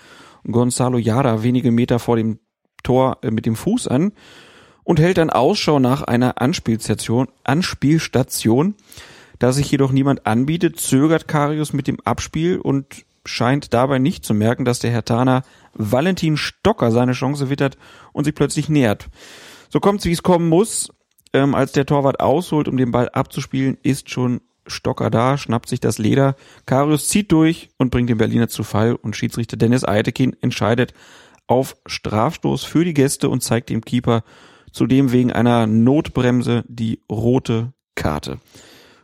Gonzalo 0.44 0.96
Yara 0.96 1.42
wenige 1.42 1.72
Meter 1.72 1.98
vor 1.98 2.16
dem 2.16 2.38
Tor 2.84 3.18
äh, 3.22 3.32
mit 3.32 3.46
dem 3.46 3.56
Fuß 3.56 3.88
an 3.88 4.12
und 4.84 5.00
hält 5.00 5.18
dann 5.18 5.28
Ausschau 5.28 5.80
nach 5.80 6.02
einer 6.02 6.40
Anspielstation, 6.40 7.26
Anspielstation 7.42 8.76
da 9.40 9.52
sich 9.52 9.70
jedoch 9.70 9.90
niemand 9.90 10.24
anbietet, 10.24 10.78
zögert 10.78 11.26
Karius 11.26 11.72
mit 11.72 11.88
dem 11.88 11.98
Abspiel 12.04 12.58
und 12.58 13.04
scheint 13.24 13.74
dabei 13.74 13.98
nicht 13.98 14.24
zu 14.24 14.34
merken, 14.34 14.64
dass 14.64 14.78
der 14.78 14.92
Hertaner 14.92 15.42
Valentin 15.74 16.36
Stocker 16.36 16.92
seine 16.92 17.12
Chance 17.12 17.50
wittert 17.50 17.76
und 18.12 18.24
sich 18.24 18.36
plötzlich 18.36 18.68
nähert. 18.68 19.08
So 19.68 19.80
kommt's, 19.80 20.04
wie 20.04 20.12
es 20.12 20.22
kommen 20.22 20.48
muss. 20.48 20.90
Ähm, 21.32 21.56
als 21.56 21.72
der 21.72 21.86
Torwart 21.86 22.20
ausholt, 22.20 22.68
um 22.68 22.76
den 22.76 22.92
Ball 22.92 23.08
abzuspielen, 23.08 23.76
ist 23.82 24.10
schon 24.10 24.40
Stocker 24.66 25.10
da, 25.10 25.38
schnappt 25.38 25.68
sich 25.68 25.80
das 25.80 25.98
Leder. 25.98 26.36
Karius 26.66 27.08
zieht 27.08 27.32
durch 27.32 27.68
und 27.78 27.90
bringt 27.90 28.10
den 28.10 28.18
Berliner 28.18 28.48
zu 28.48 28.62
Fall 28.62 28.94
und 28.94 29.16
Schiedsrichter 29.16 29.56
Dennis 29.56 29.84
Eitekin 29.84 30.36
entscheidet 30.40 30.94
auf 31.46 31.76
Strafstoß 31.86 32.64
für 32.64 32.84
die 32.84 32.94
Gäste 32.94 33.28
und 33.28 33.42
zeigt 33.42 33.70
dem 33.70 33.82
Keeper 33.82 34.24
zudem 34.72 35.12
wegen 35.12 35.32
einer 35.32 35.66
Notbremse 35.66 36.64
die 36.68 37.00
rote 37.10 37.72
Karte. 37.94 38.38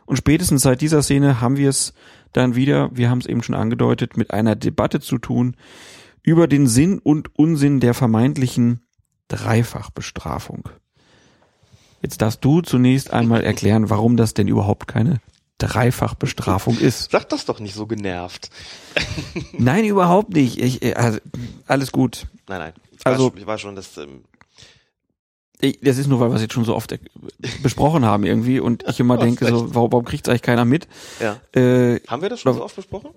Und 0.05 0.17
spätestens 0.17 0.61
seit 0.61 0.81
dieser 0.81 1.01
Szene 1.01 1.41
haben 1.41 1.57
wir 1.57 1.69
es 1.69 1.93
dann 2.33 2.55
wieder, 2.55 2.89
wir 2.93 3.09
haben 3.09 3.19
es 3.19 3.25
eben 3.25 3.43
schon 3.43 3.55
angedeutet, 3.55 4.17
mit 4.17 4.31
einer 4.31 4.55
Debatte 4.55 4.99
zu 4.99 5.17
tun 5.17 5.55
über 6.21 6.47
den 6.47 6.67
Sinn 6.67 6.99
und 6.99 7.37
Unsinn 7.37 7.79
der 7.79 7.93
vermeintlichen 7.93 8.81
Dreifachbestrafung. 9.29 10.69
Jetzt 12.01 12.21
darfst 12.21 12.43
du 12.43 12.61
zunächst 12.61 13.13
einmal 13.13 13.43
erklären, 13.43 13.89
warum 13.89 14.17
das 14.17 14.33
denn 14.33 14.47
überhaupt 14.47 14.87
keine 14.87 15.21
Dreifachbestrafung 15.57 16.77
ist. 16.79 17.09
Sag 17.11 17.29
das 17.29 17.45
doch 17.45 17.59
nicht 17.59 17.75
so 17.75 17.87
genervt. 17.87 18.49
nein, 19.53 19.85
überhaupt 19.85 20.33
nicht. 20.33 20.59
Ich, 20.59 20.97
also, 20.97 21.19
alles 21.67 21.91
gut. 21.91 22.27
Nein, 22.47 22.59
nein. 22.59 22.73
Ich 22.91 23.05
also, 23.05 23.31
war, 23.31 23.37
ich 23.37 23.47
war 23.47 23.57
schon, 23.57 23.75
dass 23.75 23.97
ähm, 23.97 24.23
ich, 25.63 25.79
das 25.81 25.97
ist 25.97 26.07
nur, 26.07 26.19
weil 26.19 26.29
wir 26.29 26.35
es 26.35 26.41
jetzt 26.41 26.53
schon 26.53 26.65
so 26.65 26.75
oft 26.75 26.93
besprochen 27.61 28.03
haben 28.03 28.25
irgendwie 28.25 28.59
und 28.59 28.83
ich 28.87 28.99
immer 28.99 29.17
denke 29.19 29.47
so, 29.47 29.73
warum, 29.73 29.91
warum 29.91 30.05
kriegt 30.05 30.27
es 30.27 30.29
eigentlich 30.29 30.41
keiner 30.41 30.65
mit? 30.65 30.87
Ja. 31.21 31.39
Äh, 31.59 32.01
haben 32.07 32.21
wir 32.21 32.29
das 32.29 32.41
schon 32.41 32.53
so 32.53 32.63
oft 32.63 32.75
besprochen? 32.75 33.11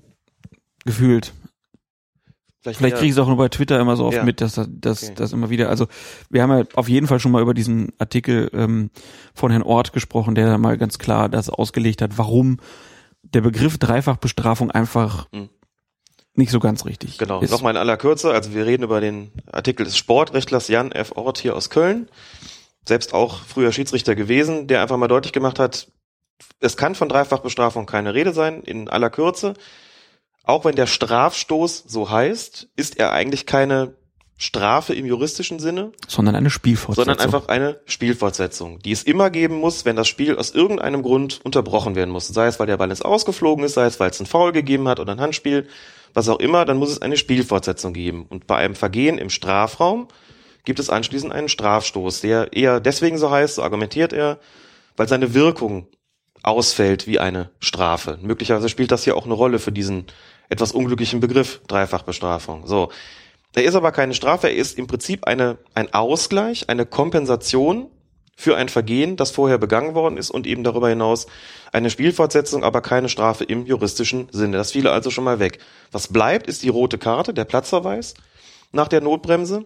Gefühlt. 0.84 1.32
Vielleicht, 2.66 2.78
Vielleicht 2.78 2.96
kriege 2.96 3.06
ich 3.06 3.12
es 3.12 3.18
auch 3.18 3.28
nur 3.28 3.36
bei 3.36 3.48
Twitter 3.48 3.78
immer 3.78 3.94
so 3.96 4.06
oft 4.06 4.16
ja. 4.16 4.24
mit, 4.24 4.40
dass 4.40 4.54
das 4.66 5.04
okay. 5.04 5.12
das 5.14 5.32
immer 5.32 5.50
wieder. 5.50 5.68
Also 5.68 5.86
wir 6.30 6.42
haben 6.42 6.50
ja 6.50 6.64
auf 6.74 6.88
jeden 6.88 7.06
Fall 7.06 7.20
schon 7.20 7.30
mal 7.30 7.40
über 7.40 7.54
diesen 7.54 7.92
Artikel 7.98 8.50
ähm, 8.52 8.90
von 9.34 9.52
Herrn 9.52 9.62
Ort 9.62 9.92
gesprochen, 9.92 10.34
der 10.34 10.58
mal 10.58 10.76
ganz 10.76 10.98
klar 10.98 11.28
das 11.28 11.48
ausgelegt 11.48 12.02
hat, 12.02 12.18
warum 12.18 12.58
der 13.22 13.40
Begriff 13.40 13.78
Dreifachbestrafung 13.78 14.72
einfach 14.72 15.28
mhm 15.32 15.48
nicht 16.34 16.50
so 16.50 16.60
ganz 16.60 16.84
richtig. 16.84 17.16
Genau, 17.16 17.40
ist. 17.40 17.50
nochmal 17.50 17.72
in 17.72 17.76
aller 17.78 17.96
Kürze, 17.96 18.30
also 18.30 18.52
wir 18.52 18.66
reden 18.66 18.82
über 18.82 19.00
den 19.00 19.32
Artikel 19.50 19.84
des 19.86 19.96
Sportrechtlers 19.96 20.68
Jan 20.68 20.92
F. 20.92 21.12
Ort 21.16 21.38
hier 21.38 21.56
aus 21.56 21.70
Köln, 21.70 22.10
selbst 22.86 23.14
auch 23.14 23.38
früher 23.38 23.72
Schiedsrichter 23.72 24.14
gewesen, 24.14 24.66
der 24.66 24.82
einfach 24.82 24.98
mal 24.98 25.08
deutlich 25.08 25.32
gemacht 25.32 25.58
hat, 25.58 25.88
es 26.60 26.76
kann 26.76 26.94
von 26.94 27.08
Dreifachbestrafung 27.08 27.86
keine 27.86 28.12
Rede 28.12 28.34
sein, 28.34 28.62
in 28.62 28.90
aller 28.90 29.08
Kürze. 29.08 29.54
Auch 30.46 30.64
wenn 30.64 30.76
der 30.76 30.86
Strafstoß 30.86 31.84
so 31.86 32.08
heißt, 32.08 32.68
ist 32.76 32.98
er 32.98 33.12
eigentlich 33.12 33.46
keine 33.46 33.94
Strafe 34.38 34.94
im 34.94 35.04
juristischen 35.04 35.58
Sinne, 35.58 35.92
sondern 36.06 36.36
eine 36.36 36.50
Spielfortsetzung. 36.50 37.04
Sondern 37.04 37.24
einfach 37.24 37.48
eine 37.48 37.80
Spielfortsetzung, 37.86 38.78
die 38.78 38.92
es 38.92 39.02
immer 39.02 39.30
geben 39.30 39.56
muss, 39.56 39.84
wenn 39.84 39.96
das 39.96 40.08
Spiel 40.08 40.36
aus 40.36 40.50
irgendeinem 40.50 41.02
Grund 41.02 41.40
unterbrochen 41.42 41.96
werden 41.96 42.10
muss. 42.10 42.28
Sei 42.28 42.46
es, 42.46 42.60
weil 42.60 42.66
der 42.66 42.76
Ball 42.76 42.90
ins 42.90 43.02
Ausgeflogen 43.02 43.64
ist, 43.64 43.74
sei 43.74 43.86
es, 43.86 43.98
weil 43.98 44.10
es 44.10 44.20
ein 44.20 44.26
Foul 44.26 44.52
gegeben 44.52 44.86
hat 44.88 45.00
oder 45.00 45.12
ein 45.12 45.20
Handspiel, 45.20 45.66
was 46.14 46.28
auch 46.28 46.38
immer, 46.38 46.64
dann 46.64 46.76
muss 46.76 46.90
es 46.90 47.02
eine 47.02 47.16
Spielfortsetzung 47.16 47.92
geben. 47.92 48.26
Und 48.28 48.46
bei 48.46 48.56
einem 48.56 48.74
Vergehen 48.74 49.18
im 49.18 49.30
Strafraum 49.30 50.06
gibt 50.64 50.78
es 50.78 50.90
anschließend 50.90 51.32
einen 51.32 51.48
Strafstoß, 51.48 52.20
der 52.20 52.52
eher 52.52 52.78
deswegen 52.78 53.18
so 53.18 53.30
heißt, 53.30 53.56
so 53.56 53.62
argumentiert 53.62 54.12
er, 54.12 54.38
weil 54.96 55.08
seine 55.08 55.34
Wirkung 55.34 55.88
ausfällt 56.42 57.06
wie 57.06 57.18
eine 57.18 57.50
Strafe. 57.58 58.18
Möglicherweise 58.22 58.68
spielt 58.68 58.92
das 58.92 59.04
hier 59.04 59.16
auch 59.16 59.24
eine 59.24 59.34
Rolle 59.34 59.58
für 59.58 59.72
diesen 59.72 60.06
etwas 60.48 60.72
unglücklichen 60.72 61.20
Begriff 61.20 61.60
Dreifachbestrafung. 61.66 62.66
So. 62.66 62.90
Er 63.54 63.64
ist 63.64 63.74
aber 63.74 63.90
keine 63.90 64.12
Strafe, 64.12 64.48
er 64.48 64.54
ist 64.54 64.78
im 64.78 64.86
Prinzip 64.86 65.26
eine, 65.26 65.56
ein 65.74 65.94
Ausgleich, 65.94 66.68
eine 66.68 66.84
Kompensation 66.84 67.90
für 68.36 68.56
ein 68.56 68.68
Vergehen, 68.68 69.16
das 69.16 69.30
vorher 69.30 69.56
begangen 69.56 69.94
worden 69.94 70.18
ist 70.18 70.30
und 70.30 70.46
eben 70.46 70.62
darüber 70.62 70.90
hinaus 70.90 71.26
eine 71.72 71.88
Spielfortsetzung, 71.88 72.64
aber 72.64 72.82
keine 72.82 73.08
Strafe 73.08 73.44
im 73.44 73.64
juristischen 73.64 74.28
Sinne. 74.30 74.58
Das 74.58 74.72
fiele 74.72 74.92
also 74.92 75.10
schon 75.10 75.24
mal 75.24 75.38
weg. 75.38 75.58
Was 75.90 76.08
bleibt, 76.08 76.46
ist 76.46 76.62
die 76.62 76.68
rote 76.68 76.98
Karte, 76.98 77.32
der 77.32 77.46
Platzverweis 77.46 78.12
nach 78.72 78.88
der 78.88 79.00
Notbremse. 79.00 79.64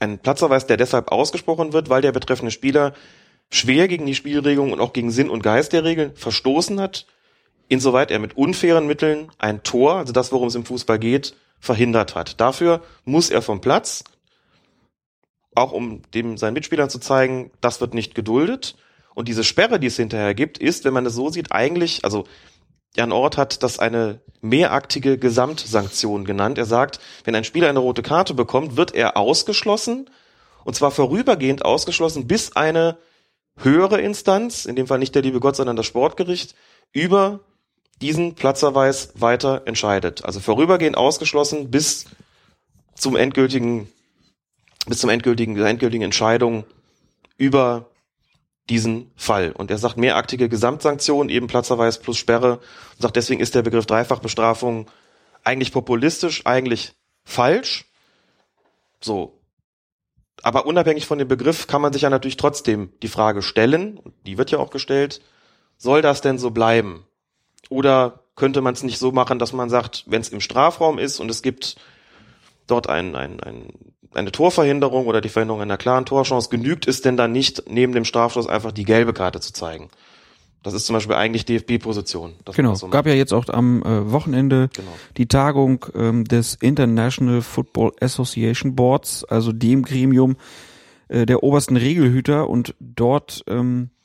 Ein 0.00 0.18
Platzverweis, 0.18 0.66
der 0.66 0.78
deshalb 0.78 1.12
ausgesprochen 1.12 1.74
wird, 1.74 1.90
weil 1.90 2.00
der 2.00 2.12
betreffende 2.12 2.50
Spieler 2.50 2.94
schwer 3.50 3.88
gegen 3.88 4.06
die 4.06 4.14
Spielregelung 4.14 4.72
und 4.72 4.80
auch 4.80 4.94
gegen 4.94 5.10
Sinn 5.10 5.28
und 5.28 5.42
Geist 5.42 5.74
der 5.74 5.84
Regeln 5.84 6.16
verstoßen 6.16 6.80
hat, 6.80 7.06
insoweit 7.68 8.10
er 8.10 8.18
mit 8.18 8.36
unfairen 8.36 8.86
Mitteln 8.86 9.30
ein 9.38 9.62
Tor, 9.62 9.96
also 9.96 10.12
das, 10.12 10.32
worum 10.32 10.48
es 10.48 10.54
im 10.54 10.64
Fußball 10.64 10.98
geht, 10.98 11.34
verhindert 11.58 12.14
hat. 12.14 12.40
Dafür 12.40 12.82
muss 13.04 13.30
er 13.30 13.42
vom 13.42 13.60
Platz, 13.60 14.04
auch 15.54 15.72
um 15.72 16.02
dem 16.12 16.36
seinen 16.36 16.54
Mitspielern 16.54 16.90
zu 16.90 16.98
zeigen, 16.98 17.50
das 17.60 17.80
wird 17.80 17.94
nicht 17.94 18.14
geduldet. 18.14 18.76
Und 19.14 19.28
diese 19.28 19.44
Sperre, 19.44 19.78
die 19.78 19.86
es 19.86 19.96
hinterher 19.96 20.34
gibt, 20.34 20.58
ist, 20.58 20.84
wenn 20.84 20.92
man 20.92 21.06
es 21.06 21.14
so 21.14 21.30
sieht, 21.30 21.52
eigentlich, 21.52 22.04
also 22.04 22.24
Jan 22.96 23.12
Ort 23.12 23.36
hat 23.36 23.62
das 23.62 23.78
eine 23.78 24.20
mehraktige 24.40 25.18
Gesamtsanktion 25.18 26.24
genannt. 26.24 26.58
Er 26.58 26.64
sagt, 26.64 27.00
wenn 27.24 27.34
ein 27.34 27.44
Spieler 27.44 27.68
eine 27.68 27.78
rote 27.78 28.02
Karte 28.02 28.34
bekommt, 28.34 28.76
wird 28.76 28.94
er 28.94 29.16
ausgeschlossen, 29.16 30.10
und 30.64 30.74
zwar 30.74 30.90
vorübergehend 30.90 31.64
ausgeschlossen, 31.64 32.26
bis 32.26 32.56
eine 32.56 32.98
höhere 33.56 34.00
Instanz, 34.00 34.64
in 34.64 34.76
dem 34.76 34.86
Fall 34.86 34.98
nicht 34.98 35.14
der 35.14 35.22
liebe 35.22 35.40
Gott, 35.40 35.56
sondern 35.56 35.76
das 35.76 35.86
Sportgericht, 35.86 36.54
über 36.92 37.40
diesen 38.04 38.34
Platzerweis 38.34 39.12
weiter 39.14 39.62
entscheidet. 39.64 40.26
Also 40.26 40.38
vorübergehend 40.38 40.94
ausgeschlossen 40.94 41.70
bis 41.70 42.04
zum 42.94 43.16
endgültigen, 43.16 43.90
bis 44.86 44.98
zum 44.98 45.08
endgültigen, 45.08 45.54
der 45.54 45.68
endgültigen 45.68 46.04
Entscheidung 46.04 46.64
über 47.38 47.88
diesen 48.68 49.10
Fall. 49.16 49.52
Und 49.52 49.70
er 49.70 49.78
sagt 49.78 49.96
mehraktige 49.96 50.50
Gesamtsanktion, 50.50 51.30
eben 51.30 51.46
Platzerweis 51.46 51.98
plus 51.98 52.18
Sperre, 52.18 52.58
und 52.58 53.00
sagt, 53.00 53.16
deswegen 53.16 53.40
ist 53.40 53.54
der 53.54 53.62
Begriff 53.62 53.86
Dreifachbestrafung 53.86 54.90
eigentlich 55.42 55.72
populistisch, 55.72 56.44
eigentlich 56.44 56.92
falsch. 57.24 57.86
So. 59.00 59.40
Aber 60.42 60.66
unabhängig 60.66 61.06
von 61.06 61.16
dem 61.16 61.28
Begriff 61.28 61.68
kann 61.68 61.80
man 61.80 61.94
sich 61.94 62.02
ja 62.02 62.10
natürlich 62.10 62.36
trotzdem 62.36 62.92
die 63.02 63.08
Frage 63.08 63.40
stellen, 63.40 63.98
die 64.26 64.36
wird 64.36 64.50
ja 64.50 64.58
auch 64.58 64.70
gestellt, 64.70 65.22
soll 65.78 66.02
das 66.02 66.20
denn 66.20 66.38
so 66.38 66.50
bleiben? 66.50 67.06
Oder 67.70 68.20
könnte 68.36 68.60
man 68.60 68.74
es 68.74 68.82
nicht 68.82 68.98
so 68.98 69.12
machen, 69.12 69.38
dass 69.38 69.52
man 69.52 69.70
sagt, 69.70 70.04
wenn 70.06 70.20
es 70.20 70.28
im 70.28 70.40
Strafraum 70.40 70.98
ist 70.98 71.20
und 71.20 71.30
es 71.30 71.42
gibt 71.42 71.76
dort 72.66 72.88
ein, 72.88 73.14
ein, 73.14 73.40
ein, 73.40 73.68
eine 74.14 74.32
Torverhinderung 74.32 75.06
oder 75.06 75.20
die 75.20 75.28
Verhinderung 75.28 75.62
einer 75.62 75.76
klaren 75.76 76.06
Torchance, 76.06 76.48
genügt 76.48 76.88
es 76.88 77.02
denn 77.02 77.16
dann 77.16 77.32
nicht, 77.32 77.64
neben 77.68 77.92
dem 77.92 78.04
Strafstoß 78.04 78.48
einfach 78.48 78.72
die 78.72 78.84
gelbe 78.84 79.12
Karte 79.12 79.40
zu 79.40 79.52
zeigen? 79.52 79.90
Das 80.64 80.72
ist 80.72 80.86
zum 80.86 80.94
Beispiel 80.94 81.14
eigentlich 81.14 81.44
DFB-Position. 81.44 82.32
Genau. 82.56 82.74
So 82.74 82.88
Gab 82.88 83.06
ja 83.06 83.12
jetzt 83.12 83.34
auch 83.34 83.46
am 83.48 83.82
äh, 83.82 84.10
Wochenende 84.10 84.70
Genau. 84.74 84.88
die 85.18 85.28
Tagung 85.28 85.84
ähm, 85.94 86.24
des 86.24 86.54
International 86.54 87.42
Football 87.42 87.92
Association 88.00 88.74
Boards, 88.74 89.24
also 89.24 89.52
dem 89.52 89.82
Gremium 89.82 90.36
äh, 91.08 91.26
der 91.26 91.42
obersten 91.42 91.76
Regelhüter 91.76 92.48
und 92.48 92.74
dort 92.80 93.44
ähm, 93.46 93.90
äh, 93.90 94.03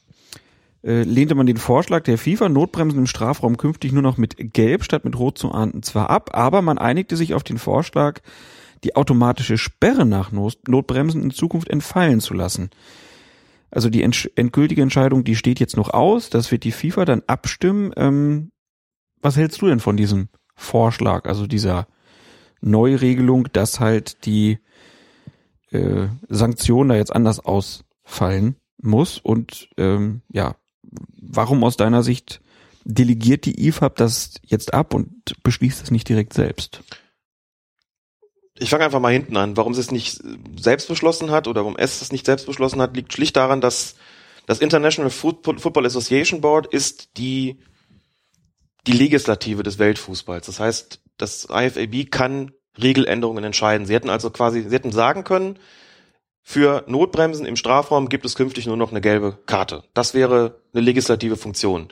lehnte 0.81 1.35
man 1.35 1.45
den 1.45 1.57
Vorschlag 1.57 2.03
der 2.03 2.17
FIFA, 2.17 2.49
Notbremsen 2.49 2.99
im 2.99 3.07
Strafraum 3.07 3.57
künftig 3.57 3.91
nur 3.91 4.01
noch 4.01 4.17
mit 4.17 4.35
Gelb 4.53 4.83
statt 4.83 5.03
mit 5.03 5.17
Rot 5.17 5.37
zu 5.37 5.51
ahnden, 5.51 5.83
zwar 5.83 6.09
ab, 6.09 6.31
aber 6.33 6.61
man 6.61 6.77
einigte 6.77 7.17
sich 7.17 7.33
auf 7.33 7.43
den 7.43 7.57
Vorschlag, 7.57 8.21
die 8.83 8.95
automatische 8.95 9.57
Sperre 9.57 10.05
nach 10.05 10.31
Not 10.31 10.67
Notbremsen 10.67 11.21
in 11.21 11.31
Zukunft 11.31 11.67
entfallen 11.67 12.21
zu 12.21 12.33
lassen. 12.33 12.69
Also 13.71 13.89
die 13.89 14.03
endgültige 14.03 14.81
Entscheidung, 14.81 15.23
die 15.23 15.35
steht 15.35 15.59
jetzt 15.59 15.77
noch 15.77 15.89
aus, 15.89 16.29
das 16.29 16.51
wird 16.51 16.63
die 16.63 16.71
FIFA 16.71 17.05
dann 17.05 17.23
abstimmen. 17.27 17.91
Ähm, 17.97 18.51
was 19.21 19.37
hältst 19.37 19.61
du 19.61 19.67
denn 19.67 19.79
von 19.79 19.97
diesem 19.97 20.29
Vorschlag, 20.55 21.25
also 21.25 21.45
dieser 21.45 21.87
Neuregelung, 22.61 23.47
dass 23.51 23.79
halt 23.79 24.25
die 24.25 24.59
äh, 25.71 26.07
Sanktionen 26.27 26.89
da 26.89 26.95
jetzt 26.95 27.13
anders 27.13 27.39
ausfallen 27.39 28.55
muss 28.81 29.17
und 29.17 29.69
ähm, 29.77 30.21
ja, 30.31 30.55
warum 31.21 31.63
aus 31.63 31.77
deiner 31.77 32.03
Sicht 32.03 32.41
delegiert 32.83 33.45
die 33.45 33.67
IFAB 33.67 33.95
das 33.95 34.35
jetzt 34.45 34.73
ab 34.73 34.93
und 34.93 35.11
beschließt 35.43 35.83
es 35.83 35.91
nicht 35.91 36.09
direkt 36.09 36.33
selbst? 36.33 36.81
Ich 38.57 38.69
fange 38.69 38.83
einfach 38.83 38.99
mal 38.99 39.13
hinten 39.13 39.37
an. 39.37 39.55
Warum 39.55 39.73
sie 39.73 39.81
es 39.81 39.91
nicht 39.91 40.21
selbst 40.59 40.87
beschlossen 40.87 41.31
hat 41.31 41.47
oder 41.47 41.61
warum 41.61 41.77
es 41.77 42.01
es 42.01 42.11
nicht 42.11 42.25
selbst 42.25 42.45
beschlossen 42.45 42.81
hat, 42.81 42.95
liegt 42.95 43.13
schlicht 43.13 43.35
daran, 43.35 43.61
dass 43.61 43.95
das 44.47 44.59
International 44.59 45.11
Football 45.11 45.85
Association 45.85 46.41
Board 46.41 46.67
ist 46.67 47.17
die, 47.17 47.59
die 48.87 48.93
Legislative 48.93 49.63
des 49.63 49.77
Weltfußballs. 49.79 50.47
Das 50.47 50.59
heißt, 50.59 51.01
das 51.17 51.47
IFAB 51.49 52.09
kann 52.09 52.51
Regeländerungen 52.81 53.43
entscheiden. 53.43 53.85
Sie 53.85 53.93
hätten 53.93 54.09
also 54.09 54.29
quasi, 54.29 54.63
sie 54.63 54.75
hätten 54.75 54.91
sagen 54.91 55.23
können, 55.23 55.59
für 56.51 56.83
Notbremsen 56.87 57.45
im 57.45 57.55
Strafraum 57.55 58.09
gibt 58.09 58.25
es 58.25 58.33
künftig 58.33 58.65
nur 58.65 58.75
noch 58.75 58.89
eine 58.89 59.01
gelbe 59.01 59.37
Karte. 59.45 59.83
Das 59.93 60.15
wäre 60.15 60.59
eine 60.73 60.81
legislative 60.81 61.37
Funktion. 61.37 61.89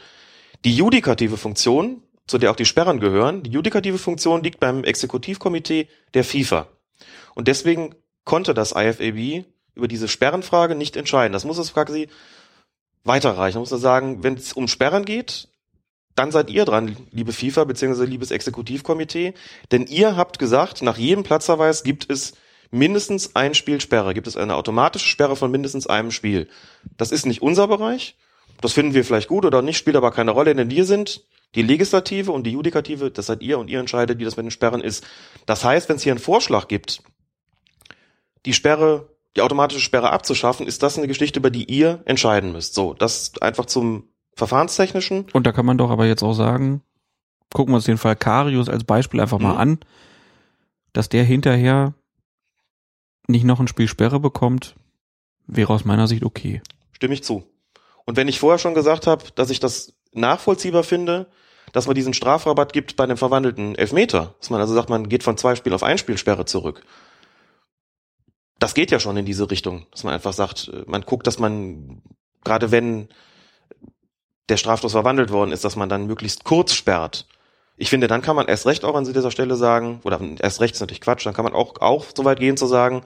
Die 0.65 0.75
judikative 0.75 1.37
Funktion, 1.37 2.01
zu 2.25 2.39
der 2.39 2.49
auch 2.49 2.55
die 2.55 2.65
Sperren 2.65 2.99
gehören, 2.99 3.43
die 3.43 3.51
judikative 3.51 3.99
Funktion 3.99 4.41
liegt 4.41 4.59
beim 4.59 4.83
Exekutivkomitee 4.83 5.89
der 6.15 6.23
FIFA. 6.23 6.69
Und 7.35 7.47
deswegen 7.47 7.93
konnte 8.23 8.55
das 8.55 8.71
IFAB 8.71 9.45
über 9.75 9.87
diese 9.87 10.07
Sperrenfrage 10.07 10.73
nicht 10.73 10.97
entscheiden. 10.97 11.33
Das 11.33 11.45
muss 11.45 11.59
es 11.59 11.75
quasi 11.75 12.07
weiterreichen. 13.03 13.57
Da 13.57 13.59
muss 13.59 13.71
er 13.71 13.77
sagen, 13.77 14.23
wenn 14.23 14.33
es 14.33 14.53
um 14.53 14.67
Sperren 14.67 15.05
geht, 15.05 15.49
dann 16.15 16.31
seid 16.31 16.49
ihr 16.49 16.65
dran, 16.65 16.97
liebe 17.11 17.31
FIFA 17.31 17.65
bzw. 17.65 18.05
liebes 18.05 18.31
Exekutivkomitee, 18.31 19.35
denn 19.71 19.85
ihr 19.85 20.17
habt 20.17 20.39
gesagt, 20.39 20.81
nach 20.81 20.97
jedem 20.97 21.23
Platzverweis 21.23 21.83
gibt 21.83 22.09
es 22.09 22.33
mindestens 22.71 23.35
ein 23.35 23.53
Spiel 23.53 23.79
Sperre, 23.81 24.13
gibt 24.13 24.27
es 24.27 24.37
eine 24.37 24.55
automatische 24.55 25.07
Sperre 25.07 25.35
von 25.35 25.51
mindestens 25.51 25.87
einem 25.87 26.11
Spiel. 26.11 26.47
Das 26.97 27.11
ist 27.11 27.25
nicht 27.25 27.41
unser 27.41 27.67
Bereich, 27.67 28.15
das 28.61 28.73
finden 28.73 28.93
wir 28.93 29.03
vielleicht 29.05 29.27
gut 29.27 29.45
oder 29.45 29.61
nicht, 29.61 29.77
spielt 29.77 29.95
aber 29.95 30.11
keine 30.11 30.31
Rolle, 30.31 30.55
denn 30.55 30.69
wir 30.69 30.85
sind 30.85 31.23
die 31.55 31.61
Legislative 31.61 32.31
und 32.31 32.43
die 32.43 32.51
Judikative, 32.51 33.09
das 33.11 33.27
seid 33.27 33.41
ihr 33.41 33.57
und 33.59 33.69
ihr 33.69 33.79
entscheidet, 33.79 34.19
wie 34.19 34.25
das 34.25 34.35
mit 34.35 34.45
den 34.45 34.51
Sperren 34.51 34.81
ist. 34.81 35.05
Das 35.45 35.63
heißt, 35.63 35.87
wenn 35.89 35.95
es 35.95 36.03
hier 36.03 36.11
einen 36.11 36.19
Vorschlag 36.19 36.67
gibt, 36.67 37.01
die 38.45 38.53
Sperre, 38.53 39.09
die 39.35 39.41
automatische 39.41 39.81
Sperre 39.81 40.11
abzuschaffen, 40.11 40.67
ist 40.67 40.83
das 40.83 40.97
eine 40.97 41.07
Geschichte, 41.07 41.39
über 41.39 41.49
die 41.49 41.65
ihr 41.65 42.01
entscheiden 42.05 42.51
müsst. 42.51 42.73
So, 42.73 42.93
das 42.93 43.31
einfach 43.41 43.65
zum 43.65 44.09
Verfahrenstechnischen. 44.35 45.27
Und 45.33 45.47
da 45.47 45.51
kann 45.51 45.65
man 45.65 45.77
doch 45.77 45.89
aber 45.89 46.05
jetzt 46.05 46.23
auch 46.23 46.33
sagen, 46.33 46.81
gucken 47.53 47.71
wir 47.73 47.77
uns 47.77 47.85
den 47.85 47.97
Fall 47.97 48.15
Karius 48.15 48.69
als 48.69 48.83
Beispiel 48.83 49.19
einfach 49.21 49.39
mal 49.39 49.53
Mhm. 49.53 49.59
an, 49.59 49.79
dass 50.93 51.09
der 51.09 51.23
hinterher 51.23 51.93
nicht 53.27 53.43
noch 53.43 53.59
ein 53.59 53.67
Spiel 53.67 53.87
Sperre 53.87 54.19
bekommt, 54.19 54.75
wäre 55.45 55.73
aus 55.73 55.85
meiner 55.85 56.07
Sicht 56.07 56.23
okay. 56.23 56.61
Stimme 56.91 57.13
ich 57.13 57.23
zu. 57.23 57.43
Und 58.05 58.17
wenn 58.17 58.27
ich 58.27 58.39
vorher 58.39 58.57
schon 58.57 58.73
gesagt 58.73 59.07
habe, 59.07 59.25
dass 59.35 59.49
ich 59.49 59.59
das 59.59 59.93
nachvollziehbar 60.13 60.83
finde, 60.83 61.27
dass 61.73 61.87
man 61.87 61.95
diesen 61.95 62.13
Strafrabatt 62.13 62.73
gibt 62.73 62.95
bei 62.95 63.03
einem 63.03 63.17
verwandelten 63.17 63.75
Elfmeter, 63.75 64.35
dass 64.39 64.49
man 64.49 64.61
also 64.61 64.73
sagt, 64.73 64.89
man 64.89 65.09
geht 65.09 65.23
von 65.23 65.37
zwei 65.37 65.55
Spiel 65.55 65.73
auf 65.73 65.83
ein 65.83 65.97
Spielsperre 65.97 66.45
zurück. 66.45 66.83
Das 68.59 68.73
geht 68.73 68.91
ja 68.91 68.99
schon 68.99 69.17
in 69.17 69.25
diese 69.25 69.51
Richtung, 69.51 69.85
dass 69.91 70.03
man 70.03 70.13
einfach 70.13 70.33
sagt, 70.33 70.69
äh, 70.69 70.83
man 70.87 71.01
guckt, 71.01 71.27
dass 71.27 71.39
man, 71.39 72.01
gerade 72.43 72.71
wenn 72.71 73.09
der 74.49 74.57
Strafstoß 74.57 74.93
verwandelt 74.93 75.29
worden 75.31 75.51
ist, 75.51 75.65
dass 75.65 75.75
man 75.75 75.89
dann 75.89 76.07
möglichst 76.07 76.45
kurz 76.45 76.73
sperrt. 76.73 77.27
Ich 77.77 77.89
finde, 77.89 78.07
dann 78.07 78.21
kann 78.23 78.35
man 78.35 78.47
erst 78.47 78.65
recht 78.65 78.83
auch 78.83 78.95
an 78.95 79.05
dieser 79.05 79.31
Stelle 79.31 79.55
sagen, 79.55 80.01
oder 80.03 80.19
erst 80.39 80.61
recht 80.61 80.73
ist 80.73 80.81
natürlich 80.81 81.01
Quatsch, 81.01 81.25
dann 81.25 81.33
kann 81.33 81.45
man 81.45 81.53
auch, 81.53 81.79
auch 81.79 82.05
so 82.15 82.25
weit 82.25 82.39
gehen 82.39 82.57
zu 82.57 82.65
sagen, 82.65 83.03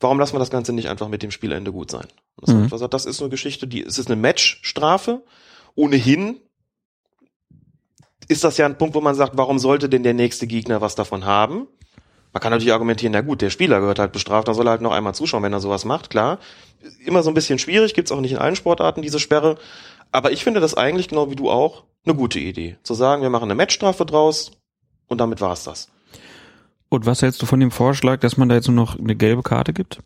warum 0.00 0.18
lassen 0.18 0.34
wir 0.34 0.40
das 0.40 0.50
Ganze 0.50 0.72
nicht 0.72 0.88
einfach 0.88 1.08
mit 1.08 1.22
dem 1.22 1.30
Spielende 1.30 1.70
gut 1.70 1.90
sein? 1.90 2.06
Das, 2.36 2.50
Mhm. 2.52 2.68
sagt, 2.68 2.94
das 2.94 3.06
ist 3.06 3.20
eine 3.20 3.30
Geschichte, 3.30 3.68
die, 3.68 3.82
es 3.84 3.98
ist 3.98 4.08
eine 4.08 4.20
Matchstrafe. 4.20 5.22
Ohnehin 5.76 6.40
ist 8.26 8.42
das 8.44 8.56
ja 8.56 8.66
ein 8.66 8.76
Punkt, 8.76 8.94
wo 8.94 9.00
man 9.00 9.14
sagt, 9.14 9.36
warum 9.36 9.58
sollte 9.58 9.88
denn 9.88 10.02
der 10.02 10.14
nächste 10.14 10.46
Gegner 10.46 10.80
was 10.80 10.94
davon 10.96 11.24
haben? 11.24 11.68
Man 12.32 12.40
kann 12.40 12.52
natürlich 12.52 12.72
argumentieren, 12.72 13.12
na 13.12 13.22
gut, 13.22 13.42
der 13.42 13.50
Spieler 13.50 13.80
gehört 13.80 13.98
halt 13.98 14.12
bestraft, 14.12 14.46
dann 14.46 14.54
soll 14.54 14.66
er 14.68 14.72
halt 14.72 14.82
noch 14.82 14.92
einmal 14.92 15.14
zuschauen, 15.14 15.42
wenn 15.42 15.52
er 15.52 15.60
sowas 15.60 15.84
macht, 15.84 16.10
klar. 16.10 16.38
Immer 17.04 17.22
so 17.22 17.30
ein 17.30 17.34
bisschen 17.34 17.58
schwierig, 17.58 17.94
gibt's 17.94 18.12
auch 18.12 18.20
nicht 18.20 18.32
in 18.32 18.38
allen 18.38 18.56
Sportarten 18.56 19.02
diese 19.02 19.18
Sperre. 19.18 19.58
Aber 20.12 20.30
ich 20.32 20.44
finde 20.44 20.60
das 20.60 20.74
eigentlich, 20.74 21.08
genau 21.08 21.30
wie 21.30 21.36
du 21.36 21.50
auch, 21.50 21.84
eine 22.04 22.14
gute 22.14 22.38
Idee. 22.38 22.76
Zu 22.82 22.94
sagen, 22.94 23.22
wir 23.22 23.30
machen 23.30 23.44
eine 23.44 23.54
Matchstrafe 23.54 24.06
draus 24.06 24.52
und 25.08 25.18
damit 25.18 25.40
war's 25.40 25.64
das. 25.64 25.88
Und 26.88 27.06
was 27.06 27.22
hältst 27.22 27.40
du 27.42 27.46
von 27.46 27.60
dem 27.60 27.70
Vorschlag, 27.70 28.20
dass 28.20 28.36
man 28.36 28.48
da 28.48 28.54
jetzt 28.56 28.68
nur 28.68 28.74
noch 28.74 28.98
eine 28.98 29.14
gelbe 29.14 29.42
Karte 29.42 29.72
gibt? 29.72 30.00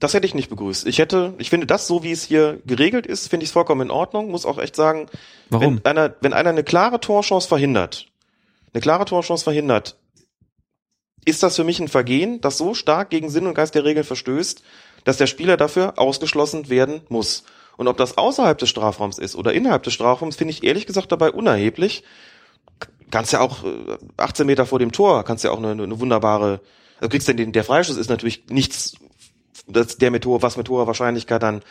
Das 0.00 0.14
hätte 0.14 0.26
ich 0.26 0.34
nicht 0.34 0.50
begrüßt. 0.50 0.86
Ich 0.86 0.98
hätte, 0.98 1.34
ich 1.38 1.50
finde 1.50 1.66
das, 1.66 1.86
so 1.86 2.02
wie 2.02 2.12
es 2.12 2.24
hier 2.24 2.60
geregelt 2.66 3.06
ist, 3.06 3.28
finde 3.28 3.44
ich 3.44 3.48
es 3.48 3.52
vollkommen 3.52 3.82
in 3.82 3.90
Ordnung. 3.90 4.30
Muss 4.30 4.46
auch 4.46 4.58
echt 4.58 4.76
sagen, 4.76 5.06
Warum? 5.50 5.80
wenn 5.82 5.96
einer, 5.96 6.14
wenn 6.20 6.32
einer 6.32 6.50
eine 6.50 6.64
klare 6.64 7.00
Torchance 7.00 7.48
verhindert, 7.48 8.06
eine 8.72 8.80
klare 8.80 9.04
Torchance 9.04 9.44
verhindert, 9.44 9.96
ist 11.24 11.42
das 11.42 11.56
für 11.56 11.64
mich 11.64 11.80
ein 11.80 11.88
Vergehen, 11.88 12.40
das 12.40 12.58
so 12.58 12.74
stark 12.74 13.10
gegen 13.10 13.30
Sinn 13.30 13.46
und 13.46 13.54
Geist 13.54 13.74
der 13.74 13.84
Regeln 13.84 14.04
verstößt, 14.04 14.62
dass 15.04 15.16
der 15.16 15.26
Spieler 15.26 15.56
dafür 15.56 15.98
ausgeschlossen 15.98 16.68
werden 16.68 17.02
muss. 17.08 17.44
Und 17.76 17.88
ob 17.88 17.96
das 17.96 18.18
außerhalb 18.18 18.56
des 18.58 18.68
Strafraums 18.68 19.18
ist 19.18 19.34
oder 19.36 19.52
innerhalb 19.52 19.82
des 19.82 19.94
Strafraums, 19.94 20.36
finde 20.36 20.52
ich 20.52 20.62
ehrlich 20.62 20.86
gesagt 20.86 21.12
dabei 21.12 21.30
unerheblich. 21.30 22.04
Kannst 23.10 23.32
ja 23.32 23.40
auch 23.40 23.64
äh, 23.64 23.98
18 24.16 24.46
Meter 24.46 24.66
vor 24.66 24.78
dem 24.78 24.92
Tor, 24.92 25.24
kannst 25.24 25.44
ja 25.44 25.50
auch 25.50 25.58
eine, 25.58 25.70
eine 25.70 26.00
wunderbare, 26.00 26.60
also 26.98 27.08
kriegst 27.08 27.28
denn 27.28 27.36
den, 27.36 27.52
der 27.52 27.64
Freischuss 27.64 27.96
ist 27.96 28.10
natürlich 28.10 28.44
nichts, 28.48 28.94
das, 29.66 29.98
der 29.98 30.10
mit 30.10 30.24
hoher, 30.26 30.42
was 30.42 30.56
mit 30.56 30.68
hoher 30.68 30.86
Wahrscheinlichkeit 30.86 31.42
dann 31.42 31.62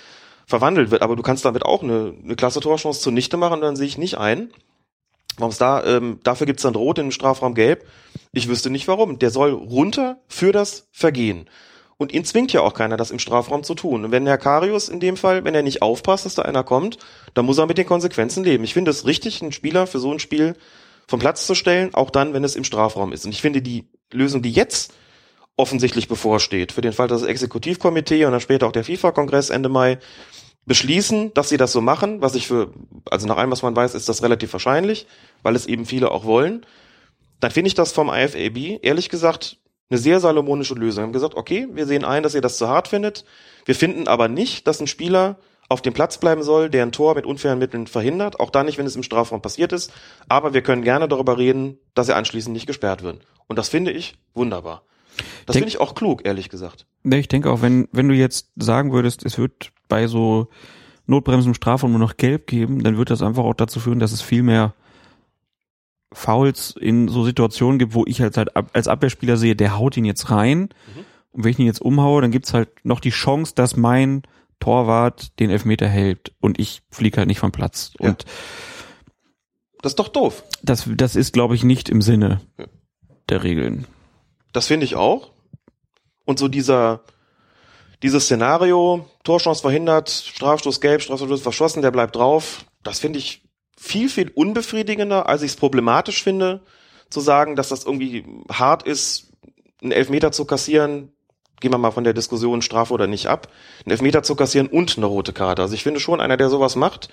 verwandelt 0.45 0.91
wird, 0.91 1.01
aber 1.01 1.15
du 1.15 1.23
kannst 1.23 1.45
damit 1.45 1.63
auch 1.63 1.83
eine, 1.83 2.13
eine 2.23 2.35
klasse 2.35 2.59
Torchance 2.59 3.01
zunichte 3.01 3.37
machen, 3.37 3.61
dann 3.61 3.75
sehe 3.75 3.87
ich 3.87 3.97
nicht 3.97 4.17
ein. 4.17 4.51
Warum 5.37 5.51
es 5.51 5.57
da, 5.57 5.83
ähm, 5.83 6.19
dafür 6.23 6.45
gibt's 6.45 6.63
dann 6.63 6.75
rot 6.75 6.97
den 6.97 7.11
Strafraum 7.11 7.55
gelb. 7.55 7.85
Ich 8.31 8.47
wüsste 8.47 8.69
nicht 8.69 8.87
warum. 8.87 9.19
Der 9.19 9.29
soll 9.29 9.51
runter 9.51 10.17
für 10.27 10.51
das 10.51 10.87
Vergehen. 10.91 11.49
Und 11.97 12.11
ihn 12.13 12.25
zwingt 12.25 12.51
ja 12.51 12.61
auch 12.61 12.73
keiner, 12.73 12.97
das 12.97 13.11
im 13.11 13.19
Strafraum 13.19 13.63
zu 13.63 13.75
tun. 13.75 14.05
Und 14.05 14.11
wenn 14.11 14.27
Herr 14.27 14.37
Karius 14.37 14.89
in 14.89 14.99
dem 14.99 15.15
Fall, 15.15 15.45
wenn 15.45 15.55
er 15.55 15.61
nicht 15.61 15.81
aufpasst, 15.81 16.25
dass 16.25 16.35
da 16.35 16.41
einer 16.41 16.63
kommt, 16.63 16.97
dann 17.33 17.45
muss 17.45 17.57
er 17.57 17.67
mit 17.67 17.77
den 17.77 17.85
Konsequenzen 17.85 18.43
leben. 18.43 18.63
Ich 18.63 18.73
finde 18.73 18.91
es 18.91 19.05
richtig, 19.05 19.41
einen 19.41 19.51
Spieler 19.51 19.87
für 19.87 19.99
so 19.99 20.11
ein 20.11 20.19
Spiel 20.19 20.55
vom 21.07 21.19
Platz 21.19 21.45
zu 21.45 21.55
stellen, 21.55 21.93
auch 21.93 22.09
dann, 22.09 22.33
wenn 22.33 22.43
es 22.43 22.55
im 22.55 22.63
Strafraum 22.63 23.13
ist. 23.13 23.25
Und 23.25 23.31
ich 23.31 23.41
finde 23.41 23.61
die 23.61 23.87
Lösung, 24.11 24.41
die 24.41 24.51
jetzt 24.51 24.93
offensichtlich 25.55 26.07
bevorsteht, 26.07 26.71
für 26.71 26.81
den 26.81 26.93
Fall, 26.93 27.07
dass 27.07 27.21
das 27.21 27.29
Exekutivkomitee 27.29 28.25
und 28.25 28.31
dann 28.31 28.41
später 28.41 28.67
auch 28.67 28.71
der 28.71 28.83
FIFA-Kongress 28.83 29.49
Ende 29.49 29.69
Mai 29.69 29.99
beschließen, 30.65 31.33
dass 31.33 31.49
sie 31.49 31.57
das 31.57 31.71
so 31.71 31.81
machen, 31.81 32.21
was 32.21 32.35
ich 32.35 32.47
für, 32.47 32.73
also 33.09 33.27
nach 33.27 33.37
allem, 33.37 33.51
was 33.51 33.63
man 33.63 33.75
weiß, 33.75 33.95
ist 33.95 34.07
das 34.07 34.23
relativ 34.23 34.53
wahrscheinlich, 34.53 35.07
weil 35.41 35.55
es 35.55 35.65
eben 35.65 35.85
viele 35.85 36.11
auch 36.11 36.25
wollen, 36.25 36.65
dann 37.39 37.51
finde 37.51 37.67
ich 37.67 37.75
das 37.75 37.91
vom 37.91 38.09
IFAB, 38.09 38.79
ehrlich 38.81 39.09
gesagt, 39.09 39.57
eine 39.89 39.99
sehr 39.99 40.19
salomonische 40.19 40.75
Lösung. 40.75 41.01
Wir 41.01 41.03
haben 41.03 41.13
gesagt, 41.13 41.35
okay, 41.35 41.67
wir 41.71 41.85
sehen 41.85 42.05
ein, 42.05 42.23
dass 42.23 42.35
ihr 42.35 42.41
das 42.41 42.57
zu 42.57 42.67
hart 42.69 42.87
findet. 42.87 43.25
Wir 43.65 43.75
finden 43.75 44.07
aber 44.07 44.27
nicht, 44.27 44.65
dass 44.65 44.79
ein 44.79 44.87
Spieler 44.87 45.37
auf 45.69 45.81
dem 45.81 45.93
Platz 45.93 46.17
bleiben 46.17 46.43
soll, 46.43 46.69
der 46.69 46.83
ein 46.83 46.91
Tor 46.91 47.15
mit 47.15 47.25
unfairen 47.25 47.59
Mitteln 47.59 47.87
verhindert, 47.87 48.39
auch 48.39 48.49
dann 48.49 48.65
nicht, 48.65 48.77
wenn 48.77 48.85
es 48.85 48.95
im 48.95 49.03
Strafraum 49.03 49.41
passiert 49.41 49.71
ist. 49.71 49.91
Aber 50.29 50.53
wir 50.53 50.61
können 50.61 50.83
gerne 50.83 51.07
darüber 51.07 51.37
reden, 51.37 51.77
dass 51.93 52.09
er 52.09 52.15
anschließend 52.15 52.53
nicht 52.53 52.67
gesperrt 52.67 53.03
wird. 53.03 53.19
Und 53.47 53.59
das 53.59 53.69
finde 53.69 53.91
ich 53.91 54.15
wunderbar. 54.33 54.83
Das 55.45 55.55
finde 55.55 55.69
ich 55.69 55.79
auch 55.79 55.95
klug, 55.95 56.25
ehrlich 56.25 56.49
gesagt. 56.49 56.85
Ne, 57.03 57.19
ich 57.19 57.27
denke 57.27 57.51
auch, 57.51 57.61
wenn, 57.61 57.87
wenn 57.91 58.07
du 58.07 58.15
jetzt 58.15 58.49
sagen 58.55 58.91
würdest, 58.91 59.25
es 59.25 59.37
wird 59.37 59.71
bei 59.93 60.07
so 60.07 60.47
Notbremsen 61.05 61.51
im 61.51 61.53
Strafraum 61.53 61.91
nur 61.91 61.99
noch 61.99 62.17
gelb 62.17 62.47
geben, 62.47 62.81
dann 62.83 62.97
wird 62.97 63.11
das 63.11 63.21
einfach 63.21 63.43
auch 63.43 63.53
dazu 63.53 63.79
führen, 63.79 63.99
dass 63.99 64.11
es 64.11 64.23
viel 64.23 64.41
mehr 64.41 64.73
Fouls 66.11 66.75
in 66.79 67.07
so 67.09 67.23
Situationen 67.23 67.77
gibt, 67.77 67.93
wo 67.93 68.03
ich 68.07 68.19
halt, 68.21 68.37
halt 68.37 68.49
als 68.55 68.87
Abwehrspieler 68.87 69.37
sehe, 69.37 69.55
der 69.55 69.77
haut 69.77 69.95
ihn 69.95 70.05
jetzt 70.05 70.31
rein. 70.31 70.69
Und 71.31 71.43
wenn 71.43 71.51
ich 71.51 71.59
ihn 71.59 71.67
jetzt 71.67 71.81
umhaue, 71.81 72.23
dann 72.23 72.31
gibt's 72.31 72.55
halt 72.55 72.69
noch 72.83 72.99
die 72.99 73.11
Chance, 73.11 73.53
dass 73.55 73.75
mein 73.75 74.23
Torwart 74.59 75.39
den 75.39 75.51
Elfmeter 75.51 75.87
hält 75.87 76.31
und 76.39 76.59
ich 76.59 76.81
fliege 76.89 77.17
halt 77.17 77.27
nicht 77.27 77.39
vom 77.39 77.51
Platz. 77.51 77.93
Ja. 77.99 78.09
Und 78.09 78.25
Das 79.83 79.91
ist 79.91 79.99
doch 79.99 80.07
doof. 80.07 80.43
das, 80.63 80.89
das 80.95 81.15
ist, 81.15 81.33
glaube 81.33 81.53
ich, 81.53 81.63
nicht 81.63 81.87
im 81.87 82.01
Sinne 82.01 82.41
der 83.29 83.43
Regeln. 83.43 83.85
Das 84.53 84.65
finde 84.67 84.85
ich 84.85 84.95
auch. 84.95 85.31
Und 86.25 86.39
so 86.39 86.47
dieser, 86.47 87.01
dieses 88.03 88.25
Szenario, 88.25 89.09
Torchance 89.23 89.61
verhindert, 89.61 90.09
Strafstoß 90.09 90.81
gelb, 90.81 91.01
Strafstoß 91.01 91.41
verschossen, 91.41 91.81
der 91.81 91.91
bleibt 91.91 92.15
drauf, 92.15 92.65
das 92.83 92.99
finde 92.99 93.17
ich 93.17 93.43
viel, 93.77 94.09
viel 94.09 94.29
unbefriedigender, 94.29 95.27
als 95.27 95.41
ich 95.41 95.51
es 95.51 95.57
problematisch 95.57 96.21
finde, 96.21 96.61
zu 97.09 97.21
sagen, 97.21 97.55
dass 97.55 97.69
das 97.69 97.85
irgendwie 97.85 98.25
hart 98.51 98.83
ist, 98.83 99.31
einen 99.81 99.91
Elfmeter 99.91 100.31
zu 100.31 100.45
kassieren, 100.45 101.13
gehen 101.61 101.71
wir 101.71 101.77
mal 101.77 101.91
von 101.91 102.03
der 102.03 102.13
Diskussion 102.13 102.61
Strafe 102.61 102.93
oder 102.93 103.07
nicht 103.07 103.27
ab, 103.27 103.47
einen 103.85 103.91
Elfmeter 103.91 104.21
zu 104.21 104.35
kassieren 104.35 104.67
und 104.67 104.97
eine 104.97 105.05
rote 105.05 105.31
Karte. 105.31 105.61
Also 105.61 105.73
ich 105.73 105.83
finde 105.83 106.01
schon, 106.01 106.19
einer, 106.19 106.37
der 106.37 106.49
sowas 106.49 106.75
macht, 106.75 107.09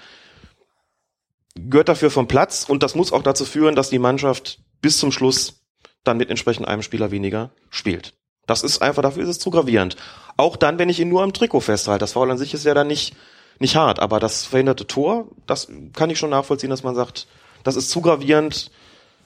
gehört 1.54 1.88
dafür 1.88 2.10
vom 2.10 2.26
Platz 2.26 2.64
und 2.68 2.82
das 2.82 2.96
muss 2.96 3.12
auch 3.12 3.22
dazu 3.22 3.44
führen, 3.44 3.76
dass 3.76 3.90
die 3.90 3.98
Mannschaft 3.98 4.60
bis 4.82 4.98
zum 4.98 5.12
Schluss 5.12 5.62
dann 6.02 6.16
mit 6.16 6.30
entsprechend 6.30 6.66
einem 6.66 6.82
Spieler 6.82 7.10
weniger 7.10 7.50
spielt. 7.68 8.14
Das 8.50 8.64
ist 8.64 8.82
einfach, 8.82 9.02
dafür 9.02 9.22
ist 9.22 9.28
es 9.28 9.38
zu 9.38 9.50
gravierend. 9.50 9.94
Auch 10.36 10.56
dann, 10.56 10.80
wenn 10.80 10.88
ich 10.88 10.98
ihn 10.98 11.08
nur 11.08 11.22
am 11.22 11.32
Trikot 11.32 11.60
festhalte. 11.60 12.00
Das 12.00 12.14
Foul 12.14 12.32
an 12.32 12.36
sich 12.36 12.52
ist 12.52 12.64
ja 12.64 12.74
dann 12.74 12.88
nicht, 12.88 13.14
nicht 13.60 13.76
hart, 13.76 14.00
aber 14.00 14.18
das 14.18 14.44
verhinderte 14.44 14.88
Tor, 14.88 15.28
das 15.46 15.68
kann 15.92 16.10
ich 16.10 16.18
schon 16.18 16.30
nachvollziehen, 16.30 16.70
dass 16.70 16.82
man 16.82 16.96
sagt, 16.96 17.28
das 17.62 17.76
ist 17.76 17.90
zu 17.90 18.00
gravierend, 18.00 18.72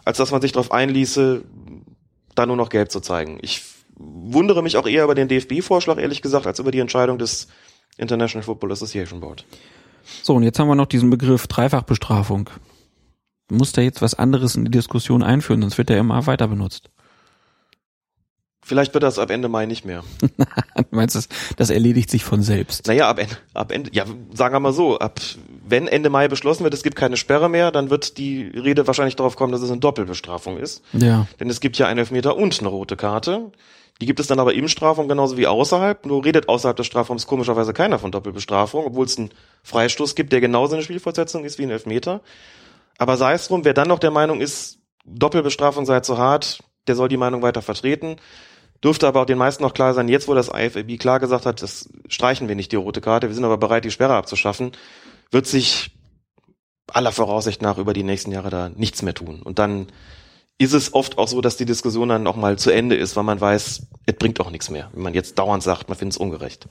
als 0.04 0.18
dass 0.18 0.30
man 0.30 0.42
sich 0.42 0.52
darauf 0.52 0.72
einließe, 0.72 1.42
da 2.34 2.44
nur 2.44 2.56
noch 2.56 2.68
gelb 2.68 2.90
zu 2.90 3.00
zeigen. 3.00 3.38
Ich 3.40 3.62
wundere 3.96 4.62
mich 4.62 4.76
auch 4.76 4.86
eher 4.86 5.04
über 5.04 5.14
den 5.14 5.28
DFB-Vorschlag, 5.28 5.96
ehrlich 5.96 6.20
gesagt, 6.20 6.46
als 6.46 6.58
über 6.58 6.70
die 6.70 6.80
Entscheidung 6.80 7.16
des 7.16 7.48
International 7.96 8.44
Football 8.44 8.72
Association 8.72 9.20
Board. 9.20 9.46
So, 10.22 10.34
und 10.34 10.42
jetzt 10.42 10.58
haben 10.58 10.68
wir 10.68 10.74
noch 10.74 10.84
diesen 10.84 11.08
Begriff 11.08 11.46
Dreifachbestrafung. 11.46 12.50
Muss 13.50 13.72
da 13.72 13.80
jetzt 13.80 14.02
was 14.02 14.12
anderes 14.12 14.54
in 14.54 14.66
die 14.66 14.70
Diskussion 14.70 15.22
einführen, 15.22 15.62
sonst 15.62 15.78
wird 15.78 15.88
der 15.88 15.98
immer 15.98 16.26
weiter 16.26 16.48
benutzt. 16.48 16.90
Vielleicht 18.64 18.94
wird 18.94 19.04
das 19.04 19.18
ab 19.18 19.30
Ende 19.30 19.48
Mai 19.48 19.66
nicht 19.66 19.84
mehr. 19.84 20.02
Du 20.76 20.96
meinst, 20.96 21.14
das, 21.14 21.28
das 21.56 21.70
erledigt 21.70 22.10
sich 22.10 22.24
von 22.24 22.42
selbst. 22.42 22.86
Naja, 22.86 23.08
ab 23.08 23.18
Ende, 23.18 23.36
ab 23.52 23.72
Ende, 23.72 23.90
ja, 23.92 24.04
sagen 24.32 24.54
wir 24.54 24.60
mal 24.60 24.72
so, 24.72 24.98
ab, 24.98 25.20
wenn 25.66 25.86
Ende 25.86 26.10
Mai 26.10 26.28
beschlossen 26.28 26.64
wird, 26.64 26.74
es 26.74 26.82
gibt 26.82 26.96
keine 26.96 27.16
Sperre 27.16 27.48
mehr, 27.48 27.70
dann 27.70 27.90
wird 27.90 28.18
die 28.18 28.46
Rede 28.48 28.86
wahrscheinlich 28.86 29.16
darauf 29.16 29.36
kommen, 29.36 29.52
dass 29.52 29.62
es 29.62 29.70
eine 29.70 29.80
Doppelbestrafung 29.80 30.58
ist. 30.58 30.82
Ja. 30.92 31.26
Denn 31.40 31.48
es 31.50 31.60
gibt 31.60 31.78
ja 31.78 31.86
einen 31.86 31.98
Elfmeter 31.98 32.36
und 32.36 32.58
eine 32.58 32.68
rote 32.68 32.96
Karte. 32.96 33.52
Die 34.00 34.06
gibt 34.06 34.18
es 34.18 34.26
dann 34.26 34.40
aber 34.40 34.54
im 34.54 34.66
Strafraum 34.68 35.08
genauso 35.08 35.36
wie 35.36 35.46
außerhalb. 35.46 36.06
Nur 36.06 36.24
redet 36.24 36.48
außerhalb 36.48 36.76
des 36.76 36.86
Strafraums 36.86 37.26
komischerweise 37.26 37.72
keiner 37.72 37.98
von 37.98 38.10
Doppelbestrafung, 38.10 38.84
obwohl 38.86 39.06
es 39.06 39.16
einen 39.16 39.30
Freistoß 39.62 40.14
gibt, 40.14 40.32
der 40.32 40.40
genauso 40.40 40.74
eine 40.74 40.82
Spielfortsetzung 40.82 41.44
ist 41.44 41.58
wie 41.58 41.64
ein 41.64 41.70
Elfmeter. 41.70 42.20
Aber 42.98 43.16
sei 43.16 43.34
es 43.34 43.48
drum, 43.48 43.64
wer 43.64 43.74
dann 43.74 43.88
noch 43.88 43.98
der 44.00 44.10
Meinung 44.10 44.40
ist, 44.40 44.78
Doppelbestrafung 45.04 45.86
sei 45.86 46.00
zu 46.00 46.18
hart, 46.18 46.60
der 46.86 46.96
soll 46.96 47.08
die 47.08 47.16
Meinung 47.16 47.42
weiter 47.42 47.62
vertreten. 47.62 48.16
Dürfte 48.84 49.08
aber 49.08 49.22
auch 49.22 49.26
den 49.26 49.38
meisten 49.38 49.62
noch 49.62 49.72
klar 49.72 49.94
sein, 49.94 50.08
jetzt 50.08 50.28
wo 50.28 50.34
das 50.34 50.48
IFAB 50.48 50.98
klar 50.98 51.18
gesagt 51.18 51.46
hat, 51.46 51.62
das 51.62 51.88
streichen 52.08 52.48
wir 52.48 52.54
nicht 52.54 52.70
die 52.70 52.76
rote 52.76 53.00
Karte, 53.00 53.28
wir 53.28 53.34
sind 53.34 53.44
aber 53.44 53.56
bereit, 53.56 53.84
die 53.86 53.90
Sperre 53.90 54.14
abzuschaffen, 54.14 54.72
wird 55.30 55.46
sich 55.46 55.90
aller 56.92 57.10
Voraussicht 57.10 57.62
nach 57.62 57.78
über 57.78 57.94
die 57.94 58.02
nächsten 58.02 58.30
Jahre 58.30 58.50
da 58.50 58.68
nichts 58.68 59.00
mehr 59.00 59.14
tun. 59.14 59.40
Und 59.42 59.58
dann 59.58 59.86
ist 60.58 60.74
es 60.74 60.92
oft 60.92 61.16
auch 61.16 61.28
so, 61.28 61.40
dass 61.40 61.56
die 61.56 61.64
Diskussion 61.64 62.10
dann 62.10 62.26
auch 62.26 62.36
mal 62.36 62.58
zu 62.58 62.70
Ende 62.70 62.94
ist, 62.94 63.16
weil 63.16 63.24
man 63.24 63.40
weiß, 63.40 63.86
es 64.04 64.16
bringt 64.16 64.38
auch 64.40 64.50
nichts 64.50 64.70
mehr. 64.70 64.90
Wenn 64.92 65.02
man 65.02 65.14
jetzt 65.14 65.38
dauernd 65.38 65.62
sagt, 65.62 65.88
man 65.88 65.96
findet 65.96 66.12
es 66.12 66.18
ungerecht. 66.18 66.68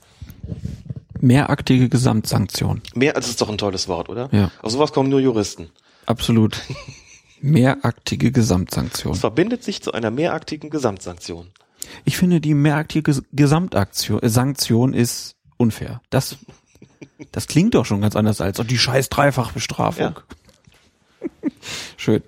Mehraktige 1.20 1.88
Gesamtsanktion. 1.88 2.80
Mehr 2.94 3.16
als 3.16 3.28
ist 3.28 3.40
doch 3.40 3.48
ein 3.48 3.58
tolles 3.58 3.88
Wort, 3.88 4.08
oder? 4.08 4.28
Ja. 4.30 4.50
Auf 4.62 4.70
sowas 4.70 4.92
kommen 4.92 5.10
nur 5.10 5.20
Juristen. 5.20 5.70
Absolut. 6.06 6.60
Mehraktige 7.40 8.30
Gesamtsanktion. 8.30 9.14
Es 9.14 9.20
verbindet 9.20 9.64
sich 9.64 9.82
zu 9.82 9.92
einer 9.92 10.10
mehraktigen 10.10 10.70
Gesamtsanktion. 10.70 11.48
Ich 12.04 12.16
finde, 12.16 12.40
die 12.40 12.54
Ges- 12.54 13.24
Gesamtaktion, 13.32 14.22
äh, 14.22 14.28
Sanktion 14.28 14.94
ist 14.94 15.36
unfair. 15.56 16.00
Das, 16.10 16.36
das 17.32 17.46
klingt 17.46 17.74
doch 17.74 17.84
schon 17.84 18.00
ganz 18.00 18.16
anders 18.16 18.40
als 18.40 18.58
die 18.66 18.78
scheiß 18.78 19.08
Dreifachbestrafung. 19.08 20.18
Schön. 21.96 22.22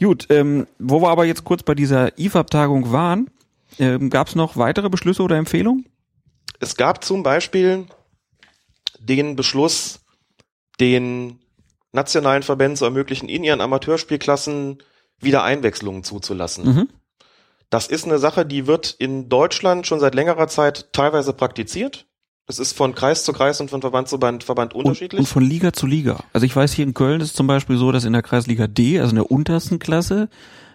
Gut, 0.00 0.26
ähm, 0.30 0.66
wo 0.78 1.00
wir 1.02 1.08
aber 1.10 1.24
jetzt 1.24 1.44
kurz 1.44 1.62
bei 1.62 1.74
dieser 1.74 2.18
IFAB-Tagung 2.18 2.92
waren, 2.92 3.30
ähm, 3.78 4.10
gab 4.10 4.28
es 4.28 4.34
noch 4.34 4.56
weitere 4.56 4.88
Beschlüsse 4.88 5.22
oder 5.22 5.36
Empfehlungen? 5.36 5.86
Es 6.60 6.76
gab 6.76 7.04
zum 7.04 7.22
Beispiel 7.22 7.86
den 8.98 9.36
Beschluss, 9.36 10.00
den 10.80 11.38
nationalen 11.92 12.42
Verbänden 12.42 12.76
zu 12.76 12.84
ermöglichen, 12.84 13.28
in 13.28 13.44
ihren 13.44 13.60
Amateurspielklassen 13.60 14.78
wieder 15.20 15.42
Einwechslungen 15.42 16.04
zuzulassen. 16.04 16.64
Mhm. 16.64 16.88
Das 17.70 17.86
ist 17.86 18.04
eine 18.06 18.18
Sache, 18.18 18.46
die 18.46 18.66
wird 18.66 18.96
in 18.98 19.28
Deutschland 19.28 19.86
schon 19.86 20.00
seit 20.00 20.14
längerer 20.14 20.48
Zeit 20.48 20.92
teilweise 20.92 21.32
praktiziert. 21.32 22.06
Das 22.46 22.58
ist 22.58 22.74
von 22.74 22.94
Kreis 22.94 23.24
zu 23.24 23.34
Kreis 23.34 23.60
und 23.60 23.68
von 23.68 23.82
Verband 23.82 24.08
zu 24.08 24.12
Verband, 24.14 24.42
Verband 24.42 24.74
Und, 24.74 24.86
unterschiedlich. 24.86 25.18
und 25.18 25.26
von 25.26 25.42
Liga 25.42 25.74
zu 25.74 25.86
Liga. 25.86 26.24
Also 26.32 26.46
ich 26.46 26.56
weiß, 26.56 26.72
hier 26.72 26.86
in 26.86 26.94
Köln 26.94 27.20
ist 27.20 27.28
es 27.28 27.34
zum 27.34 27.46
Beispiel 27.46 27.76
so, 27.76 27.92
dass 27.92 28.04
in 28.04 28.14
der 28.14 28.22
Kreisliga 28.22 28.66
D, 28.66 28.98
also 28.98 29.10
in 29.10 29.16
der 29.16 29.30
untersten 29.30 29.78
Klasse, 29.78 30.30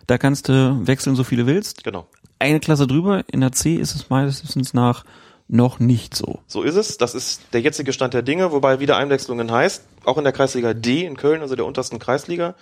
da 0.05 0.19
kannst 0.19 0.49
du 0.49 0.85
wechseln, 0.85 1.15
so 1.15 1.23
viele 1.23 1.47
willst. 1.47 1.83
genau. 1.83 2.07
Eine 2.37 2.59
Klasse 2.59 2.85
drüber, 2.87 3.23
in 3.31 3.39
der 3.41 3.53
C 3.53 3.75
ist 3.75 3.95
es 3.95 4.09
meines 4.09 4.43
Wissens 4.43 4.73
nach 4.73 5.05
noch 5.47 5.79
nicht 5.79 6.13
so. 6.15 6.41
So 6.45 6.61
ist 6.61 6.75
es. 6.75 6.97
Das 6.97 7.15
ist 7.15 7.41
der 7.53 7.61
jetzige 7.61 7.93
Stand 7.93 8.13
der 8.13 8.21
Dinge, 8.21 8.51
wobei 8.51 8.79
wieder 8.79 8.97
Einwechslungen 8.97 9.49
heißt, 9.49 9.83
auch 10.03 10.17
in 10.17 10.25
der 10.25 10.33
Kreisliga 10.33 10.73
D 10.73 11.05
in 11.05 11.15
Köln, 11.15 11.41
also 11.41 11.55
der 11.55 11.65
untersten 11.65 11.99
Kreisliga, 11.99 12.55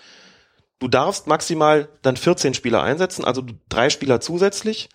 du 0.82 0.88
darfst 0.88 1.28
maximal 1.28 1.88
dann 2.02 2.18
14 2.18 2.54
Spieler 2.54 2.84
einsetzen, 2.84 3.24
also 3.24 3.44
drei 3.70 3.90
Spieler 3.90 4.20
zusätzlich, 4.20 4.90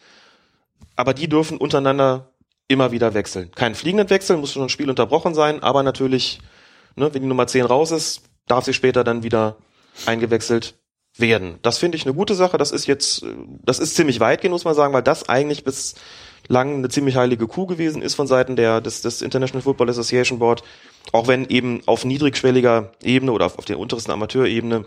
aber 0.96 1.14
die 1.14 1.28
dürfen 1.28 1.56
untereinander 1.56 2.32
immer 2.68 2.92
wieder 2.92 3.14
wechseln. 3.14 3.52
Kein 3.54 3.74
fliegenden 3.74 4.10
Wechsel, 4.10 4.36
muss 4.36 4.52
schon 4.52 4.64
ein 4.64 4.68
Spiel 4.68 4.90
unterbrochen 4.90 5.34
sein, 5.34 5.62
aber 5.62 5.82
natürlich, 5.82 6.40
ne, 6.96 7.14
wenn 7.14 7.22
die 7.22 7.28
Nummer 7.28 7.46
10 7.46 7.64
raus 7.64 7.92
ist, 7.92 8.22
darf 8.46 8.64
sie 8.64 8.74
später 8.74 9.04
dann 9.04 9.22
wieder 9.22 9.56
eingewechselt 10.04 10.74
werden. 11.16 11.58
Das 11.62 11.78
finde 11.78 11.96
ich 11.96 12.04
eine 12.04 12.14
gute 12.14 12.34
Sache. 12.34 12.58
Das 12.58 12.72
ist 12.72 12.86
jetzt, 12.86 13.24
das 13.64 13.78
ist 13.78 13.94
ziemlich 13.94 14.20
weitgehend, 14.20 14.52
muss 14.52 14.64
man 14.64 14.74
sagen, 14.74 14.92
weil 14.92 15.02
das 15.02 15.28
eigentlich 15.28 15.64
bislang 15.64 16.74
eine 16.74 16.88
ziemlich 16.88 17.16
heilige 17.16 17.46
Kuh 17.46 17.66
gewesen 17.66 18.02
ist 18.02 18.14
von 18.14 18.26
Seiten 18.26 18.56
der, 18.56 18.80
des, 18.80 19.02
des 19.02 19.22
International 19.22 19.62
Football 19.62 19.88
Association 19.88 20.40
Board. 20.40 20.62
Auch 21.12 21.28
wenn 21.28 21.48
eben 21.48 21.82
auf 21.86 22.04
niedrigschwelliger 22.04 22.92
Ebene 23.02 23.32
oder 23.32 23.46
auf, 23.46 23.58
auf 23.58 23.64
der 23.64 23.78
untersten 23.78 24.10
Amateurebene 24.10 24.84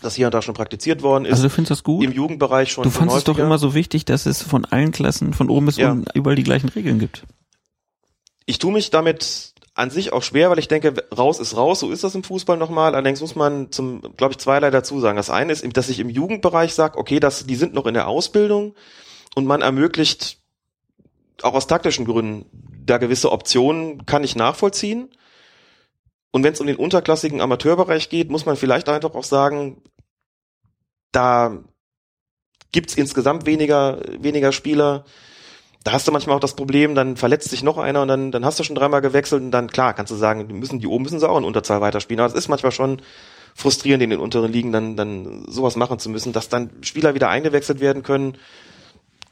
das 0.00 0.14
hier 0.14 0.26
und 0.26 0.34
da 0.34 0.42
schon 0.42 0.54
praktiziert 0.54 1.02
worden 1.02 1.24
ist. 1.24 1.32
Also 1.32 1.44
du 1.44 1.50
findest 1.50 1.70
das 1.70 1.82
gut? 1.82 2.04
Im 2.04 2.12
Jugendbereich 2.12 2.70
schon. 2.72 2.84
Du 2.84 2.90
fandest 2.90 3.18
es 3.18 3.24
doch 3.24 3.38
immer 3.38 3.58
so 3.58 3.74
wichtig, 3.74 4.04
dass 4.04 4.26
es 4.26 4.42
von 4.42 4.64
allen 4.64 4.92
Klassen, 4.92 5.32
von 5.34 5.50
oben 5.50 5.66
bis 5.66 5.76
Ja. 5.76 5.92
unten, 5.92 6.06
überall 6.14 6.36
die 6.36 6.42
gleichen 6.42 6.68
Regeln 6.68 6.98
gibt. 6.98 7.24
Ich 8.44 8.58
tue 8.58 8.72
mich 8.72 8.90
damit 8.90 9.54
an 9.74 9.90
sich 9.90 10.12
auch 10.12 10.22
schwer, 10.22 10.50
weil 10.50 10.58
ich 10.58 10.68
denke, 10.68 10.94
raus 11.16 11.38
ist 11.38 11.56
raus, 11.56 11.80
so 11.80 11.90
ist 11.90 12.02
das 12.02 12.14
im 12.14 12.22
Fußball 12.24 12.56
nochmal. 12.56 12.94
Allerdings 12.94 13.20
muss 13.20 13.34
man 13.34 13.70
zum, 13.72 14.00
glaube 14.16 14.32
ich, 14.32 14.38
zweierlei 14.38 14.70
dazu 14.70 15.00
sagen. 15.00 15.16
Das 15.16 15.28
eine 15.28 15.52
ist, 15.52 15.64
dass 15.76 15.88
ich 15.90 15.98
im 16.00 16.08
Jugendbereich 16.08 16.72
sage, 16.72 16.98
okay, 16.98 17.20
das, 17.20 17.46
die 17.46 17.56
sind 17.56 17.74
noch 17.74 17.86
in 17.86 17.94
der 17.94 18.08
Ausbildung 18.08 18.74
und 19.34 19.44
man 19.44 19.60
ermöglicht 19.60 20.38
auch 21.42 21.52
aus 21.52 21.66
taktischen 21.66 22.06
Gründen 22.06 22.46
da 22.86 22.98
gewisse 22.98 23.32
Optionen, 23.32 24.06
kann 24.06 24.24
ich 24.24 24.36
nachvollziehen. 24.36 25.08
Und 26.32 26.44
wenn 26.44 26.52
es 26.52 26.60
um 26.60 26.66
den 26.66 26.76
unterklassigen 26.76 27.40
Amateurbereich 27.40 28.08
geht, 28.08 28.30
muss 28.30 28.46
man 28.46 28.56
vielleicht 28.56 28.88
einfach 28.88 29.14
auch 29.14 29.24
sagen, 29.24 29.82
da 31.12 31.58
gibt's 32.72 32.94
insgesamt 32.94 33.46
weniger, 33.46 34.00
weniger 34.18 34.52
Spieler. 34.52 35.04
Da 35.82 35.92
hast 35.92 36.06
du 36.06 36.12
manchmal 36.12 36.36
auch 36.36 36.40
das 36.40 36.56
Problem, 36.56 36.94
dann 36.94 37.16
verletzt 37.16 37.48
sich 37.48 37.62
noch 37.62 37.78
einer 37.78 38.02
und 38.02 38.08
dann, 38.08 38.32
dann 38.32 38.44
hast 38.44 38.58
du 38.58 38.64
schon 38.64 38.74
dreimal 38.76 39.00
gewechselt 39.00 39.40
und 39.42 39.50
dann, 39.52 39.70
klar, 39.70 39.94
kannst 39.94 40.10
du 40.10 40.16
sagen, 40.16 40.48
die 40.48 40.54
müssen, 40.54 40.80
die 40.80 40.86
oben 40.86 41.04
müssen 41.04 41.20
sie 41.20 41.28
auch 41.28 41.38
in 41.38 41.44
Unterzahl 41.44 41.80
weiterspielen. 41.80 42.20
Aber 42.20 42.28
es 42.28 42.36
ist 42.36 42.48
manchmal 42.48 42.72
schon 42.72 43.00
frustrierend, 43.54 44.02
in 44.02 44.10
den 44.10 44.18
unteren 44.18 44.52
Ligen 44.52 44.72
dann, 44.72 44.96
dann 44.96 45.46
sowas 45.48 45.76
machen 45.76 45.98
zu 45.98 46.10
müssen, 46.10 46.32
dass 46.32 46.48
dann 46.48 46.70
Spieler 46.82 47.14
wieder 47.14 47.30
eingewechselt 47.30 47.80
werden 47.80 48.02
können. 48.02 48.36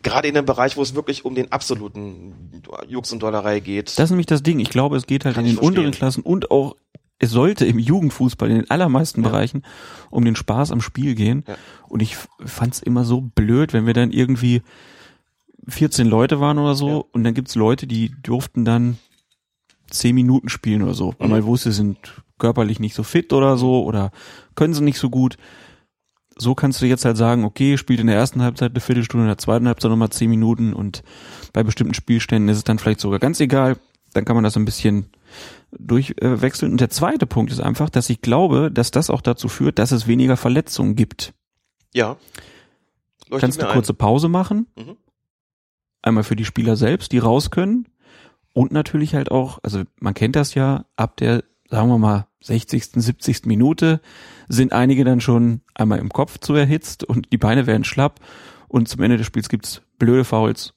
Gerade 0.03 0.29
in 0.29 0.37
einem 0.37 0.47
Bereich, 0.47 0.77
wo 0.77 0.83
es 0.83 0.95
wirklich 0.95 1.25
um 1.25 1.35
den 1.35 1.51
absoluten 1.51 2.63
Jux 2.87 3.13
und 3.13 3.23
Dollerei 3.23 3.61
geht. 3.61 3.89
Das 3.89 4.05
ist 4.05 4.11
nämlich 4.11 4.27
das 4.27 4.43
Ding. 4.43 4.61
Ich 4.61 4.71
glaube, 4.71 4.97
es 4.97 5.07
geht 5.07 5.25
halt 5.25 5.35
Kann 5.35 5.45
in 5.45 5.57
den 5.57 5.59
unteren 5.59 5.85
verstehen. 5.87 5.99
Klassen 5.99 6.23
und 6.23 6.51
auch, 6.51 6.77
es 7.25 7.31
sollte 7.31 7.67
im 7.67 7.79
Jugendfußball 7.79 8.49
in 8.51 8.57
den 8.57 8.71
allermeisten 8.71 9.23
Ja. 9.23 9.29
Bereichen 9.29 9.63
um 10.11 10.25
den 10.25 10.37
Spaß 10.37 10.71
am 10.71 10.81
Spiel 10.81 11.15
gehen. 11.15 11.45
Ja. 11.49 11.57
Und 11.89 12.01
ich 12.01 12.17
fand 12.45 12.75
es 12.75 12.83
immer 12.83 13.05
so 13.05 13.21
blöd, 13.21 13.73
wenn 13.73 13.87
wir 13.87 13.95
dann 13.95 14.13
irgendwie 14.13 14.63
14 15.69 16.07
Leute 16.07 16.41
waren 16.41 16.59
oder 16.59 16.75
so 16.75 16.89
Ja. 16.89 17.03
und 17.13 17.25
dann 17.25 17.35
gibt's 17.35 17.55
Leute, 17.55 17.87
die 17.87 18.15
durften 18.23 18.65
dann 18.65 18.99
10 19.91 20.15
Minuten 20.15 20.49
spielen 20.49 20.83
oder 20.83 20.95
so, 20.95 21.15
weil 21.19 21.29
Mhm. 21.29 21.33
man 21.35 21.45
wusste, 21.45 21.71
sie 21.71 21.77
sind 21.77 21.99
körperlich 22.39 22.81
nicht 22.81 22.95
so 22.95 23.03
fit 23.03 23.33
oder 23.33 23.57
so 23.57 23.85
oder 23.85 24.11
können 24.55 24.75
sie 24.75 24.83
nicht 24.83 24.99
so 24.99 25.09
gut. 25.11 25.37
So 26.37 26.55
kannst 26.57 26.83
du 26.83 26.87
jetzt 26.87 27.05
halt 27.05 27.17
sagen, 27.17 27.45
okay, 27.45 27.79
spielt 27.79 28.01
in 28.01 28.09
der 28.09 28.17
ersten 28.17 28.43
Halbzeit 28.43 28.73
eine 28.73 28.81
Viertelstunde, 28.81 29.25
in 29.25 29.29
der 29.29 29.39
zweiten 29.39 29.69
Halbzeit 29.69 29.91
nochmal 29.91 30.11
10 30.11 30.29
Minuten 30.29 30.73
und 30.73 31.05
bei 31.53 31.63
bestimmten 31.63 31.95
Spielständen 31.95 32.49
ist 32.49 32.59
es 32.59 32.65
dann 32.65 32.79
vielleicht 32.81 33.01
sogar 33.01 33.21
ganz 33.21 33.39
egal. 33.41 33.77
Dann 34.15 34.25
kann 34.25 34.35
man 34.35 34.43
das 34.45 34.57
ein 34.57 34.65
bisschen 34.65 35.07
durchwechseln. 35.79 36.43
Wechseln. 36.43 36.73
und 36.73 36.81
der 36.81 36.91
zweite 36.91 37.27
Punkt 37.27 37.53
ist 37.53 37.61
einfach, 37.61 37.91
dass 37.91 38.11
ich 38.11 38.21
glaube, 38.21 38.71
dass 38.71 38.91
das 38.91 39.11
auch 39.11 39.21
dazu 39.21 39.49
führt, 39.49 39.79
dass 39.79 39.93
es 39.93 40.07
weniger 40.07 40.37
Verletzungen 40.37 40.97
gibt. 40.97 41.35
ja. 41.93 42.17
Leuchtet 43.31 43.41
Kannst 43.41 43.59
mir 43.59 43.65
eine 43.65 43.73
ein. 43.73 43.77
kurze 43.77 43.95
Pause 43.95 44.29
machen. 44.29 44.67
Mhm. 44.77 44.97
Einmal 46.03 46.25
für 46.25 46.37
die 46.37 46.45
Spieler 46.45 46.77
selbst, 46.77 47.13
die 47.13 47.19
raus 47.19 47.51
können. 47.51 47.89
Und 48.53 48.71
natürlich 48.71 49.15
halt 49.15 49.31
auch, 49.31 49.59
also 49.63 49.83
man 49.99 50.13
kennt 50.13 50.37
das 50.37 50.55
ja, 50.55 50.85
ab 50.97 51.17
der, 51.17 51.43
sagen 51.71 51.89
wir 51.89 51.99
mal, 51.99 52.27
60., 52.43 52.85
70. 52.95 53.47
Minute 53.47 54.01
sind 54.49 54.73
einige 54.75 55.05
dann 55.05 55.23
schon 55.23 55.63
einmal 55.75 55.99
im 55.99 56.11
Kopf 56.11 56.39
zu 56.39 56.55
erhitzt 56.55 57.03
und 57.03 57.33
die 57.33 57.39
Beine 57.39 57.67
werden 57.67 57.85
schlapp. 57.85 58.21
Und 58.69 58.89
zum 58.89 59.03
Ende 59.03 59.17
des 59.17 59.27
Spiels 59.27 59.49
gibt's 59.49 59.81
blöde 59.99 60.25
Fouls, 60.25 60.75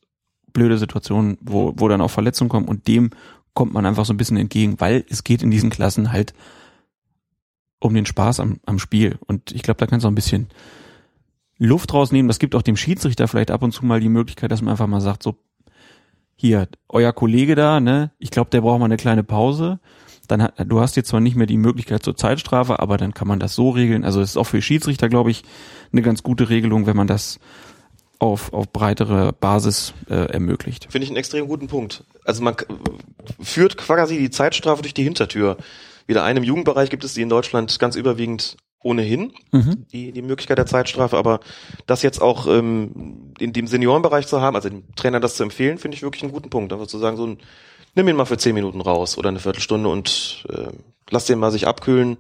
blöde 0.54 0.78
Situationen, 0.78 1.38
wo, 1.42 1.74
wo 1.76 1.90
dann 1.90 2.02
auch 2.02 2.12
Verletzungen 2.12 2.50
kommen. 2.50 2.68
Und 2.68 2.88
dem 2.88 3.10
kommt 3.58 3.74
man 3.74 3.88
einfach 3.88 4.06
so 4.06 4.14
ein 4.14 4.18
bisschen 4.18 4.38
entgegen, 4.38 4.80
weil 4.80 5.04
es 5.10 5.24
geht 5.24 5.42
in 5.42 5.50
diesen 5.50 5.72
Klassen 5.72 6.12
halt 6.12 6.36
um 7.80 7.92
den 7.96 8.06
Spaß 8.06 8.40
am, 8.40 8.60
am 8.68 8.78
Spiel. 8.78 9.18
Und 9.26 9.52
ich 9.52 9.64
glaube, 9.64 9.80
da 9.80 9.88
kannst 9.88 10.04
du 10.04 10.08
auch 10.08 10.12
ein 10.12 10.16
bisschen 10.16 10.50
Luft 11.58 11.92
rausnehmen. 11.92 12.28
Das 12.28 12.38
gibt 12.38 12.54
auch 12.54 12.62
dem 12.62 12.78
Schiedsrichter 12.78 13.28
vielleicht 13.28 13.50
ab 13.50 13.64
und 13.64 13.72
zu 13.72 13.84
mal 13.84 14.00
die 14.00 14.10
Möglichkeit, 14.10 14.52
dass 14.52 14.62
man 14.62 14.74
einfach 14.74 14.86
mal 14.86 15.02
sagt, 15.02 15.24
so, 15.24 15.38
hier, 16.36 16.68
euer 16.88 17.12
Kollege 17.14 17.56
da, 17.56 17.80
ne, 17.80 18.12
ich 18.20 18.30
glaube, 18.30 18.52
der 18.52 18.62
braucht 18.62 18.78
mal 18.78 18.86
eine 18.86 18.96
kleine 18.96 19.24
Pause. 19.24 19.80
Dann 20.28 20.44
hat, 20.44 20.54
du 20.64 20.80
hast 20.80 20.96
jetzt 20.96 21.10
zwar 21.10 21.20
nicht 21.20 21.36
mehr 21.36 21.48
die 21.48 21.58
Möglichkeit 21.58 22.04
zur 22.04 22.16
Zeitstrafe, 22.16 22.78
aber 22.78 22.98
dann 22.98 23.16
kann 23.16 23.28
man 23.28 23.40
das 23.40 23.56
so 23.56 23.72
regeln. 23.72 24.04
Also 24.04 24.22
es 24.22 24.30
ist 24.30 24.38
auch 24.38 24.44
für 24.44 24.62
Schiedsrichter, 24.62 25.10
glaube 25.10 25.32
ich, 25.32 25.42
eine 25.92 26.04
ganz 26.04 26.22
gute 26.22 26.50
Regelung, 26.50 26.86
wenn 26.86 26.96
man 26.96 27.08
das 27.08 27.40
auf, 28.20 28.54
auf 28.54 28.72
breitere 28.72 29.34
Basis 29.34 29.96
äh, 30.12 30.32
ermöglicht. 30.32 30.92
Finde 30.92 31.06
ich 31.06 31.10
einen 31.10 31.18
extrem 31.18 31.48
guten 31.48 31.66
Punkt. 31.66 32.04
Also 32.28 32.44
man 32.44 32.56
führt 33.42 33.78
quasi 33.78 34.18
die 34.18 34.30
Zeitstrafe 34.30 34.82
durch 34.82 34.94
die 34.94 35.04
Hintertür. 35.04 35.58
Wieder 36.06 36.24
einem 36.24 36.44
Jugendbereich 36.44 36.90
gibt 36.90 37.04
es 37.04 37.14
die 37.14 37.22
in 37.22 37.30
Deutschland 37.30 37.80
ganz 37.80 37.96
überwiegend 37.96 38.58
ohnehin, 38.84 39.34
Mhm. 39.52 39.86
die, 39.92 40.12
die 40.12 40.22
Möglichkeit 40.22 40.58
der 40.58 40.66
Zeitstrafe, 40.66 41.18
aber 41.18 41.40
das 41.88 42.04
jetzt 42.04 42.22
auch 42.22 42.48
ähm, 42.48 43.34
in 43.40 43.52
dem 43.52 43.68
Seniorenbereich 43.68 44.28
zu 44.28 44.40
haben, 44.42 44.56
also 44.56 44.70
dem 44.70 44.84
Trainer 44.96 45.20
das 45.20 45.36
zu 45.36 45.44
empfehlen, 45.44 45.78
finde 45.78 45.96
ich 45.96 46.04
wirklich 46.04 46.24
einen 46.24 46.32
guten 46.32 46.50
Punkt. 46.50 46.72
Einfach 46.72 46.88
zu 46.88 46.98
sagen, 47.00 47.18
so 47.18 47.26
ein, 47.26 47.40
nimm 47.96 48.08
ihn 48.08 48.16
mal 48.16 48.26
für 48.26 48.38
zehn 48.38 48.54
Minuten 48.54 48.80
raus 48.82 49.18
oder 49.18 49.30
eine 49.30 49.40
Viertelstunde 49.40 49.90
und 49.90 50.46
äh, 50.50 50.68
lass 51.10 51.26
den 51.26 51.40
mal 51.40 51.52
sich 51.52 51.66
abkühlen, 51.68 52.18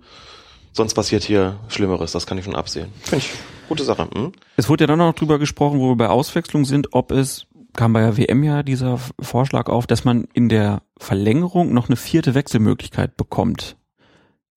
sonst 0.73 0.93
passiert 0.95 1.23
hier 1.23 1.59
Schlimmeres, 1.67 2.11
das 2.11 2.25
kann 2.25 2.37
ich 2.37 2.45
schon 2.45 2.55
absehen. 2.55 2.87
Finde 3.03 3.25
ich 3.25 3.31
gute 3.69 3.83
Sache. 3.83 4.07
Hm? 4.13 4.31
Es 4.57 4.67
wurde 4.67 4.83
ja 4.83 4.87
dann 4.87 4.99
noch 4.99 5.13
drüber 5.13 5.37
gesprochen, 5.39 5.79
wo 5.79 5.89
wir 5.89 5.95
bei 5.95 6.09
Auswechslung 6.09 6.65
sind, 6.65 6.93
ob 6.93 7.11
es, 7.11 7.45
kam 7.77 7.93
bei 7.93 8.01
der 8.01 8.17
WM 8.17 8.43
ja 8.43 8.63
dieser 8.63 8.99
Vorschlag 9.21 9.69
auf, 9.69 9.87
dass 9.87 10.03
man 10.03 10.25
in 10.33 10.49
der 10.49 10.81
Verlängerung 10.97 11.73
noch 11.73 11.87
eine 11.87 11.95
vierte 11.95 12.33
Wechselmöglichkeit 12.35 13.15
bekommt. 13.15 13.77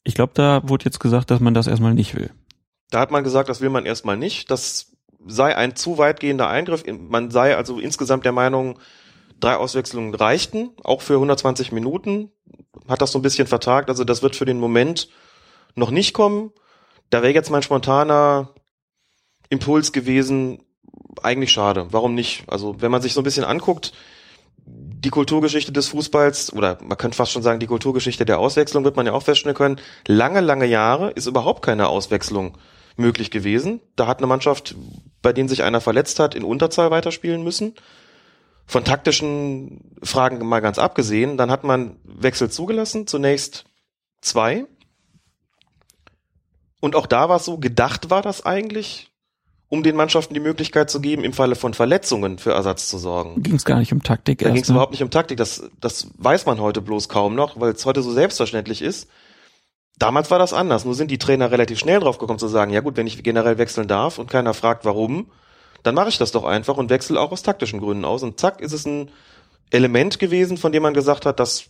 Ich 0.02 0.14
glaube, 0.14 0.32
da 0.34 0.68
wurde 0.68 0.86
jetzt 0.86 0.98
gesagt, 0.98 1.30
dass 1.30 1.38
man 1.38 1.54
das 1.54 1.68
erstmal 1.68 1.94
nicht 1.94 2.16
will. 2.16 2.32
Da 2.90 2.98
hat 2.98 3.12
man 3.12 3.22
gesagt, 3.22 3.48
das 3.48 3.60
will 3.60 3.70
man 3.70 3.86
erstmal 3.86 4.16
nicht. 4.16 4.50
Das 4.50 4.96
sei 5.26 5.54
ein 5.54 5.76
zu 5.76 5.98
weitgehender 5.98 6.48
Eingriff. 6.48 6.82
Man 6.86 7.30
sei 7.30 7.54
also 7.54 7.78
insgesamt 7.78 8.24
der 8.24 8.32
Meinung, 8.32 8.80
drei 9.38 9.56
Auswechslungen 9.56 10.14
reichten, 10.14 10.70
auch 10.82 11.02
für 11.02 11.14
120 11.14 11.72
Minuten. 11.72 12.32
Hat 12.88 13.02
das 13.02 13.12
so 13.12 13.18
ein 13.18 13.22
bisschen 13.22 13.46
vertagt. 13.46 13.90
Also 13.90 14.04
das 14.04 14.22
wird 14.22 14.34
für 14.34 14.46
den 14.46 14.58
Moment 14.58 15.08
noch 15.74 15.90
nicht 15.90 16.14
kommen. 16.14 16.52
Da 17.10 17.22
wäre 17.22 17.34
jetzt 17.34 17.50
mein 17.50 17.62
spontaner 17.62 18.54
Impuls 19.50 19.92
gewesen, 19.92 20.62
eigentlich 21.22 21.52
schade. 21.52 21.86
Warum 21.90 22.14
nicht? 22.14 22.44
Also 22.46 22.80
wenn 22.80 22.90
man 22.90 23.02
sich 23.02 23.12
so 23.12 23.20
ein 23.20 23.24
bisschen 23.24 23.44
anguckt, 23.44 23.92
die 24.66 25.10
Kulturgeschichte 25.10 25.72
des 25.72 25.88
Fußballs, 25.88 26.52
oder 26.52 26.78
man 26.82 26.98
könnte 26.98 27.16
fast 27.16 27.32
schon 27.32 27.42
sagen, 27.42 27.60
die 27.60 27.66
Kulturgeschichte 27.66 28.24
der 28.24 28.38
Auswechslung, 28.38 28.84
wird 28.84 28.96
man 28.96 29.06
ja 29.06 29.12
auch 29.12 29.22
feststellen 29.22 29.56
können, 29.56 29.80
lange, 30.06 30.40
lange 30.40 30.66
Jahre 30.66 31.10
ist 31.10 31.26
überhaupt 31.26 31.64
keine 31.64 31.88
Auswechslung 31.88 32.58
möglich 32.96 33.30
gewesen. 33.30 33.80
Da 33.96 34.06
hat 34.06 34.18
eine 34.18 34.26
Mannschaft, 34.26 34.74
bei 35.22 35.32
denen 35.32 35.48
sich 35.48 35.62
einer 35.62 35.80
verletzt 35.80 36.20
hat, 36.20 36.34
in 36.34 36.44
Unterzahl 36.44 36.90
weiterspielen 36.90 37.42
müssen. 37.42 37.74
Von 38.66 38.84
taktischen 38.84 39.96
Fragen 40.02 40.46
mal 40.46 40.60
ganz 40.60 40.78
abgesehen, 40.78 41.36
dann 41.36 41.50
hat 41.50 41.64
man 41.64 41.96
Wechsel 42.04 42.50
zugelassen, 42.50 43.06
zunächst 43.06 43.64
zwei. 44.20 44.66
Und 46.80 46.94
auch 46.94 47.06
da 47.06 47.28
war 47.28 47.36
es 47.36 47.44
so, 47.44 47.58
gedacht 47.58 48.10
war 48.10 48.22
das 48.22 48.44
eigentlich, 48.46 49.09
um 49.70 49.84
den 49.84 49.94
Mannschaften 49.94 50.34
die 50.34 50.40
Möglichkeit 50.40 50.90
zu 50.90 51.00
geben, 51.00 51.22
im 51.22 51.32
Falle 51.32 51.54
von 51.54 51.74
Verletzungen 51.74 52.38
für 52.38 52.50
Ersatz 52.50 52.88
zu 52.88 52.98
sorgen. 52.98 53.40
Ging 53.40 53.54
es 53.54 53.64
gar 53.64 53.78
nicht 53.78 53.92
um 53.92 54.02
Taktik 54.02 54.40
Da 54.40 54.50
ging 54.50 54.62
es 54.62 54.68
ne? 54.68 54.74
überhaupt 54.74 54.90
nicht 54.90 55.02
um 55.02 55.10
Taktik. 55.10 55.38
Das, 55.38 55.70
das 55.80 56.08
weiß 56.18 56.44
man 56.44 56.60
heute 56.60 56.82
bloß 56.82 57.08
kaum 57.08 57.36
noch, 57.36 57.58
weil 57.58 57.72
es 57.72 57.86
heute 57.86 58.02
so 58.02 58.12
selbstverständlich 58.12 58.82
ist. 58.82 59.08
Damals 59.96 60.28
war 60.32 60.40
das 60.40 60.52
anders. 60.52 60.84
Nur 60.84 60.96
sind 60.96 61.08
die 61.10 61.18
Trainer 61.18 61.52
relativ 61.52 61.78
schnell 61.78 62.00
drauf 62.00 62.18
gekommen 62.18 62.40
zu 62.40 62.48
sagen, 62.48 62.72
ja 62.72 62.80
gut, 62.80 62.96
wenn 62.96 63.06
ich 63.06 63.22
generell 63.22 63.58
wechseln 63.58 63.86
darf 63.86 64.18
und 64.18 64.28
keiner 64.28 64.54
fragt, 64.54 64.84
warum, 64.84 65.30
dann 65.84 65.94
mache 65.94 66.08
ich 66.08 66.18
das 66.18 66.32
doch 66.32 66.44
einfach 66.44 66.76
und 66.76 66.90
wechsle 66.90 67.20
auch 67.20 67.30
aus 67.30 67.44
taktischen 67.44 67.78
Gründen 67.78 68.04
aus. 68.04 68.24
Und 68.24 68.40
zack, 68.40 68.60
ist 68.60 68.72
es 68.72 68.86
ein 68.86 69.12
Element 69.70 70.18
gewesen, 70.18 70.56
von 70.56 70.72
dem 70.72 70.82
man 70.82 70.94
gesagt 70.94 71.26
hat, 71.26 71.38
das 71.38 71.66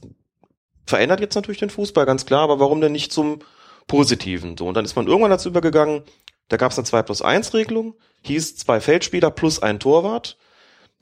verändert 0.86 1.20
jetzt 1.20 1.35
natürlich 1.35 1.60
den 1.60 1.68
Fußball, 1.68 2.06
ganz 2.06 2.24
klar, 2.24 2.44
aber 2.44 2.60
warum 2.60 2.81
denn 2.81 2.93
nicht 2.93 3.12
zum 3.12 3.40
Positiven? 3.86 4.56
So, 4.56 4.68
und 4.68 4.74
dann 4.74 4.86
ist 4.86 4.97
man 4.97 5.06
irgendwann 5.06 5.31
dazu 5.31 5.51
übergegangen, 5.51 6.02
da 6.51 6.59
gab 6.59 6.72
es 6.72 6.78
eine 6.78 6.85
2 6.85 7.02
plus 7.02 7.22
1 7.22 7.55
Regelung, 7.55 7.94
hieß 8.22 8.56
zwei 8.56 8.81
Feldspieler 8.81 9.31
plus 9.31 9.62
ein 9.62 9.81
Torwart. 9.81 10.36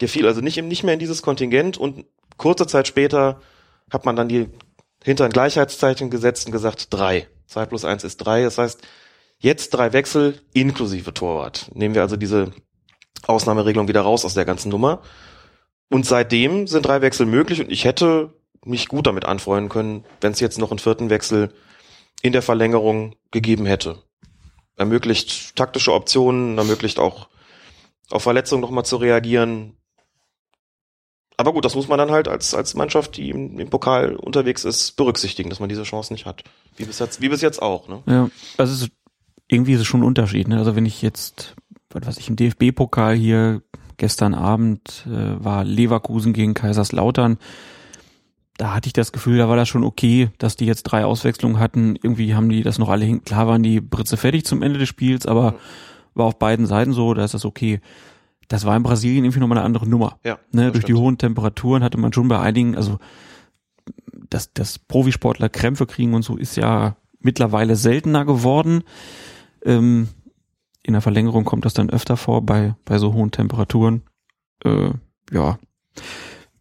Der 0.01 0.09
fiel 0.09 0.27
also 0.27 0.41
nicht, 0.41 0.63
nicht 0.63 0.85
mehr 0.85 0.95
in 0.95 1.01
dieses 1.01 1.23
Kontingent 1.23 1.77
und 1.77 2.07
kurze 2.37 2.69
Zeit 2.69 2.87
später 2.87 3.41
hat 3.91 4.07
man 4.07 4.15
dann 4.15 4.29
die 4.29 4.49
hinter 5.03 5.25
ein 5.25 5.33
Gleichheitszeichen 5.33 6.11
gesetzt 6.11 6.47
und 6.47 6.53
gesagt 6.53 6.87
drei. 6.95 7.27
Zwei 7.47 7.67
plus 7.67 7.85
eins 7.85 8.05
ist 8.05 8.19
drei. 8.19 8.43
Das 8.43 8.59
heißt, 8.59 8.81
Jetzt 9.41 9.71
drei 9.71 9.93
Wechsel 9.93 10.41
inklusive 10.53 11.15
Torwart. 11.15 11.71
Nehmen 11.73 11.95
wir 11.95 12.03
also 12.03 12.17
diese 12.17 12.53
Ausnahmeregelung 13.27 13.87
wieder 13.87 14.01
raus 14.01 14.25
aus 14.25 14.35
der 14.35 14.45
ganzen 14.45 14.69
Nummer. 14.69 15.03
Und 15.91 16.07
seitdem 16.07 16.67
sind 16.67 16.85
drei 16.85 17.03
Wechsel 17.03 17.25
möglich 17.25 17.61
und 17.61 17.71
ich 17.71 17.85
hätte 17.85 18.35
mich 18.65 18.89
gut 18.89 19.07
damit 19.07 19.25
anfreunden 19.25 19.69
können, 19.69 20.05
wenn 20.21 20.33
es 20.33 20.41
jetzt 20.41 20.59
noch 20.59 20.71
einen 20.71 20.81
vierten 20.81 21.09
Wechsel 21.09 21.55
in 22.21 22.33
der 22.33 22.43
Verlängerung 22.43 23.15
gegeben 23.31 23.65
hätte. 23.65 24.03
Ermöglicht 24.79 25.57
taktische 25.57 25.93
Optionen, 25.93 26.57
ermöglicht 26.57 26.99
auch 26.99 27.29
auf 28.11 28.23
Verletzungen 28.23 28.63
nochmal 28.63 28.85
zu 28.85 28.97
reagieren. 28.97 29.77
Aber 31.37 31.53
gut, 31.53 31.65
das 31.65 31.75
muss 31.75 31.89
man 31.89 31.99
dann 31.99 32.11
halt 32.11 32.27
als, 32.27 32.55
als 32.55 32.75
Mannschaft, 32.75 33.17
die 33.17 33.31
im, 33.31 33.61
im 33.61 33.71
Pokal 33.71 34.17
unterwegs 34.17 34.65
ist, 34.65 34.97
berücksichtigen, 34.97 35.51
dass 35.51 35.61
man 35.61 35.69
diese 35.69 35.85
Chance 35.85 36.13
nicht 36.13 36.27
hat. 36.27 36.43
Wie 36.77 36.85
bis 36.85 36.99
jetzt, 36.99 37.21
wie 37.21 37.29
bis 37.29 37.43
jetzt 37.43 37.63
auch. 37.63 37.89
Ne? 37.89 38.03
Ja, 38.07 38.31
also 38.57 38.73
ist, 38.73 38.93
irgendwie 39.47 39.75
ist 39.75 39.81
es 39.81 39.87
schon 39.87 40.01
ein 40.01 40.07
Unterschied. 40.07 40.49
Ne? 40.49 40.59
Also 40.59 40.75
wenn 40.75 40.87
ich 40.87 41.01
jetzt, 41.01 41.55
was 41.91 42.07
weiß 42.07 42.19
ich, 42.19 42.29
im 42.29 42.37
DFB-Pokal 42.37 43.15
hier 43.15 43.63
gestern 43.99 44.35
Abend 44.35 45.07
äh, 45.07 45.45
war 45.45 45.65
Leverkusen 45.65 46.33
gegen 46.33 46.55
Kaiserslautern, 46.55 47.39
da 48.59 48.75
hatte 48.75 48.89
ich 48.89 48.93
das 48.93 49.13
Gefühl, 49.13 49.39
da 49.39 49.49
war 49.49 49.57
das 49.57 49.69
schon 49.69 49.85
okay, 49.85 50.31
dass 50.39 50.57
die 50.57 50.67
jetzt 50.67 50.83
drei 50.83 51.05
Auswechslungen 51.05 51.61
hatten. 51.61 51.95
Irgendwie 51.95 52.35
haben 52.35 52.49
die 52.49 52.63
das 52.63 52.79
noch 52.79 52.89
alle 52.89 53.05
hin. 53.05 53.23
Klar 53.23 53.47
waren 53.47 53.63
die 53.63 53.81
Britze 53.81 54.17
fertig 54.17 54.45
zum 54.45 54.63
Ende 54.63 54.81
des 54.81 54.89
Spiels, 54.89 55.27
aber 55.27 55.55
war 56.15 56.27
auf 56.27 56.39
beiden 56.41 56.67
Seiten 56.67 56.93
so, 56.93 57.15
da 57.15 57.25
ist 57.25 57.35
das 57.35 57.45
okay. 57.45 57.81
Das 58.49 58.65
war 58.65 58.77
in 58.77 58.83
Brasilien 58.83 59.25
irgendwie 59.25 59.39
nochmal 59.39 59.59
eine 59.59 59.65
andere 59.65 59.89
Nummer. 59.89 60.19
Ja, 60.25 60.39
ne? 60.51 60.73
Durch 60.73 60.83
stimmt. 60.83 60.89
die 60.89 60.95
hohen 60.95 61.19
Temperaturen 61.19 61.85
hatte 61.85 61.99
man 61.99 62.13
schon 62.13 62.27
bei 62.27 62.41
einigen, 62.41 62.77
also 62.77 62.99
dass, 64.29 64.53
dass 64.53 64.81
Profisportler 64.81 65.49
Krämpfe 65.49 65.87
kriegen 65.87 66.15
und 66.15 66.23
so 66.23 66.37
ist 66.37 66.57
ja 66.57 66.97
mittlerweile 67.21 67.77
seltener 67.77 68.25
geworden. 68.25 68.83
Ähm, 69.65 70.09
in 70.83 70.95
der 70.95 71.03
Verlängerung 71.03 71.45
kommt 71.45 71.65
das 71.65 71.75
dann 71.75 71.91
öfter 71.91 72.17
vor 72.17 72.43
bei, 72.43 72.75
bei 72.85 72.99
so 72.99 73.13
hohen 73.13 73.31
Temperaturen. 73.31 74.03
Äh, 74.65 74.91
ja. 75.31 75.59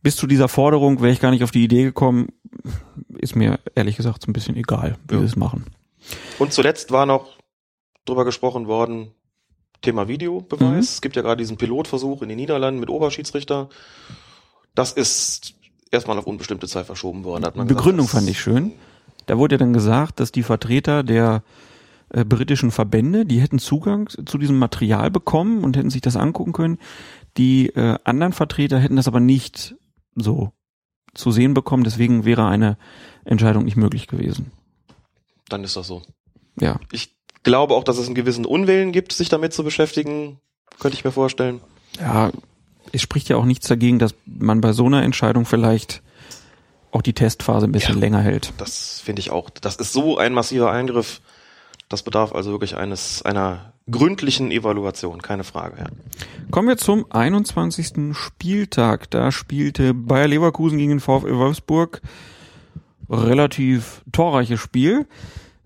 Bis 0.01 0.15
zu 0.15 0.27
dieser 0.27 0.47
Forderung 0.47 1.01
wäre 1.01 1.11
ich 1.11 1.19
gar 1.19 1.31
nicht 1.31 1.43
auf 1.43 1.51
die 1.51 1.63
Idee 1.63 1.83
gekommen. 1.83 2.27
Ist 3.17 3.35
mir 3.35 3.59
ehrlich 3.75 3.97
gesagt 3.97 4.21
so 4.23 4.29
ein 4.29 4.33
bisschen 4.33 4.55
egal, 4.55 4.97
wie 5.07 5.15
Ja. 5.15 5.21
wir 5.21 5.25
es 5.27 5.35
machen. 5.35 5.65
Und 6.39 6.53
zuletzt 6.53 6.91
war 6.91 7.05
noch 7.05 7.37
drüber 8.05 8.23
gesprochen 8.25 8.67
worden, 8.67 9.11
Thema 9.81 10.07
Videobeweis. 10.07 10.61
Mhm. 10.71 10.77
Es 10.79 11.01
gibt 11.01 11.15
ja 11.15 11.21
gerade 11.21 11.37
diesen 11.37 11.57
Pilotversuch 11.57 12.21
in 12.21 12.29
den 12.29 12.37
Niederlanden 12.37 12.79
mit 12.79 12.89
Oberschiedsrichter. 12.89 13.69
Das 14.75 14.91
ist 14.91 15.55
erstmal 15.91 16.17
auf 16.17 16.25
unbestimmte 16.27 16.67
Zeit 16.67 16.85
verschoben 16.85 17.23
worden. 17.23 17.45
Hat 17.45 17.55
man 17.55 17.67
Begründung 17.67 18.05
gesagt, 18.05 18.21
fand 18.23 18.29
ich 18.29 18.39
schön. 18.39 18.73
Da 19.25 19.37
wurde 19.37 19.55
ja 19.55 19.59
dann 19.59 19.73
gesagt, 19.73 20.19
dass 20.19 20.31
die 20.31 20.43
Vertreter 20.43 21.03
der 21.03 21.43
äh, 22.09 22.23
britischen 22.23 22.71
Verbände, 22.71 23.25
die 23.25 23.41
hätten 23.41 23.59
Zugang 23.59 24.07
zu 24.09 24.37
diesem 24.37 24.57
Material 24.57 25.11
bekommen 25.11 25.63
und 25.63 25.75
hätten 25.75 25.89
sich 25.89 26.01
das 26.01 26.15
angucken 26.15 26.53
können. 26.53 26.77
Die 27.37 27.67
äh, 27.69 27.97
anderen 28.03 28.33
Vertreter 28.33 28.79
hätten 28.79 28.95
das 28.95 29.07
aber 29.07 29.19
nicht 29.19 29.75
so 30.17 30.51
zu 31.13 31.31
sehen 31.31 31.53
bekommen. 31.53 31.83
Deswegen 31.83 32.25
wäre 32.25 32.45
eine 32.47 32.77
Entscheidung 33.25 33.63
nicht 33.65 33.77
möglich 33.77 34.07
gewesen. 34.07 34.51
Dann 35.49 35.63
ist 35.63 35.75
das 35.77 35.87
so. 35.87 36.01
Ja. 36.59 36.79
Ich 36.91 37.15
glaube 37.43 37.73
auch, 37.75 37.83
dass 37.83 37.97
es 37.97 38.07
einen 38.07 38.15
gewissen 38.15 38.45
Unwillen 38.45 38.91
gibt, 38.91 39.13
sich 39.13 39.29
damit 39.29 39.53
zu 39.53 39.63
beschäftigen. 39.63 40.39
Könnte 40.79 40.97
ich 40.97 41.05
mir 41.05 41.11
vorstellen. 41.11 41.61
Ja, 41.99 42.31
es 42.91 43.01
spricht 43.01 43.29
ja 43.29 43.37
auch 43.37 43.45
nichts 43.45 43.67
dagegen, 43.67 43.99
dass 43.99 44.13
man 44.25 44.61
bei 44.61 44.73
so 44.73 44.85
einer 44.85 45.03
Entscheidung 45.03 45.45
vielleicht 45.45 46.01
auch 46.91 47.01
die 47.01 47.13
Testphase 47.13 47.65
ein 47.65 47.71
bisschen 47.71 47.95
Ja. 47.95 47.99
länger 48.01 48.21
hält. 48.21 48.53
Das 48.57 48.99
finde 49.01 49.19
ich 49.21 49.31
auch. 49.31 49.49
Das 49.49 49.75
ist 49.75 49.93
so 49.93 50.17
ein 50.17 50.33
massiver 50.33 50.71
Eingriff. 50.71 51.21
Das 51.89 52.03
bedarf 52.03 52.33
also 52.33 52.51
wirklich 52.51 52.75
eines, 52.75 53.21
einer 53.21 53.73
gründlichen 53.89 54.51
Evaluation, 54.51 55.21
keine 55.21 55.43
Frage. 55.43 55.77
Ja. 55.79 55.85
Kommen 56.51 56.67
wir 56.67 56.77
zum 56.77 57.05
21. 57.09 58.15
Spieltag. 58.15 59.09
Da 59.09 59.31
spielte 59.31 59.93
Bayer 59.93 60.27
Leverkusen 60.27 60.77
gegen 60.77 60.91
den 60.91 60.99
VfL 60.99 61.37
Wolfsburg. 61.37 62.01
Relativ 63.09 64.01
torreiches 64.11 64.59
Spiel. 64.59 65.05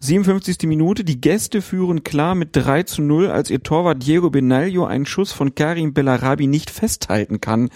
57. 0.03 0.63
Minute. 0.63 1.03
Die 1.03 1.21
Gäste 1.21 1.61
führen 1.61 2.03
klar 2.03 2.33
mit 2.33 2.49
3 2.53 2.83
zu 2.83 3.03
0, 3.03 3.27
als 3.27 3.51
ihr 3.51 3.61
Torwart 3.61 4.03
Diego 4.03 4.31
Benaglio 4.31 4.85
einen 4.85 5.05
Schuss 5.05 5.31
von 5.31 5.53
Karim 5.53 5.93
Bellarabi 5.93 6.47
nicht 6.47 6.71
festhalten 6.71 7.39
kann. 7.39 7.69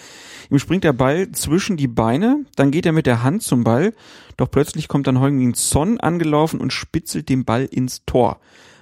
Ihm 0.49 0.57
springt 0.57 0.84
der 0.84 0.93
Ball 0.93 1.31
zwischen 1.34 1.77
die 1.77 1.88
Beine, 1.88 2.43
dann 2.55 2.72
geht 2.72 2.88
er 2.88 2.93
mit 2.93 3.05
der 3.05 3.22
Hand 3.22 3.43
zum 3.43 3.63
Ball, 3.63 3.93
doch 4.38 4.49
plötzlich 4.49 4.88
kommt 4.88 5.05
dann 5.05 5.19
Heung-Min 5.19 5.53
Son 5.53 5.99
angelaufen 5.99 6.59
und 6.59 6.73
spitzelt 6.73 7.30
den 7.30 7.45
Ball 7.45 7.65
ins 7.65 8.03
Tor. 8.05 8.39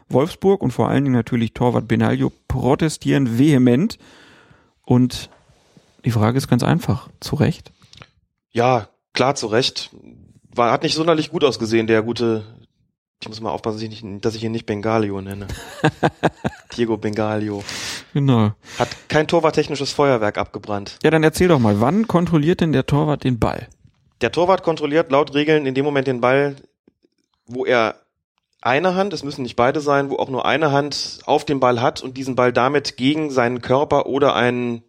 Wolfsburg 0.09 0.61
und 0.61 0.71
vor 0.71 0.89
allen 0.89 1.03
Dingen 1.03 1.15
natürlich 1.15 1.53
Torwart 1.53 1.87
Benaglio 1.87 2.31
protestieren 2.47 3.37
vehement 3.37 3.97
und 4.85 5.29
die 6.05 6.11
Frage 6.11 6.37
ist 6.37 6.47
ganz 6.47 6.63
einfach, 6.63 7.09
zu 7.19 7.35
Recht? 7.35 7.71
Ja, 8.51 8.89
klar, 9.13 9.35
zu 9.35 9.47
Recht. 9.47 9.91
War, 10.53 10.71
hat 10.71 10.83
nicht 10.83 10.95
sonderlich 10.95 11.31
gut 11.31 11.43
ausgesehen, 11.43 11.87
der 11.87 12.03
gute, 12.03 12.43
ich 13.21 13.29
muss 13.29 13.41
mal 13.41 13.51
aufpassen, 13.51 13.77
dass 13.77 13.83
ich, 13.83 14.03
nicht, 14.03 14.25
dass 14.25 14.35
ich 14.35 14.43
ihn 14.43 14.51
nicht 14.51 14.65
Bengalio 14.65 15.21
nenne. 15.21 15.47
Diego 16.77 16.97
Bengalio. 16.97 17.63
Genau. 18.13 18.51
Hat 18.77 18.89
kein 19.07 19.27
torwarttechnisches 19.27 19.93
Feuerwerk 19.93 20.37
abgebrannt. 20.37 20.99
Ja, 21.03 21.09
dann 21.09 21.23
erzähl 21.23 21.47
doch 21.47 21.59
mal, 21.59 21.79
wann 21.79 22.07
kontrolliert 22.07 22.61
denn 22.61 22.73
der 22.73 22.85
Torwart 22.85 23.23
den 23.23 23.39
Ball? 23.39 23.67
Der 24.21 24.31
Torwart 24.31 24.63
kontrolliert 24.63 25.11
laut 25.11 25.33
Regeln 25.33 25.65
in 25.65 25.73
dem 25.73 25.85
Moment 25.85 26.07
den 26.07 26.21
Ball, 26.21 26.55
wo 27.47 27.65
er 27.65 27.95
eine 28.65 28.95
Hand, 28.95 29.13
es 29.13 29.23
müssen 29.23 29.43
nicht 29.43 29.55
beide 29.55 29.81
sein, 29.81 30.09
wo 30.09 30.17
auch 30.17 30.29
nur 30.29 30.45
eine 30.45 30.71
Hand 30.71 31.19
auf 31.25 31.43
den 31.45 31.59
Ball 31.59 31.81
hat 31.81 32.01
und 32.01 32.15
diesen 32.17 32.35
Ball 32.35 32.53
damit 32.53 32.97
gegen 32.97 33.29
seinen 33.29 33.61
Körper 33.61 34.05
oder 34.05 34.35
einen 34.35 34.83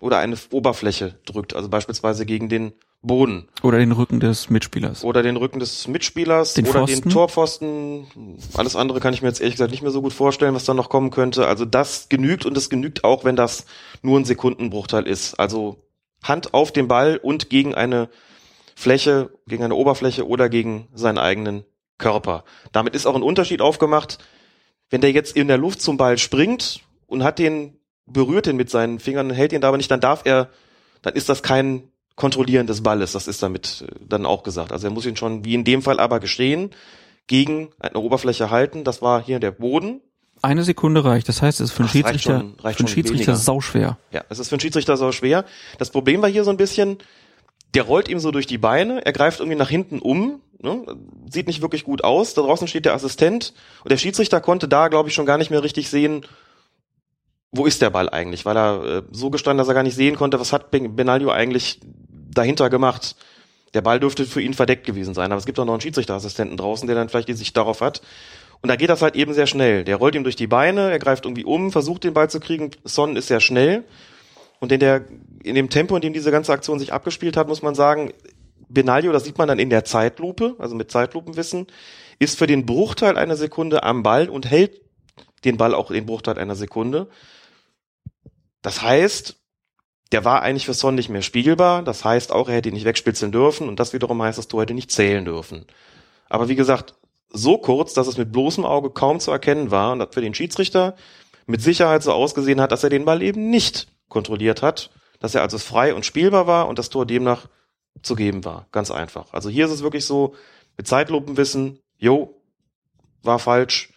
oder 0.00 0.18
eine 0.18 0.36
Oberfläche 0.52 1.18
drückt, 1.24 1.54
also 1.56 1.68
beispielsweise 1.68 2.24
gegen 2.26 2.48
den 2.48 2.72
Boden 3.02 3.48
Oder 3.62 3.78
den 3.78 3.92
Rücken 3.92 4.20
des 4.20 4.50
Mitspielers? 4.50 5.04
oder 5.04 5.22
den 5.22 5.36
Rücken 5.36 5.58
des 5.60 5.86
Mitspielers 5.88 6.54
Den 6.54 6.66
oder 6.66 6.80
Pfosten? 6.80 7.02
den 7.02 7.10
Torpfosten. 7.12 8.06
Alles 8.54 8.76
andere 8.76 9.00
kann 9.00 9.14
ich 9.14 9.22
mir 9.22 9.28
jetzt 9.28 9.40
ehrlich 9.40 9.54
gesagt 9.54 9.70
nicht 9.70 9.82
mehr 9.82 9.90
so 9.92 10.02
gut 10.02 10.12
vorstellen, 10.12 10.54
was 10.54 10.64
da 10.64 10.74
noch 10.74 10.88
kommen 10.88 11.10
könnte. 11.10 11.46
Also 11.46 11.64
das 11.64 12.08
genügt 12.08 12.46
und 12.46 12.56
es 12.56 12.68
genügt 12.70 13.04
auch, 13.04 13.24
wenn 13.24 13.36
das 13.36 13.66
nur 14.02 14.18
ein 14.18 14.24
Sekundenbruchteil 14.24 15.06
ist. 15.06 15.34
Also 15.34 15.76
Hand 16.22 16.52
auf 16.54 16.72
den 16.72 16.88
Ball 16.88 17.18
und 17.22 17.48
gegen 17.48 17.74
eine 17.74 18.08
Fläche, 18.74 19.30
gegen 19.46 19.62
eine 19.64 19.74
Oberfläche 19.74 20.26
oder 20.26 20.48
gegen 20.48 20.88
seinen 20.92 21.18
eigenen 21.18 21.64
Körper. 21.98 22.44
Damit 22.72 22.94
ist 22.94 23.06
auch 23.06 23.14
ein 23.14 23.22
Unterschied 23.22 23.60
aufgemacht, 23.60 24.18
wenn 24.90 25.00
der 25.00 25.12
jetzt 25.12 25.34
in 25.36 25.48
der 25.48 25.58
Luft 25.58 25.80
zum 25.80 25.96
Ball 25.96 26.18
springt 26.18 26.80
und 27.06 27.24
hat 27.24 27.38
den, 27.38 27.78
berührt 28.06 28.46
den 28.46 28.56
mit 28.56 28.70
seinen 28.70 28.98
Fingern, 29.00 29.30
hält 29.30 29.52
ihn 29.52 29.60
da 29.60 29.68
aber 29.68 29.76
nicht, 29.76 29.90
dann 29.90 30.00
darf 30.00 30.22
er, 30.24 30.48
dann 31.02 31.14
ist 31.14 31.28
das 31.28 31.42
kein 31.42 31.88
Kontrollieren 32.14 32.66
des 32.66 32.82
Balles, 32.82 33.12
das 33.12 33.26
ist 33.28 33.42
damit 33.42 33.84
äh, 33.86 33.92
dann 34.08 34.24
auch 34.26 34.42
gesagt. 34.42 34.72
Also 34.72 34.86
er 34.86 34.90
muss 34.90 35.04
ihn 35.06 35.16
schon, 35.16 35.44
wie 35.44 35.54
in 35.54 35.64
dem 35.64 35.82
Fall 35.82 36.00
aber 36.00 36.18
geschehen, 36.20 36.70
gegen 37.26 37.70
eine 37.80 37.98
Oberfläche 37.98 38.50
halten. 38.50 38.84
Das 38.84 39.02
war 39.02 39.22
hier 39.22 39.40
der 39.40 39.50
Boden. 39.50 40.00
Eine 40.42 40.62
Sekunde 40.62 41.04
reicht. 41.04 41.28
Das 41.28 41.42
heißt, 41.42 41.60
es 41.60 41.70
ist 41.70 41.72
für 41.72 41.80
einen 41.80 41.88
Schiedsrichter, 41.88 42.40
schon- 42.40 42.56
für 42.58 42.64
einen 42.68 42.88
Schiedsrichter 42.88 43.26
weniger. 43.32 43.36
sauschwer. 43.36 43.98
Ja, 44.12 44.24
es 44.28 44.38
ist 44.38 44.48
für 44.48 44.54
einen 44.54 44.60
Schiedsrichter 44.60 44.96
so 44.96 45.10
schwer. 45.12 45.44
Das 45.78 45.90
Problem 45.90 46.22
war 46.22 46.28
hier 46.30 46.44
so 46.44 46.50
ein 46.50 46.56
bisschen, 46.56 46.98
der 47.76 47.82
rollt 47.82 48.08
ihm 48.08 48.18
so 48.20 48.30
durch 48.30 48.46
die 48.46 48.56
Beine, 48.56 49.04
er 49.04 49.12
greift 49.12 49.40
irgendwie 49.40 49.58
nach 49.58 49.68
hinten 49.68 49.98
um, 49.98 50.40
ne? 50.62 50.82
sieht 51.30 51.46
nicht 51.46 51.60
wirklich 51.60 51.84
gut 51.84 52.02
aus. 52.04 52.32
Da 52.32 52.40
draußen 52.40 52.66
steht 52.68 52.86
der 52.86 52.94
Assistent 52.94 53.52
und 53.84 53.92
der 53.92 53.98
Schiedsrichter 53.98 54.40
konnte 54.40 54.66
da, 54.66 54.88
glaube 54.88 55.10
ich, 55.10 55.14
schon 55.14 55.26
gar 55.26 55.36
nicht 55.36 55.50
mehr 55.50 55.62
richtig 55.62 55.90
sehen, 55.90 56.24
wo 57.52 57.66
ist 57.66 57.82
der 57.82 57.90
Ball 57.90 58.08
eigentlich, 58.08 58.46
weil 58.46 58.56
er 58.56 58.84
äh, 58.84 59.02
so 59.12 59.28
gestanden, 59.28 59.58
dass 59.58 59.68
er 59.68 59.74
gar 59.74 59.82
nicht 59.82 59.94
sehen 59.94 60.16
konnte, 60.16 60.40
was 60.40 60.54
hat 60.54 60.70
Ben- 60.70 60.96
Benaglio 60.96 61.30
eigentlich 61.30 61.80
dahinter 62.08 62.70
gemacht. 62.70 63.14
Der 63.74 63.82
Ball 63.82 64.00
dürfte 64.00 64.24
für 64.24 64.40
ihn 64.40 64.54
verdeckt 64.54 64.86
gewesen 64.86 65.12
sein, 65.12 65.30
aber 65.30 65.38
es 65.38 65.44
gibt 65.44 65.58
auch 65.58 65.66
noch 65.66 65.74
einen 65.74 65.82
Schiedsrichterassistenten 65.82 66.56
draußen, 66.56 66.86
der 66.86 66.96
dann 66.96 67.10
vielleicht 67.10 67.28
die 67.28 67.34
Sicht 67.34 67.58
darauf 67.58 67.82
hat. 67.82 68.00
Und 68.62 68.70
da 68.70 68.76
geht 68.76 68.88
das 68.88 69.02
halt 69.02 69.16
eben 69.16 69.34
sehr 69.34 69.46
schnell. 69.46 69.84
Der 69.84 69.96
rollt 69.96 70.14
ihm 70.14 70.24
durch 70.24 70.36
die 70.36 70.46
Beine, 70.46 70.90
er 70.90 70.98
greift 70.98 71.26
irgendwie 71.26 71.44
um, 71.44 71.70
versucht 71.72 72.04
den 72.04 72.14
Ball 72.14 72.30
zu 72.30 72.40
kriegen. 72.40 72.70
Son 72.84 73.16
ist 73.16 73.28
sehr 73.28 73.40
schnell. 73.40 73.84
Und 74.60 74.72
in 74.72 74.80
der, 74.80 75.04
in 75.46 75.54
dem 75.54 75.70
Tempo, 75.70 75.94
in 75.94 76.02
dem 76.02 76.12
diese 76.12 76.30
ganze 76.30 76.52
Aktion 76.52 76.78
sich 76.78 76.92
abgespielt 76.92 77.36
hat, 77.36 77.48
muss 77.48 77.62
man 77.62 77.74
sagen, 77.74 78.12
Benaglio, 78.68 79.12
das 79.12 79.24
sieht 79.24 79.38
man 79.38 79.48
dann 79.48 79.58
in 79.58 79.70
der 79.70 79.84
Zeitlupe, 79.84 80.56
also 80.58 80.74
mit 80.74 80.90
Zeitlupenwissen, 80.90 81.66
ist 82.18 82.38
für 82.38 82.46
den 82.46 82.66
Bruchteil 82.66 83.16
einer 83.16 83.36
Sekunde 83.36 83.82
am 83.82 84.02
Ball 84.02 84.28
und 84.28 84.50
hält 84.50 84.80
den 85.44 85.56
Ball 85.56 85.74
auch 85.74 85.90
den 85.90 86.06
Bruchteil 86.06 86.38
einer 86.38 86.56
Sekunde. 86.56 87.08
Das 88.62 88.82
heißt, 88.82 89.36
der 90.12 90.24
war 90.24 90.42
eigentlich 90.42 90.66
für 90.66 90.74
Son 90.74 90.94
nicht 90.94 91.08
mehr 91.08 91.22
spiegelbar. 91.22 91.82
Das 91.82 92.04
heißt 92.04 92.32
auch, 92.32 92.48
er 92.48 92.56
hätte 92.56 92.68
ihn 92.68 92.74
nicht 92.74 92.84
wegspitzeln 92.84 93.32
dürfen. 93.32 93.68
Und 93.68 93.78
das 93.78 93.92
wiederum 93.92 94.22
heißt, 94.22 94.38
das 94.38 94.48
Tor 94.48 94.62
hätte 94.62 94.74
nicht 94.74 94.90
zählen 94.90 95.24
dürfen. 95.24 95.66
Aber 96.28 96.48
wie 96.48 96.56
gesagt, 96.56 96.94
so 97.28 97.58
kurz, 97.58 97.92
dass 97.92 98.06
es 98.06 98.16
mit 98.16 98.32
bloßem 98.32 98.64
Auge 98.64 98.90
kaum 98.90 99.20
zu 99.20 99.30
erkennen 99.30 99.70
war 99.70 99.92
und 99.92 99.98
das 99.98 100.08
für 100.12 100.20
den 100.20 100.34
Schiedsrichter 100.34 100.96
mit 101.46 101.60
Sicherheit 101.60 102.02
so 102.02 102.12
ausgesehen 102.12 102.60
hat, 102.60 102.72
dass 102.72 102.84
er 102.84 102.90
den 102.90 103.04
Ball 103.04 103.22
eben 103.22 103.50
nicht 103.50 103.88
kontrolliert 104.08 104.62
hat, 104.62 104.90
dass 105.26 105.34
er 105.34 105.42
also 105.42 105.58
frei 105.58 105.92
und 105.92 106.06
spielbar 106.06 106.46
war 106.46 106.68
und 106.68 106.78
das 106.78 106.88
Tor 106.88 107.04
demnach 107.04 107.48
zu 108.00 108.14
geben 108.14 108.44
war. 108.44 108.68
Ganz 108.70 108.92
einfach. 108.92 109.32
Also 109.32 109.48
hier 109.50 109.64
ist 109.66 109.72
es 109.72 109.82
wirklich 109.82 110.04
so, 110.04 110.34
mit 110.76 110.86
Zeitlupenwissen, 110.86 111.80
jo, 111.98 112.40
war 113.24 113.40
falsch, 113.40 113.92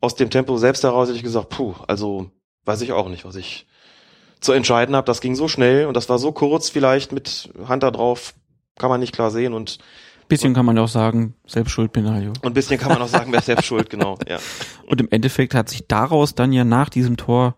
aus 0.00 0.14
dem 0.14 0.30
Tempo 0.30 0.56
selbst 0.58 0.84
heraus 0.84 1.08
hätte 1.08 1.16
ich 1.16 1.24
gesagt, 1.24 1.48
puh, 1.48 1.74
also 1.88 2.30
weiß 2.66 2.82
ich 2.82 2.92
auch 2.92 3.08
nicht, 3.08 3.24
was 3.24 3.34
ich 3.34 3.66
zu 4.40 4.52
entscheiden 4.52 4.94
habe. 4.94 5.06
Das 5.06 5.20
ging 5.20 5.34
so 5.34 5.48
schnell 5.48 5.86
und 5.86 5.94
das 5.94 6.08
war 6.08 6.20
so 6.20 6.30
kurz 6.30 6.68
vielleicht 6.68 7.10
mit 7.10 7.50
Hand 7.66 7.82
da 7.82 7.90
drauf, 7.90 8.34
kann 8.78 8.90
man 8.90 9.00
nicht 9.00 9.12
klar 9.12 9.32
sehen 9.32 9.52
und 9.52 9.78
Bisschen 10.28 10.54
kann 10.54 10.64
man 10.64 10.78
auch 10.78 10.86
sagen, 10.86 11.34
selbst 11.44 11.72
schuld, 11.72 11.92
Benaglio. 11.92 12.30
und 12.30 12.46
ein 12.46 12.54
bisschen 12.54 12.78
kann 12.78 12.90
man 12.90 13.02
auch 13.02 13.08
sagen, 13.08 13.32
wer 13.32 13.42
selbst 13.42 13.64
schuld, 13.66 13.90
genau. 13.90 14.16
Ja. 14.28 14.38
Und 14.86 15.00
im 15.00 15.10
Endeffekt 15.10 15.54
hat 15.54 15.68
sich 15.68 15.88
daraus 15.88 16.36
dann 16.36 16.52
ja 16.52 16.62
nach 16.62 16.88
diesem 16.88 17.16
Tor 17.16 17.56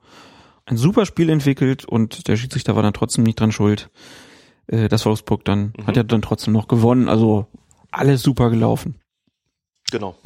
ein 0.66 0.76
super 0.76 1.06
Spiel 1.06 1.28
entwickelt 1.30 1.84
und 1.84 2.28
der 2.28 2.36
Schiedsrichter 2.36 2.76
war 2.76 2.82
dann 2.82 2.92
trotzdem 2.94 3.24
nicht 3.24 3.40
dran 3.40 3.52
schuld. 3.52 3.90
Äh, 4.66 4.88
Das 4.88 5.04
Wolfsburg 5.06 5.44
dann 5.44 5.72
hat 5.86 5.96
ja 5.96 6.02
dann 6.02 6.22
trotzdem 6.22 6.52
noch 6.52 6.68
gewonnen. 6.68 7.08
Also 7.08 7.46
alles 7.90 8.22
super 8.22 8.50
gelaufen. 8.50 8.96
Genau. 9.90 10.16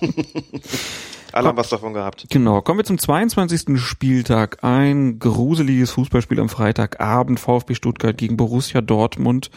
Alle 1.32 1.48
haben 1.48 1.58
was 1.58 1.68
davon 1.68 1.92
gehabt. 1.92 2.26
Genau, 2.30 2.62
kommen 2.62 2.78
wir 2.78 2.84
zum 2.84 2.98
22. 2.98 3.78
Spieltag. 3.78 4.64
Ein 4.64 5.18
gruseliges 5.18 5.90
Fußballspiel 5.90 6.40
am 6.40 6.48
Freitagabend. 6.48 7.38
VfB 7.38 7.74
Stuttgart 7.74 8.16
gegen 8.16 8.36
Borussia 8.38 8.80
Dortmund. 8.80 9.50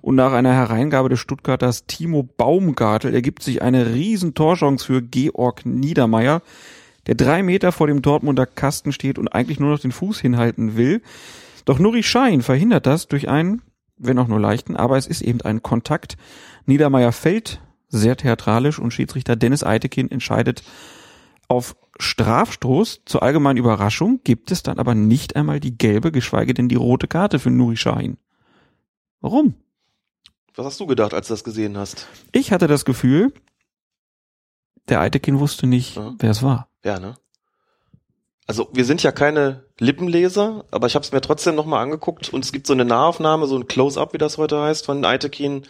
Und 0.00 0.16
nach 0.16 0.32
einer 0.32 0.52
Hereingabe 0.52 1.08
des 1.08 1.20
Stuttgarters 1.20 1.86
Timo 1.86 2.24
Baumgartel 2.24 3.14
ergibt 3.14 3.42
sich 3.42 3.62
eine 3.62 3.94
riesen 3.94 4.34
Torchance 4.34 4.84
für 4.84 5.02
Georg 5.02 5.64
Niedermeyer, 5.64 6.42
der 7.06 7.14
drei 7.14 7.42
Meter 7.42 7.72
vor 7.72 7.86
dem 7.86 8.02
Dortmunder 8.02 8.46
Kasten 8.46 8.92
steht 8.92 9.18
und 9.18 9.28
eigentlich 9.28 9.60
nur 9.60 9.70
noch 9.70 9.80
den 9.80 9.92
Fuß 9.92 10.20
hinhalten 10.20 10.76
will. 10.76 11.02
Doch 11.64 11.78
Nuri 11.78 12.02
Schein 12.02 12.42
verhindert 12.42 12.86
das 12.86 13.08
durch 13.08 13.28
einen, 13.28 13.62
wenn 13.96 14.18
auch 14.18 14.28
nur 14.28 14.40
leichten, 14.40 14.76
aber 14.76 14.96
es 14.96 15.06
ist 15.06 15.22
eben 15.22 15.40
ein 15.42 15.62
Kontakt. 15.62 16.16
Niedermeyer 16.66 17.12
fällt 17.12 17.60
sehr 17.88 18.16
theatralisch 18.16 18.78
und 18.78 18.92
Schiedsrichter 18.92 19.36
Dennis 19.36 19.62
Eitekin 19.62 20.10
entscheidet 20.10 20.62
auf 21.48 21.76
Strafstoß. 22.00 23.02
Zur 23.04 23.22
allgemeinen 23.22 23.58
Überraschung 23.58 24.20
gibt 24.24 24.50
es 24.50 24.62
dann 24.62 24.78
aber 24.78 24.94
nicht 24.94 25.36
einmal 25.36 25.60
die 25.60 25.76
gelbe, 25.78 26.10
geschweige 26.10 26.54
denn 26.54 26.68
die 26.68 26.74
rote 26.74 27.06
Karte 27.06 27.38
für 27.38 27.50
Nuri 27.50 27.76
Sahin. 27.76 28.16
Warum? 29.20 29.54
Was 30.56 30.66
hast 30.66 30.80
du 30.80 30.86
gedacht, 30.86 31.14
als 31.14 31.28
du 31.28 31.34
das 31.34 31.44
gesehen 31.44 31.76
hast? 31.76 32.06
Ich 32.32 32.52
hatte 32.52 32.66
das 32.66 32.84
Gefühl, 32.84 33.32
der 34.88 35.00
Eitekin 35.00 35.38
wusste 35.40 35.66
nicht, 35.66 35.96
Ja. 35.96 36.14
wer 36.18 36.30
es 36.30 36.42
war. 36.42 36.68
Ja, 36.84 37.00
ne? 37.00 37.16
Also 38.46 38.68
wir 38.72 38.84
sind 38.84 39.02
ja 39.02 39.10
keine 39.10 39.64
Lippenleser, 39.78 40.66
aber 40.70 40.86
ich 40.86 40.94
habe 40.94 41.02
es 41.04 41.12
mir 41.12 41.22
trotzdem 41.22 41.54
nochmal 41.54 41.82
angeguckt 41.82 42.28
und 42.28 42.44
es 42.44 42.52
gibt 42.52 42.66
so 42.66 42.74
eine 42.74 42.84
Nahaufnahme, 42.84 43.46
so 43.46 43.56
ein 43.56 43.66
Close-up, 43.66 44.12
wie 44.12 44.18
das 44.18 44.36
heute 44.36 44.60
heißt, 44.60 44.84
von 44.84 45.02
Eitekin. 45.04 45.66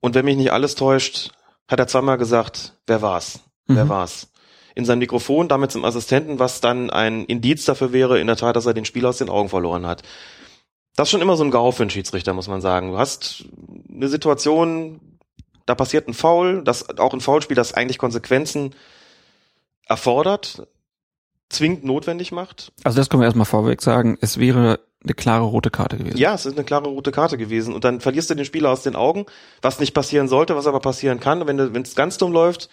Und 0.00 0.14
wenn 0.14 0.26
mich 0.26 0.36
nicht 0.36 0.52
alles 0.52 0.74
täuscht, 0.74 1.30
hat 1.68 1.78
er 1.80 1.86
zweimal 1.86 2.18
gesagt, 2.18 2.74
wer 2.86 3.00
war's? 3.00 3.40
Wer 3.66 3.86
Mhm. 3.86 3.88
war's? 3.88 4.28
In 4.74 4.84
seinem 4.84 4.98
Mikrofon, 4.98 5.48
damit 5.48 5.72
zum 5.72 5.84
Assistenten, 5.84 6.38
was 6.38 6.60
dann 6.60 6.90
ein 6.90 7.24
Indiz 7.24 7.64
dafür 7.64 7.92
wäre, 7.92 8.20
in 8.20 8.26
der 8.26 8.36
Tat, 8.36 8.56
dass 8.56 8.66
er 8.66 8.74
den 8.74 8.84
Spieler 8.84 9.08
aus 9.08 9.18
den 9.18 9.30
Augen 9.30 9.48
verloren 9.48 9.86
hat. 9.86 10.02
Das 10.96 11.08
ist 11.08 11.12
schon 11.12 11.22
immer 11.22 11.36
so 11.36 11.44
ein 11.44 11.50
GAU 11.50 11.72
für 11.72 11.82
einen 11.82 11.90
Schiedsrichter, 11.90 12.34
muss 12.34 12.48
man 12.48 12.60
sagen. 12.60 12.90
Du 12.90 12.98
hast 12.98 13.44
eine 13.90 14.08
Situation, 14.08 15.18
da 15.64 15.74
passiert 15.74 16.08
ein 16.08 16.14
Foul, 16.14 16.62
das 16.62 16.98
auch 16.98 17.14
ein 17.14 17.20
Foulspiel, 17.20 17.56
das 17.56 17.72
eigentlich 17.72 17.98
Konsequenzen 17.98 18.74
erfordert, 19.90 20.68
zwingend 21.48 21.84
notwendig 21.84 22.32
macht. 22.32 22.72
Also 22.84 22.96
das 22.98 23.10
können 23.10 23.22
wir 23.22 23.26
erstmal 23.26 23.44
vorweg 23.44 23.82
sagen, 23.82 24.16
es 24.20 24.38
wäre 24.38 24.80
eine 25.02 25.14
klare 25.14 25.44
rote 25.44 25.70
Karte 25.70 25.96
gewesen. 25.96 26.16
Ja, 26.16 26.34
es 26.34 26.46
ist 26.46 26.56
eine 26.56 26.64
klare 26.64 26.88
rote 26.88 27.10
Karte 27.10 27.36
gewesen 27.36 27.74
und 27.74 27.84
dann 27.84 28.00
verlierst 28.00 28.30
du 28.30 28.34
den 28.34 28.44
Spieler 28.44 28.70
aus 28.70 28.82
den 28.82 28.96
Augen, 28.96 29.26
was 29.62 29.80
nicht 29.80 29.92
passieren 29.92 30.28
sollte, 30.28 30.56
was 30.56 30.66
aber 30.66 30.80
passieren 30.80 31.18
kann. 31.20 31.42
Und 31.42 31.74
wenn 31.74 31.82
es 31.82 31.96
ganz 31.96 32.18
dumm 32.18 32.32
läuft, 32.32 32.70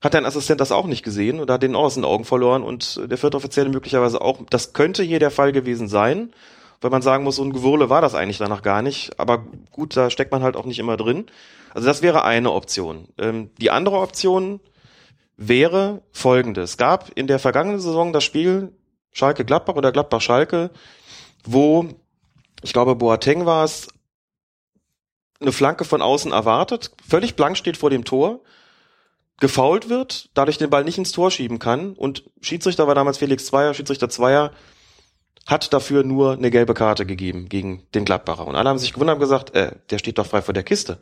hat 0.00 0.14
dein 0.14 0.26
Assistent 0.26 0.60
das 0.60 0.72
auch 0.72 0.86
nicht 0.86 1.02
gesehen 1.02 1.40
oder 1.40 1.54
hat 1.54 1.62
den 1.62 1.74
auch 1.74 1.84
aus 1.84 1.94
den 1.94 2.04
Augen 2.04 2.24
verloren 2.24 2.62
und 2.62 3.00
der 3.10 3.18
vierte 3.18 3.36
Offizielle 3.36 3.70
möglicherweise 3.70 4.20
auch. 4.20 4.40
Das 4.50 4.72
könnte 4.72 5.02
hier 5.02 5.18
der 5.18 5.30
Fall 5.30 5.52
gewesen 5.52 5.88
sein, 5.88 6.32
weil 6.80 6.90
man 6.90 7.02
sagen 7.02 7.24
muss, 7.24 7.36
so 7.36 7.44
ein 7.44 7.52
Gewurle 7.52 7.90
war 7.90 8.00
das 8.00 8.14
eigentlich 8.14 8.38
danach 8.38 8.62
gar 8.62 8.82
nicht. 8.82 9.18
Aber 9.18 9.44
gut, 9.70 9.96
da 9.96 10.10
steckt 10.10 10.32
man 10.32 10.42
halt 10.42 10.56
auch 10.56 10.66
nicht 10.66 10.78
immer 10.78 10.96
drin. 10.96 11.26
Also 11.74 11.86
das 11.86 12.02
wäre 12.02 12.24
eine 12.24 12.52
Option. 12.52 13.08
Ähm, 13.18 13.50
die 13.58 13.70
andere 13.70 13.98
Option 13.98 14.60
wäre 15.48 16.02
folgende. 16.12 16.62
Es 16.62 16.76
gab 16.76 17.10
in 17.14 17.26
der 17.26 17.38
vergangenen 17.38 17.80
Saison 17.80 18.12
das 18.12 18.24
Spiel 18.24 18.72
Schalke-Gladbach 19.12 19.74
oder 19.74 19.92
Gladbach-Schalke, 19.92 20.70
wo, 21.44 21.88
ich 22.62 22.72
glaube, 22.72 22.96
Boateng 22.96 23.46
war 23.46 23.64
es, 23.64 23.88
eine 25.40 25.52
Flanke 25.52 25.84
von 25.84 26.02
außen 26.02 26.32
erwartet, 26.32 26.92
völlig 27.06 27.34
blank 27.34 27.56
steht 27.56 27.76
vor 27.76 27.90
dem 27.90 28.04
Tor, 28.04 28.40
gefault 29.40 29.88
wird, 29.88 30.30
dadurch 30.34 30.56
den 30.56 30.70
Ball 30.70 30.84
nicht 30.84 30.98
ins 30.98 31.10
Tor 31.10 31.32
schieben 31.32 31.58
kann 31.58 31.94
und 31.94 32.22
Schiedsrichter 32.40 32.86
war 32.86 32.94
damals 32.94 33.18
Felix 33.18 33.46
Zweier, 33.46 33.74
Schiedsrichter 33.74 34.08
Zweier 34.08 34.52
hat 35.46 35.72
dafür 35.72 36.04
nur 36.04 36.34
eine 36.34 36.50
gelbe 36.50 36.74
Karte 36.74 37.04
gegeben 37.04 37.48
gegen 37.48 37.82
den 37.94 38.04
Gladbacher. 38.04 38.46
Und 38.46 38.54
alle 38.54 38.68
haben 38.68 38.78
sich 38.78 38.92
gewundert 38.92 39.16
und 39.16 39.20
gesagt, 39.20 39.54
äh, 39.56 39.72
der 39.90 39.98
steht 39.98 40.18
doch 40.18 40.26
frei 40.26 40.40
vor 40.40 40.54
der 40.54 40.62
Kiste. 40.62 40.98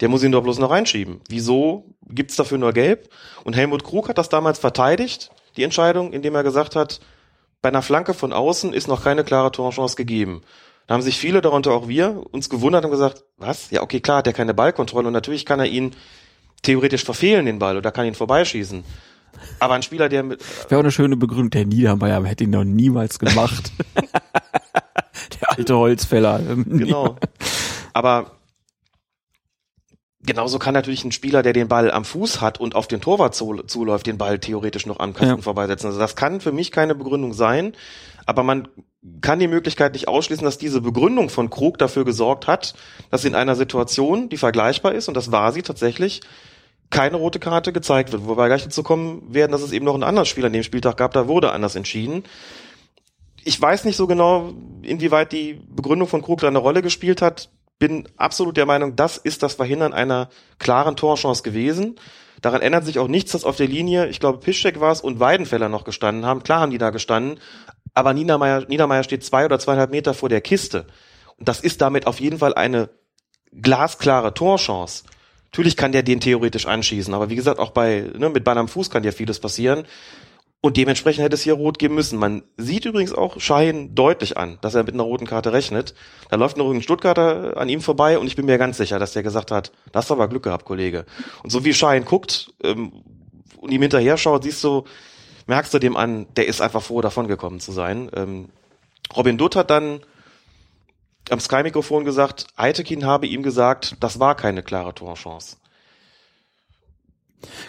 Der 0.00 0.08
muss 0.08 0.22
ihn 0.22 0.32
doch 0.32 0.42
bloß 0.42 0.58
noch 0.58 0.70
reinschieben. 0.70 1.20
Wieso 1.28 1.84
gibt's 2.08 2.36
dafür 2.36 2.58
nur 2.58 2.72
gelb? 2.72 3.08
Und 3.44 3.54
Helmut 3.54 3.84
Krug 3.84 4.08
hat 4.08 4.18
das 4.18 4.28
damals 4.28 4.58
verteidigt, 4.58 5.30
die 5.56 5.62
Entscheidung, 5.62 6.12
indem 6.12 6.34
er 6.34 6.42
gesagt 6.42 6.76
hat, 6.76 7.00
bei 7.60 7.68
einer 7.68 7.82
Flanke 7.82 8.14
von 8.14 8.32
außen 8.32 8.72
ist 8.72 8.88
noch 8.88 9.04
keine 9.04 9.22
klare 9.22 9.52
Torchance 9.52 9.94
gegeben. 9.96 10.42
Da 10.86 10.94
haben 10.94 11.02
sich 11.02 11.18
viele, 11.18 11.40
darunter 11.40 11.70
auch 11.72 11.86
wir, 11.86 12.24
uns 12.32 12.48
gewundert 12.48 12.84
und 12.84 12.90
gesagt, 12.90 13.22
was? 13.38 13.70
Ja, 13.70 13.82
okay, 13.82 14.00
klar, 14.00 14.18
hat 14.18 14.26
er 14.26 14.32
keine 14.32 14.52
Ballkontrolle 14.54 15.06
und 15.06 15.12
natürlich 15.12 15.46
kann 15.46 15.60
er 15.60 15.66
ihn 15.66 15.92
theoretisch 16.62 17.04
verfehlen, 17.04 17.46
den 17.46 17.58
Ball, 17.60 17.76
oder 17.76 17.92
kann 17.92 18.06
ihn 18.06 18.14
vorbeischießen. 18.14 18.84
Aber 19.60 19.74
ein 19.74 19.82
Spieler, 19.82 20.08
der 20.08 20.22
mit, 20.22 20.42
Wäre 20.68 20.80
auch 20.80 20.84
eine 20.84 20.92
schöne 20.92 21.16
Begründung. 21.16 21.50
Der 21.50 21.66
Niedermeyer 21.66 22.24
hätte 22.24 22.44
ihn 22.44 22.50
noch 22.50 22.64
niemals 22.64 23.18
gemacht. 23.18 23.72
der 23.94 25.50
alte 25.50 25.76
Holzfäller. 25.76 26.40
Genau. 26.66 27.16
Aber 27.92 28.32
genauso 30.24 30.58
kann 30.58 30.74
natürlich 30.74 31.04
ein 31.04 31.12
Spieler, 31.12 31.42
der 31.42 31.52
den 31.52 31.68
Ball 31.68 31.90
am 31.90 32.04
Fuß 32.04 32.40
hat 32.40 32.60
und 32.60 32.74
auf 32.74 32.86
den 32.86 33.00
Torwart 33.00 33.34
zu, 33.34 33.62
zuläuft, 33.66 34.06
den 34.06 34.18
Ball 34.18 34.38
theoretisch 34.38 34.86
noch 34.86 35.00
am 35.00 35.12
Kasten 35.14 35.36
Ja. 35.36 35.42
vorbeisetzen. 35.42 35.86
Also 35.88 35.98
das 35.98 36.16
kann 36.16 36.40
für 36.40 36.52
mich 36.52 36.70
keine 36.70 36.94
Begründung 36.94 37.32
sein. 37.32 37.74
Aber 38.24 38.42
man 38.44 38.68
kann 39.20 39.40
die 39.40 39.48
Möglichkeit 39.48 39.94
nicht 39.94 40.06
ausschließen, 40.06 40.44
dass 40.44 40.58
diese 40.58 40.80
Begründung 40.80 41.28
von 41.28 41.50
Krug 41.50 41.78
dafür 41.78 42.04
gesorgt 42.04 42.46
hat, 42.46 42.74
dass 43.10 43.24
in 43.24 43.34
einer 43.34 43.56
Situation, 43.56 44.28
die 44.28 44.36
vergleichbar 44.36 44.92
ist, 44.94 45.08
und 45.08 45.16
das 45.16 45.32
war 45.32 45.50
sie 45.52 45.62
tatsächlich, 45.62 46.20
keine 46.90 47.16
rote 47.16 47.40
Karte 47.40 47.72
gezeigt 47.72 48.12
wird. 48.12 48.26
Wobei 48.26 48.46
gleich 48.46 48.62
dazu 48.62 48.82
kommen 48.82 49.34
werden, 49.34 49.50
dass 49.50 49.62
es 49.62 49.72
eben 49.72 49.84
noch 49.84 49.94
ein 49.94 50.02
anderes 50.04 50.28
Spiel 50.28 50.44
an 50.44 50.52
dem 50.52 50.62
Spieltag 50.62 50.98
gab, 50.98 51.12
da 51.14 51.26
wurde 51.26 51.50
anders 51.50 51.74
entschieden. 51.74 52.22
Ich 53.42 53.60
weiß 53.60 53.84
nicht 53.86 53.96
so 53.96 54.06
genau, 54.06 54.52
inwieweit 54.82 55.32
die 55.32 55.54
Begründung 55.54 56.06
von 56.06 56.22
Krug 56.22 56.40
da 56.40 56.46
eine 56.46 56.58
Rolle 56.58 56.80
gespielt 56.82 57.22
hat. 57.22 57.48
Bin 57.82 58.08
absolut 58.16 58.56
der 58.56 58.64
Meinung, 58.64 58.94
das 58.94 59.16
ist 59.16 59.42
das 59.42 59.54
Verhindern 59.54 59.92
einer 59.92 60.28
klaren 60.60 60.94
Torchance 60.94 61.42
gewesen. 61.42 61.96
Daran 62.40 62.60
ändert 62.60 62.84
sich 62.84 63.00
auch 63.00 63.08
nichts, 63.08 63.32
dass 63.32 63.42
auf 63.42 63.56
der 63.56 63.66
Linie, 63.66 64.06
ich 64.06 64.20
glaube, 64.20 64.38
Piszczek 64.38 64.78
war 64.78 64.92
es 64.92 65.00
und 65.00 65.18
Weidenfeller 65.18 65.68
noch 65.68 65.82
gestanden 65.82 66.24
haben. 66.24 66.44
Klar 66.44 66.60
haben 66.60 66.70
die 66.70 66.78
da 66.78 66.90
gestanden, 66.90 67.40
aber 67.92 68.14
Niedermeyer, 68.14 68.68
Niedermeyer 68.68 69.02
steht 69.02 69.24
zwei 69.24 69.44
oder 69.44 69.58
zweieinhalb 69.58 69.90
Meter 69.90 70.14
vor 70.14 70.28
der 70.28 70.40
Kiste. 70.40 70.86
Und 71.38 71.48
das 71.48 71.58
ist 71.58 71.80
damit 71.80 72.06
auf 72.06 72.20
jeden 72.20 72.38
Fall 72.38 72.54
eine 72.54 72.88
glasklare 73.50 74.32
Torchance. 74.32 75.02
Natürlich 75.46 75.76
kann 75.76 75.90
der 75.90 76.04
den 76.04 76.20
theoretisch 76.20 76.66
anschießen, 76.66 77.12
aber 77.12 77.30
wie 77.30 77.36
gesagt, 77.36 77.58
auch 77.58 77.70
bei, 77.70 78.08
ne, 78.16 78.28
mit 78.28 78.44
Ball 78.44 78.58
am 78.58 78.68
Fuß 78.68 78.90
kann 78.90 79.02
ja 79.02 79.10
vieles 79.10 79.40
passieren. 79.40 79.86
Und 80.64 80.76
dementsprechend 80.76 81.24
hätte 81.24 81.34
es 81.34 81.42
hier 81.42 81.54
rot 81.54 81.80
geben 81.80 81.96
müssen. 81.96 82.20
Man 82.20 82.44
sieht 82.56 82.84
übrigens 82.84 83.12
auch 83.12 83.40
Schein 83.40 83.96
deutlich 83.96 84.36
an, 84.36 84.58
dass 84.60 84.76
er 84.76 84.84
mit 84.84 84.94
einer 84.94 85.02
roten 85.02 85.26
Karte 85.26 85.52
rechnet. 85.52 85.92
Da 86.30 86.36
läuft 86.36 86.56
noch 86.56 86.70
ein 86.70 86.82
Stuttgarter 86.82 87.56
an 87.56 87.68
ihm 87.68 87.80
vorbei 87.80 88.16
und 88.16 88.28
ich 88.28 88.36
bin 88.36 88.46
mir 88.46 88.58
ganz 88.58 88.76
sicher, 88.76 89.00
dass 89.00 89.12
der 89.12 89.24
gesagt 89.24 89.50
hat, 89.50 89.72
da 89.90 89.98
hast 89.98 90.10
du 90.10 90.14
aber 90.14 90.28
Glück 90.28 90.44
gehabt, 90.44 90.64
Kollege. 90.64 91.04
Und 91.42 91.50
so 91.50 91.64
wie 91.64 91.74
Schein 91.74 92.04
guckt 92.04 92.54
ähm, 92.62 92.92
und 93.56 93.72
ihm 93.72 93.82
hinterher 93.82 94.16
schaut, 94.16 94.44
siehst 94.44 94.62
du, 94.62 94.84
merkst 95.48 95.74
du 95.74 95.80
dem 95.80 95.96
an, 95.96 96.28
der 96.36 96.46
ist 96.46 96.60
einfach 96.60 96.82
froh, 96.82 97.00
davon 97.00 97.26
gekommen 97.26 97.58
zu 97.58 97.72
sein. 97.72 98.08
Ähm, 98.14 98.48
Robin 99.16 99.38
Dutt 99.38 99.56
hat 99.56 99.68
dann 99.68 99.98
am 101.28 101.40
Sky-Mikrofon 101.40 102.04
gesagt, 102.04 102.46
Eitekin 102.54 103.04
habe 103.04 103.26
ihm 103.26 103.42
gesagt, 103.42 103.96
das 103.98 104.20
war 104.20 104.36
keine 104.36 104.62
klare 104.62 104.94
Torchance. 104.94 105.56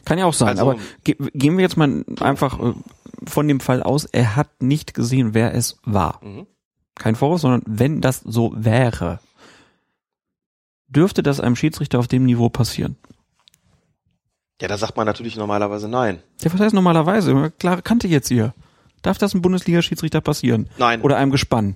Kann 0.06 0.18
ja 0.20 0.26
auch 0.26 0.34
sein, 0.34 0.50
Also- 0.50 0.72
aber 0.72 0.80
ge 1.04 1.16
gehen 1.34 1.58
wir 1.58 1.64
jetzt 1.64 1.78
mal 1.78 2.04
einfach 2.20 2.60
äh, 2.60 2.74
von 3.26 3.48
dem 3.48 3.60
Fall 3.60 3.84
aus, 3.84 4.06
er 4.06 4.36
hat 4.36 4.62
nicht 4.62 4.94
gesehen, 4.94 5.34
wer 5.34 5.54
es 5.54 5.78
war. 5.84 6.20
Mhm. 6.24 6.48
Kein 6.96 7.16
Vorwurf, 7.16 7.42
sondern 7.42 7.64
wenn 7.66 8.02
das 8.02 8.20
so 8.20 8.54
wäre, 8.56 9.20
dürfte 10.88 11.24
das 11.24 11.40
einem 11.40 11.56
Schiedsrichter 11.56 12.00
auf 12.00 12.08
dem 12.08 12.26
Niveau 12.26 12.50
passieren? 12.50 12.98
Ja, 14.62 14.68
da 14.68 14.78
sagt 14.78 14.96
man 14.96 15.06
natürlich 15.06 15.36
normalerweise 15.36 15.88
nein. 15.90 16.22
Ja, 16.42 16.54
was 16.54 16.60
heißt 16.60 16.76
normalerweise? 16.76 17.52
Klare 17.60 17.82
Kante 17.82 18.08
jetzt 18.08 18.28
hier. 18.28 18.54
Darf 19.02 19.18
das 19.18 19.34
einem 19.34 19.42
Bundesliga-Schiedsrichter 19.42 20.22
passieren? 20.22 20.70
Nein. 20.78 21.02
Oder 21.02 21.18
einem 21.18 21.32
Gespann? 21.32 21.76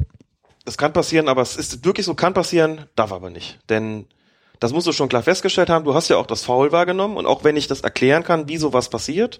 Das 0.63 0.77
kann 0.77 0.93
passieren, 0.93 1.27
aber 1.27 1.41
es 1.41 1.57
ist 1.57 1.83
wirklich 1.83 2.05
so, 2.05 2.13
kann 2.13 2.33
passieren, 2.33 2.85
darf 2.95 3.11
aber 3.11 3.29
nicht. 3.29 3.59
Denn 3.69 4.05
das 4.59 4.73
musst 4.73 4.87
du 4.87 4.91
schon 4.91 5.09
klar 5.09 5.23
festgestellt 5.23 5.69
haben, 5.69 5.85
du 5.85 5.93
hast 5.93 6.09
ja 6.09 6.17
auch 6.17 6.25
das 6.25 6.43
Foul 6.43 6.71
wahrgenommen 6.71 7.17
und 7.17 7.25
auch 7.25 7.43
wenn 7.43 7.57
ich 7.57 7.67
das 7.67 7.81
erklären 7.81 8.23
kann, 8.23 8.47
wie 8.47 8.57
sowas 8.57 8.89
passiert 8.89 9.39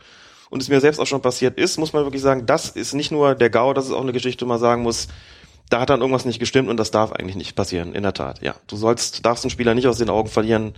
und 0.50 0.62
es 0.62 0.70
mir 0.70 0.80
selbst 0.80 1.00
auch 1.00 1.08
schon 1.08 1.22
passiert 1.22 1.58
ist, 1.58 1.78
muss 1.78 1.94
man 1.94 2.04
wirklich 2.04 2.22
sagen, 2.22 2.46
das 2.46 2.70
ist 2.70 2.94
nicht 2.94 3.12
nur 3.12 3.36
der 3.36 3.50
GAU, 3.50 3.74
das 3.74 3.86
ist 3.86 3.92
auch 3.92 4.02
eine 4.02 4.14
Geschichte, 4.14 4.46
wo 4.46 4.50
man 4.50 4.60
sagen 4.60 4.84
muss, 4.84 5.08
da 5.70 5.82
hat 5.82 5.90
dann 5.90 6.00
irgendwas 6.00 6.26
nicht 6.26 6.40
gestimmt 6.40 6.70
und 6.70 6.78
das 6.78 6.92
darf 6.92 7.12
eigentlich 7.12 7.36
nicht 7.36 7.56
passieren, 7.56 7.94
in 7.94 8.04
der 8.04 8.14
Tat. 8.14 8.42
Ja, 8.42 8.56
du 8.68 8.78
sollst, 8.78 9.26
darfst 9.26 9.44
einen 9.44 9.52
Spieler 9.52 9.76
nicht 9.76 9.88
aus 9.88 9.98
den 9.98 10.10
Augen 10.10 10.30
verlieren. 10.30 10.76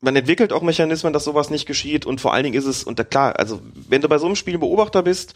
Man 0.00 0.16
entwickelt 0.16 0.52
auch 0.52 0.62
Mechanismen, 0.62 1.12
dass 1.12 1.24
sowas 1.24 1.50
nicht 1.50 1.66
geschieht 1.66 2.04
und 2.04 2.20
vor 2.20 2.32
allen 2.34 2.44
Dingen 2.44 2.56
ist 2.56 2.66
es, 2.66 2.84
und 2.84 3.10
klar, 3.10 3.38
also 3.38 3.60
wenn 3.88 4.00
du 4.00 4.08
bei 4.08 4.18
so 4.18 4.26
einem 4.26 4.36
Spiel 4.36 4.58
Beobachter 4.58 5.02
bist, 5.02 5.34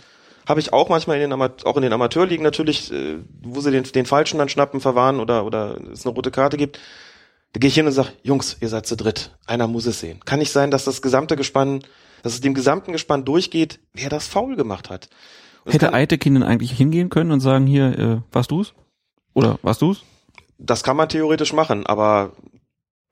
habe 0.49 0.61
ich 0.61 0.73
auch 0.73 0.89
manchmal 0.89 1.17
in 1.17 1.23
den 1.23 1.33
Ama 1.33 1.51
auch 1.65 1.77
in 1.77 1.83
den 1.83 1.93
Amateurligen 1.93 2.43
natürlich, 2.43 2.91
äh, 2.91 3.19
wo 3.43 3.61
sie 3.61 3.71
den, 3.71 3.85
den 3.85 4.07
Falschen 4.07 4.39
dann 4.39 4.49
schnappen, 4.49 4.81
verwahren 4.81 5.21
oder, 5.21 5.45
oder 5.45 5.79
es 5.93 6.07
eine 6.07 6.15
rote 6.15 6.31
Karte 6.31 6.57
gibt, 6.57 6.81
da 7.53 7.61
gehe 7.61 7.69
ich 7.69 7.75
hin 7.75 7.87
und 7.87 7.93
sage, 7.93 8.11
Jungs, 8.23 8.57
ihr 8.61 8.69
seid 8.69 8.87
zu 8.87 8.97
dritt. 8.97 9.37
Einer 9.47 9.67
muss 9.67 9.87
es 9.87 10.01
sehen. 10.01 10.21
Kann 10.25 10.39
nicht 10.39 10.53
sein, 10.53 10.71
dass 10.71 10.85
das 10.85 11.03
gesamte 11.03 11.37
Gespann, 11.37 11.83
dass 12.23 12.35
es 12.35 12.41
dem 12.41 12.55
gesamten 12.55 12.93
Gespann 12.93 13.25
durchgeht, 13.25 13.81
wer 13.95 14.11
das 14.11 14.27
faul 14.27 14.57
gemacht 14.57 14.91
hat. 14.91 15.09
Und 15.65 15.73
Hätte 15.73 15.93
Eitekin 15.93 16.43
eigentlich 16.43 16.73
hingehen 16.73 17.09
können 17.09 17.31
und 17.33 17.41
sagen, 17.41 17.67
hier, 17.67 17.99
äh, 17.99 18.21
warst 18.33 18.51
du's? 18.51 18.75
Oder 19.35 19.59
warst 19.63 19.83
du's? 19.83 20.03
das 20.59 20.83
kann 20.83 20.97
man 20.97 21.09
theoretisch 21.09 21.53
machen, 21.53 21.87
aber 21.87 22.33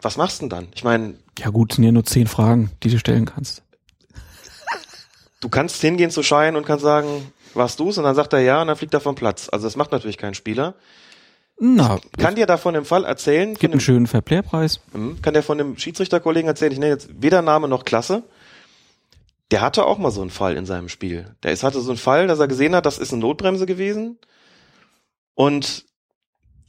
was 0.03 0.17
machst 0.17 0.39
du 0.39 0.43
denn 0.43 0.51
dann? 0.51 0.69
Ich 0.75 0.83
meine, 0.85 1.15
Ja 1.39 1.51
gut, 1.51 1.73
sind 1.75 1.85
ja 1.85 1.93
nur 1.93 2.05
zehn 2.05 2.27
Fragen, 2.27 2.73
die 2.83 2.91
du 2.91 2.99
stellen 2.99 3.25
kannst. 3.25 3.63
du 5.41 5.49
kannst 5.49 5.81
hingehen 5.81 6.11
zu 6.11 6.23
Schein 6.23 6.57
und 6.57 6.67
kannst 6.67 6.83
sagen, 6.85 7.33
warst 7.55 7.79
du's? 7.81 7.99
Und 7.99 8.05
dann 8.05 8.15
sagt 8.17 8.33
er 8.33 8.41
ja 8.41 8.61
und 8.61 8.67
dann 8.69 8.77
fliegt 8.77 8.95
er 8.95 9.01
vom 9.01 9.15
Platz. 9.15 9.49
Also 9.51 9.67
das 9.67 9.77
macht 9.77 9.93
natürlich 9.93 10.19
kein 10.19 10.35
Spieler. 10.35 10.75
Na, 11.59 11.99
Kann 12.19 12.35
dir 12.35 12.47
da 12.47 12.59
von 12.59 12.74
dem 12.74 12.85
Fall 12.85 13.05
erzählen, 13.05 13.55
gibt 13.55 13.65
einen 13.65 13.73
dem, 13.73 13.81
schönen 13.81 14.07
Fairplay-Preis. 14.07 14.81
Mhm. 14.93 15.23
kann 15.23 15.33
der 15.33 15.43
von 15.43 15.57
dem 15.57 15.78
Schiedsrichterkollegen 15.78 16.49
erzählen, 16.49 16.73
ich 16.73 16.78
nenne 16.78 16.93
jetzt 16.93 17.09
weder 17.23 17.41
Name 17.41 17.66
noch 17.66 17.85
Klasse. 17.85 18.24
Der 19.51 19.61
hatte 19.62 19.87
auch 19.87 19.97
mal 19.97 20.11
so 20.11 20.20
einen 20.20 20.31
Fall 20.31 20.57
in 20.57 20.66
seinem 20.66 20.89
Spiel. 20.89 21.35
Der 21.43 21.53
ist, 21.53 21.62
hatte 21.62 21.81
so 21.81 21.91
einen 21.91 21.99
Fall, 21.99 22.27
dass 22.27 22.41
er 22.41 22.49
gesehen 22.49 22.74
hat, 22.74 22.85
das 22.85 22.99
ist 22.99 23.12
eine 23.12 23.23
Notbremse 23.23 23.65
gewesen 23.65 24.19
und 25.35 25.87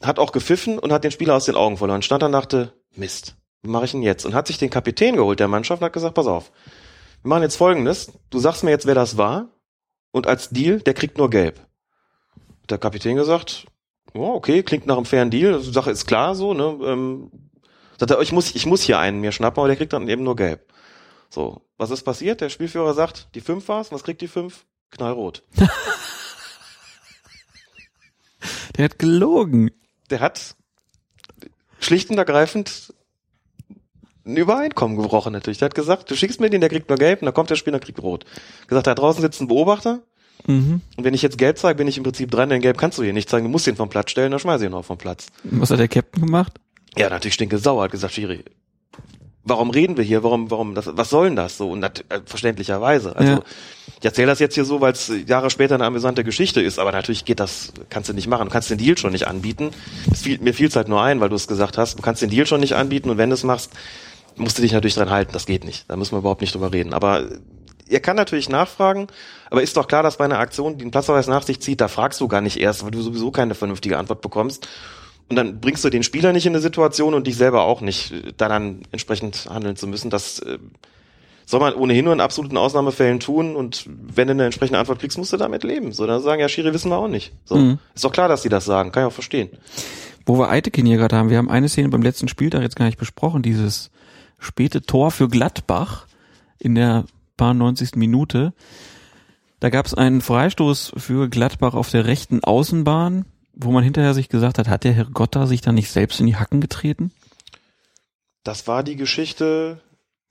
hat 0.01 0.19
auch 0.19 0.31
gepfiffen 0.31 0.79
und 0.79 0.93
hat 0.93 1.03
den 1.03 1.11
Spieler 1.11 1.35
aus 1.35 1.45
den 1.45 1.55
Augen 1.55 1.77
verloren. 1.77 2.01
Stand 2.01 2.21
da 2.21 2.27
und 2.27 2.33
dachte, 2.33 2.73
Mist, 2.95 3.35
wie 3.63 3.69
mache 3.69 3.85
ich 3.85 3.91
denn 3.91 4.03
jetzt? 4.03 4.25
Und 4.25 4.35
hat 4.35 4.47
sich 4.47 4.57
den 4.57 4.69
Kapitän 4.69 5.15
geholt 5.15 5.39
der 5.39 5.47
Mannschaft 5.47 5.81
und 5.81 5.85
hat 5.85 5.93
gesagt, 5.93 6.13
pass 6.13 6.27
auf, 6.27 6.51
wir 7.23 7.29
machen 7.29 7.43
jetzt 7.43 7.57
folgendes, 7.57 8.11
du 8.29 8.39
sagst 8.39 8.63
mir 8.63 8.69
jetzt, 8.69 8.85
wer 8.85 8.95
das 8.95 9.17
war 9.17 9.49
und 10.11 10.27
als 10.27 10.49
Deal, 10.49 10.79
der 10.79 10.93
kriegt 10.93 11.17
nur 11.17 11.29
gelb. 11.29 11.59
Der 12.69 12.77
Kapitän 12.77 13.15
gesagt, 13.15 13.65
oh, 14.13 14.33
okay, 14.33 14.63
klingt 14.63 14.85
nach 14.85 14.97
einem 14.97 15.05
fairen 15.05 15.31
Deal, 15.31 15.59
die 15.61 15.71
Sache 15.71 15.91
ist 15.91 16.05
klar 16.05 16.35
so, 16.35 16.53
ne? 16.53 16.77
Ähm, 16.83 17.31
sagt 17.99 18.11
er, 18.11 18.21
ich 18.21 18.31
muss, 18.31 18.55
ich 18.55 18.65
muss 18.65 18.81
hier 18.81 18.99
einen 18.99 19.19
mir 19.19 19.31
schnappen, 19.31 19.59
aber 19.59 19.67
der 19.67 19.77
kriegt 19.77 19.93
dann 19.93 20.07
eben 20.07 20.23
nur 20.23 20.35
gelb. 20.35 20.71
So, 21.29 21.61
was 21.77 21.91
ist 21.91 22.03
passiert? 22.03 22.41
Der 22.41 22.49
Spielführer 22.49 22.93
sagt, 22.93 23.29
die 23.35 23.41
fünf 23.41 23.67
war's, 23.67 23.91
was 23.91 24.03
kriegt 24.03 24.21
die 24.21 24.27
fünf? 24.27 24.65
Knallrot. 24.91 25.43
Der 28.77 28.85
hat 28.85 28.99
gelogen. 28.99 29.71
Der 30.09 30.19
hat 30.19 30.55
schlicht 31.79 32.09
und 32.09 32.17
ergreifend 32.17 32.93
ein 34.25 34.37
Übereinkommen 34.37 34.97
gebrochen 34.97 35.33
natürlich. 35.33 35.57
Der 35.57 35.67
hat 35.67 35.75
gesagt, 35.75 36.11
du 36.11 36.15
schickst 36.15 36.39
mir 36.39 36.49
den, 36.49 36.61
der 36.61 36.69
kriegt 36.69 36.89
nur 36.89 36.97
gelb, 36.97 37.21
und 37.21 37.25
dann 37.25 37.33
kommt 37.33 37.49
der 37.49 37.55
Spieler, 37.55 37.79
kriegt 37.79 38.01
rot. 38.01 38.25
Gesagt, 38.67 38.87
da 38.87 38.93
draußen 38.93 39.21
sitzt 39.21 39.41
ein 39.41 39.47
Beobachter, 39.47 40.03
Mhm. 40.47 40.81
und 40.95 41.03
wenn 41.03 41.13
ich 41.13 41.21
jetzt 41.21 41.37
gelb 41.37 41.57
zeige, 41.57 41.75
bin 41.77 41.87
ich 41.87 41.97
im 41.97 42.03
Prinzip 42.03 42.31
dran, 42.31 42.49
denn 42.49 42.61
gelb 42.61 42.77
kannst 42.77 42.97
du 42.97 43.03
hier 43.03 43.13
nicht 43.13 43.29
zeigen, 43.29 43.45
du 43.45 43.51
musst 43.51 43.67
ihn 43.67 43.75
vom 43.75 43.89
Platz 43.89 44.11
stellen, 44.11 44.31
dann 44.31 44.39
schmeiß 44.39 44.61
ich 44.61 44.67
ihn 44.67 44.73
auch 44.73 44.85
vom 44.85 44.97
Platz. 44.97 45.27
Was 45.43 45.69
hat 45.71 45.79
der 45.79 45.87
Captain 45.87 46.23
gemacht? 46.25 46.53
Ja, 46.97 47.09
natürlich 47.09 47.35
stinke 47.35 47.57
sauer, 47.57 47.83
hat 47.83 47.91
gesagt, 47.91 48.13
Schiri, 48.13 48.43
warum 49.43 49.69
reden 49.69 49.97
wir 49.97 50.03
hier? 50.03 50.23
Warum, 50.23 50.49
warum, 50.51 50.75
das, 50.75 50.89
was 50.91 51.09
soll 51.09 51.27
denn 51.27 51.35
das 51.35 51.57
so? 51.57 51.69
Und 51.71 51.83
äh, 51.83 51.89
verständlicherweise. 52.25 53.15
Also, 53.15 53.31
Ja. 53.33 53.41
ich 53.99 54.05
erzähle 54.05 54.27
das 54.27 54.39
jetzt 54.39 54.55
hier 54.55 54.65
so, 54.65 54.81
weil 54.81 54.93
es 54.93 55.11
Jahre 55.25 55.49
später 55.49 55.75
eine 55.75 55.85
amüsante 55.85 56.23
Geschichte 56.23 56.61
ist, 56.61 56.79
aber 56.79 56.91
natürlich 56.91 57.23
geht 57.25 57.39
das, 57.39 57.71
kannst 57.89 58.09
du 58.09 58.13
nicht 58.13 58.27
machen. 58.27 58.45
Du 58.47 58.51
kannst 58.51 58.69
den 58.69 58.77
Deal 58.77 58.97
schon 58.97 59.11
nicht 59.11 59.27
anbieten. 59.27 59.71
Das 60.09 60.21
fiel, 60.21 60.39
mir 60.39 60.53
fiel 60.53 60.67
es 60.67 60.75
halt 60.75 60.87
nur 60.87 61.01
ein, 61.01 61.19
weil 61.19 61.29
du 61.29 61.35
es 61.35 61.47
gesagt 61.47 61.77
hast. 61.77 61.97
Du 61.97 62.01
kannst 62.01 62.21
den 62.21 62.29
Deal 62.29 62.45
schon 62.45 62.59
nicht 62.61 62.73
anbieten 62.75 63.09
und 63.09 63.17
wenn 63.17 63.29
du 63.29 63.35
es 63.35 63.43
machst, 63.43 63.71
musst 64.35 64.57
du 64.57 64.61
dich 64.61 64.71
natürlich 64.71 64.95
dran 64.95 65.09
halten. 65.09 65.31
Das 65.33 65.45
geht 65.45 65.63
nicht. 65.63 65.85
Da 65.89 65.95
müssen 65.95 66.11
wir 66.13 66.19
überhaupt 66.19 66.41
nicht 66.41 66.53
drüber 66.53 66.71
reden. 66.73 66.93
Aber 66.93 67.23
er 67.89 67.99
kann 67.99 68.15
natürlich 68.15 68.49
nachfragen, 68.49 69.07
aber 69.49 69.61
ist 69.61 69.77
doch 69.77 69.87
klar, 69.87 70.03
dass 70.03 70.17
bei 70.17 70.25
einer 70.25 70.39
Aktion, 70.39 70.77
die 70.77 70.83
einen 70.83 70.91
Platzverweis 70.91 71.27
nach 71.27 71.43
sich 71.43 71.59
zieht, 71.59 71.81
da 71.81 71.87
fragst 71.87 72.19
du 72.21 72.27
gar 72.27 72.41
nicht 72.41 72.59
erst, 72.59 72.83
weil 72.83 72.91
du 72.91 73.01
sowieso 73.01 73.31
keine 73.31 73.55
vernünftige 73.55 73.97
Antwort 73.97 74.21
bekommst. 74.21 74.67
Und 75.29 75.35
dann 75.35 75.59
bringst 75.59 75.83
du 75.83 75.89
den 75.89 76.03
Spieler 76.03 76.31
nicht 76.31 76.45
in 76.45 76.53
eine 76.53 76.61
Situation 76.61 77.13
und 77.13 77.27
dich 77.27 77.35
selber 77.35 77.63
auch 77.63 77.81
nicht, 77.81 78.13
da 78.37 78.47
dann 78.47 78.83
entsprechend 78.91 79.49
handeln 79.49 79.75
zu 79.75 79.85
müssen. 79.87 80.09
Das 80.09 80.39
äh, 80.39 80.57
soll 81.45 81.59
man 81.59 81.73
ohnehin 81.73 82.05
nur 82.05 82.13
in 82.13 82.21
absoluten 82.21 82.57
Ausnahmefällen 82.57 83.19
tun 83.19 83.55
und 83.55 83.85
wenn 83.87 84.27
du 84.27 84.33
eine 84.33 84.45
entsprechende 84.45 84.79
Antwort 84.79 84.99
kriegst, 84.99 85.17
musst 85.17 85.33
du 85.33 85.37
damit 85.37 85.63
leben. 85.63 85.91
So, 85.91 86.07
dann 86.07 86.21
sagen 86.21 86.41
ja, 86.41 86.47
Schiri 86.47 86.73
wissen 86.73 86.89
wir 86.91 86.97
auch 86.97 87.07
nicht. 87.07 87.33
So. 87.45 87.55
Mhm. 87.55 87.79
Ist 87.93 88.03
doch 88.03 88.11
klar, 88.11 88.29
dass 88.29 88.41
die 88.41 88.49
das 88.49 88.65
sagen, 88.65 88.91
kann 88.91 89.03
ich 89.03 89.07
auch 89.07 89.13
verstehen. 89.13 89.49
Wo 90.25 90.37
wir 90.37 90.49
Eitekin 90.49 90.85
hier 90.85 90.97
gerade 90.97 91.15
haben, 91.15 91.29
wir 91.29 91.37
haben 91.37 91.49
eine 91.49 91.69
Szene 91.69 91.89
beim 91.89 92.01
letzten 92.01 92.27
Spieltag 92.27 92.61
jetzt 92.61 92.75
gar 92.75 92.85
nicht 92.85 92.97
besprochen, 92.97 93.41
dieses 93.41 93.91
späte 94.39 94.81
Tor 94.81 95.11
für 95.11 95.29
Gladbach 95.29 96.05
in 96.59 96.75
der 96.75 97.05
paar 97.37 97.53
90. 97.53 97.95
Minute. 97.95 98.53
Da 99.59 99.69
gab 99.69 99.85
es 99.85 99.93
einen 99.93 100.21
Freistoß 100.21 100.93
für 100.97 101.29
Gladbach 101.29 101.73
auf 101.73 101.89
der 101.89 102.05
rechten 102.05 102.43
Außenbahn, 102.43 103.25
wo 103.53 103.71
man 103.71 103.83
hinterher 103.83 104.13
sich 104.13 104.29
gesagt 104.29 104.57
hat, 104.59 104.67
hat 104.67 104.83
der 104.83 104.93
Herr 104.93 105.05
Gotta 105.05 105.47
sich 105.47 105.61
da 105.61 105.71
nicht 105.71 105.89
selbst 105.89 106.19
in 106.19 106.27
die 106.27 106.35
Hacken 106.35 106.61
getreten? 106.61 107.11
Das 108.43 108.67
war 108.67 108.83
die 108.83 108.95
Geschichte 108.95 109.81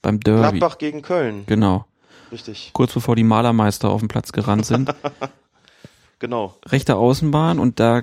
Beim 0.03 0.21
Derby. 0.21 0.59
Gladbach 0.59 0.79
gegen 0.79 1.03
Köln. 1.03 1.45
Genau. 1.47 1.87
Richtig. 2.31 2.71
Kurz 2.73 2.93
bevor 2.93 3.17
die 3.17 3.25
Malermeister 3.25 3.89
auf 3.89 4.01
den 4.01 4.09
Platz 4.09 4.33
gerannt 4.33 4.67
sind. 4.67 4.95
Genau. 6.19 6.57
Rechte 6.65 6.97
Außenbahn 6.97 7.59
und 7.59 7.79
da 7.79 8.03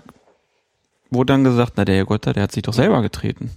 wurde 1.09 1.33
dann 1.33 1.43
gesagt, 1.43 1.73
na 1.77 1.85
der 1.85 1.95
Herr 1.95 2.05
Gotta, 2.05 2.33
der 2.33 2.43
hat 2.43 2.51
sich 2.51 2.61
doch 2.61 2.73
selber 2.73 3.01
getreten. 3.01 3.49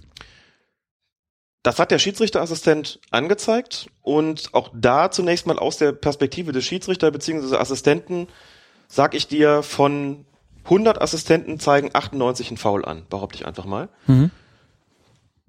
Das 1.63 1.79
hat 1.79 1.91
der 1.91 1.99
Schiedsrichterassistent 1.99 2.99
angezeigt 3.11 3.87
und 4.01 4.53
auch 4.53 4.69
da 4.73 5.11
zunächst 5.11 5.47
mal 5.47 5.59
aus 5.59 5.77
der 5.77 5.91
Perspektive 5.91 6.51
des 6.51 6.63
Schiedsrichter 6.65 7.11
bzw. 7.11 7.57
Assistenten 7.57 8.27
sag 8.87 9.13
ich 9.13 9.27
dir, 9.27 9.63
von 9.63 10.25
100 10.65 11.01
Assistenten 11.01 11.59
zeigen 11.59 11.91
98 11.93 12.49
einen 12.49 12.57
Foul 12.57 12.85
an, 12.85 13.05
behaupte 13.09 13.37
ich 13.37 13.45
einfach 13.45 13.65
mal. 13.65 13.89
Mhm. 14.07 14.31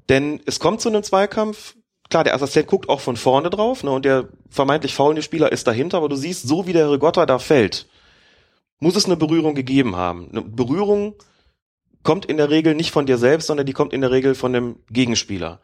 Denn 0.08 0.40
es 0.46 0.60
kommt 0.60 0.80
zu 0.80 0.88
einem 0.88 1.02
Zweikampf, 1.02 1.76
klar, 2.08 2.24
der 2.24 2.34
Assistent 2.34 2.66
guckt 2.66 2.88
auch 2.88 3.00
von 3.00 3.16
vorne 3.16 3.50
drauf 3.50 3.84
ne, 3.84 3.90
und 3.90 4.04
der 4.04 4.28
vermeintlich 4.48 4.94
faulende 4.94 5.22
Spieler 5.22 5.52
ist 5.52 5.66
dahinter, 5.66 5.98
aber 5.98 6.08
du 6.08 6.16
siehst, 6.16 6.46
so 6.46 6.66
wie 6.66 6.72
der 6.72 6.90
Rigotta 6.90 7.26
da 7.26 7.38
fällt, 7.38 7.86
muss 8.80 8.96
es 8.96 9.06
eine 9.06 9.16
Berührung 9.16 9.54
gegeben 9.54 9.96
haben. 9.96 10.28
Eine 10.30 10.42
Berührung 10.42 11.14
kommt 12.04 12.26
in 12.26 12.36
der 12.36 12.48
Regel 12.48 12.74
nicht 12.74 12.92
von 12.92 13.06
dir 13.06 13.18
selbst, 13.18 13.48
sondern 13.48 13.66
die 13.66 13.72
kommt 13.72 13.92
in 13.92 14.00
der 14.00 14.12
Regel 14.12 14.34
von 14.34 14.52
dem 14.52 14.76
Gegenspieler. 14.90 15.60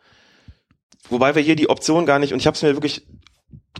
Wobei 1.09 1.35
wir 1.35 1.43
hier 1.43 1.57
die 1.57 1.69
Option 1.69 2.07
gar 2.07 2.19
nicht, 2.19 2.33
und 2.33 2.39
ich 2.39 2.47
habe 2.47 2.55
es 2.55 2.63
mir 2.63 2.75
wirklich 2.75 3.07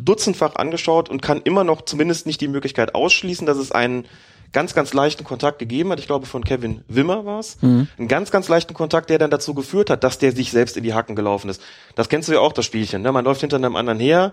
dutzendfach 0.01 0.57
angeschaut 0.57 1.09
und 1.09 1.23
kann 1.23 1.41
immer 1.43 1.65
noch 1.65 1.83
zumindest 1.83 2.27
nicht 2.27 2.41
die 2.41 2.49
Möglichkeit 2.49 2.95
ausschließen, 2.95 3.47
dass 3.47 3.57
es 3.57 3.73
einen 3.73 4.07
ganz, 4.53 4.75
ganz 4.75 4.95
leichten 4.95 5.25
Kontakt 5.25 5.59
gegeben 5.59 5.91
hat. 5.91 5.99
Ich 5.99 6.07
glaube, 6.07 6.27
von 6.27 6.45
Kevin 6.45 6.83
Wimmer 6.89 7.27
war 7.27 7.41
es. 7.41 7.61
Mhm. 7.61 7.89
Einen 7.99 8.09
ganz, 8.09 8.31
ganz 8.31 8.49
leichten 8.49 8.73
Kontakt, 8.73 9.11
der 9.11 9.19
dann 9.19 9.31
dazu 9.31 9.53
geführt 9.53 9.91
hat, 9.91 10.05
dass 10.05 10.19
der 10.19 10.33
sich 10.33 10.51
selbst 10.51 10.77
in 10.77 10.85
die 10.85 10.95
Hacken 10.95 11.17
gelaufen 11.17 11.51
ist. 11.51 11.61
Das 11.97 12.09
kennst 12.09 12.29
du 12.29 12.33
ja 12.33 12.41
auch, 12.41 12.53
das 12.53 12.65
Spielchen. 12.65 13.03
Ne? 13.03 13.13
Man 13.13 13.25
läuft 13.25 13.41
hinter 13.41 13.57
einem 13.57 13.77
anderen 13.77 13.99
her, 13.99 14.33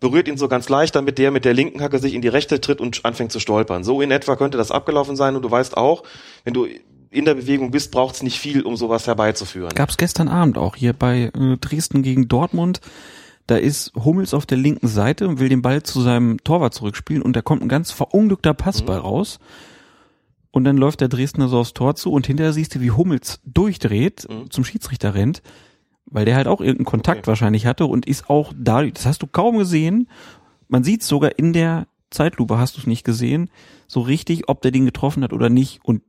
berührt 0.00 0.26
ihn 0.26 0.36
so 0.36 0.48
ganz 0.48 0.68
leicht, 0.68 0.96
damit 0.96 1.16
der 1.18 1.30
mit 1.30 1.44
der 1.44 1.54
linken 1.54 1.80
Hacke 1.80 1.98
sich 2.00 2.12
in 2.12 2.22
die 2.22 2.28
rechte 2.28 2.60
tritt 2.60 2.80
und 2.80 3.04
anfängt 3.04 3.32
zu 3.32 3.40
stolpern. 3.40 3.84
So 3.84 4.00
in 4.00 4.10
etwa 4.10 4.36
könnte 4.36 4.58
das 4.58 4.72
abgelaufen 4.72 5.16
sein 5.16 5.36
und 5.36 5.42
du 5.42 5.50
weißt 5.50 5.76
auch, 5.76 6.02
wenn 6.44 6.54
du 6.54 6.66
in 7.12 7.24
der 7.24 7.34
Bewegung 7.34 7.70
bist, 7.70 7.92
braucht 7.92 8.16
es 8.16 8.22
nicht 8.22 8.38
viel, 8.38 8.62
um 8.62 8.76
sowas 8.76 9.06
herbeizuführen. 9.06 9.70
Gab's 9.74 9.96
gestern 9.96 10.28
Abend 10.28 10.58
auch 10.58 10.76
hier 10.76 10.92
bei 10.92 11.30
äh, 11.34 11.56
Dresden 11.58 12.02
gegen 12.02 12.26
Dortmund. 12.28 12.80
Da 13.46 13.56
ist 13.56 13.92
Hummels 13.96 14.34
auf 14.34 14.46
der 14.46 14.58
linken 14.58 14.88
Seite 14.88 15.28
und 15.28 15.38
will 15.40 15.48
den 15.48 15.62
Ball 15.62 15.82
zu 15.82 16.00
seinem 16.00 16.42
Torwart 16.44 16.74
zurückspielen 16.74 17.22
und 17.22 17.34
da 17.36 17.42
kommt 17.42 17.60
ein 17.62 17.68
ganz 17.68 17.90
verunglückter 17.90 18.54
Passball 18.54 18.98
raus. 18.98 19.38
Und 20.50 20.64
dann 20.64 20.76
läuft 20.76 21.00
der 21.00 21.08
Dresdner 21.08 21.48
so 21.48 21.58
aufs 21.58 21.72
Tor 21.72 21.94
zu 21.96 22.12
und 22.12 22.26
hinterher 22.26 22.52
siehst 22.52 22.74
du, 22.74 22.80
wie 22.80 22.90
Hummels 22.90 23.40
durchdreht, 23.44 24.26
Mhm. 24.28 24.50
zum 24.50 24.64
Schiedsrichter 24.64 25.14
rennt, 25.14 25.42
weil 26.06 26.24
der 26.24 26.36
halt 26.36 26.46
auch 26.46 26.60
irgendeinen 26.60 26.84
Kontakt 26.86 27.20
Okay. 27.20 27.26
wahrscheinlich 27.28 27.66
hatte 27.66 27.86
und 27.86 28.06
ist 28.06 28.28
auch 28.28 28.52
da, 28.56 28.84
das 28.84 29.06
hast 29.06 29.22
du 29.22 29.26
kaum 29.26 29.56
gesehen. 29.58 30.08
Man 30.68 30.84
sieht 30.84 31.02
sogar 31.02 31.38
in 31.38 31.52
der 31.52 31.86
Zeitlupe, 32.10 32.58
hast 32.58 32.76
du 32.76 32.80
es 32.80 32.86
nicht 32.86 33.04
gesehen, 33.04 33.50
so 33.86 34.00
richtig, 34.00 34.48
ob 34.48 34.60
der 34.62 34.70
den 34.70 34.84
getroffen 34.84 35.22
hat 35.24 35.32
oder 35.32 35.48
nicht. 35.48 35.80
Und 35.82 36.02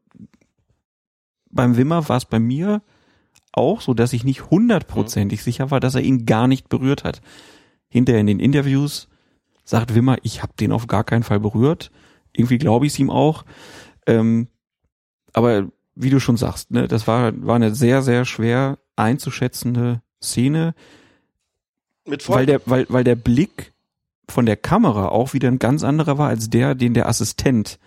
beim 1.54 1.78
Wimmer 1.78 2.10
war 2.10 2.18
es 2.18 2.26
bei 2.26 2.40
mir 2.40 2.82
auch 3.52 3.82
so, 3.82 3.94
dass 3.94 4.14
ich 4.14 4.24
nicht 4.24 4.50
hundertprozentig 4.50 5.44
sicher 5.44 5.72
war, 5.72 5.80
dass 5.80 5.96
er 5.96 6.02
ihn 6.02 6.26
gar 6.26 6.48
nicht 6.48 6.70
berührt 6.70 7.04
hat. 7.04 7.22
Hinterher 7.88 8.22
in 8.22 8.28
den 8.28 8.40
Interviews 8.40 9.08
sagt 9.64 9.96
Wimmer, 9.96 10.18
ich 10.24 10.42
habe 10.42 10.54
den 10.60 10.72
auf 10.72 10.88
gar 10.88 11.04
keinen 11.04 11.24
Fall 11.24 11.40
berührt. 11.40 11.92
Irgendwie 12.34 12.58
glaube 12.58 12.86
ich 12.86 12.94
es 12.94 13.00
ihm 13.00 13.10
auch. 13.10 13.46
Ähm, 14.08 14.48
aber 15.34 15.68
wie 15.96 16.10
du 16.10 16.20
schon 16.20 16.38
sagst, 16.38 16.72
ne, 16.72 16.88
das 16.88 17.08
war, 17.08 17.32
war 17.46 17.56
eine 17.56 17.74
sehr, 17.76 18.02
sehr 18.02 18.26
schwer 18.26 18.80
einzuschätzende 18.96 20.02
Szene, 20.22 20.74
Mit 22.06 22.28
weil 22.28 22.46
der, 22.46 22.62
weil, 22.66 22.86
weil 22.90 23.04
der 23.04 23.16
Blick 23.16 23.74
von 24.30 24.46
der 24.46 24.58
Kamera 24.58 25.10
auch 25.10 25.34
wieder 25.34 25.50
ein 25.50 25.60
ganz 25.60 25.84
anderer 25.84 26.18
war 26.18 26.30
als 26.30 26.50
der, 26.50 26.76
den 26.76 26.94
der 26.94 27.08
Assistent 27.08 27.80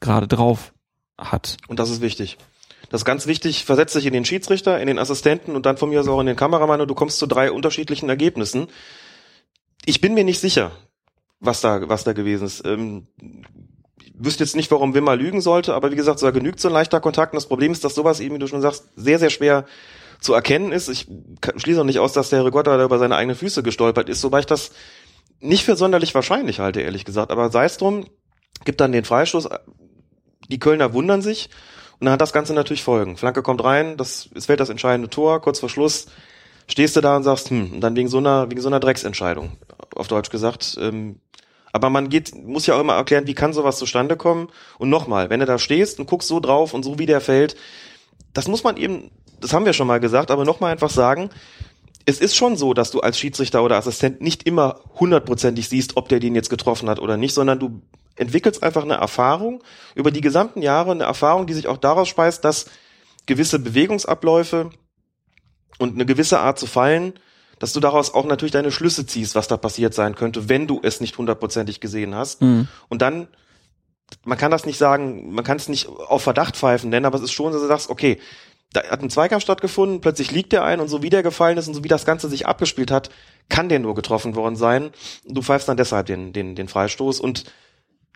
gerade 0.00 0.28
drauf 0.28 0.72
hat. 1.18 1.58
Und 1.68 1.78
das 1.78 1.90
ist 1.90 2.00
wichtig. 2.00 2.38
Das 2.92 3.00
ist 3.00 3.04
ganz 3.06 3.26
wichtig, 3.26 3.64
versetz 3.64 3.94
dich 3.94 4.04
in 4.04 4.12
den 4.12 4.26
Schiedsrichter, 4.26 4.78
in 4.78 4.86
den 4.86 4.98
Assistenten 4.98 5.56
und 5.56 5.64
dann 5.64 5.78
von 5.78 5.88
mir 5.88 6.00
aus 6.00 6.08
auch 6.08 6.20
in 6.20 6.26
den 6.26 6.36
Kameramann 6.36 6.82
und 6.82 6.88
du 6.88 6.94
kommst 6.94 7.18
zu 7.18 7.26
drei 7.26 7.50
unterschiedlichen 7.50 8.10
Ergebnissen. 8.10 8.68
Ich 9.86 10.02
bin 10.02 10.12
mir 10.12 10.24
nicht 10.24 10.40
sicher, 10.40 10.72
was 11.40 11.62
da, 11.62 11.88
was 11.88 12.04
da 12.04 12.12
gewesen 12.12 12.44
ist. 12.44 12.66
Ähm, 12.66 13.06
ich 13.98 14.12
wüsste 14.14 14.44
jetzt 14.44 14.56
nicht, 14.56 14.70
warum 14.70 14.92
Wimmer 14.92 15.16
lügen 15.16 15.40
sollte, 15.40 15.72
aber 15.72 15.90
wie 15.90 15.96
gesagt, 15.96 16.18
so 16.18 16.30
genügt 16.32 16.60
so 16.60 16.68
ein 16.68 16.74
leichter 16.74 17.00
Kontakt. 17.00 17.32
Und 17.32 17.38
das 17.38 17.48
Problem 17.48 17.72
ist, 17.72 17.82
dass 17.82 17.94
sowas 17.94 18.20
eben, 18.20 18.34
wie 18.34 18.40
du 18.40 18.46
schon 18.46 18.60
sagst, 18.60 18.84
sehr, 18.94 19.18
sehr 19.18 19.30
schwer 19.30 19.64
zu 20.20 20.34
erkennen 20.34 20.70
ist. 20.70 20.90
Ich 20.90 21.06
schließe 21.56 21.80
auch 21.80 21.86
nicht 21.86 21.98
aus, 21.98 22.12
dass 22.12 22.28
der 22.28 22.44
Rigotta 22.44 22.76
da 22.76 22.84
über 22.84 22.98
seine 22.98 23.16
eigenen 23.16 23.38
Füße 23.38 23.62
gestolpert 23.62 24.10
ist, 24.10 24.22
wobei 24.22 24.40
ich 24.40 24.46
das 24.46 24.70
nicht 25.40 25.64
für 25.64 25.76
sonderlich 25.76 26.14
wahrscheinlich 26.14 26.60
halte, 26.60 26.82
ehrlich 26.82 27.06
gesagt. 27.06 27.30
Aber 27.32 27.50
sei 27.50 27.64
es 27.64 27.78
drum, 27.78 28.04
gibt 28.66 28.82
dann 28.82 28.92
den 28.92 29.06
Freistoß. 29.06 29.48
Die 30.50 30.58
Kölner 30.58 30.92
wundern 30.92 31.22
sich 31.22 31.48
und 32.02 32.06
dann 32.06 32.14
hat 32.14 32.20
das 32.20 32.32
Ganze 32.32 32.52
natürlich 32.52 32.82
Folgen. 32.82 33.16
Flanke 33.16 33.42
kommt 33.42 33.62
rein, 33.62 33.96
das, 33.96 34.28
es 34.34 34.46
fällt 34.46 34.58
das 34.58 34.70
entscheidende 34.70 35.08
Tor, 35.08 35.40
kurz 35.40 35.60
vor 35.60 35.68
Schluss 35.68 36.06
stehst 36.66 36.96
du 36.96 37.00
da 37.00 37.16
und 37.16 37.22
sagst, 37.22 37.50
hm, 37.50 37.74
und 37.74 37.80
dann 37.80 37.94
wegen 37.94 38.08
so 38.08 38.18
einer, 38.18 38.50
wegen 38.50 38.60
so 38.60 38.66
einer 38.66 38.80
Drecksentscheidung, 38.80 39.52
auf 39.94 40.08
Deutsch 40.08 40.28
gesagt. 40.28 40.76
Ähm, 40.80 41.20
aber 41.72 41.90
man 41.90 42.08
geht, 42.08 42.34
muss 42.34 42.66
ja 42.66 42.74
auch 42.74 42.80
immer 42.80 42.94
erklären, 42.94 43.28
wie 43.28 43.34
kann 43.34 43.52
sowas 43.52 43.78
zustande 43.78 44.16
kommen. 44.16 44.48
Und 44.78 44.90
nochmal, 44.90 45.30
wenn 45.30 45.38
du 45.38 45.46
da 45.46 45.60
stehst 45.60 46.00
und 46.00 46.06
guckst 46.06 46.26
so 46.26 46.40
drauf 46.40 46.74
und 46.74 46.82
so 46.82 46.98
wie 46.98 47.06
der 47.06 47.20
fällt, 47.20 47.54
das 48.32 48.48
muss 48.48 48.64
man 48.64 48.78
eben, 48.78 49.12
das 49.40 49.52
haben 49.52 49.64
wir 49.64 49.72
schon 49.72 49.86
mal 49.86 50.00
gesagt, 50.00 50.32
aber 50.32 50.44
nochmal 50.44 50.72
einfach 50.72 50.90
sagen, 50.90 51.30
es 52.04 52.18
ist 52.18 52.34
schon 52.34 52.56
so, 52.56 52.74
dass 52.74 52.90
du 52.90 52.98
als 52.98 53.16
Schiedsrichter 53.16 53.62
oder 53.62 53.76
Assistent 53.76 54.20
nicht 54.20 54.42
immer 54.42 54.80
hundertprozentig 54.98 55.68
siehst, 55.68 55.96
ob 55.96 56.08
der 56.08 56.18
den 56.18 56.34
jetzt 56.34 56.50
getroffen 56.50 56.90
hat 56.90 56.98
oder 56.98 57.16
nicht, 57.16 57.32
sondern 57.32 57.60
du 57.60 57.80
entwickelst 58.22 58.62
einfach 58.62 58.82
eine 58.82 58.94
Erfahrung 58.94 59.62
über 59.94 60.10
die 60.10 60.20
gesamten 60.20 60.62
Jahre, 60.62 60.92
eine 60.92 61.04
Erfahrung, 61.04 61.46
die 61.46 61.54
sich 61.54 61.66
auch 61.66 61.76
daraus 61.76 62.08
speist, 62.08 62.44
dass 62.44 62.66
gewisse 63.26 63.58
Bewegungsabläufe 63.58 64.70
und 65.78 65.94
eine 65.94 66.06
gewisse 66.06 66.40
Art 66.40 66.58
zu 66.58 66.66
fallen, 66.66 67.14
dass 67.58 67.72
du 67.72 67.80
daraus 67.80 68.12
auch 68.12 68.24
natürlich 68.24 68.52
deine 68.52 68.72
Schlüsse 68.72 69.06
ziehst, 69.06 69.34
was 69.34 69.48
da 69.48 69.56
passiert 69.56 69.94
sein 69.94 70.14
könnte, 70.14 70.48
wenn 70.48 70.66
du 70.66 70.80
es 70.82 71.00
nicht 71.00 71.16
hundertprozentig 71.18 71.80
gesehen 71.80 72.14
hast. 72.14 72.42
Mhm. 72.42 72.66
Und 72.88 73.02
dann, 73.02 73.28
man 74.24 74.38
kann 74.38 74.50
das 74.50 74.66
nicht 74.66 74.78
sagen, 74.78 75.32
man 75.32 75.44
kann 75.44 75.58
es 75.58 75.68
nicht 75.68 75.88
auf 75.88 76.22
Verdacht 76.22 76.56
pfeifen 76.56 76.90
nennen, 76.90 77.06
aber 77.06 77.18
es 77.18 77.24
ist 77.24 77.32
schon, 77.32 77.52
dass 77.52 77.62
du 77.62 77.68
sagst, 77.68 77.90
okay, 77.90 78.18
da 78.72 78.82
hat 78.84 79.02
ein 79.02 79.10
Zweikampf 79.10 79.42
stattgefunden, 79.42 80.00
plötzlich 80.00 80.30
liegt 80.30 80.52
der 80.52 80.64
ein 80.64 80.80
und 80.80 80.88
so 80.88 81.02
wie 81.02 81.10
der 81.10 81.22
gefallen 81.22 81.58
ist 81.58 81.68
und 81.68 81.74
so 81.74 81.84
wie 81.84 81.88
das 81.88 82.06
Ganze 82.06 82.28
sich 82.28 82.46
abgespielt 82.46 82.90
hat, 82.90 83.10
kann 83.48 83.68
der 83.68 83.78
nur 83.78 83.94
getroffen 83.94 84.34
worden 84.34 84.56
sein. 84.56 84.90
Du 85.26 85.42
pfeifst 85.42 85.68
dann 85.68 85.76
deshalb 85.76 86.06
den, 86.06 86.32
den, 86.32 86.54
den 86.54 86.68
Freistoß 86.68 87.20
und 87.20 87.44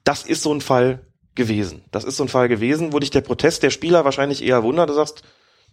das 0.07 0.23
ist 0.23 0.43
so 0.43 0.55
ein 0.55 0.61
Fall 0.61 1.01
gewesen. 1.35 1.83
Das 1.91 2.05
ist 2.05 2.16
so 2.16 2.24
ein 2.24 2.28
Fall 2.28 2.49
gewesen, 2.49 2.93
wo 2.93 2.99
dich 2.99 3.11
der 3.11 3.20
Protest 3.20 3.62
der 3.62 3.70
Spieler 3.70 4.05
wahrscheinlich 4.05 4.43
eher 4.43 4.62
wundert. 4.62 4.89
Du 4.89 4.95
sagst, 4.95 5.23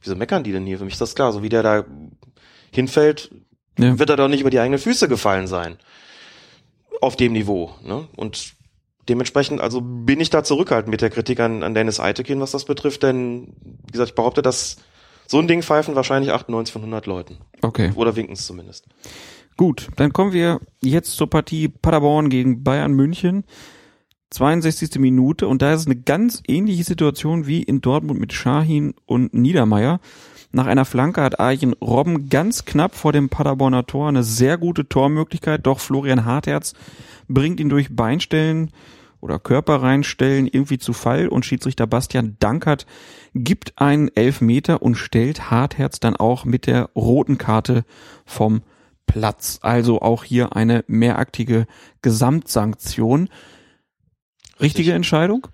wieso 0.02 0.16
meckern 0.16 0.44
die 0.44 0.52
denn 0.52 0.66
hier? 0.66 0.80
Für 0.80 0.86
mich 0.86 0.96
ist 0.96 1.02
das 1.02 1.16
klar. 1.16 1.32
So 1.32 1.44
wie 1.44 1.50
der 1.50 1.64
da 1.64 1.86
hinfällt, 2.72 3.32
ja. 3.78 3.98
wird 3.98 4.10
er 4.10 4.18
doch 4.18 4.28
nicht 4.28 4.42
über 4.42 4.50
die 4.50 4.60
eigenen 4.60 4.80
Füße 4.80 5.08
gefallen 5.08 5.48
sein. 5.48 5.78
Auf 7.00 7.16
dem 7.16 7.34
Niveau. 7.34 7.76
Ne? 7.84 8.08
Und 8.16 8.56
dementsprechend, 9.08 9.62
also 9.62 9.82
bin 9.82 10.20
ich 10.20 10.32
da 10.32 10.44
zurückhaltend 10.44 10.90
mit 10.90 11.02
der 11.02 11.12
Kritik 11.12 11.40
an, 11.40 11.62
an 11.62 11.76
Dennis 11.76 12.00
Eitekin, 12.00 12.42
was 12.42 12.52
das 12.52 12.66
betrifft, 12.66 13.04
denn, 13.04 13.54
wie 13.86 13.92
gesagt, 13.92 14.10
ich 14.10 14.16
behaupte, 14.16 14.42
dass 14.42 14.78
so 15.28 15.38
ein 15.38 15.48
Ding 15.48 15.62
pfeifen 15.62 15.96
wahrscheinlich 15.96 16.32
98 16.32 16.74
von 16.74 16.82
100 16.82 17.06
Leuten. 17.06 17.38
Okay. 17.62 17.92
Oder 17.96 18.16
winken 18.16 18.34
es 18.34 18.46
zumindest. 18.48 18.88
Gut, 19.58 19.90
dann 19.98 20.12
kommen 20.12 20.34
wir 20.34 20.60
jetzt 20.82 21.12
zur 21.12 21.30
Partie 21.30 21.68
Paderborn 21.68 22.30
gegen 22.30 22.64
Bayern 22.64 22.94
München. 22.94 23.44
62. 24.34 25.00
Minute 25.00 25.48
und 25.48 25.62
da 25.62 25.74
ist 25.74 25.86
eine 25.86 25.96
ganz 25.96 26.42
ähnliche 26.48 26.84
Situation 26.84 27.48
wie 27.48 27.64
in 27.64 27.82
Dortmund 27.82 28.20
mit 28.20 28.34
Shahin 28.34 28.94
und 29.06 29.34
Niedermeyer. 29.34 30.00
Nach 30.52 30.68
einer 30.68 30.86
Flanke 30.86 31.22
hat 31.22 31.40
Arjen 31.40 31.74
Robben 31.74 32.30
ganz 32.30 32.66
knapp 32.66 32.96
vor 32.96 33.12
dem 33.12 33.30
Paderborner 33.30 33.86
Tor 33.86 34.10
eine 34.10 34.24
sehr 34.24 34.58
gute 34.58 34.88
Tormöglichkeit, 34.88 35.66
doch 35.66 35.80
Florian 35.80 36.26
Hartherz 36.26 36.74
bringt 37.28 37.60
ihn 37.60 37.70
durch 37.70 37.96
Beinstellen 37.96 38.72
oder 39.20 39.40
Körper 39.40 39.82
reinstellen 39.82 40.48
irgendwie 40.48 40.78
zu 40.78 40.94
Fall 40.94 41.30
und 41.30 41.46
Schiedsrichter 41.46 41.88
Bastian 41.88 42.36
Dankert 42.40 42.86
gibt 43.34 43.74
einen 43.78 44.10
Elfmeter 44.10 44.82
und 44.82 44.96
stellt 44.96 45.50
Hartherz 45.50 46.00
dann 46.00 46.16
auch 46.16 46.46
mit 46.46 46.68
der 46.68 46.90
roten 46.96 47.38
Karte 47.38 47.86
vom 48.26 48.62
Platz. 49.08 49.60
Also 49.62 50.02
auch 50.02 50.24
hier 50.24 50.56
eine 50.56 50.84
mehraktige 50.88 51.68
Gesamtsanktion. 52.02 53.30
Richtige 54.60 54.88
Richtig. 54.88 54.96
Entscheidung? 54.96 55.48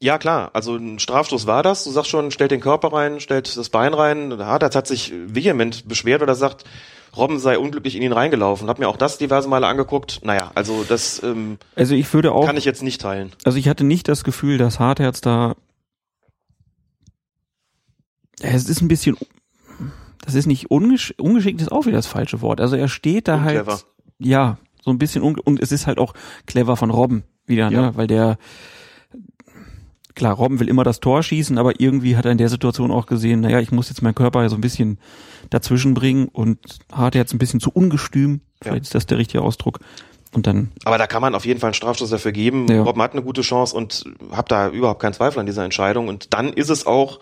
Ja, 0.00 0.18
klar. 0.18 0.50
Also 0.52 0.76
ein 0.76 0.98
Strafstoß 0.98 1.46
war 1.46 1.62
das. 1.62 1.84
Du 1.84 1.90
sagst 1.90 2.10
schon, 2.10 2.30
stellt 2.30 2.50
den 2.50 2.60
Körper 2.60 2.92
rein, 2.92 3.20
stellt 3.20 3.56
das 3.56 3.70
Bein 3.70 3.94
rein. 3.94 4.36
Hartert 4.38 4.74
hat 4.74 4.86
sich 4.86 5.12
vehement 5.26 5.88
beschwert 5.88 6.20
oder 6.20 6.34
sagt, 6.34 6.64
Robben 7.16 7.38
sei 7.38 7.58
unglücklich 7.58 7.96
in 7.96 8.02
ihn 8.02 8.12
reingelaufen. 8.12 8.68
Hab 8.68 8.78
mir 8.78 8.88
auch 8.88 8.96
das 8.96 9.18
diverse 9.18 9.48
Male 9.48 9.66
angeguckt. 9.66 10.20
Naja, 10.24 10.50
also 10.54 10.84
das 10.86 11.22
ähm, 11.22 11.58
also 11.76 11.94
ich 11.94 12.12
würde 12.12 12.32
auch, 12.32 12.44
kann 12.44 12.56
ich 12.56 12.64
jetzt 12.64 12.82
nicht 12.82 13.00
teilen. 13.00 13.32
Also 13.44 13.56
ich 13.56 13.68
hatte 13.68 13.84
nicht 13.84 14.08
das 14.08 14.24
Gefühl, 14.24 14.58
dass 14.58 14.80
Hartherz 14.80 15.20
da 15.20 15.54
es 18.40 18.68
ist 18.68 18.82
ein 18.82 18.88
bisschen 18.88 19.16
das 20.24 20.34
ist 20.34 20.46
nicht 20.46 20.70
ungesch 20.70 21.14
ungeschickt 21.18 21.60
ist 21.60 21.70
auch 21.70 21.86
wieder 21.86 21.96
das 21.96 22.06
falsche 22.06 22.40
Wort. 22.40 22.60
Also 22.60 22.76
er 22.76 22.88
steht 22.88 23.28
da 23.28 23.40
halt 23.42 23.66
ja, 24.18 24.58
so 24.82 24.90
ein 24.90 24.98
bisschen 24.98 25.22
und 25.22 25.60
es 25.60 25.72
ist 25.72 25.86
halt 25.86 25.98
auch 25.98 26.14
clever 26.46 26.76
von 26.76 26.90
Robben 26.90 27.24
wieder, 27.46 27.70
ne? 27.70 27.76
ja. 27.76 27.82
ne? 27.82 27.96
Weil 27.96 28.06
der 28.06 28.38
klar, 30.14 30.34
Robben 30.34 30.60
will 30.60 30.68
immer 30.68 30.84
das 30.84 31.00
Tor 31.00 31.22
schießen, 31.22 31.58
aber 31.58 31.80
irgendwie 31.80 32.16
hat 32.16 32.24
er 32.24 32.32
in 32.32 32.38
der 32.38 32.48
Situation 32.48 32.90
auch 32.90 33.06
gesehen, 33.06 33.40
naja, 33.40 33.60
ich 33.60 33.72
muss 33.72 33.88
jetzt 33.88 34.02
meinen 34.02 34.14
Körper 34.14 34.48
so 34.48 34.56
ein 34.56 34.60
bisschen 34.60 34.98
dazwischen 35.50 35.94
bringen 35.94 36.28
und 36.28 36.58
hat 36.92 37.14
jetzt 37.14 37.34
ein 37.34 37.38
bisschen 37.38 37.60
zu 37.60 37.70
ungestüm, 37.70 38.40
vielleicht 38.60 38.76
ja. 38.76 38.82
ist 38.82 38.94
das 38.94 39.06
der 39.06 39.18
richtige 39.18 39.42
Ausdruck. 39.42 39.80
Und 40.32 40.48
dann. 40.48 40.72
Aber 40.84 40.98
da 40.98 41.06
kann 41.06 41.22
man 41.22 41.36
auf 41.36 41.46
jeden 41.46 41.60
Fall 41.60 41.68
einen 41.68 41.74
Strafstoß 41.74 42.10
dafür 42.10 42.32
geben. 42.32 42.66
Ja. 42.68 42.82
Robben 42.82 43.00
hat 43.00 43.12
eine 43.12 43.22
gute 43.22 43.42
Chance 43.42 43.76
und 43.76 44.04
hab 44.32 44.48
da 44.48 44.68
überhaupt 44.68 45.00
keinen 45.00 45.12
Zweifel 45.12 45.38
an 45.38 45.46
dieser 45.46 45.62
Entscheidung. 45.62 46.08
Und 46.08 46.34
dann 46.34 46.52
ist 46.52 46.70
es 46.70 46.86
auch 46.86 47.20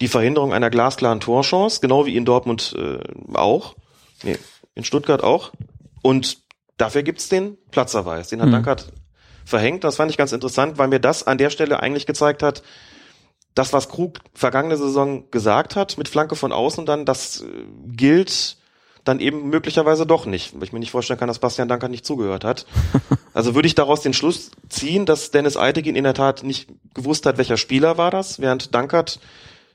die 0.00 0.06
Verhinderung 0.06 0.52
einer 0.52 0.70
glasklaren 0.70 1.18
Torchance, 1.18 1.80
genau 1.80 2.06
wie 2.06 2.14
in 2.14 2.24
Dortmund 2.24 2.76
äh, 2.78 2.98
auch. 3.34 3.74
Nee, 4.22 4.38
in 4.76 4.84
Stuttgart 4.84 5.24
auch. 5.24 5.50
Und 6.02 6.38
dafür 6.76 7.02
gibt's 7.02 7.28
den 7.28 7.56
Platzerweis. 7.72 8.28
Den 8.28 8.40
hat 8.40 8.48
mhm. 8.48 8.52
Dankert 8.52 8.92
verhängt. 9.46 9.84
Das 9.84 9.96
fand 9.96 10.10
ich 10.10 10.18
ganz 10.18 10.32
interessant, 10.32 10.76
weil 10.76 10.88
mir 10.88 11.00
das 11.00 11.26
an 11.26 11.38
der 11.38 11.50
Stelle 11.50 11.80
eigentlich 11.80 12.04
gezeigt 12.04 12.42
hat, 12.42 12.62
das, 13.54 13.72
was 13.72 13.88
Krug 13.88 14.18
vergangene 14.34 14.76
Saison 14.76 15.30
gesagt 15.30 15.76
hat, 15.76 15.96
mit 15.96 16.08
Flanke 16.08 16.36
von 16.36 16.52
außen 16.52 16.84
dann, 16.84 17.06
das 17.06 17.40
äh, 17.40 17.46
gilt 17.86 18.58
dann 19.04 19.20
eben 19.20 19.48
möglicherweise 19.48 20.04
doch 20.04 20.26
nicht, 20.26 20.54
weil 20.54 20.64
ich 20.64 20.72
mir 20.72 20.80
nicht 20.80 20.90
vorstellen 20.90 21.18
kann, 21.18 21.28
dass 21.28 21.38
Bastian 21.38 21.68
Dankert 21.68 21.90
nicht 21.90 22.04
zugehört 22.04 22.44
hat. 22.44 22.66
Also 23.32 23.54
würde 23.54 23.68
ich 23.68 23.74
daraus 23.74 24.00
den 24.00 24.14
Schluss 24.14 24.50
ziehen, 24.70 25.04
dass 25.04 25.30
Dennis 25.30 25.58
Eitegin 25.58 25.94
in 25.94 26.04
der 26.04 26.14
Tat 26.14 26.42
nicht 26.42 26.70
gewusst 26.94 27.26
hat, 27.26 27.36
welcher 27.36 27.58
Spieler 27.58 27.98
war 27.98 28.10
das, 28.10 28.40
während 28.40 28.74
Dankert 28.74 29.20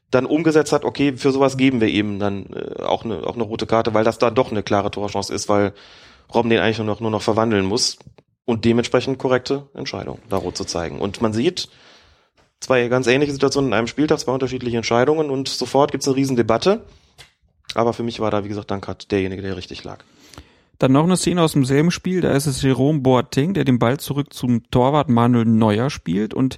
dann 0.10 0.26
umgesetzt 0.26 0.73
hat, 0.73 0.84
okay, 0.84 1.15
für 1.15 1.31
sowas 1.31 1.57
geben 1.57 1.80
wir 1.80 1.88
eben 1.88 2.18
dann 2.18 2.48
äh, 2.48 2.81
auch 2.81 3.06
eine 3.06 3.22
auch 3.27 3.35
eine 3.35 3.43
rote 3.43 3.68
Karte, 3.68 3.93
weil 3.93 4.03
das 4.03 4.18
da 4.18 4.31
doch 4.31 4.49
eine 4.49 4.64
klare 4.64 4.89
Torchance 4.89 5.31
ist, 5.31 5.48
weil 5.48 5.73
Robben 6.34 6.49
den 6.49 6.60
eigentlich 6.60 6.80
nur 6.80 6.88
noch, 6.88 7.02
nur 7.02 7.11
noch 7.11 7.22
verwandeln 7.22 7.65
muss 7.65 7.99
und 8.45 8.65
dementsprechend 8.65 9.18
korrekte 9.18 9.69
Entscheidung, 9.73 10.19
da 10.30 10.38
rot 10.38 10.57
zu 10.57 10.65
zeigen. 10.65 10.99
Und 10.99 11.22
man 11.22 11.34
sieht 11.34 11.69
zwei 12.59 12.88
ganz 12.88 13.07
ähnliche 13.07 13.34
Situationen 13.34 13.69
in 13.69 13.73
einem 13.73 13.88
Spieltag, 13.88 14.19
zwei 14.19 14.31
unterschiedliche 14.31 14.77
Entscheidungen 14.77 15.30
und 15.30 15.47
sofort 15.47 15.91
gibt 15.91 16.03
es 16.03 16.07
eine 16.07 16.18
Riesendebatte. 16.18 16.85
Aber 17.73 17.93
für 17.93 18.03
mich 18.03 18.19
war 18.19 18.31
da, 18.31 18.43
wie 18.43 18.49
gesagt, 18.49 18.72
Dankert 18.72 19.11
derjenige, 19.11 19.41
der 19.41 19.55
richtig 19.55 19.84
lag. 19.84 20.03
Dann 20.77 20.91
noch 20.93 21.03
eine 21.03 21.15
Szene 21.15 21.43
aus 21.43 21.53
demselben 21.53 21.91
Spiel, 21.91 22.22
da 22.22 22.31
ist 22.31 22.47
es 22.47 22.61
Jerome 22.61 22.99
Boateng, 22.99 23.53
der 23.53 23.65
den 23.65 23.80
Ball 23.80 23.99
zurück 23.99 24.34
zum 24.34 24.69
Torwart 24.72 25.09
Manuel 25.09 25.45
Neuer 25.45 25.89
spielt 25.89 26.34
und 26.34 26.57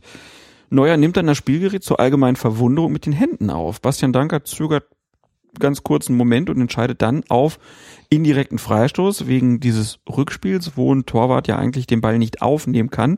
Neuer 0.69 0.97
nimmt 0.97 1.17
dann 1.17 1.27
das 1.27 1.37
Spielgerät 1.37 1.83
zur 1.83 1.99
allgemeinen 1.99 2.35
Verwunderung 2.35 2.91
mit 2.91 3.05
den 3.05 3.13
Händen 3.13 3.51
auf. 3.51 3.79
Bastian 3.81 4.11
Dankert 4.13 4.47
zögert 4.47 4.85
ganz 5.59 5.83
kurzen 5.83 6.15
Moment 6.15 6.49
und 6.49 6.59
entscheidet 6.59 7.01
dann 7.01 7.23
auf 7.29 7.59
indirekten 8.09 8.57
Freistoß 8.57 9.27
wegen 9.27 9.59
dieses 9.59 9.99
Rückspiels, 10.09 10.75
wo 10.75 10.93
ein 10.93 11.05
Torwart 11.05 11.47
ja 11.47 11.57
eigentlich 11.57 11.87
den 11.87 12.01
Ball 12.01 12.17
nicht 12.17 12.41
aufnehmen 12.41 12.89
kann. 12.89 13.17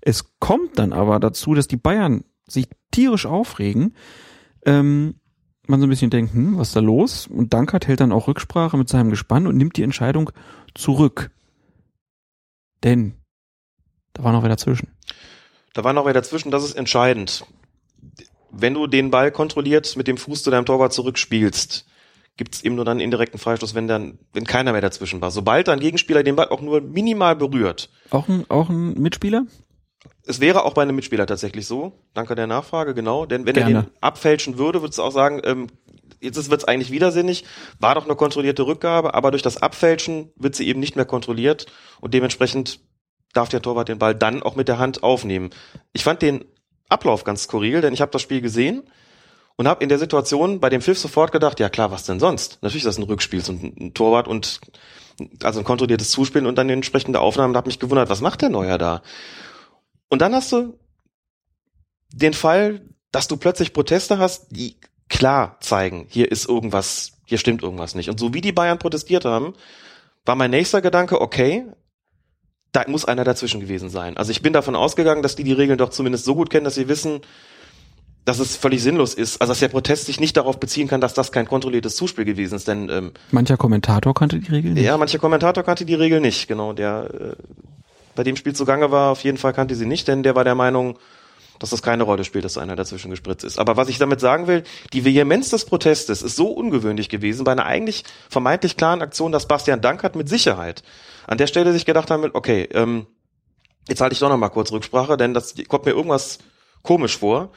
Es 0.00 0.38
kommt 0.38 0.78
dann 0.78 0.92
aber 0.92 1.20
dazu, 1.20 1.54
dass 1.54 1.68
die 1.68 1.76
Bayern 1.76 2.24
sich 2.48 2.68
tierisch 2.90 3.26
aufregen. 3.26 3.94
Ähm, 4.64 5.14
man 5.66 5.80
so 5.80 5.86
ein 5.86 5.90
bisschen 5.90 6.10
denkt, 6.10 6.34
hm, 6.34 6.58
was 6.58 6.68
ist 6.68 6.76
da 6.76 6.80
los? 6.80 7.26
Und 7.26 7.54
Dankert 7.54 7.86
hält 7.86 8.00
dann 8.00 8.12
auch 8.12 8.26
Rücksprache 8.26 8.76
mit 8.76 8.88
seinem 8.88 9.10
Gespann 9.10 9.46
und 9.46 9.56
nimmt 9.56 9.76
die 9.76 9.84
Entscheidung 9.84 10.30
zurück. 10.74 11.30
Denn 12.82 13.14
da 14.12 14.24
war 14.24 14.32
noch 14.32 14.42
wer 14.42 14.50
dazwischen. 14.50 14.88
Da 15.72 15.84
war 15.84 15.92
noch 15.92 16.04
wer 16.04 16.12
dazwischen, 16.12 16.50
das 16.50 16.64
ist 16.64 16.74
entscheidend 16.74 17.46
wenn 18.52 18.74
du 18.74 18.86
den 18.86 19.10
Ball 19.10 19.32
kontrolliert 19.32 19.96
mit 19.96 20.06
dem 20.06 20.18
Fuß 20.18 20.42
zu 20.42 20.50
deinem 20.50 20.66
Torwart 20.66 20.92
zurückspielst, 20.92 21.86
gibt 22.36 22.54
es 22.54 22.64
eben 22.64 22.76
nur 22.76 22.84
dann 22.84 22.92
einen 22.92 23.00
indirekten 23.00 23.38
Freistoß, 23.38 23.74
wenn 23.74 23.88
dann, 23.88 24.18
wenn 24.32 24.44
keiner 24.44 24.72
mehr 24.72 24.80
dazwischen 24.80 25.20
war. 25.20 25.30
Sobald 25.30 25.68
ein 25.68 25.80
Gegenspieler 25.80 26.22
den 26.22 26.36
Ball 26.36 26.48
auch 26.48 26.60
nur 26.60 26.80
minimal 26.80 27.36
berührt. 27.36 27.90
Auch 28.10 28.28
ein, 28.28 28.44
auch 28.48 28.68
ein 28.68 28.94
Mitspieler? 28.94 29.46
Es 30.24 30.40
wäre 30.40 30.64
auch 30.64 30.74
bei 30.74 30.82
einem 30.82 30.96
Mitspieler 30.96 31.26
tatsächlich 31.26 31.66
so. 31.66 31.92
Danke 32.14 32.34
der 32.34 32.46
Nachfrage, 32.46 32.94
genau. 32.94 33.26
Denn 33.26 33.46
wenn 33.46 33.54
Gerne. 33.54 33.74
er 33.74 33.82
den 33.82 33.90
abfälschen 34.00 34.58
würde, 34.58 34.82
würdest 34.82 34.98
du 34.98 35.02
auch 35.02 35.12
sagen, 35.12 35.40
ähm, 35.44 35.66
jetzt 36.20 36.50
wird 36.50 36.60
es 36.60 36.68
eigentlich 36.68 36.90
widersinnig, 36.90 37.44
war 37.80 37.94
doch 37.94 38.04
eine 38.04 38.16
kontrollierte 38.16 38.66
Rückgabe, 38.66 39.14
aber 39.14 39.30
durch 39.30 39.42
das 39.42 39.60
Abfälschen 39.60 40.30
wird 40.36 40.54
sie 40.54 40.66
eben 40.68 40.80
nicht 40.80 40.96
mehr 40.96 41.04
kontrolliert 41.04 41.66
und 42.00 42.14
dementsprechend 42.14 42.80
darf 43.32 43.48
der 43.48 43.62
Torwart 43.62 43.88
den 43.88 43.98
Ball 43.98 44.14
dann 44.14 44.42
auch 44.42 44.56
mit 44.56 44.68
der 44.68 44.78
Hand 44.78 45.02
aufnehmen. 45.02 45.50
Ich 45.92 46.04
fand 46.04 46.22
den 46.22 46.44
Ablauf 46.92 47.24
ganz 47.24 47.44
skurril, 47.44 47.80
denn 47.80 47.94
ich 47.94 48.00
habe 48.00 48.12
das 48.12 48.22
Spiel 48.22 48.40
gesehen 48.40 48.82
und 49.56 49.68
habe 49.68 49.82
in 49.82 49.88
der 49.88 49.98
Situation 49.98 50.60
bei 50.60 50.68
dem 50.68 50.80
Pfiff 50.80 50.98
sofort 50.98 51.32
gedacht, 51.32 51.60
ja 51.60 51.68
klar, 51.68 51.90
was 51.90 52.04
denn 52.04 52.20
sonst? 52.20 52.58
Natürlich 52.62 52.84
ist 52.84 52.88
das 52.88 52.98
ein 52.98 53.04
Rückspiel, 53.04 53.42
so 53.42 53.52
ein, 53.52 53.74
ein 53.78 53.94
Torwart 53.94 54.28
und 54.28 54.60
also 55.42 55.60
ein 55.60 55.64
kontrolliertes 55.64 56.10
Zuspielen 56.10 56.46
und 56.46 56.56
dann 56.56 56.68
die 56.68 56.74
entsprechende 56.74 57.20
Aufnahme 57.20 57.50
und 57.50 57.56
habe 57.56 57.68
mich 57.68 57.78
gewundert, 57.78 58.08
was 58.08 58.20
macht 58.20 58.42
der 58.42 58.48
Neuer 58.48 58.78
da? 58.78 59.02
Und 60.08 60.22
dann 60.22 60.34
hast 60.34 60.52
du 60.52 60.78
den 62.12 62.34
Fall, 62.34 62.82
dass 63.10 63.28
du 63.28 63.36
plötzlich 63.36 63.72
Proteste 63.72 64.18
hast, 64.18 64.48
die 64.50 64.76
klar 65.08 65.58
zeigen, 65.60 66.06
hier 66.08 66.30
ist 66.30 66.48
irgendwas, 66.48 67.18
hier 67.26 67.38
stimmt 67.38 67.62
irgendwas 67.62 67.94
nicht. 67.94 68.08
Und 68.08 68.18
so 68.18 68.32
wie 68.34 68.40
die 68.40 68.52
Bayern 68.52 68.78
protestiert 68.78 69.24
haben, 69.24 69.54
war 70.24 70.34
mein 70.34 70.50
nächster 70.50 70.80
Gedanke, 70.80 71.20
okay, 71.20 71.66
da 72.72 72.84
muss 72.88 73.04
einer 73.04 73.24
dazwischen 73.24 73.60
gewesen 73.60 73.90
sein. 73.90 74.16
Also 74.16 74.30
ich 74.30 74.42
bin 74.42 74.52
davon 74.52 74.74
ausgegangen, 74.74 75.22
dass 75.22 75.36
die 75.36 75.44
die 75.44 75.52
Regeln 75.52 75.78
doch 75.78 75.90
zumindest 75.90 76.24
so 76.24 76.34
gut 76.34 76.48
kennen, 76.50 76.64
dass 76.64 76.74
sie 76.74 76.88
wissen, 76.88 77.20
dass 78.24 78.38
es 78.38 78.56
völlig 78.56 78.82
sinnlos 78.82 79.14
ist. 79.14 79.40
Also 79.40 79.50
dass 79.50 79.60
der 79.60 79.68
Protest 79.68 80.06
sich 80.06 80.20
nicht 80.20 80.36
darauf 80.36 80.58
beziehen 80.58 80.88
kann, 80.88 81.00
dass 81.00 81.12
das 81.12 81.32
kein 81.32 81.46
kontrolliertes 81.46 81.96
Zuspiel 81.96 82.24
gewesen 82.24 82.54
ist. 82.54 82.66
Denn 82.66 82.88
ähm, 82.88 83.12
Mancher 83.30 83.58
Kommentator 83.58 84.14
kannte 84.14 84.38
die 84.38 84.50
Regeln 84.50 84.74
nicht. 84.74 84.84
ja, 84.84 84.96
mancher 84.96 85.18
Kommentator 85.18 85.62
kannte 85.62 85.84
die 85.84 85.94
Regel 85.94 86.20
nicht. 86.20 86.48
Genau, 86.48 86.72
der 86.72 87.10
äh, 87.12 87.42
bei 88.14 88.24
dem 88.24 88.36
Spiel 88.36 88.54
zugange 88.54 88.90
war, 88.90 89.10
auf 89.10 89.22
jeden 89.22 89.38
Fall 89.38 89.52
kannte 89.52 89.74
sie 89.74 89.86
nicht, 89.86 90.08
denn 90.08 90.22
der 90.22 90.34
war 90.34 90.44
der 90.44 90.54
Meinung, 90.54 90.98
dass 91.58 91.70
das 91.70 91.82
keine 91.82 92.02
Rolle 92.02 92.24
spielt, 92.24 92.44
dass 92.44 92.58
einer 92.58 92.76
dazwischen 92.76 93.10
gespritzt 93.10 93.44
ist. 93.44 93.58
Aber 93.58 93.76
was 93.76 93.88
ich 93.88 93.98
damit 93.98 94.20
sagen 94.20 94.46
will, 94.46 94.64
die 94.92 95.04
Vehemenz 95.04 95.50
des 95.50 95.64
Protestes 95.64 96.22
ist 96.22 96.36
so 96.36 96.48
ungewöhnlich 96.48 97.08
gewesen 97.08 97.44
bei 97.44 97.52
einer 97.52 97.66
eigentlich 97.66 98.04
vermeintlich 98.28 98.76
klaren 98.76 99.02
Aktion, 99.02 99.30
dass 99.30 99.46
Bastian 99.46 99.80
Dankert 99.80 100.16
mit 100.16 100.28
Sicherheit 100.28 100.82
an 101.32 101.38
der 101.38 101.46
Stelle 101.46 101.72
sich 101.72 101.86
gedacht 101.86 102.10
haben, 102.10 102.30
okay, 102.34 102.68
ähm, 102.72 103.06
jetzt 103.88 104.02
halte 104.02 104.12
ich 104.12 104.18
doch 104.18 104.28
noch 104.28 104.36
mal 104.36 104.50
kurz 104.50 104.70
Rücksprache, 104.70 105.16
denn 105.16 105.32
das 105.32 105.54
kommt 105.66 105.86
mir 105.86 105.92
irgendwas 105.92 106.38
komisch 106.82 107.18
vor. 107.18 107.50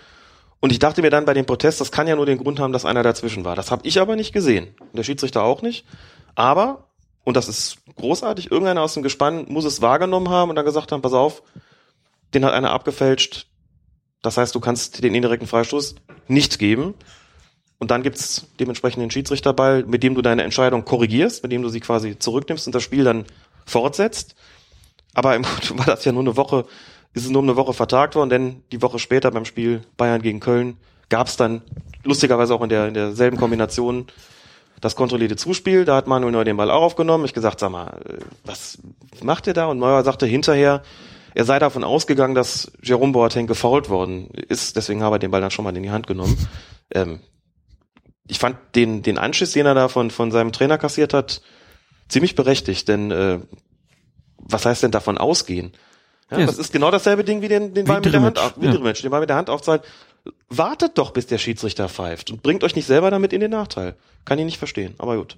Und 0.62 0.72
ich 0.72 0.80
dachte 0.80 1.02
mir 1.02 1.10
dann 1.10 1.26
bei 1.26 1.34
dem 1.34 1.46
Protest, 1.46 1.82
das 1.82 1.92
kann 1.92 2.08
ja 2.08 2.16
nur 2.16 2.26
den 2.26 2.38
Grund 2.38 2.60
haben, 2.60 2.72
dass 2.72 2.86
einer 2.86 3.04
dazwischen 3.04 3.44
war. 3.44 3.56
Das 3.56 3.72
habe 3.72 3.86
ich 3.86 4.00
aber 4.00 4.16
nicht 4.16 4.32
gesehen. 4.32 4.76
Der 4.94 5.04
Schiedsrichter 5.04 5.44
auch 5.44 5.62
nicht. 5.62 5.86
Aber, 6.36 6.88
und 7.26 7.36
das 7.36 7.50
ist 7.50 7.80
großartig, 7.98 8.50
irgendeiner 8.50 8.82
aus 8.82 8.94
dem 8.94 9.04
Gespann 9.04 9.46
muss 9.50 9.66
es 9.66 9.82
wahrgenommen 9.82 10.30
haben 10.30 10.50
und 10.50 10.56
dann 10.56 10.66
gesagt 10.66 10.94
haben, 10.94 11.02
pass 11.02 11.14
auf, 11.14 11.44
den 12.34 12.46
hat 12.46 12.54
einer 12.54 12.72
abgefälscht. 12.72 13.48
Das 14.22 14.38
heißt, 14.38 14.56
du 14.56 14.62
kannst 14.62 15.04
den 15.04 15.14
indirekten 15.14 15.50
Freistoß 15.50 15.96
nicht 16.30 16.60
geben. 16.60 16.96
Und 17.78 17.92
dann 17.92 18.04
gibt's 18.04 18.48
dementsprechend 18.60 19.04
den 19.04 19.12
Schiedsrichterball, 19.12 19.84
mit 19.84 20.02
dem 20.02 20.16
du 20.16 20.22
deine 20.22 20.44
Entscheidung 20.44 20.86
korrigierst, 20.86 21.44
mit 21.44 21.52
dem 21.52 21.62
du 21.62 21.68
sie 21.68 21.82
quasi 21.82 22.18
zurücknimmst 22.18 22.68
und 22.68 22.74
das 22.74 22.84
Spiel 22.84 23.04
dann 23.04 23.26
fortsetzt. 23.66 24.36
Aber 25.14 25.36
im 25.36 25.44
Grunde 25.44 25.80
war 25.80 25.86
das 25.86 26.06
ja 26.06 26.12
nur 26.12 26.24
eine 26.24 26.38
Woche, 26.38 26.66
ist 27.14 27.26
es 27.26 27.30
nur 27.30 27.42
um 27.42 27.50
eine 27.50 27.58
Woche 27.58 27.74
vertagt 27.74 28.16
worden, 28.16 28.30
denn 28.30 28.64
die 28.72 28.82
Woche 28.82 29.00
später 29.00 29.32
beim 29.32 29.46
Spiel 29.46 29.82
Bayern 29.98 30.22
gegen 30.22 30.40
Köln 30.40 30.78
gab's 31.10 31.38
dann 31.38 31.62
lustigerweise 32.04 32.54
auch 32.56 32.62
in, 32.62 32.70
der, 32.70 32.88
in 32.88 32.94
derselben 32.94 33.38
Kombination 33.38 34.08
das 34.82 34.96
kontrollierte 34.96 35.36
Zuspiel. 35.36 35.86
Da 35.86 35.96
hat 35.96 36.08
Manuel 36.08 36.32
Neuer 36.32 36.44
den 36.44 36.58
Ball 36.58 36.72
auch 36.72 36.82
aufgenommen. 36.82 37.26
Ich 37.26 37.34
gesagt, 37.34 37.60
sag 37.60 37.72
mal, 37.72 38.00
äh, 38.08 38.18
was 38.44 38.78
macht 39.24 39.48
ihr 39.48 39.54
da? 39.54 39.68
Und 39.68 39.80
Neuer 39.80 40.04
sagte 40.04 40.26
hinterher, 40.26 40.84
er 41.34 41.46
sei 41.46 41.60
davon 41.60 41.84
ausgegangen, 41.84 42.36
dass 42.36 42.72
Jerome 42.82 43.12
Boateng 43.12 43.48
gefoult 43.48 43.90
worden 43.90 44.30
ist. 44.30 44.76
Deswegen 44.76 45.04
habe 45.04 45.18
er 45.18 45.20
den 45.20 45.32
Ball 45.32 45.42
dann 45.42 45.52
schon 45.52 45.66
mal 45.66 45.76
in 45.76 45.84
die 45.84 45.92
Hand 45.92 46.08
genommen. 46.08 46.38
Ähm, 46.94 47.20
ich 48.28 48.40
fand 48.40 48.58
den, 48.76 49.04
den 49.04 49.18
Anschiss, 49.18 49.52
den 49.52 49.66
er 49.66 49.76
da 49.76 49.88
von, 49.88 50.12
von 50.12 50.32
seinem 50.32 50.52
Trainer 50.52 50.78
kassiert 50.78 51.14
hat, 51.14 51.42
ziemlich 52.08 52.36
berechtigt, 52.36 52.88
denn 52.88 53.12
äh, 53.12 53.40
was 54.38 54.66
heißt 54.66 54.84
denn 54.84 54.92
davon 54.92 55.18
ausgehen? 55.18 55.74
Ja, 56.32 56.40
Ja, 56.40 56.46
das 56.46 56.58
ist 56.58 56.72
genau 56.74 56.92
dasselbe 56.92 57.24
Ding 57.24 57.42
wie 57.42 57.48
den, 57.48 57.74
den 57.74 57.86
Ball 57.86 58.02
mit 58.02 58.14
der 58.14 58.22
Hand, 58.22 58.40
auf- 58.40 58.54
wie 58.58 58.66
ja. 58.66 58.72
Drimmitsch, 58.74 59.04
den 59.04 59.12
Ball 59.12 59.20
mit 59.22 59.30
der 59.30 59.38
Hand 59.38 59.50
aufzahlt. 59.50 59.84
Wartet 60.50 60.98
doch, 60.98 61.12
bis 61.12 61.28
der 61.28 61.38
Schiedsrichter 61.38 61.88
pfeift 61.88 62.32
und 62.32 62.42
bringt 62.42 62.64
euch 62.64 62.76
nicht 62.76 62.88
selber 62.88 63.12
damit 63.12 63.32
in 63.34 63.42
den 63.42 63.52
Nachteil. 63.52 63.96
Kann 64.26 64.40
ich 64.40 64.46
nicht 64.46 64.58
verstehen, 64.58 64.96
aber 64.98 65.18
gut. 65.18 65.38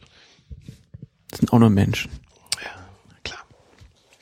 Das 1.30 1.40
sind 1.40 1.52
auch 1.52 1.60
nur 1.60 1.70
Menschen. 1.70 2.10
Klar. 3.24 3.40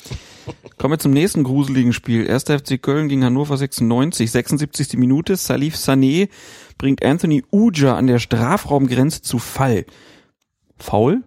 Kommen 0.79 0.93
wir 0.93 0.99
zum 0.99 1.11
nächsten 1.11 1.43
gruseligen 1.43 1.93
Spiel. 1.93 2.27
1. 2.29 2.45
FC 2.45 2.81
Köln 2.81 3.09
gegen 3.09 3.23
Hannover 3.23 3.57
96, 3.57 4.31
76. 4.31 4.93
Minute. 4.97 5.35
Salif 5.35 5.75
Sané 5.75 6.29
bringt 6.79 7.05
Anthony 7.05 7.43
Uja 7.51 7.95
an 7.95 8.07
der 8.07 8.17
Strafraumgrenze 8.17 9.21
zu 9.21 9.37
Fall. 9.37 9.85
Foul? 10.79 11.23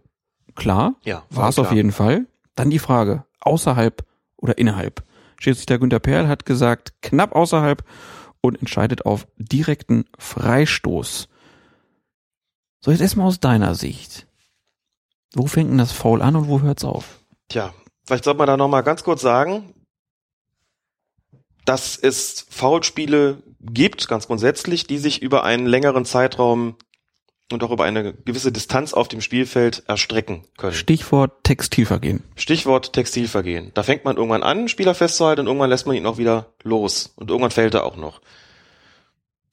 Klar. 0.59 0.97
Ja, 1.05 1.23
War 1.31 1.49
es 1.49 1.59
auf 1.59 1.73
jeden 1.73 1.93
Fall. 1.93 2.27
Dann 2.55 2.71
die 2.71 2.81
Frage, 2.81 3.25
außerhalb 3.41 4.05
oder 4.37 4.59
innerhalb? 4.59 5.05
Schiedsrichter 5.41 5.79
Günter 5.79 6.01
Perl 6.01 6.27
hat 6.27 6.45
gesagt, 6.45 6.95
knapp 7.01 7.35
außerhalb 7.35 7.85
und 8.41 8.59
entscheidet 8.59 9.07
auf 9.07 9.29
direkten 9.37 10.05
Freistoß. 10.19 11.29
So, 12.81 12.91
jetzt 12.91 13.01
erstmal 13.01 13.27
aus 13.29 13.39
deiner 13.39 13.75
Sicht. 13.75 14.27
Wo 15.35 15.47
fängt 15.47 15.71
denn 15.71 15.79
das 15.79 15.93
Foul 15.93 16.23
an 16.23 16.35
und 16.35 16.49
wo 16.49 16.61
hört's 16.61 16.85
auf? 16.85 17.21
Tja, 17.49 17.73
vielleicht 18.05 18.25
sollte 18.25 18.39
man 18.39 18.47
da 18.49 18.57
noch 18.57 18.69
mal 18.69 18.83
ganz 18.83 19.05
kurz 19.05 19.21
sagen, 19.21 19.75
dass 21.65 21.97
es 21.97 22.47
Foulspiele 22.51 23.43
gibt, 23.61 24.09
ganz 24.09 24.27
grundsätzlich, 24.27 24.87
die 24.87 24.99
sich 24.99 25.23
über 25.23 25.45
einen 25.45 25.67
längeren 25.67 26.05
Zeitraum 26.05 26.77
und 27.53 27.63
auch 27.63 27.71
über 27.71 27.85
eine 27.85 28.13
gewisse 28.13 28.53
Distanz 28.53 28.93
auf 28.93 29.09
dem 29.09 29.21
Spielfeld 29.21 29.83
erstrecken 29.87 30.45
können. 30.57 30.75
Stichwort 30.75 31.45
Textilvergehen. 31.45 32.23
Stichwort 32.37 32.93
Textilvergehen. 32.93 33.71
Da 33.75 33.83
fängt 33.83 34.05
man 34.05 34.17
irgendwann 34.17 34.43
an, 34.43 34.69
Spieler 34.69 34.95
festzuhalten 34.95 35.43
und 35.43 35.47
irgendwann 35.47 35.71
lässt 35.71 35.87
man 35.87 35.97
ihn 35.97 36.07
auch 36.07 36.19
wieder 36.19 36.47
los. 36.63 37.13
Und 37.17 37.31
irgendwann 37.31 37.51
fällt 37.51 37.75
er 37.75 37.85
auch 37.85 37.97
noch. 37.97 38.21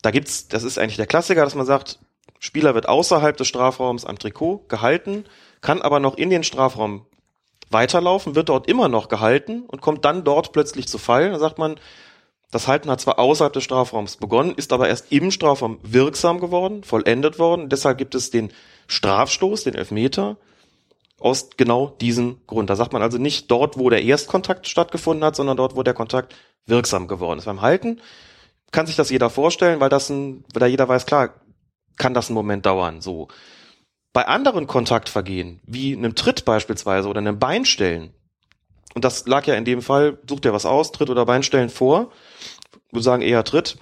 Da 0.02 0.12
gibt's, 0.12 0.48
das 0.48 0.64
ist 0.64 0.78
eigentlich 0.78 0.98
der 0.98 1.08
Klassiker, 1.08 1.44
dass 1.44 1.56
man 1.56 1.66
sagt, 1.66 2.00
Spieler 2.40 2.76
wird 2.76 2.88
außerhalb 2.88 3.36
des 3.38 3.48
Strafraums 3.48 4.06
am 4.06 4.20
Trikot 4.20 4.66
gehalten, 4.68 5.26
kann 5.62 5.82
aber 5.82 6.00
noch 6.00 6.18
in 6.18 6.30
den 6.30 6.44
Strafraum 6.44 7.06
weiterlaufen, 7.72 8.36
wird 8.36 8.50
dort 8.50 8.68
immer 8.68 8.90
noch 8.90 9.08
gehalten 9.08 9.64
und 9.64 9.82
kommt 9.82 10.06
dann 10.06 10.24
dort 10.24 10.52
plötzlich 10.52 10.88
zu 10.88 10.98
Fall. 10.98 11.32
Da 11.32 11.40
sagt 11.40 11.58
man, 11.58 11.80
das 12.56 12.70
Halten 12.70 12.90
hat 12.90 13.02
zwar 13.02 13.20
außerhalb 13.20 13.52
des 13.52 13.66
Strafraums 13.66 14.16
begonnen, 14.16 14.54
ist 14.56 14.72
aber 14.72 14.88
erst 14.88 15.12
im 15.12 15.30
Strafraum 15.30 15.78
wirksam 15.84 16.40
geworden, 16.40 16.86
vollendet 16.86 17.38
worden. 17.38 17.68
Deshalb 17.68 17.98
gibt 17.98 18.16
es 18.16 18.32
den 18.32 18.50
Strafstoß, 18.88 19.66
den 19.66 19.76
Elfmeter, 19.76 20.38
aus 21.20 21.50
genau 21.58 21.88
diesem 22.00 22.40
Grund. 22.48 22.70
Da 22.70 22.78
sagt 22.78 22.94
man 22.94 23.02
also 23.02 23.18
nicht 23.18 23.52
dort, 23.52 23.78
wo 23.78 23.90
der 23.90 24.04
Erstkontakt 24.04 24.70
stattgefunden 24.70 25.26
hat, 25.26 25.36
sondern 25.36 25.58
dort, 25.58 25.76
wo 25.76 25.84
der 25.84 25.94
Kontakt 25.94 26.34
wirksam 26.66 27.10
geworden 27.10 27.40
ist. 27.40 27.46
Beim 27.46 27.62
Halten 27.62 28.00
kann 28.72 28.88
sich 28.88 28.96
das 28.96 29.10
jeder 29.10 29.30
vorstellen, 29.30 29.82
weil 29.82 29.90
das 29.90 30.10
ein, 30.10 30.46
weil 30.54 30.62
da 30.62 30.66
jeder 30.66 30.88
weiß, 30.88 31.06
klar, 31.06 31.34
kann 31.98 32.14
das 32.14 32.30
einen 32.30 32.36
Moment 32.36 32.66
dauern, 32.66 33.02
so. 33.02 33.28
Bei 34.14 34.30
anderen 34.30 34.66
Kontaktvergehen, 34.66 35.60
wie 35.66 35.94
einem 35.94 36.16
Tritt 36.16 36.46
beispielsweise 36.46 37.10
oder 37.10 37.20
einem 37.20 37.38
Beinstellen, 37.38 38.14
und 38.94 39.04
das 39.04 39.28
lag 39.28 39.46
ja 39.46 39.56
in 39.56 39.66
dem 39.66 39.82
Fall, 39.82 40.20
sucht 40.26 40.46
er 40.46 40.54
was 40.54 40.66
aus, 40.66 40.94
Tritt 40.94 41.10
oder 41.10 41.26
Beinstellen 41.26 41.70
vor, 41.70 42.14
würde 42.96 43.04
sagen 43.04 43.22
eher 43.22 43.44
Tritt, 43.44 43.78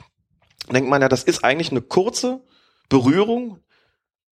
denkt 0.71 0.89
man 0.89 1.01
ja, 1.01 1.09
das 1.09 1.23
ist 1.23 1.43
eigentlich 1.43 1.71
eine 1.71 1.81
kurze 1.81 2.41
Berührung, 2.89 3.59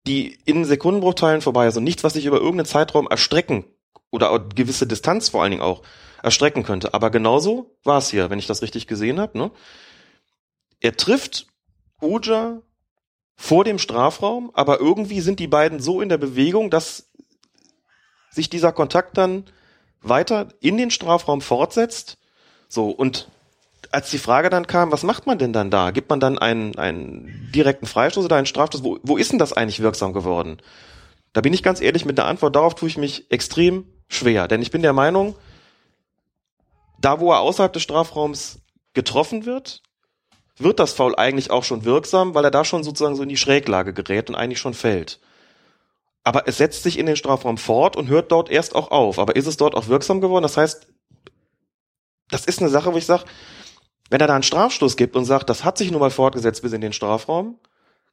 die 0.08 0.38
in 0.45 0.66
Sekundenbruchteilen 0.66 1.41
vorbei 1.41 1.68
ist 1.68 1.78
und 1.78 1.84
nichts, 1.84 2.03
was 2.03 2.14
sich 2.14 2.26
über 2.26 2.38
irgendeinen 2.38 2.66
Zeitraum 2.66 3.08
erstrecken 3.08 3.66
oder 4.10 4.38
gewisse 4.40 4.88
Distanz 4.88 5.30
vor 5.30 5.41
allen 5.41 5.52
Dingen 5.52 5.64
auch 5.64 5.84
erstrecken 6.24 6.64
könnte. 6.64 6.94
Aber 6.94 7.10
genauso 7.10 7.78
war 7.84 7.98
es 7.98 8.10
hier, 8.10 8.30
wenn 8.30 8.40
ich 8.40 8.48
das 8.48 8.62
richtig 8.62 8.88
gesehen 8.88 9.20
habe. 9.20 9.38
Ne? 9.38 9.52
Er 10.80 10.98
trifft 10.98 11.48
Uja 12.02 12.62
vor 13.36 13.64
dem 13.64 13.80
Strafraum, 13.80 14.52
aber 14.53 14.80
irgendwie 14.80 15.22
sind 15.22 15.40
die 15.40 15.48
beiden 15.48 15.80
so 15.80 16.02
in 16.02 16.10
der 16.10 16.18
Bewegung, 16.18 16.70
dass 16.70 17.12
sich 18.30 18.49
dieser 18.49 18.72
Kontakt 18.72 19.18
dann 19.18 19.45
weiter 20.02 20.49
in 20.62 20.78
den 20.78 20.91
Strafraum 20.91 21.41
fortsetzt. 21.41 22.18
So, 22.68 22.90
und 22.90 23.30
als 23.91 24.09
die 24.09 24.18
Frage 24.18 24.49
dann 24.49 24.68
kam, 24.68 24.91
was 24.91 25.03
macht 25.03 25.26
man 25.26 25.38
denn 25.38 25.53
dann 25.53 25.69
da? 25.69 25.91
Gibt 25.91 26.09
man 26.09 26.19
dann 26.19 26.39
einen, 26.39 26.77
einen 26.77 27.51
direkten 27.53 27.85
Freistoß 27.85 28.26
oder 28.26 28.38
einen 28.38 28.45
Strafstoß? 28.45 28.84
Wo, 28.84 28.99
wo 29.03 29.18
ist 29.18 29.31
denn 29.31 29.39
das 29.39 29.53
eigentlich 29.53 29.81
wirksam 29.81 30.13
geworden? 30.13 30.61
Da 31.34 31.41
bin 31.41 31.53
ich 31.53 31.63
ganz 31.63 31.81
ehrlich, 31.81 32.05
mit 32.05 32.18
der 32.18 32.26
Antwort 32.26 32.55
darauf 32.55 32.76
tue 32.76 32.89
ich 32.89 32.97
mich 32.97 33.31
extrem 33.31 33.85
schwer. 34.07 34.47
Denn 34.47 34.61
ich 34.61 34.72
bin 34.72 34.81
der 34.81 34.93
Meinung, 34.93 35.35
da 36.99 37.19
wo 37.19 37.31
er 37.31 37.39
außerhalb 37.39 37.73
des 37.73 37.84
Strafraums 37.84 38.59
getroffen 38.93 39.45
wird, 39.45 39.81
wird 40.57 40.80
das 40.80 40.93
Foul 40.93 41.15
eigentlich 41.15 41.49
auch 41.49 41.63
schon 41.63 41.85
wirksam, 41.85 42.34
weil 42.34 42.45
er 42.45 42.51
da 42.51 42.63
schon 42.63 42.84
sozusagen 42.84 43.15
so 43.15 43.23
in 43.23 43.30
die 43.30 43.38
Schräglage 43.38 43.93
gerät 43.93 44.30
und 44.30 44.35
eigentlich 44.35 44.59
schon 44.59 44.73
fällt. 44.73 45.19
aber 46.23 46.47
es 46.47 46.57
setzt 46.57 46.84
sich 46.84 46.99
in 46.99 47.05
den 47.05 47.15
Strafraum 47.15 47.57
fort 47.57 47.95
und 47.95 48.07
hört 48.07 48.31
dort 48.31 48.49
erst 48.49 48.76
auch 48.76 48.91
auf. 48.91 49.18
Aber 49.19 49.35
ist 49.35 49.47
es 49.47 49.57
dort 49.57 49.76
auch 49.76 49.88
wirksam 49.88 50.22
geworden? 50.22 50.43
Das 50.43 50.57
heißt, 50.57 50.88
das 52.30 52.45
ist 52.45 52.59
eine 52.59 52.69
Sache, 52.69 52.93
wo 52.93 52.97
ich 52.97 53.05
sage, 53.05 53.26
wenn 54.11 54.21
er 54.21 54.27
da 54.27 54.33
einen 54.35 54.43
Strafstoß 54.43 54.97
gibt 54.97 55.15
und 55.15 55.25
sagt, 55.25 55.49
das 55.49 55.63
hat 55.63 55.77
sich 55.77 55.89
nun 55.89 55.99
mal 55.99 56.11
fortgesetzt 56.11 56.61
bis 56.61 56.73
in 56.73 56.81
den 56.81 56.93
Strafraum, 56.93 57.55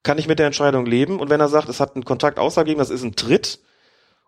kann 0.04 0.16
ich 0.16 0.28
mit 0.28 0.38
der 0.38 0.46
Entscheidung 0.46 0.86
leben. 0.86 1.18
Und 1.20 1.28
wenn 1.28 1.40
er 1.40 1.48
sagt, 1.48 1.68
es 1.68 1.80
hat 1.80 1.94
einen 1.96 2.04
Kontakt 2.04 2.38
außergegeben, 2.38 2.78
das 2.78 2.90
ist 2.90 3.02
ein 3.02 3.16
Tritt, 3.16 3.58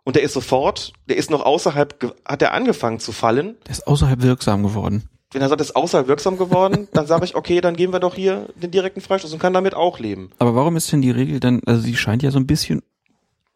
und 0.03 0.17
der 0.17 0.23
ist 0.23 0.33
sofort, 0.33 0.93
der 1.09 1.17
ist 1.17 1.31
noch 1.31 1.45
außerhalb, 1.45 2.15
hat 2.27 2.43
er 2.43 2.53
angefangen 2.55 3.01
zu 3.01 3.13
fallen. 3.13 3.57
Der 3.67 3.73
ist 3.73 3.87
außerhalb 3.87 4.23
wirksam 4.23 4.63
geworden. 4.63 5.05
Wenn 5.33 5.43
er 5.43 5.49
sagt, 5.49 5.61
es 5.61 5.69
ist 5.71 5.77
außerhalb 5.77 6.09
wirksam 6.09 6.39
geworden, 6.39 6.89
dann 6.93 7.07
sage 7.07 7.25
ich, 7.25 7.37
okay, 7.37 7.61
dann 7.61 7.77
geben 7.77 7.93
wir 7.93 8.01
doch 8.01 8.15
hier 8.15 8.49
den 8.57 8.71
direkten 8.71 9.01
Freistoß 9.03 9.33
und 9.33 9.39
kann 9.39 9.53
damit 9.53 9.75
auch 9.75 9.99
leben. 10.01 10.31
Aber 10.39 10.55
warum 10.55 10.77
ist 10.77 10.91
denn 10.91 11.03
die 11.03 11.11
Regel 11.11 11.39
dann, 11.39 11.61
also 11.67 11.83
sie 11.83 11.97
scheint 11.97 12.23
ja 12.23 12.31
so 12.31 12.39
ein 12.41 12.47
bisschen 12.47 12.83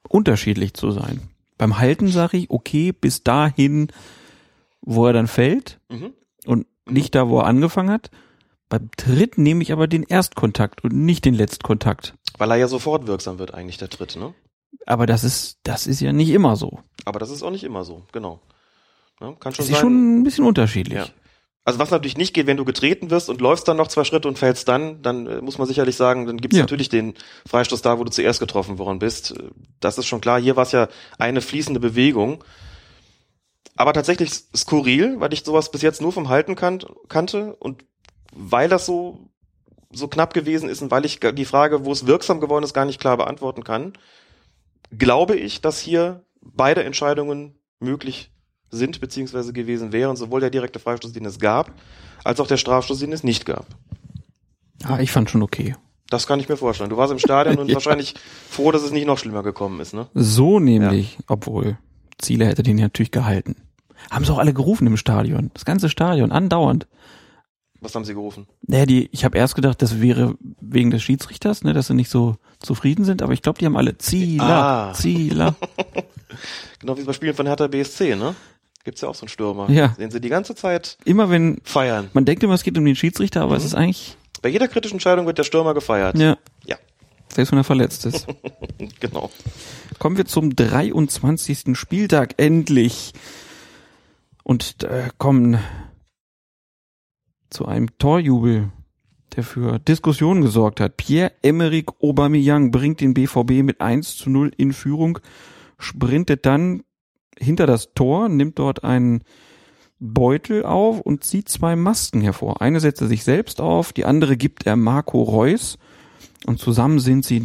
unterschiedlich 0.08 0.74
zu 0.74 0.90
sein. 0.92 1.22
Beim 1.58 1.78
Halten 1.78 2.08
sage 2.08 2.36
ich, 2.36 2.50
okay, 2.50 2.92
bis 2.92 3.24
dahin, 3.24 3.88
wo 4.82 5.06
er 5.06 5.12
dann 5.12 5.26
fällt 5.26 5.80
Mhm. 5.90 6.12
und 6.46 6.66
nicht 6.86 7.14
da, 7.14 7.28
wo 7.28 7.38
er 7.40 7.46
angefangen 7.46 7.90
hat. 7.90 8.10
Beim 8.68 8.90
Tritt 8.96 9.38
nehme 9.38 9.62
ich 9.62 9.72
aber 9.72 9.86
den 9.86 10.02
Erstkontakt 10.02 10.82
und 10.84 10.92
nicht 10.94 11.24
den 11.24 11.34
Letztkontakt. 11.34 12.14
Weil 12.38 12.50
er 12.50 12.56
ja 12.56 12.68
sofort 12.68 13.06
wirksam 13.06 13.38
wird, 13.38 13.54
eigentlich 13.54 13.78
der 13.78 13.90
Tritt, 13.90 14.16
ne? 14.16 14.34
Aber 14.86 15.06
das 15.06 15.22
ist, 15.24 15.58
das 15.62 15.86
ist 15.86 16.00
ja 16.00 16.12
nicht 16.12 16.30
immer 16.30 16.56
so. 16.56 16.80
Aber 17.04 17.18
das 17.18 17.30
ist 17.30 17.42
auch 17.42 17.50
nicht 17.50 17.64
immer 17.64 17.84
so, 17.84 18.02
genau. 18.12 18.40
Ja, 19.20 19.32
kann 19.38 19.52
schon 19.54 19.64
Das 19.64 19.66
ist 19.66 19.72
sein. 19.72 19.80
schon 19.80 20.20
ein 20.20 20.24
bisschen 20.24 20.44
unterschiedlich. 20.44 20.98
Ja. 20.98 21.06
Also 21.66 21.78
was 21.78 21.90
natürlich 21.90 22.18
nicht 22.18 22.34
geht, 22.34 22.46
wenn 22.46 22.58
du 22.58 22.64
getreten 22.64 23.10
wirst 23.10 23.30
und 23.30 23.40
läufst 23.40 23.66
dann 23.68 23.78
noch 23.78 23.88
zwei 23.88 24.04
Schritte 24.04 24.28
und 24.28 24.38
fällst 24.38 24.68
dann, 24.68 25.00
dann 25.00 25.26
äh, 25.26 25.40
muss 25.40 25.56
man 25.56 25.66
sicherlich 25.66 25.96
sagen, 25.96 26.26
dann 26.26 26.36
gibt's 26.38 26.56
Ja. 26.56 26.62
natürlich 26.64 26.88
den 26.90 27.14
Freistoß 27.46 27.80
da, 27.80 27.98
wo 27.98 28.04
du 28.04 28.10
zuerst 28.10 28.40
getroffen 28.40 28.78
worden 28.78 28.98
bist. 28.98 29.34
Das 29.80 29.96
ist 29.96 30.06
schon 30.06 30.20
klar. 30.20 30.40
Hier 30.40 30.56
war 30.56 30.64
es 30.64 30.72
ja 30.72 30.88
eine 31.18 31.40
fließende 31.40 31.80
Bewegung. 31.80 32.44
Aber 33.76 33.92
tatsächlich 33.92 34.30
skurril, 34.54 35.20
weil 35.20 35.32
ich 35.32 35.44
sowas 35.44 35.70
bis 35.70 35.82
jetzt 35.82 36.00
nur 36.00 36.12
vom 36.12 36.28
Halten 36.28 36.54
kan 36.54 36.80
kannte 37.08 37.54
und 37.56 37.84
weil 38.32 38.68
das 38.68 38.86
so 38.86 39.30
so 39.92 40.08
knapp 40.08 40.34
gewesen 40.34 40.68
ist 40.68 40.82
und 40.82 40.90
weil 40.90 41.04
ich 41.04 41.20
die 41.20 41.44
Frage, 41.44 41.84
wo 41.84 41.92
es 41.92 42.06
wirksam 42.06 42.40
geworden 42.40 42.64
ist, 42.64 42.74
gar 42.74 42.84
nicht 42.84 43.00
klar 43.00 43.16
beantworten 43.16 43.62
kann, 43.62 43.92
glaube 44.90 45.36
ich, 45.36 45.60
dass 45.60 45.78
hier 45.78 46.24
beide 46.40 46.82
Entscheidungen 46.82 47.54
möglich 47.78 48.32
sind 48.70 49.00
beziehungsweise 49.00 49.52
gewesen 49.52 49.92
wären, 49.92 50.16
sowohl 50.16 50.40
der 50.40 50.50
direkte 50.50 50.80
Freistoß, 50.80 51.12
den 51.12 51.24
es 51.24 51.38
gab, 51.38 51.70
als 52.24 52.40
auch 52.40 52.48
der 52.48 52.56
Strafstoß, 52.56 52.98
den 52.98 53.12
es 53.12 53.22
nicht 53.22 53.46
gab. 53.46 53.66
Ah, 54.82 54.98
ich 54.98 55.12
fand 55.12 55.30
schon 55.30 55.42
okay. 55.42 55.76
Das 56.10 56.26
kann 56.26 56.40
ich 56.40 56.48
mir 56.48 56.56
vorstellen. 56.56 56.90
Du 56.90 56.96
warst 56.96 57.12
im 57.12 57.18
Stadion 57.18 57.58
und 57.60 57.68
Ja. 57.68 57.74
wahrscheinlich 57.74 58.14
froh, 58.50 58.72
dass 58.72 58.82
es 58.82 58.90
nicht 58.90 59.06
noch 59.06 59.18
schlimmer 59.18 59.42
gekommen 59.42 59.80
ist, 59.80 59.94
ne? 59.94 60.08
So 60.14 60.58
nämlich, 60.58 61.18
obwohl 61.28 61.78
Ziele 62.18 62.46
hätte 62.46 62.62
den 62.62 62.76
natürlich 62.76 63.10
gehalten. 63.10 63.56
Haben 64.10 64.24
sie 64.24 64.32
auch 64.32 64.38
alle 64.38 64.52
gerufen 64.54 64.86
im 64.86 64.96
Stadion. 64.96 65.50
Das 65.54 65.64
ganze 65.64 65.88
Stadion, 65.88 66.30
andauernd. 66.32 66.86
Was 67.80 67.94
haben 67.94 68.04
sie 68.04 68.14
gerufen? 68.14 68.46
Naja, 68.66 68.86
die, 68.86 69.08
ich 69.12 69.24
habe 69.24 69.36
erst 69.36 69.54
gedacht, 69.54 69.82
das 69.82 70.00
wäre 70.00 70.36
wegen 70.60 70.90
des 70.90 71.02
Schiedsrichters, 71.02 71.64
ne, 71.64 71.72
dass 71.74 71.88
sie 71.88 71.94
nicht 71.94 72.10
so 72.10 72.36
zufrieden 72.58 73.04
sind, 73.04 73.20
aber 73.22 73.32
ich 73.34 73.42
glaube, 73.42 73.58
die 73.58 73.66
haben 73.66 73.76
alle 73.76 73.98
Zieler, 73.98 74.44
Ah. 74.44 74.92
Zieler. 74.94 75.54
Genau 76.80 76.98
wie 76.98 77.02
bei 77.04 77.12
Spielen 77.12 77.34
von 77.34 77.46
Hertha 77.46 77.66
BSC, 77.68 78.16
ne? 78.16 78.34
Gibt's 78.84 79.00
ja 79.00 79.08
auch 79.08 79.14
so 79.14 79.22
einen 79.22 79.28
Stürmer. 79.28 79.70
Ja. 79.70 79.88
Den 79.88 80.10
sie 80.10 80.20
die 80.20 80.28
ganze 80.28 80.54
Zeit 80.54 80.98
Immer 81.04 81.30
wenn, 81.30 81.58
feiern. 81.64 82.10
man 82.12 82.24
denkt 82.24 82.42
immer, 82.42 82.54
es 82.54 82.62
geht 82.64 82.76
um 82.76 82.84
den 82.84 82.96
Schiedsrichter, 82.96 83.42
aber 83.42 83.56
es 83.56 83.64
ist 83.64 83.74
eigentlich, 83.74 84.16
Bei 84.42 84.48
jeder 84.48 84.68
kritischen 84.68 84.96
Entscheidung 84.96 85.26
wird 85.26 85.38
der 85.38 85.44
Stürmer 85.44 85.72
gefeiert. 85.74 86.18
Ja, 86.18 86.36
selbst 87.34 87.52
wenn 87.52 87.58
er 87.58 87.64
verletzt 87.64 88.06
ist. 88.06 88.26
genau. 89.00 89.30
Kommen 89.98 90.16
wir 90.16 90.26
zum 90.26 90.54
23. 90.54 91.76
Spieltag 91.76 92.34
endlich. 92.38 93.12
Und 94.42 94.82
äh, 94.84 95.08
kommen 95.16 95.58
zu 97.48 97.66
einem 97.66 97.96
Torjubel, 97.98 98.70
der 99.36 99.44
für 99.44 99.78
Diskussionen 99.78 100.42
gesorgt 100.42 100.80
hat. 100.80 100.96
Pierre-Emerick 100.96 101.90
Aubameyang 102.02 102.70
bringt 102.70 103.00
den 103.00 103.14
BVB 103.14 103.62
mit 103.62 103.80
1 103.80 104.16
zu 104.16 104.28
0 104.28 104.52
in 104.56 104.72
Führung, 104.72 105.18
sprintet 105.78 106.46
dann 106.46 106.82
hinter 107.38 107.66
das 107.66 107.94
Tor, 107.94 108.28
nimmt 108.28 108.58
dort 108.58 108.84
einen 108.84 109.22
Beutel 109.98 110.64
auf 110.64 111.00
und 111.00 111.24
zieht 111.24 111.48
zwei 111.48 111.76
Masken 111.76 112.20
hervor. 112.20 112.60
Eine 112.60 112.80
setzt 112.80 113.00
er 113.00 113.08
sich 113.08 113.24
selbst 113.24 113.60
auf, 113.60 113.92
die 113.92 114.04
andere 114.04 114.36
gibt 114.36 114.66
er 114.66 114.76
Marco 114.76 115.22
Reus. 115.22 115.78
Und 116.46 116.58
zusammen 116.58 116.98
sind 116.98 117.24
sie 117.24 117.40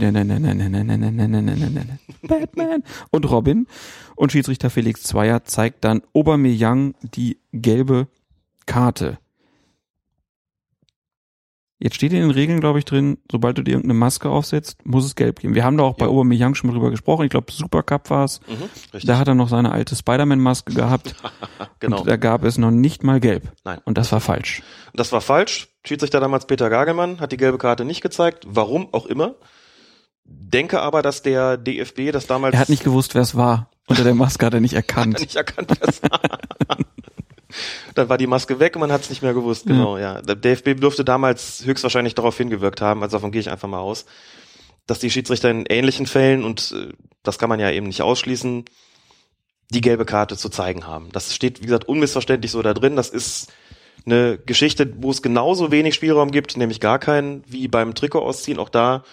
Batman 2.22 2.84
und 3.12 3.30
Robin. 3.30 3.68
Und 4.16 4.32
Schiedsrichter 4.32 4.70
Felix 4.70 5.04
Zweier 5.04 5.44
zeigt 5.46 5.86
dann 5.86 6.02
Aubameyang 6.14 6.96
die 7.02 7.40
gelbe 7.54 8.08
Karte. 8.66 9.18
Jetzt 11.82 11.96
steht 11.96 12.12
in 12.12 12.20
den 12.20 12.32
Regeln, 12.32 12.60
glaube 12.60 12.78
ich, 12.80 12.84
drin, 12.86 13.20
sobald 13.32 13.58
du 13.58 13.62
dir 13.64 13.72
irgendeine 13.72 13.94
Maske 13.98 14.30
aufsetzt, 14.30 14.86
muss 14.86 15.06
es 15.06 15.16
gelb 15.16 15.40
geben. 15.40 15.56
Wir 15.56 15.64
haben 15.64 15.78
da 15.78 15.84
auch 15.86 15.96
bei 15.96 16.06
Ja. 16.06 16.12
Aubameyang 16.12 16.54
schon 16.54 16.70
mal 16.70 16.74
drüber 16.74 16.92
gesprochen. 16.92 17.24
Ich 17.24 17.30
glaube, 17.30 17.52
Supercup 17.54 18.10
war 18.10 18.26
es. 18.26 18.42
Mhm. 18.48 19.00
Da 19.08 19.18
hat 19.18 19.30
er 19.30 19.36
noch 19.36 19.48
seine 19.48 19.72
alte 19.72 19.96
Spider-Man-Maske 19.96 20.74
gehabt. 20.74 21.16
genau. 21.80 22.02
Und 22.02 22.10
da 22.10 22.18
gab 22.18 22.44
es 22.44 22.58
noch 22.58 22.72
nicht 22.72 23.04
mal 23.06 23.22
gelb. 23.22 23.54
Nein. 23.64 23.80
Und 23.86 23.98
das 23.98 24.12
war 24.12 24.20
falsch. 24.20 24.62
Das 24.94 25.14
war 25.14 25.22
falsch. 25.22 25.70
Schiedsrichter 25.86 26.20
damals 26.20 26.48
Peter 26.48 26.70
Gagelmann 26.70 27.22
hat 27.22 27.32
die 27.32 27.38
gelbe 27.38 27.58
Karte 27.58 27.86
nicht 27.86 28.02
gezeigt. 28.02 28.46
Warum 28.50 28.94
auch 28.94 29.06
immer. 29.06 29.36
Denke 30.26 30.82
aber, 30.82 31.02
dass 31.02 31.22
der 31.22 31.56
DFB 31.58 32.12
das 32.12 32.28
damals 32.28 32.54
Er 32.56 32.60
hat 32.60 32.70
nicht 32.70 32.84
gewusst, 32.84 33.16
wer 33.16 33.22
es 33.22 33.36
war. 33.36 33.70
Unter 33.88 34.04
der 34.04 34.14
Maske 34.14 34.46
hat 34.46 34.54
er 34.54 34.60
nicht 34.60 34.74
erkannt. 34.76 35.20
nicht 35.20 35.36
erkannt, 35.38 35.72
wer 35.80 35.88
es 35.90 36.04
war. 36.04 36.20
Dann 37.96 38.10
war 38.10 38.18
die 38.18 38.28
Maske 38.28 38.60
weg 38.60 38.76
und 38.76 38.82
man 38.82 38.92
hat 38.92 39.02
es 39.02 39.10
nicht 39.10 39.22
mehr 39.22 39.34
gewusst. 39.34 39.66
Genau, 39.66 39.98
ja. 39.98 40.22
Der 40.22 40.36
DFB 40.36 40.80
dürfte 40.80 41.04
damals 41.04 41.66
höchstwahrscheinlich 41.66 42.16
darauf 42.16 42.38
hingewirkt 42.38 42.82
haben, 42.82 43.02
also 43.02 43.18
davon 43.18 43.32
gehe 43.32 43.42
ich 43.42 43.50
einfach 43.50 43.68
mal 43.68 43.80
aus, 43.80 44.06
dass 44.86 45.00
die 45.00 45.10
Schiedsrichter 45.10 45.50
in 45.50 45.66
ähnlichen 45.66 46.06
Fällen, 46.06 46.44
und 46.44 46.74
äh, 46.76 46.94
das 47.24 47.40
kann 47.40 47.50
man 47.50 47.60
ja 47.60 47.72
eben 47.72 47.88
nicht 47.88 48.02
ausschließen, 48.02 48.66
die 49.72 49.82
gelbe 49.82 50.06
Karte 50.06 50.38
zu 50.38 50.50
zeigen 50.50 50.88
haben. 50.88 51.10
Das 51.12 51.36
steht, 51.36 51.62
wie 51.62 51.66
gesagt, 51.66 51.88
unmissverständlich 51.88 52.52
so 52.52 52.62
da 52.62 52.74
drin. 52.74 52.96
Das 52.96 53.10
ist 53.10 53.52
eine 54.06 54.40
Geschichte, 54.40 54.92
wo 54.98 55.12
es 55.12 55.22
genauso 55.22 55.72
wenig 55.72 55.96
Spielraum 55.96 56.32
gibt, 56.32 56.58
nämlich 56.58 56.80
gar 56.80 57.00
keinen, 57.00 57.44
wie 57.48 57.68
beim 57.68 57.94
Trikot 57.94 58.22
ausziehen. 58.22 58.58
Auch 58.58 58.70
da 58.70 59.04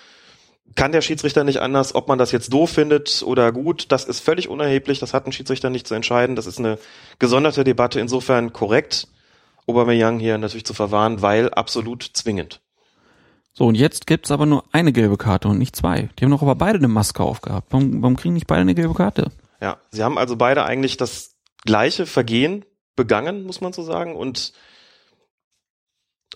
kann 0.74 0.92
der 0.92 1.00
Schiedsrichter 1.00 1.44
nicht 1.44 1.60
anders, 1.60 1.94
ob 1.94 2.08
man 2.08 2.18
das 2.18 2.32
jetzt 2.32 2.52
doof 2.52 2.70
findet 2.70 3.22
oder 3.24 3.52
gut. 3.52 3.86
Das 3.92 4.04
ist 4.04 4.20
völlig 4.20 4.48
unerheblich. 4.48 4.98
Das 4.98 5.14
hat 5.14 5.26
ein 5.26 5.32
Schiedsrichter 5.32 5.70
nicht 5.70 5.86
zu 5.86 5.94
entscheiden. 5.94 6.36
Das 6.36 6.46
ist 6.46 6.58
eine 6.58 6.78
gesonderte 7.18 7.64
Debatte. 7.64 8.00
Insofern 8.00 8.52
korrekt, 8.52 9.08
Aubameyang 9.66 10.18
hier 10.18 10.36
natürlich 10.38 10.66
zu 10.66 10.74
verwahren, 10.74 11.22
weil 11.22 11.50
absolut 11.50 12.02
zwingend. 12.02 12.60
So, 13.52 13.64
und 13.64 13.74
jetzt 13.74 14.06
gibt's 14.06 14.30
aber 14.30 14.44
nur 14.44 14.64
eine 14.72 14.92
gelbe 14.92 15.16
Karte 15.16 15.48
und 15.48 15.58
nicht 15.58 15.74
zwei. 15.74 16.10
Die 16.18 16.24
haben 16.24 16.30
doch 16.30 16.42
aber 16.42 16.56
beide 16.56 16.78
eine 16.78 16.88
Maske 16.88 17.22
aufgehabt. 17.22 17.68
Warum, 17.70 18.02
warum 18.02 18.16
kriegen 18.16 18.34
nicht 18.34 18.46
beide 18.46 18.60
eine 18.60 18.74
gelbe 18.74 18.92
Karte? 18.92 19.32
Ja, 19.62 19.78
sie 19.90 20.04
haben 20.04 20.18
also 20.18 20.36
beide 20.36 20.64
eigentlich 20.64 20.98
das 20.98 21.36
gleiche 21.64 22.04
Vergehen 22.04 22.66
begangen, 22.96 23.44
muss 23.44 23.62
man 23.62 23.72
so 23.72 23.82
sagen. 23.82 24.14
Und 24.14 24.52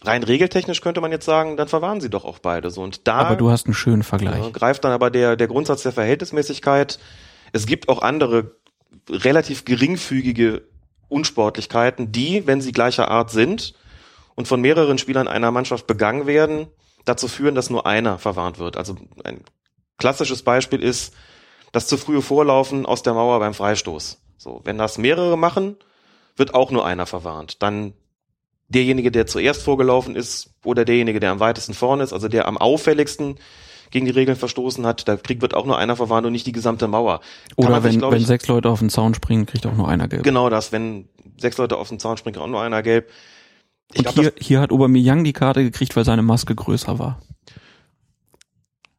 rein 0.04 0.22
regeltechnisch 0.22 0.80
könnte 0.80 1.00
man 1.00 1.12
jetzt 1.12 1.26
sagen, 1.26 1.56
dann 1.56 1.68
verwahren 1.68 2.00
sie 2.00 2.10
doch 2.10 2.24
auch 2.24 2.38
beide 2.38 2.70
so. 2.70 2.82
Und 2.82 3.06
da 3.06 3.16
Aber 3.16 3.36
du 3.36 3.50
hast 3.50 3.66
einen 3.66 3.74
schönen 3.74 4.02
Vergleich. 4.02 4.42
ja, 4.44 4.50
greift 4.50 4.84
dann 4.84 4.92
aber 4.92 5.10
der, 5.10 5.36
der 5.36 5.46
Grundsatz 5.46 5.82
der 5.82 5.92
Verhältnismäßigkeit. 5.92 6.98
Es 7.52 7.66
gibt 7.66 7.88
auch 7.88 8.02
andere 8.02 8.56
relativ 9.08 9.64
geringfügige 9.64 10.62
Unsportlichkeiten, 11.08 12.12
die, 12.12 12.46
wenn 12.46 12.60
sie 12.60 12.72
gleicher 12.72 13.10
Art 13.10 13.30
sind 13.30 13.74
und 14.34 14.48
von 14.48 14.60
mehreren 14.60 14.98
Spielern 14.98 15.28
einer 15.28 15.50
Mannschaft 15.50 15.86
begangen 15.86 16.26
werden, 16.26 16.68
dazu 17.04 17.28
führen, 17.28 17.54
dass 17.54 17.70
nur 17.70 17.86
einer 17.86 18.18
verwarnt 18.18 18.58
wird. 18.58 18.76
Also 18.76 18.96
ein 19.24 19.42
klassisches 19.98 20.42
Beispiel 20.42 20.82
ist 20.82 21.14
das 21.72 21.86
zu 21.86 21.96
frühe 21.96 22.22
Vorlaufen 22.22 22.86
aus 22.86 23.02
der 23.02 23.14
Mauer 23.14 23.38
beim 23.40 23.54
Freistoß. 23.54 24.20
So, 24.36 24.60
wenn 24.64 24.78
das 24.78 24.98
mehrere 24.98 25.36
machen, 25.36 25.76
wird 26.36 26.54
auch 26.54 26.70
nur 26.70 26.86
einer 26.86 27.06
verwarnt. 27.06 27.62
Dann 27.62 27.92
derjenige, 28.70 29.10
der 29.10 29.26
zuerst 29.26 29.62
vorgelaufen 29.62 30.16
ist 30.16 30.50
oder 30.64 30.84
derjenige, 30.84 31.20
der 31.20 31.32
am 31.32 31.40
weitesten 31.40 31.74
vorne 31.74 32.02
ist, 32.02 32.12
also 32.12 32.28
der 32.28 32.48
am 32.48 32.56
auffälligsten 32.56 33.36
gegen 33.90 34.06
die 34.06 34.12
Regeln 34.12 34.36
verstoßen 34.36 34.86
hat, 34.86 35.08
da 35.08 35.16
kriegt 35.16 35.42
wird 35.42 35.52
auch 35.52 35.66
nur 35.66 35.76
einer 35.76 35.96
verwarnt 35.96 36.24
und 36.24 36.32
nicht 36.32 36.46
die 36.46 36.52
gesamte 36.52 36.86
Mauer. 36.86 37.20
Kann 37.20 37.66
Oder 37.66 37.70
man 37.70 37.82
sich, 37.82 38.00
wenn, 38.00 38.10
wenn 38.10 38.20
ich, 38.20 38.26
sechs 38.26 38.46
Leute 38.46 38.68
auf 38.68 38.78
den 38.78 38.88
Zaun 38.88 39.14
springen, 39.14 39.46
kriegt 39.46 39.66
auch 39.66 39.74
nur 39.74 39.88
einer 39.88 40.06
gelb. 40.06 40.22
genau 40.22 40.48
das, 40.48 40.70
wenn 40.70 41.08
sechs 41.38 41.58
Leute 41.58 41.76
auf 41.76 41.88
den 41.88 41.98
Zaun 41.98 42.16
springen, 42.16 42.38
auch 42.38 42.46
nur 42.46 42.62
einer 42.62 42.82
gelb. 42.82 43.10
Ich 43.92 44.06
und 44.06 44.14
glaub, 44.14 44.24
hier, 44.24 44.32
hier 44.38 44.60
hat 44.60 44.70
Aubameyang 44.70 45.24
die 45.24 45.32
Karte 45.32 45.64
gekriegt, 45.64 45.96
weil 45.96 46.04
seine 46.04 46.22
Maske 46.22 46.54
größer 46.54 47.00
war. 47.00 47.20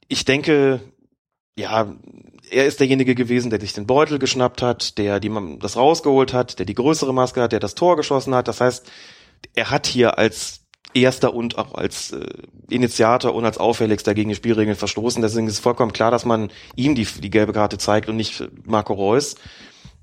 ich 0.10 0.26
denke, 0.26 0.82
ja, 1.58 1.96
er 2.50 2.66
ist 2.66 2.82
derjenige 2.82 3.16
gewesen, 3.16 3.50
der 3.50 3.62
sich 3.62 3.72
den 3.72 3.88
Beutel 3.88 4.20
geschnappt 4.20 4.62
hat, 4.62 4.98
der 4.98 5.22
die, 5.22 5.32
das 5.60 5.78
rausgeholt 5.78 6.34
hat, 6.34 6.60
der 6.60 6.66
die 6.66 6.74
größere 6.74 7.14
Maske 7.14 7.42
hat, 7.42 7.54
der 7.54 7.62
das 7.62 7.76
Tor 7.76 7.96
geschossen 7.96 8.36
hat. 8.36 8.50
Das 8.50 8.60
heißt, 8.60 8.92
er 9.56 9.72
hat 9.72 9.88
hier 9.88 10.18
als 10.18 10.62
erster 10.94 11.34
und 11.34 11.58
auch 11.58 11.76
als 11.76 12.12
äh, 12.12 12.26
Initiator 12.70 13.34
und 13.34 13.46
als 13.46 13.58
auffälligster 13.58 14.14
gegen 14.14 14.30
die 14.30 14.36
Spielregeln 14.36 14.76
verstoßen. 14.78 15.22
Deswegen 15.22 15.48
ist 15.48 15.60
vollkommen 15.60 15.94
klar, 15.94 16.12
dass 16.12 16.26
man 16.26 16.52
ihm 16.76 16.96
die, 16.96 17.06
die 17.06 17.30
gelbe 17.30 17.54
Karte 17.54 17.78
zeigt 17.78 18.10
und 18.10 18.16
nicht 18.16 18.44
Marco 18.66 18.94
Reus. 18.94 19.36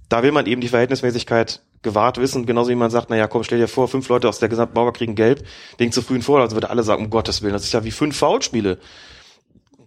Da 0.08 0.22
will 0.22 0.32
man 0.32 0.46
eben 0.46 0.60
die 0.60 0.68
Verhältnismäßigkeit 0.68 1.62
gewahrt 1.82 2.18
wissen, 2.18 2.46
genauso 2.46 2.70
wie 2.70 2.74
man 2.74 2.90
sagt, 2.90 3.10
naja, 3.10 3.26
komm, 3.26 3.44
stell 3.44 3.58
dir 3.58 3.68
vor, 3.68 3.88
fünf 3.88 4.08
Leute 4.08 4.28
aus 4.28 4.38
der 4.38 4.48
gesamten 4.48 4.74
Mauer 4.74 4.92
kriegen 4.92 5.14
gelb 5.14 5.44
wegen 5.76 5.92
zu 5.92 6.02
frühen 6.02 6.22
Vorlauf. 6.22 6.44
Also 6.44 6.56
würde 6.56 6.70
alle 6.70 6.82
sagen, 6.82 7.04
um 7.04 7.10
Gottes 7.10 7.42
Willen, 7.42 7.52
das 7.52 7.64
ist 7.64 7.72
ja 7.72 7.84
wie 7.84 7.90
fünf 7.90 8.16
Foulspiele. 8.16 8.78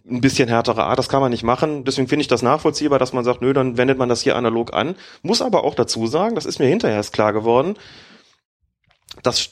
Ein 0.08 0.20
bisschen 0.20 0.48
härtere 0.48 0.84
Art, 0.84 0.98
das 0.98 1.08
kann 1.08 1.20
man 1.20 1.30
nicht 1.30 1.44
machen. 1.44 1.84
Deswegen 1.84 2.08
finde 2.08 2.22
ich 2.22 2.28
das 2.28 2.42
nachvollziehbar, 2.42 2.98
dass 2.98 3.12
man 3.12 3.24
sagt, 3.24 3.40
nö, 3.40 3.52
dann 3.52 3.76
wendet 3.76 3.98
man 3.98 4.08
das 4.08 4.22
hier 4.22 4.36
analog 4.36 4.72
an. 4.72 4.96
Muss 5.22 5.42
aber 5.42 5.64
auch 5.64 5.74
dazu 5.74 6.06
sagen, 6.06 6.34
das 6.34 6.46
ist 6.46 6.58
mir 6.58 6.66
hinterher 6.66 6.96
erst 6.96 7.12
klar 7.12 7.32
geworden, 7.32 7.76
das 9.22 9.50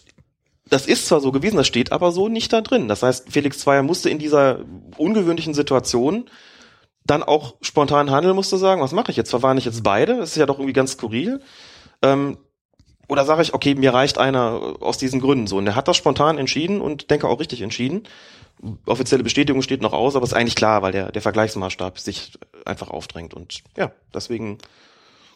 das 0.70 0.86
ist 0.86 1.06
zwar 1.06 1.20
so 1.20 1.32
gewesen, 1.32 1.56
das 1.56 1.66
steht 1.66 1.92
aber 1.92 2.12
so 2.12 2.28
nicht 2.28 2.52
da 2.52 2.60
drin. 2.60 2.88
Das 2.88 3.02
heißt, 3.02 3.30
Felix 3.30 3.58
Zweier 3.58 3.82
musste 3.82 4.08
in 4.08 4.18
dieser 4.18 4.60
ungewöhnlichen 4.96 5.52
Situation 5.52 6.30
dann 7.04 7.22
auch 7.22 7.56
spontan 7.60 8.10
handeln, 8.10 8.36
musste 8.36 8.56
sagen, 8.56 8.80
was 8.80 8.92
mache 8.92 9.10
ich 9.10 9.16
jetzt? 9.16 9.30
Verwarne 9.30 9.58
ich 9.58 9.64
jetzt 9.66 9.82
beide? 9.82 10.18
Das 10.18 10.30
ist 10.30 10.36
ja 10.36 10.46
doch 10.46 10.58
irgendwie 10.58 10.72
ganz 10.72 10.92
skurril. 10.92 11.40
Ähm, 12.02 12.38
oder 13.08 13.24
sage 13.24 13.42
ich, 13.42 13.52
okay, 13.52 13.74
mir 13.74 13.92
reicht 13.92 14.18
einer 14.18 14.76
aus 14.80 14.96
diesen 14.96 15.20
Gründen 15.20 15.48
so. 15.48 15.56
Und 15.56 15.66
er 15.66 15.74
hat 15.74 15.88
das 15.88 15.96
spontan 15.96 16.38
entschieden 16.38 16.80
und 16.80 17.10
denke 17.10 17.26
auch 17.26 17.40
richtig 17.40 17.62
entschieden. 17.62 18.04
Offizielle 18.86 19.24
Bestätigung 19.24 19.62
steht 19.62 19.82
noch 19.82 19.92
aus, 19.92 20.14
aber 20.14 20.24
ist 20.24 20.34
eigentlich 20.34 20.54
klar, 20.54 20.82
weil 20.82 20.92
der, 20.92 21.10
der 21.10 21.22
Vergleichsmaßstab 21.22 21.98
sich 21.98 22.38
einfach 22.64 22.90
aufdrängt. 22.90 23.34
Und 23.34 23.62
ja, 23.76 23.90
deswegen 24.14 24.58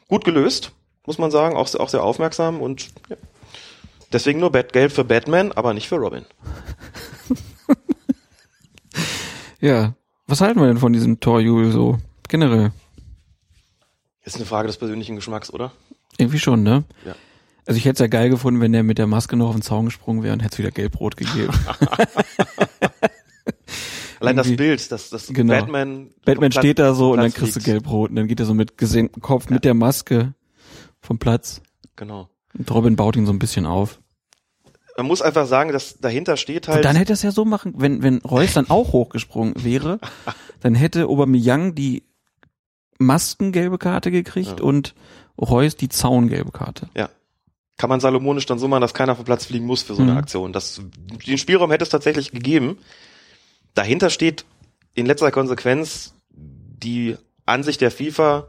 gut 0.06 0.24
gelöst, 0.24 0.70
muss 1.06 1.18
man 1.18 1.32
sagen, 1.32 1.56
auch, 1.56 1.74
auch 1.74 1.88
sehr 1.88 2.05
aufmerksam 2.05 2.60
und 2.60 2.90
ja. 3.09 3.16
Deswegen 4.15 4.39
nur 4.39 4.53
Gelb 4.53 4.93
für 4.93 5.03
Batman, 5.03 5.51
aber 5.51 5.74
nicht 5.74 5.89
für 5.89 5.97
Robin. 5.97 6.24
ja, 9.61 9.97
was 10.28 10.41
halten 10.41 10.61
wir 10.61 10.69
denn 10.69 10.78
von 10.78 10.93
diesem 10.93 11.19
Torjubel 11.19 11.73
so 11.73 11.99
generell? 12.28 12.70
Ist 14.23 14.36
eine 14.36 14.45
Frage 14.45 14.69
des 14.69 14.77
persönlichen 14.77 15.16
Geschmacks, 15.16 15.53
oder? 15.53 15.73
Irgendwie 16.16 16.39
schon, 16.39 16.62
ne? 16.62 16.85
Ja. 17.05 17.16
Also 17.66 17.77
ich 17.77 17.85
hätte 17.86 17.95
es 17.95 17.99
ja 17.99 18.07
geil 18.07 18.31
gefunden, 18.31 18.61
wenn 18.61 18.70
der 18.70 18.85
mit 18.85 18.99
der 18.99 19.09
Maske 19.09 19.35
noch 19.36 19.49
auf 19.49 19.57
den 19.57 19.62
Zaun 19.62 19.86
gesprungen 19.86 20.23
wäre 20.23 20.35
und 20.35 20.41
hätte 20.45 20.53
es 20.53 20.59
wieder 20.61 20.70
gelb-rot 20.70 21.16
gegeben. 21.16 21.53
Allein 24.20 24.36
das 24.36 24.55
Bild, 24.55 24.93
das, 24.93 25.11
das 25.11 25.27
genau. 25.27 25.55
Batman. 25.55 26.11
Batman 26.24 26.53
steht 26.53 26.78
da 26.78 26.95
so 26.95 27.11
und 27.11 27.19
dann 27.19 27.32
kriegst 27.32 27.57
liegt. 27.57 27.66
du 27.66 27.73
gelb-rot 27.73 28.11
und 28.11 28.16
dann 28.16 28.28
geht 28.28 28.39
er 28.39 28.47
so 28.47 28.55
mit 28.55 28.78
gesenktem 28.78 29.20
Kopf 29.23 29.47
ja. 29.47 29.55
mit 29.55 29.65
der 29.65 29.74
Maske 29.74 30.35
vom 31.01 31.19
Platz. 31.19 31.62
Genau. 31.97 32.28
Und 32.57 32.70
Robin 32.70 32.95
baut 32.95 33.16
ihn 33.16 33.27
so 33.27 33.32
ein 33.32 33.41
bisschen 33.41 33.66
auf. 33.66 33.99
Man 34.96 35.06
muss 35.06 35.22
einfach 35.22 35.46
sagen, 35.46 35.72
dass 35.72 35.98
dahinter 35.98 36.36
steht 36.36 36.68
halt. 36.68 36.78
Und 36.78 36.84
dann 36.84 36.96
hätte 36.96 37.12
er 37.12 37.14
es 37.14 37.22
ja 37.22 37.32
so 37.32 37.44
machen, 37.44 37.74
wenn, 37.76 38.02
wenn 38.02 38.18
Reus 38.18 38.52
dann 38.52 38.70
auch 38.70 38.92
hochgesprungen 38.92 39.64
wäre, 39.64 39.98
dann 40.60 40.74
hätte 40.74 41.08
Aubameyang 41.08 41.74
die 41.74 42.04
Maskengelbe 42.98 43.78
Karte 43.78 44.10
gekriegt 44.10 44.60
ja. 44.60 44.64
und 44.64 44.94
Reus 45.40 45.76
die 45.76 45.88
Zaungelbe 45.88 46.52
Karte. 46.52 46.88
Ja. 46.96 47.08
Kann 47.76 47.90
man 47.90 47.98
salomonisch 47.98 48.46
dann 48.46 48.60
so 48.60 48.68
machen, 48.68 48.82
dass 48.82 48.94
keiner 48.94 49.16
vom 49.16 49.24
Platz 49.24 49.46
fliegen 49.46 49.66
muss 49.66 49.82
für 49.82 49.96
so 49.96 50.02
eine 50.02 50.12
mhm. 50.12 50.18
Aktion. 50.18 50.52
Das, 50.52 50.80
den 51.26 51.38
Spielraum 51.38 51.72
hätte 51.72 51.82
es 51.82 51.88
tatsächlich 51.88 52.30
gegeben. 52.30 52.78
Dahinter 53.74 54.10
steht 54.10 54.44
in 54.94 55.06
letzter 55.06 55.32
Konsequenz 55.32 56.14
die 56.30 57.16
Ansicht 57.46 57.80
der 57.80 57.90
FIFA 57.90 58.46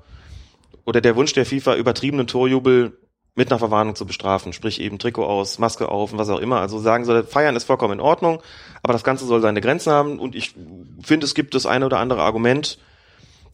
oder 0.85 1.01
der 1.01 1.15
Wunsch 1.15 1.34
der 1.34 1.47
FIFA, 1.47 1.76
übertriebenen 1.76 2.27
Torjubel 2.27 2.99
mit 3.36 3.52
einer 3.52 3.60
Verwarnung 3.60 3.95
zu 3.95 4.06
bestrafen, 4.06 4.53
sprich 4.53 4.80
eben 4.80 4.98
Trikot 4.98 5.26
aus, 5.26 5.60
Maske 5.60 5.90
auf 5.90 6.14
und 6.14 6.18
was 6.18 6.30
auch 6.30 6.40
immer. 6.40 6.62
Also 6.62 6.80
sagen 6.80 7.03
soll, 7.03 7.24
feiern 7.24 7.56
ist 7.56 7.66
vollkommen 7.66 7.95
in 7.95 7.99
Ordnung, 7.99 8.41
aber 8.82 8.94
das 8.94 9.03
Ganze 9.03 9.26
soll 9.26 9.41
seine 9.41 9.62
Grenzen 9.62 9.91
haben 9.91 10.20
und 10.20 10.36
ich 10.36 10.56
finde, 11.02 11.26
es 11.26 11.36
gibt 11.36 11.53
das 11.53 11.66
eine 11.66 11.86
oder 11.86 11.99
andere 11.99 12.22
Argument 12.22 12.80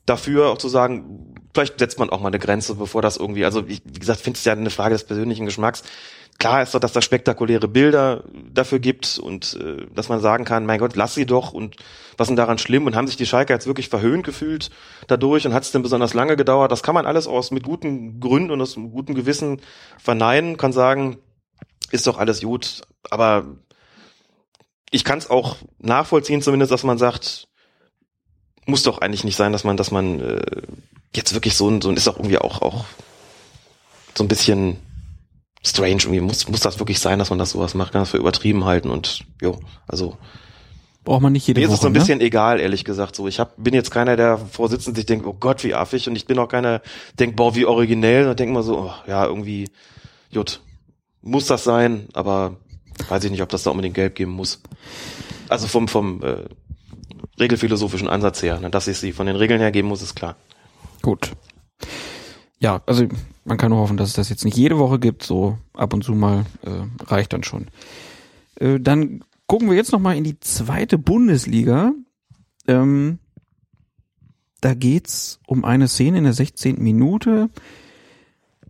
dafür, 0.05 0.49
auch 0.49 0.57
zu 0.57 0.69
sagen, 0.69 1.35
vielleicht 1.53 1.79
setzt 1.79 1.99
man 1.99 2.09
auch 2.09 2.21
mal 2.21 2.27
eine 2.27 2.39
Grenze, 2.39 2.75
bevor 2.75 3.01
das 3.01 3.17
irgendwie, 3.17 3.45
also 3.45 3.63
ich, 3.67 3.81
wie 3.85 3.99
gesagt, 3.99 4.21
finde 4.21 4.37
es 4.37 4.45
ja 4.45 4.53
eine 4.53 4.69
Frage 4.69 4.95
des 4.95 5.03
persönlichen 5.03 5.45
Geschmacks. 5.45 5.83
Klar 6.39 6.63
ist 6.63 6.73
doch, 6.73 6.79
dass 6.79 6.93
da 6.93 7.01
spektakuläre 7.01 7.67
Bilder 7.67 8.23
dafür 8.51 8.79
gibt 8.79 9.19
und 9.19 9.59
äh, 9.61 9.85
dass 9.93 10.09
man 10.09 10.19
sagen 10.19 10.43
kann, 10.43 10.65
mein 10.65 10.79
Gott, 10.79 10.95
lass 10.95 11.13
sie 11.13 11.25
doch 11.25 11.53
und 11.53 11.75
was 12.17 12.25
ist 12.25 12.29
denn 12.29 12.35
daran 12.35 12.57
schlimm 12.57 12.87
und 12.87 12.95
haben 12.95 13.05
sich 13.05 13.17
die 13.17 13.27
Schalke 13.27 13.53
jetzt 13.53 13.67
wirklich 13.67 13.89
verhöhnt 13.89 14.25
gefühlt 14.25 14.71
dadurch 15.07 15.45
und 15.45 15.53
hat 15.53 15.63
es 15.63 15.71
denn 15.71 15.83
besonders 15.83 16.13
lange 16.13 16.35
gedauert? 16.35 16.71
Das 16.71 16.81
kann 16.81 16.95
man 16.95 17.05
alles 17.05 17.27
aus 17.27 17.51
mit 17.51 17.63
guten 17.63 18.19
Gründen 18.19 18.51
und 18.51 18.61
aus 18.61 18.75
gutem 18.75 19.13
Gewissen 19.13 19.61
verneinen, 19.99 20.57
kann 20.57 20.73
sagen, 20.73 21.17
ist 21.91 22.07
doch 22.07 22.17
alles 22.17 22.41
gut, 22.41 22.81
aber 23.11 23.45
ich 24.89 25.03
kann 25.03 25.19
es 25.19 25.29
auch 25.29 25.57
nachvollziehen 25.79 26.41
zumindest, 26.41 26.71
dass 26.71 26.83
man 26.83 26.97
sagt, 26.97 27.47
muss 28.65 28.83
doch 28.83 28.99
eigentlich 28.99 29.23
nicht 29.23 29.35
sein, 29.35 29.51
dass 29.51 29.63
man, 29.63 29.77
dass 29.77 29.91
man 29.91 30.19
äh, 30.19 30.61
jetzt 31.15 31.33
wirklich 31.33 31.55
so 31.55 31.69
ein, 31.69 31.81
so 31.81 31.89
ein 31.89 31.97
ist 31.97 32.07
auch 32.07 32.17
irgendwie 32.17 32.37
auch 32.37 32.61
auch 32.61 32.85
so 34.15 34.23
ein 34.23 34.27
bisschen 34.27 34.77
strange 35.63 36.03
irgendwie 36.03 36.21
muss 36.21 36.47
muss 36.47 36.61
das 36.61 36.79
wirklich 36.79 36.99
sein, 36.99 37.19
dass 37.19 37.29
man 37.29 37.39
das 37.39 37.51
sowas 37.51 37.73
macht, 37.73 37.91
kann 37.91 38.01
das 38.01 38.11
für 38.11 38.17
übertrieben 38.17 38.65
halten 38.65 38.89
und 38.89 39.25
jo, 39.41 39.59
also 39.87 40.17
braucht 41.03 41.21
man 41.21 41.33
nicht 41.33 41.47
jede 41.47 41.59
mir 41.59 41.67
Woche. 41.67 41.73
ist 41.73 41.79
es 41.79 41.81
so 41.81 41.87
ein 41.87 41.93
ne? 41.93 41.99
bisschen 41.99 42.21
egal, 42.21 42.59
ehrlich 42.59 42.85
gesagt. 42.85 43.15
So, 43.15 43.27
ich 43.27 43.39
hab, 43.39 43.55
bin 43.57 43.73
jetzt 43.73 43.91
keiner, 43.91 44.15
der 44.15 44.37
vorsitzt 44.37 44.93
sich 44.95 45.05
denkt, 45.05 45.25
oh 45.25 45.33
Gott, 45.33 45.63
wie 45.63 45.73
affig, 45.73 46.07
und 46.07 46.15
ich 46.15 46.25
bin 46.25 46.37
auch 46.39 46.47
keiner, 46.47 46.81
denkt, 47.19 47.35
boah, 47.35 47.55
wie 47.55 47.65
originell, 47.65 48.27
und 48.27 48.39
denkt 48.39 48.53
mal 48.53 48.63
so, 48.63 48.77
oh, 48.77 48.93
ja, 49.07 49.25
irgendwie, 49.25 49.69
gut, 50.33 50.61
muss 51.21 51.47
das 51.47 51.63
sein, 51.63 52.07
aber 52.13 52.57
weiß 53.09 53.23
ich 53.23 53.31
nicht, 53.31 53.41
ob 53.41 53.49
das 53.49 53.63
da 53.63 53.71
unbedingt 53.71 53.95
gelb 53.95 54.15
geben 54.15 54.31
muss. 54.31 54.61
Also 55.49 55.67
vom 55.67 55.87
vom 55.87 56.21
äh, 56.23 56.45
regelphilosophischen 57.39 58.07
Ansatz 58.07 58.43
her, 58.43 58.59
ne, 58.59 58.69
dass 58.69 58.87
ich 58.87 58.97
sie 58.97 59.11
von 59.11 59.25
den 59.25 59.35
Regeln 59.35 59.59
her 59.59 59.71
geben 59.71 59.87
muss, 59.87 60.01
ist 60.01 60.15
klar. 60.15 60.35
Gut. 61.01 61.31
Ja, 62.59 62.81
also 62.85 63.07
man 63.43 63.57
kann 63.57 63.71
nur 63.71 63.79
hoffen, 63.79 63.97
dass 63.97 64.09
es 64.09 64.15
das 64.15 64.29
jetzt 64.29 64.45
nicht 64.45 64.57
jede 64.57 64.77
Woche 64.77 64.99
gibt, 64.99 65.23
so 65.23 65.57
ab 65.73 65.93
und 65.93 66.03
zu 66.03 66.13
mal 66.13 66.45
äh, 66.63 67.03
reicht 67.05 67.33
dann 67.33 67.43
schon. 67.43 67.67
Äh, 68.55 68.79
dann 68.79 69.23
gucken 69.47 69.69
wir 69.69 69.75
jetzt 69.75 69.91
noch 69.91 69.99
mal 69.99 70.15
in 70.15 70.23
die 70.23 70.39
zweite 70.39 70.97
Bundesliga. 70.97 71.93
Ähm, 72.67 73.19
da 74.61 74.75
geht's 74.75 75.39
um 75.47 75.65
eine 75.65 75.87
Szene 75.87 76.19
in 76.19 76.23
der 76.23 76.33
16. 76.33 76.81
Minute. 76.81 77.49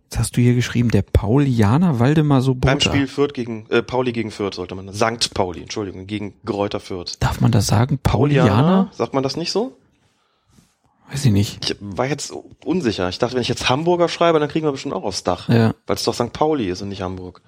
Jetzt 0.04 0.18
hast 0.18 0.36
du 0.36 0.40
hier 0.40 0.54
geschrieben, 0.54 0.90
der 0.90 1.02
Paulianer 1.02 1.98
Waldemar 1.98 2.40
Sobota. 2.40 2.72
Beim 2.72 2.80
Spiel 2.80 3.06
Fürth 3.06 3.34
gegen 3.34 3.66
äh, 3.68 3.82
Pauli 3.82 4.12
gegen 4.12 4.30
Fürth 4.30 4.54
sollte 4.54 4.74
man 4.74 4.92
Sankt 4.92 5.32
Pauli, 5.34 5.60
Entschuldigung, 5.60 6.06
gegen 6.06 6.34
Gräuter 6.44 6.80
Fürth. 6.80 7.16
Darf 7.20 7.40
man 7.40 7.52
das 7.52 7.66
sagen? 7.66 7.98
Paulianer? 8.02 8.90
Sagt 8.92 9.14
man 9.14 9.22
das 9.22 9.36
nicht 9.36 9.52
so? 9.52 9.76
Weiß 11.12 11.26
ich 11.26 11.32
nicht. 11.32 11.70
Ich 11.70 11.76
war 11.80 12.06
jetzt 12.06 12.32
unsicher. 12.64 13.08
Ich 13.10 13.18
dachte, 13.18 13.34
wenn 13.34 13.42
ich 13.42 13.48
jetzt 13.48 13.68
Hamburger 13.68 14.08
schreibe, 14.08 14.40
dann 14.40 14.48
kriegen 14.48 14.66
wir 14.66 14.72
bestimmt 14.72 14.94
auch 14.94 15.04
aufs 15.04 15.24
Dach. 15.24 15.48
Ja. 15.50 15.74
Weil 15.86 15.96
es 15.96 16.04
doch 16.04 16.14
St. 16.14 16.32
Pauli 16.32 16.70
ist 16.70 16.80
und 16.80 16.88
nicht 16.88 17.02
Hamburg. 17.02 17.42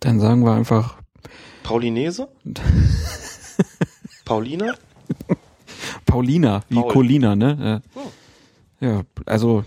Dann 0.00 0.20
sagen 0.20 0.44
wir 0.44 0.52
einfach 0.52 0.96
Paulinese? 1.62 2.28
Paulina? 4.26 4.74
Paulina, 6.04 6.62
wie 6.68 6.74
Paul. 6.76 6.92
Colina, 6.92 7.34
ne? 7.34 7.82
Ja. 8.80 8.88
ja, 8.88 9.02
also 9.24 9.64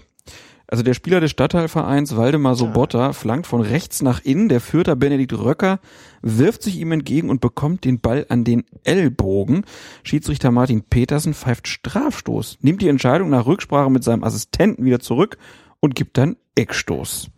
also 0.73 0.81
der 0.81 0.95
Spieler 0.95 1.19
des 1.19 1.29
Stadtteilvereins 1.29 2.17
Waldemar 2.17 2.55
Sobotta 2.55 3.13
flankt 3.13 3.45
von 3.45 3.61
rechts 3.61 4.01
nach 4.01 4.21
innen. 4.21 4.49
Der 4.49 4.59
Fürther 4.59 4.95
Benedikt 4.95 5.33
Röcker 5.33 5.79
wirft 6.23 6.63
sich 6.63 6.77
ihm 6.77 6.91
entgegen 6.91 7.29
und 7.29 7.41
bekommt 7.41 7.85
den 7.85 7.99
Ball 7.99 8.25
an 8.29 8.43
den 8.43 8.63
Ellbogen. 8.83 9.65
Schiedsrichter 10.01 10.49
Martin 10.49 10.81
Petersen 10.81 11.35
pfeift 11.35 11.67
Strafstoß, 11.67 12.57
nimmt 12.61 12.81
die 12.81 12.87
Entscheidung 12.87 13.29
nach 13.29 13.45
Rücksprache 13.45 13.91
mit 13.91 14.03
seinem 14.03 14.23
Assistenten 14.23 14.83
wieder 14.83 14.99
zurück 14.99 15.37
und 15.79 15.93
gibt 15.93 16.17
dann 16.17 16.37
Eckstoß. 16.55 17.29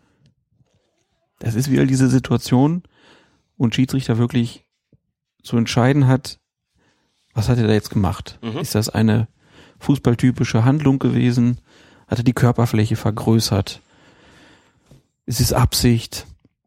Das 1.39 1.55
ist 1.55 1.69
wieder 1.69 1.85
diese 1.85 2.07
Situation, 2.07 2.83
wo 3.57 3.65
ein 3.65 3.73
Schiedsrichter 3.73 4.17
wirklich 4.17 4.65
zu 5.43 5.57
entscheiden 5.57 6.07
hat, 6.07 6.39
was 7.33 7.49
hat 7.49 7.57
er 7.57 7.67
da 7.67 7.73
jetzt 7.73 7.89
gemacht? 7.89 8.39
Mhm. 8.41 8.59
Ist 8.59 8.75
das 8.75 8.87
eine 8.87 9.27
fußballtypische 9.79 10.63
Handlung 10.63 10.99
gewesen? 10.99 11.59
Hat 12.07 12.19
er 12.19 12.23
die 12.23 12.33
Körperfläche 12.33 12.95
vergrößert? 12.95 13.81
Ist 15.25 15.39
es 15.39 15.53
Absicht? 15.53 16.25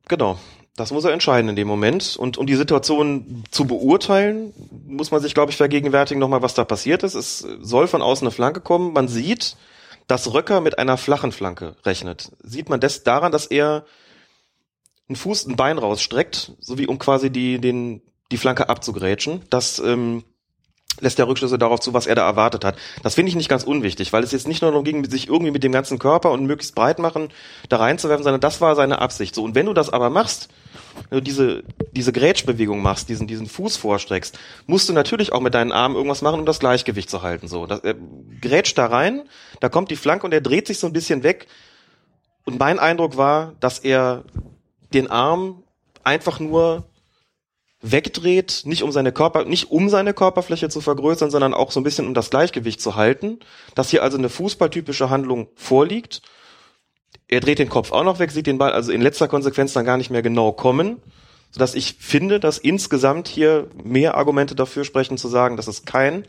Genau. 0.09 0.39
Das 0.79 0.93
muss 0.93 1.05
er 1.05 1.13
entscheiden 1.13 1.51
in 1.51 1.57
dem 1.57 1.67
Moment. 1.67 2.17
Und 2.17 2.39
um 2.39 2.47
die 2.47 2.55
Situation 2.55 3.45
zu 3.51 3.65
beurteilen, 3.65 4.53
muss 4.87 5.11
man 5.11 5.21
sich, 5.21 5.35
glaube 5.35 5.51
ich, 5.51 5.57
vergegenwärtigen 5.57 6.21
nochmal, 6.21 6.43
was 6.43 6.55
da 6.55 6.65
passiert 6.65 7.03
ist. 7.03 7.15
Es 7.15 7.39
soll 7.61 7.89
von 7.89 8.01
außen 8.01 8.27
eine 8.27 8.33
Flanke 8.33 8.61
kommen. 8.61 8.93
Man 8.93 9.09
sieht, 9.09 9.57
dass 10.07 10.33
Röcker 10.33 10.61
mit 10.61 10.79
einer 10.79 10.97
flachen 10.97 11.33
Flanke 11.33 11.75
rechnet. 11.85 12.31
Sieht 12.45 12.69
man 12.69 12.79
das 12.79 13.03
daran, 13.03 13.33
dass 13.33 13.47
er 13.47 13.87
einen 15.09 15.17
Fuß, 15.17 15.47
ein 15.47 15.57
Bein 15.57 15.79
rausstreckt, 15.79 16.53
so 16.61 16.79
wie 16.79 16.87
um 16.87 16.99
quasi 16.99 17.31
die, 17.31 17.61
den, 17.61 18.01
die 18.31 18.39
Flanke 18.39 18.69
abzugrätschen. 18.69 19.43
Das 19.51 19.81
ähm, 19.81 20.23
lässt 21.01 21.19
der 21.19 21.29
Rückschlüsse 21.29 21.59
darauf 21.59 21.81
zu, 21.81 21.95
was 21.95 22.07
er 22.07 22.17
da 22.17 22.27
erwartet 22.27 22.65
hat. 22.65 22.77
Das 23.03 23.15
finde 23.15 23.31
ich 23.31 23.37
nicht 23.37 23.49
ganz 23.49 23.65
unwichtig, 23.65 24.13
weil 24.13 24.25
es 24.25 24.33
jetzt 24.33 24.49
nicht 24.49 24.63
nur 24.63 24.73
darum 24.73 24.85
ging, 24.85 25.09
sich 25.09 25.29
irgendwie 25.29 25.53
mit 25.53 25.63
dem 25.63 25.73
ganzen 25.73 25.99
Körper 25.99 26.33
und 26.33 26.45
möglichst 26.47 26.75
breit 26.75 26.99
machen 26.99 27.29
da 27.69 27.77
reinzuwerfen, 27.77 28.25
sondern 28.25 28.41
das 28.41 28.61
war 28.61 28.75
seine 28.75 29.01
Absicht. 29.01 29.35
So 29.35 29.45
und 29.45 29.55
wenn 29.55 29.67
du 29.67 29.75
das 29.75 29.91
aber 29.91 30.11
machst 30.11 30.49
wenn 31.11 31.19
du 31.19 31.23
diese, 31.23 31.63
diese 31.93 32.13
Grätschbewegung 32.13 32.83
machst, 32.83 33.09
diesen, 33.09 33.27
diesen 33.27 33.47
Fuß 33.47 33.77
vorstreckst, 33.77 34.39
musst 34.67 34.89
du 34.89 34.93
natürlich 34.93 35.33
auch 35.33 35.41
mit 35.41 35.55
deinen 35.55 35.73
Armen 35.73 35.95
irgendwas 35.95 36.23
machen, 36.23 36.41
um 36.41 36.47
das 36.47 36.59
Gleichgewicht 36.59 37.11
zu 37.11 37.23
halten. 37.23 37.49
So, 37.49 37.67
das, 37.67 37.81
er 37.81 37.95
grätscht 38.41 38.79
da 38.79 38.87
rein, 38.87 39.23
da 39.61 39.69
kommt 39.69 39.91
die 39.91 39.97
Flanke 39.97 40.27
und 40.27 40.33
er 40.33 40.41
dreht 40.41 40.67
sich 40.67 40.79
so 40.79 40.87
ein 40.87 40.93
bisschen 40.93 41.23
weg. 41.23 41.47
Und 42.45 42.59
mein 42.59 42.79
Eindruck 42.79 43.17
war, 43.17 43.55
dass 43.61 43.79
er 43.79 44.25
den 44.93 45.11
Arm 45.11 45.63
einfach 46.05 46.41
nur 46.41 46.88
wegdreht, 47.81 48.63
nicht 48.65 48.83
um 48.83 48.91
seine 48.91 49.13
Körper, 49.13 49.45
nicht 49.45 49.71
um 49.71 49.89
seine 49.89 50.13
Körperfläche 50.13 50.69
zu 50.69 50.81
vergrößern, 50.81 51.31
sondern 51.31 51.55
auch 51.55 51.71
so 51.71 51.81
ein 51.81 51.85
bisschen 51.85 52.07
um 52.07 52.15
das 52.15 52.31
Gleichgewicht 52.31 52.81
zu 52.81 52.97
halten, 52.97 53.39
dass 53.75 53.91
hier 53.91 54.03
also 54.03 54.19
eine 54.19 54.29
fußballtypische 54.29 55.11
Handlung 55.11 55.49
vorliegt. 55.55 56.23
Er 57.29 57.41
dreht 57.41 57.59
den 57.59 57.69
Kopf 57.69 57.93
auch 57.93 58.05
noch 58.05 58.19
weg, 58.19 58.33
sieht 58.33 58.47
den 58.47 58.59
Ball 58.59 58.73
also 58.73 58.91
in 58.91 59.01
letzter 59.01 59.29
Konsequenz 59.29 59.75
dann 59.75 59.85
gar 59.85 59.97
nicht 59.97 60.11
mehr 60.11 60.23
genau 60.23 60.51
kommen, 60.51 61.01
sodass 61.53 61.75
ich 61.75 61.95
finde, 62.01 62.41
dass 62.41 62.59
insgesamt 62.59 63.29
hier 63.29 63.69
mehr 63.85 64.17
Argumente 64.17 64.57
dafür 64.57 64.85
sprechen 64.85 65.17
zu 65.17 65.29
sagen, 65.29 65.57
dass 65.57 65.69
es 65.69 65.85
kein 65.85 66.27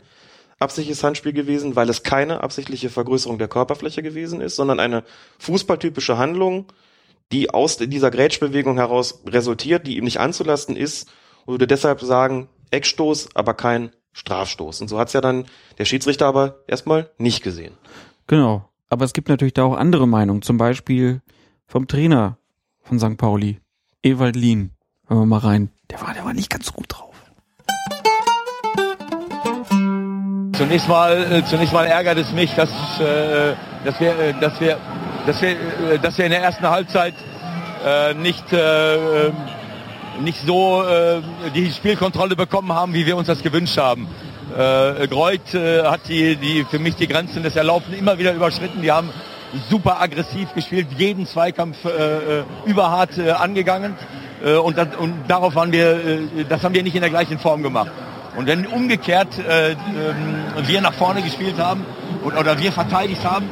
absichtliches 0.60 1.02
Handspiel 1.02 1.32
gewesen, 1.32 1.74
weil 1.74 1.88
es 1.88 2.04
keine 2.04 2.42
absichtliche 2.44 2.90
Vergrößerung 2.90 3.38
der 3.38 3.48
Körperfläche 3.48 4.02
gewesen 4.02 4.40
ist, 4.40 4.56
sondern 4.56 4.78
eine 4.78 5.02
fußballtypische 5.38 6.16
Handlung, 6.16 6.66
die 7.32 7.50
aus 7.50 7.78
dieser 7.78 8.10
Grätschbewegung 8.10 8.76
heraus 8.76 9.22
resultiert, 9.26 9.86
die 9.86 9.96
ihm 9.96 10.04
nicht 10.04 10.20
anzulasten 10.20 10.76
ist 10.76 11.08
und 11.50 11.54
würde 11.54 11.66
deshalb 11.66 12.00
sagen, 12.00 12.48
Eckstoß, 12.70 13.30
aber 13.34 13.54
kein 13.54 13.90
Strafstoß. 14.12 14.82
Und 14.82 14.88
so 14.88 15.00
hat's 15.00 15.12
ja 15.14 15.20
dann 15.20 15.46
der 15.78 15.84
Schiedsrichter 15.84 16.26
aber 16.26 16.60
erstmal 16.68 17.10
nicht 17.18 17.42
gesehen. 17.42 17.74
Genau. 18.28 18.68
Aber 18.88 19.04
es 19.04 19.12
gibt 19.12 19.28
natürlich 19.28 19.54
da 19.54 19.64
auch 19.64 19.76
andere 19.76 20.06
Meinungen, 20.06 20.42
zum 20.42 20.58
Beispiel 20.58 21.22
vom 21.66 21.88
Trainer 21.88 22.38
von 22.82 23.00
St. 23.00 23.16
Pauli, 23.16 23.58
Ewald 24.04 24.36
Lien. 24.36 24.70
Hören 25.08 25.20
wir 25.22 25.26
mal 25.26 25.38
rein. 25.38 25.70
Der 25.90 26.00
war, 26.00 26.14
der 26.14 26.24
war 26.24 26.34
nicht 26.34 26.50
ganz 26.50 26.66
so 26.66 26.72
gut 26.72 26.86
drauf. 26.88 27.14
Zunächst 30.56 30.88
mal, 30.88 31.32
äh, 31.32 31.44
zunächst 31.46 31.72
mal 31.72 31.86
ärgert 31.86 32.18
es 32.18 32.32
mich, 32.32 32.54
dass, 32.54 32.70
äh, 33.00 33.54
dass 33.84 33.98
wir, 33.98 34.18
äh, 34.18 34.34
dass 34.40 34.60
wir, 34.60 34.78
dass 35.26 35.42
wir, 35.42 35.50
äh, 35.50 35.98
dass 35.98 36.16
wir 36.16 36.26
in 36.26 36.30
der 36.30 36.42
ersten 36.42 36.68
Halbzeit 36.68 37.14
äh, 37.84 38.14
nicht 38.14 38.52
äh, 38.52 39.26
ähm, 39.26 39.34
nicht 40.22 40.40
so 40.46 40.82
äh, 40.82 41.20
die 41.54 41.70
Spielkontrolle 41.70 42.36
bekommen 42.36 42.72
haben, 42.72 42.94
wie 42.94 43.06
wir 43.06 43.16
uns 43.16 43.26
das 43.26 43.42
gewünscht 43.42 43.78
haben. 43.78 44.08
Äh, 44.56 45.06
Greuth 45.08 45.54
äh, 45.54 45.84
hat 45.84 46.08
die, 46.08 46.36
die 46.36 46.64
für 46.64 46.78
mich 46.78 46.96
die 46.96 47.06
Grenzen 47.06 47.42
des 47.42 47.56
Erlaubten 47.56 47.94
immer 47.94 48.18
wieder 48.18 48.32
überschritten. 48.34 48.82
Die 48.82 48.90
haben 48.90 49.10
super 49.68 50.00
aggressiv 50.00 50.52
gespielt, 50.54 50.88
jeden 50.96 51.26
Zweikampf 51.26 51.84
äh, 51.84 51.88
äh 51.88 52.44
überhart 52.66 53.18
äh, 53.18 53.30
angegangen 53.30 53.96
äh, 54.44 54.54
und, 54.54 54.78
das, 54.78 54.88
und 54.98 55.14
darauf 55.28 55.54
waren 55.54 55.72
wir, 55.72 55.92
äh, 55.92 56.44
das 56.48 56.62
haben 56.62 56.74
wir 56.74 56.82
nicht 56.82 56.94
in 56.94 57.00
der 57.00 57.10
gleichen 57.10 57.38
Form 57.38 57.62
gemacht. 57.62 57.90
Und 58.36 58.46
wenn 58.46 58.66
umgekehrt 58.66 59.38
äh, 59.38 59.72
äh, 59.72 59.76
wir 60.66 60.80
nach 60.80 60.94
vorne 60.94 61.22
gespielt 61.22 61.58
haben 61.58 61.84
und, 62.22 62.36
oder 62.36 62.58
wir 62.58 62.72
verteidigt 62.72 63.24
haben, 63.24 63.46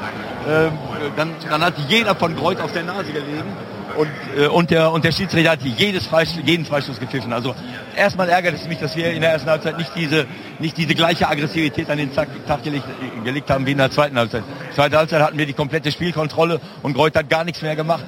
äh, 0.47 0.71
dann, 1.17 1.31
dann 1.49 1.63
hat 1.63 1.75
jeder 1.89 2.15
von 2.15 2.37
Greuth 2.37 2.61
auf 2.61 2.73
der 2.73 2.85
Nase 2.85 3.13
gelegen 3.13 3.53
und, 3.99 4.09
äh, 4.37 4.47
und, 4.47 4.71
der, 4.71 4.93
und 4.93 5.05
der 5.05 5.11
Schiedsrichter 5.13 5.51
hat 5.51 5.63
jedes 5.63 6.07
Freistoß, 6.07 6.43
jeden 6.45 6.65
Freistoß 6.65 7.01
gepfiffen. 7.01 7.33
Also 7.33 7.55
erstmal 7.97 8.29
ärgert 8.29 8.55
es 8.55 8.69
mich, 8.69 8.79
dass 8.79 8.97
wir 8.97 9.11
in 9.11 9.21
der 9.21 9.33
ersten 9.33 9.51
Halbzeit 9.51 9.77
nicht 9.77 9.91
diese, 9.97 10.27
nicht 10.61 10.77
diese 10.77 10.95
gleiche 10.95 11.29
Aggressivität 11.29 11.91
an 11.91 11.99
den 11.99 12.15
Tag, 12.15 12.29
Tag 12.47 12.63
gelegt, 12.63 12.85
gelegt 13.25 13.51
haben 13.51 13.67
wie 13.67 13.73
in 13.73 13.79
der 13.79 13.91
zweiten 13.91 14.17
Halbzeit. 14.17 14.45
Zweite 14.75 14.97
Halbzeit 14.97 15.21
hatten 15.21 15.37
wir 15.37 15.47
die 15.47 15.53
komplette 15.53 15.91
Spielkontrolle 15.91 16.61
und 16.83 16.95
Greut 16.95 17.17
hat 17.17 17.29
gar 17.29 17.43
nichts 17.43 17.61
mehr 17.61 17.75
gemacht. 17.75 18.05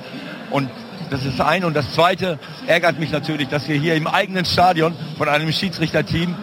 Und 0.50 0.70
das 1.10 1.24
ist 1.24 1.40
eine. 1.40 1.66
Und 1.66 1.74
das 1.74 1.92
zweite 1.92 2.38
ärgert 2.68 3.00
mich 3.00 3.10
natürlich, 3.10 3.48
dass 3.48 3.68
wir 3.68 3.76
hier 3.76 3.96
im 3.96 4.06
eigenen 4.06 4.44
Stadion 4.44 4.94
von 5.18 5.28
einem 5.28 5.50
Schiedsrichterteam 5.50 6.36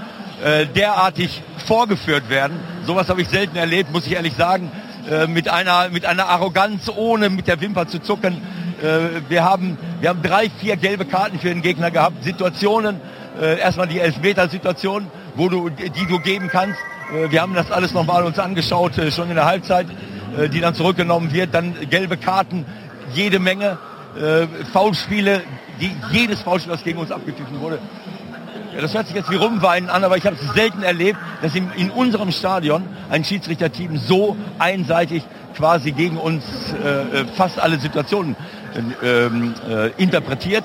äh, 0.44 0.66
derartig 0.66 1.42
vorgeführt 1.66 2.30
werden. 2.30 2.60
Sowas 2.86 3.08
habe 3.08 3.22
ich 3.22 3.30
selten 3.30 3.56
erlebt, 3.56 3.94
muss 3.94 4.06
ich 4.06 4.14
ehrlich 4.14 4.34
sagen. 4.34 4.72
Äh, 5.10 5.28
mit 5.28 5.48
einer 5.48 5.88
mit 5.88 6.06
einer 6.06 6.28
Arroganz, 6.28 6.92
ohne 6.94 7.30
mit 7.30 7.48
der 7.48 7.62
Wimper 7.62 7.88
zu 7.88 8.00
zucken. 8.00 8.42
Äh, 8.82 9.22
wir, 9.30 9.44
haben, 9.44 9.78
wir 10.02 10.10
haben 10.10 10.22
drei, 10.22 10.50
vier 10.50 10.76
gelbe 10.78 11.06
Karten 11.06 11.40
für 11.40 11.48
den 11.50 11.62
Gegner 11.62 11.90
gehabt. 11.92 12.24
Situationen, 12.24 13.02
äh, 13.42 13.60
erstmal 13.60 13.88
die 13.88 14.00
Elfmeter-Situation, 14.00 15.08
wo 15.36 15.50
du, 15.50 15.70
die 15.70 16.06
du 16.08 16.20
geben 16.20 16.50
kannst. 16.52 16.80
Äh, 17.14 17.32
wir 17.32 17.42
haben 17.42 17.56
das 17.56 17.72
alles 17.72 17.94
nochmal 17.94 18.24
uns 18.24 18.38
angeschaut, 18.38 18.94
schon 19.12 19.30
in 19.30 19.36
der 19.36 19.46
Halbzeit, 19.46 19.88
die 20.54 20.60
dann 20.60 20.76
zurückgenommen 20.76 21.34
wird. 21.34 21.54
Dann 21.54 21.74
gelbe 21.90 22.18
Karten, 22.18 22.66
jede 23.14 23.40
Menge. 23.40 23.78
Foulspiele, 24.74 25.44
die, 25.80 25.92
jedes 26.12 26.42
Foulspiel, 26.42 26.72
das 26.72 26.84
gegen 26.84 26.98
uns 26.98 27.12
abgepfiffen 27.12 27.60
wurde. 27.60 27.78
Das 28.80 28.94
hört 28.94 29.08
sich 29.08 29.16
jetzt 29.16 29.30
wie 29.30 29.36
Rumweinen 29.36 29.90
an, 29.90 30.04
aber 30.04 30.18
ich 30.18 30.26
habe 30.26 30.36
es 30.36 30.54
selten 30.54 30.82
erlebt, 30.82 31.20
dass 31.42 31.54
in, 31.56 31.72
in 31.76 31.92
unserem 31.92 32.32
Stadion 32.32 32.84
ein 33.10 33.24
Schiedsrichterteam 33.24 33.98
so 33.98 34.36
einseitig 34.60 35.24
quasi 35.58 35.92
gegen 35.92 36.18
uns 36.18 36.44
äh, 36.74 37.26
fast 37.36 37.60
alle 37.60 37.80
Situationen 37.80 38.36
äh, 38.78 39.88
interpretiert 39.98 40.64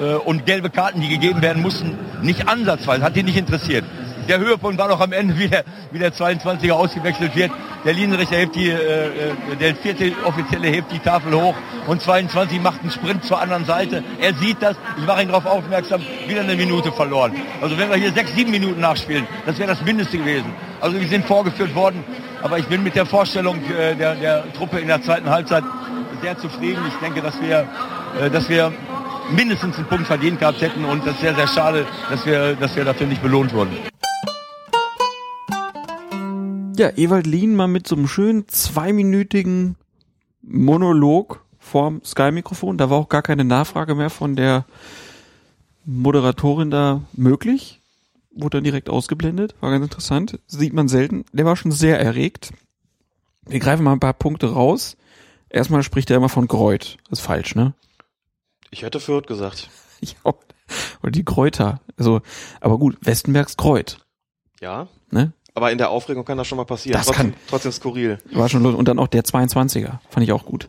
äh, 0.00 0.14
und 0.14 0.46
gelbe 0.46 0.70
Karten, 0.70 1.00
die 1.00 1.08
gegeben 1.08 1.42
werden 1.42 1.62
mussten, 1.62 1.98
nicht 2.22 2.48
ansatzweise, 2.48 3.02
hat 3.02 3.16
die 3.16 3.22
nicht 3.22 3.36
interessiert. 3.36 3.84
Der 4.28 4.38
Höhepunkt 4.38 4.78
war 4.78 4.88
noch 4.88 5.00
am 5.00 5.12
Ende, 5.12 5.38
wie 5.38 5.48
der, 5.48 5.64
wie 5.90 5.98
der 5.98 6.12
22er 6.12 6.72
ausgewechselt 6.72 7.34
wird. 7.34 7.50
Der 7.84 7.94
Linienrichter 7.94 8.36
hebt 8.36 8.54
die, 8.54 8.68
äh, 8.68 8.74
äh, 8.74 9.56
der 9.58 9.74
vierte 9.74 10.12
Offizielle 10.24 10.68
hebt 10.68 10.92
die 10.92 10.98
Tafel 10.98 11.32
hoch 11.34 11.54
und 11.86 12.00
22 12.02 12.60
macht 12.60 12.82
einen 12.82 12.90
Sprint 12.90 13.24
zur 13.24 13.40
anderen 13.40 13.64
Seite. 13.64 14.04
Er 14.20 14.34
sieht 14.34 14.58
das, 14.60 14.76
ich 14.98 15.06
mache 15.06 15.22
ihn 15.22 15.28
darauf 15.28 15.46
aufmerksam, 15.46 16.02
wieder 16.28 16.42
eine 16.42 16.56
Minute 16.56 16.92
verloren. 16.92 17.32
Also 17.62 17.78
wenn 17.78 17.88
wir 17.88 17.96
hier 17.96 18.12
sechs, 18.12 18.34
sieben 18.34 18.50
Minuten 18.50 18.80
nachspielen, 18.80 19.26
das 19.46 19.58
wäre 19.58 19.70
das 19.70 19.82
Mindeste 19.82 20.18
gewesen. 20.18 20.52
Also 20.80 21.00
wir 21.00 21.08
sind 21.08 21.24
vorgeführt 21.24 21.74
worden, 21.74 22.04
aber 22.42 22.58
ich 22.58 22.66
bin 22.66 22.82
mit 22.82 22.94
der 22.94 23.06
Vorstellung 23.06 23.56
äh, 23.70 23.96
der, 23.96 24.14
der 24.14 24.52
Truppe 24.52 24.78
in 24.78 24.88
der 24.88 25.02
zweiten 25.02 25.30
Halbzeit 25.30 25.64
sehr 26.20 26.38
zufrieden. 26.38 26.80
Ich 26.88 26.94
denke, 26.94 27.22
dass 27.22 27.40
wir, 27.40 27.68
äh, 28.20 28.30
dass 28.30 28.48
wir 28.48 28.72
mindestens 29.34 29.76
einen 29.76 29.86
Punkt 29.86 30.06
verdient 30.06 30.40
gehabt 30.40 30.60
hätten 30.60 30.84
und 30.84 31.06
das 31.06 31.14
ist 31.14 31.20
sehr, 31.20 31.34
sehr 31.34 31.46
schade, 31.46 31.86
dass 32.10 32.26
wir, 32.26 32.56
dass 32.56 32.76
wir 32.76 32.84
dafür 32.84 33.06
nicht 33.06 33.22
belohnt 33.22 33.52
wurden. 33.52 33.76
Ja, 36.76 36.90
Ewald 36.96 37.26
Lien 37.26 37.54
mal 37.54 37.68
mit 37.68 37.86
so 37.86 37.94
einem 37.94 38.08
schönen 38.08 38.48
zweiminütigen 38.48 39.76
Monolog 40.42 41.44
vorm 41.58 42.00
Sky-Mikrofon. 42.04 42.78
Da 42.78 42.88
war 42.88 42.98
auch 42.98 43.08
gar 43.08 43.22
keine 43.22 43.44
Nachfrage 43.44 43.94
mehr 43.94 44.10
von 44.10 44.34
der 44.34 44.64
Moderatorin 45.84 46.70
da 46.70 47.02
möglich. 47.12 47.80
Wurde 48.32 48.58
dann 48.58 48.64
direkt 48.64 48.88
ausgeblendet. 48.88 49.54
War 49.60 49.70
ganz 49.70 49.84
interessant. 49.84 50.38
Sieht 50.46 50.72
man 50.72 50.88
selten. 50.88 51.24
Der 51.32 51.44
war 51.44 51.56
schon 51.56 51.72
sehr 51.72 52.00
erregt. 52.00 52.52
Wir 53.46 53.60
greifen 53.60 53.84
mal 53.84 53.92
ein 53.92 54.00
paar 54.00 54.14
Punkte 54.14 54.52
raus. 54.52 54.96
Erstmal 55.50 55.82
spricht 55.82 56.10
er 56.10 56.16
immer 56.16 56.28
von 56.28 56.48
Kreut. 56.48 56.96
Das 57.08 57.18
ist 57.18 57.24
falsch, 57.24 57.54
ne? 57.54 57.74
Ich 58.70 58.82
hätte 58.82 59.00
Fürth 59.00 59.26
gesagt. 59.26 59.68
ja, 60.00 60.34
oder 61.02 61.10
die 61.10 61.24
Kräuter. 61.24 61.80
Also, 61.96 62.22
aber 62.60 62.78
gut, 62.78 62.96
Westenbergs 63.00 63.56
Kreut. 63.56 63.98
Ja. 64.60 64.88
Ne? 65.10 65.32
Aber 65.54 65.72
in 65.72 65.78
der 65.78 65.90
Aufregung 65.90 66.24
kann 66.24 66.38
das 66.38 66.46
schon 66.46 66.56
mal 66.56 66.64
passieren. 66.64 66.98
Das 66.98 67.06
trotzdem, 67.06 67.32
kann. 67.32 67.40
trotzdem 67.48 67.72
skurril. 67.72 68.18
War 68.32 68.48
schon 68.48 68.62
los. 68.62 68.74
Und 68.74 68.86
dann 68.86 69.00
auch 69.00 69.08
der 69.08 69.24
22er. 69.24 69.98
Fand 70.08 70.24
ich 70.24 70.32
auch 70.32 70.44
gut. 70.44 70.68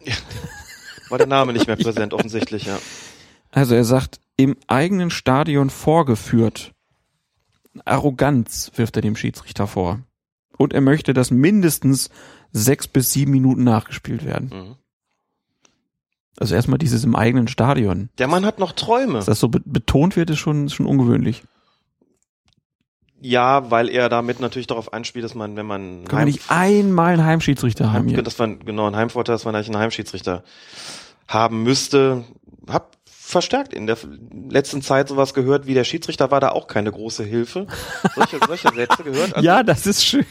War 1.09 1.17
der 1.19 1.27
Name 1.27 1.53
nicht 1.53 1.67
mehr 1.67 1.75
präsent, 1.75 2.13
offensichtlich, 2.13 2.65
ja. 2.65 2.79
Also 3.51 3.75
er 3.75 3.83
sagt, 3.83 4.19
im 4.37 4.55
eigenen 4.67 5.11
Stadion 5.11 5.69
vorgeführt. 5.69 6.71
Arroganz 7.85 8.71
wirft 8.75 8.95
er 8.95 9.01
dem 9.01 9.15
Schiedsrichter 9.15 9.67
vor. 9.67 9.99
Und 10.57 10.73
er 10.73 10.81
möchte, 10.81 11.13
dass 11.13 11.31
mindestens 11.31 12.09
sechs 12.51 12.87
bis 12.87 13.11
sieben 13.11 13.31
Minuten 13.31 13.63
nachgespielt 13.63 14.25
werden. 14.25 14.49
Mhm. 14.53 14.75
Also 16.37 16.55
erstmal 16.55 16.79
dieses 16.79 17.03
im 17.03 17.15
eigenen 17.15 17.47
Stadion. 17.47 18.09
Der 18.17 18.27
Mann 18.27 18.45
hat 18.45 18.57
noch 18.57 18.71
Träume. 18.71 19.13
Dass 19.13 19.25
das 19.25 19.39
so 19.39 19.49
betont 19.49 20.15
wird, 20.15 20.29
ist 20.29 20.39
schon, 20.39 20.69
schon 20.69 20.85
ungewöhnlich. 20.85 21.43
Ja, 23.19 23.69
weil 23.69 23.89
er 23.89 24.09
damit 24.09 24.39
natürlich 24.39 24.65
darauf 24.65 24.93
anspielt, 24.93 25.23
dass 25.23 25.35
man, 25.35 25.55
wenn 25.55 25.67
man 25.67 26.05
Kann 26.05 26.19
man 26.19 26.25
nicht 26.25 26.49
einmal 26.49 27.13
einen 27.13 27.23
Heimschiedsrichter 27.23 27.93
haben 27.93 28.07
hier? 28.07 28.23
Das 28.23 28.39
war 28.39 28.47
genau 28.47 28.87
ein 28.87 28.95
Heimvorteil, 28.95 29.35
dass 29.35 29.45
man 29.45 29.53
eigentlich 29.53 29.67
einen 29.67 29.77
Heimschiedsrichter 29.77 30.43
haben 31.27 31.61
müsste. 31.61 32.23
Hab 32.67 32.97
verstärkt 33.05 33.73
in 33.73 33.85
der 33.85 33.97
letzten 34.49 34.81
Zeit 34.81 35.09
sowas 35.09 35.35
gehört, 35.35 35.67
wie 35.67 35.75
der 35.75 35.83
Schiedsrichter 35.83 36.31
war 36.31 36.39
da 36.39 36.49
auch 36.49 36.67
keine 36.67 36.91
große 36.91 37.23
Hilfe. 37.23 37.67
Solche, 38.15 38.39
solche 38.45 38.69
Sätze 38.73 39.03
gehört. 39.03 39.33
Also, 39.35 39.45
ja, 39.45 39.61
das 39.61 39.85
ist 39.85 40.03
schön. 40.03 40.25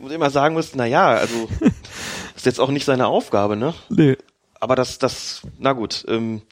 Ich 0.00 0.04
muss 0.04 0.12
immer 0.12 0.30
sagen 0.30 0.54
muss, 0.54 0.74
na 0.74 0.86
ja, 0.86 1.08
also 1.10 1.48
ist 2.36 2.46
jetzt 2.46 2.58
auch 2.58 2.70
nicht 2.70 2.86
seine 2.86 3.06
Aufgabe, 3.06 3.54
ne? 3.54 3.74
Nee. 3.90 4.16
Aber 4.58 4.74
das, 4.74 4.98
das, 4.98 5.42
na 5.58 5.74
gut, 5.74 6.04
ähm, 6.08 6.42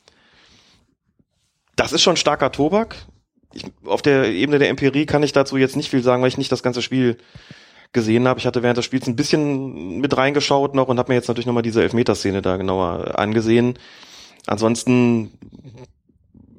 das 1.75 1.93
ist 1.93 2.03
schon 2.03 2.17
starker 2.17 2.53
Tobak 2.53 2.97
ich, 3.53 3.65
auf 3.85 4.03
der 4.03 4.31
Ebene 4.31 4.59
der 4.59 4.69
Empirie 4.69 5.07
kann 5.07 5.23
ich 5.23 5.33
dazu 5.33 5.57
jetzt 5.57 5.77
nicht 5.77 5.91
viel 5.91 6.03
sagen, 6.03 6.23
weil 6.23 6.29
ich 6.29 6.39
nicht 6.39 6.53
das 6.53 6.63
ganze 6.63 6.83
Spiel 6.83 7.17
gesehen 7.93 8.29
habe. 8.29 8.39
Ich 8.39 8.47
hatte 8.47 8.63
während 8.63 8.77
des 8.77 8.85
Spiels 8.85 9.07
ein 9.07 9.17
bisschen 9.17 10.01
mit 10.01 10.17
reingeschaut 10.17 10.75
noch 10.75 10.89
und 10.89 10.99
habe 10.99 11.11
mir 11.11 11.17
jetzt 11.17 11.29
natürlich 11.29 11.47
nochmal 11.47 11.63
diese 11.63 11.83
Elfmeterszene 11.83 12.43
da 12.43 12.57
genauer 12.57 13.19
angesehen. 13.19 13.79
ansonsten 14.47 15.33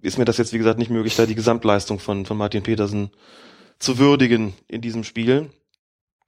ist 0.01 0.17
mir 0.17 0.25
das 0.25 0.37
jetzt, 0.37 0.53
wie 0.53 0.57
gesagt, 0.57 0.79
nicht 0.79 0.89
möglich, 0.89 1.17
da 1.17 1.25
die 1.25 1.35
Gesamtleistung 1.35 1.99
von, 1.99 2.25
von 2.25 2.37
Martin 2.37 2.63
Petersen 2.63 3.11
zu 3.79 3.99
würdigen 3.99 4.53
in 4.67 4.81
diesem 4.81 5.03
Spiel. 5.03 5.49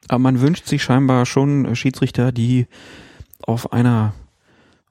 Aber 0.08 0.20
man 0.20 0.42
wünscht 0.42 0.66
sich 0.66 0.84
scheinbar 0.84 1.26
schon 1.26 1.76
Schiedsrichter, 1.76 2.32
die 2.32 2.68
auf 3.42 3.72
einer 3.74 4.14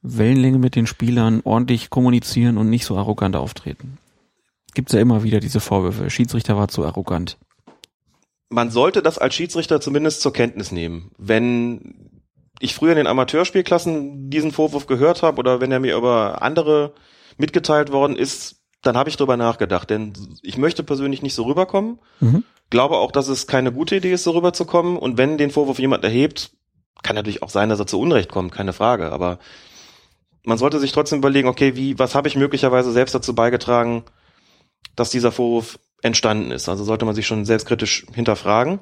Wellenlänge 0.03 0.59
mit 0.59 0.77
den 0.77 0.87
Spielern 0.87 1.41
ordentlich 1.45 1.91
kommunizieren 1.91 2.59
und 2.59 2.71
nicht 2.71 2.85
so 2.85 2.97
arrogant 2.97 3.37
auftreten. 3.37 3.99
Gibt's 4.75 4.93
ja 4.93 5.01
immer 5.01 5.23
wieder 5.23 5.41
diese 5.41 5.61
Vorwürfe. 5.61 6.11
Schiedsrichter 6.11 6.57
war 6.57 6.69
zu 6.69 6.85
arrogant. 6.85 7.39
Man 8.49 8.71
sollte 8.71 9.03
das 9.03 9.19
als 9.19 9.35
Schiedsrichter 9.35 9.81
zumindest 9.81 10.23
zur 10.23 10.33
Kenntnis 10.33 10.73
nehmen. 10.73 11.11
Wenn 11.19 12.13
ich 12.61 12.75
früher 12.75 12.93
in 12.93 12.99
den 12.99 13.07
Amateurspielklassen 13.07 14.31
diesen 14.31 14.53
Vorwurf 14.53 14.87
gehört 14.87 15.23
habe 15.23 15.39
oder 15.39 15.61
wenn 15.61 15.73
er 15.73 15.81
mir 15.81 15.97
über 15.97 16.43
andere 16.43 16.95
mitgeteilt 17.39 17.93
worden 17.93 18.17
ist, 18.17 18.60
dann 18.83 18.97
habe 18.97 19.11
ich 19.11 19.17
drüber 19.17 19.37
nachgedacht, 19.37 19.91
denn 19.91 20.13
ich 20.43 20.57
möchte 20.57 20.83
persönlich 20.83 21.23
nicht 21.23 21.35
so 21.35 21.45
rüberkommen. 21.45 21.99
Mhm. 22.21 22.45
Glaube 22.71 22.97
auch, 22.97 23.13
dass 23.13 23.29
es 23.29 23.47
keine 23.47 23.73
gute 23.73 23.97
Idee 23.97 24.13
ist, 24.13 24.25
so 24.25 24.31
rüberzukommen. 24.31 24.97
Und 24.97 25.19
wenn 25.19 25.39
den 25.39 25.51
Vorwurf 25.51 25.79
jemand 25.79 26.05
erhebt, 26.05 26.53
kann 27.03 27.17
natürlich 27.17 27.43
auch 27.43 27.51
sein, 27.51 27.69
dass 27.69 27.81
er 27.81 27.87
zu 27.87 28.01
Unrecht 28.01 28.31
kommt, 28.31 28.53
keine 28.53 28.73
Frage. 28.73 29.13
Aber 29.13 29.39
man 30.45 30.59
sollte 30.59 30.79
sich 30.79 30.93
trotzdem 30.93 31.19
überlegen, 31.19 31.49
okay, 31.49 31.77
wie, 31.77 31.99
was 31.99 32.15
habe 32.15 32.29
ich 32.29 32.37
möglicherweise 32.37 32.93
selbst 32.93 33.15
dazu 33.15 33.35
beigetragen, 33.35 34.05
dass 34.97 35.11
dieser 35.11 35.33
Vorwurf 35.33 35.79
entstanden 36.03 36.51
ist. 36.51 36.69
Also 36.69 36.85
sollte 36.85 37.05
man 37.05 37.15
sich 37.15 37.27
schon 37.27 37.45
selbstkritisch 37.45 38.07
hinterfragen. 38.15 38.81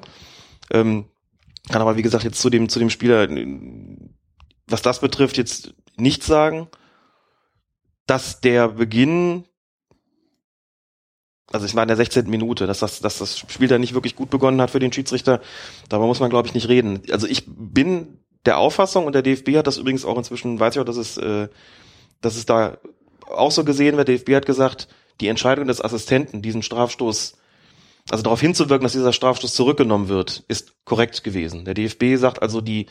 Ähm, 0.71 1.05
kann 1.69 1.81
aber, 1.81 1.97
wie 1.97 2.01
gesagt, 2.01 2.23
jetzt 2.23 2.41
zu 2.41 2.49
dem, 2.49 2.69
zu 2.69 2.79
dem 2.79 2.89
Spieler, 2.89 3.27
was 4.67 4.81
das 4.81 5.01
betrifft, 5.01 5.37
jetzt 5.37 5.73
nicht 5.97 6.23
sagen, 6.23 6.67
dass 8.05 8.39
der 8.41 8.69
Beginn 8.69 9.43
also 11.51 11.65
ich 11.65 11.75
war 11.75 11.83
in 11.83 11.87
der 11.87 11.97
16. 11.97 12.29
Minute, 12.29 12.67
dass 12.67 12.79
das, 12.79 12.99
dass 12.99 13.17
das 13.17 13.39
Spiel 13.39 13.67
da 13.67 13.77
nicht 13.77 13.93
wirklich 13.93 14.15
gut 14.15 14.29
begonnen 14.29 14.61
hat 14.61 14.71
für 14.71 14.79
den 14.79 14.93
Schiedsrichter, 14.93 15.41
darüber 15.87 16.07
muss 16.07 16.19
man, 16.19 16.29
glaube 16.29 16.47
ich, 16.47 16.53
nicht 16.53 16.69
reden. 16.69 17.01
Also 17.11 17.27
ich 17.27 17.45
bin 17.47 18.19
der 18.45 18.57
Auffassung, 18.57 19.05
und 19.05 19.13
der 19.13 19.21
DFB 19.21 19.57
hat 19.57 19.67
das 19.67 19.77
übrigens 19.77 20.05
auch 20.05 20.17
inzwischen, 20.17 20.59
weiß 20.59 20.75
ich 20.75 20.79
auch, 20.79 20.85
dass 20.85 20.97
es, 20.97 21.17
äh, 21.17 21.49
dass 22.21 22.35
es 22.35 22.45
da 22.45 22.77
auch 23.27 23.51
so 23.51 23.63
gesehen 23.63 23.97
wird, 23.97 24.07
der 24.07 24.15
DFB 24.15 24.35
hat 24.35 24.45
gesagt, 24.45 24.87
die 25.21 25.27
Entscheidung 25.27 25.67
des 25.67 25.81
Assistenten, 25.83 26.41
diesen 26.41 26.61
Strafstoß, 26.61 27.33
also 28.09 28.23
darauf 28.23 28.41
hinzuwirken, 28.41 28.83
dass 28.83 28.93
dieser 28.93 29.13
Strafstoß 29.13 29.53
zurückgenommen 29.53 30.07
wird, 30.07 30.43
ist 30.47 30.73
korrekt 30.85 31.23
gewesen. 31.23 31.65
Der 31.65 31.73
DFB 31.73 32.15
sagt 32.15 32.41
also, 32.41 32.61
die 32.61 32.87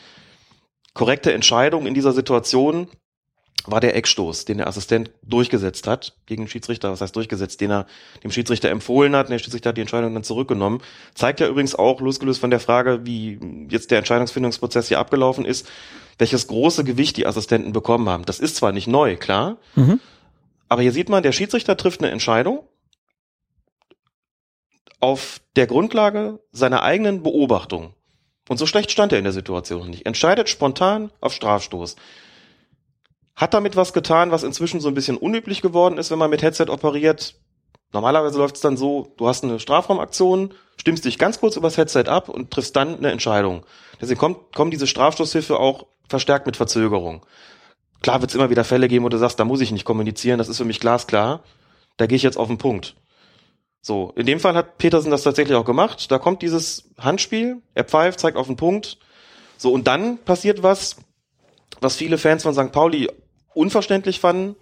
korrekte 0.93 1.33
Entscheidung 1.33 1.87
in 1.87 1.93
dieser 1.93 2.13
Situation 2.13 2.87
war 3.65 3.79
der 3.79 3.95
Eckstoß, 3.95 4.45
den 4.45 4.57
der 4.57 4.67
Assistent 4.67 5.11
durchgesetzt 5.21 5.87
hat 5.87 6.15
gegen 6.25 6.43
den 6.43 6.47
Schiedsrichter, 6.47 6.91
was 6.91 7.01
heißt 7.01 7.15
durchgesetzt, 7.15 7.61
den 7.61 7.71
er 7.71 7.87
dem 8.23 8.31
Schiedsrichter 8.31 8.69
empfohlen 8.69 9.15
hat, 9.15 9.27
und 9.27 9.31
der 9.31 9.39
Schiedsrichter 9.39 9.69
hat 9.69 9.77
die 9.77 9.81
Entscheidung 9.81 10.13
dann 10.13 10.23
zurückgenommen. 10.23 10.81
Zeigt 11.13 11.39
ja 11.39 11.47
übrigens 11.47 11.75
auch, 11.75 11.99
losgelöst 11.99 12.39
von 12.39 12.51
der 12.51 12.59
Frage, 12.59 13.05
wie 13.05 13.39
jetzt 13.69 13.91
der 13.91 13.99
Entscheidungsfindungsprozess 13.99 14.87
hier 14.87 14.99
abgelaufen 14.99 15.45
ist, 15.45 15.67
welches 16.17 16.47
große 16.47 16.83
Gewicht 16.83 17.17
die 17.17 17.25
Assistenten 17.25 17.73
bekommen 17.73 18.09
haben. 18.09 18.25
Das 18.25 18.39
ist 18.39 18.55
zwar 18.55 18.71
nicht 18.71 18.87
neu, 18.87 19.15
klar, 19.17 19.57
mhm. 19.75 19.99
aber 20.67 20.81
hier 20.81 20.91
sieht 20.91 21.09
man, 21.09 21.23
der 21.23 21.31
Schiedsrichter 21.31 21.77
trifft 21.77 22.01
eine 22.01 22.11
Entscheidung 22.11 22.63
auf 24.99 25.41
der 25.55 25.67
Grundlage 25.67 26.39
seiner 26.51 26.83
eigenen 26.83 27.23
Beobachtung. 27.23 27.93
Und 28.49 28.57
so 28.57 28.65
schlecht 28.65 28.91
stand 28.91 29.11
er 29.11 29.19
in 29.19 29.23
der 29.23 29.33
Situation 29.33 29.89
nicht. 29.89 30.05
Entscheidet 30.05 30.49
spontan 30.49 31.11
auf 31.21 31.33
Strafstoß 31.33 31.95
hat 33.39 33.53
damit 33.53 33.77
was 33.77 33.93
getan, 33.93 34.31
was 34.31 34.43
inzwischen 34.43 34.81
so 34.81 34.89
ein 34.89 34.93
bisschen 34.93 35.15
unüblich 35.15 35.61
geworden 35.61 35.97
ist, 35.97 36.11
wenn 36.11 36.19
man 36.19 36.29
mit 36.29 36.41
Headset 36.41 36.65
operiert. 36.67 37.35
Normalerweise 37.93 38.37
läuft 38.37 38.55
es 38.55 38.61
dann 38.61 38.75
so, 38.75 39.13
du 39.15 39.29
hast 39.29 39.45
eine 39.45 39.61
Strafraumaktion, 39.61 40.53
stimmst 40.75 41.05
dich 41.05 41.17
ganz 41.17 41.39
kurz 41.39 41.55
übers 41.55 41.77
Headset 41.77 42.03
ab 42.07 42.27
und 42.27 42.51
triffst 42.51 42.75
dann 42.75 42.97
eine 42.97 43.11
Entscheidung. 43.11 43.65
Deswegen 44.01 44.19
kommt, 44.19 44.53
kommt 44.53 44.73
diese 44.73 44.87
Strafstoßhilfe 44.87 45.57
auch 45.57 45.87
verstärkt 46.09 46.47
mit 46.47 46.57
Verzögerung. 46.57 47.25
Klar 48.01 48.19
wird 48.19 48.29
es 48.29 48.35
immer 48.35 48.49
wieder 48.49 48.65
Fälle 48.65 48.89
geben, 48.89 49.05
wo 49.05 49.09
du 49.09 49.17
sagst, 49.17 49.39
da 49.39 49.45
muss 49.45 49.61
ich 49.61 49.71
nicht 49.71 49.85
kommunizieren, 49.85 50.37
das 50.37 50.49
ist 50.49 50.57
für 50.57 50.65
mich 50.65 50.81
glasklar. 50.81 51.41
Da 51.95 52.07
gehe 52.07 52.17
ich 52.17 52.23
jetzt 52.23 52.37
auf 52.37 52.47
den 52.47 52.57
Punkt. 52.57 52.95
So, 53.81 54.11
in 54.17 54.25
dem 54.25 54.41
Fall 54.41 54.55
hat 54.55 54.77
Petersen 54.77 55.11
das 55.11 55.23
tatsächlich 55.23 55.55
auch 55.55 55.65
gemacht. 55.65 56.11
Da 56.11 56.19
kommt 56.19 56.41
dieses 56.41 56.89
Handspiel, 56.97 57.61
er 57.73 57.85
pfeift, 57.85 58.19
zeigt 58.19 58.35
auf 58.35 58.47
den 58.47 58.57
Punkt. 58.57 58.97
So, 59.57 59.71
und 59.71 59.87
dann 59.87 60.17
passiert 60.17 60.61
was, 60.61 60.97
was 61.79 61.95
viele 61.95 62.17
Fans 62.17 62.43
von 62.43 62.53
St. 62.53 62.73
Pauli 62.73 63.09
unverständlich 63.53 64.19
fanden. 64.19 64.55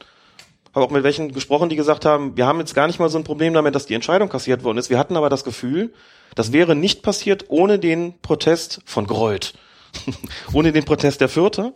Habe 0.73 0.85
auch 0.85 0.91
mit 0.91 1.03
welchen 1.03 1.31
gesprochen, 1.33 1.69
die 1.69 1.75
gesagt 1.75 2.05
haben, 2.05 2.37
wir 2.37 2.45
haben 2.45 2.59
jetzt 2.59 2.75
gar 2.75 2.87
nicht 2.87 2.99
mal 2.99 3.09
so 3.09 3.17
ein 3.17 3.23
Problem 3.23 3.53
damit, 3.53 3.75
dass 3.75 3.85
die 3.85 3.93
Entscheidung 3.93 4.29
kassiert 4.29 4.63
worden 4.63 4.77
ist. 4.77 4.89
Wir 4.89 4.99
hatten 4.99 5.17
aber 5.17 5.29
das 5.29 5.43
Gefühl, 5.43 5.93
das 6.35 6.51
wäre 6.51 6.75
nicht 6.75 7.01
passiert 7.01 7.45
ohne 7.47 7.79
den 7.79 8.19
Protest 8.21 8.81
von 8.85 9.07
Greuth. 9.07 9.53
ohne 10.53 10.71
den 10.71 10.85
Protest 10.85 11.21
der 11.21 11.29
Vierte. 11.29 11.73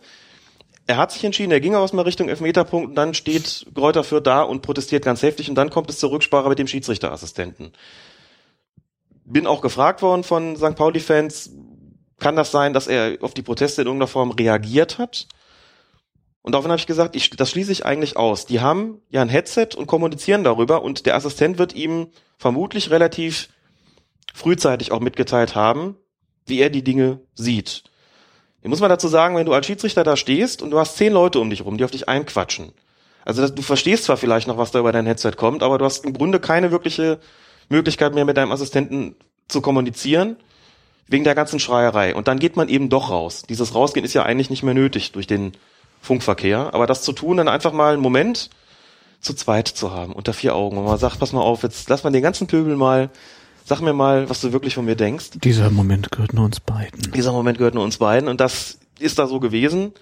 Er 0.86 0.96
hat 0.96 1.12
sich 1.12 1.24
entschieden, 1.24 1.52
er 1.52 1.60
ging 1.60 1.74
aus 1.74 1.92
mal 1.92 2.02
Richtung 2.02 2.28
Elfmeterpunkt 2.28 2.90
und 2.90 2.94
dann 2.96 3.14
steht 3.14 3.66
Gräuter 3.74 4.02
Fürth 4.02 4.26
da 4.26 4.42
und 4.42 4.62
protestiert 4.62 5.04
ganz 5.04 5.22
heftig 5.22 5.48
und 5.48 5.54
dann 5.54 5.70
kommt 5.70 5.88
es 5.90 5.98
zur 5.98 6.10
Rücksprache 6.10 6.48
mit 6.48 6.58
dem 6.58 6.66
Schiedsrichterassistenten. 6.66 7.72
Bin 9.24 9.46
auch 9.46 9.60
gefragt 9.60 10.02
worden 10.02 10.24
von 10.24 10.56
St. 10.56 10.74
Pauli-Fans, 10.74 11.52
kann 12.18 12.36
das 12.36 12.50
sein, 12.50 12.72
dass 12.72 12.88
er 12.88 13.18
auf 13.20 13.34
die 13.34 13.42
Proteste 13.42 13.82
in 13.82 13.86
irgendeiner 13.86 14.08
Form 14.08 14.32
reagiert 14.32 14.98
hat? 14.98 15.28
Und 16.42 16.52
daraufhin 16.52 16.72
habe 16.72 16.80
ich 16.80 16.86
gesagt, 16.86 17.14
ich, 17.14 17.30
das 17.30 17.50
schließe 17.50 17.70
ich 17.70 17.86
eigentlich 17.86 18.16
aus. 18.16 18.46
Die 18.46 18.60
haben 18.60 19.00
ja 19.08 19.22
ein 19.22 19.28
Headset 19.28 19.68
und 19.76 19.86
kommunizieren 19.86 20.42
darüber 20.42 20.82
und 20.82 21.06
der 21.06 21.14
Assistent 21.14 21.58
wird 21.58 21.74
ihm 21.74 22.08
vermutlich 22.36 22.90
relativ 22.90 23.48
frühzeitig 24.34 24.90
auch 24.90 25.00
mitgeteilt 25.00 25.54
haben, 25.54 25.96
wie 26.46 26.58
er 26.58 26.70
die 26.70 26.82
Dinge 26.82 27.20
sieht. 27.34 27.84
Hier 28.60 28.70
muss 28.70 28.80
man 28.80 28.90
dazu 28.90 29.08
sagen, 29.08 29.36
wenn 29.36 29.46
du 29.46 29.52
als 29.52 29.66
Schiedsrichter 29.66 30.04
da 30.04 30.16
stehst 30.16 30.62
und 30.62 30.70
du 30.70 30.78
hast 30.78 30.96
zehn 30.96 31.12
Leute 31.12 31.38
um 31.38 31.50
dich 31.50 31.64
rum, 31.64 31.78
die 31.78 31.84
auf 31.84 31.90
dich 31.90 32.08
einquatschen. 32.08 32.72
Also 33.24 33.42
das, 33.42 33.54
du 33.54 33.62
verstehst 33.62 34.04
zwar 34.04 34.16
vielleicht 34.16 34.48
noch, 34.48 34.58
was 34.58 34.72
da 34.72 34.80
über 34.80 34.92
dein 34.92 35.06
Headset 35.06 35.32
kommt, 35.36 35.62
aber 35.62 35.78
du 35.78 35.84
hast 35.84 36.04
im 36.04 36.12
Grunde 36.12 36.40
keine 36.40 36.72
wirkliche 36.72 37.20
Möglichkeit 37.68 38.14
mehr 38.14 38.24
mit 38.24 38.36
deinem 38.36 38.52
Assistenten 38.52 39.14
zu 39.48 39.60
kommunizieren, 39.60 40.36
wegen 41.06 41.24
der 41.24 41.34
ganzen 41.34 41.60
Schreierei. 41.60 42.14
Und 42.14 42.26
dann 42.26 42.38
geht 42.38 42.56
man 42.56 42.68
eben 42.68 42.88
doch 42.88 43.10
raus. 43.10 43.42
Dieses 43.48 43.74
Rausgehen 43.74 44.04
ist 44.04 44.14
ja 44.14 44.24
eigentlich 44.24 44.50
nicht 44.50 44.62
mehr 44.62 44.74
nötig 44.74 45.12
durch 45.12 45.26
den 45.26 45.52
Funkverkehr. 46.02 46.74
Aber 46.74 46.86
das 46.86 47.02
zu 47.02 47.12
tun, 47.12 47.38
dann 47.38 47.48
einfach 47.48 47.72
mal 47.72 47.94
einen 47.94 48.02
Moment 48.02 48.50
zu 49.20 49.34
zweit 49.34 49.68
zu 49.68 49.92
haben, 49.92 50.12
unter 50.12 50.34
vier 50.34 50.54
Augen, 50.54 50.76
und 50.76 50.84
man 50.84 50.98
sagt, 50.98 51.20
pass 51.20 51.32
mal 51.32 51.40
auf, 51.40 51.62
jetzt 51.62 51.88
lass 51.88 52.02
mal 52.02 52.10
den 52.10 52.22
ganzen 52.22 52.48
Pöbel 52.48 52.76
mal, 52.76 53.08
sag 53.64 53.80
mir 53.80 53.92
mal, 53.92 54.28
was 54.28 54.40
du 54.40 54.52
wirklich 54.52 54.74
von 54.74 54.84
mir 54.84 54.96
denkst. 54.96 55.30
Dieser 55.34 55.70
Moment 55.70 56.10
gehört 56.10 56.34
nur 56.34 56.44
uns 56.44 56.58
beiden. 56.58 57.12
Dieser 57.12 57.32
Moment 57.32 57.56
gehört 57.56 57.74
nur 57.74 57.84
uns 57.84 57.98
beiden 57.98 58.28
und 58.28 58.40
das 58.40 58.80
ist 58.98 59.20
da 59.20 59.28
so 59.28 59.38
gewesen. 59.38 59.92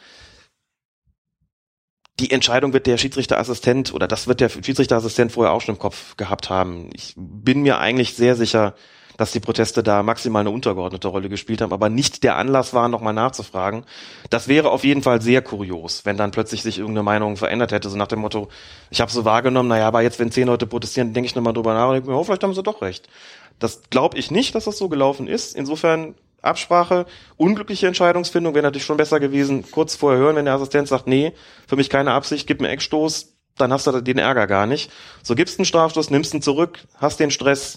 Die 2.18 2.30
Entscheidung 2.30 2.72
wird 2.72 2.86
der 2.86 2.96
Schiedsrichterassistent 2.96 3.92
oder 3.92 4.08
das 4.08 4.26
wird 4.26 4.40
der 4.40 4.48
Schiedsrichterassistent 4.48 5.32
vorher 5.32 5.52
auch 5.52 5.60
schon 5.60 5.74
im 5.74 5.78
Kopf 5.78 6.16
gehabt 6.16 6.48
haben. 6.48 6.88
Ich 6.94 7.14
bin 7.16 7.60
mir 7.60 7.78
eigentlich 7.78 8.14
sehr 8.14 8.36
sicher, 8.36 8.74
dass 9.20 9.32
die 9.32 9.40
Proteste 9.40 9.82
da 9.82 10.02
maximal 10.02 10.40
eine 10.40 10.50
untergeordnete 10.50 11.06
Rolle 11.06 11.28
gespielt 11.28 11.60
haben, 11.60 11.74
aber 11.74 11.90
nicht 11.90 12.22
der 12.22 12.36
Anlass 12.36 12.72
war, 12.72 12.88
nochmal 12.88 13.12
nachzufragen. 13.12 13.84
Das 14.30 14.48
wäre 14.48 14.70
auf 14.70 14.82
jeden 14.82 15.02
Fall 15.02 15.20
sehr 15.20 15.42
kurios, 15.42 16.06
wenn 16.06 16.16
dann 16.16 16.30
plötzlich 16.30 16.62
sich 16.62 16.78
irgendeine 16.78 17.02
Meinung 17.02 17.36
verändert 17.36 17.70
hätte, 17.70 17.90
so 17.90 17.98
nach 17.98 18.06
dem 18.06 18.20
Motto, 18.20 18.48
ich 18.88 19.02
habe 19.02 19.10
so 19.10 19.26
wahrgenommen, 19.26 19.68
naja, 19.68 19.86
aber 19.86 20.00
jetzt, 20.00 20.18
wenn 20.20 20.32
zehn 20.32 20.46
Leute 20.46 20.66
protestieren, 20.66 21.12
denke 21.12 21.26
ich 21.26 21.34
nochmal 21.34 21.52
drüber 21.52 21.74
nach 21.74 21.88
und 21.88 21.94
denke 21.96 22.08
mir, 22.08 22.16
oh, 22.16 22.24
vielleicht 22.24 22.42
haben 22.42 22.54
sie 22.54 22.62
doch 22.62 22.80
recht. 22.80 23.10
Das 23.58 23.82
glaube 23.90 24.16
ich 24.16 24.30
nicht, 24.30 24.54
dass 24.54 24.64
das 24.64 24.78
so 24.78 24.88
gelaufen 24.88 25.26
ist. 25.26 25.54
Insofern 25.54 26.14
Absprache, 26.40 27.04
unglückliche 27.36 27.88
Entscheidungsfindung 27.88 28.54
wäre 28.54 28.62
natürlich 28.62 28.86
schon 28.86 28.96
besser 28.96 29.20
gewesen, 29.20 29.70
kurz 29.70 29.96
vorher 29.96 30.18
hören, 30.18 30.36
wenn 30.36 30.46
der 30.46 30.54
Assistent 30.54 30.88
sagt, 30.88 31.06
nee, 31.06 31.34
für 31.68 31.76
mich 31.76 31.90
keine 31.90 32.12
Absicht, 32.12 32.46
gib 32.46 32.62
mir 32.62 32.70
Eckstoß, 32.70 33.34
dann 33.58 33.70
hast 33.70 33.86
du 33.86 34.00
den 34.00 34.16
Ärger 34.16 34.46
gar 34.46 34.64
nicht. 34.64 34.90
So 35.22 35.34
gibst 35.34 35.58
einen 35.58 35.66
Strafstoß, 35.66 36.08
nimmst 36.08 36.32
ihn 36.32 36.40
zurück, 36.40 36.78
hast 36.96 37.20
den 37.20 37.30
Stress, 37.30 37.76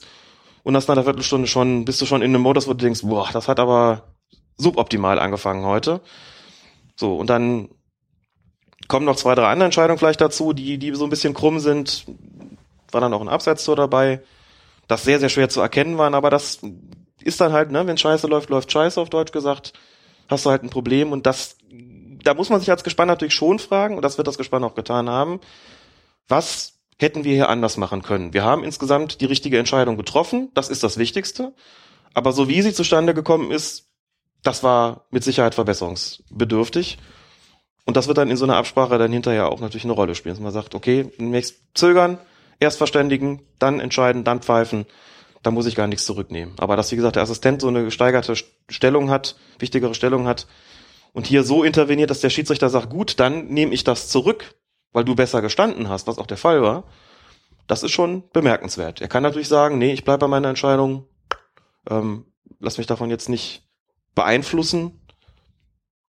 und 0.64 0.74
nach 0.74 0.88
einer 0.88 1.04
Viertelstunde 1.04 1.48
schon, 1.48 1.86
bist 1.86 2.02
du 2.02 2.06
schon 2.06 2.22
in 2.22 2.32
einem 2.32 2.42
Modus, 2.42 2.68
wo 2.68 2.72
du 2.72 2.84
denkst, 2.84 3.02
boah, 3.04 3.30
das 3.32 3.48
hat 3.48 3.60
aber 3.60 4.16
suboptimal 4.58 5.20
angefangen 5.20 5.66
heute. 5.66 6.02
So, 6.96 7.18
und 7.18 7.30
dann 7.30 7.70
kommen 8.88 9.06
noch 9.06 9.16
zwei, 9.16 9.36
drei 9.36 9.48
andere 9.48 9.66
Entscheidungen 9.66 10.00
vielleicht 10.00 10.22
dazu, 10.22 10.54
die, 10.54 10.78
die 10.78 10.94
so 10.96 11.04
ein 11.06 11.10
bisschen 11.10 11.34
krumm 11.34 11.60
sind. 11.60 12.06
War 12.92 13.02
dann 13.02 13.14
auch 13.14 13.22
ein 13.22 13.30
Abseitstor 13.30 13.76
dabei, 13.76 14.22
das 14.88 15.04
sehr, 15.04 15.20
sehr 15.20 15.30
schwer 15.30 15.50
zu 15.50 15.62
erkennen 15.62 15.98
waren, 15.98 16.14
aber 16.14 16.30
das 16.30 16.60
ist 17.20 17.42
dann 17.42 17.52
halt, 17.52 17.72
ne, 17.72 17.88
wenn 17.88 17.98
Scheiße 17.98 18.28
läuft, 18.28 18.50
läuft 18.50 18.72
Scheiße 18.72 19.00
auf 19.00 19.10
Deutsch 19.10 19.32
gesagt, 19.32 19.74
hast 20.30 20.46
du 20.46 20.50
halt 20.50 20.64
ein 20.64 20.70
Problem 20.70 21.12
und 21.12 21.26
das, 21.26 21.58
da 22.24 22.34
muss 22.34 22.50
man 22.50 22.60
sich 22.60 22.70
als 22.70 22.84
Gespann 22.84 23.08
natürlich 23.08 23.34
schon 23.34 23.60
fragen, 23.60 23.96
und 23.96 24.04
das 24.04 24.18
wird 24.18 24.28
das 24.28 24.38
Gespann 24.38 24.64
auch 24.64 24.76
getan 24.76 25.10
haben, 25.10 25.40
was 26.28 26.73
hätten 27.00 27.24
wir 27.24 27.34
hier 27.34 27.50
anders 27.50 27.78
machen 27.78 28.02
können. 28.02 28.34
Wir 28.34 28.44
haben 28.44 28.64
insgesamt 28.64 29.22
die 29.22 29.26
richtige 29.26 29.60
Entscheidung 29.60 29.98
getroffen, 29.98 30.52
das 30.54 30.70
ist 30.70 30.84
das 30.84 30.98
Wichtigste. 30.98 31.54
Aber 32.14 32.32
so 32.32 32.48
wie 32.48 32.62
sie 32.62 32.74
zustande 32.74 33.14
gekommen 33.14 33.52
ist, 33.52 33.90
das 34.44 34.62
war 34.64 35.08
mit 35.10 35.24
Sicherheit 35.24 35.56
verbesserungsbedürftig. 35.56 36.98
Und 37.86 37.98
das 37.98 38.08
wird 38.08 38.18
dann 38.18 38.30
in 38.30 38.38
so 38.38 38.46
einer 38.46 38.58
Absprache 38.58 38.98
dann 38.98 39.12
hinterher 39.12 39.50
auch 39.50 39.60
natürlich 39.60 39.84
eine 39.86 39.94
Rolle 39.94 40.16
spielen. 40.16 40.36
Dass 40.36 40.44
man 40.44 40.54
sagt, 40.54 40.76
okay, 40.76 41.10
zunächst 41.18 41.64
zögern, 41.74 42.18
erst 42.60 42.78
verständigen, 42.78 43.42
dann 43.60 43.80
entscheiden, 43.80 44.24
dann 44.24 44.42
pfeifen. 44.42 44.86
Da 45.42 45.52
muss 45.52 45.66
ich 45.66 45.76
gar 45.76 45.88
nichts 45.88 46.06
zurücknehmen. 46.06 46.56
Aber 46.60 46.78
dass, 46.78 46.92
wie 46.92 46.96
gesagt, 46.96 47.18
der 47.18 47.24
Assistent 47.24 47.62
so 47.62 47.68
eine 47.68 47.84
gesteigerte 47.84 48.36
Stellung 48.70 49.10
hat, 49.10 49.36
wichtigere 49.60 49.94
Stellung 49.96 50.28
hat 50.28 50.48
und 51.12 51.28
hier 51.28 51.44
so 51.44 51.64
interveniert, 51.64 52.10
dass 52.10 52.22
der 52.22 52.30
Schiedsrichter 52.30 52.70
sagt, 52.70 52.90
gut, 52.90 53.20
dann 53.20 53.48
nehme 53.48 53.74
ich 53.74 53.84
das 53.84 54.08
zurück, 54.08 54.56
weil 54.94 55.04
du 55.04 55.16
besser 55.16 55.42
gestanden 55.42 55.90
hast, 55.90 56.08
was 56.08 56.18
auch 56.18 56.28
der 56.28 56.38
Fall 56.38 56.62
war. 56.62 56.86
Das 57.68 57.84
ist 57.84 57.92
schon 57.92 58.24
bemerkenswert. 58.32 59.02
Er 59.02 59.08
kann 59.08 59.24
natürlich 59.24 59.48
sagen, 59.48 59.78
nee, 59.78 59.94
ich 59.94 60.04
bleibe 60.04 60.20
bei 60.20 60.28
meiner 60.28 60.50
Entscheidung, 60.50 61.06
ähm, 61.90 62.26
lass 62.60 62.78
mich 62.78 62.88
davon 62.88 63.10
jetzt 63.10 63.30
nicht 63.30 63.68
beeinflussen. 64.16 65.00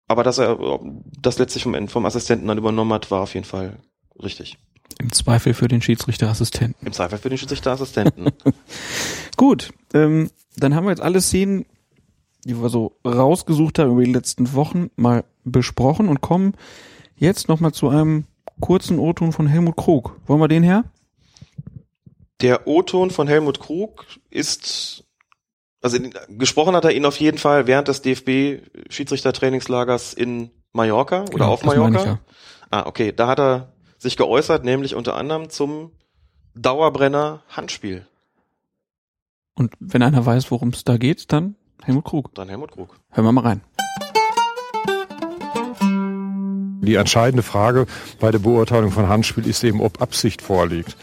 Aber 0.07 0.23
dass 0.23 0.37
er 0.37 0.79
das 1.21 1.39
letztlich 1.39 1.63
vom, 1.63 1.87
vom 1.87 2.05
Assistenten 2.05 2.47
dann 2.47 2.57
übernommen 2.57 2.93
hat, 2.93 3.09
war 3.09 3.21
auf 3.21 3.33
jeden 3.33 3.45
Fall 3.45 3.79
richtig. 4.21 4.57
Im 4.99 5.11
Zweifel 5.11 5.53
für 5.53 5.67
den 5.67 5.81
Schiedsrichterassistenten. 5.81 6.85
Im 6.85 6.93
Zweifel 6.93 7.17
für 7.17 7.29
den 7.29 7.37
Schiedsrichterassistenten. 7.37 8.29
Gut, 9.37 9.73
ähm, 9.93 10.29
dann 10.57 10.75
haben 10.75 10.85
wir 10.85 10.91
jetzt 10.91 11.01
alle 11.01 11.21
Szenen, 11.21 11.65
die 12.43 12.61
wir 12.61 12.69
so 12.69 12.97
rausgesucht 13.05 13.79
haben 13.79 13.91
über 13.91 14.03
die 14.03 14.11
letzten 14.11 14.53
Wochen, 14.53 14.89
mal 14.95 15.23
besprochen 15.45 16.09
und 16.09 16.21
kommen 16.21 16.53
jetzt 17.15 17.47
nochmal 17.47 17.73
zu 17.73 17.89
einem 17.89 18.25
kurzen 18.59 18.99
O-Ton 18.99 19.31
von 19.31 19.47
Helmut 19.47 19.75
Krug. 19.75 20.15
Wollen 20.27 20.39
wir 20.41 20.47
den 20.47 20.63
her? 20.63 20.83
Der 22.41 22.67
O-Ton 22.67 23.11
von 23.11 23.27
Helmut 23.27 23.59
Krug 23.59 24.05
ist, 24.29 25.03
also 25.81 25.97
gesprochen 26.29 26.75
hat 26.75 26.85
er 26.85 26.91
ihn 26.91 27.05
auf 27.05 27.19
jeden 27.19 27.37
Fall 27.37 27.67
während 27.67 27.87
des 27.87 28.01
DFB-Schiedsrichtertrainingslagers 28.01 30.13
in 30.13 30.49
Mallorca 30.73 31.21
oder 31.21 31.31
Genau, 31.31 31.53
auf 31.53 31.63
Mallorca. 31.63 32.05
ja. 32.05 32.19
Ah, 32.71 32.85
okay. 32.87 33.13
Da 33.15 33.27
hat 33.27 33.39
er 33.39 33.73
sich 33.97 34.17
geäußert, 34.17 34.65
nämlich 34.65 34.95
unter 34.95 35.15
anderem 35.15 35.49
zum 35.49 35.91
Dauerbrenner 36.55 37.43
Handspiel. 37.49 38.05
Und 39.55 39.73
wenn 39.79 40.01
einer 40.01 40.25
weiß, 40.25 40.49
worum 40.51 40.69
es 40.69 40.83
da 40.83 40.97
geht, 40.97 41.31
dann 41.31 41.55
Helmut 41.83 42.05
Krug. 42.05 42.33
Dann 42.33 42.49
Helmut 42.49 42.71
Krug. 42.71 42.97
Hören 43.11 43.25
wir 43.25 43.31
mal 43.31 43.41
rein. 43.41 43.61
Die 46.83 46.95
entscheidende 46.95 47.43
Frage 47.43 47.85
bei 48.19 48.29
der 48.29 48.39
Beurteilung 48.39 48.91
von 48.91 49.07
Handspiel 49.07 49.47
ist 49.47 49.63
eben, 49.63 49.79
ob 49.79 50.01
Absicht 50.01 50.41
vorliegt. 50.41 50.97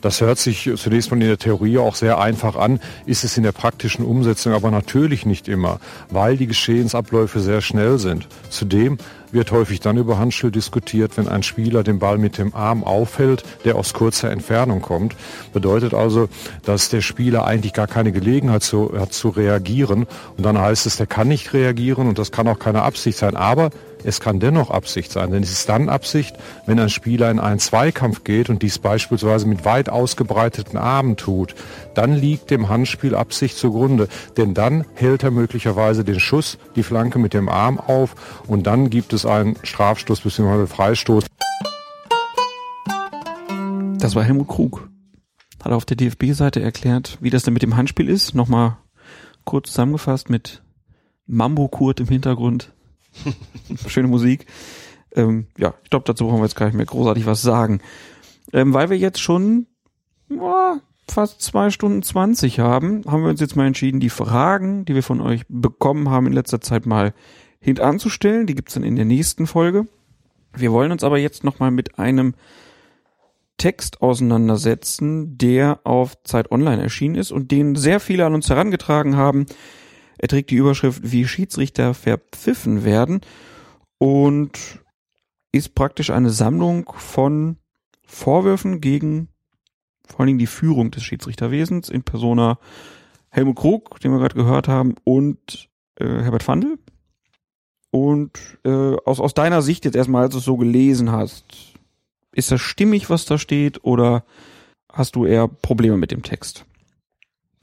Das 0.00 0.20
hört 0.20 0.38
sich 0.38 0.70
zunächst 0.76 1.10
mal 1.10 1.20
in 1.20 1.26
der 1.26 1.38
Theorie 1.38 1.78
auch 1.78 1.96
sehr 1.96 2.18
einfach 2.18 2.56
an, 2.56 2.80
ist 3.04 3.24
es 3.24 3.36
in 3.36 3.42
der 3.42 3.52
praktischen 3.52 4.04
Umsetzung 4.04 4.52
aber 4.54 4.70
natürlich 4.70 5.26
nicht 5.26 5.48
immer, 5.48 5.80
weil 6.08 6.36
die 6.36 6.46
Geschehensabläufe 6.46 7.40
sehr 7.40 7.60
schnell 7.60 7.98
sind. 7.98 8.28
Zudem 8.48 8.98
wird 9.32 9.50
häufig 9.50 9.80
dann 9.80 9.96
über 9.96 10.18
Handspiel 10.18 10.50
diskutiert, 10.50 11.16
wenn 11.16 11.28
ein 11.28 11.42
Spieler 11.42 11.82
den 11.82 11.98
Ball 11.98 12.18
mit 12.18 12.38
dem 12.38 12.54
Arm 12.54 12.84
aufhält, 12.84 13.44
der 13.64 13.76
aus 13.76 13.94
kurzer 13.94 14.30
Entfernung 14.30 14.82
kommt. 14.82 15.16
Bedeutet 15.52 15.94
also, 15.94 16.28
dass 16.64 16.88
der 16.88 17.00
Spieler 17.00 17.44
eigentlich 17.44 17.72
gar 17.72 17.86
keine 17.86 18.12
Gelegenheit 18.12 18.62
zu, 18.62 18.92
hat 18.98 19.12
zu 19.12 19.28
reagieren. 19.28 20.06
Und 20.36 20.44
dann 20.44 20.58
heißt 20.58 20.86
es, 20.86 20.96
der 20.96 21.06
kann 21.06 21.28
nicht 21.28 21.52
reagieren 21.52 22.08
und 22.08 22.18
das 22.18 22.32
kann 22.32 22.48
auch 22.48 22.58
keine 22.58 22.82
Absicht 22.82 23.18
sein. 23.18 23.36
Aber 23.36 23.70
es 24.04 24.20
kann 24.20 24.40
dennoch 24.40 24.70
Absicht 24.70 25.10
sein, 25.10 25.30
denn 25.30 25.42
es 25.42 25.50
ist 25.50 25.68
dann 25.68 25.88
Absicht, 25.88 26.36
wenn 26.66 26.78
ein 26.78 26.88
Spieler 26.88 27.30
in 27.30 27.40
einen 27.40 27.58
Zweikampf 27.58 28.24
geht 28.24 28.48
und 28.48 28.62
dies 28.62 28.78
beispielsweise 28.78 29.46
mit 29.46 29.64
weit 29.64 29.88
ausgebreiteten 29.88 30.78
Armen 30.78 31.16
tut, 31.16 31.54
dann 31.98 32.14
liegt 32.14 32.52
dem 32.52 32.68
Handspiel 32.68 33.16
Absicht 33.16 33.56
zugrunde, 33.56 34.08
denn 34.36 34.54
dann 34.54 34.84
hält 34.94 35.24
er 35.24 35.32
möglicherweise 35.32 36.04
den 36.04 36.20
Schuss, 36.20 36.56
die 36.76 36.84
Flanke 36.84 37.18
mit 37.18 37.34
dem 37.34 37.48
Arm 37.48 37.80
auf 37.80 38.44
und 38.46 38.68
dann 38.68 38.88
gibt 38.88 39.12
es 39.12 39.26
einen 39.26 39.56
Strafstoß 39.64 40.20
bzw. 40.20 40.68
Freistoß. 40.68 41.26
Das 43.98 44.14
war 44.14 44.22
Helmut 44.22 44.46
Krug. 44.46 44.88
Hat 45.60 45.72
auf 45.72 45.84
der 45.84 45.96
DFB-Seite 45.96 46.62
erklärt, 46.62 47.18
wie 47.20 47.30
das 47.30 47.42
denn 47.42 47.52
mit 47.52 47.64
dem 47.64 47.76
Handspiel 47.76 48.08
ist. 48.08 48.32
Nochmal 48.32 48.76
kurz 49.42 49.70
zusammengefasst 49.70 50.30
mit 50.30 50.62
Mambo-Kurt 51.26 51.98
im 51.98 52.06
Hintergrund. 52.06 52.72
Schöne 53.88 54.06
Musik. 54.06 54.46
Ähm, 55.16 55.48
ja, 55.58 55.74
ich 55.82 55.90
glaube, 55.90 56.04
dazu 56.06 56.26
brauchen 56.26 56.38
wir 56.38 56.44
jetzt 56.44 56.54
gar 56.54 56.66
nicht 56.66 56.76
mehr 56.76 56.86
großartig 56.86 57.26
was 57.26 57.42
sagen. 57.42 57.80
Ähm, 58.52 58.72
weil 58.72 58.88
wir 58.88 58.96
jetzt 58.96 59.18
schon 59.18 59.66
boah, 60.28 60.80
fast 61.12 61.42
zwei 61.42 61.70
Stunden 61.70 62.02
zwanzig 62.02 62.58
haben, 62.58 63.02
haben 63.06 63.22
wir 63.22 63.30
uns 63.30 63.40
jetzt 63.40 63.56
mal 63.56 63.66
entschieden, 63.66 64.00
die 64.00 64.10
Fragen, 64.10 64.84
die 64.84 64.94
wir 64.94 65.02
von 65.02 65.20
euch 65.20 65.42
bekommen 65.48 66.08
haben 66.10 66.26
in 66.26 66.32
letzter 66.32 66.60
Zeit 66.60 66.86
mal 66.86 67.14
hintanzustellen. 67.60 68.46
Die 68.46 68.54
gibt's 68.54 68.74
dann 68.74 68.84
in 68.84 68.96
der 68.96 69.04
nächsten 69.04 69.46
Folge. 69.46 69.86
Wir 70.54 70.72
wollen 70.72 70.92
uns 70.92 71.04
aber 71.04 71.18
jetzt 71.18 71.44
nochmal 71.44 71.70
mit 71.70 71.98
einem 71.98 72.34
Text 73.56 74.02
auseinandersetzen, 74.02 75.36
der 75.36 75.80
auf 75.84 76.22
Zeit 76.22 76.52
Online 76.52 76.82
erschienen 76.82 77.16
ist 77.16 77.32
und 77.32 77.50
den 77.50 77.74
sehr 77.74 77.98
viele 78.00 78.24
an 78.24 78.34
uns 78.34 78.48
herangetragen 78.48 79.16
haben. 79.16 79.46
Er 80.16 80.28
trägt 80.28 80.50
die 80.50 80.56
Überschrift, 80.56 81.00
wie 81.04 81.26
Schiedsrichter 81.26 81.94
verpfiffen 81.94 82.84
werden 82.84 83.20
und 83.98 84.80
ist 85.50 85.74
praktisch 85.74 86.10
eine 86.10 86.30
Sammlung 86.30 86.92
von 86.96 87.56
Vorwürfen 88.06 88.80
gegen 88.80 89.28
vor 90.08 90.20
allen 90.20 90.28
Dingen 90.28 90.38
die 90.38 90.46
Führung 90.46 90.90
des 90.90 91.02
Schiedsrichterwesens 91.02 91.88
in 91.88 92.02
Persona 92.02 92.58
Helmut 93.30 93.56
Krug, 93.56 94.00
den 94.00 94.10
wir 94.10 94.18
gerade 94.18 94.34
gehört 94.34 94.68
haben, 94.68 94.94
und 95.04 95.68
äh, 95.96 96.04
Herbert 96.04 96.42
Fandl. 96.42 96.78
Und 97.90 98.38
äh, 98.64 98.96
aus, 99.04 99.20
aus 99.20 99.34
deiner 99.34 99.62
Sicht 99.62 99.84
jetzt 99.84 99.96
erstmal, 99.96 100.24
als 100.24 100.32
du 100.32 100.38
es 100.38 100.44
so 100.44 100.56
gelesen 100.56 101.12
hast, 101.12 101.44
ist 102.32 102.50
das 102.50 102.60
stimmig, 102.60 103.10
was 103.10 103.24
da 103.24 103.38
steht, 103.38 103.84
oder 103.84 104.24
hast 104.92 105.16
du 105.16 105.24
eher 105.24 105.48
Probleme 105.48 105.96
mit 105.96 106.10
dem 106.10 106.22
Text? 106.22 106.64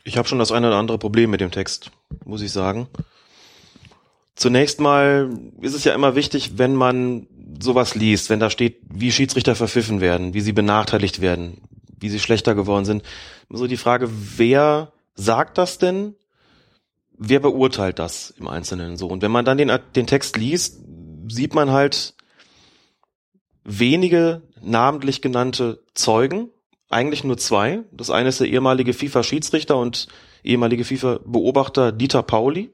Ich 0.03 0.17
habe 0.17 0.27
schon 0.27 0.39
das 0.39 0.51
eine 0.51 0.67
oder 0.67 0.77
andere 0.77 0.97
Problem 0.97 1.31
mit 1.31 1.41
dem 1.41 1.51
Text, 1.51 1.91
muss 2.25 2.41
ich 2.41 2.51
sagen. 2.51 2.87
Zunächst 4.35 4.79
mal 4.79 5.29
ist 5.61 5.73
es 5.73 5.83
ja 5.83 5.95
immer 5.95 6.15
wichtig, 6.15 6.57
wenn 6.57 6.75
man 6.75 7.27
sowas 7.59 7.95
liest, 7.95 8.29
wenn 8.29 8.39
da 8.39 8.49
steht, 8.49 8.81
wie 8.89 9.11
Schiedsrichter 9.11 9.55
verpfiffen 9.55 10.01
werden, 10.01 10.33
wie 10.33 10.41
sie 10.41 10.51
benachteiligt 10.51 11.21
werden, 11.21 11.61
wie 11.99 12.09
sie 12.09 12.19
schlechter 12.19 12.55
geworden 12.55 12.85
sind. 12.85 13.03
So 13.49 13.67
die 13.67 13.77
Frage, 13.77 14.09
wer 14.11 14.91
sagt 15.15 15.57
das 15.57 15.77
denn? 15.77 16.15
Wer 17.17 17.39
beurteilt 17.39 17.99
das 17.99 18.31
im 18.31 18.47
Einzelnen 18.47 18.97
so? 18.97 19.07
Und 19.07 19.21
wenn 19.21 19.31
man 19.31 19.45
dann 19.45 19.57
den, 19.57 19.71
den 19.95 20.07
Text 20.07 20.35
liest, 20.37 20.81
sieht 21.29 21.53
man 21.53 21.71
halt 21.71 22.13
wenige 23.63 24.41
namentlich 24.61 25.21
genannte 25.21 25.83
Zeugen, 25.93 26.49
eigentlich 26.89 27.23
nur 27.23 27.37
zwei. 27.37 27.83
Das 27.91 28.09
eine 28.09 28.29
ist 28.29 28.39
der 28.39 28.47
ehemalige 28.47 28.93
FIFA-Schiedsrichter 28.93 29.77
und 29.77 30.07
ehemalige 30.43 30.83
FIFA-Beobachter 30.83 31.91
Dieter 31.91 32.23
Pauli. 32.23 32.73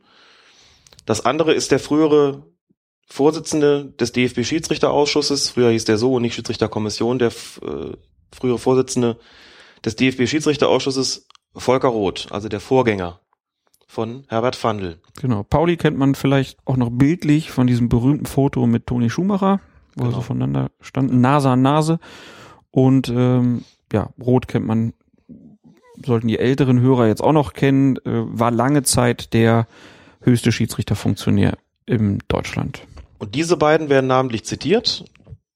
Das 1.05 1.25
andere 1.25 1.53
ist 1.53 1.71
der 1.71 1.79
frühere 1.79 2.45
Vorsitzende 3.07 3.93
des 3.99 4.11
DFB-Schiedsrichterausschusses, 4.13 5.49
früher 5.49 5.71
hieß 5.71 5.85
der 5.85 5.97
so 5.97 6.13
und 6.13 6.21
nicht 6.21 6.35
Schiedsrichterkommission, 6.35 7.19
der 7.19 7.29
äh, 7.29 7.91
frühere 8.33 8.57
Vorsitzende 8.59 9.17
des 9.83 9.95
DFB-Schiedsrichterausschusses, 9.95 11.27
Volker 11.55 11.89
Roth, 11.89 12.27
also 12.31 12.47
der 12.49 12.59
Vorgänger 12.59 13.19
von 13.87 14.23
Herbert 14.29 14.55
Fandl. 14.55 14.99
Genau. 15.19 15.43
Pauli 15.43 15.75
kennt 15.75 15.97
man 15.97 16.15
vielleicht 16.15 16.57
auch 16.65 16.77
noch 16.77 16.89
bildlich 16.89 17.51
von 17.51 17.67
diesem 17.67 17.89
berühmten 17.89 18.25
Foto 18.25 18.65
mit 18.67 18.87
Toni 18.87 19.09
Schumacher, 19.09 19.59
wo 19.95 20.05
Genau. 20.05 20.17
sie 20.17 20.23
voneinander 20.23 20.71
standen, 20.79 21.19
Nase 21.19 21.49
an 21.49 21.61
Nase. 21.61 21.99
Und 22.71 23.09
ähm, 23.09 23.65
ja, 23.91 24.09
Roth 24.23 24.47
kennt 24.47 24.65
man, 24.65 24.93
sollten 26.05 26.29
die 26.29 26.39
älteren 26.39 26.79
Hörer 26.79 27.07
jetzt 27.07 27.21
auch 27.21 27.33
noch 27.33 27.51
kennen, 27.51 27.97
äh, 27.97 28.01
war 28.05 28.49
lange 28.51 28.83
Zeit 28.83 29.33
der 29.33 29.67
höchste 30.21 30.53
Schiedsrichterfunktionär 30.53 31.57
in 31.85 32.19
Deutschland. 32.29 32.83
Und 33.17 33.35
diese 33.35 33.57
beiden 33.57 33.89
werden 33.89 34.07
namentlich 34.07 34.45
zitiert 34.45 35.03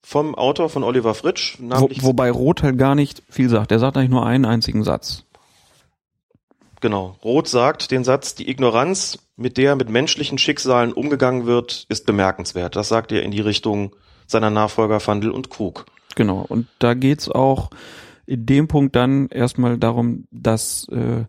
vom 0.08 0.36
Autor 0.36 0.68
von 0.68 0.84
Oliver 0.84 1.14
Fritsch. 1.14 1.56
Wo, 1.58 1.88
wobei 2.02 2.30
Roth 2.30 2.62
halt 2.62 2.78
gar 2.78 2.94
nicht 2.94 3.24
viel 3.28 3.48
sagt. 3.48 3.72
Er 3.72 3.80
sagt 3.80 3.96
eigentlich 3.96 4.10
nur 4.10 4.24
einen 4.24 4.44
einzigen 4.44 4.84
Satz. 4.84 5.24
genau. 6.80 7.16
Roth 7.24 7.48
sagt 7.48 7.90
den 7.90 8.04
Satz, 8.04 8.36
die 8.36 8.48
Ignoranz, 8.48 9.18
mit 9.36 9.56
der 9.56 9.74
mit 9.74 9.90
menschlichen 9.90 10.38
Schicksalen 10.38 10.92
umgegangen 10.92 11.44
wird, 11.44 11.86
ist 11.88 12.06
bemerkenswert. 12.06 12.76
Das 12.76 12.88
sagt 12.88 13.10
er 13.10 13.24
in 13.24 13.32
die 13.32 13.40
Richtung 13.40 13.96
seiner 14.28 14.48
Nachfolger 14.48 15.00
Fandl 15.00 15.30
und 15.30 15.50
Krug. 15.50 15.86
Genau. 16.14 16.46
Und 16.48 16.68
da 16.78 16.94
geht's 16.94 17.28
auch 17.28 17.70
in 18.26 18.46
dem 18.46 18.68
Punkt 18.68 18.94
dann 18.94 19.26
erstmal 19.30 19.76
darum, 19.76 20.28
dass 20.30 20.86
äh, 20.88 21.24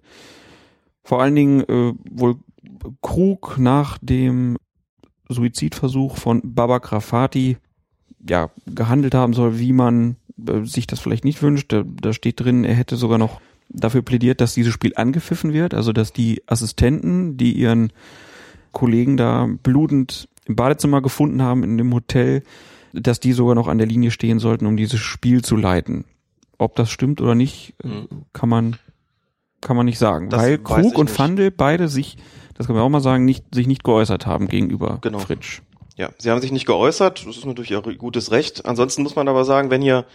vor 1.04 1.20
allen 1.20 1.36
Dingen 1.36 1.62
äh, 1.62 1.94
wohl 2.12 2.36
Krug 3.02 3.58
nach 3.58 3.98
dem 4.04 4.56
Suizidversuch 5.30 6.18
von 6.18 6.42
Baba 6.44 6.78
Grafati 6.78 7.58
ja 8.28 8.50
gehandelt 8.66 9.14
haben 9.16 9.34
soll, 9.34 9.60
wie 9.60 9.74
man 9.74 10.16
äh, 10.48 10.64
sich 10.66 10.88
das 10.88 11.00
vielleicht 11.00 11.26
nicht 11.26 11.42
wünscht. 11.42 11.72
Da, 11.74 11.84
da 11.86 12.14
steht 12.14 12.40
drin, 12.40 12.64
er 12.64 12.76
hätte 12.76 12.96
sogar 12.96 13.18
noch 13.18 13.42
dafür 13.70 14.02
plädiert, 14.02 14.40
dass 14.42 14.54
dieses 14.54 14.74
Spiel 14.74 14.94
angepfiffen 14.96 15.54
wird, 15.54 15.74
also 15.74 15.92
dass 15.94 16.14
die 16.14 16.42
Assistenten, 16.48 17.38
die 17.38 17.52
ihren 17.54 17.92
Kollegen 18.72 19.18
da 19.18 19.48
blutend 19.64 20.30
im 20.46 20.56
Badezimmer 20.56 21.02
gefunden 21.02 21.42
haben 21.42 21.64
in 21.64 21.78
dem 21.78 21.94
Hotel, 21.94 22.44
dass 22.94 23.20
die 23.20 23.34
sogar 23.34 23.56
noch 23.56 23.68
an 23.68 23.78
der 23.78 23.88
Linie 23.88 24.12
stehen 24.12 24.40
sollten, 24.40 24.66
um 24.66 24.78
dieses 24.78 25.00
Spiel 25.00 25.44
zu 25.44 25.56
leiten. 25.58 26.06
Ob 26.58 26.76
das 26.76 26.90
stimmt 26.90 27.22
oder 27.22 27.36
nicht, 27.36 27.76
äh, 27.84 27.88
Mhm. 27.88 28.08
kann 28.34 28.50
man 28.50 28.78
kann 29.60 29.76
man 29.76 29.88
nicht 29.88 29.98
sagen, 29.98 30.30
Das 30.30 30.42
weil 30.44 30.60
Krug 30.60 30.98
und. 31.00 31.10
Fandel 31.10 31.50
beide 31.50 31.88
sich, 31.88 32.18
das 32.54 32.68
kann 32.68 32.76
man 32.76 32.86
auch 32.86 32.90
mal 32.90 33.02
sagen, 33.02 33.26
nicht 33.26 33.44
sich 33.54 33.66
nicht 33.66 33.84
geäußert 33.84 34.28
haben 34.28 34.48
gegenüber 34.48 35.00
Genau. 35.02 35.18
Fritsch. 35.18 35.62
Ja, 35.98 36.12
sie 36.20 36.30
haben 36.30 36.42
sich 36.42 36.52
nicht 36.52 36.68
geäußert, 36.68 37.26
das 37.26 37.38
ist 37.38 37.46
natürlich 37.46 37.72
ihr 37.72 37.82
gutes 37.82 38.30
Recht. 38.32 38.66
Ansonsten 38.68 39.02
muss 39.02 39.16
man 39.16 39.28
aber 39.28 39.46
sagen, 39.46 39.72
wenn 39.72 39.82
hier 39.82 40.06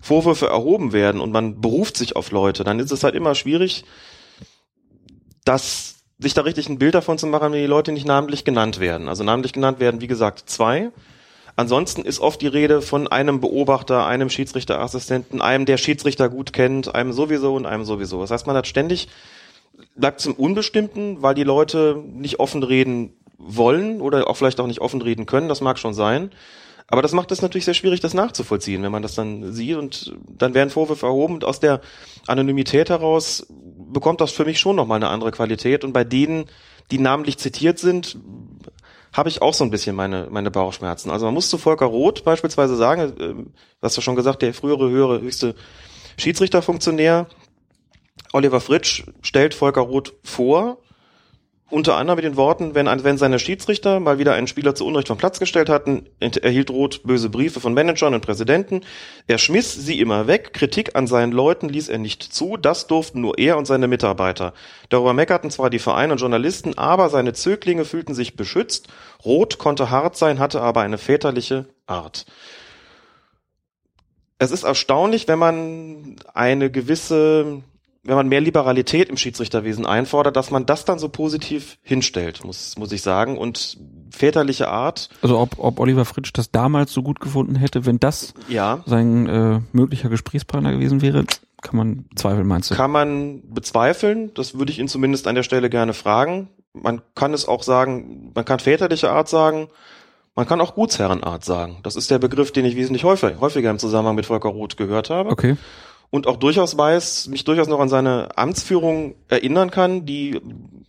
Vorwürfe 0.00 0.46
erhoben 0.46 0.92
werden 0.92 1.20
und 1.20 1.32
man 1.32 1.60
beruft 1.60 1.96
sich 1.96 2.14
auf 2.14 2.30
Leute, 2.30 2.62
dann 2.62 2.78
ist 2.78 2.92
es 2.92 3.02
halt 3.02 3.16
immer 3.16 3.34
schwierig, 3.34 3.84
dass 5.44 5.96
sich 6.20 6.34
da 6.34 6.42
richtig 6.42 6.68
ein 6.68 6.78
Bild 6.78 6.94
davon 6.94 7.18
zu 7.18 7.26
machen, 7.26 7.52
wenn 7.52 7.60
die 7.60 7.66
Leute 7.66 7.90
nicht 7.90 8.06
namentlich 8.06 8.44
genannt 8.44 8.78
werden. 8.78 9.08
Also 9.08 9.24
namentlich 9.24 9.52
genannt 9.52 9.80
werden, 9.80 10.00
wie 10.00 10.06
gesagt, 10.06 10.44
zwei. 10.46 10.90
Ansonsten 11.56 12.02
ist 12.02 12.20
oft 12.20 12.40
die 12.40 12.46
Rede 12.46 12.80
von 12.80 13.08
einem 13.08 13.40
Beobachter, 13.40 14.06
einem 14.06 14.30
Schiedsrichterassistenten, 14.30 15.42
einem, 15.42 15.66
der 15.66 15.76
Schiedsrichter 15.76 16.28
gut 16.28 16.52
kennt, 16.52 16.94
einem 16.94 17.12
sowieso 17.12 17.56
und 17.56 17.66
einem 17.66 17.84
sowieso. 17.84 18.20
Das 18.20 18.30
heißt, 18.30 18.46
man 18.46 18.56
hat 18.56 18.68
ständig, 18.68 19.08
bleibt 19.96 20.20
zum 20.20 20.34
Unbestimmten, 20.34 21.20
weil 21.20 21.34
die 21.34 21.42
Leute 21.42 22.00
nicht 22.06 22.38
offen 22.38 22.62
reden 22.62 23.16
wollen 23.42 24.00
oder 24.00 24.28
auch 24.28 24.36
vielleicht 24.36 24.60
auch 24.60 24.66
nicht 24.66 24.80
offen 24.80 25.02
reden 25.02 25.26
können, 25.26 25.48
das 25.48 25.60
mag 25.60 25.78
schon 25.78 25.94
sein. 25.94 26.30
Aber 26.86 27.02
das 27.02 27.12
macht 27.12 27.32
es 27.32 27.42
natürlich 27.42 27.64
sehr 27.64 27.74
schwierig, 27.74 28.00
das 28.00 28.12
nachzuvollziehen, 28.12 28.82
wenn 28.82 28.92
man 28.92 29.02
das 29.02 29.14
dann 29.14 29.52
sieht 29.52 29.76
und 29.76 30.14
dann 30.28 30.52
werden 30.54 30.70
Vorwürfe 30.70 31.06
erhoben 31.06 31.34
und 31.34 31.44
aus 31.44 31.58
der 31.58 31.80
Anonymität 32.26 32.90
heraus 32.90 33.46
bekommt 33.48 34.20
das 34.20 34.32
für 34.32 34.44
mich 34.44 34.60
schon 34.60 34.76
nochmal 34.76 34.96
eine 34.96 35.08
andere 35.08 35.30
Qualität 35.30 35.84
und 35.84 35.92
bei 35.92 36.04
denen, 36.04 36.46
die 36.90 36.98
namentlich 36.98 37.38
zitiert 37.38 37.78
sind, 37.78 38.18
habe 39.12 39.28
ich 39.28 39.42
auch 39.42 39.54
so 39.54 39.64
ein 39.64 39.70
bisschen 39.70 39.94
meine, 39.94 40.28
meine 40.30 40.50
Bauchschmerzen. 40.50 41.10
Also 41.10 41.26
man 41.26 41.34
muss 41.34 41.50
zu 41.50 41.58
Volker 41.58 41.86
Roth 41.86 42.24
beispielsweise 42.24 42.76
sagen, 42.76 43.00
äh, 43.00 43.34
du 43.34 43.52
hast 43.82 43.96
ja 43.96 44.02
schon 44.02 44.16
gesagt, 44.16 44.42
der 44.42 44.54
frühere 44.54 44.88
höhere 44.90 45.20
höchste 45.20 45.54
Schiedsrichterfunktionär, 46.16 47.26
Oliver 48.32 48.60
Fritsch, 48.60 49.04
stellt 49.20 49.54
Volker 49.54 49.82
Roth 49.82 50.14
vor, 50.22 50.78
unter 51.72 51.96
anderem 51.96 52.16
mit 52.16 52.24
den 52.26 52.36
Worten, 52.36 52.74
wenn, 52.74 52.86
wenn 52.86 53.16
seine 53.16 53.38
Schiedsrichter 53.38 53.98
mal 53.98 54.18
wieder 54.18 54.34
einen 54.34 54.46
Spieler 54.46 54.74
zu 54.74 54.86
Unrecht 54.86 55.08
vom 55.08 55.16
Platz 55.16 55.40
gestellt 55.40 55.70
hatten, 55.70 56.06
erhielt 56.20 56.70
Roth 56.70 57.02
böse 57.02 57.30
Briefe 57.30 57.60
von 57.60 57.72
Managern 57.72 58.12
und 58.12 58.20
Präsidenten. 58.20 58.82
Er 59.26 59.38
schmiss 59.38 59.72
sie 59.72 59.98
immer 59.98 60.26
weg, 60.26 60.52
Kritik 60.52 60.94
an 60.94 61.06
seinen 61.06 61.32
Leuten 61.32 61.70
ließ 61.70 61.88
er 61.88 61.96
nicht 61.96 62.22
zu, 62.22 62.58
das 62.58 62.88
durften 62.88 63.22
nur 63.22 63.38
er 63.38 63.56
und 63.56 63.66
seine 63.66 63.88
Mitarbeiter. 63.88 64.52
Darüber 64.90 65.14
meckerten 65.14 65.50
zwar 65.50 65.70
die 65.70 65.78
Vereine 65.78 66.12
und 66.12 66.20
Journalisten, 66.20 66.76
aber 66.76 67.08
seine 67.08 67.32
Zöglinge 67.32 67.86
fühlten 67.86 68.14
sich 68.14 68.36
beschützt. 68.36 68.88
Roth 69.24 69.56
konnte 69.56 69.88
hart 69.88 70.18
sein, 70.18 70.40
hatte 70.40 70.60
aber 70.60 70.82
eine 70.82 70.98
väterliche 70.98 71.64
Art. 71.86 72.26
Es 74.38 74.50
ist 74.50 74.64
erstaunlich, 74.64 75.26
wenn 75.26 75.38
man 75.38 76.16
eine 76.34 76.70
gewisse 76.70 77.62
wenn 78.04 78.16
man 78.16 78.28
mehr 78.28 78.40
Liberalität 78.40 79.08
im 79.08 79.16
Schiedsrichterwesen 79.16 79.86
einfordert, 79.86 80.36
dass 80.36 80.50
man 80.50 80.66
das 80.66 80.84
dann 80.84 80.98
so 80.98 81.08
positiv 81.08 81.78
hinstellt, 81.82 82.44
muss, 82.44 82.76
muss 82.76 82.90
ich 82.92 83.02
sagen. 83.02 83.38
Und 83.38 83.78
väterliche 84.10 84.68
Art, 84.68 85.08
Also 85.22 85.38
ob, 85.38 85.58
ob 85.58 85.78
Oliver 85.78 86.04
Fritsch 86.04 86.30
das 86.34 86.50
damals 86.50 86.92
so 86.92 87.02
gut 87.02 87.20
gefunden 87.20 87.54
hätte, 87.54 87.86
wenn 87.86 88.00
das 88.00 88.34
ja, 88.48 88.82
sein 88.86 89.26
äh, 89.28 89.60
möglicher 89.72 90.08
Gesprächspartner 90.08 90.72
gewesen 90.72 91.00
wäre, 91.00 91.24
kann 91.62 91.76
man 91.76 92.04
zweifeln, 92.16 92.46
meinst 92.46 92.70
du? 92.70 92.74
kann 92.74 92.90
man 92.90 93.42
bezweifeln. 93.48 94.32
Das 94.34 94.58
würde 94.58 94.72
ich 94.72 94.80
ihn 94.80 94.88
zumindest 94.88 95.28
an 95.28 95.36
der 95.36 95.44
Stelle 95.44 95.70
gerne 95.70 95.94
fragen. 95.94 96.48
Man 96.72 97.02
kann 97.14 97.32
es 97.32 97.46
auch 97.46 97.62
sagen, 97.62 98.32
man 98.34 98.44
kann 98.44 98.58
väterliche 98.58 99.10
Art 99.10 99.28
sagen, 99.28 99.68
man 100.34 100.46
kann 100.46 100.60
auch 100.60 100.74
Gutsherrenart 100.74 101.44
sagen. 101.44 101.76
Das 101.82 101.94
ist 101.94 102.10
der 102.10 102.18
Begriff, 102.18 102.50
den 102.52 102.64
ich 102.64 102.74
wesentlich 102.74 103.04
häufiger, 103.04 103.38
häufiger 103.40 103.70
im 103.70 103.78
Zusammenhang 103.78 104.16
mit 104.16 104.26
Volker 104.26 104.48
Roth 104.48 104.76
gehört 104.76 105.08
habe. 105.10 105.30
Okay. 105.30 105.56
Und 106.12 106.26
auch 106.26 106.36
durchaus 106.36 106.76
weiß, 106.76 107.28
mich 107.28 107.44
durchaus 107.44 107.68
noch 107.68 107.80
an 107.80 107.88
seine 107.88 108.36
Amtsführung 108.36 109.14
erinnern 109.28 109.70
kann, 109.70 110.04
die 110.04 110.38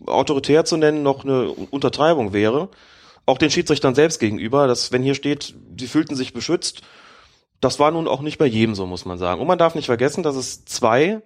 autoritär 0.06 0.66
zu 0.66 0.76
nennen 0.76 1.02
noch 1.02 1.24
eine 1.24 1.48
Untertreibung 1.50 2.34
wäre. 2.34 2.68
Auch 3.26 3.38
den 3.38 3.50
Schiedsrichtern 3.50 3.96
selbst 3.96 4.20
gegenüber, 4.20 4.68
dass 4.68 4.92
wenn 4.92 5.02
hier 5.02 5.16
steht, 5.16 5.56
sie 5.80 5.88
fühlten 5.88 6.18
sich 6.18 6.34
beschützt, 6.34 6.82
das 7.62 7.80
war 7.80 7.90
nun 7.92 8.10
auch 8.10 8.20
nicht 8.22 8.38
bei 8.38 8.46
jedem 8.46 8.76
so, 8.76 8.86
muss 8.86 9.06
man 9.06 9.18
sagen. 9.18 9.40
Und 9.40 9.48
man 9.48 9.58
darf 9.58 9.76
nicht 9.76 9.86
vergessen, 9.86 10.24
dass 10.24 10.36
es 10.36 10.66
zwei 10.66 11.22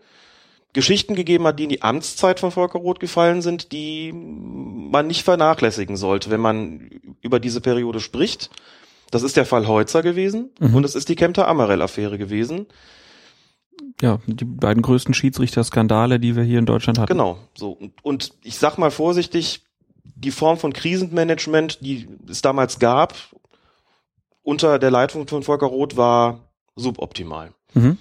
Geschichten 0.74 1.16
gegeben 1.16 1.48
hat, 1.48 1.58
die 1.58 1.64
in 1.64 1.70
die 1.70 1.82
Amtszeit 1.82 2.40
von 2.40 2.52
Volker 2.52 2.78
Roth 2.78 3.00
gefallen 3.00 3.42
sind, 3.42 3.72
die 3.72 4.14
man 4.14 5.08
nicht 5.08 5.24
vernachlässigen 5.24 5.98
sollte, 5.98 6.30
wenn 6.30 6.40
man 6.40 6.92
über 7.22 7.40
diese 7.40 7.62
Periode 7.62 8.00
spricht. 8.00 8.52
Das 9.10 9.24
ist 9.24 9.38
der 9.38 9.46
Fall 9.48 9.68
Heutzer 9.68 10.04
gewesen 10.04 10.52
Mhm. 10.60 10.76
und 10.76 10.84
es 10.86 10.94
ist 10.94 11.10
die 11.10 11.16
Kempter-Amarell-Affäre 11.16 12.20
gewesen. 12.20 12.68
Ja, 14.02 14.20
die 14.28 14.46
beiden 14.46 14.84
größten 14.84 15.14
Schiedsrichterskandale, 15.14 16.20
die 16.20 16.36
wir 16.36 16.44
hier 16.44 16.60
in 16.60 16.66
Deutschland 16.66 17.00
hatten. 17.00 17.12
Genau, 17.12 17.40
so. 17.56 17.72
Und, 17.72 17.94
und 18.04 18.34
ich 18.44 18.58
sag 18.58 18.78
mal 18.78 18.92
vorsichtig, 18.92 19.64
die 20.04 20.32
Form 20.32 20.58
von 20.58 20.74
Krisenmanagement, 20.74 21.80
die 21.82 22.08
es 22.30 22.42
damals 22.42 22.80
gab, 22.80 23.16
unter 24.44 24.80
der 24.80 24.92
Leitung 24.92 25.28
von 25.28 25.44
Volker 25.44 25.68
Roth 25.68 25.98
war 25.98 26.52
suboptimal. 26.76 27.54
Mhm. 27.74 27.98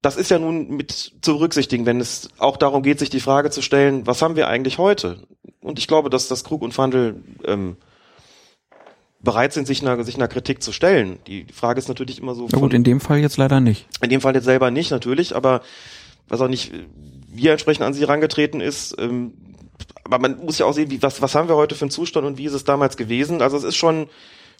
Das 0.00 0.16
ist 0.16 0.30
ja 0.30 0.38
nun 0.38 0.68
mit 0.76 0.90
zu 0.90 1.34
berücksichtigen, 1.34 1.86
wenn 1.86 2.00
es 2.00 2.28
auch 2.38 2.56
darum 2.56 2.82
geht, 2.82 2.98
sich 2.98 3.10
die 3.10 3.20
Frage 3.20 3.50
zu 3.50 3.62
stellen, 3.62 4.06
was 4.06 4.20
haben 4.20 4.34
wir 4.34 4.48
eigentlich 4.48 4.78
heute? 4.78 5.22
Und 5.60 5.78
ich 5.78 5.86
glaube, 5.86 6.10
dass 6.10 6.26
das 6.26 6.42
Krug 6.42 6.62
und 6.62 6.74
Fandel 6.74 7.22
ähm, 7.44 7.76
bereit 9.22 9.52
sind, 9.52 9.66
sich 9.66 9.82
einer, 9.82 10.02
sich 10.04 10.16
einer 10.16 10.28
Kritik 10.28 10.62
zu 10.62 10.72
stellen. 10.72 11.18
Die, 11.26 11.44
die 11.44 11.52
Frage 11.52 11.78
ist 11.78 11.88
natürlich 11.88 12.18
immer 12.20 12.34
so, 12.34 12.48
Ja 12.50 12.58
gut, 12.58 12.74
in 12.74 12.84
dem 12.84 13.00
Fall 13.00 13.18
jetzt 13.18 13.36
leider 13.36 13.60
nicht. 13.60 13.86
In 14.02 14.10
dem 14.10 14.20
Fall 14.20 14.34
jetzt 14.34 14.44
selber 14.44 14.70
nicht, 14.70 14.90
natürlich, 14.90 15.36
aber 15.36 15.62
was 16.28 16.40
auch 16.40 16.48
nicht, 16.48 16.72
wie 17.28 17.46
er 17.46 17.52
entsprechend 17.52 17.84
an 17.84 17.94
sie 17.94 18.00
herangetreten 18.00 18.60
ist, 18.60 18.96
ähm, 18.98 19.34
aber 20.04 20.18
man 20.18 20.44
muss 20.44 20.58
ja 20.58 20.66
auch 20.66 20.72
sehen, 20.72 20.90
wie, 20.90 21.02
was, 21.02 21.22
was 21.22 21.34
haben 21.34 21.48
wir 21.48 21.56
heute 21.56 21.74
für 21.74 21.82
einen 21.82 21.90
Zustand 21.90 22.26
und 22.26 22.38
wie 22.38 22.44
ist 22.44 22.54
es 22.54 22.64
damals 22.64 22.96
gewesen? 22.96 23.40
Also 23.40 23.56
es 23.56 23.64
ist 23.64 23.76
schon 23.76 24.08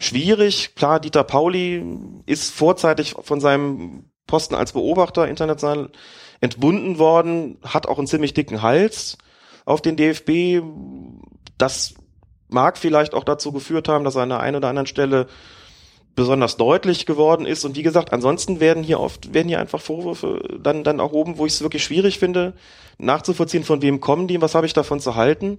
schwierig. 0.01 0.75
Klar, 0.77 1.01
Dieter 1.01 1.25
Pauli 1.25 1.85
ist 2.27 2.53
vorzeitig 2.53 3.15
von 3.21 3.41
seinem 3.41 4.05
Posten 4.27 4.55
als 4.55 4.73
Beobachter 4.73 5.29
international 5.29 5.91
entbunden 6.41 6.99
worden, 6.99 7.59
hat 7.63 7.87
auch 7.87 7.99
einen 7.99 8.07
ziemlich 8.07 8.35
dicken 8.35 8.63
Hals 8.63 9.19
auf 9.65 9.83
den 9.83 9.97
DFB. 9.97 10.65
Das 11.59 11.95
mag 12.53 12.79
vielleicht 12.79 13.15
auch 13.15 13.25
dazu 13.25 13.53
geführt 13.53 13.89
haben, 13.89 14.05
dass 14.05 14.17
er 14.17 14.23
an 14.23 14.29
der 14.29 14.41
einen 14.41 14.57
oder 14.57 14.69
anderen 14.69 14.87
Stelle 14.87 15.27
besonders 16.15 16.57
deutlich 16.57 17.07
geworden 17.07 17.47
ist. 17.47 17.65
Und 17.65 17.77
wie 17.77 17.83
gesagt, 17.83 18.13
ansonsten 18.13 18.61
werden 18.61 18.83
hier 18.83 19.01
oft, 19.01 19.33
werden 19.33 19.49
hier 19.49 19.61
einfach 19.61 19.81
Vorwürfe 19.81 20.59
dann, 20.63 20.85
dann 20.85 20.99
erhoben, 20.99 21.39
wo 21.39 21.47
ich 21.47 21.55
es 21.55 21.63
wirklich 21.63 21.85
schwierig 21.85 22.19
finde, 22.19 22.55
nachzuvollziehen, 22.99 23.65
von 23.65 23.83
wem 23.83 24.01
kommen 24.01 24.29
die, 24.29 24.41
was 24.41 24.55
habe 24.55 24.67
ich 24.67 24.75
davon 24.75 25.01
zu 25.01 25.17
halten. 25.17 25.59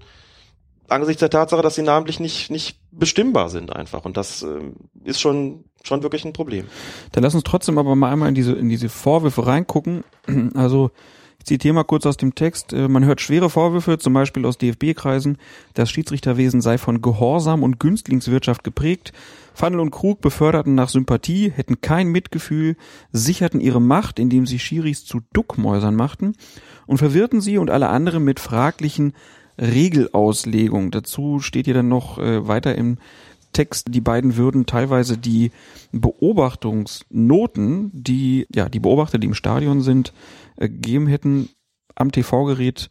Angesichts 0.90 1.22
der 1.22 1.30
Tatsache, 1.30 1.62
dass 1.62 1.76
sie 1.76 1.82
namentlich 1.82 2.20
nicht, 2.20 2.52
nicht 2.52 2.78
bestimmbar 2.92 3.50
sind 3.50 3.76
einfach. 3.76 4.06
Und 4.06 4.18
das 4.18 4.44
äh, 4.44 4.60
ist 5.04 5.22
schon, 5.22 5.64
schon 5.82 6.04
wirklich 6.04 6.26
ein 6.26 6.34
Problem. 6.34 6.68
Dann 7.14 7.24
lass 7.24 7.34
uns 7.34 7.44
trotzdem 7.44 7.78
aber 7.78 7.96
mal 7.96 8.12
einmal 8.12 8.30
in 8.30 8.36
diese, 8.36 8.54
in 8.54 8.70
diese 8.70 8.90
Vorwürfe 8.90 9.48
reingucken. 9.48 10.04
Also, 10.56 10.92
zitiere 11.44 11.74
mal 11.74 11.84
kurz 11.84 12.06
aus 12.06 12.18
dem 12.18 12.36
Text. 12.36 12.74
Äh, 12.74 12.88
Man 12.88 13.06
hört 13.06 13.22
schwere 13.22 13.50
Vorwürfe, 13.50 13.98
zum 13.98 14.14
Beispiel 14.14 14.46
aus 14.46 14.58
DFB-Kreisen, 14.58 15.38
das 15.74 15.90
Schiedsrichterwesen 15.90 16.62
sei 16.62 16.78
von 16.78 17.02
Gehorsam 17.02 17.64
und 17.64 17.80
Günstlingswirtschaft 17.80 18.64
geprägt. 18.64 19.14
Fandel 19.54 19.82
und 19.82 19.92
Krug 19.92 20.22
beförderten 20.22 20.76
nach 20.76 20.90
Sympathie, 20.90 21.52
hätten 21.52 21.82
kein 21.82 22.08
Mitgefühl, 22.08 22.76
sicherten 23.12 23.60
ihre 23.60 23.82
Macht, 23.82 24.20
indem 24.20 24.48
sie 24.48 24.60
Schiris 24.60 25.06
zu 25.06 25.22
Duckmäusern 25.34 25.96
machten 25.96 26.36
und 26.88 26.98
verwirrten 26.98 27.42
sie 27.42 27.58
und 27.58 27.70
alle 27.70 27.90
anderen 27.90 28.24
mit 28.24 28.40
fraglichen 28.40 29.14
Regelauslegungen. 29.60 30.92
Dazu 30.92 31.40
steht 31.40 31.66
hier 31.66 31.76
dann 31.76 31.88
noch 31.88 32.18
äh, 32.18 32.48
weiter 32.48 32.76
im 32.76 32.98
Text, 33.54 33.88
die 33.90 34.02
beiden 34.02 34.36
würden 34.36 34.66
teilweise 34.66 35.18
die 35.18 35.52
Beobachtungsnoten, 35.92 37.90
die 37.94 38.48
ja 38.54 38.70
die 38.70 38.80
Beobachter, 38.80 39.18
die 39.18 39.28
im 39.28 39.34
Stadion 39.34 39.82
sind, 39.82 40.14
äh, 40.58 40.70
gegeben 40.70 41.08
hätten, 41.08 41.50
am 41.96 42.12
TV-Gerät 42.12 42.90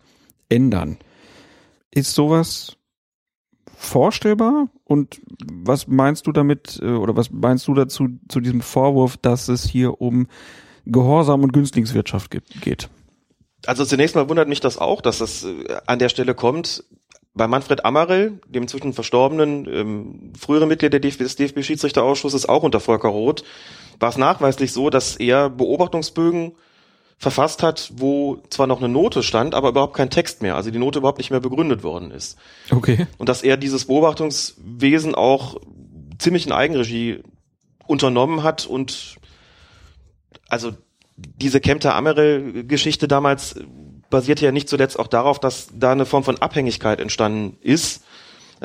ändern. 0.49 0.99
Ist 1.91 2.15
sowas 2.15 2.77
vorstellbar? 3.77 4.69
Und 4.85 5.21
was 5.53 5.89
meinst 5.89 6.27
du 6.27 6.33
damit 6.33 6.79
äh, 6.83 6.93
oder 6.93 7.17
was 7.17 7.31
meinst 7.31 7.67
du 7.69 7.75
dazu 7.75 8.09
zu 8.29 8.41
diesem 8.41 8.61
Vorwurf, 8.61 9.17
dass 9.17 9.49
es 9.49 9.65
hier 9.65 10.01
um 10.01 10.27
Gehorsam 10.87 11.43
und 11.43 11.53
Günstlingswirtschaft 11.53 12.31
ge- 12.31 12.43
geht? 12.61 12.89
Also 13.67 13.85
zunächst 13.85 14.17
mal 14.17 14.29
wundert 14.29 14.49
mich 14.49 14.61
das 14.61 14.79
auch, 14.79 15.01
dass 15.01 15.19
das 15.19 15.45
äh, 15.45 15.77
an 15.87 15.99
der 15.99 16.09
Stelle 16.09 16.35
kommt. 16.35 16.85
Bei 17.35 17.47
Manfred 17.49 17.85
Ammerell, 17.85 18.41
dem 18.47 18.65
inzwischen 18.65 18.93
verstorbenen 18.93 19.67
ähm, 19.67 20.33
früheren 20.39 20.69
Mitglied 20.69 20.93
der 20.93 21.01
DFB, 21.01 21.20
des 21.20 21.36
DFB-Schiedsrichterausschusses, 21.36 22.47
auch 22.47 22.62
unter 22.62 22.81
Volker 22.81 23.09
Roth, 23.09 23.43
war 23.99 24.11
es 24.11 24.19
nachweislich 24.19 24.73
so, 24.73 24.91
dass 24.91 25.17
er 25.17 25.49
Beobachtungsbögen 25.49 26.52
verfasst 27.17 27.62
hat, 27.62 27.93
wo 27.94 28.43
zwar 28.51 28.67
noch 28.67 28.78
eine 28.78 28.89
Note 28.89 29.23
stand, 29.23 29.55
aber 29.55 29.69
überhaupt 29.69 29.97
kein 29.97 30.11
Text 30.11 30.43
mehr, 30.43 30.57
also 30.57 30.70
die 30.70 30.78
Note 30.78 30.99
überhaupt 30.99 31.19
nicht 31.19 31.31
mehr 31.31 31.41
begründet 31.41 31.85
worden 31.85 32.11
ist. 32.11 32.36
Okay. 32.70 33.07
Und 33.17 33.28
dass 33.28 33.43
er 33.43 33.57
dieses 33.57 33.86
Beobachtungswesen 33.86 35.15
auch 35.15 35.57
ziemlich 36.19 36.47
in 36.47 36.52
Eigenregie 36.52 37.23
unternommen 37.86 38.43
hat 38.43 38.67
und 38.67 39.17
also 40.49 40.73
diese 41.17 41.61
Kempter 41.61 41.94
Amerel 41.94 42.65
Geschichte 42.65 43.07
damals 43.07 43.55
basierte 44.13 44.45
ja 44.45 44.53
nicht 44.53 44.69
zuletzt 44.69 44.97
auch 44.97 45.09
darauf, 45.09 45.41
dass 45.41 45.67
da 45.75 45.91
eine 45.91 46.07
Form 46.07 46.23
von 46.23 46.39
Abhängigkeit 46.39 47.01
entstanden 47.01 47.57
ist. 47.61 48.05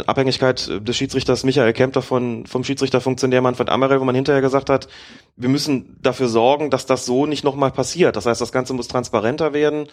Abhängigkeit 0.05 0.69
des 0.87 0.95
Schiedsrichters 0.95 1.43
Michael 1.43 1.73
Kempter 1.73 2.03
von, 2.03 2.45
vom 2.45 2.63
Schiedsrichterfunktionär 2.63 3.41
Manfred 3.41 3.69
Amerel, 3.69 3.99
wo 3.99 4.05
man 4.05 4.13
hinterher 4.13 4.41
gesagt 4.43 4.69
hat, 4.69 4.87
wir 5.35 5.49
müssen 5.49 5.97
dafür 6.03 6.27
sorgen, 6.27 6.69
dass 6.69 6.85
das 6.85 7.07
so 7.07 7.25
nicht 7.25 7.43
nochmal 7.43 7.71
passiert. 7.71 8.15
Das 8.15 8.27
heißt, 8.27 8.39
das 8.39 8.51
Ganze 8.51 8.73
muss 8.73 8.87
transparenter 8.87 9.53
werden. 9.53 9.87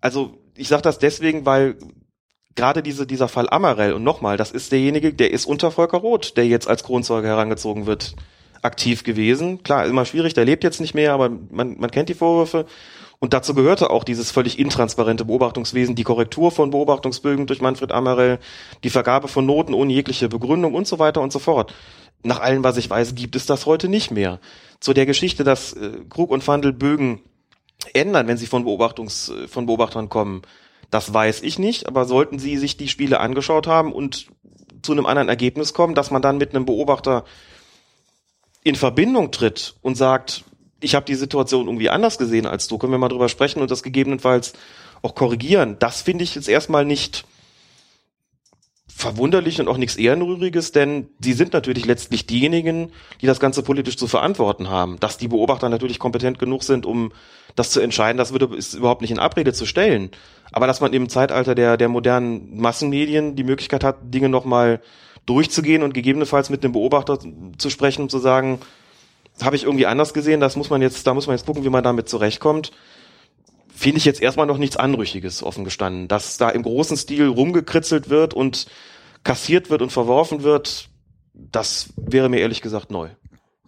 Also 0.00 0.38
ich 0.56 0.68
sage 0.68 0.82
das 0.82 1.00
deswegen, 1.00 1.46
weil 1.46 1.76
gerade 2.54 2.82
diese, 2.82 3.08
dieser 3.08 3.26
Fall 3.26 3.48
Amarell 3.50 3.92
und 3.92 4.04
nochmal, 4.04 4.36
das 4.36 4.52
ist 4.52 4.70
derjenige, 4.70 5.12
der 5.12 5.32
ist 5.32 5.46
unter 5.46 5.72
Volker 5.72 5.98
Roth, 5.98 6.36
der 6.36 6.46
jetzt 6.46 6.68
als 6.68 6.84
Kronzeuge 6.84 7.26
herangezogen 7.26 7.86
wird, 7.86 8.14
aktiv 8.62 9.02
gewesen. 9.02 9.64
Klar, 9.64 9.86
immer 9.86 10.04
schwierig, 10.04 10.34
der 10.34 10.44
lebt 10.44 10.62
jetzt 10.62 10.80
nicht 10.80 10.94
mehr, 10.94 11.12
aber 11.12 11.28
man, 11.28 11.78
man 11.78 11.90
kennt 11.90 12.08
die 12.08 12.14
Vorwürfe. 12.14 12.66
Und 13.20 13.34
dazu 13.34 13.52
gehörte 13.52 13.90
auch 13.90 14.04
dieses 14.04 14.30
völlig 14.30 14.58
intransparente 14.58 15.24
Beobachtungswesen, 15.24 15.96
die 15.96 16.04
Korrektur 16.04 16.52
von 16.52 16.70
Beobachtungsbögen 16.70 17.46
durch 17.46 17.60
Manfred 17.60 17.90
Amarell, 17.90 18.38
die 18.84 18.90
Vergabe 18.90 19.26
von 19.26 19.44
Noten 19.44 19.74
ohne 19.74 19.92
jegliche 19.92 20.28
Begründung 20.28 20.74
und 20.74 20.86
so 20.86 20.98
weiter 21.00 21.20
und 21.20 21.32
so 21.32 21.40
fort. 21.40 21.74
Nach 22.22 22.40
allem, 22.40 22.62
was 22.62 22.76
ich 22.76 22.88
weiß, 22.88 23.16
gibt 23.16 23.34
es 23.34 23.46
das 23.46 23.66
heute 23.66 23.88
nicht 23.88 24.10
mehr. 24.12 24.38
Zu 24.80 24.92
der 24.92 25.06
Geschichte, 25.06 25.42
dass 25.42 25.72
äh, 25.72 25.90
Krug 26.08 26.30
und 26.30 26.44
Fandel 26.44 26.72
Bögen 26.72 27.20
ändern, 27.92 28.28
wenn 28.28 28.36
sie 28.36 28.46
von 28.46 28.64
Beobachtungs, 28.64 29.30
äh, 29.30 29.48
von 29.48 29.66
Beobachtern 29.66 30.08
kommen, 30.08 30.42
das 30.90 31.12
weiß 31.12 31.42
ich 31.42 31.58
nicht, 31.58 31.86
aber 31.86 32.06
sollten 32.06 32.38
Sie 32.38 32.56
sich 32.56 32.76
die 32.76 32.88
Spiele 32.88 33.20
angeschaut 33.20 33.66
haben 33.66 33.92
und 33.92 34.28
zu 34.82 34.92
einem 34.92 35.06
anderen 35.06 35.28
Ergebnis 35.28 35.74
kommen, 35.74 35.94
dass 35.94 36.10
man 36.10 36.22
dann 36.22 36.38
mit 36.38 36.54
einem 36.54 36.64
Beobachter 36.64 37.24
in 38.64 38.74
Verbindung 38.74 39.30
tritt 39.30 39.74
und 39.82 39.96
sagt, 39.96 40.44
ich 40.80 40.94
habe 40.94 41.06
die 41.06 41.14
Situation 41.14 41.66
irgendwie 41.66 41.90
anders 41.90 42.18
gesehen 42.18 42.46
als 42.46 42.68
du, 42.68 42.78
können 42.78 42.92
wir 42.92 42.98
mal 42.98 43.08
drüber 43.08 43.28
sprechen 43.28 43.60
und 43.60 43.70
das 43.70 43.82
gegebenenfalls 43.82 44.52
auch 45.02 45.14
korrigieren. 45.14 45.76
Das 45.78 46.02
finde 46.02 46.24
ich 46.24 46.34
jetzt 46.34 46.48
erstmal 46.48 46.84
nicht 46.84 47.24
verwunderlich 48.98 49.60
und 49.60 49.68
auch 49.68 49.76
nichts 49.76 49.94
Ehrenrühriges, 49.94 50.72
denn 50.72 51.08
sie 51.20 51.32
sind 51.32 51.52
natürlich 51.52 51.86
letztlich 51.86 52.26
diejenigen, 52.26 52.90
die 53.20 53.26
das 53.26 53.38
Ganze 53.38 53.62
politisch 53.62 53.96
zu 53.96 54.08
verantworten 54.08 54.70
haben. 54.70 54.98
Dass 54.98 55.18
die 55.18 55.28
Beobachter 55.28 55.68
natürlich 55.68 56.00
kompetent 56.00 56.40
genug 56.40 56.64
sind, 56.64 56.84
um 56.84 57.12
das 57.54 57.70
zu 57.70 57.78
entscheiden, 57.80 58.18
das 58.18 58.32
würde, 58.32 58.56
ist 58.56 58.74
überhaupt 58.74 59.02
nicht 59.02 59.12
in 59.12 59.20
Abrede 59.20 59.52
zu 59.52 59.66
stellen. 59.66 60.10
Aber 60.50 60.66
dass 60.66 60.80
man 60.80 60.92
im 60.92 61.08
Zeitalter 61.08 61.54
der, 61.54 61.76
der 61.76 61.88
modernen 61.88 62.58
Massenmedien 62.58 63.36
die 63.36 63.44
Möglichkeit 63.44 63.84
hat, 63.84 63.98
Dinge 64.02 64.28
nochmal 64.28 64.80
durchzugehen 65.26 65.84
und 65.84 65.94
gegebenenfalls 65.94 66.50
mit 66.50 66.64
einem 66.64 66.72
Beobachter 66.72 67.20
zu 67.56 67.70
sprechen 67.70 68.02
und 68.02 68.10
zu 68.10 68.18
sagen, 68.18 68.58
habe 69.42 69.56
ich 69.56 69.64
irgendwie 69.64 69.86
anders 69.86 70.14
gesehen, 70.14 70.40
das 70.40 70.56
muss 70.56 70.70
man 70.70 70.82
jetzt, 70.82 71.06
da 71.06 71.14
muss 71.14 71.26
man 71.26 71.36
jetzt 71.36 71.46
gucken, 71.46 71.64
wie 71.64 71.70
man 71.70 71.84
damit 71.84 72.08
zurechtkommt. 72.08 72.72
Finde 73.74 73.98
ich 73.98 74.04
jetzt 74.04 74.20
erstmal 74.20 74.46
noch 74.46 74.58
nichts 74.58 74.76
Anrüchiges, 74.76 75.42
offen 75.42 75.64
gestanden. 75.64 76.08
Dass 76.08 76.36
da 76.36 76.50
im 76.50 76.62
großen 76.62 76.96
Stil 76.96 77.28
rumgekritzelt 77.28 78.10
wird 78.10 78.34
und 78.34 78.66
kassiert 79.22 79.70
wird 79.70 79.82
und 79.82 79.92
verworfen 79.92 80.42
wird, 80.42 80.88
das 81.32 81.90
wäre 81.96 82.28
mir 82.28 82.40
ehrlich 82.40 82.60
gesagt 82.60 82.90
neu. 82.90 83.10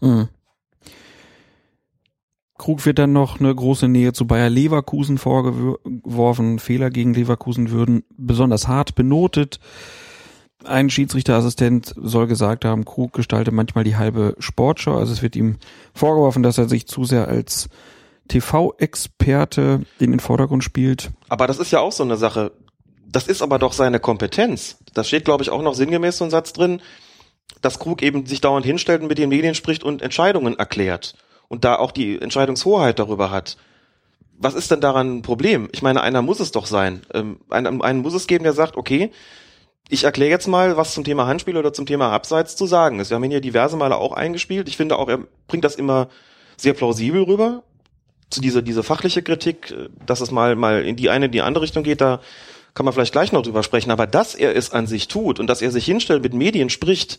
Mhm. 0.01 0.29
Krug 2.59 2.85
wird 2.85 2.99
dann 2.99 3.15
noch 3.15 3.41
eine 3.41 3.55
große 3.55 3.89
Nähe 3.89 4.13
zu 4.13 4.27
Bayer 4.27 4.51
Leverkusen 4.51 5.17
vorgeworfen. 5.17 6.59
Fehler 6.59 6.91
gegen 6.91 7.15
Leverkusen 7.15 7.71
würden 7.71 8.05
besonders 8.19 8.69
hart 8.69 8.95
benotet. 8.95 9.61
Ein 10.65 10.91
Schiedsrichterassistent 10.91 11.95
soll 11.97 12.27
gesagt 12.27 12.65
haben, 12.65 12.85
Krug 12.85 13.13
gestalte 13.13 13.51
manchmal 13.51 13.85
die 13.85 13.97
halbe 13.97 14.37
Sportschau. 14.39 14.97
Also 14.97 15.13
es 15.13 15.23
wird 15.23 15.37
ihm 15.37 15.57
vorgeworfen, 15.95 16.43
dass 16.43 16.59
er 16.59 16.69
sich 16.69 16.87
zu 16.87 17.05
sehr 17.05 17.29
als 17.29 17.69
TV-Experte 18.29 19.83
in 19.99 20.11
den 20.11 20.21
Vordergrund 20.21 20.63
spielt. 20.63 21.11
Aber 21.29 21.47
das 21.47 21.59
ist 21.59 21.71
ja 21.71 21.81
auch 21.81 21.93
so 21.93 22.03
eine 22.03 22.17
Sache. 22.17 22.53
Das 23.07 23.27
ist 23.27 23.43
aber 23.43 23.59
doch 23.59 23.73
seine 23.73 24.01
Kompetenz. 24.01 24.77
Da 24.95 25.03
steht, 25.03 25.25
glaube 25.25 25.43
ich, 25.43 25.51
auch 25.51 25.63
noch 25.63 25.75
sinngemäß 25.75 26.19
so 26.19 26.25
ein 26.25 26.31
Satz 26.31 26.53
drin, 26.53 26.81
dass 27.63 27.79
Krug 27.79 28.03
eben 28.03 28.27
sich 28.27 28.41
dauernd 28.41 28.65
hinstellt 28.65 29.03
und 29.03 29.09
mit 29.09 29.19
den 29.19 29.31
Medien 29.31 29.55
spricht 29.55 29.83
und 29.83 30.03
Entscheidungen 30.03 30.59
erklärt 30.59 31.15
und 31.49 31.65
da 31.65 31.77
auch 31.77 31.91
die 31.91 32.21
Entscheidungshoheit 32.21 32.99
darüber 32.99 33.31
hat. 33.31 33.57
Was 34.39 34.55
ist 34.55 34.71
denn 34.71 34.81
daran 34.81 35.19
ein 35.19 35.23
Problem? 35.23 35.69
Ich 35.73 35.83
meine, 35.83 36.01
einer 36.03 36.23
muss 36.23 36.41
es 36.41 36.53
doch 36.53 36.67
sein. 36.67 37.03
Ähm, 37.13 37.41
einen, 37.51 37.83
einen 37.83 38.01
muss 38.01 38.15
es 38.15 38.27
geben, 38.27 38.45
der 38.45 38.53
sagt, 38.53 38.77
okay, 38.77 39.11
ich 39.91 40.05
erkläre 40.05 40.31
jetzt 40.31 40.47
mal, 40.47 40.77
was 40.77 40.95
zum 40.95 41.05
Thema 41.05 41.27
Handspiel 41.27 41.57
oder 41.57 41.73
zum 41.73 41.85
Thema 41.85 42.11
Abseits 42.13 42.55
zu 42.55 42.67
sagen 42.67 43.01
ist. 43.01 43.11
Wir 43.11 43.17
haben 43.17 43.25
ihn 43.25 43.33
hier 43.33 43.41
diverse 43.41 43.77
Male 43.77 43.97
auch 43.97 44.13
eingespielt. 44.13 44.69
Ich 44.69 44.77
finde 44.77 44.97
auch, 44.97 45.09
er 45.09 45.19
bringt 45.49 45.65
das 45.65 45.75
immer 45.75 46.09
sehr 46.57 46.75
plausibel 46.75 47.23
rüber. 47.23 47.65
Zu 48.31 48.41
dieser, 48.41 48.63
diese 48.63 48.85
fachliche 48.85 49.23
Kritik, 49.23 49.73
äh, 49.73 49.89
dass 50.07 50.21
es 50.21 50.31
mal, 50.31 50.55
mal 50.55 50.85
in 50.85 50.97
die 50.97 51.11
eine, 51.11 51.29
die 51.29 51.43
andere 51.43 51.65
Richtung 51.65 51.83
geht, 51.83 52.01
da 52.01 52.21
kann 52.75 52.85
man 52.85 52.95
vielleicht 52.95 53.13
gleich 53.13 53.33
noch 53.33 53.43
drüber 53.43 53.65
sprechen. 53.65 53.91
Aber 53.91 54.07
dass 54.07 54.37
er 54.37 54.55
es 54.55 54.71
an 54.71 54.87
sich 54.87 55.09
tut 55.09 55.41
und 55.41 55.49
dass 55.49 55.61
er 55.61 55.73
sich 55.73 55.85
hinstellt, 55.85 56.23
mit 56.23 56.35
Medien 56.35 56.71
spricht, 56.71 57.19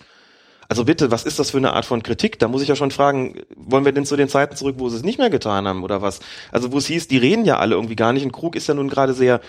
also 0.69 0.85
bitte, 0.85 1.11
was 1.11 1.25
ist 1.25 1.38
das 1.38 1.51
für 1.51 1.58
eine 1.58 1.74
Art 1.74 1.83
von 1.83 2.01
Kritik? 2.01 2.40
Da 2.40 2.48
muss 2.48 2.61
ich 2.61 2.69
ja 2.69 2.77
schon 2.77 2.91
fragen, 2.91 3.41
wollen 3.58 3.83
wir 3.83 3.91
denn 3.91 4.06
zu 4.06 4.16
den 4.16 4.30
Zeiten 4.30 4.56
zurück, 4.56 4.75
wo 4.77 4.88
sie 4.88 4.95
es 4.95 5.03
nicht 5.03 5.19
mehr 5.19 5.30
getan 5.30 5.67
haben 5.67 5.83
oder 5.83 6.01
was? 6.01 6.22
Also 6.53 6.72
wo 6.72 6.77
es 6.77 6.85
hieß, 6.85 7.09
die 7.09 7.17
reden 7.17 7.43
ja 7.43 7.58
alle 7.58 7.75
irgendwie 7.75 7.98
gar 7.98 8.14
nicht 8.14 8.24
und 8.24 8.32
Krug 8.32 8.56
ist 8.56 8.67
ja 8.67 8.74
nun 8.74 8.88
gerade 8.88 9.14
sehr 9.14 9.41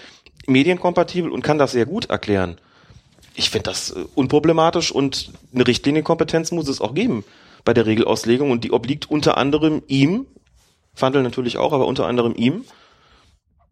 medienkompatibel 0.49 1.31
und 1.31 1.43
kann 1.43 1.59
das 1.59 1.71
sehr 1.71 1.87
gut 1.87 2.07
erklären. 2.11 2.57
Ich 3.35 3.51
finde 3.51 3.65
das 3.65 3.91
äh, 3.91 4.05
unproblematisch 4.15 4.93
und 4.93 5.33
eine 5.55 5.67
Richtlinienkompetenz 5.67 6.53
muss 6.53 6.69
es 6.69 6.81
auch 6.81 6.95
geben 6.95 7.25
bei 7.65 7.75
der 7.75 7.87
Regelauslegung 7.87 8.51
und 8.51 8.65
die 8.65 8.73
obliegt 8.73 9.11
unter 9.11 9.37
anderem 9.39 9.83
ihm, 9.87 10.27
Fandel 10.95 11.23
natürlich 11.23 11.59
auch, 11.59 11.73
aber 11.73 11.87
unter 11.87 12.07
anderem 12.07 12.35
ihm. 12.35 12.65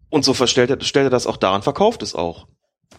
Und 0.08 0.24
so 0.24 0.34
stellt 0.34 0.70
er, 0.70 0.80
stellt 0.80 1.06
er 1.06 1.10
das 1.10 1.26
auch 1.26 1.36
daran, 1.36 1.62
verkauft 1.62 2.02
es 2.02 2.14
auch. 2.14 2.46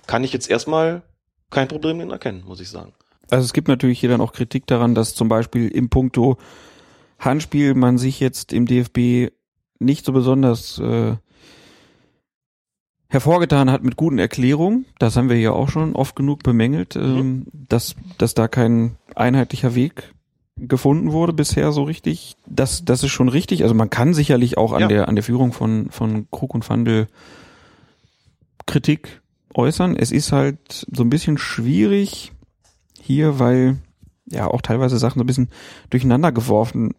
Kann 0.07 0.23
ich 0.23 0.33
jetzt 0.33 0.49
erstmal 0.49 1.01
kein 1.49 1.67
Problem 1.67 1.99
erkennen, 2.09 2.43
muss 2.45 2.61
ich 2.61 2.69
sagen. 2.69 2.93
Also 3.29 3.45
es 3.45 3.53
gibt 3.53 3.67
natürlich 3.67 3.99
hier 3.99 4.09
dann 4.09 4.21
auch 4.21 4.33
Kritik 4.33 4.67
daran, 4.67 4.95
dass 4.95 5.15
zum 5.15 5.29
Beispiel 5.29 5.67
im 5.69 5.89
Punkto 5.89 6.37
Handspiel 7.19 7.75
man 7.75 7.97
sich 7.97 8.19
jetzt 8.19 8.51
im 8.51 8.65
DFB 8.65 9.33
nicht 9.79 10.05
so 10.05 10.11
besonders 10.11 10.79
äh, 10.79 11.15
hervorgetan 13.11 13.69
hat 13.69 13.83
mit 13.83 13.97
guten 13.97 14.19
Erklärungen. 14.19 14.85
Das 14.97 15.17
haben 15.17 15.29
wir 15.29 15.37
ja 15.37 15.51
auch 15.51 15.69
schon 15.69 15.95
oft 15.95 16.15
genug 16.15 16.43
bemängelt, 16.43 16.95
mhm. 16.95 17.01
ähm, 17.01 17.45
dass, 17.51 17.95
dass 18.17 18.33
da 18.33 18.47
kein 18.47 18.95
einheitlicher 19.15 19.75
Weg 19.75 20.13
gefunden 20.55 21.11
wurde 21.11 21.33
bisher 21.33 21.73
so 21.73 21.83
richtig. 21.83 22.37
Das, 22.47 22.85
das 22.85 23.03
ist 23.03 23.11
schon 23.11 23.27
richtig. 23.27 23.63
Also 23.63 23.75
man 23.75 23.89
kann 23.89 24.13
sicherlich 24.13 24.57
auch 24.57 24.71
an 24.71 24.81
ja. 24.81 24.87
der, 24.87 25.09
an 25.09 25.15
der 25.15 25.25
Führung 25.25 25.51
von, 25.51 25.91
von 25.91 26.27
Krug 26.31 26.55
und 26.55 26.63
Fandel 26.63 27.07
Kritik 28.65 29.21
äußern. 29.53 29.97
Es 29.97 30.13
ist 30.13 30.31
halt 30.31 30.87
so 30.89 31.03
ein 31.03 31.09
bisschen 31.09 31.37
schwierig, 31.37 32.31
hier, 32.97 33.39
weil 33.39 33.79
ja 34.29 34.47
auch 34.47 34.61
teilweise 34.61 34.97
Sachen 34.97 35.19
so 35.19 35.23
ein 35.25 35.27
bisschen 35.27 35.49
durcheinander 35.89 36.31
geworfen 36.31 36.93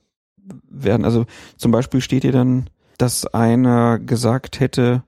werden. 0.68 1.06
Also 1.06 1.24
zum 1.56 1.72
Beispiel 1.72 2.02
steht 2.02 2.22
hier 2.22 2.32
dann, 2.32 2.68
dass 2.98 3.26
einer 3.26 3.98
gesagt 3.98 4.60
hätte, 4.60 5.04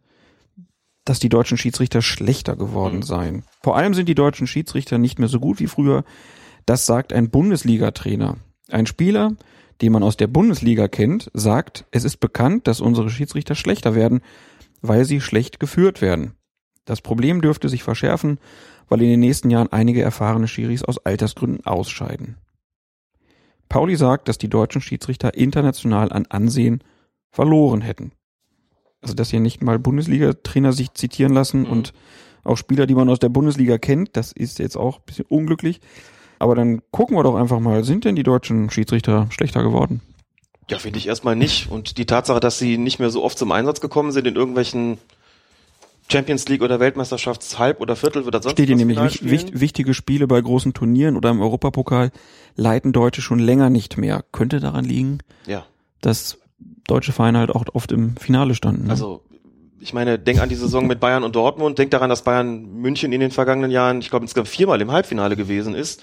dass 1.05 1.19
die 1.19 1.29
deutschen 1.29 1.59
Schiedsrichter 1.59 2.03
schlechter 2.03 2.57
geworden 2.57 2.97
mhm. 2.97 3.03
seien. 3.03 3.45
Vor 3.63 3.77
allem 3.77 3.95
sind 3.95 4.09
die 4.09 4.15
deutschen 4.15 4.47
Schiedsrichter 4.47 4.99
nicht 4.99 5.19
mehr 5.19 5.29
so 5.29 5.41
gut 5.41 5.61
wie 5.61 5.67
früher. 5.67 6.05
Das 6.67 6.87
sagt 6.87 7.13
ein 7.13 7.31
Bundesliga-Trainer. 7.31 8.37
Ein 8.71 8.87
Spieler, 8.87 9.33
den 9.83 9.93
man 9.93 10.03
aus 10.03 10.17
der 10.17 10.29
Bundesliga 10.29 10.89
kennt, 10.89 11.31
sagt, 11.35 11.85
es 11.91 12.05
ist 12.05 12.19
bekannt, 12.19 12.67
dass 12.67 12.81
unsere 12.81 13.11
Schiedsrichter 13.11 13.55
schlechter 13.55 13.95
werden, 13.95 14.23
weil 14.81 15.05
sie 15.05 15.21
schlecht 15.21 15.61
geführt 15.61 16.01
werden. 16.01 16.35
Das 16.85 17.01
Problem 17.01 17.41
dürfte 17.41 17.69
sich 17.69 17.83
verschärfen, 17.83 18.39
weil 18.89 19.03
in 19.03 19.09
den 19.09 19.21
nächsten 19.21 19.51
Jahren 19.51 19.73
einige 19.73 20.03
erfahrene 20.03 20.49
Schiris 20.49 20.83
aus 20.83 20.99
Altersgründen 20.99 21.65
ausscheiden. 21.67 22.37
Pauli 23.69 23.97
sagt, 23.97 24.29
dass 24.29 24.39
die 24.39 24.51
deutschen 24.51 24.81
Schiedsrichter 24.81 25.35
international 25.35 26.13
an 26.13 26.27
Ansehen 26.27 26.85
verloren 27.31 27.81
hätten. 27.81 28.13
Also, 29.05 29.15
dass 29.15 29.29
hier 29.29 29.41
nicht 29.41 29.63
mal 29.63 29.79
Bundesliga-Trainer 29.79 30.73
sich 30.73 30.95
zitieren 30.95 31.35
lassen 31.35 31.61
mhm. 31.61 31.71
und 31.71 31.93
auch 32.43 32.57
Spieler, 32.57 32.87
die 32.87 32.95
man 32.95 33.09
aus 33.09 33.19
der 33.19 33.29
Bundesliga 33.29 33.79
kennt, 33.79 34.17
das 34.17 34.33
ist 34.33 34.59
jetzt 34.59 34.77
auch 34.77 34.97
ein 34.97 35.03
bisschen 35.07 35.27
unglücklich. 35.29 35.81
Aber 36.39 36.55
dann 36.55 36.81
gucken 36.91 37.17
wir 37.17 37.23
doch 37.23 37.37
einfach 37.37 37.61
mal, 37.61 37.85
sind 37.85 38.05
denn 38.05 38.17
die 38.17 38.23
deutschen 38.23 38.71
Schiedsrichter 38.71 39.29
schlechter 39.31 39.63
geworden? 39.63 40.01
Ja, 40.71 40.79
finde 40.79 40.99
ich 40.99 41.07
erstmal 41.07 41.37
nicht. 41.37 41.71
Und 41.71 41.99
die 41.99 42.07
Tatsache, 42.07 42.41
dass 42.41 42.59
sie 42.59 42.79
nicht 42.79 42.99
mehr 42.99 43.11
so 43.11 43.23
oft 43.23 43.39
zum 43.39 43.53
Einsatz 43.53 43.81
gekommen 43.81 44.13
sind 44.13 44.27
in 44.27 44.37
irgendwelchen 44.37 44.99
Champions 46.11 46.49
League 46.49 46.63
oder 46.63 46.81
Weltmeisterschafts 46.81 47.59
Halb- 47.59 47.81
oder 47.81 47.97
Viertel 47.97 48.23
oder 48.23 48.43
sonst 48.43 48.53
Steht 48.53 48.67
hier 48.69 48.77
nämlich 48.77 49.01
wich, 49.01 49.21
wich, 49.23 49.61
wichtige 49.61 49.95
Spiele 49.95 50.27
bei 50.27 50.41
großen 50.41 50.75
Turnieren 50.75 51.17
oder 51.17 51.31
im 51.31 51.41
Europapokal 51.41 52.11
leiten 52.57 52.93
Deutsche 52.93 53.23
schon 53.23 53.39
länger 53.39 53.71
nicht 53.71 53.97
mehr. 53.97 54.25
Könnte 54.33 54.61
daran 54.61 54.85
liegen, 54.85 55.19
ja. 55.47 55.67
dass 56.01 56.39
deutsche 56.59 57.13
Vereine 57.13 57.39
halt 57.39 57.51
auch 57.51 57.65
oft 57.73 57.93
im 57.93 58.17
Finale 58.17 58.55
standen. 58.55 58.85
Ne? 58.85 58.91
Also 58.91 59.23
ich 59.81 59.93
meine, 59.93 60.19
denk 60.19 60.41
an 60.41 60.49
die 60.49 60.55
Saison 60.55 60.87
mit 60.87 61.01
Bayern 61.01 61.25
und 61.25 61.37
Dortmund, 61.37 61.79
denk 61.79 61.91
daran, 61.91 62.09
dass 62.09 62.23
Bayern 62.23 62.81
München 62.81 63.13
in 63.13 63.21
den 63.21 63.31
vergangenen 63.31 63.71
Jahren, 63.71 64.01
ich 64.01 64.09
glaube, 64.09 64.25
insgesamt 64.25 64.49
viermal 64.49 64.81
im 64.81 64.91
Halbfinale 64.91 65.37
gewesen 65.37 65.75
ist. 65.75 66.03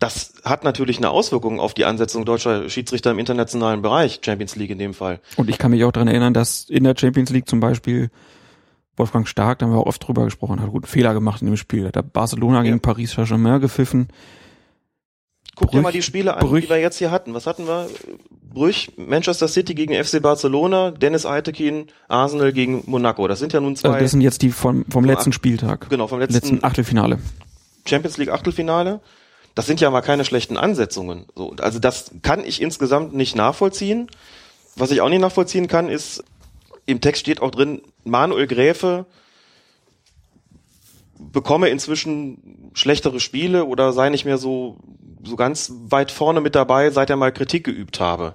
das 0.00 0.34
hat 0.44 0.64
natürlich 0.64 0.96
eine 0.96 1.10
Auswirkung 1.10 1.60
auf 1.60 1.74
die 1.74 1.84
Ansetzung 1.84 2.24
deutscher 2.24 2.68
Schiedsrichter 2.68 3.12
im 3.12 3.20
internationalen 3.20 3.82
Bereich, 3.82 4.20
Champions 4.24 4.56
League 4.56 4.70
in 4.70 4.78
dem 4.78 4.94
Fall. 4.94 5.20
Und 5.36 5.48
ich 5.48 5.58
kann 5.58 5.70
mich 5.70 5.84
auch 5.84 5.92
daran 5.92 6.08
erinnern, 6.08 6.34
dass 6.34 6.68
in 6.68 6.82
der 6.82 6.96
Champions 6.98 7.30
League 7.30 7.48
zum 7.48 7.60
Beispiel 7.60 8.10
Wolfgang 8.96 9.28
Stark, 9.28 9.60
da 9.60 9.66
haben 9.66 9.72
wir 9.72 9.78
auch 9.78 9.86
oft 9.86 10.06
drüber 10.06 10.24
gesprochen, 10.24 10.60
hat 10.60 10.70
guten 10.70 10.86
Fehler 10.86 11.14
gemacht 11.14 11.40
in 11.40 11.46
dem 11.46 11.56
Spiel. 11.56 11.90
Da 11.92 11.98
hat 11.98 12.12
Barcelona 12.12 12.56
ja. 12.58 12.62
gegen 12.64 12.80
Paris 12.80 13.12
Saint-Germain 13.12 13.60
gepfiffen. 13.60 14.08
Guck 15.62 15.70
Brüch, 15.70 15.78
dir 15.78 15.82
mal 15.82 15.92
die 15.92 16.02
Spiele 16.02 16.36
an, 16.36 16.46
Brüch. 16.46 16.64
die 16.64 16.70
wir 16.70 16.78
jetzt 16.78 16.98
hier 16.98 17.10
hatten. 17.10 17.34
Was 17.34 17.46
hatten 17.46 17.66
wir? 17.66 17.88
Brüch, 18.52 18.92
Manchester 18.96 19.48
City 19.48 19.74
gegen 19.74 19.94
FC 19.94 20.20
Barcelona, 20.20 20.90
Dennis 20.90 21.24
Eitekin, 21.24 21.86
Arsenal 22.08 22.52
gegen 22.52 22.82
Monaco. 22.86 23.26
Das 23.28 23.38
sind 23.38 23.52
ja 23.52 23.60
nun 23.60 23.76
zwei. 23.76 23.88
Also 23.90 24.00
das 24.00 24.10
sind 24.10 24.20
jetzt 24.20 24.42
die 24.42 24.50
vom, 24.50 24.84
vom 24.90 25.04
letzten 25.04 25.32
Spieltag. 25.32 25.88
Genau, 25.88 26.06
vom 26.06 26.18
letzten, 26.18 26.34
letzten 26.34 26.64
Achtelfinale. 26.64 27.18
Champions 27.86 28.18
League 28.18 28.30
Achtelfinale. 28.30 29.00
Das 29.54 29.66
sind 29.66 29.80
ja 29.80 29.90
mal 29.90 30.00
keine 30.02 30.24
schlechten 30.24 30.56
Ansetzungen. 30.56 31.26
So, 31.34 31.54
also 31.60 31.78
das 31.78 32.10
kann 32.22 32.44
ich 32.44 32.60
insgesamt 32.60 33.14
nicht 33.14 33.36
nachvollziehen. 33.36 34.08
Was 34.76 34.90
ich 34.90 35.00
auch 35.00 35.08
nicht 35.08 35.20
nachvollziehen 35.20 35.68
kann, 35.68 35.88
ist, 35.88 36.24
im 36.86 37.00
Text 37.00 37.20
steht 37.20 37.40
auch 37.40 37.50
drin, 37.50 37.82
Manuel 38.04 38.46
Gräfe 38.46 39.06
bekomme 41.30 41.68
inzwischen 41.68 42.70
schlechtere 42.74 43.20
Spiele 43.20 43.64
oder 43.64 43.92
sei 43.92 44.08
nicht 44.08 44.24
mehr 44.24 44.38
so, 44.38 44.78
so 45.24 45.36
ganz 45.36 45.72
weit 45.74 46.10
vorne 46.10 46.40
mit 46.40 46.54
dabei, 46.54 46.90
seit 46.90 47.10
er 47.10 47.16
mal 47.16 47.32
Kritik 47.32 47.64
geübt 47.64 48.00
habe. 48.00 48.34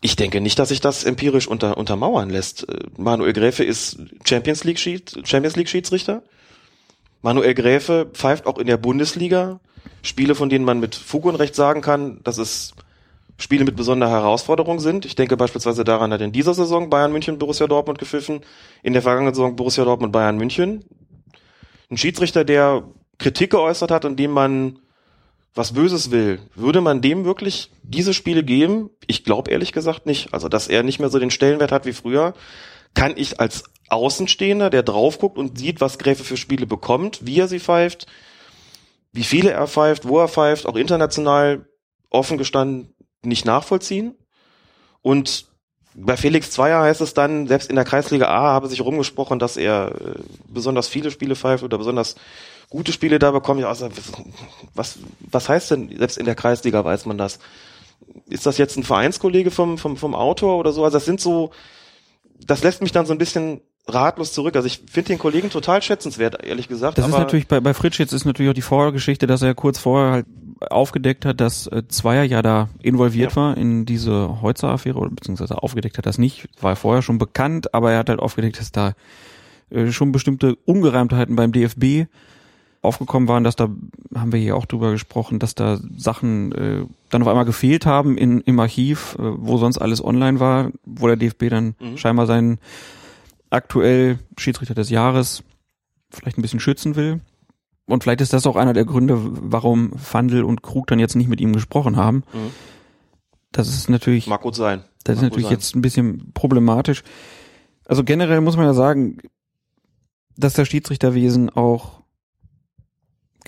Ich 0.00 0.14
denke 0.16 0.40
nicht, 0.40 0.58
dass 0.58 0.68
sich 0.68 0.80
das 0.80 1.04
empirisch 1.04 1.48
unter, 1.48 1.76
untermauern 1.76 2.30
lässt. 2.30 2.66
Manuel 2.96 3.32
Gräfe 3.32 3.64
ist 3.64 3.98
Champions 4.24 4.64
League, 4.64 4.78
Champions 4.78 5.56
League 5.56 5.68
Schiedsrichter. 5.68 6.22
Manuel 7.20 7.54
Gräfe 7.54 8.08
pfeift 8.12 8.46
auch 8.46 8.58
in 8.58 8.68
der 8.68 8.76
Bundesliga 8.76 9.60
Spiele, 10.02 10.36
von 10.36 10.48
denen 10.48 10.64
man 10.64 10.78
mit 10.78 10.94
Fug 10.94 11.24
und 11.24 11.34
Recht 11.34 11.56
sagen 11.56 11.80
kann, 11.80 12.20
dass 12.22 12.38
es 12.38 12.74
Spiele 13.38 13.64
mit 13.64 13.76
besonderer 13.76 14.10
Herausforderung 14.10 14.78
sind. 14.78 15.04
Ich 15.04 15.16
denke 15.16 15.36
beispielsweise 15.36 15.84
daran, 15.84 16.12
hat 16.12 16.20
in 16.20 16.32
dieser 16.32 16.54
Saison 16.54 16.90
Bayern 16.90 17.12
München 17.12 17.38
Borussia 17.38 17.66
Dortmund 17.66 17.98
gepfiffen, 17.98 18.40
in 18.82 18.92
der 18.92 19.02
vergangenen 19.02 19.34
Saison 19.34 19.56
Borussia 19.56 19.84
Dortmund 19.84 20.12
Bayern 20.12 20.36
München. 20.36 20.84
Ein 21.90 21.96
Schiedsrichter, 21.96 22.44
der 22.44 22.84
Kritik 23.18 23.50
geäußert 23.50 23.90
hat 23.90 24.04
und 24.04 24.16
dem 24.16 24.30
man 24.30 24.78
was 25.54 25.72
Böses 25.72 26.10
will, 26.10 26.40
würde 26.54 26.80
man 26.80 27.00
dem 27.00 27.24
wirklich 27.24 27.70
diese 27.82 28.14
Spiele 28.14 28.44
geben? 28.44 28.90
Ich 29.06 29.24
glaube 29.24 29.50
ehrlich 29.50 29.72
gesagt 29.72 30.06
nicht. 30.06 30.32
Also, 30.32 30.48
dass 30.48 30.68
er 30.68 30.82
nicht 30.82 31.00
mehr 31.00 31.08
so 31.08 31.18
den 31.18 31.30
Stellenwert 31.30 31.72
hat 31.72 31.86
wie 31.86 31.92
früher, 31.92 32.34
kann 32.94 33.14
ich 33.16 33.40
als 33.40 33.64
Außenstehender, 33.88 34.70
der 34.70 34.82
drauf 34.82 35.18
guckt 35.18 35.38
und 35.38 35.58
sieht, 35.58 35.80
was 35.80 35.98
Gräfe 35.98 36.24
für 36.24 36.36
Spiele 36.36 36.66
bekommt, 36.66 37.26
wie 37.26 37.40
er 37.40 37.48
sie 37.48 37.60
pfeift, 37.60 38.06
wie 39.12 39.24
viele 39.24 39.50
er 39.50 39.66
pfeift, 39.66 40.06
wo 40.06 40.20
er 40.20 40.28
pfeift, 40.28 40.66
auch 40.66 40.76
international 40.76 41.66
offen 42.10 42.38
gestanden 42.38 42.94
nicht 43.22 43.44
nachvollziehen. 43.44 44.14
Und 45.02 45.46
bei 45.94 46.16
Felix 46.16 46.50
Zweier 46.50 46.82
heißt 46.82 47.00
es 47.00 47.14
dann, 47.14 47.48
selbst 47.48 47.70
in 47.70 47.76
der 47.76 47.84
Kreisliga 47.84 48.28
A 48.28 48.52
habe 48.52 48.68
sich 48.68 48.80
rumgesprochen, 48.80 49.38
dass 49.38 49.56
er 49.56 49.92
äh, 49.94 50.20
besonders 50.46 50.88
viele 50.88 51.10
Spiele 51.10 51.34
pfeift 51.34 51.64
oder 51.64 51.78
besonders 51.78 52.14
gute 52.70 52.92
Spiele 52.92 53.18
da 53.18 53.30
bekommt. 53.30 53.60
Ja, 53.60 53.68
also, 53.68 53.88
was, 54.74 54.98
was 55.20 55.48
heißt 55.48 55.70
denn, 55.70 55.96
selbst 55.96 56.18
in 56.18 56.26
der 56.26 56.34
Kreisliga 56.34 56.84
weiß 56.84 57.06
man 57.06 57.18
das? 57.18 57.38
Ist 58.28 58.46
das 58.46 58.58
jetzt 58.58 58.76
ein 58.76 58.84
Vereinskollege 58.84 59.50
vom, 59.50 59.78
vom, 59.78 59.96
vom 59.96 60.14
Autor 60.14 60.58
oder 60.58 60.72
so? 60.72 60.84
Also 60.84 60.96
das 60.96 61.04
sind 61.04 61.20
so, 61.20 61.50
das 62.46 62.62
lässt 62.62 62.82
mich 62.82 62.92
dann 62.92 63.06
so 63.06 63.12
ein 63.12 63.18
bisschen 63.18 63.60
ratlos 63.86 64.32
zurück. 64.32 64.54
Also 64.56 64.66
ich 64.66 64.82
finde 64.90 65.08
den 65.08 65.18
Kollegen 65.18 65.50
total 65.50 65.82
schätzenswert, 65.82 66.44
ehrlich 66.44 66.68
gesagt. 66.68 66.98
Das 66.98 67.06
ist 67.06 67.12
natürlich 67.12 67.48
bei, 67.48 67.60
bei 67.60 67.74
Fritsch 67.74 67.98
jetzt 67.98 68.12
ist 68.12 68.24
natürlich 68.24 68.50
auch 68.50 68.54
die 68.54 68.62
Vorgeschichte, 68.62 69.26
dass 69.26 69.42
er 69.42 69.54
kurz 69.54 69.78
vorher 69.78 70.12
halt 70.12 70.26
aufgedeckt 70.70 71.24
hat, 71.24 71.40
dass 71.40 71.66
äh, 71.68 71.86
Zweier 71.88 72.24
ja 72.24 72.42
da 72.42 72.68
involviert 72.82 73.32
ja. 73.32 73.36
war 73.36 73.56
in 73.56 73.86
diese 73.86 74.42
Heutzer-Affäre 74.42 74.98
oder 74.98 75.10
beziehungsweise 75.10 75.62
aufgedeckt 75.62 75.98
hat 75.98 76.06
das 76.06 76.18
nicht, 76.18 76.48
war 76.60 76.76
vorher 76.76 77.02
schon 77.02 77.18
bekannt, 77.18 77.74
aber 77.74 77.92
er 77.92 77.98
hat 77.98 78.08
halt 78.08 78.18
aufgedeckt, 78.18 78.58
dass 78.58 78.72
da 78.72 78.94
äh, 79.70 79.90
schon 79.90 80.12
bestimmte 80.12 80.56
Ungereimtheiten 80.64 81.36
beim 81.36 81.52
DFB 81.52 82.08
aufgekommen 82.82 83.28
waren, 83.28 83.44
dass 83.44 83.56
da, 83.56 83.68
haben 84.14 84.32
wir 84.32 84.38
hier 84.38 84.56
auch 84.56 84.66
drüber 84.66 84.92
gesprochen, 84.92 85.38
dass 85.38 85.54
da 85.54 85.78
Sachen 85.96 86.52
äh, 86.52 86.86
dann 87.10 87.22
auf 87.22 87.28
einmal 87.28 87.44
gefehlt 87.44 87.86
haben 87.86 88.16
in, 88.16 88.40
im 88.40 88.60
Archiv, 88.60 89.16
äh, 89.18 89.22
wo 89.22 89.58
sonst 89.58 89.78
alles 89.78 90.02
online 90.02 90.40
war, 90.40 90.70
wo 90.84 91.06
der 91.06 91.16
DFB 91.16 91.48
dann 91.48 91.74
mhm. 91.80 91.96
scheinbar 91.96 92.26
seinen 92.26 92.58
aktuell 93.50 94.18
Schiedsrichter 94.36 94.74
des 94.74 94.90
Jahres 94.90 95.42
vielleicht 96.10 96.38
ein 96.38 96.42
bisschen 96.42 96.60
schützen 96.60 96.96
will. 96.96 97.20
Und 97.86 98.02
vielleicht 98.02 98.20
ist 98.20 98.32
das 98.32 98.46
auch 98.46 98.56
einer 98.56 98.74
der 98.74 98.84
Gründe, 98.84 99.18
warum 99.18 99.92
Fandel 99.98 100.44
und 100.44 100.62
Krug 100.62 100.86
dann 100.86 100.98
jetzt 100.98 101.16
nicht 101.16 101.28
mit 101.28 101.40
ihm 101.40 101.54
gesprochen 101.54 101.96
haben. 101.96 102.18
Mhm. 102.32 102.50
Das 103.50 103.68
ist 103.68 103.88
natürlich. 103.88 104.26
Mag 104.26 104.42
gut 104.42 104.54
sein. 104.54 104.84
Das 105.04 105.16
Mag 105.16 105.22
ist 105.22 105.22
natürlich 105.22 105.50
jetzt 105.50 105.74
ein 105.74 105.80
bisschen 105.80 106.32
problematisch. 106.34 107.02
Also 107.86 108.04
generell 108.04 108.42
muss 108.42 108.56
man 108.56 108.66
ja 108.66 108.74
sagen, 108.74 109.18
dass 110.36 110.52
das 110.52 110.68
Schiedsrichterwesen 110.68 111.48
auch 111.50 112.02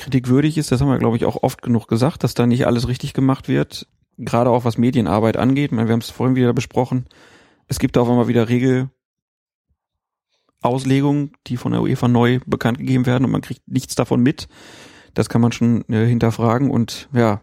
kritikwürdig 0.00 0.58
ist. 0.58 0.72
Das 0.72 0.80
haben 0.80 0.88
wir, 0.88 0.98
glaube 0.98 1.16
ich, 1.16 1.24
auch 1.24 1.42
oft 1.42 1.62
genug 1.62 1.88
gesagt, 1.88 2.24
dass 2.24 2.34
da 2.34 2.46
nicht 2.46 2.66
alles 2.66 2.88
richtig 2.88 3.14
gemacht 3.14 3.48
wird. 3.48 3.86
Gerade 4.18 4.50
auch 4.50 4.64
was 4.64 4.78
Medienarbeit 4.78 5.36
angeht. 5.36 5.72
wir 5.72 5.78
haben 5.78 6.00
es 6.00 6.10
vorhin 6.10 6.36
wieder 6.36 6.52
besprochen. 6.52 7.06
Es 7.68 7.78
gibt 7.78 7.96
auch 7.96 8.08
immer 8.08 8.28
wieder 8.28 8.48
Regel, 8.48 8.90
Auslegungen, 10.62 11.32
die 11.46 11.56
von 11.56 11.72
der 11.72 11.80
UEFA 11.82 12.08
neu 12.08 12.40
bekannt 12.46 12.78
gegeben 12.78 13.06
werden 13.06 13.24
und 13.24 13.30
man 13.30 13.40
kriegt 13.40 13.66
nichts 13.66 13.94
davon 13.94 14.20
mit. 14.22 14.48
Das 15.14 15.28
kann 15.28 15.40
man 15.40 15.52
schon 15.52 15.84
äh, 15.88 16.06
hinterfragen 16.06 16.70
und 16.70 17.08
ja, 17.12 17.40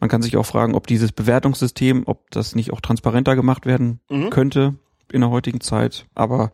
man 0.00 0.10
kann 0.10 0.22
sich 0.22 0.36
auch 0.36 0.44
fragen, 0.44 0.74
ob 0.74 0.86
dieses 0.86 1.12
Bewertungssystem, 1.12 2.02
ob 2.06 2.30
das 2.30 2.54
nicht 2.54 2.72
auch 2.72 2.80
transparenter 2.80 3.34
gemacht 3.34 3.64
werden 3.64 4.00
mhm. 4.10 4.30
könnte 4.30 4.74
in 5.10 5.22
der 5.22 5.30
heutigen 5.30 5.60
Zeit. 5.60 6.06
Aber 6.14 6.52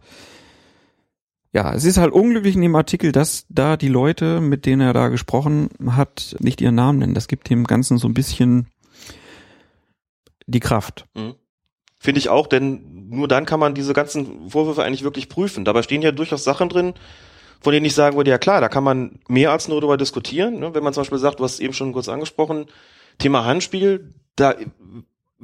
ja, 1.53 1.75
es 1.75 1.85
ist 1.85 1.99
halt 1.99 2.13
unglücklich 2.13 2.55
in 2.55 2.63
dem 2.63 2.75
Artikel, 2.75 3.13
dass 3.13 3.45
da 3.51 3.77
die 3.77 3.89
Leute, 3.89 4.41
mit 4.41 4.65
denen 4.65 4.81
er 4.81 4.95
da 4.95 5.09
gesprochen 5.09 5.69
hat, 5.87 6.35
nicht 6.41 6.61
ihren 6.61 6.75
Namen 6.75 6.99
nennen. 6.99 7.15
Das 7.15 7.29
gibt 7.29 7.51
dem 7.51 7.65
Ganzen 7.65 7.99
so 7.99 8.09
ein 8.09 8.15
bisschen 8.15 8.69
die 10.47 10.61
Kraft. 10.61 11.07
Mhm. 11.15 11.35
Finde 11.99 12.19
ich 12.19 12.31
auch, 12.31 12.47
denn 12.47 13.09
nur 13.11 13.29
dann 13.29 13.45
kann 13.45 13.61
man 13.61 13.75
diese 13.75 13.93
ganzen 13.93 14.51
Vorwürfe 14.51 14.83
eigentlich 14.83 15.05
wirklich 15.05 15.29
prüfen. 15.29 15.65
Dabei 15.65 15.83
stehen 15.83 16.03
ja 16.03 16.11
durchaus 16.11 16.43
Sachen 16.43 16.69
drin, 16.69 16.95
von 17.61 17.73
denen 17.73 17.87
ich 17.87 17.95
sagen 17.95 18.17
würde, 18.17 18.31
ja 18.31 18.39
klar, 18.39 18.61
da 18.61 18.69
kann 18.69 18.83
man 18.83 19.21
mehr 19.29 19.53
als 19.53 19.69
nur 19.69 19.81
darüber 19.81 19.97
diskutieren. 19.97 20.59
Ne? 20.59 20.75
Wenn 20.75 20.83
man 20.83 20.95
zum 20.95 21.03
Beispiel 21.03 21.19
sagt, 21.19 21.39
du 21.39 21.45
hast 21.45 21.61
eben 21.61 21.75
schon 21.75 21.93
kurz 21.93 22.09
angesprochen, 22.09 22.67
Thema 23.19 23.45
Handspiel, 23.45 24.15
da 24.35 24.55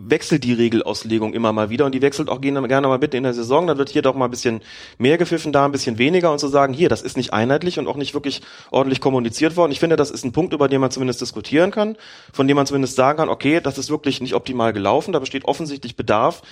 wechselt 0.01 0.45
die 0.45 0.53
Regelauslegung 0.53 1.35
immer 1.35 1.53
mal 1.53 1.71
wieder 1.71 1.85
und 1.85 1.93
die 1.93 2.01
wechselt 2.01 2.29
auch 2.29 2.41
gerne 2.41 2.61
mal 2.61 2.99
bitte 2.99 3.17
in 3.17 3.25
der 3.25 3.35
Saison. 3.35 3.67
Dann 3.67 3.79
wird 3.79 3.89
hier 3.89 4.03
doch 4.03 4.15
mal 4.15 4.27
ein 4.27 4.31
bisschen 4.31 4.61
mehr 4.97 5.19
gepfiffen, 5.19 5.53
da 5.53 5.65
ein 5.65 5.73
bisschen 5.73 5.99
weniger 5.99 6.31
und 6.31 6.39
zu 6.39 6.47
sagen, 6.47 6.73
hier, 6.73 6.89
das 6.89 7.03
ist 7.03 7.17
nicht 7.17 7.33
einheitlich 7.33 7.81
und 7.81 7.89
auch 7.89 7.97
nicht 7.97 8.15
wirklich 8.15 8.41
ordentlich 8.71 9.01
kommuniziert 9.01 9.57
worden. 9.57 9.73
Ich 9.73 9.81
finde, 9.81 9.97
das 9.97 10.13
ist 10.13 10.25
ein 10.25 10.31
Punkt, 10.33 10.53
über 10.53 10.69
den 10.69 10.81
man 10.81 10.93
zumindest 10.93 11.21
diskutieren 11.21 11.73
kann, 11.73 11.97
von 12.33 12.47
dem 12.47 12.57
man 12.57 12.67
zumindest 12.67 12.95
sagen 12.95 13.19
kann, 13.19 13.29
okay, 13.29 13.61
das 13.61 13.77
ist 13.77 13.91
wirklich 13.91 14.21
nicht 14.21 14.35
optimal 14.35 14.73
gelaufen, 14.73 15.13
da 15.13 15.19
besteht 15.19 15.45
offensichtlich 15.45 15.97
Bedarf, 15.97 16.43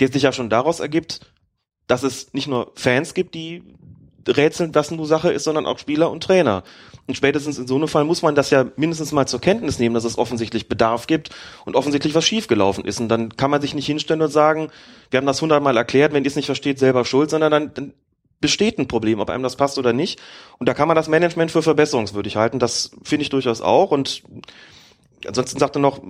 der 0.00 0.08
sich 0.08 0.24
ja 0.24 0.32
schon 0.32 0.50
daraus 0.50 0.80
ergibt, 0.80 1.20
dass 1.86 2.02
es 2.02 2.34
nicht 2.34 2.48
nur 2.48 2.72
Fans 2.74 3.14
gibt, 3.14 3.34
die 3.34 3.62
rätseln, 4.28 4.74
was 4.74 4.90
nur 4.90 5.06
Sache 5.06 5.32
ist, 5.32 5.44
sondern 5.44 5.66
auch 5.66 5.78
Spieler 5.78 6.10
und 6.10 6.22
Trainer. 6.22 6.62
Und 7.06 7.16
spätestens 7.16 7.58
in 7.58 7.66
so 7.66 7.76
einem 7.76 7.88
Fall 7.88 8.04
muss 8.04 8.22
man 8.22 8.34
das 8.34 8.50
ja 8.50 8.66
mindestens 8.76 9.12
mal 9.12 9.26
zur 9.26 9.40
Kenntnis 9.40 9.78
nehmen, 9.78 9.94
dass 9.94 10.04
es 10.04 10.18
offensichtlich 10.18 10.68
Bedarf 10.68 11.06
gibt 11.06 11.30
und 11.64 11.76
offensichtlich 11.76 12.14
was 12.14 12.24
schiefgelaufen 12.24 12.84
ist. 12.84 13.00
Und 13.00 13.08
dann 13.08 13.36
kann 13.36 13.50
man 13.50 13.60
sich 13.60 13.74
nicht 13.74 13.86
hinstellen 13.86 14.22
und 14.22 14.30
sagen, 14.30 14.70
wir 15.10 15.18
haben 15.18 15.26
das 15.26 15.40
hundertmal 15.40 15.76
erklärt, 15.76 16.12
wenn 16.12 16.24
ihr 16.24 16.28
es 16.28 16.36
nicht 16.36 16.46
versteht, 16.46 16.78
selber 16.78 17.04
schuld, 17.04 17.30
sondern 17.30 17.50
dann, 17.50 17.74
dann 17.74 17.94
besteht 18.40 18.78
ein 18.78 18.88
Problem, 18.88 19.20
ob 19.20 19.30
einem 19.30 19.42
das 19.42 19.56
passt 19.56 19.78
oder 19.78 19.92
nicht. 19.92 20.20
Und 20.58 20.68
da 20.68 20.74
kann 20.74 20.88
man 20.88 20.96
das 20.96 21.08
Management 21.08 21.50
für 21.50 21.62
verbesserungswürdig 21.62 22.36
halten. 22.36 22.58
Das 22.58 22.90
finde 23.02 23.22
ich 23.22 23.30
durchaus 23.30 23.60
auch. 23.60 23.92
Und 23.92 24.24
ansonsten 25.26 25.58
sagt 25.58 25.76
er 25.76 25.80
noch, 25.80 26.00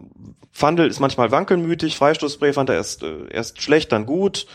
Fandel 0.51 0.89
ist 0.89 1.01
manchmal 1.01 1.31
wankelmütig, 1.31 1.97
Freistoßspray 1.97 2.53
fand 2.53 2.71
er 2.71 2.77
erst, 2.77 3.03
äh, 3.03 3.29
erst 3.31 3.61
schlecht, 3.61 3.93
dann 3.93 4.07
gut. 4.07 4.47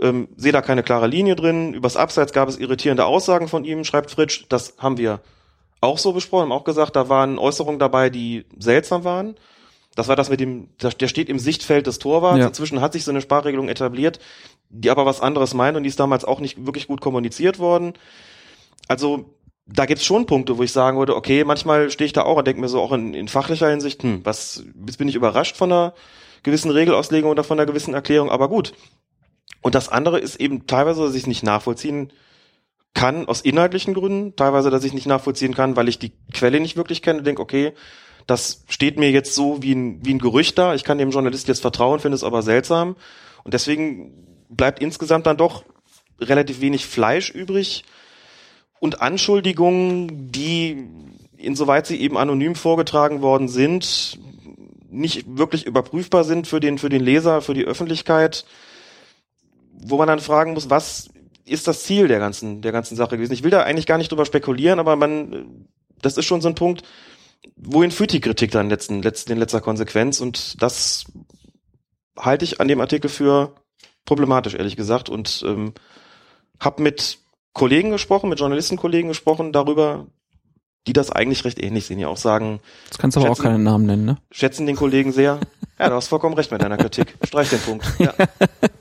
Ähm, 0.00 0.28
sehe 0.36 0.52
da 0.52 0.62
keine 0.62 0.82
klare 0.82 1.06
Linie 1.06 1.36
drin. 1.36 1.74
Übers 1.74 1.96
Abseits 1.96 2.32
gab 2.32 2.48
es 2.48 2.58
irritierende 2.58 3.04
Aussagen 3.04 3.48
von 3.48 3.64
ihm, 3.64 3.84
schreibt 3.84 4.10
Fritsch. 4.10 4.44
Das 4.48 4.74
haben 4.78 4.98
wir 4.98 5.20
auch 5.80 5.98
so 5.98 6.12
besprochen, 6.12 6.44
haben 6.44 6.52
auch 6.52 6.64
gesagt, 6.64 6.96
da 6.96 7.08
waren 7.08 7.38
Äußerungen 7.38 7.78
dabei, 7.78 8.08
die 8.10 8.46
seltsam 8.58 9.04
waren. 9.04 9.36
Das 9.94 10.08
war 10.08 10.16
das 10.16 10.30
mit 10.30 10.40
dem, 10.40 10.68
der 10.80 11.08
steht 11.08 11.28
im 11.28 11.38
Sichtfeld 11.38 11.86
des 11.86 11.98
Torwarts. 11.98 12.38
Ja. 12.38 12.46
Inzwischen 12.46 12.80
hat 12.80 12.94
sich 12.94 13.04
so 13.04 13.10
eine 13.10 13.20
Sparregelung 13.20 13.68
etabliert, 13.68 14.20
die 14.70 14.90
aber 14.90 15.04
was 15.04 15.20
anderes 15.20 15.52
meint 15.52 15.76
und 15.76 15.82
die 15.82 15.90
ist 15.90 16.00
damals 16.00 16.24
auch 16.24 16.40
nicht 16.40 16.64
wirklich 16.64 16.86
gut 16.86 17.00
kommuniziert 17.00 17.58
worden. 17.58 17.92
Also 18.88 19.34
da 19.66 19.86
gibt's 19.86 20.04
schon 20.04 20.26
Punkte, 20.26 20.56
wo 20.56 20.62
ich 20.62 20.72
sagen 20.72 20.98
würde, 20.98 21.14
okay, 21.14 21.44
manchmal 21.44 21.90
stehe 21.90 22.06
ich 22.06 22.12
da 22.12 22.22
auch 22.22 22.38
und 22.38 22.46
denke 22.46 22.60
mir 22.60 22.68
so 22.68 22.80
auch 22.80 22.92
in, 22.92 23.14
in 23.14 23.28
fachlicher 23.28 23.68
Hinsicht, 23.68 24.02
hm, 24.02 24.24
was, 24.24 24.64
jetzt 24.86 24.96
bin 24.96 25.08
ich 25.08 25.14
überrascht 25.14 25.56
von 25.56 25.70
einer 25.70 25.94
gewissen 26.42 26.70
Regelauslegung 26.70 27.30
oder 27.30 27.44
von 27.44 27.58
einer 27.58 27.66
gewissen 27.66 27.94
Erklärung, 27.94 28.30
aber 28.30 28.48
gut. 28.48 28.72
Und 29.60 29.74
das 29.74 29.88
andere 29.88 30.18
ist 30.18 30.36
eben 30.36 30.66
teilweise, 30.66 31.02
dass 31.02 31.14
ich 31.14 31.26
nicht 31.26 31.42
nachvollziehen 31.42 32.12
kann 32.94 33.26
aus 33.26 33.40
inhaltlichen 33.40 33.94
Gründen, 33.94 34.36
teilweise, 34.36 34.70
dass 34.70 34.84
ich 34.84 34.92
nicht 34.92 35.06
nachvollziehen 35.06 35.54
kann, 35.54 35.76
weil 35.76 35.88
ich 35.88 35.98
die 35.98 36.12
Quelle 36.32 36.60
nicht 36.60 36.76
wirklich 36.76 37.02
kenne, 37.02 37.22
denke, 37.22 37.40
okay, 37.40 37.72
das 38.26 38.64
steht 38.68 38.98
mir 38.98 39.10
jetzt 39.10 39.34
so 39.34 39.62
wie 39.62 39.74
ein, 39.74 40.04
wie 40.04 40.14
ein 40.14 40.18
Gerücht 40.18 40.58
da, 40.58 40.74
ich 40.74 40.84
kann 40.84 40.98
dem 40.98 41.10
Journalist 41.10 41.48
jetzt 41.48 41.62
vertrauen, 41.62 42.00
finde 42.00 42.16
es 42.16 42.24
aber 42.24 42.42
seltsam. 42.42 42.96
Und 43.44 43.54
deswegen 43.54 44.46
bleibt 44.48 44.80
insgesamt 44.80 45.26
dann 45.26 45.36
doch 45.36 45.64
relativ 46.20 46.60
wenig 46.60 46.86
Fleisch 46.86 47.30
übrig 47.30 47.84
und 48.78 49.00
Anschuldigungen, 49.00 50.30
die, 50.32 50.88
insoweit 51.36 51.86
sie 51.86 52.00
eben 52.00 52.18
anonym 52.18 52.54
vorgetragen 52.54 53.22
worden 53.22 53.48
sind, 53.48 54.18
nicht 54.90 55.38
wirklich 55.38 55.66
überprüfbar 55.66 56.24
sind 56.24 56.46
für 56.46 56.60
den, 56.60 56.78
für 56.78 56.88
den 56.88 57.02
Leser, 57.02 57.40
für 57.40 57.54
die 57.54 57.64
Öffentlichkeit, 57.64 58.44
wo 59.84 59.96
man 59.96 60.08
dann 60.08 60.20
fragen 60.20 60.54
muss, 60.54 60.70
was 60.70 61.08
ist 61.44 61.66
das 61.66 61.82
Ziel 61.82 62.08
der 62.08 62.18
ganzen, 62.18 62.62
der 62.62 62.72
ganzen 62.72 62.96
Sache 62.96 63.16
gewesen? 63.16 63.32
Ich 63.32 63.42
will 63.42 63.50
da 63.50 63.62
eigentlich 63.62 63.86
gar 63.86 63.98
nicht 63.98 64.10
drüber 64.10 64.24
spekulieren, 64.24 64.78
aber 64.78 64.96
man, 64.96 65.66
das 66.00 66.16
ist 66.16 66.24
schon 66.24 66.40
so 66.40 66.48
ein 66.48 66.54
Punkt, 66.54 66.82
wohin 67.56 67.90
führt 67.90 68.12
die 68.12 68.20
Kritik 68.20 68.50
dann 68.50 68.70
letzten, 68.70 69.02
letzten, 69.02 69.32
in 69.32 69.38
letzter 69.38 69.60
Konsequenz? 69.60 70.20
Und 70.20 70.62
das 70.62 71.04
halte 72.16 72.44
ich 72.44 72.60
an 72.60 72.68
dem 72.68 72.80
Artikel 72.80 73.08
für 73.08 73.54
problematisch, 74.04 74.54
ehrlich 74.54 74.76
gesagt. 74.76 75.08
Und 75.08 75.44
ähm, 75.46 75.74
habe 76.60 76.82
mit 76.82 77.18
Kollegen 77.52 77.90
gesprochen, 77.90 78.30
mit 78.30 78.38
Journalistenkollegen 78.38 79.08
gesprochen 79.08 79.52
darüber, 79.52 80.06
die 80.86 80.92
das 80.92 81.10
eigentlich 81.10 81.44
recht 81.44 81.62
ähnlich 81.62 81.86
sehen, 81.86 81.98
ja 81.98 82.08
auch 82.08 82.16
sagen. 82.16 82.60
Das 82.88 82.98
kannst 82.98 83.16
du 83.16 83.20
aber 83.20 83.30
auch 83.30 83.38
keinen 83.38 83.62
Namen 83.62 83.86
nennen, 83.86 84.04
ne? 84.04 84.18
Schätzen 84.30 84.66
den 84.66 84.76
Kollegen 84.76 85.12
sehr. 85.12 85.40
Ja, 85.82 85.88
du 85.88 85.96
hast 85.96 86.06
vollkommen 86.06 86.36
recht 86.36 86.52
mit 86.52 86.62
deiner 86.62 86.76
Kritik. 86.76 87.16
Streich 87.26 87.50
den 87.50 87.58
Punkt. 87.58 87.84
Ja. 87.98 88.14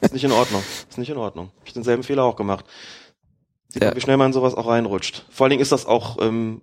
Ist 0.01 0.13
nicht 0.13 0.23
in 0.23 0.31
Ordnung. 0.31 0.61
Ist 0.87 0.99
nicht 0.99 1.09
in 1.09 1.17
Ordnung. 1.17 1.47
Hab 1.57 1.67
ich 1.67 1.73
denselben 1.73 2.03
Fehler 2.03 2.23
auch 2.23 2.35
gemacht. 2.35 2.63
Sieht 3.69 3.81
ja. 3.81 3.87
man, 3.89 3.97
wie 3.97 4.01
schnell 4.01 4.17
man 4.17 4.33
sowas 4.33 4.53
auch 4.53 4.67
reinrutscht. 4.67 5.25
Vor 5.31 5.45
allen 5.45 5.49
Dingen 5.49 5.63
ist 5.63 5.71
das 5.71 5.87
auch 5.87 6.21
ähm, 6.21 6.61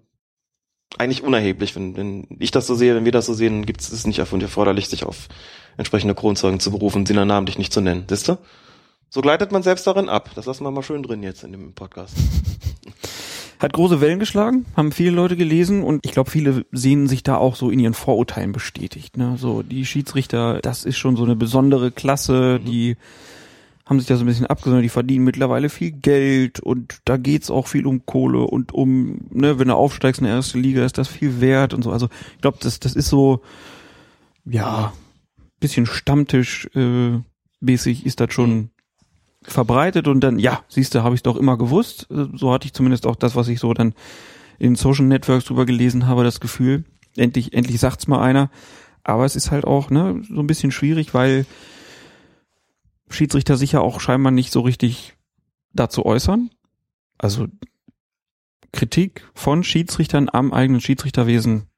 eigentlich 0.97 1.25
unerheblich, 1.25 1.75
wenn, 1.75 1.97
wenn 1.97 2.29
ich 2.39 2.53
das 2.53 2.69
so 2.69 2.77
sehe, 2.77 2.95
wenn 2.95 3.05
wir 3.05 3.11
das 3.11 3.27
so 3.27 3.35
sehen, 3.35 3.67
gibt 3.67 3.81
es 3.81 4.07
nicht 4.07 4.21
erforderlich, 4.21 4.89
sich 4.89 5.03
auf 5.03 5.27
entsprechende 5.77 6.15
Kronzeugen 6.15 6.61
zu 6.61 6.71
berufen, 6.71 7.05
sie 7.05 7.15
dann 7.15 7.27
namentlich 7.27 7.59
nicht 7.59 7.73
zu 7.73 7.81
nennen. 7.81 8.05
Siehst 8.09 8.29
du? 8.29 8.39
So 9.11 9.21
gleitet 9.21 9.51
man 9.51 9.65
selbst 9.65 9.89
darin 9.89 10.09
ab. 10.09 10.31
Das 10.37 10.47
lassen 10.47 10.63
wir 10.63 10.71
mal 10.71 10.85
schön 10.85 11.03
drin 11.03 11.25
jetzt 11.25 11.43
in 11.43 11.51
dem 11.51 11.75
Podcast. 11.75 12.15
Hat 13.59 13.73
große 13.73 14.01
Wellen 14.01 14.21
geschlagen, 14.21 14.67
haben 14.77 14.93
viele 14.93 15.11
Leute 15.11 15.37
gelesen 15.37 15.83
und 15.83 16.07
ich 16.07 16.13
glaube, 16.13 16.31
viele 16.31 16.65
sehen 16.71 17.09
sich 17.09 17.25
da 17.25 17.37
auch 17.37 17.57
so 17.57 17.71
in 17.71 17.81
ihren 17.81 17.95
Vorurteilen 17.95 18.53
bestätigt. 18.53 19.17
Ne? 19.17 19.37
So 19.37 19.63
die 19.63 19.85
Schiedsrichter, 19.85 20.61
das 20.61 20.85
ist 20.85 20.97
schon 20.97 21.17
so 21.17 21.25
eine 21.25 21.35
besondere 21.35 21.91
Klasse, 21.91 22.61
mhm. 22.61 22.67
die 22.67 22.97
haben 23.85 23.99
sich 23.99 24.09
da 24.09 24.17
so 24.17 24.25
ein 24.25 24.27
bisschen 24.27 24.47
abgesondert, 24.47 24.85
die 24.85 24.91
verdienen 24.91 25.25
mittlerweile 25.25 25.71
viel 25.71 25.93
Geld 25.93 26.61
und 26.61 27.01
da 27.07 27.17
geht's 27.17 27.51
auch 27.51 27.67
viel 27.67 27.87
um 27.87 28.05
Kohle 28.05 28.41
und 28.41 28.73
um, 28.73 29.19
ne, 29.31 29.59
wenn 29.59 29.69
du 29.69 29.75
aufsteigst 29.75 30.21
in 30.21 30.27
der 30.27 30.37
erste 30.37 30.59
Liga, 30.59 30.85
ist 30.85 30.99
das 30.99 31.09
viel 31.09 31.41
wert 31.41 31.73
und 31.73 31.83
so. 31.83 31.91
Also 31.91 32.09
ich 32.35 32.43
glaube, 32.43 32.59
das, 32.61 32.81
das 32.81 32.95
ist 32.95 33.09
so, 33.09 33.41
ja, 34.45 34.93
bisschen 35.59 35.87
Stammtisch 35.87 36.69
äh, 36.75 37.19
mäßig 37.61 38.07
ist 38.07 38.21
das 38.21 38.33
schon 38.33 38.71
verbreitet 39.43 40.09
und 40.09 40.21
dann, 40.21 40.39
ja, 40.39 40.63
siehst 40.69 40.95
du, 40.95 41.03
habe 41.03 41.15
ich 41.15 41.23
doch 41.23 41.37
immer 41.37 41.57
gewusst. 41.57 42.07
So 42.09 42.53
hatte 42.53 42.67
ich 42.67 42.73
zumindest 42.73 43.07
auch 43.07 43.17
das, 43.17 43.37
was 43.37 43.49
ich 43.49 43.61
so 43.61 43.73
dann 43.73 43.95
in 44.59 44.75
Social 44.75 45.07
Networks 45.07 45.45
drüber 45.45 45.67
gelesen 45.67 46.07
habe, 46.07 46.25
das 46.25 46.41
Gefühl. 46.41 46.85
Endlich, 47.17 47.53
endlich 47.53 47.79
sagt's 47.79 48.09
mal 48.09 48.21
einer. 48.21 48.51
Aber 49.05 49.25
es 49.25 49.37
ist 49.37 49.51
halt 49.51 49.65
auch 49.65 49.91
ne, 49.91 50.23
so 50.29 50.41
ein 50.41 50.47
bisschen 50.47 50.71
schwierig, 50.71 51.15
weil 51.15 51.47
Schiedsrichter 53.09 53.57
sicher 53.57 53.81
auch 53.81 54.01
scheinbar 54.01 54.33
nicht 54.33 54.53
so 54.53 54.61
richtig 54.61 55.17
dazu 55.73 56.05
äußern. 56.05 56.51
Also 57.17 57.47
Kritik 58.73 59.29
von 59.35 59.65
Schiedsrichtern 59.65 60.29
am 60.31 60.53
eigenen 60.53 60.81
Schiedsrichterwesen. 60.81 61.69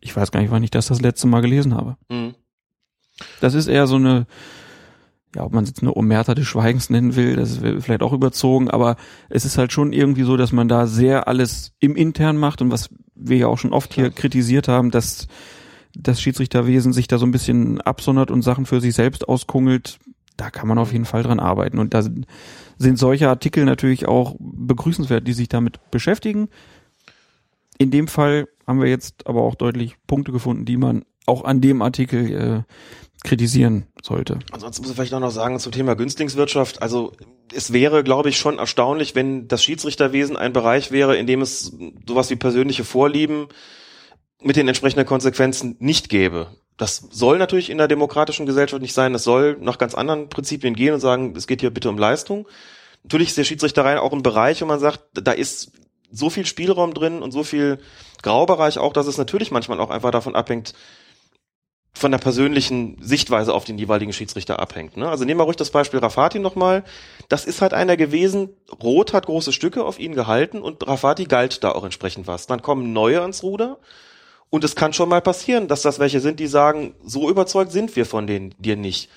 Ich 0.00 0.16
weiß 0.16 0.30
gar 0.30 0.40
nicht, 0.40 0.50
wann 0.50 0.62
ich 0.62 0.70
das 0.70 0.86
das 0.86 1.00
letzte 1.00 1.26
Mal 1.26 1.40
gelesen 1.40 1.74
habe. 1.74 1.96
Mhm. 2.08 2.34
Das 3.40 3.54
ist 3.54 3.66
eher 3.66 3.86
so 3.86 3.96
eine, 3.96 4.26
ja, 5.34 5.44
ob 5.44 5.52
man 5.52 5.64
es 5.64 5.70
jetzt 5.70 5.82
eine 5.82 5.94
Omerta 5.94 6.34
des 6.34 6.46
Schweigens 6.46 6.90
nennen 6.90 7.16
will, 7.16 7.36
das 7.36 7.52
ist 7.52 7.84
vielleicht 7.84 8.02
auch 8.02 8.12
überzogen, 8.12 8.70
aber 8.70 8.96
es 9.28 9.44
ist 9.44 9.58
halt 9.58 9.72
schon 9.72 9.92
irgendwie 9.92 10.22
so, 10.22 10.36
dass 10.36 10.52
man 10.52 10.68
da 10.68 10.86
sehr 10.86 11.26
alles 11.28 11.72
im 11.80 11.96
Intern 11.96 12.36
macht 12.36 12.62
und 12.62 12.70
was 12.70 12.90
wir 13.14 13.36
ja 13.36 13.46
auch 13.48 13.58
schon 13.58 13.72
oft 13.72 13.94
hier 13.94 14.10
kritisiert 14.10 14.68
haben, 14.68 14.90
dass 14.90 15.28
das 15.96 16.20
Schiedsrichterwesen 16.20 16.92
sich 16.92 17.08
da 17.08 17.18
so 17.18 17.26
ein 17.26 17.32
bisschen 17.32 17.80
absondert 17.80 18.30
und 18.30 18.42
Sachen 18.42 18.66
für 18.66 18.80
sich 18.80 18.94
selbst 18.94 19.28
auskungelt, 19.28 19.98
da 20.36 20.50
kann 20.50 20.68
man 20.68 20.78
auf 20.78 20.92
jeden 20.92 21.04
Fall 21.04 21.22
dran 21.22 21.38
arbeiten. 21.38 21.78
Und 21.78 21.94
da 21.94 22.02
sind, 22.02 22.26
sind 22.78 22.98
solche 22.98 23.28
Artikel 23.28 23.64
natürlich 23.64 24.06
auch 24.06 24.34
begrüßenswert, 24.38 25.26
die 25.26 25.32
sich 25.32 25.48
damit 25.48 25.78
beschäftigen. 25.90 26.48
In 27.78 27.90
dem 27.90 28.08
Fall 28.08 28.48
haben 28.66 28.80
wir 28.80 28.88
jetzt 28.88 29.26
aber 29.26 29.42
auch 29.42 29.54
deutlich 29.54 29.96
Punkte 30.06 30.32
gefunden, 30.32 30.64
die 30.64 30.76
man 30.76 31.04
auch 31.26 31.44
an 31.44 31.60
dem 31.60 31.82
Artikel 31.82 32.32
äh, 32.32 32.62
kritisieren 33.24 33.86
sollte. 34.02 34.38
Ansonsten 34.52 34.82
muss 34.82 34.90
ich 34.90 34.96
vielleicht 34.96 35.14
auch 35.14 35.20
noch 35.20 35.30
sagen 35.30 35.58
zum 35.58 35.72
Thema 35.72 35.96
Günstlingswirtschaft. 35.96 36.82
Also 36.82 37.12
es 37.52 37.72
wäre, 37.72 38.04
glaube 38.04 38.28
ich, 38.28 38.36
schon 38.38 38.58
erstaunlich, 38.58 39.14
wenn 39.14 39.48
das 39.48 39.64
Schiedsrichterwesen 39.64 40.36
ein 40.36 40.52
Bereich 40.52 40.92
wäre, 40.92 41.16
in 41.16 41.26
dem 41.26 41.40
es 41.40 41.72
sowas 42.06 42.30
wie 42.30 42.36
persönliche 42.36 42.84
Vorlieben 42.84 43.48
mit 44.42 44.56
den 44.56 44.68
entsprechenden 44.68 45.06
Konsequenzen 45.06 45.76
nicht 45.80 46.10
gäbe. 46.10 46.48
Das 46.76 47.08
soll 47.10 47.38
natürlich 47.38 47.70
in 47.70 47.78
der 47.78 47.88
demokratischen 47.88 48.46
Gesellschaft 48.46 48.82
nicht 48.82 48.94
sein. 48.94 49.12
Das 49.12 49.24
soll 49.24 49.56
nach 49.58 49.78
ganz 49.78 49.94
anderen 49.94 50.28
Prinzipien 50.28 50.74
gehen 50.74 50.92
und 50.92 51.00
sagen, 51.00 51.34
es 51.34 51.46
geht 51.46 51.60
hier 51.60 51.70
bitte 51.70 51.88
um 51.88 51.98
Leistung. 51.98 52.46
Natürlich 53.04 53.28
ist 53.28 53.38
der 53.38 53.44
Schiedsrichterei 53.44 53.98
auch 54.00 54.12
ein 54.12 54.22
Bereich, 54.22 54.60
wo 54.60 54.66
man 54.66 54.80
sagt, 54.80 55.02
da 55.14 55.32
ist 55.32 55.72
so 56.10 56.30
viel 56.30 56.46
Spielraum 56.46 56.92
drin 56.92 57.22
und 57.22 57.32
so 57.32 57.42
viel 57.42 57.78
Graubereich 58.22 58.78
auch, 58.78 58.92
dass 58.92 59.06
es 59.06 59.18
natürlich 59.18 59.50
manchmal 59.50 59.80
auch 59.80 59.90
einfach 59.90 60.10
davon 60.10 60.34
abhängt, 60.34 60.74
von 61.96 62.10
der 62.10 62.18
persönlichen 62.18 62.96
Sichtweise 63.00 63.54
auf 63.54 63.64
den 63.64 63.78
jeweiligen 63.78 64.12
Schiedsrichter 64.12 64.58
abhängt. 64.58 64.96
Ne? 64.96 65.08
Also 65.08 65.24
nehmen 65.24 65.38
wir 65.38 65.44
ruhig 65.44 65.56
das 65.56 65.70
Beispiel 65.70 66.00
Rafati 66.00 66.40
nochmal. 66.40 66.82
Das 67.28 67.44
ist 67.44 67.62
halt 67.62 67.72
einer 67.72 67.96
gewesen, 67.96 68.50
Roth 68.82 69.12
hat 69.12 69.26
große 69.26 69.52
Stücke 69.52 69.84
auf 69.84 70.00
ihn 70.00 70.14
gehalten 70.14 70.60
und 70.60 70.86
Rafati 70.86 71.24
galt 71.24 71.62
da 71.62 71.70
auch 71.70 71.84
entsprechend 71.84 72.26
was. 72.26 72.46
Dann 72.46 72.62
kommen 72.62 72.92
neue 72.92 73.22
ans 73.22 73.44
Ruder 73.44 73.78
und 74.50 74.64
es 74.64 74.74
kann 74.74 74.92
schon 74.92 75.08
mal 75.08 75.20
passieren, 75.20 75.68
dass 75.68 75.82
das 75.82 76.00
welche 76.00 76.20
sind, 76.20 76.40
die 76.40 76.48
sagen, 76.48 76.94
so 77.04 77.30
überzeugt 77.30 77.70
sind 77.70 77.94
wir 77.94 78.06
von 78.06 78.26
denen 78.26 78.54
dir 78.58 78.76
nicht. 78.76 79.08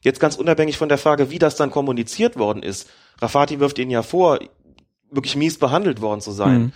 Jetzt 0.00 0.18
ganz 0.18 0.36
unabhängig 0.36 0.76
von 0.76 0.88
der 0.88 0.98
Frage, 0.98 1.30
wie 1.30 1.38
das 1.38 1.54
dann 1.54 1.70
kommuniziert 1.70 2.36
worden 2.36 2.64
ist. 2.64 2.90
Rafati 3.22 3.60
wirft 3.60 3.78
ihnen 3.78 3.92
ja 3.92 4.02
vor, 4.02 4.40
wirklich 5.10 5.36
mies 5.36 5.58
behandelt 5.58 6.00
worden 6.00 6.20
zu 6.20 6.32
sein. 6.32 6.62
Mhm 6.62 6.72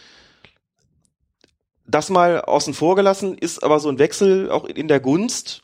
das 1.89 2.11
mal 2.11 2.43
außen 2.43 2.75
vor 2.75 2.97
gelassen, 2.97 3.37
ist 3.37 3.65
aber 3.65 3.81
so 3.81 3.89
ein 3.89 3.99
Wechsel 3.99 4.51
auch 4.51 4.65
in 4.65 4.89
der 4.89 5.01
Gunst 5.01 5.63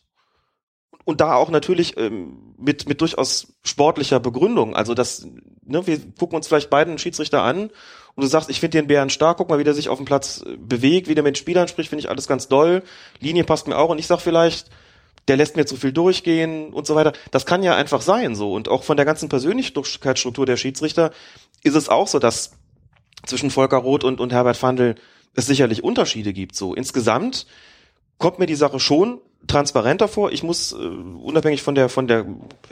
und 1.05 1.21
da 1.21 1.35
auch 1.35 1.51
natürlich 1.51 1.97
ähm, 1.99 2.55
mit, 2.57 2.89
mit 2.89 3.01
durchaus 3.01 3.55
sportlicher 3.63 4.21
Begründung. 4.21 4.75
Also 4.75 4.95
das, 4.95 5.27
ne, 5.65 5.87
wir 5.87 6.01
gucken 6.19 6.37
uns 6.37 6.49
vielleicht 6.49 6.71
beiden 6.71 6.99
Schiedsrichter 6.99 7.43
an 7.43 7.71
und 8.15 8.23
du 8.23 8.27
sagst, 8.27 8.49
ich 8.49 8.61
finde 8.61 8.79
den 8.79 8.87
Bären 8.87 9.11
stark, 9.11 9.37
guck 9.37 9.51
mal, 9.51 9.59
wie 9.59 9.65
der 9.65 9.75
sich 9.75 9.91
auf 9.91 9.99
dem 9.99 10.07
Platz 10.07 10.43
äh, 10.47 10.57
bewegt, 10.57 11.09
wie 11.09 11.15
der 11.15 11.25
mit 11.25 11.37
Spielern 11.37 11.69
spricht, 11.69 11.91
finde 11.91 12.01
ich 12.01 12.09
alles 12.09 12.27
ganz 12.27 12.49
doll. 12.49 12.83
Linie 13.21 13.45
passt 13.45 13.69
mir 13.69 13.77
auch 13.77 13.91
und 13.91 13.99
ich 13.99 14.07
sag 14.07 14.21
vielleicht, 14.21 14.71
der 15.29 15.37
lässt 15.37 15.57
mir 15.57 15.67
zu 15.67 15.77
viel 15.77 15.93
durchgehen 15.93 16.73
und 16.73 16.87
so 16.87 16.95
weiter. 16.95 17.13
Das 17.31 17.47
kann 17.47 17.63
ja 17.63 17.75
einfach 17.77 18.01
sein 18.01 18.35
so. 18.35 18.53
Und 18.53 18.69
auch 18.69 18.83
von 18.83 18.97
der 18.97 19.07
ganzen 19.07 19.29
Persönlichkeitsstruktur 19.29 20.47
der 20.47 20.57
Schiedsrichter 20.57 21.13
ist 21.63 21.77
es 21.77 21.89
auch 21.89 22.09
so, 22.09 22.19
dass 22.19 22.53
zwischen 23.27 23.51
Volker 23.51 23.79
Roth 23.79 24.05
und, 24.05 24.21
und 24.21 24.33
Herbert 24.33 24.57
Fandl 24.57 24.97
es 25.35 25.47
sicherlich 25.47 25.83
Unterschiede 25.83 26.33
gibt. 26.33 26.55
So 26.57 26.75
insgesamt 26.75 27.47
kommt 28.19 28.39
mir 28.39 28.47
die 28.47 28.55
Sache 28.55 28.81
schon 28.81 29.21
transparenter 29.47 30.09
vor. 30.09 30.33
Ich 30.33 30.43
muss 30.43 30.73
äh, 30.73 30.77
unabhängig 30.77 31.63
von 31.63 31.75
der 31.75 31.89
von 31.89 32.07
der 32.07 32.25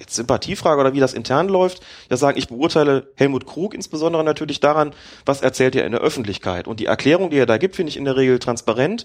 Sympathiefrage 0.08 0.80
oder 0.80 0.94
wie 0.94 1.00
das 1.00 1.12
intern 1.12 1.48
läuft, 1.48 1.82
ja 2.10 2.16
sagen, 2.16 2.38
ich 2.38 2.48
beurteile 2.48 3.12
Helmut 3.16 3.46
Krug 3.46 3.74
insbesondere 3.74 4.24
natürlich 4.24 4.60
daran, 4.60 4.94
was 5.26 5.42
erzählt 5.42 5.76
er 5.76 5.84
in 5.84 5.92
der 5.92 6.00
Öffentlichkeit 6.00 6.68
und 6.68 6.80
die 6.80 6.86
Erklärung, 6.86 7.30
die 7.30 7.36
er 7.36 7.46
da 7.46 7.58
gibt, 7.58 7.76
finde 7.76 7.90
ich 7.90 7.96
in 7.96 8.04
der 8.04 8.16
Regel 8.16 8.38
transparent, 8.38 9.04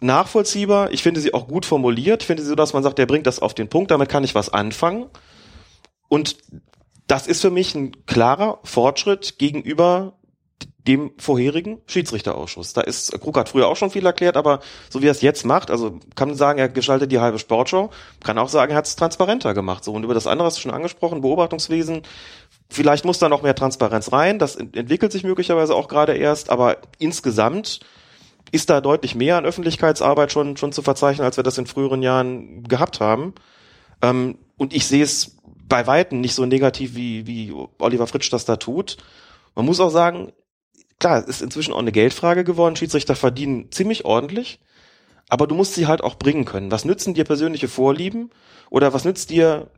nachvollziehbar. 0.00 0.92
Ich 0.92 1.02
finde 1.02 1.20
sie 1.20 1.34
auch 1.34 1.48
gut 1.48 1.66
formuliert. 1.66 2.22
Ich 2.22 2.26
finde 2.26 2.42
sie 2.42 2.48
so, 2.48 2.54
dass 2.54 2.72
man 2.72 2.82
sagt, 2.82 2.98
der 2.98 3.06
bringt 3.06 3.26
das 3.26 3.40
auf 3.40 3.54
den 3.54 3.68
Punkt. 3.68 3.90
Damit 3.90 4.08
kann 4.08 4.24
ich 4.24 4.34
was 4.34 4.52
anfangen. 4.52 5.06
Und 6.08 6.36
das 7.06 7.26
ist 7.26 7.40
für 7.40 7.50
mich 7.50 7.74
ein 7.74 8.04
klarer 8.06 8.60
Fortschritt 8.64 9.38
gegenüber 9.38 10.18
dem 10.86 11.12
vorherigen 11.18 11.80
Schiedsrichterausschuss. 11.86 12.72
Da 12.72 12.80
ist, 12.80 13.20
Krug 13.20 13.36
hat 13.36 13.48
früher 13.48 13.68
auch 13.68 13.76
schon 13.76 13.90
viel 13.90 14.06
erklärt, 14.06 14.36
aber 14.36 14.60
so 14.88 15.02
wie 15.02 15.06
er 15.06 15.12
es 15.12 15.20
jetzt 15.20 15.44
macht, 15.44 15.70
also 15.70 15.98
kann 16.14 16.34
sagen, 16.34 16.58
er 16.58 16.68
gestaltet 16.68 17.10
die 17.10 17.18
halbe 17.18 17.38
Sportshow, 17.38 17.90
kann 18.22 18.38
auch 18.38 18.48
sagen, 18.48 18.72
er 18.72 18.78
hat 18.78 18.86
es 18.86 18.96
transparenter 18.96 19.54
gemacht. 19.54 19.84
So, 19.84 19.92
und 19.92 20.04
über 20.04 20.14
das 20.14 20.26
andere 20.26 20.46
hast 20.46 20.58
du 20.58 20.62
schon 20.62 20.70
angesprochen, 20.70 21.20
Beobachtungswesen, 21.20 22.02
vielleicht 22.70 23.04
muss 23.04 23.18
da 23.18 23.28
noch 23.28 23.42
mehr 23.42 23.54
Transparenz 23.54 24.12
rein, 24.12 24.38
das 24.38 24.56
entwickelt 24.56 25.12
sich 25.12 25.24
möglicherweise 25.24 25.74
auch 25.74 25.88
gerade 25.88 26.14
erst, 26.14 26.50
aber 26.50 26.78
insgesamt 26.98 27.80
ist 28.52 28.70
da 28.70 28.80
deutlich 28.80 29.14
mehr 29.14 29.36
an 29.36 29.44
Öffentlichkeitsarbeit 29.44 30.30
schon, 30.30 30.56
schon 30.56 30.72
zu 30.72 30.82
verzeichnen, 30.82 31.24
als 31.24 31.36
wir 31.36 31.44
das 31.44 31.58
in 31.58 31.66
früheren 31.66 32.02
Jahren 32.02 32.62
gehabt 32.64 33.00
haben. 33.00 33.34
Ähm, 34.02 34.38
und 34.56 34.72
ich 34.72 34.86
sehe 34.86 35.02
es 35.02 35.36
bei 35.68 35.86
Weitem 35.86 36.20
nicht 36.20 36.34
so 36.34 36.46
negativ, 36.46 36.94
wie, 36.94 37.26
wie 37.26 37.52
Oliver 37.78 38.06
Fritsch 38.06 38.32
das 38.32 38.44
da 38.44 38.56
tut. 38.56 38.98
Man 39.56 39.66
muss 39.66 39.80
auch 39.80 39.90
sagen, 39.90 40.32
klar, 40.98 41.18
es 41.18 41.26
ist 41.26 41.42
inzwischen 41.42 41.72
auch 41.72 41.78
eine 41.78 41.92
Geldfrage 41.92 42.44
geworden. 42.44 42.76
Schiedsrichter 42.76 43.16
verdienen 43.16 43.70
ziemlich 43.70 44.04
ordentlich, 44.04 44.60
aber 45.28 45.46
du 45.46 45.54
musst 45.54 45.74
sie 45.74 45.86
halt 45.86 46.02
auch 46.02 46.16
bringen 46.16 46.44
können. 46.44 46.70
Was 46.70 46.84
nützen 46.84 47.14
dir 47.14 47.24
persönliche 47.24 47.68
Vorlieben 47.68 48.30
oder 48.70 48.92
was 48.92 49.04
nützt 49.04 49.30
dir 49.30 49.70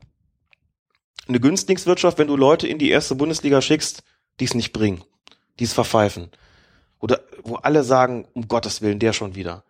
eine 1.26 1.40
Günstlingswirtschaft, 1.40 2.18
wenn 2.18 2.28
du 2.28 2.36
Leute 2.36 2.66
in 2.66 2.78
die 2.78 2.90
erste 2.90 3.14
Bundesliga 3.14 3.60
schickst, 3.60 4.02
die 4.40 4.44
es 4.44 4.54
nicht 4.54 4.72
bringen, 4.72 5.04
die 5.58 5.64
es 5.64 5.72
verpfeifen? 5.72 6.30
Oder 7.00 7.20
wo 7.44 7.56
alle 7.56 7.84
sagen, 7.84 8.26
um 8.34 8.48
Gottes 8.48 8.82
Willen, 8.82 8.98
der 8.98 9.12
schon 9.12 9.34
wieder. 9.34 9.64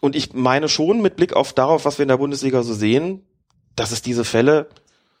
Und 0.00 0.16
ich 0.16 0.34
meine 0.34 0.68
schon 0.68 1.00
mit 1.00 1.16
Blick 1.16 1.34
auf 1.34 1.52
darauf, 1.52 1.84
was 1.84 1.98
wir 1.98 2.04
in 2.04 2.08
der 2.08 2.18
Bundesliga 2.18 2.62
so 2.62 2.74
sehen, 2.74 3.26
dass 3.76 3.92
es 3.92 4.02
diese 4.02 4.24
Fälle 4.24 4.68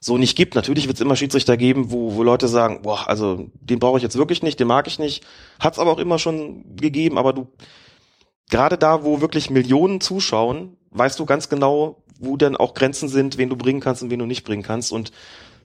so 0.06 0.16
nicht 0.16 0.36
gibt. 0.36 0.54
Natürlich 0.54 0.86
wird 0.86 0.96
es 0.96 1.00
immer 1.00 1.16
Schiedsrichter 1.16 1.56
geben, 1.56 1.90
wo, 1.90 2.14
wo 2.14 2.22
Leute 2.22 2.48
sagen, 2.48 2.80
boah, 2.82 3.08
also 3.08 3.50
den 3.60 3.78
brauche 3.78 3.98
ich 3.98 4.02
jetzt 4.02 4.16
wirklich 4.16 4.42
nicht, 4.42 4.58
den 4.58 4.68
mag 4.68 4.86
ich 4.86 4.98
nicht. 4.98 5.24
Hat 5.60 5.74
es 5.74 5.78
aber 5.78 5.90
auch 5.90 5.98
immer 5.98 6.18
schon 6.18 6.64
gegeben, 6.76 7.18
aber 7.18 7.32
du, 7.32 7.48
gerade 8.48 8.78
da, 8.78 9.04
wo 9.04 9.20
wirklich 9.20 9.50
Millionen 9.50 10.00
zuschauen, 10.00 10.76
weißt 10.92 11.18
du 11.18 11.26
ganz 11.26 11.48
genau, 11.48 12.02
wo 12.18 12.36
denn 12.36 12.56
auch 12.56 12.72
Grenzen 12.72 13.08
sind, 13.08 13.36
wen 13.36 13.50
du 13.50 13.56
bringen 13.56 13.80
kannst 13.80 14.02
und 14.02 14.10
wen 14.10 14.20
du 14.20 14.26
nicht 14.26 14.44
bringen 14.44 14.62
kannst. 14.62 14.92
Und 14.92 15.10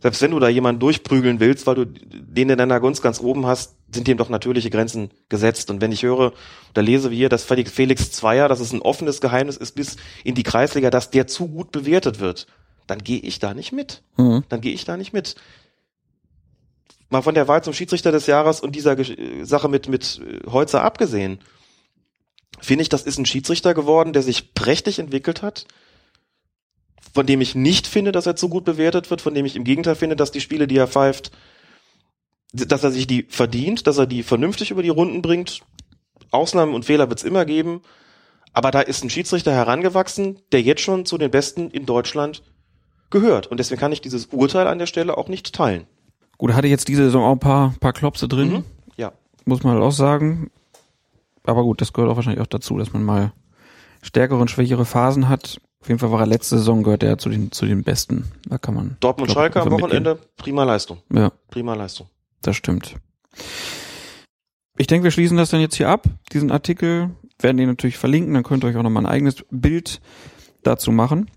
selbst 0.02 0.22
wenn 0.24 0.32
du 0.32 0.40
da 0.40 0.50
jemanden 0.50 0.80
durchprügeln 0.80 1.40
willst, 1.40 1.68
weil 1.68 1.76
du 1.76 1.86
den 1.86 2.50
in 2.50 2.58
deiner 2.58 2.80
Gunst 2.80 3.04
ganz 3.04 3.22
oben 3.22 3.46
hast, 3.46 3.76
sind 3.94 4.08
dem 4.08 4.18
doch 4.18 4.30
natürliche 4.30 4.72
Grenzen 4.72 5.12
gesetzt. 5.30 5.70
Und 5.70 5.80
wenn 5.80 5.92
ich 5.92 6.02
höre 6.02 6.34
oder 6.72 6.82
lese 6.82 7.12
wie 7.12 7.18
hier, 7.18 7.30
dass 7.30 7.44
Felix 7.44 8.12
Zweier, 8.12 8.50
dass 8.50 8.60
es 8.60 8.74
ein 8.74 8.82
offenes 8.82 9.22
Geheimnis 9.22 9.58
ist 9.58 9.74
bis 9.74 9.98
in 10.24 10.34
die 10.34 10.44
Kreisliga, 10.44 10.90
dass 10.90 11.12
der 11.12 11.28
zu 11.28 11.48
gut 11.48 11.72
bewertet 11.72 12.20
wird, 12.20 12.48
dann 12.92 13.04
gehe 13.04 13.20
ich 13.20 13.40
da 13.40 13.54
nicht 13.54 13.72
mit. 13.72 14.04
Mhm. 14.18 14.44
Dann 14.50 14.60
gehe 14.60 14.74
ich 14.74 14.84
da 14.84 14.98
nicht 14.98 15.14
mit. 15.14 15.36
Mal 17.10 17.22
von 17.22 17.36
der 17.36 17.48
Wahl 17.48 17.64
zum 17.64 17.74
Schiedsrichter 17.74 18.12
des 18.12 18.28
Jahres 18.28 18.60
und 18.60 18.76
dieser 18.76 18.94
Gesch- 18.94 19.46
Sache 19.46 19.70
mit, 19.70 19.88
mit 19.88 20.20
äh, 20.20 20.46
Holzer 20.52 20.84
abgesehen, 20.84 21.40
finde 22.60 22.82
ich, 22.82 22.90
das 22.90 23.04
ist 23.04 23.18
ein 23.18 23.26
Schiedsrichter 23.26 23.74
geworden, 23.74 24.12
der 24.12 24.24
sich 24.24 24.54
prächtig 24.54 25.00
entwickelt 25.00 25.42
hat, 25.42 25.68
von 27.14 27.26
dem 27.26 27.40
ich 27.40 27.56
nicht 27.56 27.88
finde, 27.88 28.12
dass 28.12 28.26
er 28.26 28.36
zu 28.36 28.50
gut 28.50 28.66
bewertet 28.66 29.10
wird, 29.10 29.22
von 29.22 29.34
dem 29.34 29.46
ich 29.46 29.56
im 29.56 29.64
Gegenteil 29.64 29.96
finde, 29.96 30.18
dass 30.18 30.32
die 30.32 30.42
Spiele, 30.42 30.68
die 30.68 30.78
er 30.78 30.88
pfeift, 30.88 31.32
dass 32.52 32.84
er 32.84 32.92
sich 32.92 33.08
die 33.08 33.24
verdient, 33.24 33.88
dass 33.88 33.98
er 33.98 34.06
die 34.06 34.24
vernünftig 34.24 34.72
über 34.72 34.84
die 34.84 34.90
Runden 34.90 35.22
bringt. 35.22 35.62
Ausnahmen 36.30 36.74
und 36.74 36.84
Fehler 36.84 37.08
wird 37.08 37.20
es 37.20 37.26
immer 37.26 37.46
geben. 37.46 37.82
Aber 38.52 38.72
da 38.72 38.82
ist 38.82 39.02
ein 39.02 39.10
Schiedsrichter 39.10 39.54
herangewachsen, 39.54 40.40
der 40.52 40.62
jetzt 40.62 40.82
schon 40.82 41.06
zu 41.06 41.18
den 41.18 41.32
Besten 41.32 41.72
in 41.72 41.86
Deutschland 41.86 42.44
gehört. 43.12 43.48
Und 43.48 43.60
deswegen 43.60 43.80
kann 43.80 43.92
ich 43.92 44.02
dieses 44.02 44.28
Urteil 44.28 44.68
an 44.68 44.80
der 44.80 44.86
Stelle 44.88 45.18
auch 45.18 45.28
nicht 45.28 45.54
teilen. 45.54 45.86
Gut, 46.38 46.54
hatte 46.54 46.68
jetzt 46.68 46.88
diese 46.88 47.04
Saison 47.04 47.24
auch 47.24 47.34
ein 47.34 47.40
paar, 47.40 47.76
paar 47.80 47.94
Klopse 47.94 48.28
drin, 48.28 48.50
Mhm. 48.52 48.64
Ja. 48.98 49.12
muss 49.46 49.64
man 49.64 49.74
halt 49.74 49.84
auch 49.84 49.92
sagen. 49.92 50.50
Aber 51.44 51.64
gut, 51.64 51.82
das 51.82 51.94
gehört 51.94 52.12
auch 52.12 52.16
wahrscheinlich 52.16 52.42
auch 52.42 52.48
dazu, 52.48 52.78
dass 52.78 52.94
man 52.94 53.04
mal 53.04 53.32
stärkere 54.02 54.40
und 54.40 54.50
schwächere 54.50 54.86
Phasen 54.86 55.30
hat. 55.30 55.60
Auf 55.82 55.88
jeden 55.88 56.00
Fall 56.00 56.12
war 56.12 56.20
er 56.20 56.28
letzte 56.28 56.58
Saison, 56.58 56.84
gehört 56.84 57.02
er 57.04 57.18
zu 57.18 57.30
den, 57.30 57.52
zu 57.52 57.66
den 57.66 57.84
Besten. 57.84 58.32
Da 58.48 58.58
kann 58.60 58.76
man. 58.76 58.98
Dortmund 59.00 59.32
Schalke 59.32 59.60
am 59.60 59.68
einfach 59.68 59.78
mitgehen. 59.82 60.06
Wochenende, 60.06 60.28
prima 60.38 60.64
Leistung. 60.64 61.00
Ja, 61.12 61.32
Prima 61.50 61.74
Leistung. 61.74 62.08
das 62.44 62.56
stimmt. 62.56 62.96
Ich 64.78 64.88
denke, 64.88 65.04
wir 65.06 65.12
schließen 65.12 65.38
das 65.38 65.50
dann 65.50 65.60
jetzt 65.62 65.76
hier 65.76 65.90
ab, 65.90 66.06
diesen 66.32 66.52
Artikel. 66.52 67.12
Werden 67.40 67.58
den 67.58 67.70
natürlich 67.70 67.98
verlinken, 67.98 68.36
dann 68.36 68.44
könnt 68.44 68.64
ihr 68.64 68.68
euch 68.68 68.76
auch 68.78 68.84
nochmal 68.84 69.04
ein 69.04 69.12
eigenes 69.12 69.44
Bild 69.50 70.00
dazu 70.62 70.92
machen. 70.92 71.30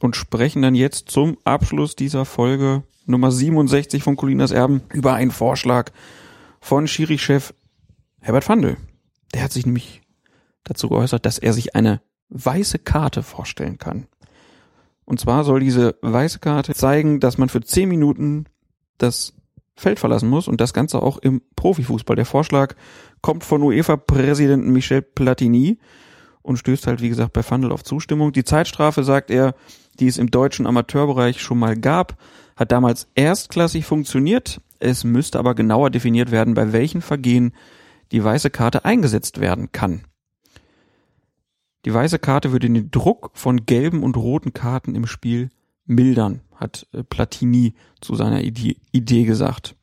Und 0.00 0.16
sprechen 0.16 0.62
dann 0.62 0.74
jetzt 0.74 1.10
zum 1.10 1.36
Abschluss 1.44 1.94
dieser 1.94 2.24
Folge 2.24 2.82
Nummer 3.06 3.30
67 3.30 4.02
von 4.02 4.16
Colinas 4.16 4.50
Erben 4.50 4.82
über 4.92 5.14
einen 5.14 5.30
Vorschlag 5.30 5.92
von 6.60 6.88
Schiri-Chef 6.88 7.54
Herbert 8.20 8.44
Fandl. 8.44 8.76
Der 9.34 9.42
hat 9.42 9.52
sich 9.52 9.66
nämlich 9.66 10.02
dazu 10.64 10.88
geäußert, 10.88 11.26
dass 11.26 11.38
er 11.38 11.52
sich 11.52 11.76
eine 11.76 12.00
weiße 12.30 12.78
Karte 12.78 13.22
vorstellen 13.22 13.78
kann. 13.78 14.06
Und 15.04 15.20
zwar 15.20 15.44
soll 15.44 15.60
diese 15.60 15.96
weiße 16.02 16.38
Karte 16.38 16.74
zeigen, 16.74 17.20
dass 17.20 17.36
man 17.36 17.48
für 17.48 17.60
10 17.60 17.88
Minuten 17.88 18.46
das 18.98 19.34
Feld 19.74 19.98
verlassen 19.98 20.28
muss 20.28 20.46
und 20.46 20.60
das 20.60 20.72
Ganze 20.72 21.02
auch 21.02 21.18
im 21.18 21.42
Profifußball. 21.56 22.16
Der 22.16 22.26
Vorschlag 22.26 22.74
kommt 23.22 23.44
von 23.44 23.62
UEFA-Präsidenten 23.62 24.72
Michel 24.72 25.02
Platini 25.02 25.78
und 26.42 26.58
stößt 26.58 26.86
halt, 26.86 27.00
wie 27.00 27.08
gesagt, 27.08 27.32
bei 27.32 27.42
Fandel 27.42 27.72
auf 27.72 27.82
Zustimmung. 27.82 28.32
Die 28.32 28.44
Zeitstrafe, 28.44 29.02
sagt 29.04 29.30
er, 29.30 29.54
die 29.98 30.06
es 30.06 30.18
im 30.18 30.30
deutschen 30.30 30.66
Amateurbereich 30.66 31.40
schon 31.40 31.58
mal 31.58 31.76
gab, 31.76 32.16
hat 32.56 32.72
damals 32.72 33.08
erstklassig 33.14 33.84
funktioniert. 33.84 34.60
Es 34.78 35.04
müsste 35.04 35.38
aber 35.38 35.54
genauer 35.54 35.90
definiert 35.90 36.30
werden, 36.30 36.54
bei 36.54 36.72
welchen 36.72 37.02
Vergehen 37.02 37.52
die 38.12 38.22
weiße 38.22 38.50
Karte 38.50 38.84
eingesetzt 38.84 39.40
werden 39.40 39.72
kann. 39.72 40.02
Die 41.84 41.94
weiße 41.94 42.18
Karte 42.18 42.52
würde 42.52 42.68
den 42.68 42.90
Druck 42.90 43.30
von 43.34 43.64
gelben 43.64 44.02
und 44.02 44.16
roten 44.16 44.52
Karten 44.52 44.94
im 44.94 45.06
Spiel 45.06 45.50
mildern, 45.86 46.40
hat 46.54 46.86
äh, 46.92 47.02
Platini 47.02 47.74
zu 48.00 48.14
seiner 48.14 48.42
Idee, 48.42 49.24
gesagt. 49.24 49.76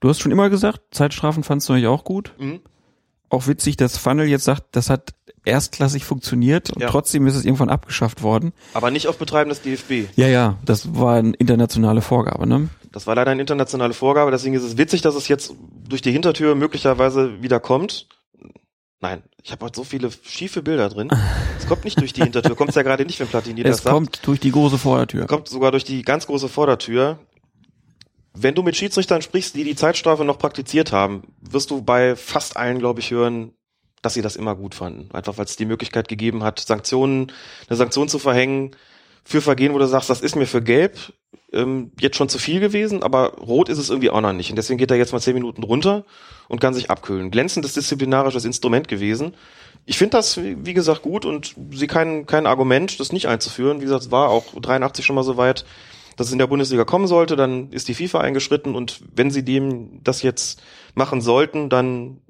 Du 0.00 0.08
hast 0.08 0.20
schon 0.20 0.32
immer 0.32 0.50
gesagt, 0.50 0.80
Zeitstrafen 0.90 1.44
fandst 1.44 1.68
du 1.68 1.74
eigentlich 1.74 1.86
auch 1.86 2.04
gut. 2.04 2.34
Mhm. 2.38 2.60
Auch 3.32 3.46
witzig, 3.46 3.76
dass 3.78 3.96
Funnel 3.96 4.26
jetzt 4.28 4.44
sagt, 4.44 4.64
das 4.72 4.90
hat 4.90 5.14
erstklassig 5.46 6.04
funktioniert 6.04 6.70
und 6.70 6.82
Ja. 6.82 6.88
trotzdem 6.90 7.26
ist 7.26 7.34
es 7.34 7.44
irgendwann 7.46 7.70
abgeschafft 7.70 8.22
worden. 8.22 8.52
Aber 8.74 8.90
nicht 8.90 9.08
auf 9.08 9.16
Betreiben 9.16 9.48
des 9.48 9.62
DFB. 9.62 10.08
Ja, 10.16 10.28
ja, 10.28 10.58
das 10.66 10.94
war 10.94 11.14
eine 11.16 11.32
internationale 11.38 12.02
Vorgabe, 12.02 12.46
ne? 12.46 12.68
Das 12.92 13.06
war 13.06 13.14
leider 13.14 13.30
eine 13.30 13.40
internationale 13.40 13.94
Vorgabe, 13.94 14.30
deswegen 14.30 14.54
ist 14.54 14.62
es 14.64 14.76
witzig, 14.76 15.00
dass 15.00 15.14
es 15.14 15.28
jetzt 15.28 15.54
durch 15.88 16.02
die 16.02 16.12
Hintertür 16.12 16.54
möglicherweise 16.54 17.42
wieder 17.42 17.58
kommt. 17.58 18.06
Nein, 19.00 19.22
ich 19.42 19.50
habe 19.50 19.64
heute 19.64 19.76
so 19.76 19.84
viele 19.84 20.10
schiefe 20.22 20.62
Bilder 20.62 20.88
drin. 20.90 21.08
Es 21.58 21.66
kommt 21.66 21.84
nicht 21.84 21.98
durch 21.98 22.12
die 22.12 22.22
Hintertür, 22.22 22.54
kommt 22.54 22.74
ja 22.76 22.82
gerade 22.82 23.04
nicht, 23.06 23.18
wenn 23.18 23.26
Platini 23.28 23.62
das 23.64 23.78
Es 23.78 23.82
sagt. 23.82 23.94
kommt 23.94 24.20
durch 24.26 24.40
die 24.40 24.52
große 24.52 24.76
Vordertür. 24.78 25.26
kommt 25.26 25.48
sogar 25.48 25.70
durch 25.72 25.84
die 25.84 26.02
ganz 26.02 26.26
große 26.26 26.48
Vordertür. 26.48 27.18
Wenn 28.34 28.54
du 28.54 28.62
mit 28.62 28.76
Schiedsrichtern 28.76 29.22
sprichst, 29.22 29.54
die 29.54 29.64
die 29.64 29.76
Zeitstrafe 29.76 30.24
noch 30.24 30.38
praktiziert 30.38 30.92
haben, 30.92 31.22
wirst 31.40 31.70
du 31.70 31.82
bei 31.82 32.16
fast 32.16 32.56
allen, 32.56 32.78
glaube 32.78 33.00
ich, 33.00 33.10
hören, 33.10 33.52
dass 34.00 34.14
sie 34.14 34.22
das 34.22 34.36
immer 34.36 34.56
gut 34.56 34.74
fanden. 34.74 35.10
Einfach 35.14 35.38
weil 35.38 35.44
es 35.44 35.56
die 35.56 35.64
Möglichkeit 35.64 36.08
gegeben 36.08 36.42
hat, 36.42 36.58
Sanktionen, 36.60 37.30
eine 37.68 37.76
Sanktion 37.76 38.08
zu 38.08 38.18
verhängen 38.18 38.74
für 39.24 39.40
Vergehen, 39.40 39.74
wo 39.74 39.78
du 39.78 39.86
sagst, 39.86 40.10
das 40.10 40.20
ist 40.20 40.34
mir 40.34 40.46
für 40.46 40.62
Gelb 40.62 41.12
ähm, 41.52 41.92
jetzt 42.00 42.16
schon 42.16 42.28
zu 42.28 42.38
viel 42.38 42.60
gewesen, 42.60 43.02
aber 43.02 43.34
Rot 43.34 43.68
ist 43.68 43.78
es 43.78 43.90
irgendwie 43.90 44.10
auch 44.10 44.20
noch 44.20 44.32
nicht. 44.32 44.50
Und 44.50 44.56
deswegen 44.56 44.78
geht 44.78 44.90
er 44.90 44.96
jetzt 44.96 45.12
mal 45.12 45.20
zehn 45.20 45.34
Minuten 45.34 45.62
runter 45.62 46.04
und 46.48 46.60
kann 46.60 46.74
sich 46.74 46.90
abkühlen. 46.90 47.30
Glänzendes 47.30 47.74
disziplinarisches 47.74 48.44
Instrument 48.44 48.88
gewesen. 48.88 49.34
Ich 49.84 49.98
finde 49.98 50.16
das, 50.16 50.40
wie 50.42 50.74
gesagt, 50.74 51.02
gut 51.02 51.24
und 51.24 51.54
sehe 51.72 51.88
kein, 51.88 52.26
kein 52.26 52.46
Argument, 52.46 52.98
das 52.98 53.12
nicht 53.12 53.26
einzuführen. 53.28 53.80
Wie 53.80 53.84
gesagt, 53.84 54.04
es 54.04 54.10
war 54.10 54.28
auch 54.28 54.54
83 54.60 55.04
schon 55.04 55.16
mal 55.16 55.24
so 55.24 55.36
weit, 55.36 55.64
dass 56.16 56.28
es 56.28 56.32
in 56.32 56.38
der 56.38 56.46
Bundesliga 56.46 56.84
kommen 56.84 57.06
sollte, 57.06 57.36
dann 57.36 57.70
ist 57.70 57.88
die 57.88 57.94
FIFA 57.94 58.20
eingeschritten 58.20 58.74
und 58.74 59.02
wenn 59.14 59.30
sie 59.30 59.44
dem 59.44 60.02
das 60.02 60.22
jetzt 60.22 60.62
machen 60.94 61.20
sollten, 61.20 61.68
dann 61.68 62.20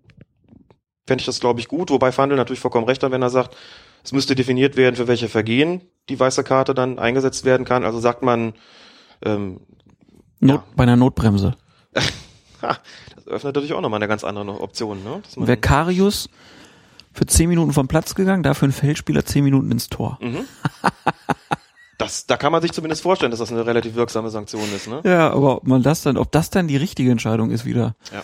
fände 1.06 1.22
ich 1.22 1.26
das, 1.26 1.40
glaube 1.40 1.60
ich, 1.60 1.68
gut. 1.68 1.90
Wobei 1.90 2.12
Fandel 2.12 2.36
natürlich 2.36 2.60
vollkommen 2.60 2.86
recht 2.86 3.02
hat, 3.02 3.10
wenn 3.10 3.22
er 3.22 3.30
sagt, 3.30 3.56
es 4.04 4.12
müsste 4.12 4.34
definiert 4.34 4.76
werden, 4.76 4.96
für 4.96 5.08
welche 5.08 5.28
Vergehen 5.28 5.82
die 6.08 6.18
weiße 6.18 6.44
Karte 6.44 6.74
dann 6.74 6.98
eingesetzt 6.98 7.44
werden 7.44 7.64
kann. 7.64 7.84
Also 7.84 8.00
sagt 8.00 8.22
man, 8.22 8.54
ähm, 9.24 9.60
Not, 10.40 10.56
Ja. 10.56 10.64
Bei 10.74 10.82
einer 10.82 10.96
Notbremse. 10.96 11.54
das 11.92 13.26
öffnet 13.26 13.54
natürlich 13.54 13.74
auch 13.74 13.80
nochmal 13.80 13.98
eine 13.98 14.08
ganz 14.08 14.24
andere 14.24 14.60
Option. 14.60 15.02
Ne? 15.04 15.22
Wäre 15.36 15.56
Karius 15.56 16.28
für 17.12 17.26
10 17.26 17.48
Minuten 17.48 17.72
vom 17.72 17.86
Platz 17.88 18.14
gegangen, 18.14 18.42
dafür 18.42 18.68
ein 18.68 18.72
Feldspieler 18.72 19.24
10 19.24 19.44
Minuten 19.44 19.70
ins 19.70 19.88
Tor. 19.88 20.18
Mhm. 20.20 20.44
das, 22.02 22.26
da 22.26 22.36
kann 22.36 22.52
man 22.52 22.62
sich 22.62 22.72
zumindest 22.72 23.02
vorstellen, 23.02 23.30
dass 23.30 23.40
das 23.40 23.52
eine 23.52 23.66
relativ 23.66 23.94
wirksame 23.94 24.30
Sanktion 24.30 24.68
ist. 24.74 24.88
Ne? 24.88 25.00
Ja, 25.04 25.30
aber 25.30 25.56
ob 25.56 25.66
man 25.66 25.82
das 25.82 26.02
dann, 26.02 26.16
ob 26.16 26.32
das 26.32 26.50
dann 26.50 26.68
die 26.68 26.76
richtige 26.76 27.10
Entscheidung 27.10 27.50
ist 27.50 27.64
wieder. 27.64 27.96
Ja. 28.12 28.22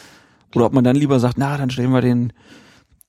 Oder 0.55 0.67
ob 0.67 0.73
man 0.73 0.85
dann 0.85 0.97
lieber 0.97 1.21
sagt, 1.21 1.39
na, 1.39 1.57
dann 1.57 1.71
stellen 1.71 1.91
wir 1.91 2.01
den 2.01 2.33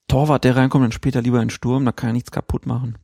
Torwart, 0.08 0.44
der 0.44 0.56
reinkommt, 0.56 0.84
dann 0.84 0.92
später 0.92 1.22
lieber 1.22 1.42
in 1.42 1.50
Sturm, 1.50 1.86
da 1.86 1.92
kann 1.92 2.10
er 2.10 2.14
nichts 2.14 2.32
kaputt 2.32 2.66
machen. 2.66 2.98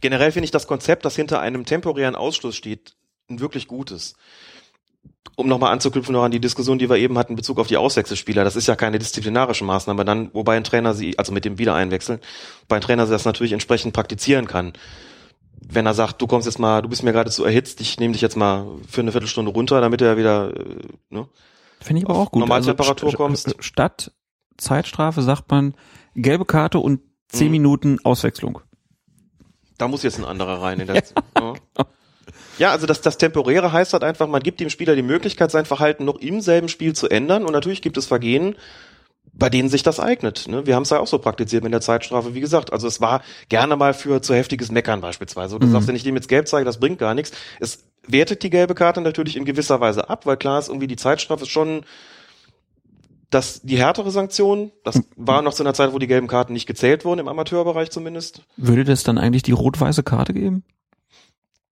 Generell 0.00 0.32
finde 0.32 0.44
ich 0.44 0.50
das 0.50 0.66
Konzept, 0.66 1.04
das 1.04 1.16
hinter 1.16 1.40
einem 1.40 1.64
temporären 1.64 2.14
Ausschluss 2.14 2.56
steht, 2.56 2.94
ein 3.28 3.40
wirklich 3.40 3.68
gutes. 3.68 4.14
Um 5.36 5.46
nochmal 5.48 5.72
anzuknüpfen 5.72 6.12
noch 6.12 6.24
an 6.24 6.30
die 6.30 6.40
Diskussion, 6.40 6.78
die 6.78 6.90
wir 6.90 6.96
eben 6.96 7.16
hatten 7.16 7.32
in 7.32 7.36
Bezug 7.36 7.58
auf 7.58 7.68
die 7.68 7.76
Auswechselspieler. 7.76 8.44
Das 8.44 8.56
ist 8.56 8.66
ja 8.66 8.76
keine 8.76 8.98
disziplinarische 8.98 9.64
Maßnahme, 9.64 10.04
dann, 10.04 10.30
wobei 10.34 10.56
ein 10.56 10.64
Trainer 10.64 10.94
sie, 10.94 11.18
also 11.18 11.32
mit 11.32 11.44
dem 11.44 11.58
Wiedereinwechseln, 11.58 12.20
wobei 12.62 12.76
ein 12.76 12.82
Trainer 12.82 13.06
das 13.06 13.24
natürlich 13.24 13.52
entsprechend 13.52 13.92
praktizieren 13.92 14.46
kann. 14.46 14.72
Wenn 15.70 15.84
er 15.86 15.94
sagt, 15.94 16.20
du 16.22 16.26
kommst 16.26 16.46
jetzt 16.46 16.58
mal, 16.58 16.80
du 16.82 16.88
bist 16.88 17.02
mir 17.02 17.12
gerade 17.12 17.30
zu 17.30 17.44
erhitzt, 17.44 17.80
ich 17.80 17.98
nehme 18.00 18.12
dich 18.12 18.22
jetzt 18.22 18.36
mal 18.36 18.66
für 18.88 19.02
eine 19.02 19.12
Viertelstunde 19.12 19.50
runter, 19.52 19.80
damit 19.80 20.00
er 20.00 20.16
wieder, 20.16 20.50
äh, 20.56 20.76
ne? 21.10 21.28
Finde 21.80 22.02
ich 22.02 22.08
aber 22.08 22.18
auch 22.18 22.30
gut. 22.30 22.40
Normaltemperatur 22.40 23.10
st- 23.10 23.16
kommst. 23.16 23.54
Statt 23.60 24.12
Zeitstrafe 24.56 25.22
sagt 25.22 25.50
man 25.50 25.74
gelbe 26.16 26.44
Karte 26.44 26.78
und 26.80 27.00
10 27.28 27.46
Mhm. 27.46 27.50
Minuten 27.52 27.98
Auswechslung. 28.04 28.60
Da 29.76 29.86
muss 29.86 30.02
jetzt 30.02 30.18
ein 30.18 30.24
anderer 30.24 30.60
rein. 30.62 30.80
In 30.80 30.86
der, 30.88 30.96
ja. 31.38 31.54
Ja, 32.58 32.72
also 32.72 32.86
das, 32.86 33.00
das 33.00 33.16
Temporäre 33.18 33.70
heißt 33.72 33.92
halt 33.92 34.02
einfach, 34.02 34.26
man 34.26 34.42
gibt 34.42 34.58
dem 34.58 34.70
Spieler 34.70 34.96
die 34.96 35.02
Möglichkeit, 35.02 35.50
sein 35.52 35.64
Verhalten 35.66 36.04
noch 36.04 36.16
im 36.16 36.40
selben 36.40 36.68
Spiel 36.68 36.92
zu 36.94 37.08
ändern. 37.08 37.44
Und 37.44 37.52
natürlich 37.52 37.82
gibt 37.82 37.96
es 37.96 38.06
Vergehen, 38.06 38.56
bei 39.32 39.48
denen 39.50 39.68
sich 39.68 39.82
das 39.82 40.00
eignet. 40.00 40.46
Ne? 40.48 40.66
Wir 40.66 40.74
haben 40.74 40.82
es 40.82 40.90
ja 40.90 40.98
auch 41.00 41.06
so 41.06 41.18
praktiziert 41.18 41.62
mit 41.64 41.72
der 41.72 41.80
Zeitstrafe, 41.80 42.34
wie 42.34 42.40
gesagt. 42.40 42.72
Also 42.72 42.86
es 42.88 43.00
war 43.00 43.22
gerne 43.48 43.76
mal 43.76 43.94
für 43.94 44.20
zu 44.22 44.34
heftiges 44.34 44.70
Meckern 44.70 45.00
beispielsweise. 45.00 45.58
Du 45.58 45.66
Mhm. 45.66 45.72
sagst, 45.72 45.88
wenn 45.88 45.96
ich 45.96 46.02
dem 46.02 46.14
jetzt 46.16 46.28
gelb 46.28 46.48
zeige, 46.48 46.64
das 46.64 46.78
bringt 46.80 46.98
gar 46.98 47.14
nichts. 47.14 47.32
Es 47.60 47.84
wertet 48.06 48.42
die 48.42 48.50
gelbe 48.50 48.74
Karte 48.74 49.00
natürlich 49.00 49.36
in 49.36 49.44
gewisser 49.44 49.80
Weise 49.80 50.08
ab, 50.10 50.26
weil 50.26 50.36
klar 50.36 50.58
ist, 50.58 50.68
irgendwie 50.68 50.86
die 50.86 50.96
Zeitstrafe 50.96 51.42
ist 51.42 51.50
schon 51.50 51.84
das, 53.30 53.60
die 53.62 53.76
härtere 53.76 54.10
Sanktion. 54.10 54.72
Das 54.84 55.02
war 55.16 55.42
noch 55.42 55.52
zu 55.52 55.62
einer 55.62 55.74
Zeit, 55.74 55.92
wo 55.92 55.98
die 55.98 56.06
gelben 56.06 56.26
Karten 56.28 56.54
nicht 56.54 56.66
gezählt 56.66 57.04
wurden, 57.04 57.20
im 57.20 57.28
Amateurbereich 57.28 57.90
zumindest. 57.90 58.42
Würde 58.56 58.84
das 58.84 59.02
dann 59.02 59.18
eigentlich 59.18 59.42
die 59.42 59.52
rot-weiße 59.52 60.02
Karte 60.02 60.32
geben? 60.32 60.64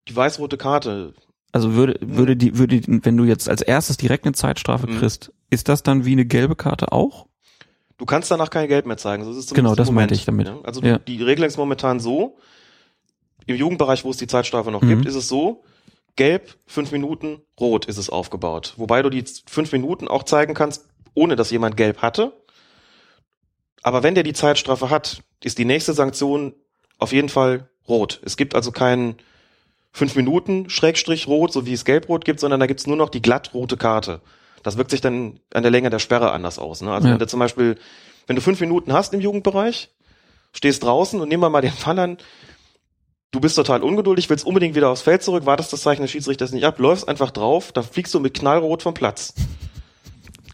Die 0.09 0.15
weiß-rote 0.15 0.57
Karte. 0.57 1.15
Also 1.53 1.75
würde, 1.75 1.99
würde 2.01 2.37
die, 2.37 2.57
würde, 2.59 2.81
wenn 2.87 3.17
du 3.17 3.25
jetzt 3.25 3.49
als 3.49 3.63
erstes 3.63 3.97
direkt 3.97 4.25
eine 4.25 4.35
Zeitstrafe 4.35 4.87
Mhm. 4.87 4.99
kriegst, 5.01 5.33
ist 5.51 5.69
das 5.69 5.83
dann 5.83 6.05
wie 6.05 6.13
eine 6.13 6.25
gelbe 6.25 6.55
Karte 6.55 6.93
auch? 6.93 7.27
Du 8.01 8.07
kannst 8.07 8.31
danach 8.31 8.49
kein 8.49 8.67
Gelb 8.67 8.87
mehr 8.87 8.97
zeigen. 8.97 9.25
So 9.25 9.31
ist 9.31 9.37
es 9.37 9.53
Genau, 9.53 9.75
das 9.75 9.91
meinte 9.91 10.15
ich 10.15 10.25
damit. 10.25 10.47
ne? 10.47 10.59
Also 10.65 10.81
Ja. 10.81 10.99
die 10.99 11.23
Regelung 11.23 11.47
ist 11.47 11.59
momentan 11.59 12.01
so, 12.01 12.39
im 13.45 13.57
Jugendbereich, 13.57 14.05
wo 14.05 14.11
es 14.11 14.17
die 14.17 14.27
Zeitstrafe 14.27 14.71
noch 14.71 14.81
Mhm. 14.81 14.89
gibt, 14.89 15.05
ist 15.05 15.17
es 15.17 15.29
so, 15.29 15.63
gelb, 16.17 16.57
fünf 16.67 16.93
Minuten, 16.93 17.43
rot 17.61 17.85
ist 17.85 17.99
es 17.99 18.09
aufgebaut. 18.09 18.73
Wobei 18.79 19.03
du 19.03 19.11
die 19.11 19.23
fünf 19.47 19.71
Minuten 19.73 20.09
auch 20.09 20.23
zeigen 20.23 20.55
kannst, 20.55 20.87
ohne 21.13 21.37
dass 21.37 21.51
jemand 21.51 21.77
gelb 21.77 22.01
hatte. 22.01 22.33
Aber 23.83 24.03
wenn 24.03 24.15
der 24.15 24.25
die 24.25 24.33
Zeitstrafe 24.33 24.89
hat, 24.89 25.23
ist 25.45 25.59
die 25.59 25.67
nächste 25.67 25.93
Sanktion 25.93 26.55
auf 26.99 27.13
jeden 27.13 27.29
Fall 27.29 27.69
rot. 27.87 28.19
Es 28.25 28.39
gibt 28.39 28.55
also 28.55 28.73
keinen 28.73 29.17
fünf 29.93 30.17
Minuten 30.17 30.71
Schrägstrich 30.71 31.27
rot, 31.27 31.53
so 31.53 31.67
wie 31.67 31.75
es 31.75 31.85
gelb-rot 31.85 32.25
gibt, 32.25 32.41
sondern 32.41 32.61
da 32.61 32.67
gibt's 32.67 32.87
nur 32.87 32.97
noch 32.97 33.11
die 33.11 33.21
glatt 33.21 33.53
rote 33.53 33.77
Karte. 33.77 34.23
Das 34.63 34.77
wirkt 34.77 34.91
sich 34.91 35.01
dann 35.01 35.41
an 35.55 35.63
der 35.63 35.71
Länge 35.71 35.91
der 35.91 35.99
Sperre 35.99 36.33
anders 36.33 36.59
aus. 36.59 36.81
Ne? 36.83 36.93
Also 36.93 37.09
Ja. 37.09 37.13
wenn 37.15 37.19
du 37.19 37.27
zum 37.27 37.41
Beispiel, 37.41 37.79
wenn 38.27 38.37
du 38.37 38.43
fünf 38.43 38.61
Minuten 38.61 38.93
hast 38.93 39.15
im 39.15 39.21
Jugendbereich, 39.21 39.91
stehst 40.53 40.83
draußen 40.83 41.21
und 41.21 41.29
nehmen 41.29 41.43
wir 41.43 41.51
mal 41.51 41.61
den 41.63 41.73
Fall 41.73 41.99
an, 41.99 42.19
du 43.31 43.41
bist 43.41 43.57
total 43.57 43.83
ungeduldig, 43.83 44.29
willst 44.29 44.45
unbedingt 44.47 44.75
wieder 44.75 44.91
aufs 44.91 45.03
Feld 45.03 45.23
zurück, 45.23 45.47
wartest 45.47 45.73
das 45.73 45.83
Zeichen 45.83 46.03
des 46.03 46.11
Schiedsrichters 46.11 46.53
nicht 46.53 46.65
ab, 46.65 46.79
läufst 46.79 47.09
einfach 47.09 47.31
drauf, 47.31 47.73
dann 47.73 47.85
fliegst 47.85 48.13
du 48.15 48.21
mit 48.21 48.35
knallrot 48.35 48.83
vom 48.83 48.95
Platz. 48.95 49.35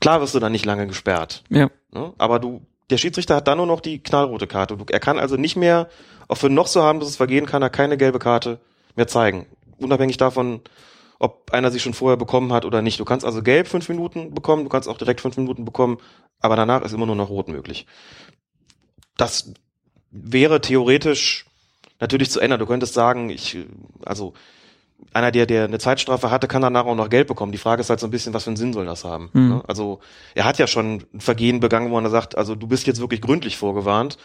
Klar 0.00 0.20
wirst 0.20 0.34
du 0.34 0.38
dann 0.38 0.52
nicht 0.52 0.66
lange 0.66 0.86
gesperrt. 0.86 1.42
Ja. 1.48 1.70
Ne? 1.92 2.12
Aber 2.18 2.38
du, 2.38 2.62
der 2.90 2.98
Schiedsrichter 2.98 3.36
hat 3.36 3.48
dann 3.48 3.58
nur 3.58 3.66
noch 3.66 3.80
die 3.80 4.02
knallrote 4.02 4.46
Karte. 4.46 4.76
Er 4.90 5.00
kann 5.00 5.18
also 5.18 5.36
nicht 5.36 5.56
mehr, 5.56 5.88
auch 6.28 6.36
für 6.36 6.50
noch 6.50 6.66
so 6.66 6.82
harmloses 6.82 7.16
Vergehen 7.16 7.46
kann 7.46 7.62
er 7.62 7.70
keine 7.70 7.96
gelbe 7.96 8.18
Karte 8.18 8.60
mehr 8.94 9.06
zeigen. 9.08 9.46
Unabhängig 9.78 10.16
davon, 10.16 10.60
ob 11.18 11.50
einer 11.52 11.70
sie 11.70 11.80
schon 11.80 11.94
vorher 11.94 12.16
bekommen 12.16 12.52
hat 12.52 12.64
oder 12.64 12.82
nicht. 12.82 13.00
Du 13.00 13.04
kannst 13.04 13.24
also 13.24 13.42
gelb 13.42 13.68
fünf 13.68 13.88
Minuten 13.88 14.34
bekommen, 14.34 14.64
du 14.64 14.68
kannst 14.68 14.88
auch 14.88 14.98
direkt 14.98 15.20
fünf 15.20 15.36
Minuten 15.36 15.64
bekommen, 15.64 15.98
aber 16.40 16.56
danach 16.56 16.82
ist 16.82 16.92
immer 16.92 17.06
nur 17.06 17.16
noch 17.16 17.30
rot 17.30 17.48
möglich. 17.48 17.86
Das 19.16 19.52
wäre 20.10 20.60
theoretisch 20.60 21.46
natürlich 22.00 22.30
zu 22.30 22.40
ändern. 22.40 22.60
Du 22.60 22.66
könntest 22.66 22.94
sagen, 22.94 23.30
ich, 23.30 23.58
also 24.04 24.34
einer, 25.12 25.30
der, 25.30 25.46
der 25.46 25.64
eine 25.64 25.78
Zeitstrafe 25.78 26.30
hatte, 26.30 26.48
kann 26.48 26.62
danach 26.62 26.86
auch 26.86 26.94
noch 26.94 27.10
Geld 27.10 27.28
bekommen. 27.28 27.52
Die 27.52 27.58
Frage 27.58 27.80
ist 27.80 27.90
halt 27.90 28.00
so 28.00 28.06
ein 28.06 28.10
bisschen, 28.10 28.34
was 28.34 28.44
für 28.44 28.50
einen 28.50 28.56
Sinn 28.56 28.72
soll 28.72 28.86
das 28.86 29.04
haben? 29.04 29.30
Mhm. 29.32 29.48
Ne? 29.48 29.62
Also 29.66 30.00
er 30.34 30.44
hat 30.44 30.58
ja 30.58 30.66
schon 30.66 31.04
ein 31.12 31.20
Vergehen 31.20 31.60
begangen, 31.60 31.90
wo 31.90 31.98
er 31.98 32.10
sagt, 32.10 32.36
also 32.36 32.54
du 32.54 32.66
bist 32.66 32.86
jetzt 32.86 33.00
wirklich 33.00 33.20
gründlich 33.20 33.56
vorgewarnt. 33.56 34.18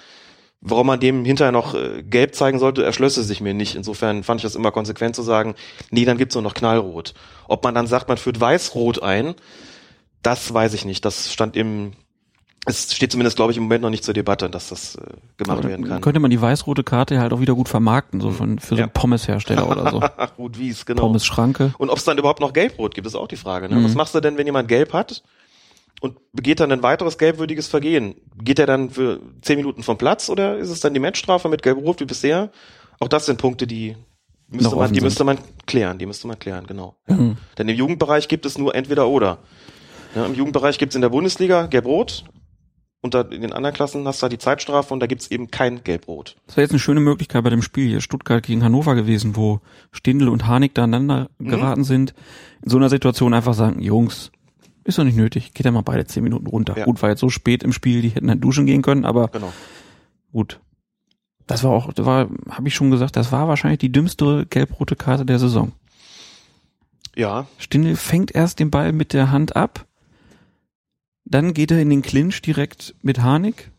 Warum 0.64 0.86
man 0.88 1.00
dem 1.00 1.26
hinterher 1.26 1.52
noch 1.52 1.74
äh, 1.74 2.04
gelb 2.04 2.36
zeigen 2.36 2.60
sollte, 2.60 2.84
erschlösse 2.84 3.24
sich 3.24 3.42
mir 3.42 3.56
nicht. 3.56 3.76
Insofern 3.76 4.24
fand 4.24 4.40
ich 4.40 4.44
das 4.44 4.56
immer 4.56 4.72
konsequent 4.72 5.16
zu 5.16 5.24
sagen, 5.24 5.56
nee, 5.90 6.06
dann 6.06 6.18
gibt's 6.20 6.36
nur 6.36 6.44
noch 6.44 6.54
knallrot. 6.54 7.16
Ob 7.48 7.64
man 7.64 7.74
dann 7.74 7.88
sagt, 7.88 8.08
man 8.08 8.18
führt 8.18 8.40
weiß-rot 8.40 9.02
ein, 9.02 9.34
das 10.22 10.54
weiß 10.54 10.76
ich 10.76 10.86
nicht. 10.86 11.04
Das 11.04 11.34
stand 11.34 11.56
im, 11.56 11.94
es 12.68 12.94
steht 12.94 13.12
zumindest, 13.12 13.38
glaube 13.38 13.52
ich, 13.52 13.58
im 13.58 13.64
Moment 13.64 13.82
noch 13.82 13.90
nicht 13.90 14.04
zur 14.04 14.14
Debatte, 14.14 14.52
dass 14.52 14.70
das 14.70 14.96
äh, 14.98 15.02
gemacht 15.38 15.58
Aber 15.60 15.68
werden 15.68 15.88
kann. 15.88 16.00
könnte 16.00 16.20
man 16.20 16.30
die 16.30 16.40
weiß-rote 16.40 16.84
Karte 16.84 17.20
halt 17.20 17.34
auch 17.34 17.40
wieder 17.40 17.56
gut 17.56 17.68
vermarkten, 17.68 18.22
so 18.22 18.30
von, 18.30 18.60
für 18.60 18.76
so 18.76 18.76
Ja. 18.76 18.84
einen 18.84 18.94
Pommeshersteller 18.94 19.68
oder 19.68 19.90
so. 19.90 20.00
Ach, 20.16 20.36
gut, 20.36 20.60
wie 20.60 20.70
es, 20.70 20.86
genau. 20.86 21.02
Pommes-Schranke. 21.02 21.74
Und 21.80 21.90
ob 21.90 21.98
es 21.98 22.04
dann 22.04 22.20
überhaupt 22.20 22.40
noch 22.40 22.54
gelb-rot 22.54 22.94
gibt, 22.94 23.08
ist 23.08 23.16
auch 23.16 23.28
die 23.28 23.36
Frage. 23.36 23.68
Ne? 23.68 23.78
Mhm. 23.78 23.86
Was 23.86 23.96
machst 23.96 24.14
du 24.14 24.20
denn, 24.20 24.38
wenn 24.38 24.46
jemand 24.46 24.68
gelb 24.68 24.94
hat 24.94 25.24
und 26.02 26.18
begeht 26.34 26.60
dann 26.60 26.72
ein 26.74 26.84
weiteres 26.84 27.18
gelbwürdiges 27.18 27.68
Vergehen? 27.68 28.16
Geht 28.44 28.60
er 28.60 28.66
dann 28.66 28.90
für 28.90 29.22
zehn 29.42 29.56
Minuten 29.58 29.84
vom 29.84 29.98
Platz 29.98 30.30
oder 30.30 30.58
ist 30.58 30.70
es 30.70 30.82
dann 30.82 30.94
die 30.94 31.00
Matchstrafe 31.00 31.48
mit 31.48 31.64
gelb-rot 31.64 32.02
wie 32.02 32.06
bisher? 32.06 32.52
Auch 33.00 33.08
das 33.08 33.26
sind 33.28 33.40
Punkte, 33.40 33.66
die 33.68 33.96
müsste 34.50 34.76
man, 34.76 34.90
die 34.90 34.96
sind. 34.96 35.04
müsste 35.06 35.24
man 35.24 35.38
klären, 35.66 35.98
die 35.98 36.06
müsste 36.06 36.28
man 36.28 36.38
klären, 36.38 36.68
genau. 36.68 36.98
Mhm. 37.08 37.38
Denn 37.58 37.70
im 37.70 37.76
Jugendbereich 37.78 38.28
gibt 38.28 38.46
es 38.46 38.58
nur 38.58 38.76
entweder 38.76 39.08
oder. 39.08 39.38
Ja, 40.14 40.26
Im 40.26 40.34
Jugendbereich 40.36 40.78
gibt 40.78 40.92
es 40.92 40.96
in 40.96 41.02
der 41.02 41.08
Bundesliga 41.10 41.68
gelb-rot 41.68 42.26
und 43.02 43.14
da 43.14 43.22
in 43.22 43.42
den 43.42 43.54
anderen 43.54 43.74
Klassen 43.74 44.06
hast 44.06 44.20
du 44.20 44.24
halt 44.24 44.34
die 44.34 44.38
Zeitstrafe 44.40 44.94
und 44.94 45.00
da 45.00 45.08
gibt 45.08 45.22
es 45.22 45.32
eben 45.32 45.50
kein 45.50 45.84
gelb-rot. 45.84 46.36
Das 46.48 46.58
wäre 46.58 46.64
jetzt 46.66 46.72
eine 46.72 46.80
schöne 46.80 47.00
Möglichkeit 47.00 47.44
bei 47.44 47.50
dem 47.50 47.62
Spiel 47.62 47.88
hier 47.88 48.02
Stuttgart 48.02 48.44
gegen 48.44 48.64
Hannover 48.64 48.94
gewesen, 48.96 49.36
wo 49.38 49.62
Stindl 49.92 50.28
und 50.28 50.48
Harnik 50.48 50.76
da 50.76 50.84
aneinander 50.84 51.30
Mhm. 51.38 51.48
geraten 51.50 51.84
sind. 51.86 52.14
In 52.62 52.70
so 52.70 52.78
einer 52.78 52.90
Situation 52.90 53.34
einfach 53.34 53.54
sagen, 53.54 53.82
Jungs, 53.82 54.32
ist 54.84 54.98
doch 54.98 55.04
nicht 55.04 55.18
nötig, 55.18 55.54
geht 55.54 55.66
ja 55.66 55.72
mal 55.72 55.82
beide 55.82 56.06
zehn 56.06 56.24
Minuten 56.24 56.48
runter. 56.48 56.78
Ja. 56.78 56.86
Gut, 56.86 57.02
war 57.02 57.10
jetzt 57.10 57.20
so 57.20 57.30
spät 57.30 57.64
im 57.64 57.74
Spiel, 57.74 58.02
die 58.02 58.10
hätten 58.10 58.30
halt 58.30 58.44
duschen 58.44 58.66
gehen 58.66 58.82
können, 58.82 59.06
aber 59.06 59.28
Genau. 59.30 59.54
gut. 60.32 60.60
Das 61.48 61.64
war 61.64 61.72
auch, 61.72 61.92
das 61.92 62.06
war, 62.06 62.30
habe 62.50 62.68
ich 62.68 62.76
schon 62.76 62.92
gesagt, 62.92 63.16
das 63.16 63.32
war 63.32 63.48
wahrscheinlich 63.48 63.80
die 63.80 63.92
dümmste 63.92 64.46
gelb-rote 64.46 64.96
Karte 64.96 65.26
der 65.26 65.38
Saison. 65.40 65.74
Ja, 67.16 67.48
Stindl 67.58 67.96
fängt 67.98 68.34
erst 68.34 68.60
den 68.60 68.72
Ball 68.72 68.94
mit 68.94 69.12
der 69.14 69.32
Hand 69.32 69.56
ab, 69.56 69.86
dann 71.26 71.54
geht 71.54 71.72
er 71.72 71.82
in 71.82 71.90
den 71.90 72.02
Clinch 72.02 72.42
direkt 72.42 72.96
mit 73.02 73.22
Harnik 73.22 73.72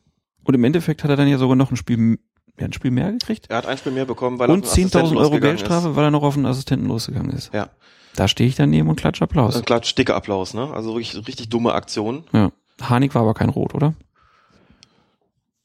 und 0.45 0.55
im 0.55 0.65
Endeffekt 0.65 1.03
hat 1.03 1.11
er 1.11 1.17
dann 1.17 1.29
ja 1.29 1.39
sogar 1.39 1.57
noch 1.57 1.71
ein 1.71 1.77
Spiel, 1.77 2.19
ja, 2.63 2.69
ein 2.69 2.73
Spiel 2.73 2.91
mehr 2.91 3.13
gekriegt. 3.13 3.47
er 3.51 3.59
hat 3.59 3.67
ein 3.67 3.77
Spiel 3.77 3.93
mehr 3.93 4.05
bekommen, 4.05 4.39
weil 4.39 4.51
Und 4.51 4.65
er 4.65 4.75
den 4.75 4.89
10.000 4.89 4.97
Assistenten 4.97 5.19
Euro 5.19 5.41
Geldstrafe, 5.41 5.97
weil 5.97 6.05
er 6.05 6.11
noch 6.11 6.23
auf 6.23 6.37
einen 6.37 6.47
Assistenten 6.47 6.87
losgegangen 6.87 7.31
ist. 7.31 7.47
Ist. 7.47 7.55
Ja. 7.55 7.71
Da 8.15 8.29
stehe 8.29 8.49
ich 8.49 8.55
daneben 8.55 8.89
und 8.89 8.97
klatsche 8.97 9.25
Applaus. 9.25 9.57
Ein 9.57 9.65
klatsch 9.65 9.97
dicker 9.97 10.15
Applaus, 10.15 10.55
ne? 10.55 10.71
Also 10.73 10.93
richtig, 10.93 11.27
richtig 11.27 11.49
dumme 11.49 11.73
Aktion. 11.73 12.25
Ja. 12.33 12.53
Harnik 12.81 13.15
war 13.15 13.23
aber 13.23 13.35
kein 13.35 13.49
Rot, 13.49 13.75
oder? 13.75 13.95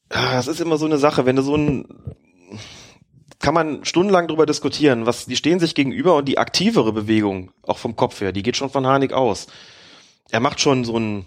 Das 0.08 0.48
ist 0.48 0.60
immer 0.60 0.78
so 0.78 0.86
eine 0.86 0.98
Sache, 0.98 1.26
wenn 1.26 1.36
du 1.36 1.42
so 1.42 1.54
ein 1.54 1.86
kann 3.38 3.54
man 3.54 3.84
stundenlang 3.84 4.26
drüber 4.26 4.46
diskutieren, 4.46 5.06
was 5.06 5.26
die 5.26 5.36
stehen 5.36 5.60
sich 5.60 5.76
gegenüber 5.76 6.16
und 6.16 6.26
die 6.26 6.38
aktivere 6.38 6.92
Bewegung, 6.92 7.52
auch 7.62 7.78
vom 7.78 7.94
Kopf 7.94 8.20
her, 8.20 8.32
die 8.32 8.42
geht 8.42 8.56
schon 8.56 8.70
von 8.70 8.84
Harnik 8.84 9.12
aus. 9.12 9.46
Er 10.30 10.40
macht 10.40 10.60
schon 10.60 10.84
so 10.84 10.98
ein 10.98 11.26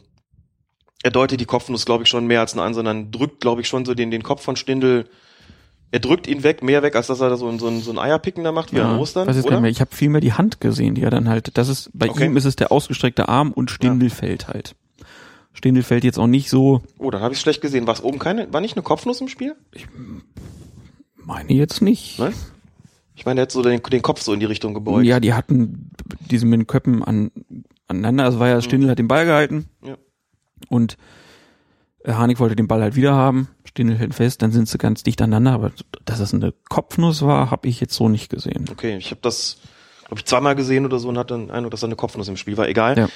er 1.04 1.12
deutet 1.12 1.40
die 1.40 1.46
Kopfnuss, 1.46 1.86
glaube 1.86 2.04
ich, 2.04 2.10
schon 2.10 2.28
mehr 2.28 2.42
als 2.42 2.56
nur 2.56 2.64
an, 2.64 2.74
sondern 2.74 3.12
drückt, 3.12 3.42
glaube 3.42 3.62
ich, 3.62 3.68
schon 3.68 3.86
so 3.86 3.94
den, 3.94 4.12
den 4.12 4.24
Kopf 4.24 4.44
von 4.44 4.56
Stindel. 4.56 5.10
Er 5.94 6.00
drückt 6.00 6.26
ihn 6.28 6.44
weg, 6.44 6.64
mehr 6.64 6.82
weg, 6.84 6.96
als 6.96 7.08
dass 7.08 7.20
er 7.20 7.30
da 7.30 7.36
so, 7.38 7.48
ein- 7.50 7.60
so, 7.60 7.68
ein, 7.68 7.82
so 7.82 7.92
ein 7.92 8.00
Eierpicken 8.00 8.44
da 8.46 8.52
macht, 8.54 8.72
wie 8.74 8.80
an 8.80 8.98
Ostern. 9.00 9.28
weiß 9.28 9.44
oder? 9.44 9.60
mehr. 9.60 9.70
Ich 9.70 9.82
habe 9.82 9.94
viel 9.94 10.10
mehr 10.10 10.22
die 10.22 10.32
Hand 10.34 10.62
gesehen, 10.62 10.96
die 10.96 11.04
er 11.04 11.10
dann 11.10 11.28
halt, 11.28 11.58
das 11.58 11.68
ist, 11.68 11.90
bei 11.94 12.10
Okay. 12.10 12.26
ihm 12.28 12.38
ist 12.38 12.46
es 12.46 12.56
der 12.56 12.72
ausgestreckte 12.72 13.28
Arm 13.28 13.52
und 13.52 13.70
Stindel 13.72 14.10
fällt 14.10 14.48
halt. 14.48 14.76
Stindel 15.54 15.84
fällt 15.84 16.06
jetzt 16.06 16.18
auch 16.18 16.28
nicht 16.28 16.50
so, 16.50 16.82
Oh, 16.98 17.12
dann 17.12 17.22
habe 17.22 17.34
ich 17.34 17.40
schlecht 17.42 17.62
gesehen. 17.62 17.86
War 17.88 17.94
es 17.94 18.02
oben 18.04 18.20
keine, 18.20 18.52
war 18.54 18.62
nicht 18.62 18.78
eine 18.78 18.84
Kopfnuss 18.84 19.20
im 19.20 19.28
Spiel? 19.28 19.56
meine 21.24 21.54
jetzt 21.54 21.82
nicht. 21.82 22.20
Nein? 22.20 22.34
Ich 23.16 23.26
meine, 23.26 23.42
er 23.42 23.44
hat 23.44 23.52
so 23.52 23.62
den, 23.62 23.82
den 23.84 24.02
Kopf 24.02 24.22
so 24.22 24.34
in 24.34 24.40
die 24.40 24.46
Richtung 24.46 24.74
gebeugt. 24.74 25.06
Ja, 25.06 25.20
die 25.20 25.34
hatten 25.34 25.92
diese 26.30 26.46
mit 26.46 26.60
den 26.62 26.68
Köppen 26.68 27.04
an, 27.04 27.32
aneinander. 27.88 28.24
Also 28.24 28.40
war 28.40 28.48
ja, 28.48 28.62
Stindel 28.62 28.90
hat 28.90 28.98
den 29.00 29.08
Ball 29.08 29.26
gehalten. 29.26 29.66
Mhm. 29.82 29.88
Ja. 29.90 29.98
Und 30.70 30.98
äh, 32.06 32.14
Harnik 32.14 32.40
wollte 32.40 32.56
den 32.56 32.68
Ball 32.68 32.82
halt 32.82 32.96
wieder 32.96 33.14
haben. 33.14 33.50
Stindel 33.72 33.98
hält 33.98 34.14
fest, 34.14 34.42
dann 34.42 34.52
sind 34.52 34.68
sie 34.68 34.78
ganz 34.78 35.04
dicht 35.04 35.22
aneinander. 35.22 35.54
Aber 35.54 35.72
dass 36.06 36.20
das 36.20 36.34
eine 36.34 36.54
Kopfnuss 36.70 37.22
war, 37.22 37.52
habe 37.52 37.68
ich 37.68 37.80
jetzt 37.80 37.94
so 37.94 38.10
nicht 38.10 38.30
gesehen. 38.30 38.70
Okay, 38.72 38.98
ich 38.98 39.12
habe 39.12 39.22
das, 39.22 39.58
glaube 40.08 40.20
ich, 40.20 40.26
zweimal 40.26 40.56
gesehen 40.56 40.86
oder 40.86 41.00
so 41.00 41.10
und 41.10 41.18
hatte 41.18 41.36
den 41.36 41.52
Eindruck, 41.52 41.72
dass 41.72 41.82
da 41.82 41.88
eine 41.88 41.96
Kopfnuss 41.96 42.28
im 42.28 42.38
Spiel 42.38 42.58
war. 42.58 42.68
Egal. 42.68 42.98
Ja. 42.98 43.10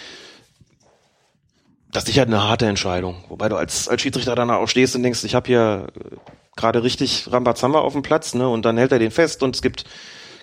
Das 1.92 2.03
ist 2.03 2.08
sicher 2.08 2.24
eine 2.24 2.43
harte 2.43 2.66
Entscheidung. 2.66 3.24
Wobei 3.30 3.48
du 3.48 3.56
als, 3.56 3.88
als 3.88 4.01
Schiedsrichter 4.01 4.35
danach 4.35 4.58
auch 4.58 4.67
stehst 4.67 4.95
und 4.95 5.03
denkst, 5.03 5.24
ich 5.24 5.35
habe 5.35 5.48
hier 5.48 5.88
äh, 5.95 6.16
gerade 6.56 6.84
richtig 6.84 7.32
Rambazamba 7.32 7.80
auf 7.80 7.93
dem 7.93 8.01
Platz, 8.01 8.34
ne? 8.34 8.50
Und 8.50 8.66
dann 8.66 8.77
hält 8.77 8.92
er 8.92 9.00
den 9.00 9.11
fest 9.11 9.43
und 9.43 9.56
es 9.56 9.61
gibt, 9.61 9.85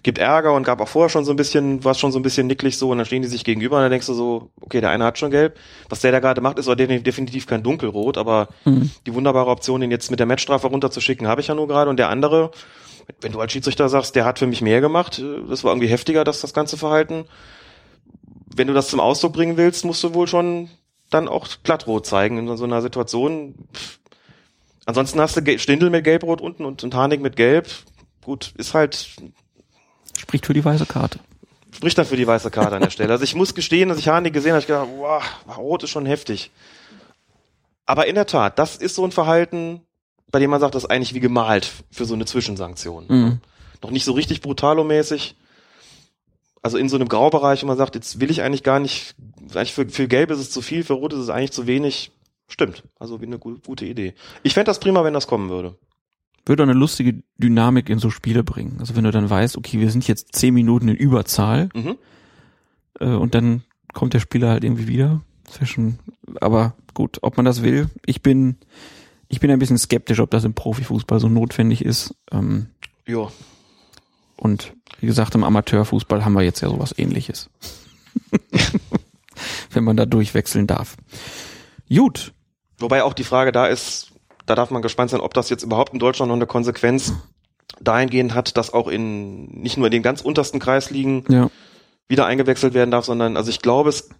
gibt 0.02 0.18
Ärger 0.18 0.52
und 0.54 0.64
gab 0.64 0.80
auch 0.80 0.88
vorher 0.88 1.08
schon 1.08 1.24
so 1.24 1.32
ein 1.32 1.36
bisschen, 1.36 1.84
war 1.84 1.94
schon 1.94 2.10
so 2.12 2.18
ein 2.18 2.22
bisschen 2.22 2.46
nicklig 2.46 2.76
so 2.76 2.90
und 2.90 2.98
dann 2.98 3.06
stehen 3.06 3.22
die 3.22 3.28
sich 3.28 3.44
gegenüber 3.44 3.76
und 3.76 3.82
dann 3.82 3.90
denkst 3.90 4.06
du 4.06 4.14
so, 4.14 4.50
okay, 4.60 4.80
der 4.80 4.90
eine 4.90 5.04
hat 5.04 5.18
schon 5.18 5.30
gelb. 5.30 5.56
Was 5.88 6.00
der 6.00 6.12
da 6.12 6.18
gerade 6.20 6.40
macht, 6.40 6.58
ist 6.58 6.66
definitiv- 6.68 7.46
kein 7.46 7.62
Dunkelrot, 7.62 8.18
aber 8.18 8.48
die 9.06 9.14
wunderbare 9.14 9.50
Option, 9.50 9.80
den 9.80 9.90
jetzt 9.90 10.10
mit 10.10 10.18
der 10.18 10.26
Matchstrafe 10.26 10.66
runterzuschicken, 10.66 11.28
habe 11.28 11.40
ich 11.40 11.46
ja 11.46 11.54
nur 11.54 11.68
gerade. 11.68 11.88
Und 11.90 11.98
der 11.98 12.08
andere, 12.08 12.50
wenn 13.20 13.32
du 13.32 13.40
als 13.40 13.52
Schiedsrichter 13.52 13.88
sagst, 13.88 14.16
der 14.16 14.24
hat 14.24 14.38
für 14.38 14.46
mich 14.46 14.60
mehr 14.60 14.80
gemacht, 14.80 15.18
äh, 15.18 15.48
das 15.48 15.62
war 15.64 15.72
irgendwie 15.72 15.88
heftiger, 15.88 16.24
dass 16.24 16.40
das 16.40 16.54
ganze 16.54 16.76
Verhalten. 16.76 17.24
Wenn 18.54 18.66
du 18.66 18.74
das 18.74 18.88
zum 18.88 19.00
Ausdruck 19.00 19.32
bringen 19.32 19.56
willst, 19.56 19.84
musst 19.84 20.02
du 20.04 20.14
wohl 20.14 20.26
schon 20.26 20.68
dann 21.10 21.28
auch 21.28 21.46
glattrot 21.62 22.06
zeigen 22.06 22.38
in 22.38 22.56
so 22.56 22.64
einer 22.64 22.82
Situation. 22.82 23.54
Pff. 23.72 23.98
Ansonsten 24.84 25.20
hast 25.20 25.36
du 25.36 25.58
Stindel 25.58 25.90
mit 25.90 26.04
gelbrot 26.04 26.40
unten 26.40 26.64
und, 26.64 26.82
und 26.82 26.94
Harnik 26.94 27.20
mit 27.20 27.36
gelb. 27.36 27.68
Gut, 28.24 28.52
ist 28.56 28.74
halt, 28.74 29.08
Spricht 30.22 30.46
für 30.46 30.54
die 30.54 30.64
weiße 30.64 30.86
Karte. 30.86 31.18
spricht 31.74 31.98
dann 31.98 32.06
für 32.06 32.16
die 32.16 32.26
weiße 32.26 32.52
Karte 32.52 32.76
an 32.76 32.82
der 32.82 32.90
Stelle. 32.90 33.10
Also 33.12 33.24
ich 33.24 33.34
muss 33.34 33.56
gestehen, 33.56 33.88
dass 33.88 33.98
ich 33.98 34.06
Hahn 34.06 34.22
gesehen 34.32 34.52
habe, 34.52 34.60
ich 34.60 34.68
gedacht, 34.68 34.88
wow, 34.96 35.22
rot 35.58 35.82
ist 35.82 35.90
schon 35.90 36.06
heftig. 36.06 36.52
Aber 37.86 38.06
in 38.06 38.14
der 38.14 38.26
Tat, 38.26 38.56
das 38.56 38.76
ist 38.76 38.94
so 38.94 39.04
ein 39.04 39.10
Verhalten, 39.10 39.80
bei 40.30 40.38
dem 40.38 40.50
man 40.50 40.60
sagt, 40.60 40.76
das 40.76 40.84
ist 40.84 40.90
eigentlich 40.90 41.12
wie 41.14 41.20
gemalt 41.20 41.68
für 41.90 42.04
so 42.04 42.14
eine 42.14 42.24
Zwischensanktion. 42.24 43.06
Mhm. 43.08 43.40
Noch 43.82 43.90
nicht 43.90 44.04
so 44.04 44.12
richtig 44.12 44.42
brutalomäßig. 44.42 45.34
Also 46.62 46.78
in 46.78 46.88
so 46.88 46.94
einem 46.94 47.08
Graubereich, 47.08 47.64
wo 47.64 47.66
man 47.66 47.76
sagt, 47.76 47.96
jetzt 47.96 48.20
will 48.20 48.30
ich 48.30 48.42
eigentlich 48.42 48.62
gar 48.62 48.78
nicht, 48.78 49.16
eigentlich 49.52 49.72
für, 49.72 49.88
für 49.88 50.06
Gelb 50.06 50.30
ist 50.30 50.38
es 50.38 50.52
zu 50.52 50.62
viel, 50.62 50.84
für 50.84 50.92
Rot 50.92 51.12
ist 51.12 51.18
es 51.18 51.30
eigentlich 51.30 51.50
zu 51.50 51.66
wenig. 51.66 52.12
Stimmt. 52.46 52.84
Also 53.00 53.20
wie 53.20 53.26
eine 53.26 53.40
gu 53.40 53.56
gute 53.66 53.86
Idee. 53.86 54.14
Ich 54.44 54.54
fände 54.54 54.66
das 54.66 54.78
prima, 54.78 55.02
wenn 55.02 55.14
das 55.14 55.26
kommen 55.26 55.50
würde. 55.50 55.74
Würde 56.44 56.62
eine 56.64 56.72
lustige 56.72 57.22
Dynamik 57.38 57.88
in 57.88 57.98
so 57.98 58.10
Spiele 58.10 58.42
bringen. 58.42 58.76
Also 58.80 58.96
wenn 58.96 59.04
du 59.04 59.10
dann 59.12 59.30
weißt, 59.30 59.56
okay, 59.56 59.78
wir 59.78 59.90
sind 59.90 60.08
jetzt 60.08 60.34
zehn 60.34 60.52
Minuten 60.54 60.88
in 60.88 60.96
Überzahl 60.96 61.68
Mhm. 61.74 61.96
äh, 63.00 63.06
und 63.06 63.34
dann 63.34 63.62
kommt 63.94 64.14
der 64.14 64.20
Spieler 64.20 64.48
halt 64.50 64.64
irgendwie 64.64 64.88
wieder. 64.88 65.20
Schon, 65.64 65.98
aber 66.40 66.74
gut, 66.94 67.18
ob 67.22 67.36
man 67.36 67.44
das 67.44 67.62
will, 67.62 67.88
ich 68.06 68.22
bin, 68.22 68.56
ich 69.28 69.38
bin 69.40 69.50
ein 69.50 69.58
bisschen 69.58 69.76
skeptisch, 69.78 70.18
ob 70.20 70.30
das 70.30 70.44
im 70.44 70.54
Profifußball 70.54 71.20
so 71.20 71.28
notwendig 71.28 71.84
ist. 71.84 72.14
Ähm, 72.30 72.66
Ja. 73.06 73.28
und 74.36 74.72
wie 75.00 75.06
gesagt, 75.06 75.34
im 75.34 75.44
Amateurfußball 75.44 76.24
haben 76.24 76.32
wir 76.32 76.42
jetzt 76.42 76.60
ja 76.62 76.68
sowas 76.70 76.94
ähnliches. 76.96 77.50
wenn 79.70 79.84
man 79.84 79.96
da 79.96 80.06
durchwechseln 80.06 80.66
darf. 80.66 80.96
Gut, 81.88 82.32
Wobei 82.78 83.04
auch 83.04 83.12
die 83.14 83.24
Frage 83.24 83.52
da 83.52 83.66
ist, 83.66 84.11
da 84.52 84.56
darf 84.56 84.70
man 84.70 84.82
gespannt 84.82 85.10
sein, 85.10 85.20
ob 85.20 85.32
das 85.32 85.48
jetzt 85.48 85.62
überhaupt 85.62 85.94
in 85.94 85.98
Deutschland 85.98 86.28
noch 86.28 86.36
eine 86.36 86.46
Konsequenz 86.46 87.14
dahingehend 87.80 88.34
hat, 88.34 88.58
dass 88.58 88.74
auch 88.74 88.86
in 88.86 89.46
nicht 89.46 89.78
nur 89.78 89.86
in 89.86 89.92
den 89.92 90.02
ganz 90.02 90.20
untersten 90.20 90.60
Kreisligen 90.60 91.24
ja. 91.28 91.48
wieder 92.06 92.26
eingewechselt 92.26 92.74
werden 92.74 92.90
darf, 92.90 93.06
sondern 93.06 93.38
also 93.38 93.48
ich 93.48 93.62
glaube 93.62 93.88
es 93.88 94.10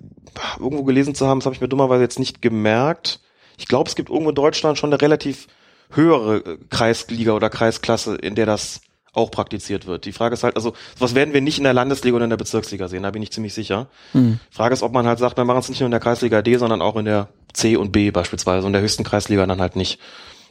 irgendwo 0.59 0.85
gelesen 0.85 1.15
zu 1.15 1.27
haben, 1.27 1.41
das 1.41 1.45
habe 1.45 1.55
ich 1.55 1.61
mir 1.61 1.69
dummerweise 1.69 2.03
jetzt 2.03 2.19
nicht 2.19 2.41
gemerkt. 2.41 3.21
Ich 3.59 3.67
glaube, 3.67 3.91
es 3.91 3.95
gibt 3.95 4.09
irgendwo 4.09 4.31
in 4.31 4.35
Deutschland 4.35 4.79
schon 4.79 4.91
eine 4.91 5.03
relativ 5.03 5.49
höhere 5.91 6.59
Kreisliga 6.71 7.33
oder 7.33 7.51
Kreisklasse, 7.51 8.17
in 8.17 8.35
der 8.35 8.47
das 8.47 8.81
auch 9.13 9.31
praktiziert 9.31 9.87
wird. 9.87 10.07
Die 10.07 10.13
Frage 10.13 10.35
ist 10.35 10.43
halt, 10.43 10.57
also 10.57 10.73
was 10.99 11.15
werden 11.15 11.35
wir 11.35 11.43
nicht 11.43 11.59
in 11.59 11.65
der 11.65 11.75
Landesliga 11.75 12.17
oder 12.17 12.25
in 12.25 12.31
der 12.31 12.39
Bezirksliga 12.39 12.89
sehen, 12.89 13.03
da 13.03 13.11
bin 13.11 13.23
ich 13.23 13.31
ziemlich 13.31 13.53
sicher. 13.53 13.89
Hm. 14.13 14.41
Frage 14.51 14.73
ist, 14.73 14.83
ob 14.83 14.93
man 14.93 15.07
halt 15.07 15.19
sagt, 15.19 15.37
wir 15.37 15.45
machen 15.45 15.59
es 15.59 15.69
nicht 15.69 15.81
nur 15.81 15.87
in 15.87 15.93
der 15.93 16.01
Kreisliga 16.01 16.41
D, 16.41 16.57
sondern 16.57 16.81
auch 16.81 16.97
in 16.97 17.05
der 17.05 17.29
C 17.53 17.77
und 17.77 17.93
B 17.93 18.11
beispielsweise 18.11 18.67
und 18.67 18.73
der 18.73 18.81
höchsten 18.81 19.05
Kreisliga 19.05 19.47
dann 19.47 19.61
halt 19.61 19.77
nicht. 19.77 20.01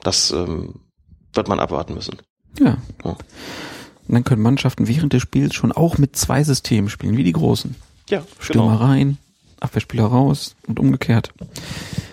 Das 0.04 0.32
ähm, 0.32 0.82
wird 1.34 1.48
man 1.48 1.60
abwarten 1.60 1.96
müssen. 1.96 2.18
Ja. 2.60 2.78
Ja. 3.04 3.12
Und 3.12 4.16
dann 4.16 4.24
können 4.24 4.42
Mannschaften 4.42 4.88
während 4.88 5.14
des 5.14 5.22
Spiels 5.22 5.56
schon 5.56 5.72
auch 5.72 5.98
mit 5.98 6.16
zwei 6.16 6.44
Systemen 6.44 6.90
spielen, 6.90 7.18
wie 7.18 7.24
die 7.24 7.32
großen. 7.32 7.76
Ja, 8.10 8.24
Stürmer 8.40 8.74
genau. 8.74 8.84
rein, 8.84 9.18
Abwehrspieler 9.60 10.06
raus 10.06 10.56
und 10.68 10.80
umgekehrt. 10.80 11.34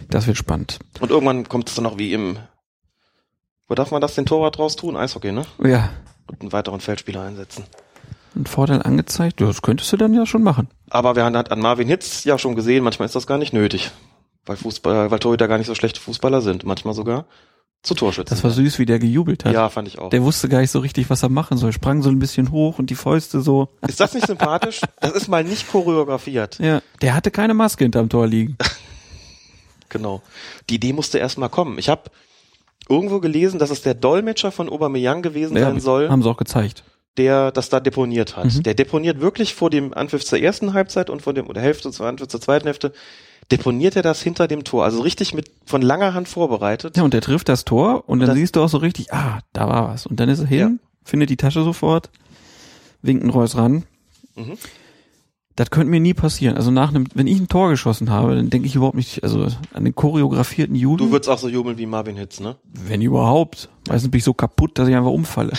Das 0.09 0.27
wird 0.27 0.37
spannend. 0.37 0.79
Und 1.01 1.11
irgendwann 1.11 1.49
kommt 1.49 1.69
es 1.69 1.75
dann 1.75 1.87
auch 1.87 1.99
wie 1.99 2.13
im, 2.13 2.39
wo 3.67 3.75
darf 3.75 3.91
man 3.91 4.01
das 4.01 4.15
den 4.15 4.27
Torwart 4.27 4.57
draus 4.57 4.77
tun? 4.77 4.97
Eishockey, 4.97 5.33
ne? 5.33 5.45
Ja. 5.63 5.91
Und 6.29 6.41
einen 6.41 6.53
weiteren 6.53 6.81
Feldspieler 6.81 7.23
einsetzen. 7.23 7.65
Ein 8.37 8.47
Vorteil 8.47 8.83
angezeigt, 8.83 9.41
ja, 9.41 9.47
das 9.47 9.63
könntest 9.63 9.93
du 9.93 9.97
dann 9.97 10.15
ja 10.15 10.27
schon 10.27 10.43
machen. 10.43 10.69
Aber 10.91 11.17
wir 11.17 11.25
haben 11.25 11.35
halt 11.35 11.51
an 11.51 11.61
Marvin 11.61 11.89
Hitz 11.89 12.25
ja 12.25 12.39
schon 12.39 12.55
gesehen, 12.55 12.85
manchmal 12.85 13.07
ist 13.07 13.15
das 13.17 13.27
gar 13.27 13.39
nicht 13.39 13.53
nötig. 13.53 13.91
Weil 14.47 14.57
Fußball, 14.57 15.11
weil 15.11 15.19
Torhüter 15.19 15.49
gar 15.49 15.59
nicht 15.59 15.67
so 15.67 15.75
schlechte 15.75 16.01
Fußballer 16.01 16.41
sind. 16.41 16.65
Manchmal 16.65 16.95
sogar 16.95 17.25
zu 17.83 17.95
Torschützen. 17.95 18.35
Das 18.35 18.45
war 18.45 18.51
süß, 18.51 18.79
wie 18.79 18.87
der 18.87 18.99
gejubelt 18.99 19.45
hat. 19.45 19.53
ja, 19.53 19.69
fand 19.69 19.89
ich 19.89 19.99
auch. 19.99 20.11
Der 20.11 20.23
wusste 20.23 20.49
gar 20.49 20.61
nicht 20.61 20.71
so 20.71 20.79
richtig, 20.81 21.11
was 21.11 21.23
er 21.23 21.29
machen 21.29 21.57
soll. 21.59 21.73
Sprang 21.73 22.03
so 22.03 22.11
ein 22.11 22.19
bisschen 22.19 22.51
hoch 22.51 22.79
und 22.79 22.91
die 22.91 22.95
Fäuste 22.95 23.41
so. 23.41 23.69
Ist 23.87 24.01
das 24.01 24.15
nicht 24.15 24.27
sympathisch? 24.27 24.81
Das 25.01 25.13
ist 25.13 25.29
mal 25.29 25.45
nicht 25.45 25.71
choreografiert. 25.71 26.59
Ja. 26.59 26.83
Der 27.03 27.15
hatte 27.15 27.31
keine 27.31 27.55
Maske 27.55 27.85
hinterm 27.85 28.09
Tor 28.09 28.27
liegen. 28.27 28.57
Genau. 29.91 30.21
Die 30.69 30.75
Idee 30.75 30.93
musste 30.93 31.17
erst 31.17 31.39
mal 31.39 31.49
kommen. 31.49 31.79
Ich 31.79 31.89
habe 31.89 32.11
irgendwo 32.89 33.21
gelesen, 33.21 33.59
dass 33.59 33.71
es 33.71 33.83
der 33.83 33.95
Dolmetscher 33.95 34.51
von 34.53 34.69
Aubameyang 34.69 35.23
gewesen 35.23 35.57
Ja, 35.57 35.65
sein 35.65 35.81
soll, 35.81 36.09
Haben 36.09 36.23
sie 36.23 36.29
auch 36.31 36.37
gezeigt. 36.37 36.85
der 37.17 37.51
das 37.53 37.69
da 37.69 37.81
deponiert 37.81 38.37
hat. 38.37 38.47
Mhm. 38.55 38.63
Der 38.63 38.75
deponiert 38.75 39.21
wirklich 39.21 39.55
vor 39.55 39.71
dem 39.71 39.93
Anpfiff 39.95 40.25
zur 40.25 40.39
ersten 40.41 40.73
Halbzeit 40.75 41.11
und 41.11 41.21
vor 41.23 41.35
dem 41.35 41.49
oder 41.49 41.61
Hälfte 41.61 41.91
zur 41.91 42.07
Anpfiff 42.07 42.29
zur 42.29 42.41
zweiten 42.41 42.67
Hälfte 42.67 42.93
deponiert 43.51 43.97
er 43.97 44.03
das 44.03 44.21
hinter 44.21 44.47
dem 44.47 44.63
Tor, 44.63 44.85
also 44.85 45.01
richtig 45.01 45.33
mit 45.35 45.51
von 45.65 45.81
langer 45.81 46.13
Hand 46.13 46.29
vorbereitet. 46.29 46.97
Ja, 46.99 47.03
und 47.03 47.15
der 47.15 47.23
trifft 47.23 47.49
das 47.49 47.65
Tor 47.65 48.05
und 48.07 48.19
dann 48.21 48.29
Das- 48.29 48.37
siehst 48.37 48.57
du 48.57 48.63
auch 48.63 48.69
so 48.69 48.77
richtig, 48.79 49.13
ah, 49.13 49.41
da 49.55 49.67
war 49.69 49.89
was. 49.89 50.07
Und 50.07 50.21
dann 50.21 50.29
ist 50.29 50.41
er 50.41 50.47
hin, 50.47 50.81
findet 51.03 51.31
die 51.31 51.39
Tasche 51.39 51.63
sofort, 51.65 52.11
winkt 53.01 53.23
einen 53.23 53.31
Reus 53.33 53.57
ran. 53.57 53.85
Mhm. 54.37 54.59
Das 55.59 55.71
könnte 55.71 55.91
mir 55.91 55.99
nie 55.99 56.15
passieren. 56.15 56.57
Also 56.57 56.71
nach 56.71 56.91
einem, 56.91 57.09
wenn 57.15 57.27
ich 57.27 57.41
ein 57.41 57.49
Tor 57.49 57.69
geschossen 57.71 58.11
habe, 58.11 58.37
dann 58.37 58.49
denke 58.49 58.69
ich 58.69 58.77
überhaupt 58.77 58.95
nicht, 58.95 59.25
also 59.25 59.49
an 59.75 59.85
den 59.85 59.93
choreografierten 59.93 60.77
Juden. 60.77 60.99
Du 61.05 61.11
würdest 61.11 61.29
auch 61.29 61.39
so 61.39 61.49
jubeln 61.49 61.77
wie 61.79 61.87
Marvin 61.87 62.17
Hitz, 62.17 62.39
ne? 62.39 62.55
wenn 62.63 63.03
überhaupt. 63.03 63.69
Meistens 63.89 64.09
bin 64.13 64.19
ich 64.19 64.25
so 64.25 64.35
kaputt, 64.35 64.79
dass 64.79 64.87
ich 64.87 64.95
einfach 64.95 65.11
umfalle. 65.11 65.53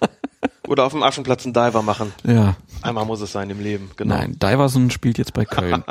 Oder 0.68 0.84
auf 0.84 0.92
dem 0.92 1.02
Aschenplatz 1.02 1.46
einen 1.46 1.54
Diver 1.54 1.80
machen. 1.80 2.12
Ja. 2.24 2.56
Einmal 2.82 3.06
muss 3.06 3.22
es 3.22 3.32
sein 3.32 3.48
im 3.48 3.58
Leben, 3.58 3.90
genau. 3.96 4.16
Nein, 4.16 4.38
Diverson 4.38 4.90
spielt 4.90 5.16
jetzt 5.16 5.32
bei 5.32 5.46
Köln. 5.46 5.82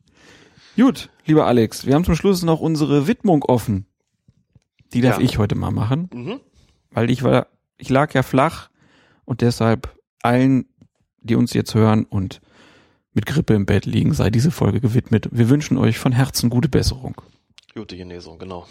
Gut, 0.76 1.08
lieber 1.24 1.46
Alex, 1.46 1.86
wir 1.86 1.94
haben 1.94 2.04
zum 2.04 2.16
Schluss 2.16 2.42
noch 2.42 2.58
unsere 2.58 3.06
Widmung 3.06 3.44
offen. 3.44 3.86
Die 4.92 5.02
darf 5.02 5.18
Ja. 5.18 5.24
ich 5.24 5.38
heute 5.38 5.54
mal 5.54 5.70
machen, 5.70 6.10
Mhm. 6.12 6.40
weil 6.90 7.10
ich 7.10 7.22
war, 7.22 7.46
ich 7.78 7.90
lag 7.90 8.12
ja 8.12 8.24
flach 8.24 8.70
und 9.24 9.40
deshalb 9.40 9.96
allen, 10.22 10.66
die 11.20 11.36
uns 11.36 11.52
jetzt 11.52 11.74
hören 11.76 12.04
und 12.04 12.40
mit 13.16 13.26
Grippe 13.26 13.54
im 13.54 13.66
Bett 13.66 13.86
liegen, 13.86 14.14
sei 14.14 14.30
diese 14.30 14.52
Folge 14.52 14.80
gewidmet. 14.80 15.28
Wir 15.32 15.48
wünschen 15.48 15.76
euch 15.78 15.98
von 15.98 16.12
Herzen 16.12 16.50
gute 16.50 16.68
Besserung. 16.68 17.20
Gute 17.74 17.96
Genesung, 17.96 18.38
genau. 18.38 18.66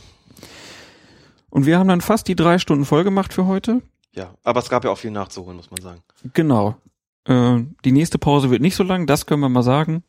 Und 1.50 1.66
wir 1.66 1.78
haben 1.78 1.90
dann 1.90 2.02
fast 2.02 2.28
die 2.28 2.36
drei 2.36 2.58
Stunden 2.58 2.86
voll 2.86 3.04
gemacht 3.04 3.34
für 3.34 3.46
heute. 3.46 3.82
Ja, 4.14 4.34
aber 4.44 4.62
es 4.62 4.70
gab 4.70 4.86
ja 4.86 4.92
auch 4.92 4.98
viel 4.98 5.12
nachzuholen, 5.12 5.58
muss 5.58 5.70
man 5.70 5.82
sagen. 5.82 6.02
Genau. 6.34 6.78
Äh, 7.26 7.64
die 7.84 7.92
nächste 7.92 8.18
Pause 8.18 8.50
wird 8.50 8.62
nicht 8.62 8.76
so 8.76 8.84
lang, 8.84 9.08
das 9.08 9.26
können 9.26 9.42
wir 9.42 9.50
mal 9.50 9.64
sagen. 9.64 10.04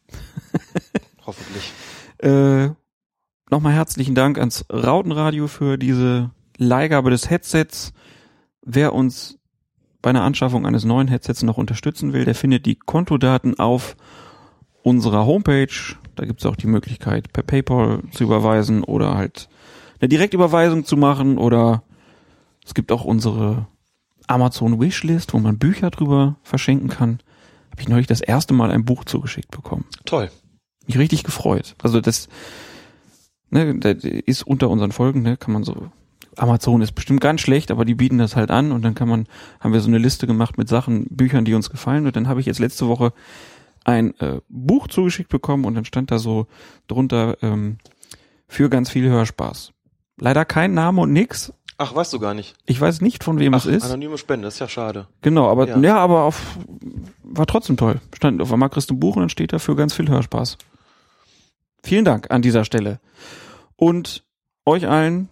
Hoffentlich. 1.26 1.72
Äh, 2.18 2.70
Nochmal 3.48 3.74
herzlichen 3.74 4.16
Dank 4.16 4.38
ans 4.38 4.64
Rautenradio 4.72 5.46
für 5.46 5.78
diese 5.78 6.30
Leihgabe 6.56 7.10
des 7.10 7.30
Headsets. 7.30 7.92
Wer 8.62 8.92
uns 8.92 9.38
bei 10.02 10.10
einer 10.10 10.24
Anschaffung 10.24 10.66
eines 10.66 10.84
neuen 10.84 11.06
Headsets 11.06 11.44
noch 11.44 11.56
unterstützen 11.56 12.12
will, 12.12 12.24
der 12.24 12.34
findet 12.34 12.66
die 12.66 12.74
Kontodaten 12.74 13.56
auf 13.60 13.96
unserer 14.86 15.26
Homepage. 15.26 15.96
Da 16.14 16.24
gibt 16.24 16.40
es 16.40 16.46
auch 16.46 16.54
die 16.54 16.68
Möglichkeit, 16.68 17.32
per 17.32 17.42
PayPal 17.42 18.04
zu 18.12 18.22
überweisen 18.22 18.84
oder 18.84 19.16
halt 19.16 19.48
eine 20.00 20.08
Direktüberweisung 20.08 20.84
zu 20.84 20.96
machen 20.96 21.38
oder 21.38 21.82
es 22.64 22.72
gibt 22.72 22.92
auch 22.92 23.04
unsere 23.04 23.66
Amazon 24.28 24.80
Wishlist, 24.80 25.34
wo 25.34 25.40
man 25.40 25.58
Bücher 25.58 25.90
drüber 25.90 26.36
verschenken 26.44 26.88
kann. 26.88 27.18
Habe 27.72 27.80
ich 27.80 27.88
neulich 27.88 28.06
das 28.06 28.20
erste 28.20 28.54
Mal 28.54 28.70
ein 28.70 28.84
Buch 28.84 29.04
zugeschickt 29.04 29.50
bekommen 29.50 29.86
Toll. 30.04 30.30
mich 30.86 30.96
richtig 30.96 31.24
gefreut. 31.24 31.74
Also 31.82 32.00
das 32.00 32.28
ne, 33.50 33.76
das 33.80 34.04
ist 34.04 34.46
unter 34.46 34.70
unseren 34.70 34.92
Folgen, 34.92 35.22
ne, 35.22 35.36
kann 35.36 35.52
man 35.52 35.64
so 35.64 35.90
Amazon 36.36 36.80
ist 36.80 36.92
bestimmt 36.92 37.20
ganz 37.20 37.40
schlecht, 37.40 37.72
aber 37.72 37.84
die 37.84 37.94
bieten 37.94 38.18
das 38.18 38.36
halt 38.36 38.52
an 38.52 38.70
und 38.70 38.84
dann 38.84 38.94
kann 38.94 39.08
man 39.08 39.26
haben 39.58 39.72
wir 39.72 39.80
so 39.80 39.88
eine 39.88 39.98
Liste 39.98 40.28
gemacht 40.28 40.58
mit 40.58 40.68
Sachen, 40.68 41.06
Büchern, 41.10 41.44
die 41.44 41.54
uns 41.54 41.70
gefallen 41.70 42.06
und 42.06 42.14
dann 42.14 42.28
habe 42.28 42.38
ich 42.38 42.46
jetzt 42.46 42.60
letzte 42.60 42.86
Woche 42.86 43.12
ein 43.86 44.18
äh, 44.20 44.40
Buch 44.48 44.88
zugeschickt 44.88 45.28
bekommen 45.30 45.64
und 45.64 45.74
dann 45.74 45.84
stand 45.84 46.10
da 46.10 46.18
so 46.18 46.46
drunter 46.88 47.36
ähm, 47.42 47.78
für 48.48 48.68
ganz 48.68 48.90
viel 48.90 49.08
Hörspaß. 49.08 49.72
Leider 50.18 50.44
kein 50.44 50.74
Name 50.74 51.02
und 51.02 51.12
nix. 51.12 51.52
Ach, 51.78 51.94
weißt 51.94 52.12
du 52.12 52.18
gar 52.18 52.34
nicht. 52.34 52.54
Ich 52.64 52.80
weiß 52.80 53.00
nicht, 53.00 53.22
von 53.22 53.38
wem 53.38 53.54
Ach, 53.54 53.58
es 53.58 53.66
ist. 53.66 53.84
anonyme 53.84 54.18
Spende, 54.18 54.48
ist 54.48 54.58
ja 54.58 54.68
schade. 54.68 55.06
Genau, 55.22 55.48
aber 55.48 55.68
Ja. 55.68 55.78
ja, 55.78 55.96
aber 55.98 56.22
auf 56.22 56.56
war 57.22 57.46
trotzdem 57.46 57.76
toll. 57.76 58.00
Stand 58.14 58.40
auf 58.42 58.52
einmal 58.52 58.70
kriegst 58.70 58.90
du 58.90 58.94
ein 58.94 59.00
Buch 59.00 59.14
und 59.16 59.22
dann 59.22 59.28
steht 59.28 59.52
da 59.52 59.58
für 59.58 59.76
ganz 59.76 59.94
viel 59.94 60.08
Hörspaß. 60.08 60.56
Vielen 61.84 62.04
Dank 62.04 62.30
an 62.30 62.42
dieser 62.42 62.64
Stelle. 62.64 62.98
Und 63.76 64.24
euch 64.64 64.88
allen 64.88 65.28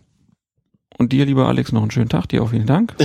und 0.96 1.12
dir, 1.12 1.26
lieber 1.26 1.48
Alex, 1.48 1.72
noch 1.72 1.82
einen 1.82 1.90
schönen 1.90 2.08
Tag. 2.10 2.28
Dir 2.28 2.42
auch 2.42 2.50
vielen 2.50 2.66
Dank. 2.66 2.94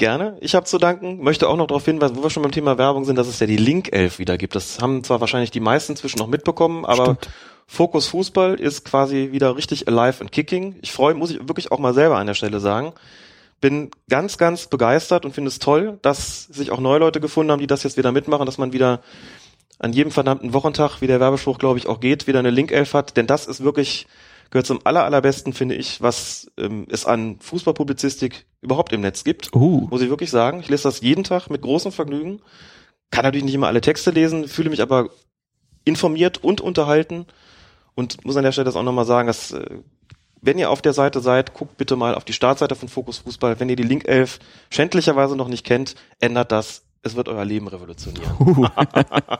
Gerne. 0.00 0.38
Ich 0.40 0.54
habe 0.54 0.64
zu 0.64 0.78
danken. 0.78 1.22
Möchte 1.22 1.46
auch 1.46 1.58
noch 1.58 1.66
darauf 1.66 1.84
hinweisen, 1.84 2.16
wo 2.16 2.22
wir 2.22 2.30
schon 2.30 2.42
beim 2.42 2.52
Thema 2.52 2.78
Werbung 2.78 3.04
sind, 3.04 3.16
dass 3.16 3.28
es 3.28 3.38
ja 3.38 3.46
die 3.46 3.58
Link 3.58 3.92
11 3.92 4.18
wieder 4.18 4.38
gibt. 4.38 4.54
Das 4.54 4.80
haben 4.80 5.04
zwar 5.04 5.20
wahrscheinlich 5.20 5.50
die 5.50 5.60
meisten 5.60 5.94
zwischen 5.94 6.18
noch 6.18 6.26
mitbekommen, 6.26 6.86
aber 6.86 7.04
Stimmt. 7.04 7.28
Fokus 7.66 8.06
Fußball 8.06 8.54
ist 8.54 8.86
quasi 8.86 9.28
wieder 9.32 9.56
richtig 9.56 9.88
alive 9.88 10.22
and 10.22 10.32
kicking. 10.32 10.76
Ich 10.80 10.92
freue, 10.92 11.12
muss 11.12 11.30
ich 11.30 11.46
wirklich 11.46 11.70
auch 11.70 11.78
mal 11.78 11.92
selber 11.92 12.16
an 12.16 12.26
der 12.26 12.32
Stelle 12.32 12.60
sagen. 12.60 12.94
Bin 13.60 13.90
ganz, 14.08 14.38
ganz 14.38 14.68
begeistert 14.68 15.26
und 15.26 15.34
finde 15.34 15.48
es 15.48 15.58
toll, 15.58 15.98
dass 16.00 16.44
sich 16.44 16.70
auch 16.70 16.80
neue 16.80 17.00
Leute 17.00 17.20
gefunden 17.20 17.52
haben, 17.52 17.60
die 17.60 17.66
das 17.66 17.82
jetzt 17.82 17.98
wieder 17.98 18.10
mitmachen, 18.10 18.46
dass 18.46 18.56
man 18.56 18.72
wieder 18.72 19.02
an 19.80 19.92
jedem 19.92 20.12
verdammten 20.12 20.54
Wochentag, 20.54 21.02
wie 21.02 21.08
der 21.08 21.20
Werbespruch, 21.20 21.58
glaube 21.58 21.78
ich, 21.78 21.86
auch 21.88 22.00
geht, 22.00 22.26
wieder 22.26 22.38
eine 22.38 22.48
Link 22.48 22.72
11 22.72 22.94
hat. 22.94 23.16
Denn 23.18 23.26
das 23.26 23.46
ist 23.46 23.62
wirklich, 23.62 24.06
gehört 24.50 24.66
zum 24.66 24.80
aller, 24.84 25.04
allerbesten, 25.04 25.52
finde 25.52 25.76
ich, 25.76 26.00
was 26.02 26.50
ähm, 26.58 26.86
es 26.90 27.06
an 27.06 27.38
Fußballpublizistik 27.40 28.46
überhaupt 28.60 28.92
im 28.92 29.00
Netz 29.00 29.24
gibt 29.24 29.54
Uh, 29.54 29.86
muss 29.90 30.02
ich 30.02 30.10
wirklich 30.10 30.30
sagen. 30.30 30.60
Ich 30.60 30.68
lese 30.68 30.84
das 30.84 31.00
jeden 31.00 31.24
Tag 31.24 31.48
mit 31.48 31.62
großem 31.62 31.92
Vergnügen. 31.92 32.40
kann 33.10 33.24
natürlich 33.24 33.44
nicht 33.44 33.54
immer 33.54 33.68
alle 33.68 33.80
Texte 33.80 34.10
lesen, 34.10 34.48
fühle 34.48 34.70
mich 34.70 34.82
aber 34.82 35.10
informiert 35.84 36.42
und 36.42 36.60
unterhalten 36.60 37.26
und 37.94 38.24
muss 38.24 38.36
an 38.36 38.44
der 38.44 38.52
Stelle 38.52 38.66
das 38.66 38.76
auch 38.76 38.82
nochmal 38.82 39.06
sagen, 39.06 39.26
dass 39.26 39.52
äh, 39.52 39.78
wenn 40.42 40.58
ihr 40.58 40.70
auf 40.70 40.82
der 40.82 40.92
Seite 40.92 41.20
seid, 41.20 41.54
guckt 41.54 41.76
bitte 41.76 41.96
mal 41.96 42.14
auf 42.14 42.24
die 42.24 42.32
Startseite 42.32 42.74
von 42.74 42.88
Fokus 42.88 43.18
Fußball. 43.18 43.60
Wenn 43.60 43.68
ihr 43.68 43.76
die 43.76 43.82
Link 43.82 44.08
11 44.08 44.38
schändlicherweise 44.70 45.36
noch 45.36 45.48
nicht 45.48 45.64
kennt, 45.64 45.94
ändert 46.18 46.50
das. 46.50 46.82
Es 47.02 47.16
wird 47.16 47.28
euer 47.28 47.44
Leben 47.44 47.66
revolutionieren. 47.68 48.34
Uh. 48.38 48.66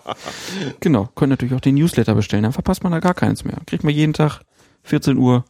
genau, 0.80 1.08
könnt 1.14 1.30
natürlich 1.30 1.54
auch 1.54 1.60
den 1.60 1.74
Newsletter 1.74 2.14
bestellen, 2.14 2.42
dann 2.42 2.52
verpasst 2.52 2.82
man 2.82 2.92
da 2.92 3.00
gar 3.00 3.14
keins 3.14 3.44
mehr. 3.44 3.58
Kriegt 3.66 3.84
man 3.84 3.94
jeden 3.94 4.14
Tag 4.14 4.42
14 4.82 5.16
Uhr 5.18 5.44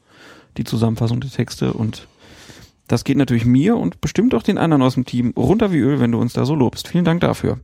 die 0.56 0.64
Zusammenfassung 0.64 1.20
der 1.20 1.30
Texte 1.30 1.72
und 1.72 2.06
das 2.88 3.04
geht 3.04 3.16
natürlich 3.16 3.44
mir 3.44 3.76
und 3.76 4.00
bestimmt 4.00 4.34
auch 4.34 4.42
den 4.42 4.58
anderen 4.58 4.82
aus 4.82 4.94
dem 4.94 5.04
Team 5.04 5.32
runter 5.36 5.72
wie 5.72 5.78
Öl, 5.78 6.00
wenn 6.00 6.10
du 6.10 6.18
uns 6.18 6.32
da 6.32 6.44
so 6.44 6.56
lobst. 6.56 6.88
Vielen 6.88 7.04
Dank 7.04 7.20
dafür. 7.20 7.60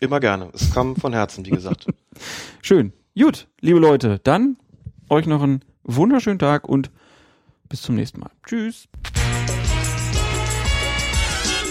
Immer 0.00 0.20
gerne. 0.20 0.48
Es 0.54 0.72
kam 0.72 0.96
von 0.96 1.12
Herzen, 1.12 1.44
wie 1.44 1.50
gesagt. 1.50 1.86
Schön. 2.62 2.94
Gut, 3.14 3.48
liebe 3.60 3.78
Leute, 3.78 4.18
dann 4.24 4.56
euch 5.10 5.26
noch 5.26 5.42
einen 5.42 5.62
wunderschönen 5.84 6.38
Tag 6.38 6.66
und 6.66 6.90
bis 7.68 7.82
zum 7.82 7.94
nächsten 7.94 8.20
Mal. 8.20 8.30
Tschüss. 8.46 8.88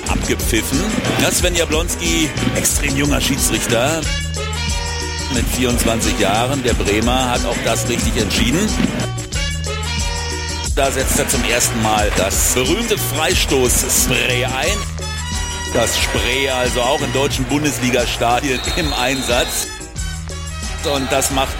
Abgepfiffen. 0.07 0.79
Ja, 1.21 1.31
Sven 1.31 1.55
Jablonski, 1.55 2.29
extrem 2.55 2.95
junger 2.95 3.21
Schiedsrichter 3.21 4.01
mit 5.33 5.45
24 5.45 6.19
Jahren. 6.19 6.63
Der 6.63 6.73
Bremer 6.73 7.29
hat 7.29 7.45
auch 7.45 7.57
das 7.65 7.87
richtig 7.87 8.17
entschieden. 8.17 8.59
Da 10.75 10.91
setzt 10.91 11.19
er 11.19 11.27
zum 11.27 11.43
ersten 11.43 11.81
Mal 11.81 12.09
das 12.17 12.53
berühmte 12.53 12.97
Freistoß-Spray 12.97 14.45
ein. 14.45 14.77
Das 15.73 15.99
Spray 15.99 16.49
also 16.49 16.81
auch 16.81 17.01
in 17.01 17.11
deutschen 17.13 17.45
Bundesliga-Stadien 17.45 18.59
im 18.77 18.93
Einsatz. 18.93 19.67
Und 20.95 21.11
das 21.11 21.31
macht 21.31 21.55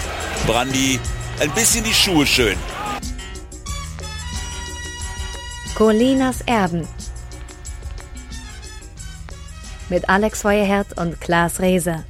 Brandy 0.46 0.98
ein 1.40 1.50
bisschen 1.52 1.84
die 1.84 1.94
Schuhe 1.94 2.26
schön. 2.26 2.56
Colinas 5.74 6.40
Erben. 6.42 6.86
Mit 9.88 10.08
Alex 10.08 10.42
Feuerherd 10.42 10.96
und 10.98 11.20
Klaas 11.20 11.60
Reese. 11.60 12.04